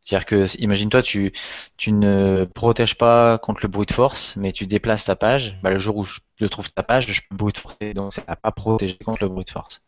C'est-à-dire 0.03 0.25
que, 0.25 0.61
imagine-toi, 0.61 1.01
tu, 1.01 1.31
tu 1.77 1.93
ne 1.93 2.45
protèges 2.53 2.95
pas 2.95 3.37
contre 3.37 3.61
le 3.63 3.69
brute 3.69 3.93
force, 3.93 4.35
mais 4.35 4.51
tu 4.51 4.67
déplaces 4.67 5.05
ta 5.05 5.15
page. 5.15 5.57
Bah, 5.63 5.71
le 5.71 5.79
jour 5.79 5.97
où 5.97 6.03
je, 6.03 6.45
trouve 6.47 6.69
ta 6.71 6.83
page, 6.83 7.07
je 7.07 7.21
peux 7.29 7.35
brute 7.35 7.57
forcer, 7.57 7.93
donc 7.93 8.13
ça 8.13 8.23
n'a 8.27 8.35
pas 8.35 8.51
protégé 8.51 8.97
contre 8.97 9.23
le 9.23 9.29
brute 9.29 9.49
force. 9.49 9.81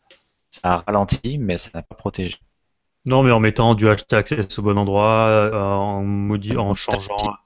Ça 0.50 0.60
a 0.64 0.76
ralenti, 0.86 1.36
mais 1.38 1.58
ça 1.58 1.70
n'a 1.74 1.82
pas 1.82 1.94
protégé. 1.94 2.36
Non, 3.04 3.22
mais 3.22 3.30
en 3.30 3.40
mettant 3.40 3.74
du 3.74 3.88
hashtag 3.88 4.26
au 4.56 4.62
bon 4.62 4.78
endroit, 4.78 5.26
euh, 5.28 5.52
en, 5.52 6.30
en 6.30 6.74
changeant 6.74 7.36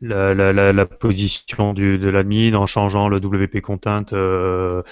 la, 0.00 0.34
la, 0.34 0.52
la, 0.52 0.72
la 0.72 0.86
position 0.86 1.72
du, 1.72 1.98
de 1.98 2.08
l'admin, 2.08 2.54
en 2.54 2.66
changeant 2.66 3.08
le 3.08 3.16
WP 3.18 3.60
content 3.62 4.04
euh, 4.12 4.82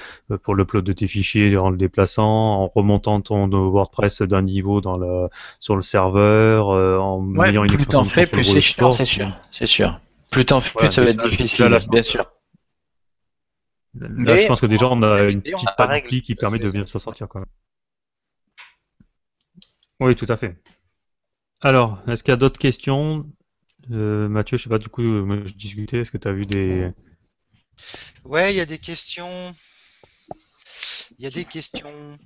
pour 0.43 0.55
l'upload 0.55 0.85
de 0.85 0.93
tes 0.93 1.07
fichiers 1.07 1.57
en 1.59 1.71
le 1.71 1.77
déplaçant, 1.77 2.25
en 2.63 2.67
remontant 2.69 3.21
ton 3.21 3.47
WordPress 3.49 4.23
d'un 4.23 4.43
niveau 4.43 4.81
dans 4.81 4.97
le, 4.97 5.29
sur 5.61 5.77
le 5.77 5.83
serveur, 5.83 6.71
euh, 6.71 6.99
en 6.99 7.23
Ouais, 7.35 7.51
ayant 7.51 7.65
une 7.65 7.69
plus 7.69 7.83
extension 7.83 8.05
fais, 8.15 8.27
plus 8.27 8.45
c'est 8.45 8.61
sûr, 8.61 8.95
c'est 8.95 9.05
sûr, 9.05 9.39
c'est 9.51 9.67
sûr. 9.67 10.01
Plus 10.31 10.47
t'en 10.47 10.61
fais, 10.61 10.79
plus 10.79 10.91
ça 10.91 11.03
va 11.05 11.11
être 11.11 11.29
difficile, 11.29 11.67
là, 11.67 11.79
bien 11.79 11.87
pense- 11.91 12.07
sûr. 12.07 12.25
Là, 13.97 14.09
Mais 14.11 14.39
je 14.43 14.49
pense 14.49 14.61
que 14.61 14.67
déjà 14.67 14.89
on 14.91 15.03
a 15.03 15.23
une 15.25 15.39
on 15.39 15.43
petite 15.43 15.69
panoplie 15.77 16.23
qui 16.23 16.35
permet 16.35 16.59
de 16.59 16.69
bien 16.71 16.85
s'en 16.87 16.99
sortir 16.99 17.29
quand 17.29 17.39
même. 17.41 17.49
Oui, 20.01 20.17
tout 20.17 20.27
à 20.29 20.37
fait. 20.37 20.57
Alors, 21.61 22.01
est-ce 22.09 22.25
qu'il 22.25 22.33
y 22.33 22.35
a 22.35 22.37
d'autres 22.37 22.59
questions? 22.59 23.27
Euh, 23.91 24.29
Mathieu, 24.29 24.57
je 24.57 24.65
sais 24.65 24.69
pas, 24.69 24.79
du 24.79 24.89
coup, 24.89 25.03
euh, 25.03 25.25
moi, 25.25 25.39
je 25.45 25.53
discutais, 25.53 25.99
est-ce 26.01 26.11
que 26.11 26.19
tu 26.19 26.29
as 26.29 26.33
vu 26.33 26.47
des... 26.47 26.91
Ouais, 28.25 28.53
il 28.53 28.57
y 28.57 28.61
a 28.61 28.67
des 28.67 28.79
questions. 28.79 29.55
Il 31.19 31.25
y 31.25 31.27
a 31.27 31.31
des 31.31 31.45
questions. 31.45 32.19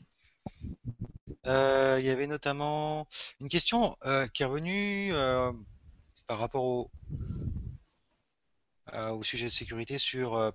Euh, 1.47 1.97
il 1.99 2.07
y 2.07 2.11
avait 2.11 2.27
notamment 2.27 3.07
une 3.41 3.49
question 3.49 3.97
euh, 4.05 4.27
qui 4.29 4.43
est 4.43 4.47
revenue 4.47 5.13
euh, 5.13 5.53
par 6.27 6.39
rapport 6.39 6.65
au, 6.65 6.91
euh, 8.95 9.11
au 9.11 9.23
sujet 9.23 9.47
de 9.47 9.51
sécurité 9.51 9.99
sur 9.99 10.37
euh, 10.37 10.51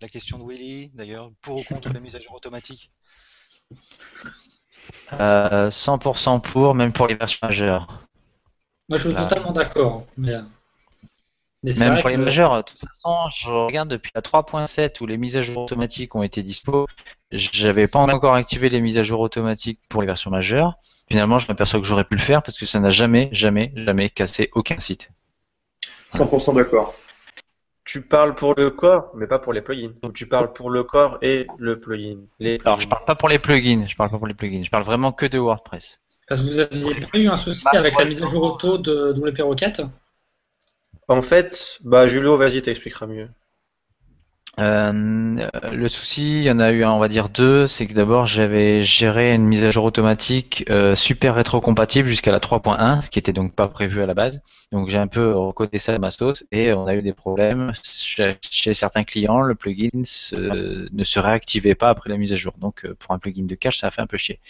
la 0.00 0.08
question 0.08 0.38
de 0.38 0.44
Willy, 0.44 0.90
d'ailleurs, 0.94 1.30
pour 1.42 1.58
ou 1.58 1.64
contre 1.64 1.92
la 1.92 2.00
mise 2.00 2.16
à 2.16 2.20
jour 2.20 2.34
automatique. 2.34 2.90
Euh, 5.12 5.70
100% 5.70 6.40
pour, 6.40 6.74
même 6.74 6.92
pour 6.92 7.06
les 7.06 7.14
versions 7.14 7.46
majeures. 7.46 8.07
Moi, 8.88 8.98
je 8.98 9.04
suis 9.08 9.12
Là. 9.12 9.24
totalement 9.26 9.52
d'accord. 9.52 10.06
Mais, 10.16 10.32
mais 11.62 11.72
Même 11.74 11.92
vrai 11.92 12.00
pour 12.00 12.08
les 12.10 12.16
que- 12.16 12.20
majeurs, 12.22 12.56
de 12.56 12.62
toute 12.62 12.78
façon, 12.80 13.14
je 13.34 13.50
regarde 13.50 13.88
depuis 13.90 14.10
la 14.14 14.22
3.7 14.22 15.00
où 15.00 15.06
les 15.06 15.18
mises 15.18 15.36
à 15.36 15.42
jour 15.42 15.64
automatiques 15.64 16.14
ont 16.14 16.22
été 16.22 16.42
dispo. 16.42 16.86
J'avais 17.30 17.86
pas 17.88 17.98
encore 17.98 18.34
activé 18.34 18.68
les 18.70 18.80
mises 18.80 18.96
à 18.96 19.02
jour 19.02 19.20
automatiques 19.20 19.80
pour 19.90 20.00
les 20.00 20.06
versions 20.06 20.30
majeures. 20.30 20.74
Finalement, 21.10 21.38
je 21.38 21.46
m'aperçois 21.48 21.80
que 21.80 21.86
j'aurais 21.86 22.04
pu 22.04 22.14
le 22.14 22.22
faire 22.22 22.42
parce 22.42 22.56
que 22.56 22.64
ça 22.64 22.80
n'a 22.80 22.90
jamais, 22.90 23.28
jamais, 23.32 23.72
jamais 23.76 24.08
cassé 24.08 24.50
aucun 24.54 24.78
site. 24.78 25.10
100% 26.10 26.54
d'accord. 26.54 26.94
Tu 27.84 28.02
parles 28.02 28.34
pour 28.34 28.54
le 28.54 28.70
corps, 28.70 29.10
mais 29.14 29.26
pas 29.26 29.38
pour 29.38 29.52
les 29.52 29.60
plugins. 29.62 29.92
Ou 30.02 30.12
tu 30.12 30.26
parles 30.26 30.52
pour 30.52 30.70
le 30.70 30.84
corps 30.84 31.18
et 31.22 31.46
le 31.58 31.78
plugin. 31.80 32.18
Les 32.38 32.58
Alors, 32.64 32.80
je 32.80 32.88
parle 32.88 33.04
pas 33.04 33.14
pour 33.14 33.28
les 33.28 33.38
plugins, 33.38 33.86
je 33.86 33.96
parle 33.96 34.10
pas 34.10 34.18
pour 34.18 34.26
les 34.26 34.34
plugins, 34.34 34.62
je 34.62 34.70
parle 34.70 34.84
vraiment 34.84 35.12
que 35.12 35.26
de 35.26 35.38
WordPress. 35.38 36.00
Parce 36.28 36.40
que 36.40 36.46
vous 36.46 36.58
aviez 36.58 37.00
pas 37.00 37.18
eu 37.18 37.28
un 37.28 37.36
souci 37.36 37.64
Bah, 37.64 37.78
avec 37.78 37.98
la 37.98 38.04
mise 38.04 38.22
à 38.22 38.26
jour 38.26 38.42
auto 38.42 38.78
de 38.78 39.12
WP 39.12 39.40
Rocket? 39.40 39.82
En 41.08 41.22
fait, 41.22 41.78
bah 41.82 42.06
Julio, 42.06 42.36
vas-y, 42.36 42.60
t'expliqueras 42.60 43.06
mieux. 43.06 43.28
Euh, 44.58 45.48
le 45.72 45.88
souci, 45.88 46.38
il 46.38 46.42
y 46.42 46.50
en 46.50 46.58
a 46.58 46.72
eu, 46.72 46.84
on 46.84 46.98
va 46.98 47.08
dire 47.08 47.28
deux, 47.28 47.66
c'est 47.68 47.86
que 47.86 47.92
d'abord 47.92 48.26
j'avais 48.26 48.82
géré 48.82 49.34
une 49.34 49.44
mise 49.44 49.64
à 49.64 49.70
jour 49.70 49.84
automatique 49.84 50.64
euh, 50.68 50.96
super 50.96 51.36
rétrocompatible 51.36 52.08
jusqu'à 52.08 52.32
la 52.32 52.40
3.1, 52.40 53.02
ce 53.02 53.10
qui 53.10 53.20
était 53.20 53.32
donc 53.32 53.54
pas 53.54 53.68
prévu 53.68 54.02
à 54.02 54.06
la 54.06 54.14
base. 54.14 54.40
Donc 54.72 54.88
j'ai 54.88 54.98
un 54.98 55.06
peu 55.06 55.32
recodé 55.32 55.78
ça 55.78 55.94
à 55.94 55.98
ma 55.98 56.10
sauce 56.10 56.44
et 56.50 56.72
on 56.72 56.86
a 56.86 56.94
eu 56.94 57.02
des 57.02 57.12
problèmes 57.12 57.72
chez, 57.84 58.72
certains 58.72 59.04
clients. 59.04 59.40
Le 59.40 59.54
plugin 59.54 59.90
ne 59.92 61.04
se 61.04 61.20
réactivait 61.20 61.76
pas 61.76 61.90
après 61.90 62.10
la 62.10 62.16
mise 62.16 62.32
à 62.32 62.36
jour. 62.36 62.54
Donc 62.58 62.84
euh, 62.84 62.96
pour 62.98 63.12
un 63.12 63.18
plugin 63.18 63.44
de 63.44 63.54
cache, 63.54 63.78
ça 63.78 63.86
a 63.86 63.90
fait 63.90 64.02
un 64.02 64.06
peu 64.06 64.16
chier. 64.16 64.40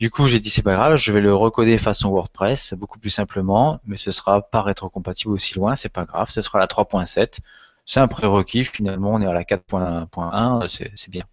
Du 0.00 0.10
coup, 0.10 0.28
j'ai 0.28 0.40
dit 0.40 0.50
c'est 0.50 0.62
pas 0.62 0.74
grave, 0.74 0.96
je 0.96 1.12
vais 1.12 1.20
le 1.20 1.34
recoder 1.34 1.78
façon 1.78 2.10
WordPress, 2.10 2.74
beaucoup 2.74 2.98
plus 2.98 3.10
simplement, 3.10 3.80
mais 3.86 3.96
ce 3.96 4.12
sera 4.12 4.42
pas 4.42 4.62
rétrocompatible 4.62 5.32
aussi 5.32 5.54
loin, 5.54 5.76
c'est 5.76 5.88
pas 5.88 6.04
grave, 6.04 6.30
ce 6.30 6.40
sera 6.42 6.58
la 6.58 6.66
3.7. 6.66 7.38
C'est 7.86 8.00
un 8.00 8.08
prérequis, 8.08 8.64
finalement 8.64 9.12
on 9.14 9.20
est 9.20 9.26
à 9.26 9.32
la 9.32 9.44
4.1, 9.44 10.68
c'est 10.68 10.90
c'est 10.94 11.10
bien. 11.10 11.24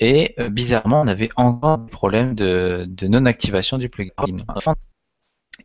Et 0.00 0.34
euh, 0.40 0.48
bizarrement, 0.50 1.02
on 1.02 1.08
avait 1.08 1.30
encore 1.36 1.78
des 1.78 1.90
problèmes 1.90 2.34
de, 2.34 2.86
de 2.88 3.08
non-activation 3.08 3.78
du 3.78 3.88
plugin. 3.88 4.12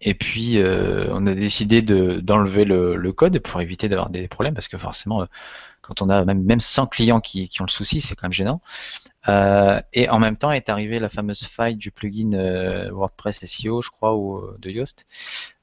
Et 0.01 0.13
puis, 0.13 0.59
euh, 0.59 1.07
on 1.11 1.25
a 1.27 1.33
décidé 1.33 1.81
de- 1.81 2.19
d'enlever 2.19 2.65
le, 2.65 2.95
le 2.95 3.13
code 3.13 3.39
pour 3.39 3.61
éviter 3.61 3.89
d'avoir 3.89 4.09
des 4.09 4.27
problèmes, 4.27 4.53
parce 4.53 4.67
que 4.67 4.77
forcément, 4.77 5.21
euh, 5.23 5.25
quand 5.81 6.01
on 6.01 6.09
a 6.09 6.25
même, 6.25 6.43
même 6.43 6.59
100 6.61 6.87
clients 6.87 7.21
qui, 7.21 7.49
ont 7.61 7.65
le 7.65 7.69
souci, 7.71 8.01
c'est 8.01 8.15
quand 8.15 8.27
même 8.27 8.33
gênant. 8.33 8.61
Euh, 9.29 9.81
et 9.93 10.09
en 10.09 10.19
même 10.19 10.37
temps 10.37 10.51
est 10.53 10.69
arrivée 10.69 10.99
la 10.99 11.09
fameuse 11.09 11.43
faille 11.45 11.77
du 11.77 11.91
plugin 11.91 12.33
euh, 12.33 12.91
WordPress 12.91 13.43
SEO, 13.43 13.81
je 13.81 13.89
crois, 13.91 14.15
ou 14.15 14.37
euh, 14.37 14.57
de 14.59 14.71
Yoast, 14.71 15.05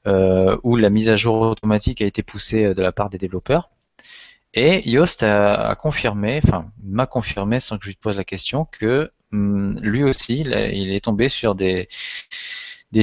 euh, 0.07 0.57
où 0.63 0.77
la 0.77 0.89
mise 0.91 1.09
à 1.09 1.17
jour 1.17 1.41
automatique 1.41 2.01
a 2.01 2.05
été 2.05 2.23
poussée 2.23 2.65
euh, 2.65 2.73
de 2.75 2.81
la 2.83 2.91
part 2.93 3.09
des 3.09 3.17
développeurs. 3.19 3.69
Et 4.55 4.89
Yoast 4.89 5.23
a, 5.23 5.75
confirmé, 5.75 6.41
enfin 6.43 6.71
m'a 6.81 7.05
confirmé 7.05 7.59
sans 7.59 7.77
que 7.77 7.83
je 7.83 7.89
lui 7.89 7.97
pose 7.97 8.17
la 8.17 8.23
question, 8.23 8.65
que 8.65 9.11
hum, 9.33 9.77
lui 9.81 10.03
aussi, 10.03 10.39
il, 10.39 10.53
est 10.53 11.03
tombé 11.03 11.27
sur 11.27 11.55
des, 11.55 11.89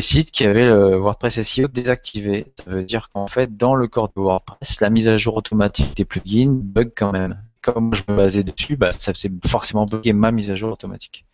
sites 0.01 0.31
qui 0.31 0.45
avaient 0.45 0.65
le 0.65 0.97
WordPress 0.97 1.43
SEO 1.43 1.69
désactivé. 1.69 2.47
Ça 2.65 2.71
veut 2.71 2.85
dire 2.85 3.11
qu'en 3.11 3.27
fait, 3.27 3.55
dans 3.55 3.75
le 3.75 3.87
corps 3.87 4.09
de 4.09 4.21
WordPress, 4.21 4.81
la 4.81 4.89
mise 4.89 5.09
à 5.09 5.19
jour 5.19 5.37
automatique 5.37 5.95
des 5.95 6.07
plugins 6.07 6.59
bug 6.63 6.93
quand 6.97 7.13
même. 7.13 7.43
Comme 7.61 7.95
je 7.95 8.03
me 8.09 8.17
basais 8.17 8.43
dessus, 8.43 8.77
bah, 8.77 8.91
ça 8.91 9.13
faisait 9.13 9.31
forcément 9.47 9.85
bugger 9.85 10.15
ma 10.15 10.33
mise 10.33 10.51
à 10.51 10.55
jour 10.55 10.73
automatique. 10.73 11.27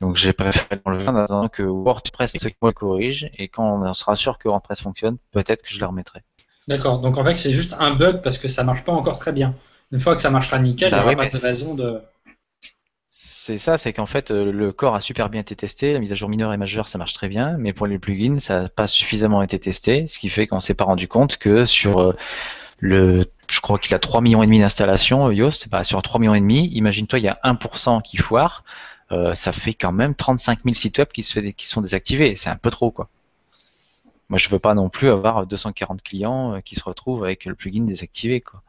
Donc 0.00 0.14
j'ai 0.14 0.32
préféré 0.32 0.80
l'enlever 0.86 1.08
en 1.08 1.16
attendant 1.16 1.48
que 1.48 1.64
WordPress 1.64 2.36
me 2.62 2.70
corrige 2.70 3.28
et 3.36 3.48
quand 3.48 3.82
on 3.82 3.94
sera 3.94 4.14
sûr 4.14 4.38
que 4.38 4.48
WordPress 4.48 4.80
fonctionne, 4.80 5.18
peut-être 5.32 5.62
que 5.62 5.70
je 5.70 5.80
la 5.80 5.88
remettrai. 5.88 6.22
D'accord, 6.68 7.00
donc 7.00 7.16
en 7.16 7.24
fait 7.24 7.36
c'est 7.36 7.52
juste 7.52 7.74
un 7.78 7.94
bug 7.94 8.20
parce 8.22 8.36
que 8.36 8.46
ça 8.46 8.62
marche 8.62 8.84
pas 8.84 8.92
encore 8.92 9.18
très 9.18 9.32
bien. 9.32 9.54
Une 9.90 10.00
fois 10.00 10.14
que 10.14 10.20
ça 10.20 10.30
marchera 10.30 10.58
nickel, 10.58 10.88
il 10.88 10.90
Bah 10.90 10.98
n'y 10.98 11.04
aura 11.04 11.14
pas 11.14 11.28
de 11.28 11.42
raison 11.42 11.74
de. 11.74 12.02
C'est 13.08 13.56
ça, 13.56 13.78
c'est 13.78 13.94
qu'en 13.94 14.04
fait 14.04 14.30
euh, 14.30 14.52
le 14.52 14.72
corps 14.72 14.94
a 14.94 15.00
super 15.00 15.30
bien 15.30 15.40
été 15.40 15.56
testé, 15.56 15.94
la 15.94 15.98
mise 15.98 16.12
à 16.12 16.14
jour 16.14 16.28
mineure 16.28 16.52
et 16.52 16.58
majeure 16.58 16.86
ça 16.86 16.98
marche 16.98 17.14
très 17.14 17.28
bien, 17.28 17.56
mais 17.56 17.72
pour 17.72 17.86
les 17.86 17.98
plugins 17.98 18.38
ça 18.38 18.62
n'a 18.62 18.68
pas 18.68 18.86
suffisamment 18.86 19.40
été 19.40 19.58
testé, 19.58 20.06
ce 20.06 20.18
qui 20.18 20.28
fait 20.28 20.46
qu'on 20.46 20.60
s'est 20.60 20.74
pas 20.74 20.84
rendu 20.84 21.08
compte 21.08 21.38
que 21.38 21.64
sur 21.64 21.98
euh, 22.00 22.12
le, 22.80 23.24
je 23.48 23.60
crois 23.60 23.78
qu'il 23.78 23.94
a 23.94 23.98
3 23.98 24.20
millions 24.20 24.42
et 24.42 24.46
demi 24.46 24.60
d'installations, 24.60 25.28
euh, 25.28 25.34
Yoast, 25.34 25.70
bah, 25.70 25.84
sur 25.84 26.02
3 26.02 26.20
millions 26.20 26.34
et 26.34 26.40
demi, 26.40 26.68
imagine-toi 26.74 27.18
il 27.18 27.24
y 27.24 27.28
a 27.28 27.38
1% 27.44 28.02
qui 28.02 28.18
foire, 28.18 28.62
euh, 29.10 29.34
ça 29.34 29.52
fait 29.52 29.72
quand 29.72 29.92
même 29.92 30.14
35 30.14 30.60
000 30.64 30.74
sites 30.74 30.98
web 30.98 31.08
qui, 31.08 31.22
se 31.22 31.32
fait, 31.32 31.52
qui 31.54 31.66
sont 31.66 31.80
désactivés, 31.80 32.36
c'est 32.36 32.50
un 32.50 32.56
peu 32.56 32.70
trop 32.70 32.90
quoi. 32.90 33.08
Moi 34.28 34.38
je 34.38 34.48
veux 34.48 34.58
pas 34.58 34.74
non 34.74 34.88
plus 34.88 35.08
avoir 35.08 35.46
240 35.46 36.02
clients 36.02 36.54
euh, 36.54 36.60
qui 36.60 36.74
se 36.74 36.84
retrouvent 36.84 37.24
avec 37.24 37.44
le 37.44 37.54
plugin 37.54 37.84
désactivé 37.84 38.40
quoi. 38.40 38.62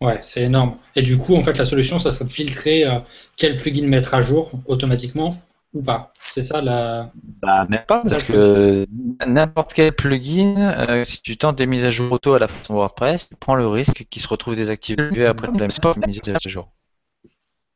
Ouais, 0.00 0.20
c'est 0.22 0.42
énorme. 0.42 0.76
Et 0.94 1.02
du 1.02 1.16
coup, 1.16 1.34
en 1.36 1.42
fait, 1.42 1.56
la 1.56 1.64
solution, 1.64 1.98
ça 1.98 2.12
serait 2.12 2.26
de 2.26 2.32
filtrer 2.32 2.84
euh, 2.84 2.98
quel 3.36 3.54
plugin 3.54 3.86
mettre 3.86 4.12
à 4.12 4.20
jour 4.20 4.50
automatiquement 4.66 5.40
ou 5.72 5.82
pas. 5.82 6.12
C'est 6.20 6.42
ça 6.42 6.60
la. 6.60 7.10
Bah, 7.40 7.66
même 7.68 7.84
pas, 7.86 7.98
parce 8.02 8.22
que 8.22 8.86
n'importe 9.26 9.72
quel 9.72 9.92
plugin, 9.92 10.74
euh, 10.88 11.04
si 11.04 11.22
tu 11.22 11.38
tentes 11.38 11.56
des 11.56 11.66
mises 11.66 11.84
à 11.84 11.90
jour 11.90 12.12
auto 12.12 12.34
à 12.34 12.38
la 12.38 12.48
façon 12.48 12.74
WordPress, 12.74 13.30
tu 13.30 13.36
prends 13.36 13.54
le 13.54 13.66
risque 13.66 14.04
qu'il 14.10 14.20
se 14.20 14.28
retrouve 14.28 14.54
désactivé 14.54 15.24
après 15.26 15.46
la 15.46 15.66
mise 16.06 16.20
à 16.28 16.48
jour. 16.48 16.70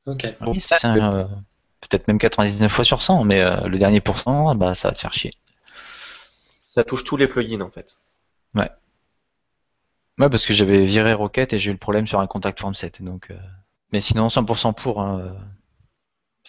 Ok. 0.06 0.26
Oui, 0.46 0.62
euh, 0.84 1.24
Peut-être 1.80 2.06
même 2.08 2.18
99 2.18 2.70
fois 2.70 2.84
sur 2.84 3.00
100, 3.00 3.24
mais 3.24 3.42
le 3.66 3.78
dernier 3.78 4.02
pourcent, 4.02 4.54
bah, 4.54 4.74
ça 4.74 4.88
va 4.88 4.94
te 4.94 5.00
faire 5.00 5.14
chier. 5.14 5.32
Ça 6.70 6.84
touche 6.84 7.04
tous 7.04 7.18
les 7.18 7.28
plugins 7.28 7.60
en 7.60 7.70
fait. 7.70 7.98
Ouais. 8.54 8.70
Ouais, 10.18 10.28
parce 10.28 10.46
que 10.46 10.52
j'avais 10.54 10.84
viré 10.84 11.12
Rocket 11.14 11.52
et 11.52 11.58
j'ai 11.58 11.70
eu 11.70 11.72
le 11.72 11.78
problème 11.78 12.06
sur 12.06 12.20
un 12.20 12.26
contact 12.28 12.60
form 12.60 12.74
7. 12.76 13.02
Donc, 13.02 13.30
euh, 13.32 13.38
Mais 13.92 14.00
sinon, 14.00 14.28
100% 14.28 14.72
pour. 14.72 15.00
hein, 15.00 15.20
euh. 15.20 15.38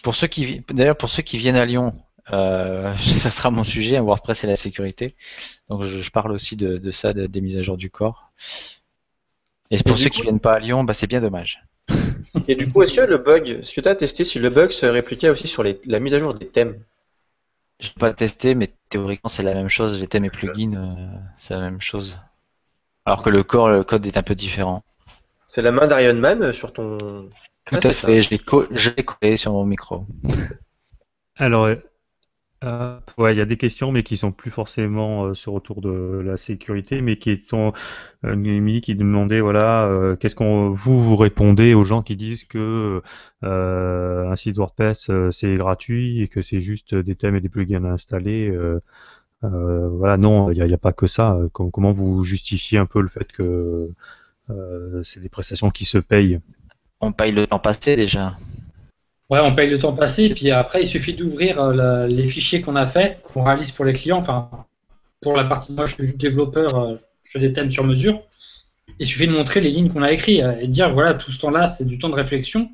Pour 0.03 0.15
ceux 0.15 0.27
qui, 0.27 0.63
d'ailleurs, 0.69 0.97
pour 0.97 1.09
ceux 1.09 1.21
qui 1.23 1.37
viennent 1.37 1.55
à 1.55 1.65
Lyon, 1.65 1.93
euh, 2.33 2.95
ça 2.97 3.29
sera 3.29 3.51
mon 3.51 3.63
sujet, 3.63 3.97
hein, 3.97 4.01
WordPress 4.01 4.43
et 4.43 4.47
la 4.47 4.55
sécurité. 4.55 5.15
Donc, 5.69 5.83
je, 5.83 6.01
je 6.01 6.11
parle 6.11 6.31
aussi 6.31 6.55
de, 6.57 6.77
de 6.77 6.91
ça, 6.91 7.13
de- 7.13 7.27
des 7.27 7.41
mises 7.41 7.57
à 7.57 7.63
jour 7.63 7.77
du 7.77 7.89
corps. 7.91 8.31
Et 9.71 9.77
pour 9.81 9.97
ceux 9.97 10.09
coup- 10.09 10.17
qui 10.17 10.21
viennent 10.21 10.39
pas 10.39 10.53
à 10.53 10.59
Lyon, 10.59 10.83
bah, 10.83 10.93
c'est 10.93 11.07
bien 11.07 11.19
dommage. 11.19 11.63
Et 12.47 12.55
du 12.55 12.67
coup, 12.67 12.83
est-ce 12.83 12.93
que 12.93 13.01
le 13.01 13.17
bug, 13.17 13.49
est-ce 13.49 13.73
que 13.73 13.81
tu 13.81 13.87
as 13.89 13.95
testé 13.95 14.23
si 14.23 14.37
le 14.39 14.49
bug 14.49 14.69
se 14.71 14.85
répliquait 14.85 15.29
aussi 15.29 15.47
sur 15.47 15.63
les- 15.63 15.79
la 15.85 15.99
mise 15.99 16.13
à 16.13 16.19
jour 16.19 16.33
des 16.33 16.47
thèmes? 16.47 16.83
Je 17.81 17.89
n'ai 17.89 17.93
pas 17.99 18.13
testé, 18.13 18.55
mais 18.55 18.73
théoriquement, 18.87 19.27
c'est 19.27 19.43
la 19.43 19.53
même 19.53 19.67
chose. 19.67 19.99
Les 19.99 20.07
thèmes 20.07 20.23
et 20.23 20.29
plugins, 20.29 20.73
euh, 20.73 21.17
c'est 21.35 21.53
la 21.53 21.59
même 21.59 21.81
chose. 21.81 22.17
Alors 23.05 23.21
que 23.23 23.29
le 23.29 23.43
corps, 23.43 23.69
le 23.69 23.83
code 23.83 24.05
est 24.05 24.17
un 24.17 24.23
peu 24.23 24.35
différent. 24.35 24.83
C'est 25.45 25.61
la 25.61 25.71
main 25.71 25.85
d'Iron 25.85 26.15
Man 26.17 26.51
sur 26.51 26.73
ton. 26.73 27.29
Tout 27.65 27.75
Ah, 27.75 27.79
à 27.81 27.91
fait, 27.91 27.93
ça. 27.93 28.21
je 28.21 28.29
l'ai 28.31 28.39
co- 28.39 28.67
je 28.71 28.89
l'ai 28.91 29.03
collé 29.03 29.37
sur 29.37 29.53
mon 29.53 29.65
micro. 29.65 30.05
Alors, 31.35 31.75
euh, 32.63 32.99
ouais, 33.17 33.33
il 33.33 33.37
y 33.37 33.41
a 33.41 33.45
des 33.45 33.57
questions, 33.57 33.91
mais 33.91 34.03
qui 34.03 34.17
sont 34.17 34.31
plus 34.31 34.51
forcément 34.51 35.25
euh, 35.25 35.33
sur 35.33 35.53
autour 35.53 35.81
de 35.81 36.21
la 36.23 36.37
sécurité, 36.37 37.01
mais 37.01 37.17
qui 37.17 37.41
sont 37.43 37.73
euh, 38.25 38.33
Émilie 38.33 38.81
qui 38.81 38.95
demandait, 38.95 39.41
voilà, 39.41 39.85
euh, 39.87 40.15
qu'est-ce 40.15 40.35
qu'on 40.35 40.69
vous 40.69 41.01
vous 41.03 41.15
répondez 41.15 41.73
aux 41.73 41.85
gens 41.85 42.03
qui 42.03 42.15
disent 42.15 42.43
que 42.45 43.01
un 43.43 44.35
site 44.35 44.57
WordPress 44.57 45.09
c'est 45.31 45.55
gratuit 45.57 46.21
et 46.21 46.27
que 46.27 46.41
c'est 46.43 46.61
juste 46.61 46.93
des 46.95 47.15
thèmes 47.15 47.35
et 47.35 47.41
des 47.41 47.49
plugins 47.49 47.83
à 47.85 47.89
installer. 47.93 48.55
voilà, 49.41 50.17
non, 50.17 50.51
il 50.51 50.63
n'y 50.63 50.73
a, 50.73 50.77
pas 50.77 50.93
que 50.93 51.07
ça. 51.07 51.37
Com- 51.53 51.71
Comment 51.71 51.91
vous 51.91 52.23
justifiez 52.23 52.77
un 52.77 52.85
peu 52.85 53.01
le 53.01 53.09
fait 53.09 53.31
que 53.31 53.89
c'est 55.03 55.19
des 55.19 55.29
prestations 55.29 55.71
qui 55.71 55.85
se 55.85 55.97
payent? 55.97 56.39
On 57.01 57.11
paye 57.11 57.33
le 57.33 57.47
temps 57.47 57.59
passé 57.59 57.97
déjà. 57.97 58.37
Ouais, 59.31 59.39
on 59.39 59.55
paye 59.55 59.69
le 59.69 59.79
temps 59.79 59.93
passé, 59.93 60.29
puis 60.29 60.51
après, 60.51 60.81
il 60.81 60.87
suffit 60.87 61.13
d'ouvrir 61.13 61.57
euh, 61.61 62.05
les 62.05 62.25
fichiers 62.25 62.61
qu'on 62.61 62.75
a 62.75 62.85
fait, 62.85 63.21
qu'on 63.23 63.43
réalise 63.43 63.71
pour 63.71 63.85
les 63.85 63.93
clients. 63.93 64.17
Enfin, 64.19 64.49
pour 65.21 65.37
la 65.37 65.45
partie, 65.45 65.71
moi, 65.71 65.85
je 65.85 65.93
suis 65.95 66.17
développeur, 66.17 66.75
euh, 66.75 66.95
je 67.23 67.31
fais 67.31 67.39
des 67.39 67.53
thèmes 67.53 67.71
sur 67.71 67.85
mesure. 67.85 68.21
Il 68.99 69.05
suffit 69.05 69.27
de 69.27 69.31
montrer 69.31 69.61
les 69.61 69.69
lignes 69.69 69.89
qu'on 69.89 70.01
a 70.03 70.11
écrites 70.11 70.43
euh, 70.43 70.59
et 70.59 70.67
de 70.67 70.71
dire, 70.71 70.91
voilà, 70.93 71.13
tout 71.13 71.31
ce 71.31 71.39
temps-là, 71.39 71.67
c'est 71.67 71.85
du 71.85 71.97
temps 71.97 72.09
de 72.09 72.15
réflexion. 72.15 72.69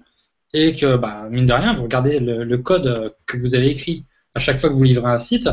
Et 0.52 0.76
que, 0.76 0.96
bah, 0.96 1.28
mine 1.30 1.46
de 1.46 1.54
rien, 1.54 1.76
vous 1.76 1.84
regardez 1.84 2.20
le, 2.20 2.58
code 2.58 2.88
euh, 2.88 3.10
que 3.28 3.38
vous 3.38 3.54
avez 3.54 3.68
écrit 3.68 4.06
à 4.34 4.40
chaque 4.40 4.60
fois 4.60 4.72
que 4.72 4.76
vous 4.76 4.84
livrez 4.84 5.12
un 5.12 5.20
site, 5.20 5.48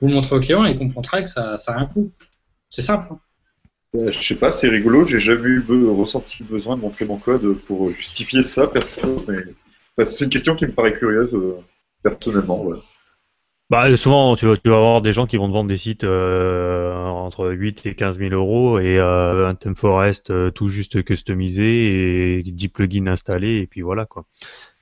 vous 0.00 0.08
le 0.08 0.14
montrez 0.14 0.36
au 0.36 0.40
client 0.40 0.66
et 0.66 0.72
il 0.72 0.78
comprendra 0.78 1.22
que 1.22 1.30
ça, 1.30 1.56
ça 1.56 1.72
a 1.72 1.78
un 1.78 1.86
coût. 1.86 2.12
C'est 2.68 2.82
simple. 2.82 3.06
hein. 3.10 3.20
Euh, 3.96 4.12
je 4.12 4.22
sais 4.22 4.34
pas, 4.34 4.52
c'est 4.52 4.68
rigolo, 4.68 5.06
j'ai 5.06 5.20
jamais 5.20 5.48
eu 5.48 5.64
ressenti 5.88 6.42
le 6.42 6.44
besoin 6.44 6.76
de 6.76 6.82
montrer 6.82 7.06
mon 7.06 7.16
code 7.16 7.54
pour 7.66 7.90
justifier 7.92 8.44
ça, 8.44 8.66
perso, 8.66 9.24
mais 9.26 9.38
enfin, 9.96 10.10
c'est 10.10 10.24
une 10.24 10.30
question 10.30 10.56
qui 10.56 10.66
me 10.66 10.72
paraît 10.72 10.92
curieuse, 10.92 11.32
euh, 11.34 11.58
personnellement. 12.02 12.64
Bah, 13.70 13.96
souvent, 13.96 14.34
tu 14.34 14.46
vas, 14.46 14.56
avoir 14.64 15.00
des 15.00 15.12
gens 15.12 15.28
qui 15.28 15.36
vont 15.36 15.46
te 15.46 15.52
vendre 15.52 15.68
des 15.68 15.76
sites 15.76 16.02
euh, 16.02 16.92
entre 17.06 17.50
8 17.50 17.86
et 17.86 17.94
15 17.94 18.18
000 18.18 18.30
euros 18.32 18.80
et 18.80 18.98
euh, 18.98 19.46
un 19.46 19.54
theme 19.54 19.76
forest 19.76 20.30
euh, 20.30 20.50
tout 20.50 20.66
juste 20.66 21.04
customisé 21.04 22.38
et 22.38 22.42
10 22.42 22.68
plugins 22.68 23.06
installés 23.06 23.58
et 23.58 23.68
puis 23.68 23.82
voilà 23.82 24.06
quoi. 24.06 24.24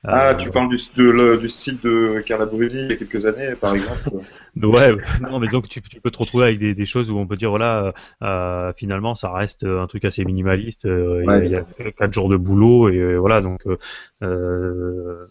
Ah, 0.05 0.31
Euh, 0.31 0.33
tu 0.35 0.49
parles 0.49 0.69
du, 0.69 0.77
de 0.95 1.03
le- 1.09 1.37
du 1.37 1.49
site 1.49 1.83
de 1.83 2.23
Carla 2.25 2.45
Bruni 2.45 2.73
il 2.73 2.89
y 2.89 2.93
a 2.93 2.95
quelques 2.95 3.25
années, 3.25 3.53
par 3.59 3.75
exemple 3.75 3.99
Ouais, 4.61 4.91
non, 5.21 5.39
mais 5.39 5.47
donc 5.47 5.67
tu, 5.69 5.81
tu 5.81 5.99
peux 6.01 6.09
te 6.11 6.17
retrouver 6.17 6.45
avec 6.45 6.59
des, 6.59 6.73
des 6.73 6.85
choses 6.85 7.11
où 7.11 7.17
on 7.17 7.27
peut 7.27 7.35
dire 7.37 7.49
voilà, 7.49 7.93
euh, 8.23 8.73
finalement 8.75 9.13
ça 9.15 9.31
reste 9.31 9.65
un 9.65 9.87
truc 9.87 10.05
assez 10.05 10.23
minimaliste. 10.25 10.85
euh, 10.85 11.21
il 11.23 11.27
y 11.27 11.33
a- 11.33 11.33
Ouais, 11.33 11.45
il 11.79 11.85
y 11.85 11.87
a 11.87 11.91
quatre 11.91 12.13
jours 12.13 12.29
de 12.29 12.37
boulot 12.37 12.89
et 12.89 12.97
euh, 12.97 13.17
voilà 13.17 13.41
donc. 13.41 13.65
euh, 13.67 13.77
euh, 14.23 15.27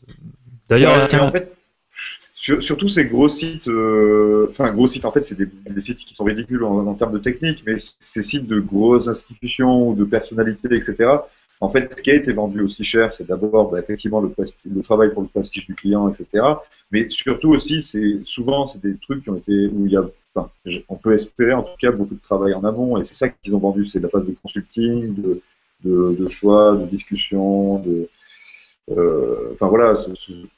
D'ailleurs, 0.69 1.09
Ouais, 1.11 1.19
en 1.21 1.33
fait, 1.33 1.53
sur- 2.35 2.63
surtout 2.63 2.89
ces 2.89 3.07
gros 3.07 3.29
sites, 3.29 3.69
euh, 3.69 4.49
enfin 4.51 4.73
gros 4.73 4.87
sites, 4.89 5.05
en 5.05 5.13
fait, 5.13 5.25
c'est 5.25 5.37
des, 5.37 5.47
des 5.71 5.81
sites 5.81 5.99
qui 5.99 6.15
sont 6.15 6.25
ridicules 6.25 6.63
en, 6.63 6.87
en 6.87 6.95
termes 6.95 7.13
de 7.13 7.19
technique, 7.19 7.63
mais 7.67 7.77
ces 8.01 8.23
sites 8.23 8.47
de 8.47 8.61
grosses 8.61 9.09
institutions 9.09 9.89
ou 9.91 9.95
de 9.95 10.05
personnalités, 10.05 10.69
etc. 10.75 11.29
En 11.61 11.71
fait, 11.71 11.93
ce 11.97 12.03
qui 12.03 12.11
a 12.11 12.15
été 12.15 12.33
vendu 12.33 12.61
aussi 12.61 12.85
cher, 12.85 13.13
c'est 13.15 13.27
d'abord 13.27 13.71
bah, 13.71 13.81
effectivement 13.81 14.21
le, 14.21 14.33
le 14.65 14.83
travail 14.83 15.13
pour 15.13 15.23
le 15.23 15.29
prestige 15.29 15.67
du 15.67 15.75
client, 15.75 16.09
etc. 16.09 16.45
Mais 16.93 17.09
surtout 17.11 17.51
aussi, 17.51 17.83
c'est 17.83 18.21
souvent 18.25 18.67
c'est 18.67 18.81
des 18.81 18.97
trucs 18.99 19.25
qui 19.25 19.31
ont 19.31 19.37
été 19.37 19.67
où 19.67 19.87
il 19.87 19.93
y 19.93 19.97
a, 19.97 20.05
enfin, 20.35 20.51
on 20.89 20.97
peut 20.97 21.15
espérer 21.15 21.53
en 21.53 21.63
tout 21.65 21.77
cas 21.81 21.91
beaucoup 21.91 22.15
de 22.15 22.21
travail 22.21 22.55
en 22.55 22.65
amont, 22.65 23.01
et 23.01 23.05
c'est 23.05 23.15
ça 23.15 23.29
qu'ils 23.29 23.55
ont 23.55 23.59
vendu, 23.59 23.87
c'est 23.87 24.01
la 24.01 24.09
phase 24.09 24.27
de 24.27 24.35
consulting, 24.43 25.15
de, 25.15 25.43
de, 25.85 26.17
de 26.19 26.29
choix, 26.29 26.77
de 26.77 26.87
discussion, 26.87 27.79
de 27.81 28.09
euh, 28.91 29.51
enfin 29.53 29.69
voilà, 29.69 29.99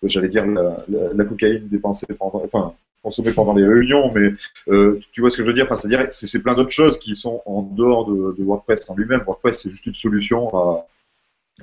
j'allais 0.05 0.28
dire 0.28 0.47
la, 0.47 0.85
la, 0.89 1.24
cocaïne 1.24 1.66
dépensée 1.66 2.06
enfin 2.20 2.74
consommée 3.02 3.32
pendant 3.32 3.55
les 3.55 3.66
réunions, 3.66 4.12
mais 4.14 4.32
euh, 4.68 5.01
tu 5.12 5.20
vois 5.20 5.31
ce 5.31 5.36
que 5.36 5.43
je 5.43 5.48
veux 5.48 5.55
dire, 5.55 5.64
enfin, 5.66 5.77
c'est-à-dire 5.77 6.09
c'est 6.12 6.27
c'est 6.27 6.43
plein 6.43 6.55
d'autres 6.55 6.70
choses 6.70 6.98
qui 6.98 7.16
sont 7.16 7.43
en 7.47 7.62
dehors 7.62 8.06
de, 8.06 8.35
de 8.39 8.44
WordPress 8.44 8.89
en 8.90 8.94
lui-même. 8.97 9.22
WordPress 9.27 9.62
c'est 9.62 9.70
juste 9.70 9.86
une 9.86 9.94
solution 9.94 10.48
à 10.56 10.86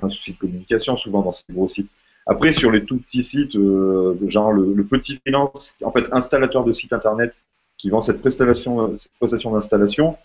un 0.02 0.10
souci 0.10 0.32
de 0.32 0.38
communication 0.38 0.96
souvent 0.96 1.22
dans 1.22 1.32
ces 1.32 1.44
gros 1.52 1.68
sites. 1.68 1.90
Après 2.26 2.52
sur 2.52 2.70
les 2.70 2.84
tout 2.84 2.98
petits 2.98 3.24
sites, 3.24 3.56
euh, 3.56 4.16
genre 4.28 4.52
le, 4.52 4.74
le 4.74 4.84
petit 4.84 5.16
freelance, 5.18 5.76
en 5.82 5.92
fait 5.92 6.04
installateur 6.12 6.64
de 6.64 6.72
site 6.72 6.92
internet 6.92 7.34
qui 7.78 7.90
vend 7.90 8.02
cette 8.02 8.20
prestation, 8.20 8.96
cette 8.98 9.12
prestation 9.20 9.52
d'installation, 9.52 10.16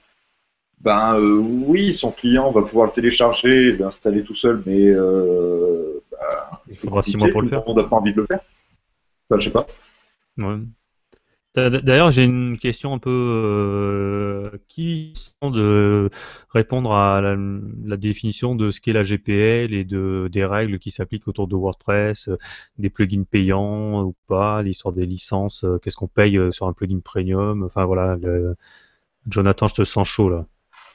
ben 0.81 1.15
euh, 1.19 1.37
oui, 1.37 1.93
son 1.93 2.11
client 2.11 2.51
va 2.51 2.61
pouvoir 2.63 2.87
le 2.87 2.91
télécharger, 2.93 3.69
et 3.69 3.77
l'installer 3.77 4.23
tout 4.23 4.35
seul, 4.35 4.61
mais 4.65 4.89
euh, 4.89 6.01
bah, 6.11 6.61
Il 6.67 6.75
faudra 6.77 7.01
six 7.03 7.15
mois 7.17 7.29
pour 7.29 7.41
le 7.41 7.47
tout 7.47 7.51
faire. 7.51 7.63
monde 7.65 7.77
n'a 7.77 7.83
pas 7.83 7.95
envie 7.95 8.11
de 8.13 8.21
le 8.21 8.27
faire. 8.27 8.41
Enfin, 9.29 9.39
je 9.39 9.45
sais 9.45 9.51
pas. 9.53 9.67
Ouais. 10.37 10.57
D'a- 11.55 11.69
D'ailleurs, 11.69 12.09
j'ai 12.11 12.23
une 12.23 12.57
question 12.57 12.93
un 12.93 12.97
peu 12.99 13.11
euh, 13.11 14.57
qui 14.69 15.13
sent 15.15 15.51
de 15.51 16.09
répondre 16.49 16.91
à 16.93 17.21
la, 17.21 17.97
définition 17.97 18.55
de 18.55 18.71
ce 18.71 18.81
qu'est 18.81 18.93
la 18.93 19.03
GPL 19.03 19.73
et 19.73 19.83
de 19.83 20.29
des 20.31 20.45
règles 20.45 20.79
qui 20.79 20.89
s'appliquent 20.89 21.27
autour 21.27 21.47
de 21.47 21.55
WordPress, 21.55 22.29
euh, 22.29 22.37
des 22.79 22.89
plugins 22.89 23.23
payants 23.23 24.03
ou 24.03 24.15
pas, 24.27 24.63
l'histoire 24.63 24.93
des 24.93 25.05
licences, 25.05 25.63
euh, 25.63 25.77
qu'est-ce 25.77 25.97
qu'on 25.97 26.07
paye 26.07 26.39
sur 26.51 26.67
un 26.67 26.73
plugin 26.73 26.99
premium, 27.01 27.63
enfin 27.63 27.85
voilà. 27.85 28.17
Jonathan, 29.29 29.67
je 29.67 29.75
te 29.75 29.83
sens 29.83 30.07
chaud 30.07 30.29
là. 30.29 30.45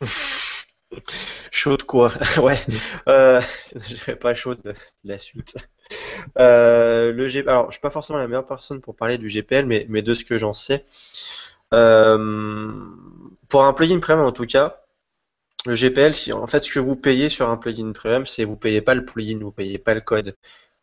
Chaude 1.50 1.82
quoi? 1.84 2.12
Ouais. 2.42 2.58
Euh, 3.08 3.40
je 3.74 4.12
pas 4.12 4.34
chaude 4.34 4.60
de 4.62 4.74
la 5.04 5.18
suite. 5.18 5.54
Euh, 6.38 7.12
le. 7.12 7.48
Alors, 7.48 7.66
je 7.66 7.72
suis 7.72 7.80
pas 7.80 7.90
forcément 7.90 8.18
la 8.18 8.26
meilleure 8.26 8.46
personne 8.46 8.80
pour 8.80 8.94
parler 8.94 9.18
du 9.18 9.28
GPL, 9.28 9.66
mais, 9.66 10.02
de 10.02 10.14
ce 10.14 10.24
que 10.24 10.38
j'en 10.38 10.54
sais. 10.54 10.84
Euh, 11.74 12.72
pour 13.48 13.64
un 13.64 13.72
plugin 13.72 14.00
premium 14.00 14.26
en 14.26 14.32
tout 14.32 14.46
cas, 14.46 14.80
le 15.66 15.74
GPL, 15.74 16.12
en 16.34 16.46
fait, 16.46 16.60
ce 16.60 16.72
que 16.72 16.78
vous 16.80 16.96
payez 16.96 17.28
sur 17.28 17.48
un 17.50 17.56
plugin 17.56 17.92
premium, 17.92 18.26
c'est 18.26 18.44
vous 18.44 18.56
payez 18.56 18.80
pas 18.80 18.94
le 18.94 19.04
plugin, 19.04 19.38
vous 19.40 19.52
payez 19.52 19.78
pas 19.78 19.94
le 19.94 20.00
code, 20.00 20.36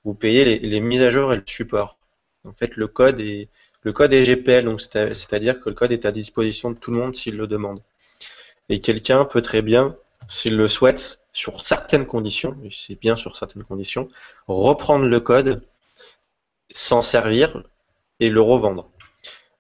vous 0.04 0.14
payez 0.14 0.46
les, 0.46 0.60
les 0.60 0.80
mises 0.80 1.02
à 1.02 1.10
jour 1.10 1.34
et 1.34 1.38
le 1.38 1.44
support. 1.46 1.98
En 2.46 2.54
fait, 2.54 2.76
le 2.76 2.88
code 2.88 3.20
est 3.20 3.50
le 3.86 3.94
code 3.94 4.14
est 4.14 4.26
GPL, 4.26 4.66
donc 4.66 4.82
c'est-à-dire 4.82 5.60
que 5.60 5.70
le 5.70 5.76
code 5.76 5.92
est 5.92 6.06
à 6.06 6.12
disposition 6.12 6.72
de 6.72 6.78
tout 6.78 6.92
le 6.92 6.98
monde 6.98 7.16
s'il 7.16 7.38
le 7.38 7.46
demande. 7.46 7.82
Et 8.68 8.82
quelqu'un 8.82 9.26
peut 9.26 9.44
très 9.44 9.62
bien, 9.62 9.96
s'il 10.28 10.58
le 10.58 10.68
souhaite, 10.68 11.20
sur 11.34 11.66
certaines 11.66 12.06
conditions, 12.08 12.58
et 12.64 12.70
c'est 12.72 12.96
bien 12.96 13.16
sur 13.16 13.36
certaines 13.36 13.64
conditions, 13.64 14.08
reprendre 14.48 15.06
le 15.06 15.20
code, 15.20 15.64
s'en 16.72 17.02
servir 17.02 17.64
et 18.20 18.30
le 18.30 18.42
revendre. 18.42 18.92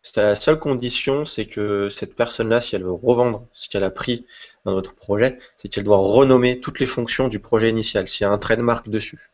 C'est 0.03 0.21
la 0.21 0.35
seule 0.35 0.59
condition, 0.59 1.25
c'est 1.25 1.45
que 1.47 1.89
cette 1.89 2.15
personne-là, 2.15 2.61
si 2.61 2.75
elle 2.75 2.83
veut 2.83 2.91
revendre 2.93 3.47
ce 3.53 3.69
qu'elle 3.69 3.83
a 3.83 3.89
pris 3.89 4.25
dans 4.65 4.73
notre 4.73 4.95
projet, 4.95 5.39
c'est 5.57 5.67
qu'elle 5.69 5.83
doit 5.83 5.97
renommer 5.97 6.59
toutes 6.61 6.79
les 6.79 6.85
fonctions 6.85 7.27
du 7.27 7.39
projet 7.39 7.69
initial, 7.69 8.07
s'il 8.07 8.23
y 8.23 8.27
a 8.27 8.31
un 8.31 8.37
trademark 8.37 8.89
dessus. 8.89 9.31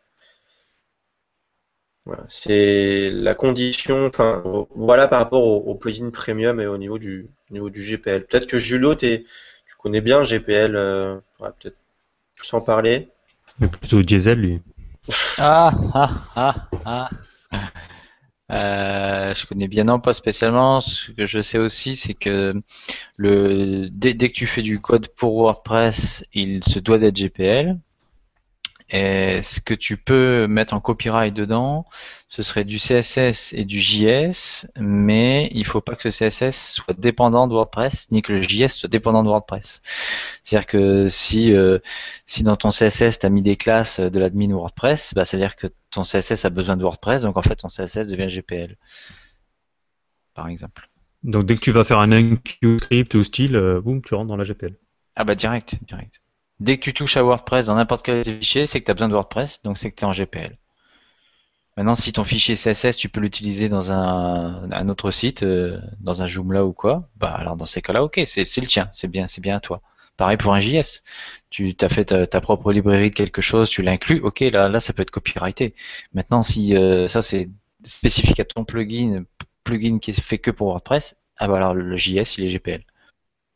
Voilà, 2.05 2.25
c'est 2.29 3.07
la 3.11 3.35
condition, 3.35 4.07
enfin, 4.07 4.41
voilà 4.75 5.07
par 5.07 5.19
rapport 5.19 5.43
au, 5.43 5.75
plugin 5.75 6.09
premium 6.09 6.59
et 6.59 6.65
au 6.65 6.77
niveau 6.77 6.97
du, 6.97 7.29
au 7.49 7.53
niveau 7.53 7.69
du 7.69 7.81
GPL. 7.83 8.25
Peut-être 8.25 8.47
que 8.47 8.57
Julio, 8.57 8.95
t'es- 8.95 9.23
tu 9.23 9.29
connais 9.81 10.01
bien 10.01 10.23
GPL, 10.23 10.75
euh, 10.75 11.15
ouais, 11.39 11.49
peut-être 11.59 11.77
en 12.53 12.61
parler. 12.61 13.09
Mais 13.59 13.67
plutôt 13.67 14.01
diesel 14.01 14.39
lui. 14.39 14.61
Ah, 15.37 15.73
ah, 15.93 16.11
ah, 16.35 16.55
ah. 16.85 17.09
Euh, 18.51 19.33
je 19.33 19.45
connais 19.45 19.67
bien, 19.67 19.85
non, 19.85 19.99
pas 19.99 20.13
spécialement. 20.13 20.81
Ce 20.81 21.11
que 21.11 21.25
je 21.25 21.41
sais 21.41 21.57
aussi, 21.57 21.95
c'est 21.95 22.13
que 22.13 22.61
le, 23.15 23.89
dès, 23.89 24.13
dès 24.13 24.27
que 24.27 24.33
tu 24.33 24.45
fais 24.45 24.61
du 24.61 24.81
code 24.81 25.07
pour 25.07 25.35
WordPress, 25.35 26.25
il 26.33 26.63
se 26.63 26.79
doit 26.79 26.97
d'être 26.97 27.15
GPL. 27.15 27.79
Et 28.91 29.41
ce 29.41 29.61
que 29.61 29.73
tu 29.73 29.95
peux 29.95 30.47
mettre 30.47 30.73
en 30.73 30.81
copyright 30.81 31.33
dedans, 31.33 31.85
ce 32.27 32.43
serait 32.43 32.65
du 32.65 32.77
CSS 32.77 33.53
et 33.53 33.63
du 33.63 33.79
JS, 33.79 34.67
mais 34.77 35.49
il 35.53 35.65
faut 35.65 35.79
pas 35.79 35.95
que 35.95 36.09
ce 36.09 36.27
CSS 36.27 36.73
soit 36.73 36.93
dépendant 36.97 37.47
de 37.47 37.53
WordPress, 37.53 38.11
ni 38.11 38.21
que 38.21 38.33
le 38.33 38.41
JS 38.41 38.67
soit 38.67 38.89
dépendant 38.89 39.23
de 39.23 39.29
WordPress. 39.29 39.81
C'est-à-dire 40.43 40.67
que 40.67 41.07
si, 41.07 41.53
euh, 41.53 41.79
si 42.25 42.43
dans 42.43 42.57
ton 42.57 42.69
CSS 42.69 43.19
tu 43.19 43.25
as 43.25 43.29
mis 43.29 43.41
des 43.41 43.55
classes 43.55 44.01
de 44.01 44.19
l'admin 44.19 44.51
WordPress, 44.53 45.13
bah, 45.13 45.23
ça 45.23 45.37
veut 45.37 45.43
dire 45.43 45.55
que 45.55 45.67
ton 45.89 46.03
CSS 46.03 46.43
a 46.43 46.49
besoin 46.49 46.75
de 46.75 46.83
WordPress, 46.83 47.21
donc 47.21 47.37
en 47.37 47.41
fait 47.41 47.55
ton 47.55 47.69
CSS 47.69 48.09
devient 48.09 48.27
GPL, 48.27 48.75
par 50.33 50.49
exemple. 50.49 50.89
Donc 51.23 51.45
dès 51.45 51.55
que 51.55 51.61
tu 51.61 51.71
vas 51.71 51.85
faire 51.85 51.99
un 51.99 52.11
enqueue 52.11 52.77
script 52.79 53.13
ou 53.15 53.23
style, 53.23 53.55
euh, 53.55 53.79
boum, 53.79 54.01
tu 54.01 54.15
rentres 54.15 54.27
dans 54.27 54.37
la 54.37 54.43
GPL. 54.43 54.75
Ah 55.15 55.23
bah 55.23 55.35
direct, 55.35 55.75
direct. 55.87 56.21
Dès 56.61 56.77
que 56.77 56.83
tu 56.83 56.93
touches 56.93 57.17
à 57.17 57.23
WordPress 57.23 57.65
dans 57.65 57.75
n'importe 57.75 58.05
quel 58.05 58.23
fichier, 58.23 58.67
c'est 58.67 58.79
que 58.81 58.85
tu 58.85 58.91
as 58.91 58.93
besoin 58.93 59.09
de 59.09 59.13
WordPress, 59.13 59.63
donc 59.63 59.79
c'est 59.79 59.89
que 59.89 59.95
tu 59.95 60.03
es 60.03 60.07
en 60.07 60.13
GPL. 60.13 60.57
Maintenant, 61.75 61.95
si 61.95 62.13
ton 62.13 62.23
fichier 62.23 62.53
CSS, 62.53 62.97
tu 62.97 63.09
peux 63.09 63.19
l'utiliser 63.19 63.67
dans 63.67 63.91
un, 63.91 64.87
autre 64.87 65.09
site, 65.09 65.41
euh, 65.41 65.79
dans 66.01 66.21
un 66.21 66.27
Joomla 66.27 66.63
ou 66.63 66.71
quoi, 66.71 67.09
bah 67.17 67.31
alors 67.31 67.55
dans 67.55 67.65
ces 67.65 67.81
cas-là, 67.81 68.03
ok, 68.03 68.21
c'est 68.27 68.45
le 68.57 68.67
tien, 68.67 68.89
c'est 68.91 69.07
bien, 69.07 69.25
c'est 69.25 69.41
bien 69.41 69.55
à 69.55 69.59
toi. 69.59 69.81
Pareil 70.17 70.37
pour 70.37 70.53
un 70.53 70.59
JS. 70.59 71.01
Tu 71.49 71.75
as 71.81 71.89
fait 71.89 72.05
ta, 72.05 72.27
ta 72.27 72.41
propre 72.41 72.71
librairie 72.71 73.09
de 73.09 73.15
quelque 73.15 73.41
chose, 73.41 73.67
tu 73.67 73.81
l'inclus, 73.81 74.19
ok, 74.21 74.41
là, 74.41 74.69
là, 74.69 74.79
ça 74.79 74.93
peut 74.93 75.01
être 75.01 75.09
copyrighté. 75.09 75.73
Maintenant, 76.13 76.43
si 76.43 76.75
euh, 76.75 77.07
ça 77.07 77.23
c'est 77.23 77.49
spécifique 77.83 78.39
à 78.39 78.45
ton 78.45 78.65
plugin, 78.65 79.23
plugin 79.63 79.97
qui 79.97 80.11
est 80.11 80.21
fait 80.21 80.37
que 80.37 80.51
pour 80.51 80.67
WordPress, 80.67 81.15
ah 81.37 81.47
bah 81.47 81.57
alors 81.57 81.73
le 81.73 81.97
JS, 81.97 82.37
il 82.37 82.43
est 82.43 82.49
GPL. 82.49 82.83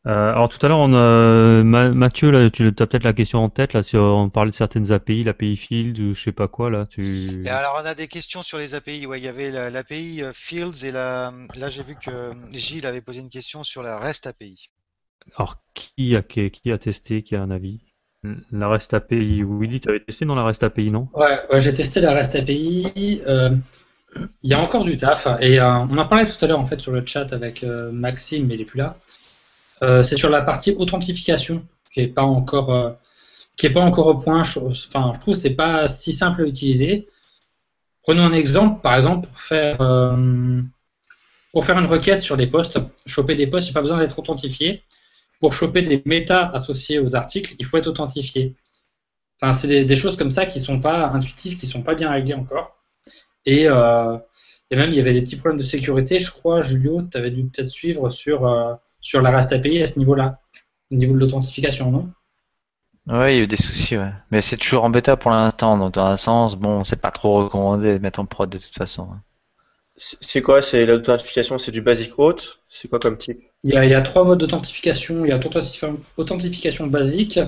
Euh, 0.06 0.30
alors 0.30 0.48
tout 0.48 0.64
à 0.64 0.68
l'heure, 0.68 0.78
on 0.78 0.94
a 0.94 1.64
Ma- 1.64 1.90
Mathieu, 1.90 2.30
là, 2.30 2.48
tu 2.48 2.68
as 2.68 2.72
peut-être 2.72 3.02
la 3.02 3.12
question 3.12 3.40
en 3.42 3.48
tête 3.48 3.72
là, 3.72 3.82
sur, 3.82 4.00
on 4.02 4.30
parlait 4.30 4.50
de 4.52 4.54
certaines 4.56 4.92
API, 4.92 5.24
l'API 5.24 5.56
Field 5.56 5.98
ou 5.98 6.14
je 6.14 6.22
sais 6.22 6.32
pas 6.32 6.46
quoi 6.46 6.70
là. 6.70 6.86
Tu... 6.86 7.44
Et 7.44 7.48
alors, 7.48 7.80
on 7.82 7.86
a 7.86 7.94
des 7.94 8.06
questions 8.06 8.42
sur 8.42 8.58
les 8.58 8.74
API. 8.74 9.06
Ouais, 9.06 9.18
il 9.18 9.24
y 9.24 9.28
avait 9.28 9.50
la- 9.50 9.68
l'API 9.70 10.22
euh, 10.22 10.32
Fields 10.32 10.84
et 10.84 10.92
la... 10.92 11.32
là, 11.58 11.70
j'ai 11.70 11.82
vu 11.82 11.96
que 11.96 12.10
euh, 12.10 12.32
Gilles 12.52 12.86
avait 12.86 13.00
posé 13.00 13.18
une 13.18 13.30
question 13.30 13.64
sur 13.64 13.82
la 13.82 13.98
REST 13.98 14.26
API. 14.28 14.70
Alors 15.36 15.56
qui 15.74 16.14
a 16.14 16.22
qui, 16.22 16.50
qui 16.50 16.70
a 16.70 16.78
testé, 16.78 17.22
qui 17.22 17.34
a 17.34 17.42
un 17.42 17.50
avis? 17.50 17.80
La 18.52 18.68
REST 18.68 18.94
API, 18.94 19.42
Willy, 19.44 19.80
tu 19.80 19.88
avais 19.88 20.00
testé 20.00 20.24
dans 20.24 20.34
la 20.34 20.44
REST 20.44 20.62
API, 20.62 20.90
non? 20.90 21.08
Ouais, 21.14 21.38
ouais, 21.50 21.60
j'ai 21.60 21.72
testé 21.72 22.00
la 22.00 22.12
REST 22.12 22.36
API. 22.36 23.22
euh, 23.26 23.50
Il 24.42 24.50
y 24.50 24.54
a 24.54 24.60
encore 24.60 24.84
du 24.84 24.96
taf. 24.96 25.28
Et 25.40 25.60
euh, 25.60 25.68
on 25.90 25.98
en 25.98 26.06
parlait 26.06 26.26
tout 26.26 26.42
à 26.44 26.48
l'heure 26.48 26.60
en 26.60 26.66
fait 26.66 26.80
sur 26.80 26.92
le 26.92 27.04
chat 27.06 27.32
avec 27.32 27.64
euh, 27.64 27.90
Maxime, 27.92 28.46
mais 28.46 28.54
il 28.54 28.60
est 28.62 28.64
plus 28.64 28.78
là. 28.78 28.96
Euh, 29.82 30.02
c'est 30.02 30.16
sur 30.16 30.30
la 30.30 30.42
partie 30.42 30.72
authentification 30.72 31.66
qui 31.92 32.00
est 32.00 32.08
pas 32.08 32.22
encore 32.22 32.72
euh, 32.72 32.90
qui 33.56 33.66
est 33.66 33.70
pas 33.70 33.80
encore 33.80 34.06
au 34.06 34.14
point. 34.14 34.42
Je, 34.42 34.58
enfin, 34.58 35.12
je 35.14 35.20
trouve 35.20 35.34
que 35.34 35.40
c'est 35.40 35.54
pas 35.54 35.88
si 35.88 36.12
simple 36.12 36.42
à 36.42 36.46
utiliser. 36.46 37.08
Prenons 38.02 38.22
un 38.22 38.32
exemple, 38.32 38.80
par 38.82 38.94
exemple, 38.96 39.28
pour 39.28 39.40
faire 39.40 39.80
euh, 39.80 40.62
pour 41.52 41.64
faire 41.64 41.78
une 41.78 41.86
requête 41.86 42.20
sur 42.22 42.36
les 42.36 42.46
posts, 42.46 42.78
choper 43.06 43.34
des 43.34 43.46
posts, 43.46 43.68
il 43.68 43.70
n'y 43.70 43.74
a 43.74 43.78
pas 43.78 43.82
besoin 43.82 43.98
d'être 43.98 44.18
authentifié. 44.18 44.82
Pour 45.40 45.52
choper 45.52 45.82
des 45.82 46.02
méta 46.06 46.48
associés 46.48 46.98
aux 46.98 47.14
articles, 47.14 47.54
il 47.58 47.66
faut 47.66 47.76
être 47.76 47.88
authentifié. 47.88 48.54
Enfin, 49.40 49.52
c'est 49.52 49.84
des, 49.84 49.96
choses 49.96 50.16
comme 50.16 50.30
ça 50.30 50.46
qui 50.46 50.60
sont 50.60 50.80
pas 50.80 51.08
intuitives, 51.08 51.58
qui 51.58 51.66
sont 51.66 51.82
pas 51.82 51.94
bien 51.94 52.10
réglées 52.10 52.34
encore. 52.34 52.78
Et, 53.44 53.64
et 53.64 54.76
même, 54.76 54.90
il 54.90 54.96
y 54.96 55.00
avait 55.00 55.12
des 55.12 55.20
petits 55.20 55.36
problèmes 55.36 55.58
de 55.58 55.62
sécurité. 55.62 56.18
Je 56.20 56.30
crois, 56.30 56.62
Julio, 56.62 57.02
tu 57.02 57.18
avais 57.18 57.30
dû 57.30 57.44
peut-être 57.44 57.68
suivre 57.68 58.08
sur, 58.08 58.46
sur 59.06 59.22
la 59.22 59.30
REST 59.30 59.52
API 59.52 59.82
à 59.82 59.86
ce 59.86 59.98
niveau-là, 59.98 60.40
au 60.90 60.96
niveau 60.96 61.14
de 61.14 61.20
l'authentification, 61.20 61.90
non? 61.92 62.10
Ouais, 63.08 63.34
il 63.34 63.38
y 63.38 63.40
a 63.40 63.42
eu 63.42 63.46
des 63.48 63.56
soucis, 63.56 63.96
ouais. 63.96 64.12
Mais 64.30 64.40
c'est 64.40 64.56
toujours 64.56 64.84
en 64.84 64.90
bêta 64.90 65.16
pour 65.16 65.32
l'instant, 65.32 65.76
donc 65.76 65.94
dans 65.94 66.06
un 66.06 66.16
sens, 66.16 66.54
bon, 66.54 66.84
c'est 66.84 66.94
pas 66.94 67.10
trop 67.10 67.42
recommandé 67.42 67.94
de 67.94 67.98
mettre 68.02 68.20
en 68.20 68.26
prod 68.26 68.48
de 68.48 68.58
toute 68.58 68.76
façon. 68.76 69.10
hein. 69.12 69.22
C'est 69.98 70.40
quoi? 70.40 70.62
C'est 70.62 70.86
l'authentification, 70.86 71.58
c'est 71.58 71.70
du 71.70 71.82
basic 71.82 72.18
auth? 72.18 72.60
C'est 72.66 72.88
quoi 72.88 72.98
comme 72.98 73.18
type? 73.18 73.42
Il 73.62 73.70
y 73.74 73.76
a, 73.76 73.84
il 73.84 73.90
y 73.90 73.94
a 73.94 74.00
trois 74.02 74.24
modes 74.24 74.38
d'authentification. 74.40 75.24
Il 75.24 75.28
y 75.28 75.32
a 75.32 75.38
authentifi- 75.38 75.98
authentification 76.16 76.86
basique, 76.86 77.38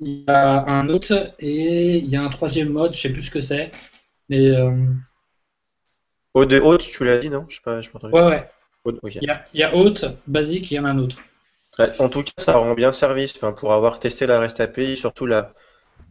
il 0.00 0.08
y 0.22 0.24
a 0.28 0.64
un 0.66 0.88
autre 0.90 1.34
et 1.40 1.98
il 1.98 2.06
y 2.08 2.16
a 2.16 2.22
un 2.22 2.30
troisième 2.30 2.70
mode, 2.70 2.94
je 2.94 3.00
sais 3.02 3.12
plus 3.12 3.22
ce 3.22 3.30
que 3.32 3.40
c'est. 3.42 3.72
Mais 4.30 4.48
euh, 4.50 4.72
auth, 6.34 6.78
tu 6.88 7.04
l'as 7.04 7.18
dit, 7.18 7.30
non? 7.30 7.46
Je 7.48 7.56
sais 7.56 7.62
pas, 7.62 7.80
je 7.80 7.90
pas 7.90 7.98
entendu. 7.98 8.14
ouais, 8.14 8.22
ouais. 8.24 8.50
Il 9.20 9.26
y 9.28 9.30
a, 9.30 9.44
il 9.52 9.60
y 9.60 9.62
a 9.62 9.74
haute, 9.76 10.06
basique, 10.26 10.70
il 10.70 10.74
y 10.74 10.78
en 10.78 10.84
a 10.84 10.90
un 10.90 10.98
autre. 10.98 11.18
En 11.98 12.08
tout 12.08 12.22
cas, 12.22 12.32
ça 12.38 12.56
rend 12.56 12.74
bien 12.74 12.92
service. 12.92 13.34
Enfin, 13.36 13.52
pour 13.52 13.72
avoir 13.72 13.98
testé 14.00 14.26
la 14.26 14.38
REST 14.40 14.60
API, 14.60 14.96
surtout 14.96 15.26
la, 15.26 15.52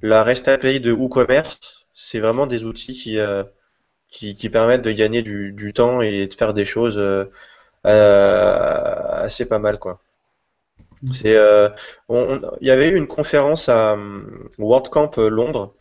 la 0.02 0.24
REST 0.24 0.48
API 0.50 0.80
de 0.82 0.92
WooCommerce, 0.92 1.88
c'est 1.94 2.20
vraiment 2.20 2.48
des 2.48 2.66
outils 2.66 2.94
qui, 2.94 3.20
euh, 3.20 3.44
qui, 4.10 4.36
qui 4.38 4.50
permettent 4.50 4.84
de 4.84 4.92
gagner 4.94 5.22
du, 5.24 5.54
du 5.54 5.74
temps 5.74 6.02
et 6.02 6.28
de 6.28 6.34
faire 6.36 6.54
des 6.56 6.66
choses 6.66 6.98
euh, 7.00 7.26
euh, 7.88 9.24
assez 9.24 9.48
pas 9.48 9.60
mal 9.60 9.80
quoi. 9.80 10.02
C'est, 11.06 11.36
euh, 11.36 11.70
on- 12.10 12.40
on- 12.44 12.52
il 12.62 12.68
y 12.68 12.72
avait 12.72 12.90
eu 12.90 12.96
une 12.98 13.08
conférence 13.08 13.70
à 13.70 13.98
WordCamp 14.58 15.12
Londres, 15.18 15.74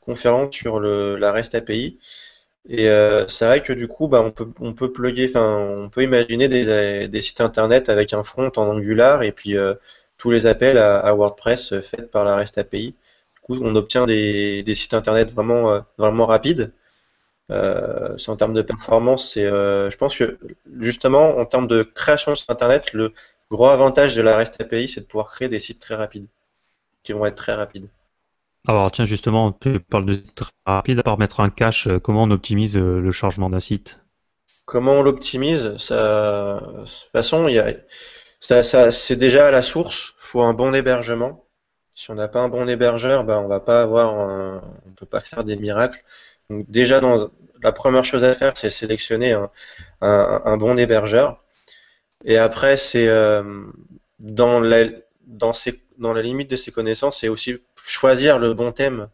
conférence 0.00 0.54
sur 0.54 0.80
le, 0.80 1.16
la 1.16 1.32
REST 1.32 1.54
API. 1.54 1.98
Et 2.68 2.88
euh, 2.88 3.26
c'est 3.28 3.46
vrai 3.46 3.62
que 3.62 3.72
du 3.72 3.88
coup, 3.88 4.06
bah, 4.08 4.22
on 4.22 4.30
peut, 4.30 4.48
on 4.60 4.74
peut 4.74 4.92
plugger, 4.92 5.28
enfin, 5.30 5.56
on 5.56 5.88
peut 5.88 6.02
imaginer 6.02 6.48
des, 6.48 7.20
sites 7.20 7.40
internet 7.40 7.88
avec 7.88 8.12
un 8.12 8.22
front 8.22 8.50
en 8.56 8.68
Angular 8.68 9.22
et 9.22 9.32
puis 9.32 9.56
euh, 9.56 9.74
tous 10.18 10.30
les 10.30 10.46
appels 10.46 10.78
à, 10.78 11.14
WordPress 11.14 11.80
faits 11.80 12.10
par 12.10 12.24
la 12.24 12.36
REST 12.36 12.58
API. 12.58 12.94
Du 13.34 13.40
coup, 13.42 13.58
on 13.62 13.74
obtient 13.76 14.06
des, 14.06 14.64
sites 14.74 14.94
internet 14.94 15.32
vraiment, 15.32 15.72
euh, 15.72 15.80
vraiment 15.98 16.26
rapides. 16.26 16.72
En 17.50 18.36
termes 18.36 18.54
de 18.54 18.62
performance, 18.62 19.32
c'est, 19.32 19.44
je 19.44 19.96
pense 19.96 20.16
que 20.16 20.38
justement, 20.80 21.38
en 21.38 21.46
termes 21.46 21.66
de 21.68 21.82
création 21.82 22.34
site 22.34 22.50
internet, 22.50 22.92
le 22.92 23.12
gros 23.50 23.68
avantage 23.68 24.14
de 24.14 24.22
la 24.22 24.36
REST 24.36 24.60
API, 24.60 24.88
c'est 24.88 25.00
de 25.00 25.06
pouvoir 25.06 25.32
créer 25.32 25.48
des 25.48 25.58
sites 25.58 25.80
très 25.80 25.96
rapides, 25.96 26.26
qui 27.02 27.12
vont 27.12 27.26
être 27.26 27.36
très 27.36 27.54
rapides. 27.54 27.88
Alors 28.66 28.90
tiens, 28.92 29.04
justement, 29.04 29.52
tu 29.52 29.80
parles 29.80 30.06
de 30.06 30.22
très 30.34 30.50
rapide, 30.66 30.98
à 30.98 31.02
part 31.02 31.18
mettre 31.18 31.40
un 31.40 31.50
cache, 31.50 31.86
euh, 31.86 31.98
comment 31.98 32.24
on 32.24 32.30
optimise 32.30 32.76
euh, 32.76 33.00
le 33.00 33.10
chargement 33.10 33.50
d'un 33.50 33.60
site? 33.60 34.00
Comment 34.66 34.94
on 34.94 35.02
l'optimise? 35.02 35.76
Ça, 35.78 36.60
de 36.60 36.80
toute 36.80 37.10
façon, 37.12 37.48
ça, 38.38 38.62
ça, 38.62 38.90
c'est 38.90 39.16
déjà 39.16 39.48
à 39.48 39.50
la 39.50 39.62
source. 39.62 40.14
Il 40.20 40.26
faut 40.26 40.42
un 40.42 40.54
bon 40.54 40.74
hébergement. 40.74 41.44
Si 41.94 42.10
on 42.10 42.14
n'a 42.14 42.28
pas 42.28 42.40
un 42.40 42.48
bon 42.48 42.68
hébergeur, 42.68 43.24
ben, 43.24 43.38
on 43.38 43.48
va 43.48 43.60
pas 43.60 43.82
avoir, 43.82 44.14
on 44.14 44.92
peut 44.96 45.06
pas 45.06 45.20
faire 45.20 45.42
des 45.42 45.56
miracles. 45.56 46.04
Donc 46.50 46.70
déjà, 46.70 47.00
dans, 47.00 47.30
la 47.62 47.72
première 47.72 48.04
chose 48.04 48.22
à 48.22 48.32
faire, 48.34 48.56
c'est 48.56 48.70
sélectionner 48.70 49.36
un 50.00 50.56
bon 50.56 50.78
hébergeur. 50.78 51.42
Et 52.24 52.36
après, 52.38 52.76
c'est 52.76 53.08
euh, 53.08 53.64
dans 54.18 54.60
la, 54.60 54.86
dans 55.30 55.52
ses, 55.52 55.82
dans 55.98 56.12
la 56.12 56.22
limite 56.22 56.50
de 56.50 56.56
ses 56.56 56.72
connaissances, 56.72 57.20
c'est 57.20 57.28
aussi 57.28 57.58
choisir 57.84 58.38
le 58.38 58.54
bon 58.54 58.72
thème. 58.72 59.08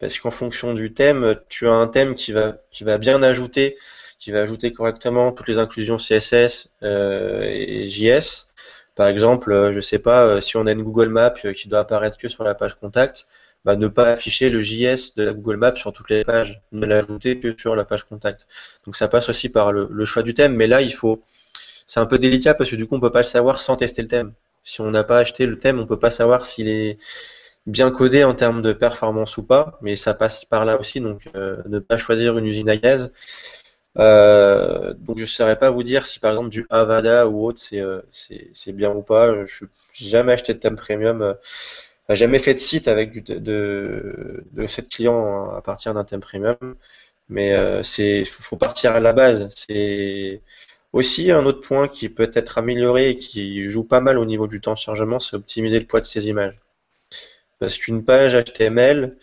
Parce 0.00 0.18
qu'en 0.18 0.30
fonction 0.30 0.74
du 0.74 0.92
thème, 0.94 1.36
tu 1.48 1.68
as 1.68 1.72
un 1.72 1.86
thème 1.86 2.14
qui 2.14 2.32
va, 2.32 2.58
qui 2.72 2.84
va 2.84 2.98
bien 2.98 3.22
ajouter, 3.22 3.76
qui 4.18 4.32
va 4.32 4.40
ajouter 4.40 4.72
correctement 4.72 5.32
toutes 5.32 5.48
les 5.48 5.58
inclusions 5.58 5.96
CSS 5.96 6.70
euh, 6.82 7.42
et 7.44 7.86
JS. 7.86 8.48
Par 8.94 9.08
exemple, 9.08 9.52
euh, 9.52 9.72
je 9.72 9.80
sais 9.80 9.98
pas, 9.98 10.26
euh, 10.26 10.40
si 10.40 10.56
on 10.56 10.66
a 10.66 10.72
une 10.72 10.82
Google 10.82 11.08
Map 11.08 11.34
qui 11.54 11.68
doit 11.68 11.80
apparaître 11.80 12.18
que 12.18 12.28
sur 12.28 12.44
la 12.44 12.54
page 12.54 12.74
contact, 12.74 13.26
bah, 13.64 13.76
ne 13.76 13.86
pas 13.88 14.10
afficher 14.10 14.50
le 14.50 14.60
JS 14.60 15.14
de 15.16 15.22
la 15.24 15.32
Google 15.34 15.56
Map 15.56 15.76
sur 15.76 15.92
toutes 15.92 16.10
les 16.10 16.24
pages, 16.24 16.62
ne 16.72 16.84
l'ajouter 16.86 17.38
que 17.38 17.56
sur 17.56 17.76
la 17.76 17.84
page 17.84 18.04
contact. 18.04 18.46
Donc 18.86 18.96
ça 18.96 19.08
passe 19.08 19.28
aussi 19.28 19.48
par 19.48 19.72
le, 19.72 19.88
le 19.90 20.04
choix 20.04 20.22
du 20.22 20.34
thème, 20.34 20.56
mais 20.56 20.66
là 20.66 20.82
il 20.82 20.92
faut, 20.94 21.22
c'est 21.86 22.00
un 22.00 22.06
peu 22.06 22.18
délicat 22.18 22.54
parce 22.54 22.70
que 22.70 22.76
du 22.76 22.86
coup 22.86 22.96
on 22.96 23.00
peut 23.00 23.10
pas 23.12 23.20
le 23.20 23.24
savoir 23.24 23.60
sans 23.60 23.76
tester 23.76 24.02
le 24.02 24.08
thème. 24.08 24.34
Si 24.64 24.80
on 24.80 24.90
n'a 24.90 25.04
pas 25.04 25.18
acheté 25.18 25.46
le 25.46 25.58
thème, 25.58 25.78
on 25.80 25.86
peut 25.86 25.98
pas 25.98 26.10
savoir 26.10 26.44
s'il 26.44 26.68
est 26.68 26.98
bien 27.66 27.90
codé 27.90 28.24
en 28.24 28.34
termes 28.34 28.62
de 28.62 28.72
performance 28.72 29.36
ou 29.38 29.44
pas, 29.44 29.78
mais 29.82 29.96
ça 29.96 30.14
passe 30.14 30.44
par 30.44 30.64
là 30.64 30.78
aussi, 30.80 31.00
donc 31.00 31.28
euh, 31.36 31.62
ne 31.68 31.78
pas 31.80 31.96
choisir 31.96 32.38
une 32.38 32.46
usine 32.46 32.68
à 32.70 32.76
gaz. 32.76 33.12
Euh, 33.98 34.94
donc 34.94 35.18
je 35.18 35.22
ne 35.24 35.26
saurais 35.28 35.58
pas 35.58 35.70
vous 35.70 35.82
dire 35.82 36.06
si 36.06 36.18
par 36.18 36.32
exemple 36.32 36.48
du 36.50 36.66
Avada 36.70 37.28
ou 37.28 37.44
autre 37.46 37.60
c'est 37.60 37.80
euh, 37.80 38.00
c'est 38.10 38.72
bien 38.72 38.90
ou 38.90 39.02
pas. 39.02 39.44
Je 39.44 39.64
n'ai 39.66 39.70
jamais 39.94 40.32
acheté 40.32 40.54
de 40.54 40.58
thème 40.60 40.76
premium, 40.76 41.36
jamais 42.08 42.38
fait 42.38 42.54
de 42.54 42.58
site 42.58 42.88
avec 42.88 43.24
de, 43.24 44.44
de 44.52 44.66
cette 44.66 44.88
client 44.88 45.50
à 45.54 45.62
partir 45.62 45.94
d'un 45.94 46.04
thème 46.04 46.20
premium, 46.20 46.56
mais 47.28 47.54
euh, 47.54 47.82
c'est 47.82 48.24
faut 48.24 48.56
partir 48.56 48.92
à 48.94 49.00
la 49.00 49.12
base. 49.12 49.48
C'est 49.56 50.42
aussi 50.92 51.30
un 51.30 51.44
autre 51.46 51.60
point 51.60 51.88
qui 51.88 52.08
peut 52.08 52.30
être 52.34 52.58
amélioré 52.58 53.10
et 53.10 53.16
qui 53.16 53.64
joue 53.64 53.84
pas 53.84 54.00
mal 54.00 54.18
au 54.18 54.24
niveau 54.24 54.46
du 54.46 54.60
temps 54.60 54.74
de 54.74 54.78
chargement, 54.78 55.20
c'est 55.20 55.36
optimiser 55.36 55.80
le 55.80 55.86
poids 55.86 56.00
de 56.00 56.06
ces 56.06 56.28
images. 56.28 56.58
Parce 57.58 57.78
qu'une 57.78 58.04
page 58.04 58.34
HTML, 58.36 59.16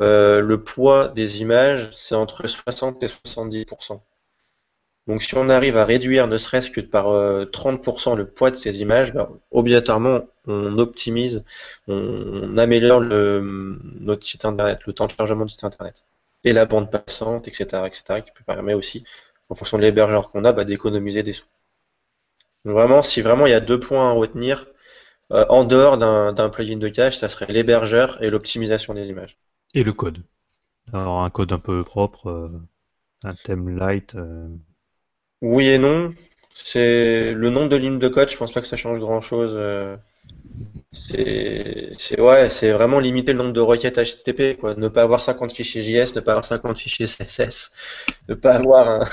euh, 0.00 0.40
le 0.40 0.62
poids 0.62 1.08
des 1.08 1.40
images, 1.42 1.90
c'est 1.92 2.14
entre 2.14 2.46
60 2.46 3.02
et 3.02 3.06
70%. 3.06 4.00
Donc 5.06 5.22
si 5.22 5.34
on 5.34 5.48
arrive 5.48 5.76
à 5.76 5.84
réduire 5.84 6.26
ne 6.26 6.38
serait-ce 6.38 6.70
que 6.70 6.80
par 6.80 7.08
euh, 7.08 7.44
30% 7.46 8.16
le 8.16 8.26
poids 8.26 8.50
de 8.50 8.56
ces 8.56 8.80
images, 8.80 9.12
ben, 9.12 9.28
obligatoirement 9.50 10.20
on 10.46 10.78
optimise, 10.78 11.44
on, 11.88 12.56
améliore 12.58 13.00
notre 13.02 14.24
site 14.24 14.44
internet, 14.44 14.80
le 14.86 14.92
temps 14.92 15.06
de 15.06 15.12
chargement 15.12 15.44
du 15.44 15.52
site 15.52 15.64
internet. 15.64 16.04
Et 16.44 16.52
la 16.52 16.64
bande 16.64 16.90
passante, 16.90 17.48
etc., 17.48 17.82
etc., 17.86 18.22
qui 18.24 18.32
peut 18.32 18.44
permettre 18.46 18.78
aussi, 18.78 19.04
en 19.50 19.54
fonction 19.56 19.78
de 19.78 19.82
l'hébergeur 19.82 20.30
qu'on 20.30 20.44
a, 20.46 20.52
bah, 20.52 20.64
d'économiser 20.64 21.22
des 21.22 21.34
sous. 21.34 21.46
Donc 22.64 22.72
vraiment, 22.72 23.02
si 23.02 23.20
vraiment 23.20 23.44
il 23.46 23.50
y 23.50 23.52
a 23.52 23.60
deux 23.60 23.78
points 23.78 24.08
à 24.08 24.12
retenir, 24.12 24.66
euh, 25.32 25.46
en 25.50 25.64
dehors 25.64 25.98
d'un 25.98 26.50
plugin 26.50 26.78
de 26.78 26.88
cache, 26.88 27.18
ça 27.18 27.28
serait 27.28 27.52
l'hébergeur 27.52 28.22
et 28.22 28.30
l'optimisation 28.30 28.94
des 28.94 29.10
images. 29.10 29.38
Et 29.74 29.82
le 29.82 29.92
code. 29.92 30.22
Alors 30.92 31.22
un 31.22 31.30
code 31.30 31.52
un 31.52 31.58
peu 31.58 31.84
propre, 31.84 32.28
euh, 32.28 32.60
un 33.24 33.34
thème 33.34 33.76
light. 33.78 34.16
euh, 34.16 34.48
Oui 35.42 35.68
et 35.68 35.78
non. 35.78 36.14
C'est 36.54 37.32
le 37.34 37.50
nombre 37.50 37.68
de 37.68 37.76
lignes 37.76 37.98
de 37.98 38.08
code, 38.08 38.28
je 38.30 38.36
pense 38.36 38.52
pas 38.52 38.60
que 38.60 38.66
ça 38.66 38.76
change 38.76 38.98
grand-chose. 38.98 39.52
euh, 39.56 39.96
C'est 40.92 41.92
c'est 41.98 42.20
ouais, 42.20 42.48
c'est 42.50 42.72
vraiment 42.72 43.00
limiter 43.00 43.32
le 43.32 43.38
nombre 43.38 43.52
de 43.52 43.60
requêtes 43.60 43.98
HTTP, 43.98 44.56
quoi. 44.58 44.74
Ne 44.74 44.88
pas 44.88 45.02
avoir 45.02 45.20
50 45.22 45.52
fichiers 45.52 45.82
JS, 45.82 46.14
ne 46.16 46.20
pas 46.20 46.32
avoir 46.32 46.44
50 46.44 46.78
fichiers 46.78 47.06
CSS, 47.06 47.72
ne 48.28 48.34
pas 48.34 48.54
avoir 48.56 48.88
un, 48.88 49.04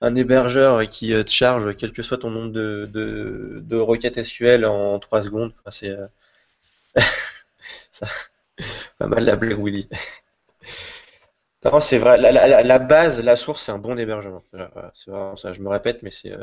un 0.00 0.14
hébergeur 0.14 0.86
qui 0.88 1.12
euh, 1.12 1.22
te 1.22 1.30
charge 1.30 1.76
quel 1.76 1.92
que 1.92 2.02
soit 2.02 2.18
ton 2.18 2.30
nombre 2.30 2.52
de, 2.52 3.76
requêtes 3.76 4.22
SQL 4.22 4.64
en 4.64 4.98
3 4.98 5.22
secondes. 5.22 5.52
C'est 5.70 5.90
euh, 5.90 6.06
pas 8.98 9.06
mal 9.06 9.24
la 9.24 9.36
blague 9.36 9.62
Willy. 9.62 9.88
Non, 11.64 11.80
c'est 11.80 11.98
vrai, 11.98 12.16
la, 12.18 12.78
base, 12.78 13.22
la 13.22 13.36
source, 13.36 13.64
c'est 13.64 13.72
un 13.72 13.78
bon 13.78 13.98
hébergement. 13.98 14.42
C'est 14.94 15.10
vraiment 15.10 15.36
ça, 15.36 15.52
je 15.52 15.60
me 15.60 15.68
répète, 15.68 16.02
mais 16.02 16.10
c'est 16.10 16.32
euh, 16.32 16.42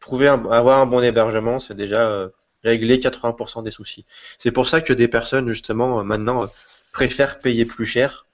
trouver 0.00 0.28
avoir 0.28 0.78
un 0.78 0.86
bon 0.86 1.02
hébergement, 1.02 1.58
c'est 1.58 1.74
déjà 1.74 2.30
régler 2.64 2.96
80% 2.96 3.62
des 3.62 3.70
soucis. 3.70 4.06
C'est 4.38 4.50
pour 4.50 4.66
ça 4.66 4.80
que 4.80 4.94
des 4.94 5.08
personnes, 5.08 5.48
justement, 5.48 6.02
maintenant, 6.04 6.48
préfèrent 6.92 7.38
payer 7.38 7.66
plus 7.66 7.84
cher 7.84 8.26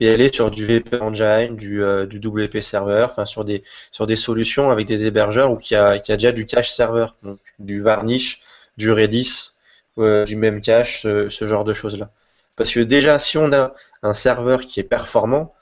et 0.00 0.12
aller 0.12 0.28
sur 0.32 0.50
du 0.50 0.66
VP 0.66 1.00
Engine, 1.00 1.56
du, 1.56 1.82
euh, 1.82 2.06
du 2.06 2.18
WP 2.18 2.60
Server, 2.60 3.06
enfin 3.08 3.24
sur 3.24 3.44
des 3.44 3.62
sur 3.92 4.06
des 4.06 4.16
solutions 4.16 4.70
avec 4.70 4.86
des 4.86 5.06
hébergeurs 5.06 5.50
où 5.50 5.56
qui 5.56 5.74
a, 5.74 5.98
qui 5.98 6.12
a 6.12 6.16
déjà 6.16 6.32
du 6.32 6.46
cache 6.46 6.70
serveur, 6.70 7.16
donc 7.22 7.38
du 7.58 7.80
Varnish, 7.82 8.42
du 8.76 8.92
Redis, 8.92 9.52
euh, 9.98 10.24
du 10.24 10.36
même 10.36 10.60
cache, 10.60 11.02
ce, 11.02 11.28
ce 11.28 11.46
genre 11.46 11.64
de 11.64 11.72
choses-là. 11.72 12.10
Parce 12.56 12.70
que 12.72 12.80
déjà, 12.80 13.18
si 13.18 13.38
on 13.38 13.52
a 13.52 13.74
un 14.02 14.14
serveur 14.14 14.62
qui 14.66 14.80
est 14.80 14.84
performant, 14.84 15.54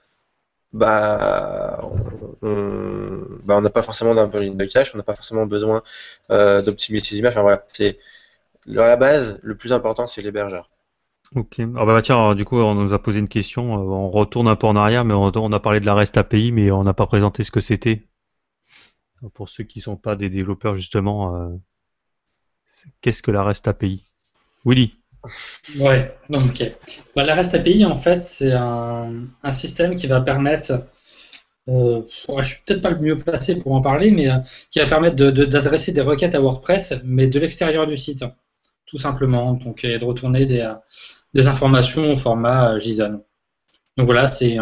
bah, 0.73 1.81
on 2.43 3.23
bah, 3.45 3.61
n'a 3.61 3.71
pas 3.71 3.83
forcément 3.83 4.15
d'un 4.15 4.27
de 4.29 4.65
cache, 4.67 4.93
on 4.95 4.99
n'a 4.99 5.05
pas 5.05 5.15
forcément 5.15 5.47
besoin 5.47 5.83
euh, 6.31 6.63
d'optimiser 6.63 7.05
ses 7.07 7.17
images. 7.19 7.35
Enfin, 7.35 7.43
voilà, 7.43 7.65
c'est 7.69 7.99
à 8.69 8.73
la 8.89 8.97
base, 8.97 9.39
le 9.43 9.57
plus 9.57 9.73
important, 9.73 10.07
c'est 10.07 10.23
l'hébergeur. 10.23 10.71
Ok. 11.35 11.61
Ah 11.77 11.85
bah 11.85 12.01
tiens, 12.03 12.17
alors, 12.17 12.35
du 12.37 12.45
coup, 12.45 12.59
on 12.59 12.75
nous 12.75 12.93
a 12.93 13.03
posé 13.03 13.19
une 13.19 13.29
question. 13.29 13.75
euh, 13.75 13.81
On 13.81 14.09
retourne 14.09 14.47
un 14.47 14.57
peu 14.57 14.67
en 14.67 14.77
arrière, 14.77 15.05
mais 15.05 15.15
on, 15.15 15.53
a 15.53 15.61
parlé 15.61 15.81
de 15.81 15.87
la 15.87 15.95
REST 15.95 16.17
API, 16.17 16.53
mais 16.53 16.71
on 16.71 16.85
n'a 16.85 16.95
pas 16.95 17.07
présenté 17.07 17.43
ce 17.43 17.51
que 17.51 17.61
c'était. 17.61 18.07
Pour 19.33 19.49
ceux 19.49 19.65
qui 19.65 19.81
sont 19.81 19.97
pas 19.97 20.17
des 20.17 20.29
développeurs, 20.29 20.77
justement, 20.77 21.35
euh, 21.35 21.49
qu'est-ce 23.01 23.23
que 23.23 23.31
la 23.31 23.43
REST 23.43 23.69
API? 23.69 24.03
Willy. 24.65 24.95
Ouais, 25.81 26.15
donc, 26.29 26.51
ok. 26.51 26.73
Bah, 27.17 27.25
la 27.25 27.35
REST 27.35 27.55
API, 27.55 27.85
en 27.85 27.97
fait, 27.97 28.21
c'est 28.21 28.53
un, 28.53 29.11
système 29.51 29.97
qui 29.97 30.07
va 30.07 30.21
permettre, 30.21 30.87
euh, 31.69 32.03
ouais, 32.29 32.43
je 32.43 32.49
suis 32.49 32.63
peut-être 32.65 32.83
pas 32.83 32.91
le 32.91 33.01
mieux 33.01 33.19
placé 33.19 33.57
pour 33.57 33.73
en 33.73 33.81
parler, 33.81 34.11
mais 34.11 34.31
euh, 34.31 34.39
qui 34.71 34.79
va 34.79 34.87
permettre 34.87 35.17
de- 35.17 35.31
de- 35.31 35.47
d'adresser 35.47 35.93
des 35.93 36.03
requêtes 36.03 36.35
à 36.35 36.41
WordPress, 36.41 36.95
mais 37.03 37.27
de 37.27 37.41
l'extérieur 37.41 37.87
du 37.87 37.97
site, 37.97 38.25
tout 38.95 39.01
simplement, 39.01 39.55
donc, 39.55 39.85
et 39.85 39.99
de 39.99 40.05
retourner 40.05 40.47
des, 40.47 40.73
des 41.35 41.49
informations 41.49 42.13
au 42.13 42.17
format 42.17 42.75
euh, 42.75 42.79
JSON. 42.79 43.25
Donc 43.97 44.07
voilà, 44.07 44.29
c'est 44.29 44.57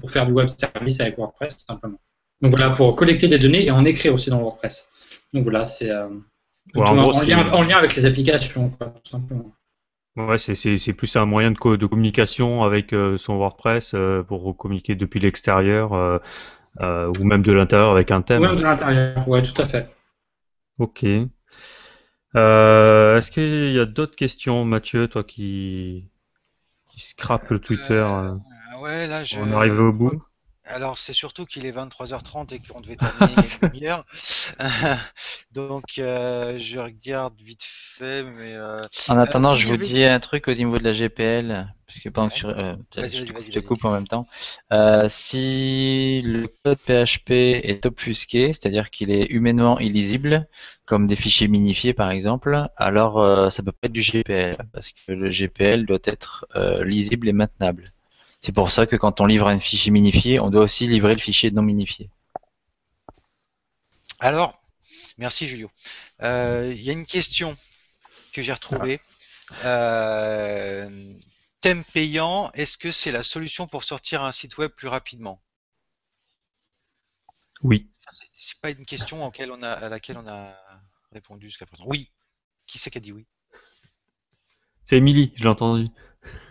pour 0.00 0.10
faire 0.12 0.26
du 0.26 0.32
web 0.32 0.46
service 0.48 1.00
avec 1.00 1.18
WordPress, 1.18 1.58
tout 1.58 1.64
simplement. 1.66 1.98
Donc 2.40 2.52
voilà, 2.52 2.70
pour 2.70 2.94
collecter 2.94 3.26
des 3.26 3.38
données 3.40 3.64
et 3.66 3.72
en 3.72 3.84
écrire 3.84 4.14
aussi 4.14 4.30
dans 4.30 4.40
WordPress. 4.40 4.88
Donc 5.32 5.42
voilà, 5.42 5.64
c'est 5.64 5.90
euh, 5.90 6.06
Ouais, 6.76 6.82
en 6.86 6.94
lien, 6.94 7.12
c'est- 7.12 7.34
en 7.34 7.62
lien 7.62 7.76
avec 7.78 7.96
les 7.96 8.06
applications, 8.06 8.70
quoi, 8.70 8.94
tout 9.02 9.10
simplement. 9.10 9.52
Ouais, 10.16 10.38
c'est 10.38 10.92
plus 10.92 11.16
un 11.16 11.26
moyen 11.26 11.50
de, 11.50 11.58
co- 11.58 11.76
de 11.76 11.86
communication 11.86 12.62
avec 12.62 12.92
euh, 12.92 13.18
son 13.18 13.36
WordPress 13.36 13.94
euh, 13.94 14.22
pour 14.22 14.56
communiquer 14.56 14.94
depuis 14.94 15.18
l'extérieur 15.18 16.20
ou 16.80 17.24
même 17.24 17.42
de 17.42 17.52
l'intérieur 17.52 17.90
avec 17.90 18.12
un 18.12 18.22
thème. 18.22 18.42
Ou 18.42 18.46
même 18.46 18.56
de 18.56 18.62
l'intérieur, 18.62 19.28
ouais, 19.28 19.42
tout 19.42 19.60
à 19.60 19.66
fait. 19.68 19.88
Ok. 20.78 21.04
Euh, 22.36 23.18
est-ce 23.18 23.30
qu'il 23.30 23.72
y 23.72 23.78
a 23.78 23.86
d'autres 23.86 24.16
questions, 24.16 24.64
Mathieu, 24.64 25.08
toi 25.08 25.24
qui 25.24 26.04
qui 26.92 27.00
scrape 27.00 27.48
le 27.50 27.58
Twitter 27.58 27.92
euh, 27.92 28.34
Ah 28.72 28.80
ouais, 28.80 29.06
là, 29.06 29.24
je. 29.24 29.36
On 29.36 29.52
arrive 29.52 29.80
au 29.80 29.92
bout? 29.92 30.22
Alors, 30.66 30.98
c'est 30.98 31.12
surtout 31.12 31.44
qu'il 31.46 31.66
est 31.66 31.70
23h30 31.72 32.52
et 32.54 32.58
qu'on 32.58 32.80
devait 32.80 32.96
terminer 32.96 33.34
une 33.34 33.68
demi-heure. 33.68 34.04
Donc, 35.52 35.98
euh, 35.98 36.58
je 36.58 36.78
regarde 36.78 37.40
vite 37.40 37.62
fait, 37.64 38.24
mais. 38.24 38.54
euh, 38.54 38.80
En 39.08 39.18
attendant, 39.18 39.50
euh, 39.50 39.56
si 39.56 39.62
je 39.62 39.66
vous 39.68 39.76
dis 39.76 40.02
un 40.04 40.20
truc 40.20 40.48
au 40.48 40.54
niveau 40.54 40.78
de 40.78 40.84
la 40.84 40.92
GPL, 40.92 41.74
parce 41.86 41.98
que 42.00 42.08
pendant 42.08 42.30
que 42.30 42.34
tu, 42.34 42.46
euh, 42.46 42.74
je 42.96 43.22
te- 43.52 43.60
coupe 43.60 43.84
en 43.84 43.90
même 43.92 44.06
temps. 44.06 44.26
Euh, 44.72 45.06
si 45.08 46.22
le 46.24 46.48
code 46.64 46.78
PHP 46.78 47.30
est 47.62 47.84
obfusqué, 47.86 48.48
c'est-à-dire 48.54 48.90
qu'il 48.90 49.10
est 49.10 49.26
humainement 49.26 49.78
illisible, 49.78 50.48
comme 50.86 51.06
des 51.06 51.16
fichiers 51.16 51.48
minifiés 51.48 51.92
par 51.94 52.10
exemple, 52.10 52.66
alors 52.76 53.18
euh, 53.20 53.50
ça 53.50 53.62
peut 53.62 53.72
pas 53.72 53.86
être 53.86 53.92
du 53.92 54.02
GPL, 54.02 54.56
parce 54.72 54.92
que 54.92 55.12
le 55.12 55.30
GPL 55.30 55.86
doit 55.86 55.98
être 56.04 56.46
euh, 56.56 56.84
lisible 56.84 57.28
et 57.28 57.32
maintenable. 57.32 57.84
C'est 58.44 58.52
pour 58.52 58.70
ça 58.70 58.86
que 58.86 58.94
quand 58.94 59.22
on 59.22 59.24
livre 59.24 59.48
un 59.48 59.58
fichier 59.58 59.90
minifié, 59.90 60.38
on 60.38 60.50
doit 60.50 60.64
aussi 60.64 60.86
livrer 60.86 61.14
le 61.14 61.18
fichier 61.18 61.50
non 61.50 61.62
minifié. 61.62 62.10
Alors, 64.20 64.62
merci 65.16 65.46
Julio. 65.46 65.70
Euh, 66.20 66.70
Il 66.76 66.82
y 66.82 66.90
a 66.90 66.92
une 66.92 67.06
question 67.06 67.56
que 68.34 68.42
j'ai 68.42 68.52
retrouvée. 68.52 69.00
Euh, 69.64 71.14
thème 71.62 71.84
payant, 71.94 72.50
est-ce 72.52 72.76
que 72.76 72.92
c'est 72.92 73.12
la 73.12 73.22
solution 73.22 73.66
pour 73.66 73.82
sortir 73.82 74.22
un 74.22 74.30
site 74.30 74.58
web 74.58 74.70
plus 74.72 74.88
rapidement? 74.88 75.40
Oui. 77.62 77.88
C'est- 78.10 78.26
C'est 78.36 78.60
pas 78.60 78.72
une 78.72 78.84
question 78.84 79.24
auquel 79.24 79.50
on 79.52 79.62
a, 79.62 79.70
à 79.70 79.88
laquelle 79.88 80.18
on 80.18 80.28
a 80.28 80.54
répondu 81.12 81.46
jusqu'à 81.46 81.64
présent. 81.64 81.84
Oui. 81.86 82.10
Qui 82.66 82.76
c'est 82.78 82.90
qui 82.90 82.98
a 82.98 83.00
dit 83.00 83.12
oui? 83.12 83.26
C'est 84.84 84.98
Émilie, 84.98 85.32
je 85.34 85.44
l'ai 85.44 85.48
entendu. 85.48 85.88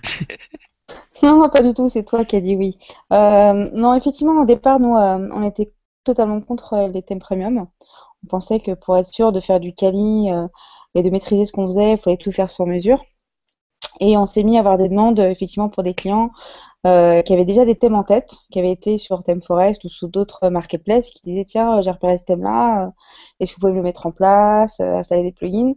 Non, 1.23 1.49
pas 1.49 1.61
du 1.61 1.73
tout, 1.73 1.89
c'est 1.89 2.03
toi 2.03 2.25
qui 2.25 2.35
as 2.35 2.41
dit 2.41 2.55
oui. 2.55 2.77
Euh, 3.11 3.69
non, 3.73 3.93
effectivement, 3.95 4.41
au 4.41 4.45
départ, 4.45 4.79
nous, 4.79 4.95
euh, 4.95 5.29
on 5.33 5.43
était 5.43 5.71
totalement 6.03 6.41
contre 6.41 6.73
euh, 6.73 6.87
les 6.87 7.01
thèmes 7.03 7.19
premium. 7.19 7.67
On 8.23 8.27
pensait 8.27 8.59
que 8.59 8.73
pour 8.73 8.97
être 8.97 9.07
sûr 9.07 9.31
de 9.31 9.39
faire 9.39 9.59
du 9.59 9.73
quali 9.73 10.29
euh, 10.31 10.47
et 10.95 11.03
de 11.03 11.09
maîtriser 11.09 11.45
ce 11.45 11.51
qu'on 11.51 11.67
faisait, 11.67 11.93
il 11.93 11.97
fallait 11.97 12.17
tout 12.17 12.31
faire 12.31 12.49
sur 12.49 12.65
mesure. 12.65 13.03
Et 13.99 14.17
on 14.17 14.25
s'est 14.25 14.43
mis 14.43 14.57
à 14.57 14.59
avoir 14.59 14.77
des 14.77 14.89
demandes, 14.89 15.19
effectivement, 15.19 15.69
pour 15.69 15.83
des 15.83 15.93
clients 15.93 16.31
qui 16.85 17.33
avaient 17.33 17.45
déjà 17.45 17.65
des 17.65 17.75
thèmes 17.75 17.95
en 17.95 18.03
tête, 18.03 18.35
qui 18.51 18.59
avaient 18.59 18.71
été 18.71 18.97
sur 18.97 19.23
ThemeForest 19.23 19.83
ou 19.85 19.89
sous 19.89 20.07
d'autres 20.07 20.49
marketplaces, 20.49 21.09
et 21.09 21.11
qui 21.11 21.21
disaient, 21.21 21.45
tiens, 21.45 21.81
j'ai 21.81 21.91
repéré 21.91 22.17
ce 22.17 22.25
thème-là, 22.25 22.91
est-ce 23.39 23.53
que 23.53 23.57
vous 23.57 23.61
pouvez 23.61 23.73
me 23.73 23.77
le 23.77 23.83
mettre 23.83 24.05
en 24.05 24.11
place, 24.11 24.79
installer 24.81 25.23
des 25.23 25.31
plugins? 25.31 25.75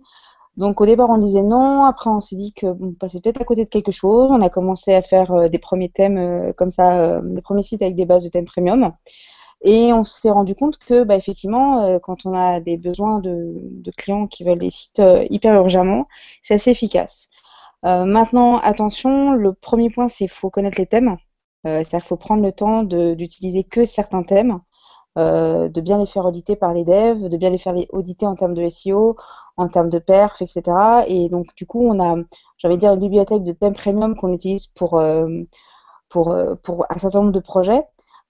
Donc 0.57 0.81
au 0.81 0.87
départ 0.87 1.11
on 1.11 1.19
disait 1.19 1.43
non, 1.43 1.85
après 1.85 2.09
on 2.09 2.21
s'est 2.21 2.37
dit 2.37 2.53
que 2.53 2.67
on 2.67 2.93
passait 2.93 3.21
peut-être 3.21 3.41
à 3.43 3.45
côté 3.45 3.65
de 3.65 3.69
quelque 3.69 3.93
chose, 3.93 4.31
on 4.31 4.41
a 4.41 4.49
commencé 4.49 4.95
à 4.95 5.03
faire 5.03 5.31
euh, 5.33 5.49
des 5.49 5.59
premiers 5.59 5.91
thèmes 5.91 6.17
euh, 6.17 6.53
comme 6.55 6.71
ça, 6.71 6.99
euh, 6.99 7.21
des 7.23 7.43
premiers 7.43 7.63
sites 7.63 7.83
avec 7.83 7.95
des 7.95 8.07
bases 8.07 8.25
de 8.25 8.31
thèmes 8.31 8.47
premium, 8.47 8.93
et 9.63 9.93
on 9.93 10.05
s'est 10.05 10.31
rendu 10.31 10.55
compte 10.55 10.79
que 10.79 11.05
bah, 11.05 11.17
effectivement 11.17 11.99
quand 12.01 12.27
on 12.27 12.35
a 12.35 12.61
des 12.61 12.77
besoins 12.79 13.21
de, 13.21 13.91
clients 13.97 14.27
qui 14.27 14.45
veulent 14.45 14.59
des 14.59 14.71
sites 14.71 15.03
hyper 15.31 15.55
urgemment, 15.55 16.07
c'est 16.43 16.55
assez 16.55 16.71
efficace. 16.71 17.29
Maintenant 17.83 18.59
attention, 18.59 19.33
le 19.33 19.53
premier 19.55 19.91
point 19.91 20.09
c'est 20.09 20.27
qu'il 20.27 20.31
faut 20.31 20.51
connaître 20.51 20.79
les 20.79 20.87
thèmes, 20.87 21.17
c'est-à-dire 21.65 21.91
qu'il 21.91 22.01
faut 22.03 22.17
prendre 22.17 22.43
le 22.43 22.53
temps 22.53 22.83
d'utiliser 22.83 23.65
que 23.65 23.85
certains 23.85 24.23
thèmes 24.23 24.61
euh, 25.17 25.69
de 25.69 25.81
bien 25.81 25.99
les 25.99 26.07
faire 26.07 26.27
auditer 26.27 26.57
par 26.57 26.73
les 26.73 26.85
devs, 26.85 27.29
de 27.29 27.37
bien 27.37 27.51
les 27.51 27.59
faire 27.59 27.75
auditer 27.91 28.27
en 28.27 28.35
termes 28.35 28.55
de 28.55 28.69
SEO, 28.69 29.17
en 29.57 29.69
termes 29.69 29.89
de 29.89 29.99
perf, 29.99 30.43
etc. 30.43 30.63
Et 31.07 31.29
donc, 31.29 31.55
du 31.57 31.67
coup, 31.67 31.87
on 31.89 32.01
a, 32.01 32.23
j'allais 32.59 32.77
dire, 32.77 32.93
une 32.93 33.01
bibliothèque 33.01 33.45
de 33.45 33.53
thèmes 33.53 33.75
premium 33.75 34.17
qu'on 34.17 34.33
utilise 34.33 34.67
pour, 34.67 34.99
euh, 34.99 35.29
euh, 36.17 36.55
pour 36.57 36.87
un 36.91 36.99
certain 36.99 37.21
nombre 37.21 37.33
de 37.33 37.41
projets. 37.41 37.83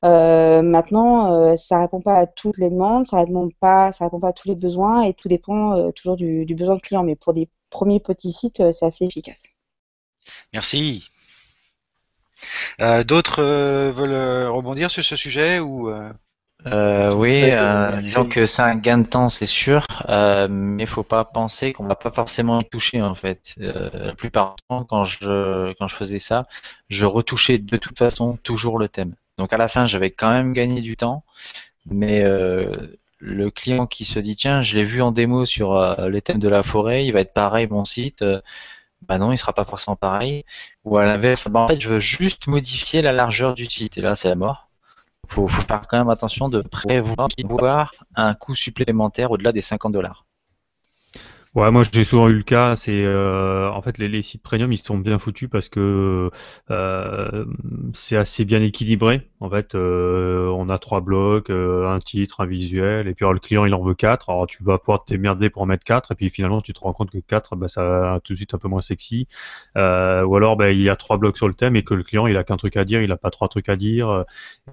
Maintenant, 0.02 1.32
euh, 1.32 1.56
ça 1.56 1.80
répond 1.80 2.00
pas 2.00 2.14
à 2.14 2.26
toutes 2.26 2.58
les 2.58 2.70
demandes, 2.70 3.06
ça 3.06 3.18
répond 3.18 3.48
répond 4.00 4.20
pas 4.20 4.28
à 4.28 4.32
tous 4.32 4.46
les 4.46 4.54
besoins 4.54 5.02
et 5.02 5.14
tout 5.14 5.26
dépend 5.26 5.90
toujours 5.92 6.14
du, 6.14 6.46
du 6.46 6.54
besoin 6.54 6.76
de 6.76 6.80
client. 6.80 7.02
Mais 7.02 7.16
pour 7.16 7.32
des 7.32 7.48
premiers 7.70 7.98
petits 7.98 8.30
sites, 8.30 8.70
c'est 8.70 8.86
assez 8.86 9.04
efficace. 9.04 9.48
Merci. 10.52 11.10
D'autres 12.78 13.42
veulent 13.42 14.48
rebondir 14.48 14.92
sur 14.92 15.04
ce 15.04 15.16
sujet 15.16 15.58
ou 15.58 15.90
euh, 16.66 17.14
oui, 17.14 17.42
euh, 17.52 18.00
disons 18.00 18.28
que 18.28 18.44
c'est 18.46 18.62
un 18.62 18.74
gain 18.74 18.98
de 18.98 19.06
temps, 19.06 19.28
c'est 19.28 19.46
sûr, 19.46 19.86
euh, 20.08 20.48
mais 20.50 20.82
il 20.84 20.86
faut 20.88 21.04
pas 21.04 21.24
penser 21.24 21.72
qu'on 21.72 21.86
va 21.86 21.94
pas 21.94 22.10
forcément 22.10 22.58
y 22.60 22.64
toucher 22.64 23.02
en 23.02 23.14
fait. 23.14 23.54
Euh, 23.60 23.90
la 24.06 24.14
plupart 24.14 24.56
du 24.56 24.62
temps, 24.68 24.84
quand 24.84 25.04
je 25.04 25.72
quand 25.74 25.86
je 25.86 25.94
faisais 25.94 26.18
ça, 26.18 26.46
je 26.88 27.06
retouchais 27.06 27.58
de 27.58 27.76
toute 27.76 27.96
façon 27.98 28.36
toujours 28.42 28.78
le 28.78 28.88
thème. 28.88 29.14
Donc 29.38 29.52
à 29.52 29.58
la 29.58 29.68
fin, 29.68 29.86
j'avais 29.86 30.10
quand 30.10 30.30
même 30.30 30.52
gagné 30.54 30.80
du 30.80 30.96
temps, 30.96 31.24
mais 31.86 32.22
euh, 32.24 32.98
le 33.18 33.50
client 33.50 33.86
qui 33.86 34.04
se 34.04 34.18
dit 34.20 34.36
tiens, 34.36 34.62
je 34.62 34.76
l'ai 34.76 34.84
vu 34.84 35.02
en 35.02 35.12
démo 35.12 35.46
sur 35.46 35.74
euh, 35.74 36.08
le 36.08 36.20
thème 36.22 36.38
de 36.40 36.48
la 36.48 36.62
forêt, 36.62 37.06
il 37.06 37.12
va 37.12 37.20
être 37.20 37.34
pareil 37.34 37.68
mon 37.68 37.84
site. 37.84 38.22
euh, 38.22 38.40
bah 39.08 39.18
non, 39.18 39.32
il 39.32 39.38
sera 39.38 39.52
pas 39.54 39.64
forcément 39.64 39.96
pareil. 39.96 40.44
Ou 40.84 40.98
à 40.98 41.04
l'inverse, 41.04 41.48
bah 41.48 41.60
en 41.60 41.68
fait, 41.68 41.80
je 41.80 41.88
veux 41.90 42.00
juste 42.00 42.46
modifier 42.48 43.02
la 43.02 43.12
largeur 43.12 43.54
du 43.54 43.66
site 43.66 43.98
et 43.98 44.02
là, 44.02 44.16
c'est 44.16 44.28
la 44.28 44.34
mort 44.36 44.68
faut, 45.28 45.48
faut 45.48 45.62
faire 45.62 45.86
quand 45.88 45.98
même 45.98 46.08
attention 46.08 46.48
de 46.48 46.62
prévoir 46.62 47.90
un 48.14 48.34
coût 48.34 48.54
supplémentaire 48.54 49.30
au-delà 49.30 49.52
des 49.52 49.60
50 49.60 49.92
dollars. 49.92 50.25
Ouais, 51.56 51.70
moi 51.70 51.84
j'ai 51.90 52.04
souvent 52.04 52.28
eu 52.28 52.34
le 52.34 52.42
cas, 52.42 52.76
c'est 52.76 53.02
euh, 53.02 53.70
en 53.70 53.80
fait 53.80 53.96
les, 53.96 54.20
sites 54.20 54.42
premium 54.42 54.70
ils 54.74 54.76
sont 54.76 54.98
bien 54.98 55.18
foutus 55.18 55.48
parce 55.48 55.70
que 55.70 56.30
euh, 56.70 57.44
c'est 57.94 58.18
assez 58.18 58.44
bien 58.44 58.60
équilibré. 58.60 59.22
En 59.40 59.48
fait, 59.48 59.74
euh, 59.74 60.48
on 60.48 60.68
a 60.68 60.76
trois 60.78 61.00
blocs, 61.00 61.48
euh, 61.48 61.88
un 61.88 61.98
titre, 61.98 62.42
un 62.42 62.46
visuel, 62.46 63.08
et 63.08 63.14
puis 63.14 63.24
le 63.24 63.38
client 63.38 63.64
il 63.64 63.72
en 63.72 63.80
veut 63.80 63.94
quatre. 63.94 64.28
Alors 64.28 64.46
tu 64.46 64.62
vas 64.64 64.76
pouvoir 64.76 65.06
te 65.06 65.14
démerder 65.14 65.48
pour 65.48 65.62
en 65.62 65.66
mettre 65.66 65.84
quatre, 65.84 66.12
et 66.12 66.14
puis 66.14 66.28
finalement 66.28 66.60
tu 66.60 66.74
te 66.74 66.80
rends 66.80 66.92
compte 66.92 67.10
que 67.10 67.20
quatre, 67.20 67.56
bah, 67.56 67.68
ça 67.68 68.20
tout 68.22 68.34
de 68.34 68.36
suite 68.36 68.52
un 68.52 68.58
peu 68.58 68.68
moins 68.68 68.82
sexy. 68.82 69.26
Ou 69.76 69.78
alors 69.78 70.58
bah, 70.58 70.72
il 70.72 70.82
y 70.82 70.90
a 70.90 70.96
trois 70.96 71.16
blocs 71.16 71.38
sur 71.38 71.48
le 71.48 71.54
thème 71.54 71.74
et 71.74 71.84
que 71.84 71.94
le 71.94 72.02
client 72.02 72.26
il 72.26 72.36
a 72.36 72.44
qu'un 72.44 72.58
truc 72.58 72.76
à 72.76 72.84
dire, 72.84 73.00
il 73.00 73.10
a 73.12 73.16
pas 73.16 73.30
trois 73.30 73.48
trucs 73.48 73.70
à 73.70 73.76
dire, 73.76 74.26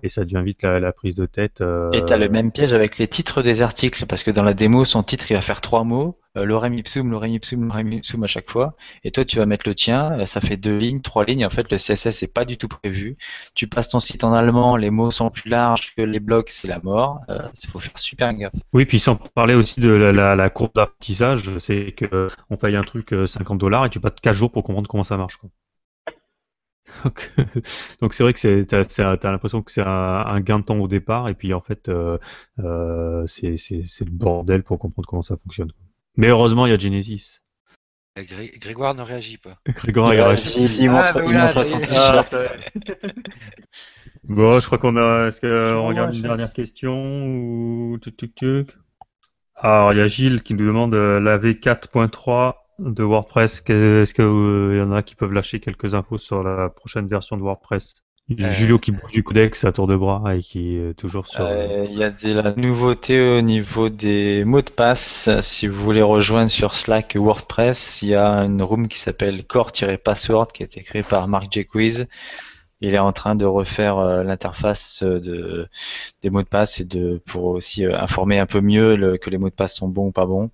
et 0.04 0.10
ça 0.10 0.26
devient 0.26 0.44
vite 0.44 0.64
la, 0.64 0.82
la 0.82 0.92
prise 0.92 1.16
de 1.16 1.28
tête. 1.28 1.64
Et 1.94 2.04
tu 2.04 2.12
as 2.12 2.18
le 2.18 2.28
même 2.28 2.52
piège 2.52 2.74
avec 2.74 2.98
les 2.98 3.08
titres 3.08 3.42
des 3.42 3.62
articles, 3.62 4.06
parce 4.06 4.26
que 4.26 4.32
dans 4.32 4.44
la 4.44 4.54
démo, 4.54 4.84
son 4.84 5.02
titre 5.02 5.32
il 5.32 5.36
va 5.36 5.42
faire 5.42 5.62
trois 5.62 5.86
mots, 5.86 6.20
euh, 6.38 6.46
lorem 6.46 6.74
ipsum, 6.74 7.12
lorem 7.12 7.34
ipsum, 7.34 7.68
lorem 7.68 7.92
ipsum 7.94 8.24
à 8.24 8.28
chaque 8.28 8.50
fois, 8.50 8.76
et 9.04 9.12
toi 9.12 9.26
tu 9.26 9.38
vas 9.38 9.46
mettre 9.46 9.68
le 9.68 9.76
tien, 9.76 10.20
euh, 10.20 10.26
ça 10.26 10.42
fait 10.42 10.58
deux 10.58 10.78
lignes, 10.78 11.02
trois 11.02 11.26
lignes, 11.26 11.46
en 11.46 11.50
fait 11.50 11.72
le 11.72 11.78
CSS 11.78 12.22
n'est 12.22 12.28
pas 12.28 12.46
du 12.46 12.58
tout 12.58 12.68
prévu. 12.68 13.18
Tu 13.56 13.68
passes 13.68 13.90
ton 13.90 14.00
site 14.00 14.24
en 14.24 14.34
allemand, 14.34 14.76
les 14.78 14.90
mots 14.90 15.12
sont 15.12 15.30
plus 15.30 15.50
larges 15.50 15.94
que 15.96 16.02
les 16.02 16.20
blocs, 16.20 16.50
c'est 16.50 16.68
la 16.68 16.80
mort. 16.80 17.22
Il 17.30 17.70
faut 17.70 17.80
faire 17.80 17.98
super 17.98 18.34
gaffe. 18.34 18.54
Oui, 18.74 18.86
puis 18.86 19.00
sans 19.00 19.16
parler 19.16 19.54
aussi 19.56 19.80
de 19.80 19.90
la, 19.90 20.50
courbe 20.50 20.72
d'apprentissage, 20.76 21.58
c'est 21.60 21.92
que 21.94 22.30
on 22.50 22.58
paye 22.58 22.76
un 22.76 22.84
truc 22.84 23.14
euh, 23.14 23.26
50 23.28 23.58
dollars 23.60 23.86
et 23.86 23.90
tu 23.90 24.00
passes 24.00 24.14
4 24.22 24.36
jours 24.36 24.52
pour 24.52 24.64
comprendre 24.64 24.88
comment 24.88 25.04
ça 25.04 25.18
marche. 25.18 25.40
Donc, 28.02 28.14
c'est 28.14 28.24
vrai 28.24 28.34
que 28.34 28.40
c'est- 28.40 28.66
t'as 28.66 29.32
l'impression 29.32 29.62
que 29.62 29.72
c'est 29.72 29.82
un, 29.82 30.40
gain 30.42 30.60
de 30.60 30.64
temps 30.66 30.78
au 30.78 30.88
départ 30.88 31.30
et 31.30 31.34
puis 31.34 31.54
en 31.54 31.62
fait 31.62 31.90
euh, 31.90 32.18
euh, 32.60 33.26
c'est 33.28 33.52
le 33.52 34.12
bordel 34.12 34.64
pour 34.64 34.80
comprendre 34.80 35.08
comment 35.08 35.22
ça 35.22 35.38
fonctionne. 35.38 35.72
Mais 36.18 36.28
heureusement 36.28 36.66
il 36.66 36.70
y 36.70 36.74
a 36.74 36.78
Genesis. 36.78 37.40
Gré- 38.16 38.52
Grégoire 38.60 38.94
ne 38.94 39.02
réagit 39.02 39.38
pas 39.38 39.58
Grégoire 39.68 40.14
il 40.14 40.22
réagit. 40.22 40.44
si, 40.44 40.68
si, 40.68 40.84
il 40.84 40.90
Ah, 40.90 40.92
montre, 40.92 41.14
bah 41.14 41.20
il 41.22 41.24
voilà, 41.24 41.46
montre 41.46 41.54
ça 41.54 41.66
son 41.66 41.80
t-shirt. 41.80 42.34
Ah. 42.34 43.10
Bon, 44.24 44.60
je 44.60 44.66
crois 44.68 44.78
qu'on 44.78 44.96
a. 44.96 45.28
Est-ce 45.28 45.42
qu'on 45.42 45.88
regarde 45.88 46.12
ouais, 46.12 46.16
une 46.18 46.22
dernière 46.24 46.54
question 46.54 47.26
ou 47.26 47.98
tuc 48.02 48.16
tuc 48.16 48.36
tuc 48.36 48.78
Alors, 49.56 49.92
il 49.94 49.98
y 49.98 50.02
a 50.02 50.08
Gilles 50.08 50.44
qui 50.44 50.54
nous 50.54 50.66
demande 50.66 50.94
euh, 50.94 51.20
la 51.20 51.38
V4.3 51.38 52.54
de 52.80 53.04
WordPress. 53.04 53.64
Est-ce 53.68 54.14
qu'il 54.14 54.78
y 54.78 54.82
en 54.82 54.92
a 54.94 55.04
qui 55.04 55.16
peuvent 55.16 55.34
lâcher 55.34 55.60
quelques 55.60 55.94
infos 55.94 56.18
sur 56.20 56.42
la 56.44 56.70
prochaine 56.70 57.08
version 57.10 57.36
de 57.36 57.42
WordPress? 57.42 57.96
Julio 58.30 58.80
qui 58.80 58.92
bouge 58.92 59.12
du 59.12 59.22
codex 59.22 59.66
à 59.66 59.72
tour 59.74 59.86
de 59.86 59.96
bras 59.98 60.36
et 60.36 60.42
qui 60.42 60.78
est 60.78 60.94
toujours 60.94 61.28
sur. 61.28 61.44
Euh, 61.44 61.86
Il 61.90 61.98
y 61.98 62.04
a 62.04 62.10
de 62.10 62.34
la 62.40 62.54
nouveauté 62.54 63.20
au 63.38 63.42
niveau 63.42 63.90
des 63.90 64.44
mots 64.46 64.62
de 64.62 64.70
passe. 64.70 65.30
Si 65.42 65.68
vous 65.68 65.84
voulez 65.84 66.02
rejoindre 66.02 66.50
sur 66.50 66.74
Slack 66.74 67.16
WordPress, 67.18 68.02
il 68.02 68.10
y 68.10 68.16
a 68.16 68.30
une 68.46 68.62
room 68.64 68.88
qui 68.88 68.98
s'appelle 68.98 69.44
core-password 69.46 70.48
qui 70.54 70.64
a 70.64 70.66
été 70.66 70.82
créée 70.84 71.04
par 71.04 71.28
Mark 71.28 71.52
J. 71.52 71.66
Quiz. 71.66 72.08
Il 72.82 72.94
est 72.96 73.00
en 73.00 73.14
train 73.14 73.36
de 73.36 73.46
refaire 73.46 73.98
euh, 73.98 74.24
l'interface 74.24 75.04
euh, 75.04 75.20
de, 75.20 75.68
des 76.22 76.30
mots 76.30 76.44
de 76.44 76.48
passe 76.48 76.82
et 76.82 76.86
de 76.86 77.22
pour 77.26 77.46
aussi 77.46 77.86
euh, 77.86 77.98
informer 77.98 78.40
un 78.40 78.46
peu 78.46 78.60
mieux 78.62 78.96
le- 78.98 79.18
que 79.18 79.30
les 79.30 79.38
mots 79.38 79.50
de 79.50 79.56
passe 79.56 79.76
sont 79.78 79.88
bons 79.88 80.08
ou 80.08 80.12
pas 80.12 80.26
bons. 80.26 80.50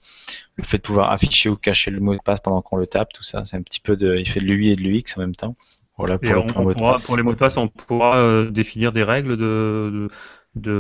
Le 0.56 0.64
fait 0.64 0.78
de 0.78 0.84
pouvoir 0.84 1.12
afficher 1.12 1.50
ou 1.50 1.56
cacher 1.56 1.90
le 1.92 2.00
mot 2.02 2.14
de 2.14 2.22
passe 2.24 2.40
pendant 2.40 2.62
qu'on 2.62 2.78
le 2.78 2.86
tape, 2.88 3.14
tout 3.14 3.24
ça, 3.24 3.46
c'est 3.46 3.58
un 3.58 3.64
petit 3.64 3.80
peu 3.80 3.96
de, 3.96 4.16
il 4.16 4.28
fait 4.30 4.40
de 4.42 4.46
l'UI 4.46 4.70
et 4.72 4.76
de 4.76 4.82
l'UX 4.82 5.16
en 5.18 5.22
même 5.22 5.36
temps. 5.36 5.56
Voilà 6.00 6.18
pour, 6.18 6.38
on, 6.56 6.66
pourra, 6.66 6.96
pour 6.96 7.18
les 7.18 7.24
mots 7.24 7.34
de 7.34 7.38
passe, 7.38 7.58
on 7.58 7.68
pourra 7.68 8.18
euh, 8.18 8.50
définir 8.50 8.94
des 8.94 9.04
règles 9.04 9.36
de, 9.38 10.10
de, 10.56 10.72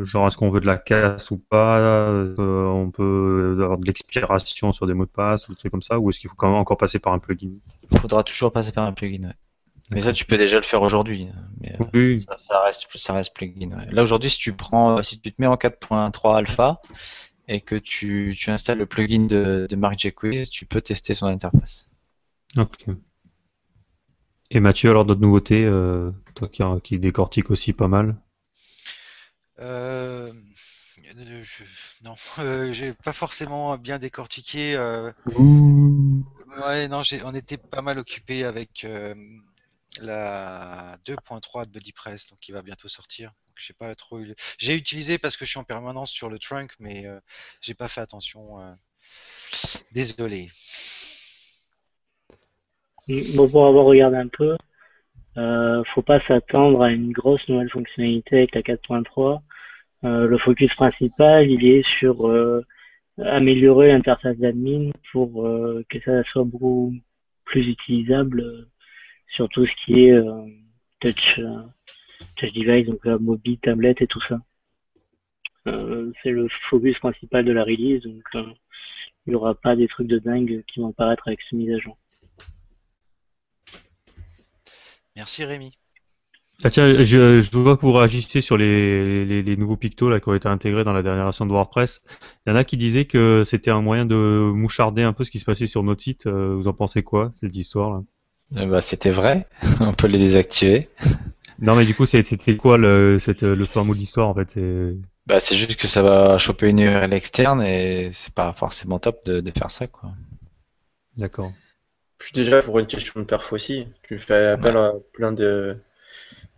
de- 0.00 0.04
genre 0.04 0.28
est-ce 0.28 0.36
qu'on 0.36 0.50
veut 0.50 0.60
de 0.60 0.66
la 0.66 0.78
casse 0.78 1.30
ou 1.32 1.38
pas, 1.38 1.78
euh, 1.78 2.34
on 2.66 2.90
peut 2.90 3.58
avoir 3.60 3.78
de 3.78 3.86
l'expiration 3.86 4.72
sur 4.72 4.86
des 4.86 4.94
mots 4.94 5.04
de 5.04 5.10
passe 5.10 5.48
ou 5.48 5.52
des 5.52 5.58
trucs 5.58 5.72
comme 5.72 5.82
ça, 5.82 5.98
ou 5.98 6.10
est-ce 6.10 6.20
qu'il 6.20 6.30
faut 6.30 6.36
quand 6.36 6.48
même 6.48 6.58
encore 6.58 6.78
passer 6.78 7.00
par 7.00 7.12
un 7.12 7.18
plugin? 7.18 7.50
Il 7.90 7.98
faudra 7.98 8.22
toujours 8.22 8.52
passer 8.52 8.72
par 8.72 8.84
un 8.86 8.92
plugin. 8.92 9.24
ouais. 9.28 9.34
Mais 9.90 10.00
ça, 10.00 10.12
tu 10.12 10.24
peux 10.24 10.38
déjà 10.38 10.56
le 10.56 10.62
faire 10.62 10.82
aujourd'hui. 10.82 11.28
Mais 11.60 11.72
euh, 11.74 11.84
Oui. 11.92 12.24
ça, 12.28 12.36
ça 12.38 12.60
reste, 12.62 12.86
ça 12.94 13.12
reste 13.14 13.34
plugin. 13.34 13.70
ouais. 13.70 13.86
Là 13.90 14.02
aujourd'hui, 14.02 14.30
si 14.30 14.38
tu 14.38 14.52
prends, 14.52 15.02
si 15.02 15.20
tu 15.20 15.32
te 15.32 15.42
mets 15.42 15.48
en 15.48 15.56
4.3 15.56 16.36
alpha 16.36 16.80
et 17.48 17.60
que 17.60 17.74
tu, 17.76 18.36
tu 18.38 18.50
installes 18.50 18.78
le 18.78 18.86
plugin 18.86 19.26
de, 19.26 19.66
de 19.68 19.76
Mark 19.76 19.98
tu 19.98 20.66
peux 20.66 20.80
tester 20.80 21.14
son 21.14 21.26
interface. 21.26 21.88
Ok. 22.58 23.00
Et 24.52 24.60
Mathieu, 24.60 24.90
alors 24.90 25.04
d'autres 25.04 25.20
nouveautés, 25.20 25.64
euh, 25.64 26.12
toi 26.34 26.46
qui, 26.46 26.62
qui 26.84 27.00
décortique 27.00 27.50
aussi 27.50 27.72
pas 27.72 27.88
mal? 27.88 28.14
Euh, 29.60 30.32
je- 31.42 31.64
non, 32.02 32.14
euh, 32.38 32.72
j'ai 32.72 32.94
pas 32.94 33.12
forcément 33.12 33.76
bien 33.78 33.98
décortiqué. 33.98 34.74
euh, 34.76 35.12
Ouais, 36.58 36.86
non, 36.88 37.02
on 37.24 37.34
était 37.34 37.56
pas 37.58 37.80
mal 37.82 37.98
occupé 37.98 38.44
avec 38.44 38.84
la 40.00 40.98
2.3 41.04 41.64
de 41.64 41.70
BuddyPress, 41.70 42.26
donc 42.28 42.38
qui 42.40 42.52
va 42.52 42.62
bientôt 42.62 42.88
sortir. 42.88 43.32
J'ai 43.56 43.74
J'ai 44.58 44.74
utilisé 44.74 45.18
parce 45.18 45.36
que 45.36 45.44
je 45.44 45.50
suis 45.50 45.58
en 45.58 45.64
permanence 45.64 46.10
sur 46.10 46.30
le 46.30 46.38
trunk, 46.38 46.72
mais 46.78 47.06
j'ai 47.60 47.74
pas 47.74 47.88
fait 47.88 48.00
attention. 48.00 48.58
Désolé. 49.92 50.50
Bon, 53.34 53.48
pour 53.50 53.66
avoir 53.66 53.86
regardé 53.86 54.16
un 54.18 54.28
peu, 54.28 54.56
euh, 55.36 55.82
faut 55.94 56.02
pas 56.02 56.20
s'attendre 56.28 56.82
à 56.82 56.92
une 56.92 57.10
grosse 57.10 57.46
nouvelle 57.48 57.70
fonctionnalité 57.70 58.38
avec 58.38 58.54
la 58.54 58.62
4.3. 58.62 59.42
Euh, 60.04 60.26
le 60.28 60.38
focus 60.38 60.72
principal, 60.74 61.50
il 61.50 61.66
est 61.66 61.82
sur 61.98 62.28
euh, 62.28 62.64
améliorer 63.18 63.88
l'interface 63.88 64.36
d'admin 64.38 64.92
pour 65.10 65.44
euh, 65.44 65.84
que 65.88 66.00
ça 66.02 66.22
soit 66.24 66.44
beaucoup 66.44 66.94
plus 67.44 67.66
utilisable 67.68 68.42
euh, 68.42 68.68
sur 69.28 69.48
tout 69.48 69.66
ce 69.66 69.72
qui 69.84 70.04
est 70.04 70.12
euh, 70.12 70.46
touch, 71.00 71.38
euh, 71.40 71.62
touch 72.36 72.52
device, 72.52 72.86
donc 72.86 73.04
mobile, 73.06 73.58
tablette 73.58 74.02
et 74.02 74.06
tout 74.06 74.22
ça. 74.22 74.38
C'est 76.22 76.30
le 76.30 76.48
focus 76.70 76.98
principal 77.00 77.44
de 77.44 77.52
la 77.52 77.64
release, 77.64 78.02
donc 78.02 78.22
il 78.34 79.30
n'y 79.30 79.34
aura 79.34 79.54
pas 79.54 79.76
des 79.76 79.88
trucs 79.88 80.08
de 80.08 80.18
dingue 80.18 80.64
qui 80.66 80.80
vont 80.80 80.88
apparaître 80.90 81.28
avec 81.28 81.40
cette 81.42 81.52
mise 81.52 81.72
à 81.72 81.78
jour. 81.78 81.99
Merci 85.20 85.44
Rémi. 85.44 85.72
Ah 86.64 86.70
tiens, 86.70 87.02
je, 87.02 87.40
je 87.40 87.58
vois 87.58 87.76
que 87.76 87.82
vous 87.82 87.92
réagissez 87.92 88.40
sur 88.40 88.56
les, 88.56 89.24
les, 89.26 89.42
les 89.42 89.56
nouveaux 89.58 89.76
pictos 89.76 90.08
là, 90.10 90.18
qui 90.20 90.28
ont 90.28 90.34
été 90.34 90.48
intégrés 90.48 90.84
dans 90.84 90.92
la 90.94 91.02
dernière 91.02 91.24
version 91.24 91.44
de 91.46 91.50
WordPress. 91.52 92.02
Il 92.46 92.50
y 92.50 92.52
en 92.52 92.56
a 92.56 92.64
qui 92.64 92.76
disaient 92.78 93.04
que 93.06 93.42
c'était 93.44 93.70
un 93.70 93.80
moyen 93.82 94.06
de 94.06 94.50
moucharder 94.54 95.02
un 95.02 95.12
peu 95.12 95.24
ce 95.24 95.30
qui 95.30 95.38
se 95.38 95.44
passait 95.44 95.66
sur 95.66 95.82
notre 95.82 96.02
site. 96.02 96.26
Euh, 96.26 96.54
vous 96.56 96.68
en 96.68 96.72
pensez 96.72 97.02
quoi, 97.02 97.32
cette 97.40 97.54
histoire-là 97.56 98.02
Euh, 98.56 98.66
bah, 98.66 98.80
c'était 98.80 99.10
vrai. 99.10 99.46
On 99.80 99.92
peut 99.92 100.06
les 100.06 100.18
désactiver. 100.18 100.88
Non, 101.60 101.76
mais 101.76 101.84
du 101.84 101.94
coup, 101.94 102.06
c'est- 102.06 102.22
c'était 102.22 102.56
quoi 102.56 102.78
le, 102.78 103.18
cette, 103.18 103.42
le 103.42 103.54
de 103.56 103.94
l'histoire 103.94 104.28
en 104.28 104.34
fait? 104.34 104.50
C'est- 104.52 104.94
Bah, 105.26 105.40
c'est 105.40 105.56
juste 105.56 105.76
que 105.76 105.86
ça 105.86 106.02
va 106.02 106.38
choper 106.38 106.68
une 106.68 106.80
URL 106.80 107.12
externe 107.12 107.62
et 107.62 108.10
c'est 108.12 108.32
pas 108.34 108.52
forcément 108.52 108.98
top 108.98 109.24
de, 109.26 109.40
de 109.40 109.50
faire 109.50 109.70
ça, 109.70 109.86
quoi. 109.86 110.12
D'accord. 111.16 111.52
Puis 112.20 112.32
déjà 112.34 112.62
pour 112.62 112.78
une 112.78 112.86
question 112.86 113.18
de 113.20 113.26
perf 113.26 113.52
aussi, 113.52 113.88
tu 114.04 114.20
fais 114.20 114.46
appel 114.46 114.76
à 114.76 114.92
plein 115.14 115.32
de, 115.32 115.76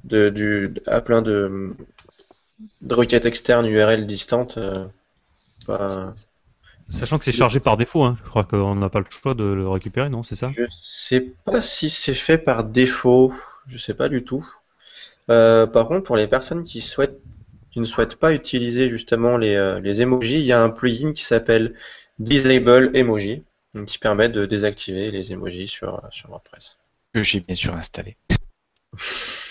de 0.04 0.30
du 0.30 0.74
à 0.86 1.00
plein 1.02 1.22
de, 1.22 1.74
de 2.82 2.94
requêtes 2.94 3.26
externes 3.26 3.66
URL 3.66 4.06
distantes. 4.06 4.58
euh, 4.58 4.72
bah, 5.68 6.12
Sachant 6.90 7.18
que 7.18 7.24
c'est 7.24 7.32
chargé 7.32 7.60
par 7.60 7.76
défaut, 7.76 8.02
hein. 8.04 8.18
je 8.24 8.28
crois 8.28 8.44
qu'on 8.44 8.74
n'a 8.74 8.88
pas 8.90 8.98
le 9.00 9.06
choix 9.08 9.34
de 9.34 9.44
le 9.44 9.68
récupérer, 9.68 10.10
non 10.10 10.22
C'est 10.22 10.36
ça? 10.36 10.50
Je 10.54 10.64
sais 10.82 11.20
pas 11.44 11.60
si 11.60 11.88
c'est 11.90 12.14
fait 12.14 12.38
par 12.38 12.64
défaut, 12.64 13.32
je 13.66 13.78
sais 13.78 13.94
pas 13.94 14.08
du 14.08 14.24
tout. 14.24 14.44
Euh, 15.30 15.66
par 15.66 15.86
contre, 15.88 16.02
pour 16.02 16.16
les 16.16 16.26
personnes 16.26 16.62
qui 16.62 16.80
souhaitent 16.80 17.18
qui 17.70 17.80
ne 17.80 17.84
souhaitent 17.86 18.16
pas 18.16 18.32
utiliser 18.34 18.90
justement 18.90 19.38
les, 19.38 19.54
euh, 19.54 19.80
les 19.80 20.02
emojis, 20.02 20.40
il 20.40 20.44
y 20.44 20.52
a 20.52 20.62
un 20.62 20.68
plugin 20.68 21.12
qui 21.14 21.24
s'appelle 21.24 21.74
Disable 22.18 22.90
Emoji, 22.94 23.42
qui 23.86 23.98
permet 23.98 24.28
de 24.28 24.46
désactiver 24.46 25.08
les 25.08 25.32
emojis 25.32 25.66
sur, 25.68 26.02
sur 26.10 26.30
WordPress. 26.30 26.78
Que 27.12 27.22
j'ai 27.22 27.40
bien 27.40 27.54
sûr 27.56 27.74
installé. 27.74 28.16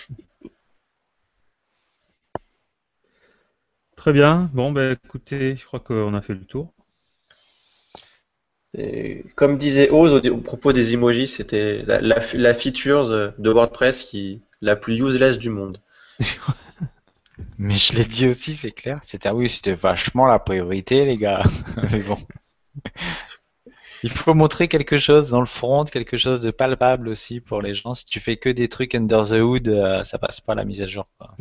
Très 3.95 4.11
bien. 4.11 4.49
Bon, 4.53 4.73
ben 4.73 4.97
écoutez, 5.05 5.55
je 5.55 5.65
crois 5.65 5.79
qu'on 5.79 6.13
a 6.13 6.21
fait 6.21 6.33
le 6.33 6.43
tour. 6.43 6.73
Et 8.77 9.23
comme 9.35 9.57
disait 9.57 9.89
Oz 9.91 10.11
au, 10.13 10.29
au 10.29 10.37
propos 10.41 10.73
des 10.73 10.93
emojis, 10.93 11.27
c'était 11.27 11.83
la, 11.83 12.01
la, 12.01 12.19
la 12.33 12.53
feature 12.53 13.33
de 13.37 13.49
WordPress 13.49 14.03
qui 14.03 14.41
la 14.61 14.75
plus 14.75 14.95
useless 14.99 15.37
du 15.37 15.49
monde. 15.49 15.79
Mais 17.57 17.75
je 17.75 17.93
l'ai 17.93 18.03
dit 18.05 18.27
aussi, 18.27 18.53
c'est 18.55 18.71
clair. 18.71 18.99
C'était, 19.05 19.29
oui, 19.29 19.49
c'était 19.49 19.73
vachement 19.73 20.25
la 20.27 20.39
priorité, 20.39 21.05
les 21.05 21.15
gars. 21.17 21.41
Mais 21.91 21.99
bon. 21.99 22.17
Il 24.03 24.09
faut 24.09 24.33
montrer 24.33 24.67
quelque 24.67 24.97
chose 24.97 25.29
dans 25.29 25.39
le 25.39 25.45
front, 25.45 25.85
quelque 25.85 26.17
chose 26.17 26.41
de 26.41 26.51
palpable 26.51 27.07
aussi 27.07 27.39
pour 27.39 27.61
les 27.61 27.73
gens. 27.75 27.93
Si 27.93 28.05
tu 28.05 28.19
fais 28.19 28.37
que 28.37 28.49
des 28.49 28.67
trucs 28.67 28.95
under 28.95 29.23
the 29.23 29.33
hood, 29.41 29.67
euh, 29.67 30.03
ça 30.03 30.17
passe 30.17 30.41
pas 30.41 30.55
la 30.55 30.65
mise 30.65 30.81
à 30.81 30.87
jour. 30.87 31.07
quoi. 31.17 31.35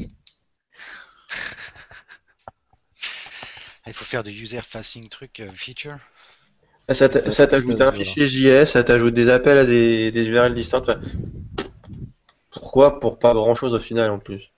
Il 3.87 3.93
faut 3.93 4.05
faire 4.05 4.23
du 4.23 4.31
user 4.31 4.61
facing 4.63 5.09
truc 5.09 5.41
euh, 5.41 5.51
feature. 5.53 5.99
Ça 6.91 7.09
t'a- 7.09 7.31
ça 7.33 7.47
t'ajoute 7.47 7.81
un 7.81 7.93
fichier 7.93 8.27
JS, 8.27 8.73
ça 8.73 8.85
t'ajoute 8.85 9.15
des 9.15 9.29
appels 9.31 9.59
à 9.59 9.65
des, 9.65 10.11
des 10.11 10.29
URL 10.29 10.55
distantes. 10.55 10.91
Pourquoi? 12.51 12.99
Pour 13.01 13.19
pas 13.19 13.33
grand 13.33 13.55
chose 13.55 13.75
au 13.75 13.79
final 13.79 14.11
en 14.11 14.19
plus. 14.19 14.53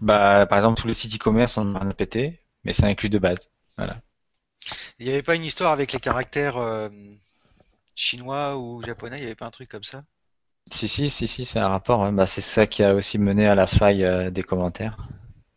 Bah, 0.00 0.46
par 0.46 0.58
exemple, 0.58 0.80
tous 0.80 0.86
les 0.86 0.94
sites 0.94 1.14
e-commerce 1.16 1.58
ont 1.58 1.74
un 1.76 1.90
PT, 1.90 2.40
mais 2.64 2.72
ça 2.72 2.86
inclut 2.86 3.10
de 3.10 3.18
base. 3.18 3.50
Voilà. 3.76 4.00
Il 4.98 5.06
n'y 5.06 5.12
avait 5.12 5.22
pas 5.22 5.34
une 5.34 5.44
histoire 5.44 5.72
avec 5.72 5.92
les 5.92 6.00
caractères 6.00 6.56
euh, 6.56 6.88
chinois 7.96 8.56
ou 8.58 8.82
japonais, 8.82 9.18
il 9.18 9.20
n'y 9.22 9.26
avait 9.26 9.34
pas 9.34 9.46
un 9.46 9.50
truc 9.50 9.68
comme 9.70 9.84
ça? 9.84 10.04
Si, 10.70 10.86
si, 10.86 11.10
si, 11.10 11.26
si, 11.26 11.44
c'est 11.44 11.58
un 11.58 11.66
rapport. 11.68 12.04
hein. 12.04 12.12
Bah, 12.12 12.24
c'est 12.26 12.40
ça 12.40 12.68
qui 12.68 12.84
a 12.84 12.94
aussi 12.94 13.18
mené 13.18 13.48
à 13.48 13.56
la 13.56 13.66
faille 13.66 14.04
euh, 14.04 14.30
des 14.30 14.44
commentaires. 14.44 14.96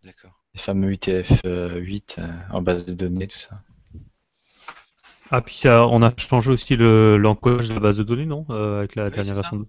D'accord. 0.03 0.33
Les 0.53 0.61
fameux 0.61 0.91
UTF-8 0.91 2.19
en 2.51 2.61
base 2.61 2.85
de 2.85 2.93
données, 2.93 3.27
tout 3.27 3.35
ça. 3.37 3.63
Ah, 5.31 5.41
puis 5.41 5.57
ça, 5.57 5.87
on 5.87 6.01
a 6.01 6.11
changé 6.17 6.51
aussi 6.51 6.75
le 6.75 7.17
l'encodage 7.17 7.69
de 7.69 7.73
la 7.75 7.79
base 7.79 7.97
de 7.97 8.03
données, 8.03 8.25
non 8.25 8.45
Euh, 8.49 8.79
Avec 8.79 8.95
la 8.95 9.09
Oui, 9.09 9.15
dernière 9.15 9.35
c'est 9.35 9.35
version. 9.35 9.57
ça. 9.57 9.59
de- 9.59 9.67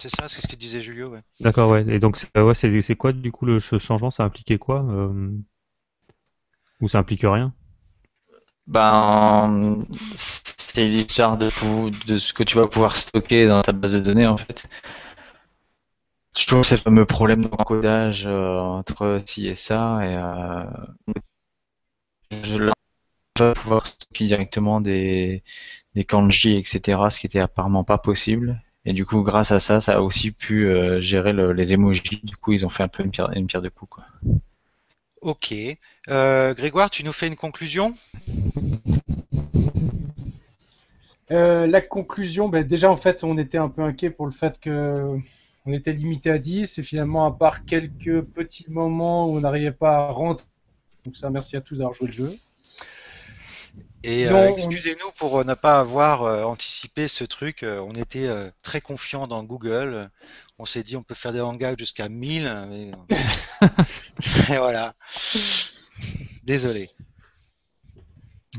C'est 0.00 0.10
ça, 0.10 0.28
c'est 0.28 0.42
ce 0.42 0.48
que 0.48 0.56
disait 0.56 0.82
Julio, 0.82 1.10
ouais. 1.10 1.22
D'accord, 1.40 1.70
ouais. 1.70 1.84
Et 1.88 2.00
donc, 2.00 2.16
c'est 2.16 2.40
ouais, 2.40 2.54
c'est 2.54 2.80
c'est 2.82 2.96
quoi 2.96 3.12
du 3.12 3.30
coup 3.30 3.46
le 3.46 3.60
ce 3.60 3.78
changement? 3.78 4.10
Ça 4.10 4.24
impliquait 4.24 4.58
quoi 4.58 4.84
euh, 4.90 5.30
Ou 6.80 6.86
ça 6.88 7.00
implique 7.00 7.22
rien? 7.22 7.52
Ben, 8.66 9.84
c'est 10.14 10.86
l'histoire 10.86 11.36
de, 11.36 11.50
de 12.06 12.16
ce 12.18 12.32
que 12.32 12.42
tu 12.42 12.56
vas 12.56 12.66
pouvoir 12.66 12.96
stocker 12.96 13.46
dans 13.46 13.60
ta 13.62 13.72
base 13.72 13.92
de 13.92 14.00
données, 14.00 14.26
en 14.26 14.36
fait. 14.38 14.66
Toujours 16.34 16.64
ces 16.66 16.76
fameux 16.76 17.06
problèmes 17.06 17.46
d'encodage 17.48 18.26
euh, 18.26 18.58
entre 18.58 19.20
ci 19.24 19.46
et 19.48 19.54
ça, 19.54 20.00
et 20.02 20.14
euh, 20.16 20.64
je 22.42 22.64
vas 23.40 23.52
pouvoir 23.54 23.86
stocker 23.86 24.26
directement 24.26 24.80
des, 24.80 25.42
des 25.94 26.04
kanji, 26.04 26.56
etc., 26.58 27.10
ce 27.10 27.20
qui 27.20 27.26
était 27.26 27.40
apparemment 27.40 27.84
pas 27.84 27.98
possible. 27.98 28.62
Et 28.86 28.92
du 28.94 29.06
coup, 29.06 29.22
grâce 29.22 29.52
à 29.52 29.60
ça, 29.60 29.80
ça 29.80 29.96
a 29.98 30.00
aussi 30.00 30.32
pu 30.32 30.66
euh, 30.68 31.00
gérer 31.00 31.32
le- 31.34 31.52
les 31.52 31.74
emojis. 31.74 32.20
Du 32.24 32.36
coup, 32.36 32.52
ils 32.52 32.66
ont 32.66 32.70
fait 32.70 32.84
un 32.84 32.88
peu 32.88 33.04
une 33.04 33.10
pierre, 33.10 33.30
une 33.36 33.46
pierre 33.48 33.62
de 33.62 33.68
coups, 33.70 33.90
quoi. 33.90 34.04
Ok. 35.24 35.54
Euh, 36.10 36.52
Grégoire, 36.52 36.90
tu 36.90 37.02
nous 37.02 37.14
fais 37.14 37.26
une 37.26 37.34
conclusion? 37.34 37.94
Euh, 41.30 41.66
la 41.66 41.80
conclusion, 41.80 42.50
ben, 42.50 42.62
déjà 42.62 42.90
en 42.90 42.98
fait, 42.98 43.24
on 43.24 43.38
était 43.38 43.56
un 43.56 43.70
peu 43.70 43.80
inquiet 43.80 44.10
pour 44.10 44.26
le 44.26 44.32
fait 44.32 44.60
que 44.60 44.94
on 45.64 45.72
était 45.72 45.92
limité 45.92 46.30
à 46.30 46.36
10 46.36 46.78
et 46.78 46.82
finalement, 46.82 47.24
à 47.24 47.32
part 47.32 47.64
quelques 47.64 48.20
petits 48.20 48.66
moments 48.68 49.26
où 49.26 49.38
on 49.38 49.40
n'arrivait 49.40 49.72
pas 49.72 49.96
à 49.96 50.10
rentrer, 50.10 50.46
donc 51.06 51.16
ça, 51.16 51.30
merci 51.30 51.56
à 51.56 51.62
tous 51.62 51.78
d'avoir 51.78 51.94
joué 51.94 52.08
le 52.08 52.12
jeu. 52.12 52.30
Et 54.02 54.28
euh, 54.28 54.50
excusez-nous 54.50 55.10
pour 55.16 55.42
ne 55.42 55.54
pas 55.54 55.80
avoir 55.80 56.24
euh, 56.24 56.44
anticipé 56.44 57.08
ce 57.08 57.24
truc. 57.24 57.64
On 57.64 57.94
était 57.94 58.28
très 58.60 58.82
confiants 58.82 59.26
dans 59.26 59.42
Google. 59.42 60.10
On 60.58 60.64
s'est 60.66 60.82
dit 60.84 60.96
on 60.96 61.02
peut 61.02 61.14
faire 61.14 61.32
des 61.32 61.40
hangouts 61.40 61.76
jusqu'à 61.78 62.08
1000. 62.08 62.66
mais- 62.68 62.92
Et 64.50 64.56
voilà. 64.58 64.94
Désolé. 66.44 66.90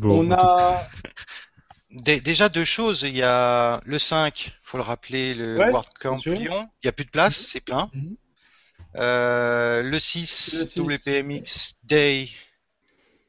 on 0.03 0.31
a, 0.31 0.87
Dé- 1.91 2.19
déjà 2.19 2.49
deux 2.49 2.65
choses. 2.65 3.03
Il 3.03 3.15
y 3.15 3.23
a 3.23 3.79
le 3.85 3.97
5, 3.99 4.53
faut 4.63 4.77
le 4.77 4.83
rappeler, 4.83 5.33
le 5.33 5.57
Ouais, 5.57 5.71
bien 5.71 6.17
sûr. 6.17 6.33
Lyon. 6.33 6.69
Il 6.83 6.87
n'y 6.87 6.89
a 6.89 6.91
plus 6.91 7.05
de 7.05 7.09
place, 7.11 7.35
c'est 7.37 7.61
plein. 7.61 7.89
Mhm. 7.93 8.17
Euh, 8.97 9.81
le 9.81 9.99
6, 9.99 10.53
Le 10.59 10.67
6. 10.67 10.79
WPMX 10.81 11.75
Day 11.83 12.29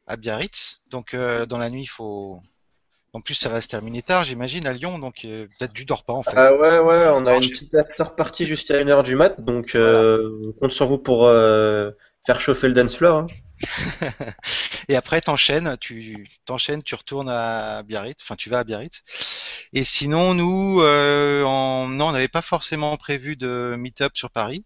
à 0.08 0.16
Biarritz. 0.16 0.80
Donc 0.90 1.14
euh, 1.14 1.46
dans 1.46 1.58
la 1.58 1.70
nuit, 1.70 1.82
il 1.82 1.86
faut. 1.88 2.40
En 3.16 3.22
plus, 3.22 3.32
ça 3.32 3.48
va 3.48 3.62
se 3.62 3.68
terminer 3.68 4.02
tard, 4.02 4.24
j'imagine, 4.24 4.66
à 4.66 4.74
Lyon, 4.74 4.98
donc 4.98 5.24
euh, 5.24 5.46
peut-être 5.58 5.72
tu 5.72 5.86
dors 5.86 6.04
pas 6.04 6.12
en 6.12 6.22
fait. 6.22 6.34
Ah 6.36 6.54
ouais, 6.54 6.80
ouais, 6.80 7.06
on 7.14 7.24
a 7.24 7.36
une 7.36 7.48
petite 7.48 7.74
after 7.74 8.04
party 8.14 8.44
jusqu'à 8.44 8.78
1h 8.78 9.02
du 9.04 9.16
mat, 9.16 9.40
donc 9.40 9.74
euh, 9.74 10.38
on 10.46 10.52
compte 10.52 10.72
sur 10.72 10.86
vous 10.86 10.98
pour 10.98 11.24
euh, 11.24 11.90
faire 12.26 12.38
chauffer 12.42 12.68
le 12.68 12.74
dance 12.74 12.94
floor. 12.94 13.20
hein. 13.20 13.26
Et 14.90 14.96
après, 14.96 15.22
t'enchaînes, 15.22 15.78
tu 15.80 16.28
t'enchaînes, 16.44 16.82
tu 16.82 16.94
retournes 16.94 17.30
à 17.30 17.82
Biarritz, 17.84 18.18
enfin 18.20 18.36
tu 18.36 18.50
vas 18.50 18.58
à 18.58 18.64
Biarritz. 18.64 19.02
Et 19.72 19.82
sinon, 19.82 20.34
nous, 20.34 20.82
euh, 20.82 21.42
en... 21.44 21.88
non, 21.88 22.08
on 22.08 22.12
n'avait 22.12 22.28
pas 22.28 22.42
forcément 22.42 22.94
prévu 22.98 23.36
de 23.36 23.76
meet-up 23.78 24.12
sur 24.14 24.30
Paris. 24.30 24.62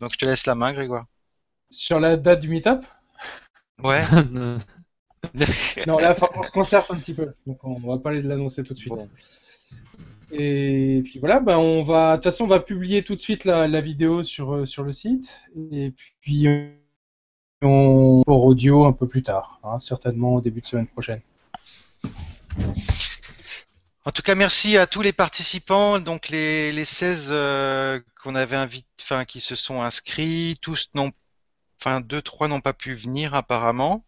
Donc 0.00 0.14
je 0.14 0.16
te 0.18 0.24
laisse 0.24 0.46
la 0.46 0.54
main, 0.54 0.72
Grégoire. 0.72 1.04
Sur 1.70 2.00
la 2.00 2.16
date 2.16 2.40
du 2.40 2.48
meet-up? 2.48 2.82
Ouais. 3.82 4.04
Non, 5.86 5.98
là, 5.98 6.14
faut 6.14 6.26
qu'on 6.26 6.42
se 6.42 6.50
concerte 6.50 6.90
un 6.90 6.96
petit 6.96 7.14
peu. 7.14 7.32
Donc, 7.46 7.58
on 7.64 7.78
va 7.78 7.98
pas 7.98 8.10
aller 8.10 8.22
l'annoncer 8.22 8.62
tout 8.64 8.74
de 8.74 8.78
suite. 8.78 8.94
Et 10.32 11.02
puis 11.04 11.18
voilà, 11.18 11.40
ben 11.40 11.58
on 11.58 11.82
va, 11.82 12.12
de 12.12 12.16
toute 12.16 12.24
façon, 12.24 12.44
on 12.44 12.48
va 12.48 12.60
publier 12.60 13.02
tout 13.04 13.14
de 13.14 13.20
suite 13.20 13.44
la, 13.44 13.68
la 13.68 13.80
vidéo 13.82 14.22
sur, 14.22 14.54
euh, 14.54 14.66
sur 14.66 14.82
le 14.82 14.92
site. 14.92 15.42
Et 15.54 15.92
puis, 16.22 16.46
euh, 16.46 16.70
on 17.60 18.22
pour 18.24 18.46
audio 18.46 18.86
un 18.86 18.92
peu 18.92 19.06
plus 19.06 19.22
tard, 19.22 19.60
hein, 19.62 19.78
certainement 19.78 20.34
au 20.34 20.40
début 20.40 20.62
de 20.62 20.66
semaine 20.66 20.86
prochaine. 20.86 21.20
En 24.04 24.10
tout 24.10 24.22
cas, 24.22 24.34
merci 24.34 24.76
à 24.76 24.86
tous 24.86 25.02
les 25.02 25.12
participants, 25.12 26.00
donc 26.00 26.28
les, 26.28 26.72
les 26.72 26.84
16 26.84 27.28
euh, 27.30 28.00
qu'on 28.22 28.34
avait 28.34 28.56
invité, 28.56 28.88
enfin 29.00 29.24
qui 29.24 29.38
se 29.38 29.54
sont 29.54 29.80
inscrits, 29.80 30.56
tous 30.60 30.90
n'ont, 30.94 31.12
enfin 31.78 32.00
deux, 32.00 32.20
trois 32.20 32.48
n'ont 32.48 32.60
pas 32.60 32.72
pu 32.72 32.94
venir 32.94 33.34
apparemment, 33.34 34.04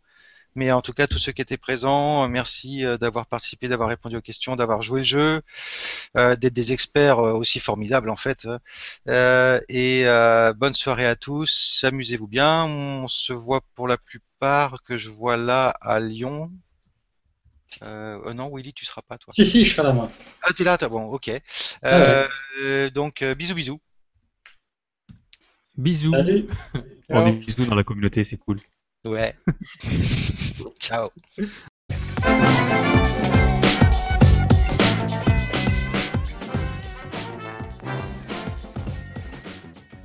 mais 0.54 0.70
en 0.72 0.82
tout 0.82 0.92
cas 0.92 1.06
tous 1.06 1.18
ceux 1.18 1.32
qui 1.32 1.42
étaient 1.42 1.56
présents, 1.56 2.24
euh, 2.24 2.28
merci 2.28 2.84
euh, 2.84 2.96
d'avoir 2.96 3.26
participé, 3.26 3.68
d'avoir 3.68 3.88
répondu 3.88 4.16
aux 4.16 4.20
questions, 4.20 4.56
d'avoir 4.56 4.82
joué 4.82 5.00
le 5.00 5.06
jeu, 5.06 5.42
euh, 6.16 6.36
d'être 6.36 6.54
des 6.54 6.72
experts 6.72 7.18
aussi 7.18 7.60
formidables 7.60 8.10
en 8.10 8.16
fait. 8.16 8.46
Euh, 9.08 9.60
et 9.68 10.06
euh, 10.06 10.52
bonne 10.52 10.74
soirée 10.74 11.06
à 11.06 11.16
tous, 11.16 11.80
amusez-vous 11.84 12.28
bien. 12.28 12.64
On 12.64 13.08
se 13.08 13.32
voit 13.32 13.62
pour 13.74 13.88
la 13.88 13.96
plupart 13.96 14.82
que 14.84 14.96
je 14.96 15.08
vois 15.10 15.36
là 15.36 15.70
à 15.80 16.00
Lyon. 16.00 16.52
Euh, 17.82 18.32
non, 18.34 18.54
Willy, 18.54 18.72
tu 18.72 18.84
seras 18.84 19.02
pas 19.02 19.18
toi. 19.18 19.32
Si, 19.34 19.44
si, 19.44 19.64
je 19.64 19.74
serai 19.74 19.88
là, 19.88 19.92
moi. 19.92 20.08
Ah, 20.42 20.52
t'es 20.56 20.62
là, 20.62 20.78
t'as 20.78 20.88
bon, 20.88 21.04
ok. 21.06 21.30
Ah 21.82 22.28
donc, 22.94 23.24
bisous, 23.24 23.54
bisous. 23.54 23.80
Bisous. 25.76 26.12
Salut. 26.12 26.46
On 27.10 27.26
est 27.26 27.32
bisous 27.32 27.66
dans 27.66 27.74
la 27.74 27.82
communauté, 27.82 28.22
c'est 28.22 28.36
cool. 28.36 28.60
Ouais. 29.04 29.34
Ciao. 30.80 31.10